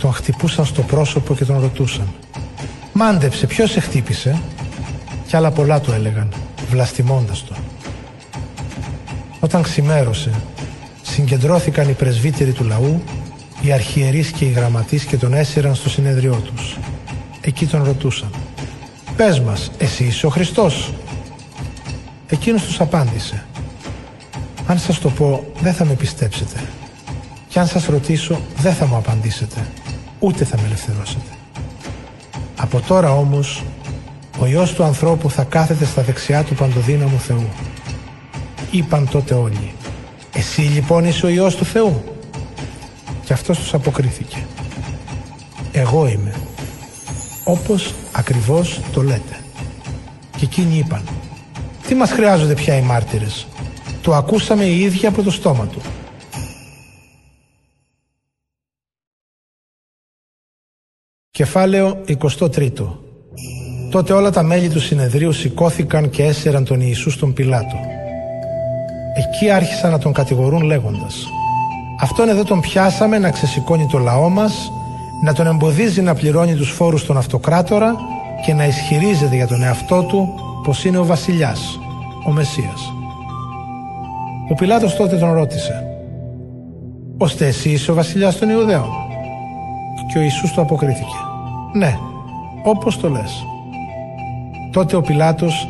τον 0.00 0.12
χτυπούσαν 0.12 0.64
στο 0.64 0.82
πρόσωπο 0.82 1.34
και 1.34 1.44
τον 1.44 1.60
ρωτούσαν. 1.60 2.14
«Μάντεψε, 2.92 3.46
ποιος 3.46 3.70
σε 3.70 3.80
χτύπησε» 3.80 4.42
κι 5.30 5.36
άλλα 5.36 5.50
πολλά 5.50 5.80
του 5.80 5.92
έλεγαν, 5.92 6.32
βλαστημώντας 6.70 7.44
το. 7.44 7.54
Όταν 9.40 9.62
ξημέρωσε, 9.62 10.30
συγκεντρώθηκαν 11.02 11.88
οι 11.88 11.92
πρεσβύτεροι 11.92 12.52
του 12.52 12.64
λαού, 12.64 13.02
οι 13.60 13.72
αρχιερείς 13.72 14.30
και 14.30 14.44
οι 14.44 14.50
γραμματείς 14.50 15.04
και 15.04 15.16
τον 15.16 15.34
έσυραν 15.34 15.74
στο 15.74 15.88
συνεδριό 15.88 16.34
τους. 16.34 16.78
Εκεί 17.40 17.66
τον 17.66 17.84
ρωτούσαν. 17.84 18.30
«Πες 19.16 19.40
μας, 19.40 19.70
εσύ 19.78 20.04
είσαι 20.04 20.26
ο 20.26 20.30
Χριστός» 20.30 20.92
Εκείνος 22.28 22.62
τους 22.62 22.80
απάντησε 22.80 23.44
«Αν 24.66 24.78
σας 24.78 24.98
το 24.98 25.10
πω 25.10 25.44
δεν 25.60 25.72
θα 25.72 25.84
με 25.84 25.94
πιστέψετε 25.94 26.60
και 27.48 27.58
αν 27.58 27.66
σας 27.66 27.86
ρωτήσω 27.86 28.40
δεν 28.56 28.74
θα 28.74 28.86
μου 28.86 28.96
απαντήσετε 28.96 29.66
ούτε 30.18 30.44
θα 30.44 30.56
με 30.56 30.66
ελευθερώσετε. 30.66 31.30
Από 32.56 32.80
τώρα 32.80 33.12
όμως 33.12 33.64
ο 34.40 34.46
Υιός 34.46 34.72
του 34.72 34.82
ανθρώπου 34.82 35.30
θα 35.30 35.44
κάθεται 35.44 35.84
στα 35.84 36.02
δεξιά 36.02 36.44
του 36.44 36.54
παντοδύναμου 36.54 37.18
Θεού. 37.18 37.48
Είπαν 38.70 39.08
τότε 39.10 39.34
όλοι 39.34 39.74
«Εσύ 40.34 40.60
λοιπόν 40.60 41.04
είσαι 41.04 41.26
ο 41.26 41.28
Υιός 41.28 41.56
του 41.56 41.64
Θεού» 41.64 42.02
και 43.24 43.32
αυτός 43.32 43.58
τους 43.58 43.74
αποκρίθηκε 43.74 44.46
«Εγώ 45.72 46.08
είμαι» 46.08 46.34
όπως 47.44 47.94
ακριβώς 48.12 48.80
το 48.92 49.02
λέτε. 49.02 49.44
Και 50.36 50.44
εκείνοι 50.44 50.78
είπαν 50.78 51.02
τι 51.86 51.94
μας 51.94 52.10
χρειάζονται 52.10 52.54
πια 52.54 52.76
οι 52.76 52.82
μάρτυρες; 52.82 53.46
Το 54.02 54.14
ακούσαμε 54.14 54.64
οι 54.64 54.80
ίδιοι 54.80 55.06
από 55.06 55.22
το 55.22 55.30
στόμα 55.30 55.66
του. 55.66 55.80
Κεφάλαιο 61.30 62.04
23 62.06 63.09
Τότε 63.90 64.12
όλα 64.12 64.30
τα 64.30 64.42
μέλη 64.42 64.68
του 64.68 64.80
συνεδρίου 64.80 65.32
σηκώθηκαν 65.32 66.10
και 66.10 66.22
έσαιραν 66.22 66.64
τον 66.64 66.80
Ιησούς 66.80 67.12
στον 67.12 67.32
Πιλάτο. 67.32 67.76
Εκεί 69.14 69.50
άρχισαν 69.50 69.90
να 69.90 69.98
τον 69.98 70.12
κατηγορούν 70.12 70.62
λέγοντας 70.62 71.26
«Αυτόν 72.00 72.28
εδώ 72.28 72.44
τον 72.44 72.60
πιάσαμε 72.60 73.18
να 73.18 73.30
ξεσηκώνει 73.30 73.86
το 73.86 73.98
λαό 73.98 74.28
μας, 74.28 74.72
να 75.24 75.32
τον 75.32 75.46
εμποδίζει 75.46 76.02
να 76.02 76.14
πληρώνει 76.14 76.54
τους 76.54 76.70
φόρους 76.70 77.00
στον 77.00 77.16
αυτοκράτορα 77.16 77.96
και 78.44 78.54
να 78.54 78.66
ισχυρίζεται 78.66 79.36
για 79.36 79.46
τον 79.46 79.62
εαυτό 79.62 80.02
του 80.02 80.28
πως 80.64 80.84
είναι 80.84 80.98
ο 80.98 81.04
βασιλιάς, 81.04 81.78
ο 82.26 82.30
Μεσσίας. 82.30 82.92
Ο 84.50 84.54
Πιλάτος 84.54 84.96
τότε 84.96 85.16
τον 85.16 85.32
ρώτησε 85.32 85.84
«Ωστε 87.18 87.46
εσύ 87.46 87.70
είσαι 87.70 87.90
ο 87.90 87.94
βασιλιάς 87.94 88.38
των 88.38 88.50
Ιουδαίων» 88.50 88.88
και 90.12 90.18
ο 90.18 90.20
Ιησούς 90.20 90.52
του 90.52 90.60
αποκρίθηκε 90.60 91.16
«Ναι, 91.72 91.98
όπως 92.62 92.98
το 93.00 93.08
λες». 93.08 93.44
Τότε 94.72 94.96
ο 94.96 95.00
Πιλάτος 95.00 95.68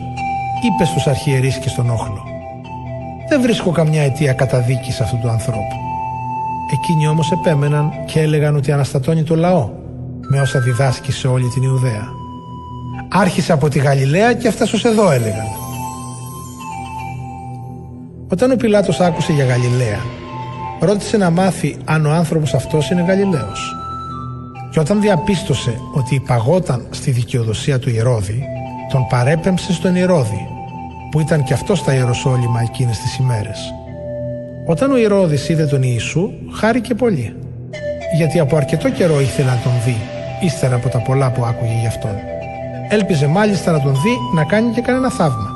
είπε 0.66 0.84
στους 0.84 1.06
αρχιερείς 1.06 1.56
και 1.58 1.68
στον 1.68 1.90
όχλο 1.90 2.24
«Δεν 3.28 3.40
βρίσκω 3.40 3.70
καμιά 3.70 4.02
αιτία 4.02 4.32
καταδίκης 4.32 5.00
αυτού 5.00 5.18
του 5.18 5.28
ανθρώπου». 5.28 5.76
Εκείνοι 6.72 7.08
όμως 7.08 7.32
επέμεναν 7.32 7.90
και 8.06 8.20
έλεγαν 8.20 8.56
ότι 8.56 8.72
αναστατώνει 8.72 9.22
το 9.22 9.36
λαό 9.36 9.70
με 10.30 10.40
όσα 10.40 10.60
διδάσκει 10.60 11.12
σε 11.12 11.28
όλη 11.28 11.48
την 11.48 11.62
Ιουδαία. 11.62 12.08
Άρχισε 13.08 13.52
από 13.52 13.68
τη 13.68 13.78
Γαλιλαία 13.78 14.32
και 14.32 14.48
έφτασε 14.48 14.76
ως 14.76 14.84
εδώ 14.84 15.10
έλεγαν. 15.10 15.46
Όταν 18.32 18.50
ο 18.50 18.56
Πιλάτος 18.56 19.00
άκουσε 19.00 19.32
για 19.32 19.44
Γαλιλαία, 19.44 20.00
ρώτησε 20.80 21.16
να 21.16 21.30
μάθει 21.30 21.76
αν 21.84 22.06
ο 22.06 22.10
άνθρωπος 22.10 22.54
αυτός 22.54 22.90
είναι 22.90 23.02
Γαλιλαίος. 23.02 23.74
Και 24.70 24.80
όταν 24.80 25.00
διαπίστωσε 25.00 25.80
ότι 25.92 26.14
υπαγόταν 26.14 26.86
στη 26.90 27.10
δικαιοδοσία 27.10 27.78
του 27.78 27.90
Ηρώδη, 27.90 28.44
τον 28.90 29.06
παρέπεμψε 29.06 29.72
στον 29.72 29.96
Ηρώδη, 29.96 30.48
που 31.10 31.20
ήταν 31.20 31.44
και 31.44 31.52
αυτός 31.52 31.78
στα 31.78 31.94
Ιεροσόλυμα 31.94 32.60
εκείνες 32.60 32.98
τις 32.98 33.16
ημέρες. 33.16 33.74
Όταν 34.66 34.92
ο 34.92 34.96
Ηρώδης 34.96 35.48
είδε 35.48 35.66
τον 35.66 35.82
Ιησού, 35.82 36.30
χάρηκε 36.52 36.94
πολύ, 36.94 37.36
γιατί 38.16 38.38
από 38.38 38.56
αρκετό 38.56 38.90
καιρό 38.90 39.20
ήθελε 39.20 39.48
να 39.48 39.60
τον 39.62 39.72
δει, 39.84 39.96
ύστερα 40.40 40.74
από 40.74 40.88
τα 40.88 40.98
πολλά 40.98 41.30
που 41.30 41.44
άκουγε 41.44 41.78
γι' 41.80 41.86
αυτόν. 41.86 42.14
Έλπιζε 42.88 43.26
μάλιστα 43.26 43.72
να 43.72 43.80
τον 43.80 43.92
δει 43.92 44.16
να 44.34 44.44
κάνει 44.44 44.72
και 44.72 44.80
κανένα 44.80 45.10
θαύμα. 45.10 45.50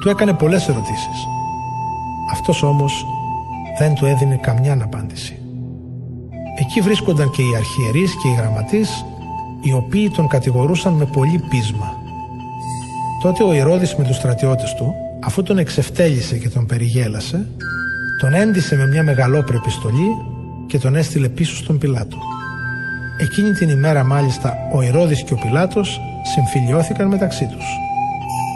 Του 0.00 0.08
έκανε 0.08 0.32
πολλές 0.32 0.68
ερωτήσεις. 0.68 1.26
Αυτός 2.32 2.62
όμως 2.62 3.06
δεν 3.78 3.94
του 3.94 4.06
έδινε 4.06 4.36
καμιά 4.36 4.78
απάντηση. 4.82 5.36
Εκεί 6.58 6.80
βρίσκονταν 6.80 7.30
και 7.30 7.42
οι 7.42 7.56
αρχιερείς 7.56 8.16
και 8.22 8.28
οι 8.28 8.34
γραμματείς, 8.34 9.04
οι 9.62 9.72
οποίοι 9.72 10.10
τον 10.10 10.28
κατηγορούσαν 10.28 10.92
με 10.92 11.04
πολύ 11.04 11.44
πείσμα. 11.50 11.96
Τότε 13.22 13.42
ο 13.42 13.54
Ηρώδης 13.54 13.94
με 13.94 14.04
τους 14.04 14.16
στρατιώτες 14.16 14.74
του, 14.74 14.94
αφού 15.20 15.42
τον 15.42 15.58
εξευτέλισε 15.58 16.36
και 16.38 16.48
τον 16.48 16.66
περιγέλασε, 16.66 17.46
τον 18.20 18.34
έντισε 18.34 18.76
με 18.76 18.86
μια 18.86 19.02
μεγαλόπρεπη 19.02 19.70
στολή 19.70 20.16
και 20.66 20.78
τον 20.78 20.96
έστειλε 20.96 21.28
πίσω 21.28 21.56
στον 21.56 21.78
Πιλάτο. 21.78 22.18
Εκείνη 23.20 23.52
την 23.52 23.68
ημέρα 23.68 24.04
μάλιστα 24.04 24.56
ο 24.72 24.82
Ηρώδης 24.82 25.22
και 25.22 25.32
ο 25.32 25.36
Πιλάτος 25.36 26.00
συμφιλιώθηκαν 26.34 27.08
μεταξύ 27.08 27.46
τους. 27.46 27.64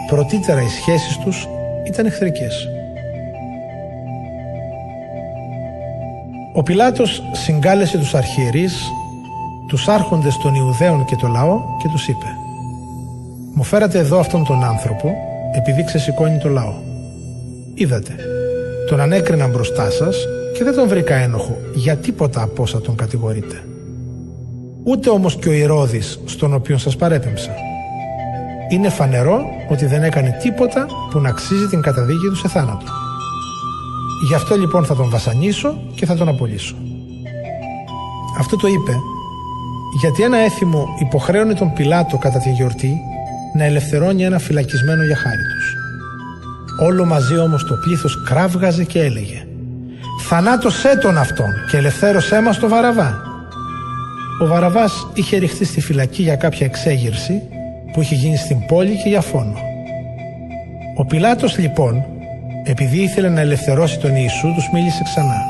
Πρωτήτερα 0.07 0.61
οι 0.61 0.67
σχέσεις 0.67 1.17
τους 1.17 1.47
ήταν 1.87 2.05
εχθρικές. 2.05 2.67
Ο 6.53 6.63
Πιλάτος 6.63 7.23
συγκάλεσε 7.31 7.97
τους 7.97 8.15
αρχιερείς, 8.15 8.91
τους 9.67 9.87
άρχοντες 9.87 10.37
των 10.37 10.55
Ιουδαίων 10.55 11.05
και 11.05 11.15
το 11.15 11.27
λαό 11.27 11.59
και 11.81 11.87
τους 11.87 12.07
είπε 12.07 12.25
«Μου 13.53 13.63
φέρατε 13.63 13.99
εδώ 13.99 14.19
αυτόν 14.19 14.43
τον 14.43 14.63
άνθρωπο 14.63 15.15
επειδή 15.55 15.83
ξεσηκώνει 15.83 16.37
το 16.37 16.49
λαό. 16.49 16.73
Είδατε, 17.73 18.15
τον 18.89 18.99
ανέκριναν 18.99 19.49
μπροστά 19.49 19.89
σας 19.89 20.17
και 20.57 20.63
δεν 20.63 20.75
τον 20.75 20.87
βρήκα 20.87 21.15
ένοχο 21.15 21.57
για 21.73 21.95
τίποτα 21.95 22.41
από 22.41 22.61
όσα 22.63 22.81
τον 22.81 22.95
κατηγορείτε. 22.95 23.63
Ούτε 24.83 25.09
όμως 25.09 25.35
και 25.35 25.49
ο 25.49 25.51
Ηρώδης 25.51 26.19
στον 26.25 26.53
οποίο 26.53 26.77
σας 26.77 26.95
παρέπεμψα 26.95 27.51
είναι 28.69 28.89
φανερό 28.89 29.39
ότι 29.69 29.85
δεν 29.85 30.03
έκανε 30.03 30.37
τίποτα 30.41 30.85
που 31.09 31.19
να 31.19 31.29
αξίζει 31.29 31.67
την 31.67 31.81
καταδίκη 31.81 32.27
του 32.27 32.35
σε 32.35 32.47
θάνατο. 32.47 32.85
Γι' 34.27 34.33
αυτό 34.33 34.55
λοιπόν 34.55 34.85
θα 34.85 34.95
τον 34.95 35.09
βασανίσω 35.09 35.81
και 35.95 36.05
θα 36.05 36.15
τον 36.15 36.27
απολύσω. 36.27 36.75
Αυτό 38.39 38.57
το 38.57 38.67
είπε 38.67 38.91
γιατί 39.93 40.23
ένα 40.23 40.37
έθιμο 40.37 40.85
υποχρέωνε 40.99 41.53
τον 41.53 41.73
Πιλάτο 41.73 42.17
κατά 42.17 42.39
τη 42.39 42.49
γιορτή 42.49 43.01
να 43.53 43.63
ελευθερώνει 43.63 44.23
ένα 44.23 44.39
φυλακισμένο 44.39 45.03
για 45.03 45.15
χάρη 45.15 45.41
τους. 45.53 45.75
Όλο 46.79 47.05
μαζί 47.05 47.37
όμως 47.37 47.63
το 47.63 47.73
πλήθος 47.73 48.23
κράβγαζε 48.23 48.83
και 48.83 48.99
έλεγε 48.99 49.45
«Θανάτωσέ 50.27 50.97
τον 50.97 51.17
αυτόν 51.17 51.49
και 51.71 51.77
ελευθέρωσέ 51.77 52.41
μας 52.41 52.59
το 52.59 52.67
Βαραβά». 52.67 53.21
Ο 54.41 54.45
Βαραβάς 54.45 55.07
είχε 55.13 55.37
ρηχθεί 55.37 55.65
στη 55.65 55.81
φυλακή 55.81 56.21
για 56.21 56.35
κάποια 56.35 56.65
εξέγερση 56.65 57.41
που 57.93 58.01
είχε 58.01 58.15
γίνει 58.15 58.37
στην 58.37 58.65
πόλη 58.65 59.01
και 59.03 59.09
για 59.09 59.21
φόνο. 59.21 59.59
Ο 60.97 61.05
Πιλάτος 61.05 61.57
λοιπόν, 61.57 62.05
επειδή 62.63 62.97
ήθελε 62.97 63.29
να 63.29 63.39
ελευθερώσει 63.39 63.99
τον 63.99 64.15
Ιησού, 64.15 64.53
τους 64.53 64.69
μίλησε 64.73 65.03
ξανά. 65.03 65.41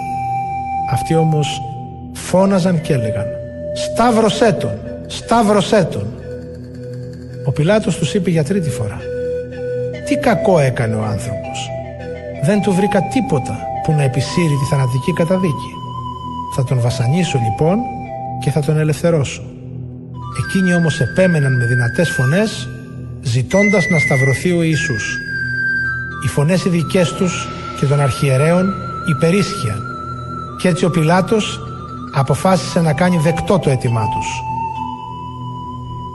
Αυτοί 0.92 1.16
όμως 1.16 1.62
φώναζαν 2.14 2.82
και 2.82 2.94
έλεγαν 2.94 3.37
«Σταύρωσέ 3.84 4.52
τον! 4.52 4.72
Σταύρωσέ 5.08 5.88
τον!» 5.92 6.08
Ο 7.46 7.52
Πιλάτος 7.52 7.98
τους 7.98 8.14
είπε 8.14 8.30
για 8.30 8.44
τρίτη 8.44 8.70
φορά 8.70 9.00
«Τι 10.06 10.16
κακό 10.16 10.60
έκανε 10.60 10.96
ο 10.96 11.04
άνθρωπος! 11.04 11.70
Δεν 12.44 12.62
του 12.62 12.74
βρήκα 12.74 13.02
τίποτα 13.02 13.58
που 13.84 13.92
να 13.92 14.04
επισύρει 14.04 14.56
τη 14.62 14.66
θανατική 14.70 15.14
καταδίκη. 15.14 15.72
Θα 16.56 16.64
τον 16.64 16.82
βασανίσω 16.82 17.40
λοιπόν 17.44 17.78
και 18.44 18.52
θα 18.52 18.62
τον 18.62 18.78
ελευθερώσω. 18.78 19.42
Εκείνοι 20.46 20.74
όμως 20.74 21.00
επέμεναν 21.00 21.56
με 21.56 21.66
δυνατές 21.66 22.10
φωνές 22.10 22.70
ζητώντας 23.22 23.90
να 23.90 24.00
σταυρωθεί 24.00 24.52
ο 24.52 24.62
Ιησούς. 24.62 25.16
Οι 25.16 26.26
Οι 26.26 26.28
φωνές 26.28 26.66
οι 26.66 26.70
δικές 26.70 27.14
τους 27.14 27.48
και 27.80 27.86
των 27.86 28.02
αρχιερέων 28.02 28.74
υπερίσχυαν 29.10 29.82
και 30.62 30.68
έτσι 30.68 30.86
ο 30.86 30.90
Πιλάτος 30.90 31.60
αποφάσισε 32.14 32.82
να 32.82 32.94
κάνει 32.94 33.18
δεκτό 33.18 33.60
το 33.60 33.70
αίτημά 33.70 34.02
τους. 34.02 34.42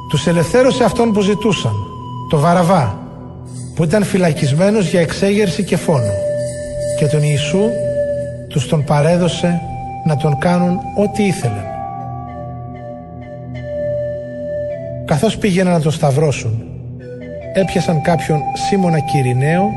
Τους 0.08 0.26
ελευθέρωσε 0.26 0.84
αυτόν 0.84 1.12
που 1.12 1.20
ζητούσαν, 1.20 1.74
το 2.28 2.38
Βαραβά, 2.38 2.98
που 3.74 3.84
ήταν 3.84 4.04
φυλακισμένος 4.04 4.88
για 4.88 5.00
εξέγερση 5.00 5.64
και 5.64 5.76
φόνο 5.76 6.12
και 6.98 7.06
τον 7.06 7.22
Ιησού 7.22 7.62
τους 8.48 8.68
τον 8.68 8.84
παρέδωσε 8.84 9.60
να 10.04 10.16
τον 10.16 10.38
κάνουν 10.38 10.78
ό,τι 10.96 11.22
ήθελαν. 11.26 11.64
Καθώς 15.04 15.36
πήγαιναν 15.36 15.72
να 15.72 15.80
τον 15.80 15.92
σταυρώσουν, 15.92 16.62
έπιασαν 17.54 18.02
κάποιον 18.02 18.40
Σίμωνα 18.68 18.98
Κυριναίο 18.98 19.70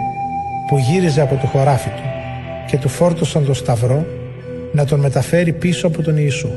που 0.68 0.78
γύριζε 0.78 1.22
από 1.22 1.36
το 1.36 1.48
χωράφι 1.48 1.90
του 1.90 2.04
και 2.68 2.78
του 2.78 2.90
φόρτωσαν 2.90 3.46
το 3.46 3.54
σταυρό 3.54 4.06
να 4.74 4.86
τον 4.86 5.00
μεταφέρει 5.00 5.54
πίσω 5.54 5.88
από 5.88 6.02
τον 6.02 6.18
Ιησού. 6.18 6.50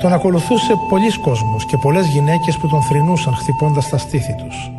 Τον 0.00 0.12
ακολουθούσε 0.12 0.72
πολλοί 0.88 1.18
κόσμος 1.18 1.66
και 1.66 1.76
πολλές 1.76 2.06
γυναίκες 2.06 2.56
που 2.56 2.68
τον 2.68 2.82
θρυνούσαν 2.82 3.34
χτυπώντας 3.34 3.88
τα 3.88 3.98
στήθη 3.98 4.34
τους. 4.34 4.70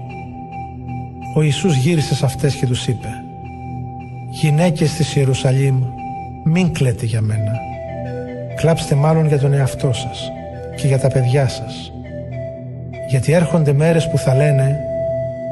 Ο 1.35 1.41
Ιησούς 1.41 1.75
γύρισε 1.75 2.15
σε 2.15 2.25
αυτές 2.25 2.55
και 2.55 2.65
τους 2.65 2.87
είπε 2.87 3.07
«Γυναίκες 4.31 4.93
της 4.93 5.15
Ιερουσαλήμ, 5.15 5.83
μην 6.45 6.73
κλαίτε 6.73 7.05
για 7.05 7.21
μένα. 7.21 7.51
Κλάψτε 8.55 8.95
μάλλον 8.95 9.27
για 9.27 9.39
τον 9.39 9.53
εαυτό 9.53 9.93
σας 9.93 10.31
και 10.75 10.87
για 10.87 10.99
τα 10.99 11.07
παιδιά 11.07 11.47
σας. 11.47 11.91
Γιατί 13.09 13.33
έρχονται 13.33 13.73
μέρες 13.73 14.09
που 14.09 14.17
θα 14.17 14.35
λένε 14.35 14.79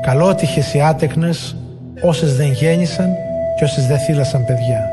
«Καλότυχες 0.02 0.74
οι 0.74 0.82
άτεκνες, 0.82 1.56
όσες 2.02 2.36
δεν 2.36 2.52
γέννησαν 2.52 3.10
και 3.64 3.69
όσες 3.69 3.88
δεν 3.88 3.98
θύλασαν 3.98 4.45
παιδιά». 4.45 4.90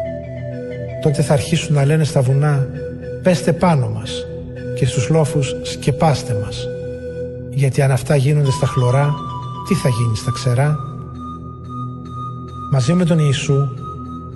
Τότε 1.02 1.22
θα 1.22 1.32
αρχίσουν 1.32 1.74
να 1.74 1.84
λένε 1.84 2.04
στα 2.04 2.20
βουνά 2.20 2.66
«Πέστε 3.22 3.52
πάνω 3.52 3.88
μας» 3.88 4.26
και 4.76 4.86
στους 4.86 5.08
λόφους 5.08 5.54
«Σκεπάστε 5.62 6.34
μας». 6.42 6.66
Γιατί 7.50 7.82
αν 7.82 7.90
αυτά 7.90 8.16
γίνονται 8.16 8.50
στα 8.50 8.66
χλωρά, 8.66 9.14
τι 9.68 9.74
θα 9.74 9.88
γίνει 9.88 10.16
στα 10.16 10.30
ξερά; 10.30 10.76
Μαζί 12.72 12.92
με 12.92 13.04
τον 13.04 13.18
Ιησού 13.18 13.68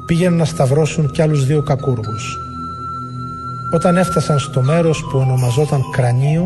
πήγαιναν 0.06 0.38
να 0.38 0.44
σταυρώσουν 0.44 1.10
κι 1.10 1.22
άλλους 1.22 1.46
δύο 1.46 1.62
κακούργους. 1.62 2.38
Όταν 3.74 3.96
έφτασαν 3.96 4.38
στο 4.38 4.60
μέρος 4.62 5.04
που 5.10 5.18
ονομαζόταν 5.18 5.80
Κρανίο, 5.92 6.44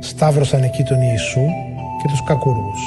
σταύρωσαν 0.00 0.62
εκεί 0.62 0.82
τον 0.82 1.00
Ιησού 1.00 1.46
και 2.02 2.08
τους 2.08 2.24
κακούργους. 2.24 2.80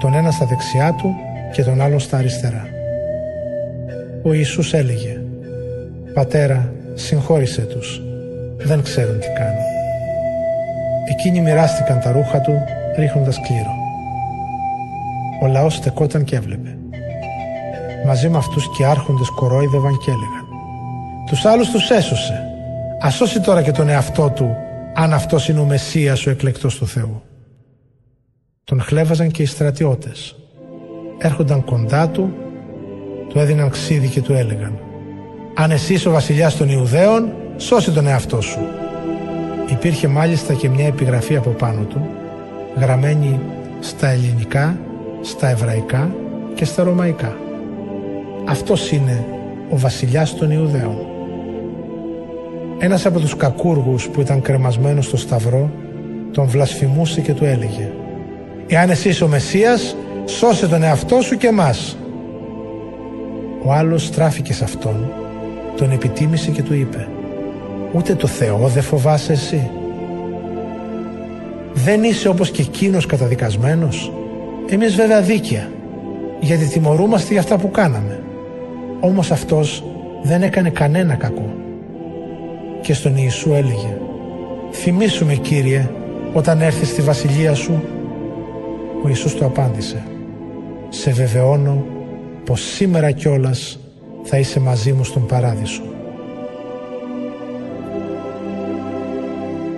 Τον 0.00 0.14
ένα 0.14 0.30
στα 0.30 0.46
δεξιά 0.46 0.92
του 0.92 1.14
και 1.52 1.62
τον 1.62 1.80
άλλον 1.80 2.00
στα 2.00 2.16
αριστερά. 2.16 2.77
Ο 4.22 4.32
Ιησούς 4.32 4.72
έλεγε 4.72 5.20
«Πατέρα, 6.14 6.72
συγχώρησέ 6.94 7.62
τους, 7.62 8.02
δεν 8.56 8.82
ξέρουν 8.82 9.18
τι 9.18 9.26
κάνουν». 9.26 9.66
Εκείνοι 11.08 11.40
μοιράστηκαν 11.40 12.00
τα 12.00 12.12
ρούχα 12.12 12.40
του 12.40 12.52
ρίχνοντας 12.96 13.40
κλήρο. 13.40 13.74
Ο 15.42 15.46
λαός 15.46 15.74
στεκόταν 15.74 16.24
και 16.24 16.36
έβλεπε. 16.36 16.78
Μαζί 18.06 18.28
με 18.28 18.36
αυτούς 18.36 18.64
και 18.76 18.82
οι 18.82 18.86
άρχοντες 18.86 19.30
κορόιδευαν 19.30 19.98
και 19.98 20.10
έλεγαν 20.10 20.46
«Τους 21.26 21.44
άλλους 21.44 21.70
τους 21.70 21.90
έσωσε. 21.90 22.42
Ας 23.00 23.14
σώσει 23.14 23.40
τώρα 23.40 23.62
και 23.62 23.72
τον 23.72 23.88
εαυτό 23.88 24.30
του 24.30 24.56
αν 24.94 25.12
αυτός 25.12 25.48
είναι 25.48 25.60
ο 25.60 25.64
Μεσσίας 25.64 26.26
ο 26.26 26.30
εκλεκτός 26.30 26.76
του 26.76 26.86
Θεού». 26.86 27.22
Τον 28.64 28.80
χλέβαζαν 28.80 29.30
και 29.30 29.42
οι 29.42 29.46
στρατιώτες. 29.46 30.36
Έρχονταν 31.18 31.64
κοντά 31.64 32.08
του, 32.08 32.32
του 33.28 33.38
έδιναν 33.38 33.70
ξύδι 33.70 34.08
και 34.08 34.20
του 34.20 34.32
έλεγαν 34.32 34.78
«Αν 35.54 35.70
εσύ 35.70 35.94
είσαι 35.94 36.08
ο 36.08 36.12
βασιλιάς 36.12 36.56
των 36.56 36.68
Ιουδαίων, 36.68 37.32
σώσε 37.56 37.90
τον 37.90 38.06
εαυτό 38.06 38.40
σου». 38.40 38.60
Υπήρχε 39.70 40.08
μάλιστα 40.08 40.54
και 40.54 40.68
μια 40.68 40.86
επιγραφή 40.86 41.36
από 41.36 41.50
πάνω 41.50 41.80
του, 41.80 42.08
γραμμένη 42.78 43.40
στα 43.80 44.08
ελληνικά, 44.08 44.78
στα 45.20 45.48
εβραϊκά 45.48 46.14
και 46.54 46.64
στα 46.64 46.82
ρωμαϊκά. 46.82 47.36
Αυτός 48.44 48.90
είναι 48.90 49.24
ο 49.70 49.78
βασιλιάς 49.78 50.34
των 50.36 50.50
Ιουδαίων. 50.50 50.96
Ένας 52.78 53.06
από 53.06 53.20
τους 53.20 53.36
κακούργους 53.36 54.08
που 54.08 54.20
ήταν 54.20 54.40
κρεμασμένος 54.40 55.04
στο 55.04 55.16
σταυρό 55.16 55.70
τον 56.32 56.46
βλασφημούσε 56.46 57.20
και 57.20 57.32
του 57.34 57.44
έλεγε 57.44 57.90
«Εάν 58.66 58.90
εσύ 58.90 59.08
είσαι 59.08 59.24
ο 59.24 59.28
Μεσσίας, 59.28 59.96
σώσε 60.24 60.68
τον 60.68 60.82
εαυτό 60.82 61.20
σου 61.20 61.36
και 61.36 61.46
εμάς». 61.46 61.96
Ο 63.64 63.72
άλλος 63.72 64.04
στράφηκε 64.04 64.52
σε 64.52 64.64
αυτόν, 64.64 65.10
τον 65.76 65.90
επιτίμησε 65.90 66.50
και 66.50 66.62
του 66.62 66.74
είπε 66.74 67.08
«Ούτε 67.92 68.14
το 68.14 68.26
Θεό 68.26 68.66
δεν 68.66 68.82
φοβάσαι 68.82 69.32
εσύ». 69.32 69.70
Δεν 71.74 72.02
είσαι 72.02 72.28
όπως 72.28 72.50
και 72.50 72.62
εκείνος 72.62 73.06
καταδικασμένος. 73.06 74.12
Εμείς 74.70 74.94
βέβαια 74.94 75.20
δίκαια, 75.20 75.70
γιατί 76.40 76.66
τιμωρούμαστε 76.66 77.32
για 77.32 77.40
αυτά 77.40 77.58
που 77.58 77.70
κάναμε. 77.70 78.22
Όμως 79.00 79.30
αυτός 79.30 79.84
δεν 80.22 80.42
έκανε 80.42 80.70
κανένα 80.70 81.14
κακό. 81.14 81.54
Και 82.80 82.94
στον 82.94 83.16
Ιησού 83.16 83.52
έλεγε 83.52 83.96
«Θυμήσου 84.70 85.26
με 85.26 85.34
Κύριε 85.34 85.88
όταν 86.32 86.60
έρθεις 86.60 86.88
στη 86.88 87.02
βασιλεία 87.02 87.54
σου». 87.54 87.82
Ο 89.04 89.08
Ιησούς 89.08 89.34
του 89.34 89.44
απάντησε 89.44 90.02
«Σε 90.88 91.10
βεβαιώνω 91.10 91.84
πως 92.48 92.60
σήμερα 92.60 93.10
κιόλας 93.10 93.78
θα 94.22 94.38
είσαι 94.38 94.60
μαζί 94.60 94.92
μου 94.92 95.04
στον 95.04 95.26
παράδεισο». 95.26 95.82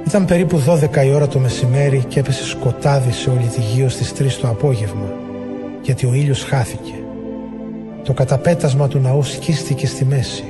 Ήταν 0.06 0.24
περίπου 0.24 0.62
12 0.66 1.04
η 1.04 1.12
ώρα 1.12 1.28
το 1.28 1.38
μεσημέρι 1.38 2.04
και 2.08 2.20
έπεσε 2.20 2.44
σκοτάδι 2.44 3.12
σε 3.12 3.30
όλη 3.30 3.46
τη 3.54 3.60
γύρω 3.60 3.88
στις 3.88 4.12
3 4.12 4.26
το 4.40 4.48
απόγευμα 4.48 5.12
γιατί 5.82 6.06
ο 6.06 6.14
ήλιος 6.14 6.44
χάθηκε. 6.44 6.94
Το 8.04 8.12
καταπέτασμα 8.12 8.88
του 8.88 8.98
ναού 8.98 9.22
σκίστηκε 9.22 9.86
στη 9.86 10.04
μέση. 10.04 10.44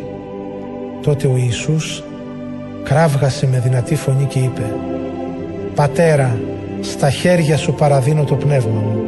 Τότε 1.02 1.26
ο 1.26 1.36
Ιησούς 1.36 2.02
κράβγασε 2.82 3.46
με 3.46 3.60
δυνατή 3.60 3.94
φωνή 3.94 4.24
και 4.24 4.38
είπε 4.38 4.74
«Πατέρα, 5.74 6.40
στα 6.80 7.10
χέρια 7.10 7.56
σου 7.56 7.74
παραδίνω 7.74 8.24
το 8.24 8.34
πνεύμα 8.34 8.80
μου». 8.80 9.04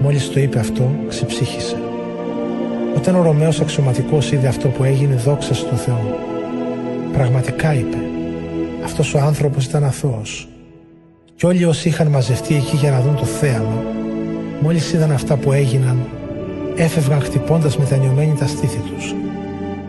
Μόλις 0.00 0.30
το 0.30 0.40
είπε 0.40 0.58
αυτό, 0.58 0.90
ξεψύχησε. 1.08 1.87
Όταν 2.98 3.14
ο 3.14 3.22
Ρωμαίος 3.22 3.60
αξιωματικός 3.60 4.32
είδε 4.32 4.48
αυτό 4.48 4.68
που 4.68 4.84
έγινε 4.84 5.14
δόξα 5.14 5.54
στο 5.54 5.74
Θεό, 5.74 6.18
πραγματικά 7.12 7.74
είπε 7.74 7.96
«Αυτός 8.84 9.14
ο 9.14 9.18
άνθρωπος 9.18 9.64
ήταν 9.64 9.84
αθώος». 9.84 10.48
Και 11.34 11.46
όλοι 11.46 11.64
όσοι 11.64 11.88
είχαν 11.88 12.06
μαζευτεί 12.06 12.54
εκεί 12.54 12.76
για 12.76 12.90
να 12.90 13.00
δουν 13.00 13.16
το 13.16 13.24
θέαμα, 13.24 13.82
μόλις 14.60 14.92
είδαν 14.92 15.12
αυτά 15.12 15.36
που 15.36 15.52
έγιναν, 15.52 15.96
έφευγαν 16.76 17.20
χτυπώντας 17.20 17.76
μετανιωμένοι 17.76 18.34
τα 18.38 18.46
στήθη 18.46 18.78
τους. 18.78 19.14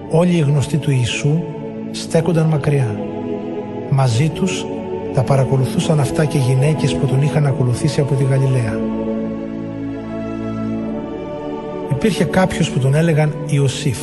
Όλοι 0.09 0.35
οι 0.35 0.39
γνωστοί 0.39 0.77
του 0.77 0.91
Ιησού 0.91 1.43
στέκονταν 1.91 2.45
μακριά. 2.45 2.99
Μαζί 3.89 4.29
τους 4.29 4.65
τα 5.13 5.23
παρακολουθούσαν 5.23 5.99
αυτά 5.99 6.25
και 6.25 6.37
γυναίκες 6.37 6.95
που 6.95 7.05
τον 7.05 7.21
είχαν 7.21 7.45
ακολουθήσει 7.45 7.99
από 7.99 8.13
τη 8.13 8.23
Γαλιλαία. 8.23 8.79
Υπήρχε 11.99 12.23
κάποιος 12.23 12.69
που 12.69 12.79
τον 12.79 12.95
έλεγαν 12.95 13.33
Ιωσήφ, 13.47 13.97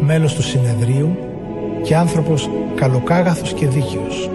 μέλος 0.00 0.34
του 0.34 0.42
συνεδρίου 0.42 1.16
και 1.82 1.96
άνθρωπος 1.96 2.50
καλοκάγαθος 2.74 3.52
και 3.52 3.66
δίκαιος. 3.66 4.30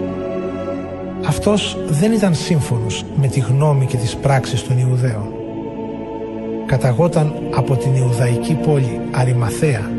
Αυτός 1.26 1.78
δεν 1.88 2.12
ήταν 2.12 2.34
σύμφωνος 2.34 3.04
με 3.16 3.26
τη 3.26 3.40
γνώμη 3.40 3.86
και 3.86 3.96
τις 3.96 4.16
πράξεις 4.16 4.62
των 4.66 4.78
Ιουδαίων 4.78 5.28
καταγόταν 6.66 7.32
από 7.54 7.76
την 7.76 7.94
Ιουδαϊκή 7.94 8.54
πόλη 8.54 9.00
Αριμαθέα 9.10 9.90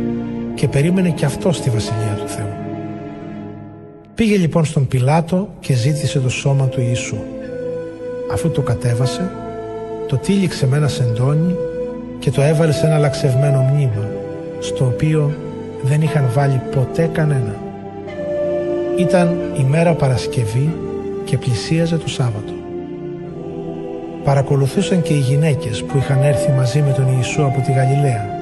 και 0.55 0.67
περίμενε 0.67 1.09
και 1.09 1.25
αυτό 1.25 1.51
στη 1.51 1.69
Βασιλεία 1.69 2.17
του 2.21 2.27
Θεού. 2.27 2.53
Πήγε 4.15 4.37
λοιπόν 4.37 4.65
στον 4.65 4.87
Πιλάτο 4.87 5.49
και 5.59 5.73
ζήτησε 5.73 6.19
το 6.19 6.29
σώμα 6.29 6.67
του 6.67 6.81
Ιησού. 6.81 7.17
Αφού 8.33 8.49
το 8.49 8.61
κατέβασε, 8.61 9.31
το 10.07 10.17
τύλιξε 10.17 10.67
με 10.67 10.77
ένα 10.77 10.87
σεντόνι 10.87 11.55
και 12.23 12.31
το 12.31 12.41
έβαλε 12.41 12.71
σε 12.71 12.85
ένα 12.85 12.97
λαξευμένο 12.97 13.61
μνήμα, 13.61 14.07
στο 14.59 14.85
οποίο 14.85 15.33
δεν 15.81 16.01
είχαν 16.01 16.29
βάλει 16.33 16.61
ποτέ 16.75 17.09
κανένα. 17.13 17.55
Ήταν 18.97 19.37
η 19.59 19.63
μέρα 19.63 19.93
Παρασκευή 19.93 20.75
και 21.23 21.37
πλησίαζε 21.37 21.97
το 21.97 22.09
Σάββατο 22.09 22.53
παρακολουθούσαν 24.23 25.01
και 25.01 25.13
οι 25.13 25.17
γυναίκες 25.19 25.83
που 25.83 25.97
είχαν 25.97 26.23
έρθει 26.23 26.51
μαζί 26.51 26.81
με 26.81 26.91
τον 26.91 27.15
Ιησού 27.15 27.45
από 27.45 27.61
τη 27.61 27.71
Γαλιλαία, 27.71 28.41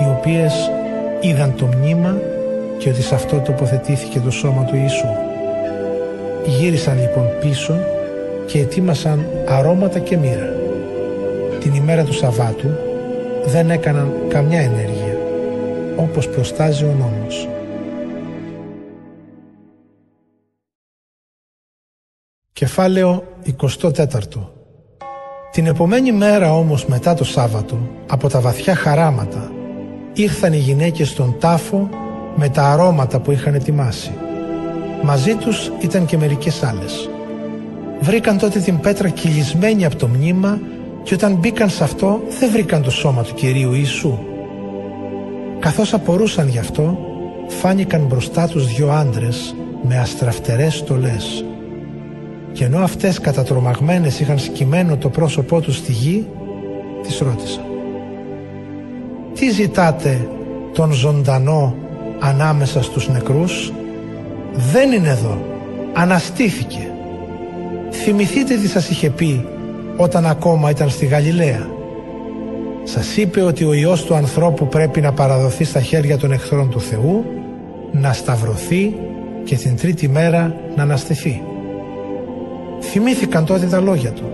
οι 0.00 0.04
οποίες 0.18 0.70
είδαν 1.20 1.54
το 1.56 1.66
μνήμα 1.66 2.20
και 2.78 2.88
ότι 2.88 3.02
σε 3.02 3.14
αυτό 3.14 3.40
τοποθετήθηκε 3.40 4.20
το 4.20 4.30
σώμα 4.30 4.64
του 4.64 4.76
Ιησού. 4.76 5.08
Γύρισαν 6.46 7.00
λοιπόν 7.00 7.26
πίσω 7.40 7.74
και 8.46 8.58
ετοίμασαν 8.58 9.26
αρώματα 9.48 9.98
και 9.98 10.16
μοίρα. 10.16 10.56
την 11.60 11.74
ημέρα 11.74 12.04
του 12.04 12.12
Σαββάτου 12.12 12.87
δεν 13.48 13.70
έκαναν 13.70 14.12
καμιά 14.28 14.60
ενέργεια, 14.60 15.16
όπως 15.96 16.28
προστάζει 16.28 16.84
ο 16.84 16.94
νόμος. 16.98 17.48
Κεφάλαιο 22.52 23.24
24 23.60 24.04
Την 25.52 25.66
επομένη 25.66 26.12
μέρα 26.12 26.54
όμως 26.54 26.86
μετά 26.86 27.14
το 27.14 27.24
Σάββατο, 27.24 27.78
από 28.08 28.28
τα 28.28 28.40
βαθιά 28.40 28.74
χαράματα, 28.74 29.52
ήρθαν 30.12 30.52
οι 30.52 30.58
γυναίκες 30.58 31.08
στον 31.08 31.36
τάφο 31.40 31.88
με 32.36 32.48
τα 32.48 32.62
αρώματα 32.62 33.20
που 33.20 33.30
είχαν 33.30 33.54
ετοιμάσει. 33.54 34.12
Μαζί 35.02 35.34
τους 35.34 35.72
ήταν 35.80 36.06
και 36.06 36.16
μερικές 36.16 36.62
άλλες. 36.62 37.08
Βρήκαν 38.00 38.38
τότε 38.38 38.58
την 38.58 38.80
πέτρα 38.80 39.08
κυλισμένη 39.08 39.84
από 39.84 39.96
το 39.96 40.08
μνήμα 40.08 40.60
και 41.02 41.14
όταν 41.14 41.34
μπήκαν 41.34 41.70
σε 41.70 41.84
αυτό 41.84 42.20
δεν 42.40 42.50
βρήκαν 42.50 42.82
το 42.82 42.90
σώμα 42.90 43.22
του 43.22 43.34
Κυρίου 43.34 43.72
Ιησού. 43.72 44.18
Καθώς 45.58 45.94
απορούσαν 45.94 46.48
γι' 46.48 46.58
αυτό, 46.58 46.98
φάνηκαν 47.48 48.06
μπροστά 48.06 48.48
τους 48.48 48.66
δυο 48.74 48.90
άντρες 48.90 49.54
με 49.82 49.98
αστραφτερές 49.98 50.74
στολές. 50.74 51.44
Και 52.52 52.64
ενώ 52.64 52.78
αυτές 52.78 53.20
κατατρομαγμένες 53.20 54.20
είχαν 54.20 54.38
σκυμμένο 54.38 54.96
το 54.96 55.08
πρόσωπό 55.08 55.60
τους 55.60 55.76
στη 55.76 55.92
γη, 55.92 56.26
τις 57.02 57.18
ρώτησαν. 57.18 57.62
«Τι 59.34 59.50
ζητάτε 59.50 60.28
τον 60.72 60.92
ζωντανό 60.92 61.74
ανάμεσα 62.18 62.82
στους 62.82 63.08
νεκρούς» 63.08 63.72
«Δεν 64.72 64.92
είναι 64.92 65.08
εδώ, 65.08 65.42
αναστήθηκε». 65.92 66.90
Θυμηθείτε 67.90 68.54
τι 68.56 68.68
σας 68.68 68.90
είχε 68.90 69.10
πει 69.10 69.46
όταν 70.00 70.26
ακόμα 70.26 70.70
ήταν 70.70 70.90
στη 70.90 71.06
Γαλιλαία. 71.06 71.66
Σας 72.84 73.16
είπε 73.16 73.42
ότι 73.42 73.64
ο 73.64 73.72
Υιός 73.72 74.04
του 74.04 74.14
ανθρώπου 74.14 74.68
πρέπει 74.68 75.00
να 75.00 75.12
παραδοθεί 75.12 75.64
στα 75.64 75.80
χέρια 75.80 76.18
των 76.18 76.32
εχθρών 76.32 76.70
του 76.70 76.80
Θεού, 76.80 77.24
να 77.92 78.12
σταυρωθεί 78.12 78.94
και 79.44 79.56
την 79.56 79.76
τρίτη 79.76 80.08
μέρα 80.08 80.54
να 80.76 80.82
αναστηθεί. 80.82 81.42
Θυμήθηκαν 82.80 83.44
τότε 83.44 83.66
τα 83.66 83.80
λόγια 83.80 84.10
του. 84.10 84.24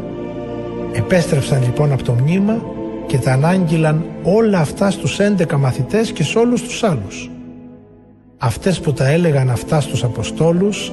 Επέστρεψαν 0.92 1.62
λοιπόν 1.62 1.92
από 1.92 2.02
το 2.02 2.12
μνήμα 2.12 2.62
και 3.06 3.18
τα 3.18 3.32
ανάγγειλαν 3.32 4.04
όλα 4.22 4.58
αυτά 4.58 4.90
στους 4.90 5.18
11 5.38 5.56
μαθητές 5.56 6.12
και 6.12 6.22
σε 6.22 6.38
όλους 6.38 6.62
τους 6.62 6.82
άλλους. 6.82 7.30
Αυτές 8.38 8.80
που 8.80 8.92
τα 8.92 9.08
έλεγαν 9.08 9.50
αυτά 9.50 9.80
στους 9.80 10.04
Αποστόλους 10.04 10.92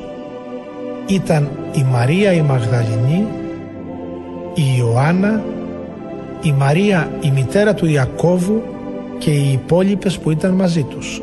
ήταν 1.08 1.50
η 1.75 1.83
Μαρία 1.91 2.33
η 2.33 2.41
Μαγδαληνή, 2.41 3.27
η 4.54 4.64
Ιωάννα, 4.78 5.44
η 6.42 6.52
Μαρία 6.52 7.12
η 7.22 7.32
μητέρα 7.32 7.74
του 7.74 7.86
Ιακώβου 7.86 8.64
και 9.18 9.30
οι 9.30 9.52
υπόλοιπες 9.52 10.18
που 10.18 10.32
ήταν 10.32 10.52
μαζί 10.52 10.84
τους. 10.84 11.22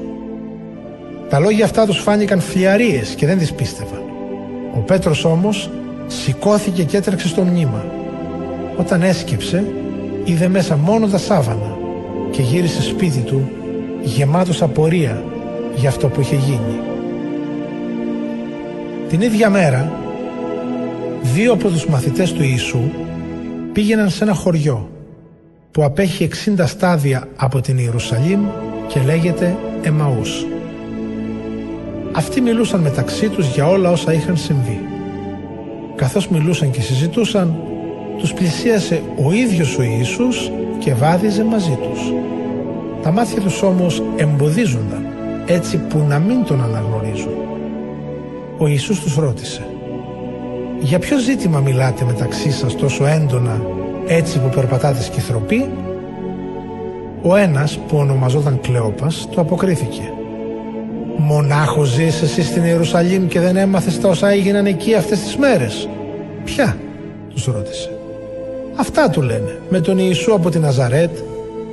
Τα 1.29 1.39
λόγια 1.39 1.65
αυτά 1.65 1.87
τους 1.87 1.99
φάνηκαν 1.99 2.41
φλιαρίες 2.41 3.09
και 3.09 3.27
δεν 3.27 3.39
τις 3.39 3.53
πίστευαν. 3.53 4.03
Ο 4.77 4.79
Πέτρος 4.79 5.25
όμως 5.25 5.71
σηκώθηκε 6.07 6.83
και 6.83 6.97
έτρεξε 6.97 7.29
στο 7.29 7.43
μνήμα. 7.43 7.85
Όταν 8.77 9.03
έσκυψε 9.03 9.65
είδε 10.25 10.49
μέσα 10.49 10.77
μόνο 10.77 11.07
τα 11.07 11.19
σάβανα 11.19 11.77
και 12.31 12.43
γύρισε 12.43 12.83
σπίτι 12.83 13.21
του 13.21 13.51
γεμάτος 14.03 14.63
απορία 14.63 15.23
για 15.77 15.89
αυτό 15.89 16.09
που 16.09 16.21
είχε 16.21 16.37
γίνει. 16.37 16.81
Την 19.09 19.21
ίδια 19.21 19.51
μέρα 19.51 19.93
δύο 21.23 21.53
από 21.53 21.69
τους 21.69 21.87
μαθητές 21.87 22.33
του 22.33 22.43
Ιησού 22.43 22.81
πήγαιναν 23.79 24.11
σε 24.11 24.25
ένα 24.25 24.35
χωριό 24.35 24.91
που 25.71 25.85
απέχει 25.85 26.29
60 26.59 26.63
στάδια 26.67 27.29
από 27.37 27.61
την 27.61 27.79
Ιερουσαλήμ 27.79 28.47
και 28.89 29.01
λέγεται 29.01 29.57
Εμαούς. 29.83 30.47
Αυτοί 32.13 32.41
μιλούσαν 32.41 32.81
μεταξύ 32.81 33.29
τους 33.29 33.47
για 33.47 33.67
όλα 33.67 33.91
όσα 33.91 34.13
είχαν 34.13 34.37
συμβεί. 34.37 34.81
Καθώς 35.97 36.29
μιλούσαν 36.29 36.71
και 36.71 36.81
συζητούσαν, 36.81 37.57
τους 38.19 38.33
πλησίασε 38.33 39.03
ο 39.25 39.33
ίδιος 39.33 39.79
ο 39.79 39.83
Ιησούς 39.83 40.51
και 40.79 40.95
βάδιζε 40.95 41.45
μαζί 41.45 41.79
τους. 41.83 42.01
Τα 43.03 43.11
μάτια 43.11 43.41
τους 43.41 43.63
όμως 43.63 44.03
εμποδίζονταν 44.17 45.07
έτσι 45.47 45.79
που 45.79 46.05
να 46.09 46.19
μην 46.19 46.45
τον 46.45 46.63
αναγνωρίζουν. 46.63 47.35
Ο 48.59 48.67
Ιησούς 48.67 49.01
τους 49.01 49.15
ρώτησε 49.15 49.68
«Για 50.81 50.99
ποιο 50.99 51.19
ζήτημα 51.19 51.61
μιλάτε 51.61 52.05
μεταξύ 52.05 52.51
σας 52.51 52.77
τόσο 52.77 53.07
έντονα 53.07 53.61
έτσι 54.07 54.39
που 54.39 54.49
περπατάτε 54.49 55.03
σκυθροπή» 55.03 55.71
Ο 57.23 57.37
ένας 57.37 57.79
που 57.89 57.97
ονομαζόταν 57.97 58.61
Κλεόπας 58.61 59.29
το 59.35 59.41
αποκρίθηκε. 59.41 60.13
«Μονάχος 61.17 61.89
ζεις 61.89 62.23
εσύ 62.23 62.43
στην 62.43 62.65
Ιερουσαλήμ 62.65 63.27
και 63.27 63.41
δεν 63.41 63.57
έμαθες 63.57 64.01
τα 64.01 64.09
όσα 64.09 64.29
έγιναν 64.29 64.67
εκεί 64.67 64.95
αυτές 64.95 65.21
τις 65.21 65.37
μέρες» 65.37 65.89
«Ποια» 66.45 66.77
τους 67.35 67.45
ρώτησε. 67.45 67.91
Αυτά 68.77 69.11
του 69.11 69.23
λένε 69.23 69.61
με 69.69 69.81
τον 69.81 69.99
Ιησού 69.99 70.35
από 70.35 70.51
την 70.51 70.61
Ναζαρέτ 70.61 71.19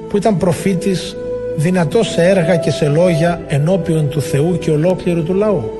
που 0.09 0.17
ήταν 0.17 0.37
προφήτης 0.37 1.15
δυνατός 1.57 2.07
σε 2.07 2.23
έργα 2.23 2.55
και 2.55 2.71
σε 2.71 2.87
λόγια 2.87 3.41
ενώπιον 3.47 4.09
του 4.09 4.21
Θεού 4.21 4.57
και 4.57 4.71
ολόκληρου 4.71 5.23
του 5.23 5.33
λαού 5.33 5.71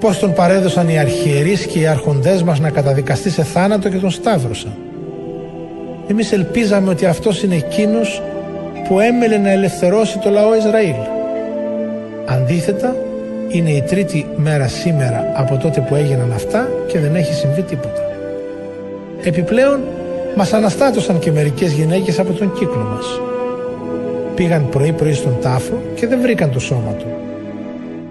πως 0.00 0.18
τον 0.18 0.32
παρέδωσαν 0.32 0.88
οι 0.88 0.98
αρχιερείς 0.98 1.66
και 1.66 1.78
οι 1.78 1.86
αρχοντές 1.86 2.42
μας 2.42 2.60
να 2.60 2.70
καταδικαστεί 2.70 3.30
σε 3.30 3.42
θάνατο 3.42 3.88
και 3.88 3.96
τον 3.96 4.10
σταύρωσαν. 4.10 4.72
Εμείς 6.06 6.32
ελπίζαμε 6.32 6.90
ότι 6.90 7.06
αυτός 7.06 7.42
είναι 7.42 7.54
εκείνος 7.54 8.22
που 8.88 9.00
έμελε 9.00 9.36
να 9.36 9.50
ελευθερώσει 9.50 10.18
το 10.18 10.30
λαό 10.30 10.56
Ισραήλ. 10.56 10.94
Αντίθετα, 12.26 12.96
είναι 13.48 13.70
η 13.70 13.82
τρίτη 13.82 14.26
μέρα 14.36 14.68
σήμερα 14.68 15.32
από 15.34 15.56
τότε 15.56 15.80
που 15.80 15.94
έγιναν 15.94 16.32
αυτά 16.32 16.68
και 16.86 16.98
δεν 16.98 17.14
έχει 17.14 17.34
συμβεί 17.34 17.62
τίποτα. 17.62 18.02
Επιπλέον, 19.22 19.80
μας 20.36 20.52
αναστάτωσαν 20.52 21.18
και 21.18 21.32
μερικές 21.32 21.72
γυναίκες 21.72 22.18
από 22.18 22.32
τον 22.32 22.52
κύκλο 22.52 22.90
μας. 22.94 23.20
Πήγαν 24.34 24.68
πρωί-πρωί 24.68 25.12
στον 25.12 25.36
τάφο 25.40 25.82
και 25.94 26.06
δεν 26.06 26.20
βρήκαν 26.20 26.50
το 26.50 26.60
σώμα 26.60 26.92
του. 26.98 27.06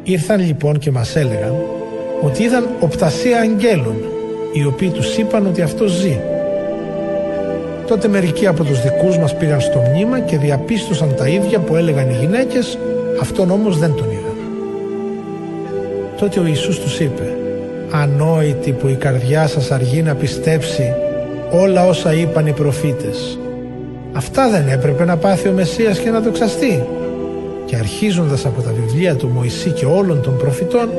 Ήρθαν 0.04 0.40
λοιπόν 0.40 0.80
και 0.80 0.92
μας 0.92 1.16
έλεγαν 1.16 1.56
ότι 2.22 2.44
είδαν 2.44 2.70
οπτασία 2.80 3.40
αγγέλων 3.40 3.96
οι 4.54 4.66
οποίοι 4.66 4.90
τους 4.90 5.18
είπαν 5.18 5.48
ότι 5.48 5.62
αυτός 5.62 5.92
ζει. 5.92 6.20
Τότε 7.88 8.08
μερικοί 8.08 8.48
από 8.48 8.64
τους 8.64 8.82
δικούς 8.82 9.18
μας 9.18 9.38
πήγαν 9.38 9.62
στο 9.62 9.80
μνήμα 9.80 10.20
και 10.20 10.38
διαπίστωσαν 10.38 11.16
τα 11.16 11.28
ίδια 11.28 11.60
που 11.60 11.76
έλεγαν 11.76 12.10
οι 12.10 12.18
γυναίκες, 12.20 12.78
αυτόν 13.22 13.52
όμως 13.52 13.78
δεν 13.78 13.94
τον 13.96 14.12
είδαν. 14.12 14.38
Τότε 16.20 16.40
ο 16.40 16.46
Ιησούς 16.46 16.80
τους 16.80 17.00
είπε 17.00 17.38
«Ανόητοι 17.92 18.72
που 18.72 18.88
η 18.88 18.96
καρδιά 18.96 19.48
σας 19.48 19.72
αργεί 19.72 20.02
να 20.02 20.16
πιστέψει 20.16 20.94
όλα 21.52 21.86
όσα 21.86 22.14
είπαν 22.14 22.48
οι 22.48 22.52
προφήτες. 22.52 23.40
Αυτά 24.14 24.50
δεν 24.50 24.68
έπρεπε 24.68 25.06
να 25.06 25.18
πάθει 25.18 25.48
ο 25.48 25.52
Μεσσίας 25.52 26.00
και 26.00 26.10
να 26.10 26.20
δοξαστεί» 26.20 26.84
και 27.70 27.76
αρχίζοντας 27.76 28.46
από 28.46 28.62
τα 28.62 28.72
βιβλία 28.72 29.16
του 29.16 29.28
Μωυσή 29.28 29.70
και 29.70 29.86
όλων 29.86 30.22
των 30.22 30.38
προφητών 30.38 30.90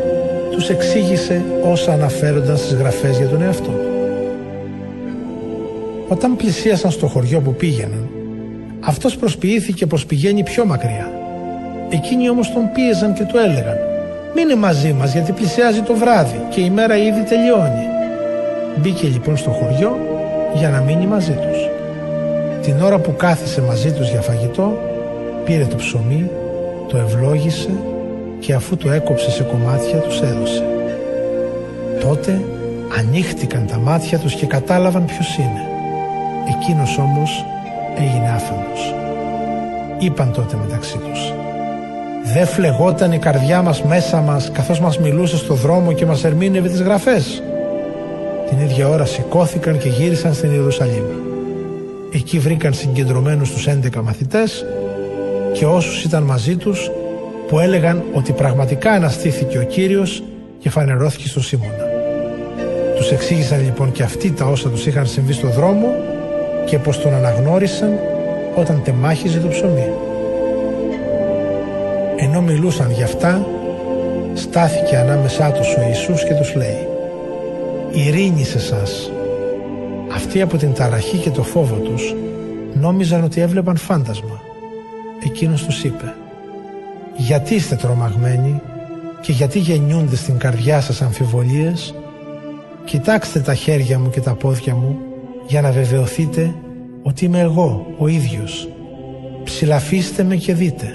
τους 0.61 0.69
εξήγησε 0.69 1.45
όσα 1.65 1.93
αναφέρονταν 1.93 2.57
στις 2.57 2.75
γραφές 2.75 3.19
για 3.19 3.27
τον 3.27 3.43
εαυτό 3.43 3.71
του. 3.71 3.89
Όταν 6.09 6.37
πλησίασαν 6.37 6.91
στο 6.91 7.07
χωριό 7.07 7.41
που 7.41 7.55
πήγαιναν, 7.55 8.09
αυτός 8.81 9.17
προσποιήθηκε 9.17 9.87
πως 9.87 10.07
πηγαίνει 10.07 10.43
πιο 10.43 10.65
μακριά. 10.65 11.13
Εκείνοι 11.91 12.31
όμως 12.31 12.53
τον 12.53 12.73
πίεζαν 12.73 13.15
και 13.15 13.25
του 13.25 13.37
έλεγαν 13.37 13.77
«Μείνε 14.35 14.55
μαζί 14.55 14.93
μας 14.93 15.13
γιατί 15.13 15.33
πλησιάζει 15.33 15.81
το 15.81 15.95
βράδυ 15.95 16.41
και 16.51 16.61
η 16.61 16.71
μέρα 16.71 16.97
ήδη 16.97 17.23
τελειώνει». 17.23 17.87
Μπήκε 18.77 19.07
λοιπόν 19.07 19.37
στο 19.37 19.51
χωριό 19.51 19.97
για 20.55 20.69
να 20.69 20.81
μείνει 20.81 21.07
μαζί 21.07 21.33
τους. 21.33 21.69
Την 22.63 22.83
ώρα 22.83 22.99
που 22.99 23.17
κάθισε 23.17 23.61
μαζί 23.61 23.93
τους 23.93 24.11
για 24.11 24.21
φαγητό, 24.21 24.79
πήρε 25.45 25.65
το 25.65 25.77
ψωμί, 25.77 26.31
το 26.89 26.97
ευλόγησε 26.97 27.71
και 28.41 28.55
αφού 28.55 28.77
το 28.77 28.91
έκοψε 28.91 29.31
σε 29.31 29.43
κομμάτια 29.43 29.99
τους 29.99 30.21
έδωσε. 30.21 30.65
Τότε 32.01 32.41
ανοίχτηκαν 32.99 33.67
τα 33.67 33.79
μάτια 33.79 34.19
τους 34.19 34.35
και 34.35 34.47
κατάλαβαν 34.47 35.05
ποιος 35.05 35.37
είναι. 35.37 35.63
Εκείνος 36.57 36.99
όμως 36.99 37.45
έγινε 37.99 38.31
άφαντος. 38.35 38.95
Είπαν 39.99 40.33
τότε 40.33 40.57
μεταξύ 40.65 40.99
τους 40.99 41.33
«Δεν 42.33 42.47
φλεγόταν 42.47 43.13
η 43.13 43.19
καρδιά 43.19 43.63
μας 43.63 43.83
μέσα 43.83 44.21
μας 44.21 44.51
καθώς 44.53 44.81
μας 44.81 44.99
μιλούσε 44.99 45.37
στο 45.37 45.55
δρόμο 45.55 45.93
και 45.93 46.07
μας 46.07 46.25
ερμήνευε 46.25 46.69
τις 46.69 46.83
γραφές». 46.83 47.43
Την 48.49 48.59
ίδια 48.59 48.89
ώρα 48.89 49.05
σηκώθηκαν 49.05 49.79
και 49.79 49.89
γύρισαν 49.89 50.35
στην 50.35 50.53
Ιερουσαλήμ. 50.53 51.05
Εκεί 52.13 52.39
βρήκαν 52.39 52.73
συγκεντρωμένους 52.75 53.51
τους 53.51 53.67
11 53.67 54.03
μαθητές 54.03 54.65
και 55.53 55.67
όσους 55.67 56.05
ήταν 56.05 56.23
μαζί 56.23 56.57
τους 56.57 56.91
που 57.51 57.59
έλεγαν 57.59 58.03
ότι 58.13 58.33
πραγματικά 58.33 58.91
αναστήθηκε 58.91 59.59
ο 59.59 59.63
Κύριος 59.63 60.23
και 60.59 60.71
φανερώθηκε 60.71 61.29
στο 61.29 61.43
Σίμωνα. 61.43 61.89
Τους 62.97 63.11
εξήγησαν 63.11 63.65
λοιπόν 63.65 63.93
και 63.93 64.03
αυτοί 64.03 64.31
τα 64.31 64.45
όσα 64.45 64.69
τους 64.69 64.87
είχαν 64.87 65.07
συμβεί 65.07 65.33
στο 65.33 65.49
δρόμο 65.49 65.95
και 66.65 66.79
πως 66.79 67.01
τον 67.01 67.15
αναγνώρισαν 67.15 67.99
όταν 68.57 68.83
τεμάχιζε 68.85 69.39
το 69.39 69.49
ψωμί. 69.49 69.89
Ενώ 72.17 72.41
μιλούσαν 72.41 72.91
γι' 72.91 73.03
αυτά, 73.03 73.47
στάθηκε 74.35 74.97
ανάμεσά 74.97 75.51
τους 75.51 75.75
ο 75.77 75.83
Ιησούς 75.89 76.25
και 76.25 76.35
τους 76.35 76.55
λέει 76.55 76.89
«Ειρήνη 77.91 78.45
σε 78.45 78.59
σας». 78.59 79.11
Αυτοί 80.15 80.41
από 80.41 80.57
την 80.57 80.73
ταραχή 80.73 81.17
και 81.17 81.31
το 81.31 81.43
φόβο 81.43 81.77
τους 81.77 82.15
νόμιζαν 82.75 83.25
ότι 83.25 83.41
έβλεπαν 83.41 83.77
φάντασμα. 83.77 84.43
Εκείνος 85.25 85.65
τους 85.65 85.85
είπε 85.85 86.15
«Γιατί 87.27 87.55
είστε 87.55 87.75
τρομαγμένοι 87.75 88.61
και 89.21 89.33
γιατί 89.33 89.59
γεννιούνται 89.59 90.17
στην 90.17 90.39
καρδιά 90.39 90.81
σας 90.81 91.03
αμφιβολίες; 91.03 91.95
Κοιτάξτε 92.85 93.41
τα 93.41 93.55
χέρια 93.55 93.99
μου 93.99 94.11
και 94.11 94.21
τα 94.21 94.35
πόδια 94.35 94.75
μου 94.75 94.99
για 95.47 95.61
να 95.61 95.71
βεβαιωθείτε 95.71 96.55
ότι 97.03 97.25
είμαι 97.25 97.41
εγώ 97.41 97.87
ο 97.99 98.09
ίδιος. 98.09 98.69
Ψηλαφίστε 99.45 100.23
με 100.23 100.37
και 100.37 100.55
δείτε. 100.55 100.87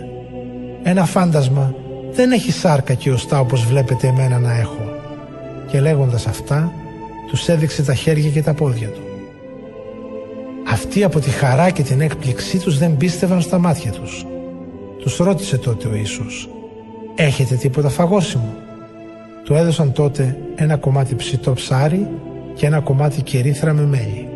Ένα 0.84 1.06
φάντασμα 1.06 1.74
δεν 2.12 2.32
έχει 2.32 2.52
σάρκα 2.52 2.94
και 2.94 3.12
οστά 3.12 3.40
όπως 3.40 3.66
βλέπετε 3.66 4.08
εμένα 4.08 4.40
να 4.40 4.58
έχω. 4.58 4.84
Και 5.68 5.80
λέγοντας 5.80 6.28
αυτά, 6.28 6.72
τους 7.30 7.48
έδειξε 7.48 7.84
τα 7.84 7.94
χέρια 7.94 8.30
και 8.30 8.42
τα 8.42 8.54
πόδια 8.54 8.88
του. 8.88 9.02
Αυτοί 10.68 11.04
από 11.04 11.20
τη 11.20 11.30
χαρά 11.30 11.70
και 11.70 11.84
την 11.84 12.02
έκπληξή 12.02 12.58
τους 12.58 12.78
δεν 12.78 12.98
πίστευαν 12.98 13.42
στα 13.42 13.58
μάτια 13.58 13.92
τους. 13.92 14.26
Τους 15.06 15.18
ρώτησε 15.18 15.58
τότε 15.58 15.88
ο 15.88 15.96
Ιησούς 15.96 16.50
«Έχετε 17.16 17.56
τίποτα 17.56 17.90
φαγόσιμο» 17.90 18.54
Του 19.44 19.54
έδωσαν 19.54 19.92
τότε 19.92 20.38
ένα 20.56 20.78
κομμάτι 20.78 21.16
ψητό 21.16 21.54
ψάρι 21.54 22.08
και 22.54 22.66
ένα 22.66 22.80
κομμάτι 22.80 23.22
κερίθρα 23.22 23.74
με 23.74 23.86
μέλι. 23.86 24.28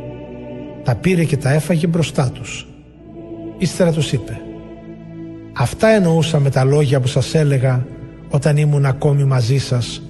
Τα 0.83 0.95
πήρε 0.95 1.23
και 1.23 1.37
τα 1.37 1.53
έφαγε 1.53 1.87
μπροστά 1.87 2.31
τους. 2.33 2.67
Ύστερα 3.57 3.91
τους 3.91 4.11
είπε 4.11 4.41
«Αυτά 5.53 5.87
εννοούσα 5.87 6.39
με 6.39 6.49
τα 6.49 6.63
λόγια 6.63 6.99
που 6.99 7.07
σας 7.07 7.35
έλεγα 7.35 7.85
όταν 8.29 8.57
ήμουν 8.57 8.85
ακόμη 8.85 9.23
μαζί 9.23 9.57
σας, 9.57 10.01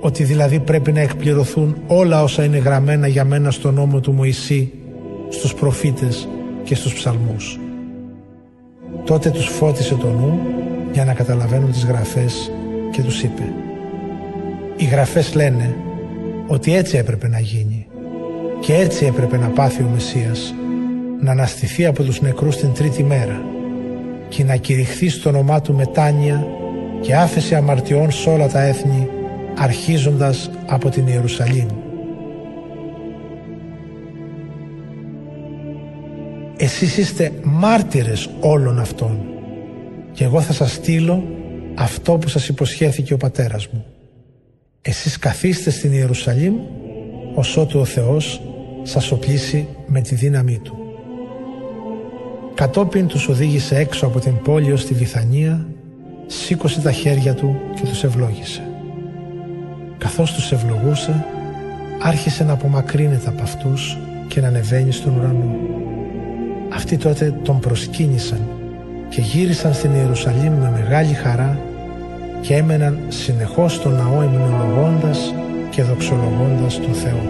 ότι 0.00 0.24
δηλαδή 0.24 0.60
πρέπει 0.60 0.92
να 0.92 1.00
εκπληρωθούν 1.00 1.76
όλα 1.86 2.22
όσα 2.22 2.44
είναι 2.44 2.58
γραμμένα 2.58 3.06
για 3.06 3.24
μένα 3.24 3.50
στον 3.50 3.74
νόμο 3.74 4.00
του 4.00 4.12
Μωυσή, 4.12 4.72
στους 5.28 5.54
προφήτες 5.54 6.28
και 6.64 6.74
στους 6.74 6.94
ψαλμούς». 6.94 7.58
Τότε 9.04 9.30
τους 9.30 9.46
φώτισε 9.46 9.94
το 9.94 10.06
νου 10.06 10.38
για 10.92 11.04
να 11.04 11.14
καταλαβαίνουν 11.14 11.72
τις 11.72 11.84
γραφές 11.84 12.50
και 12.90 13.02
τους 13.02 13.22
είπε 13.22 13.42
οι 14.78 14.84
γραφές 14.84 15.34
λένε 15.34 15.74
ότι 16.46 16.74
έτσι 16.74 16.96
έπρεπε 16.96 17.28
να 17.28 17.38
γίνει 17.38 17.86
και 18.60 18.74
έτσι 18.74 19.06
έπρεπε 19.06 19.36
να 19.36 19.48
πάθει 19.48 19.82
ο 19.82 19.88
Μεσσίας 19.92 20.54
να 21.20 21.30
αναστηθεί 21.30 21.86
από 21.86 22.02
τους 22.02 22.20
νεκρούς 22.20 22.56
την 22.56 22.72
τρίτη 22.72 23.02
μέρα 23.02 23.42
και 24.28 24.44
να 24.44 24.56
κηρυχθεί 24.56 25.08
στο 25.08 25.28
όνομά 25.28 25.60
του 25.60 25.74
μετάνοια 25.74 26.46
και 27.00 27.16
άφεση 27.16 27.54
αμαρτιών 27.54 28.10
σε 28.10 28.30
όλα 28.30 28.48
τα 28.48 28.60
έθνη 28.62 29.08
αρχίζοντας 29.58 30.50
από 30.66 30.88
την 30.88 31.06
Ιερουσαλήμ. 31.06 31.87
Εσείς 36.60 36.96
είστε 36.96 37.32
μάρτυρες 37.42 38.30
όλων 38.40 38.78
αυτών 38.78 39.18
και 40.12 40.24
εγώ 40.24 40.40
θα 40.40 40.52
σας 40.52 40.72
στείλω 40.72 41.24
αυτό 41.74 42.18
που 42.18 42.28
σας 42.28 42.48
υποσχέθηκε 42.48 43.14
ο 43.14 43.16
πατέρας 43.16 43.66
μου. 43.66 43.84
Εσείς 44.82 45.18
καθίστε 45.18 45.70
στην 45.70 45.92
Ιερουσαλήμ 45.92 46.54
ως 47.34 47.56
ότου 47.56 47.80
ο 47.80 47.84
Θεός 47.84 48.40
σας 48.82 49.10
οπλίσει 49.10 49.68
με 49.86 50.00
τη 50.00 50.14
δύναμή 50.14 50.58
Του. 50.58 50.78
Κατόπιν 52.54 53.06
τους 53.06 53.28
οδήγησε 53.28 53.76
έξω 53.76 54.06
από 54.06 54.18
την 54.18 54.42
πόλη 54.42 54.72
ως 54.72 54.86
τη 54.86 54.94
Βιθανία, 54.94 55.66
σήκωσε 56.26 56.80
τα 56.80 56.92
χέρια 56.92 57.34
του 57.34 57.56
και 57.74 57.86
τους 57.86 58.04
ευλόγησε. 58.04 58.62
Καθώς 59.98 60.32
τους 60.32 60.52
ευλογούσε, 60.52 61.24
άρχισε 62.02 62.44
να 62.44 62.52
απομακρύνεται 62.52 63.28
από 63.28 63.42
αυτούς 63.42 63.98
και 64.28 64.40
να 64.40 64.46
ανεβαίνει 64.46 64.92
στον 64.92 65.16
ουρανό. 65.16 65.56
Αυτοί 66.74 66.96
τότε 66.96 67.34
τον 67.42 67.60
προσκύνησαν 67.60 68.40
και 69.08 69.20
γύρισαν 69.20 69.74
στην 69.74 69.94
Ιερουσαλήμ 69.94 70.52
με 70.52 70.70
μεγάλη 70.70 71.12
χαρά 71.12 71.58
και 72.40 72.54
έμεναν 72.54 72.98
συνεχώς 73.08 73.74
στον 73.74 73.92
ναό 73.92 74.22
υμνολογώντας 74.22 75.34
και 75.70 75.82
δοξολογώντας 75.82 76.80
τον 76.80 76.94
Θεό. 76.94 77.22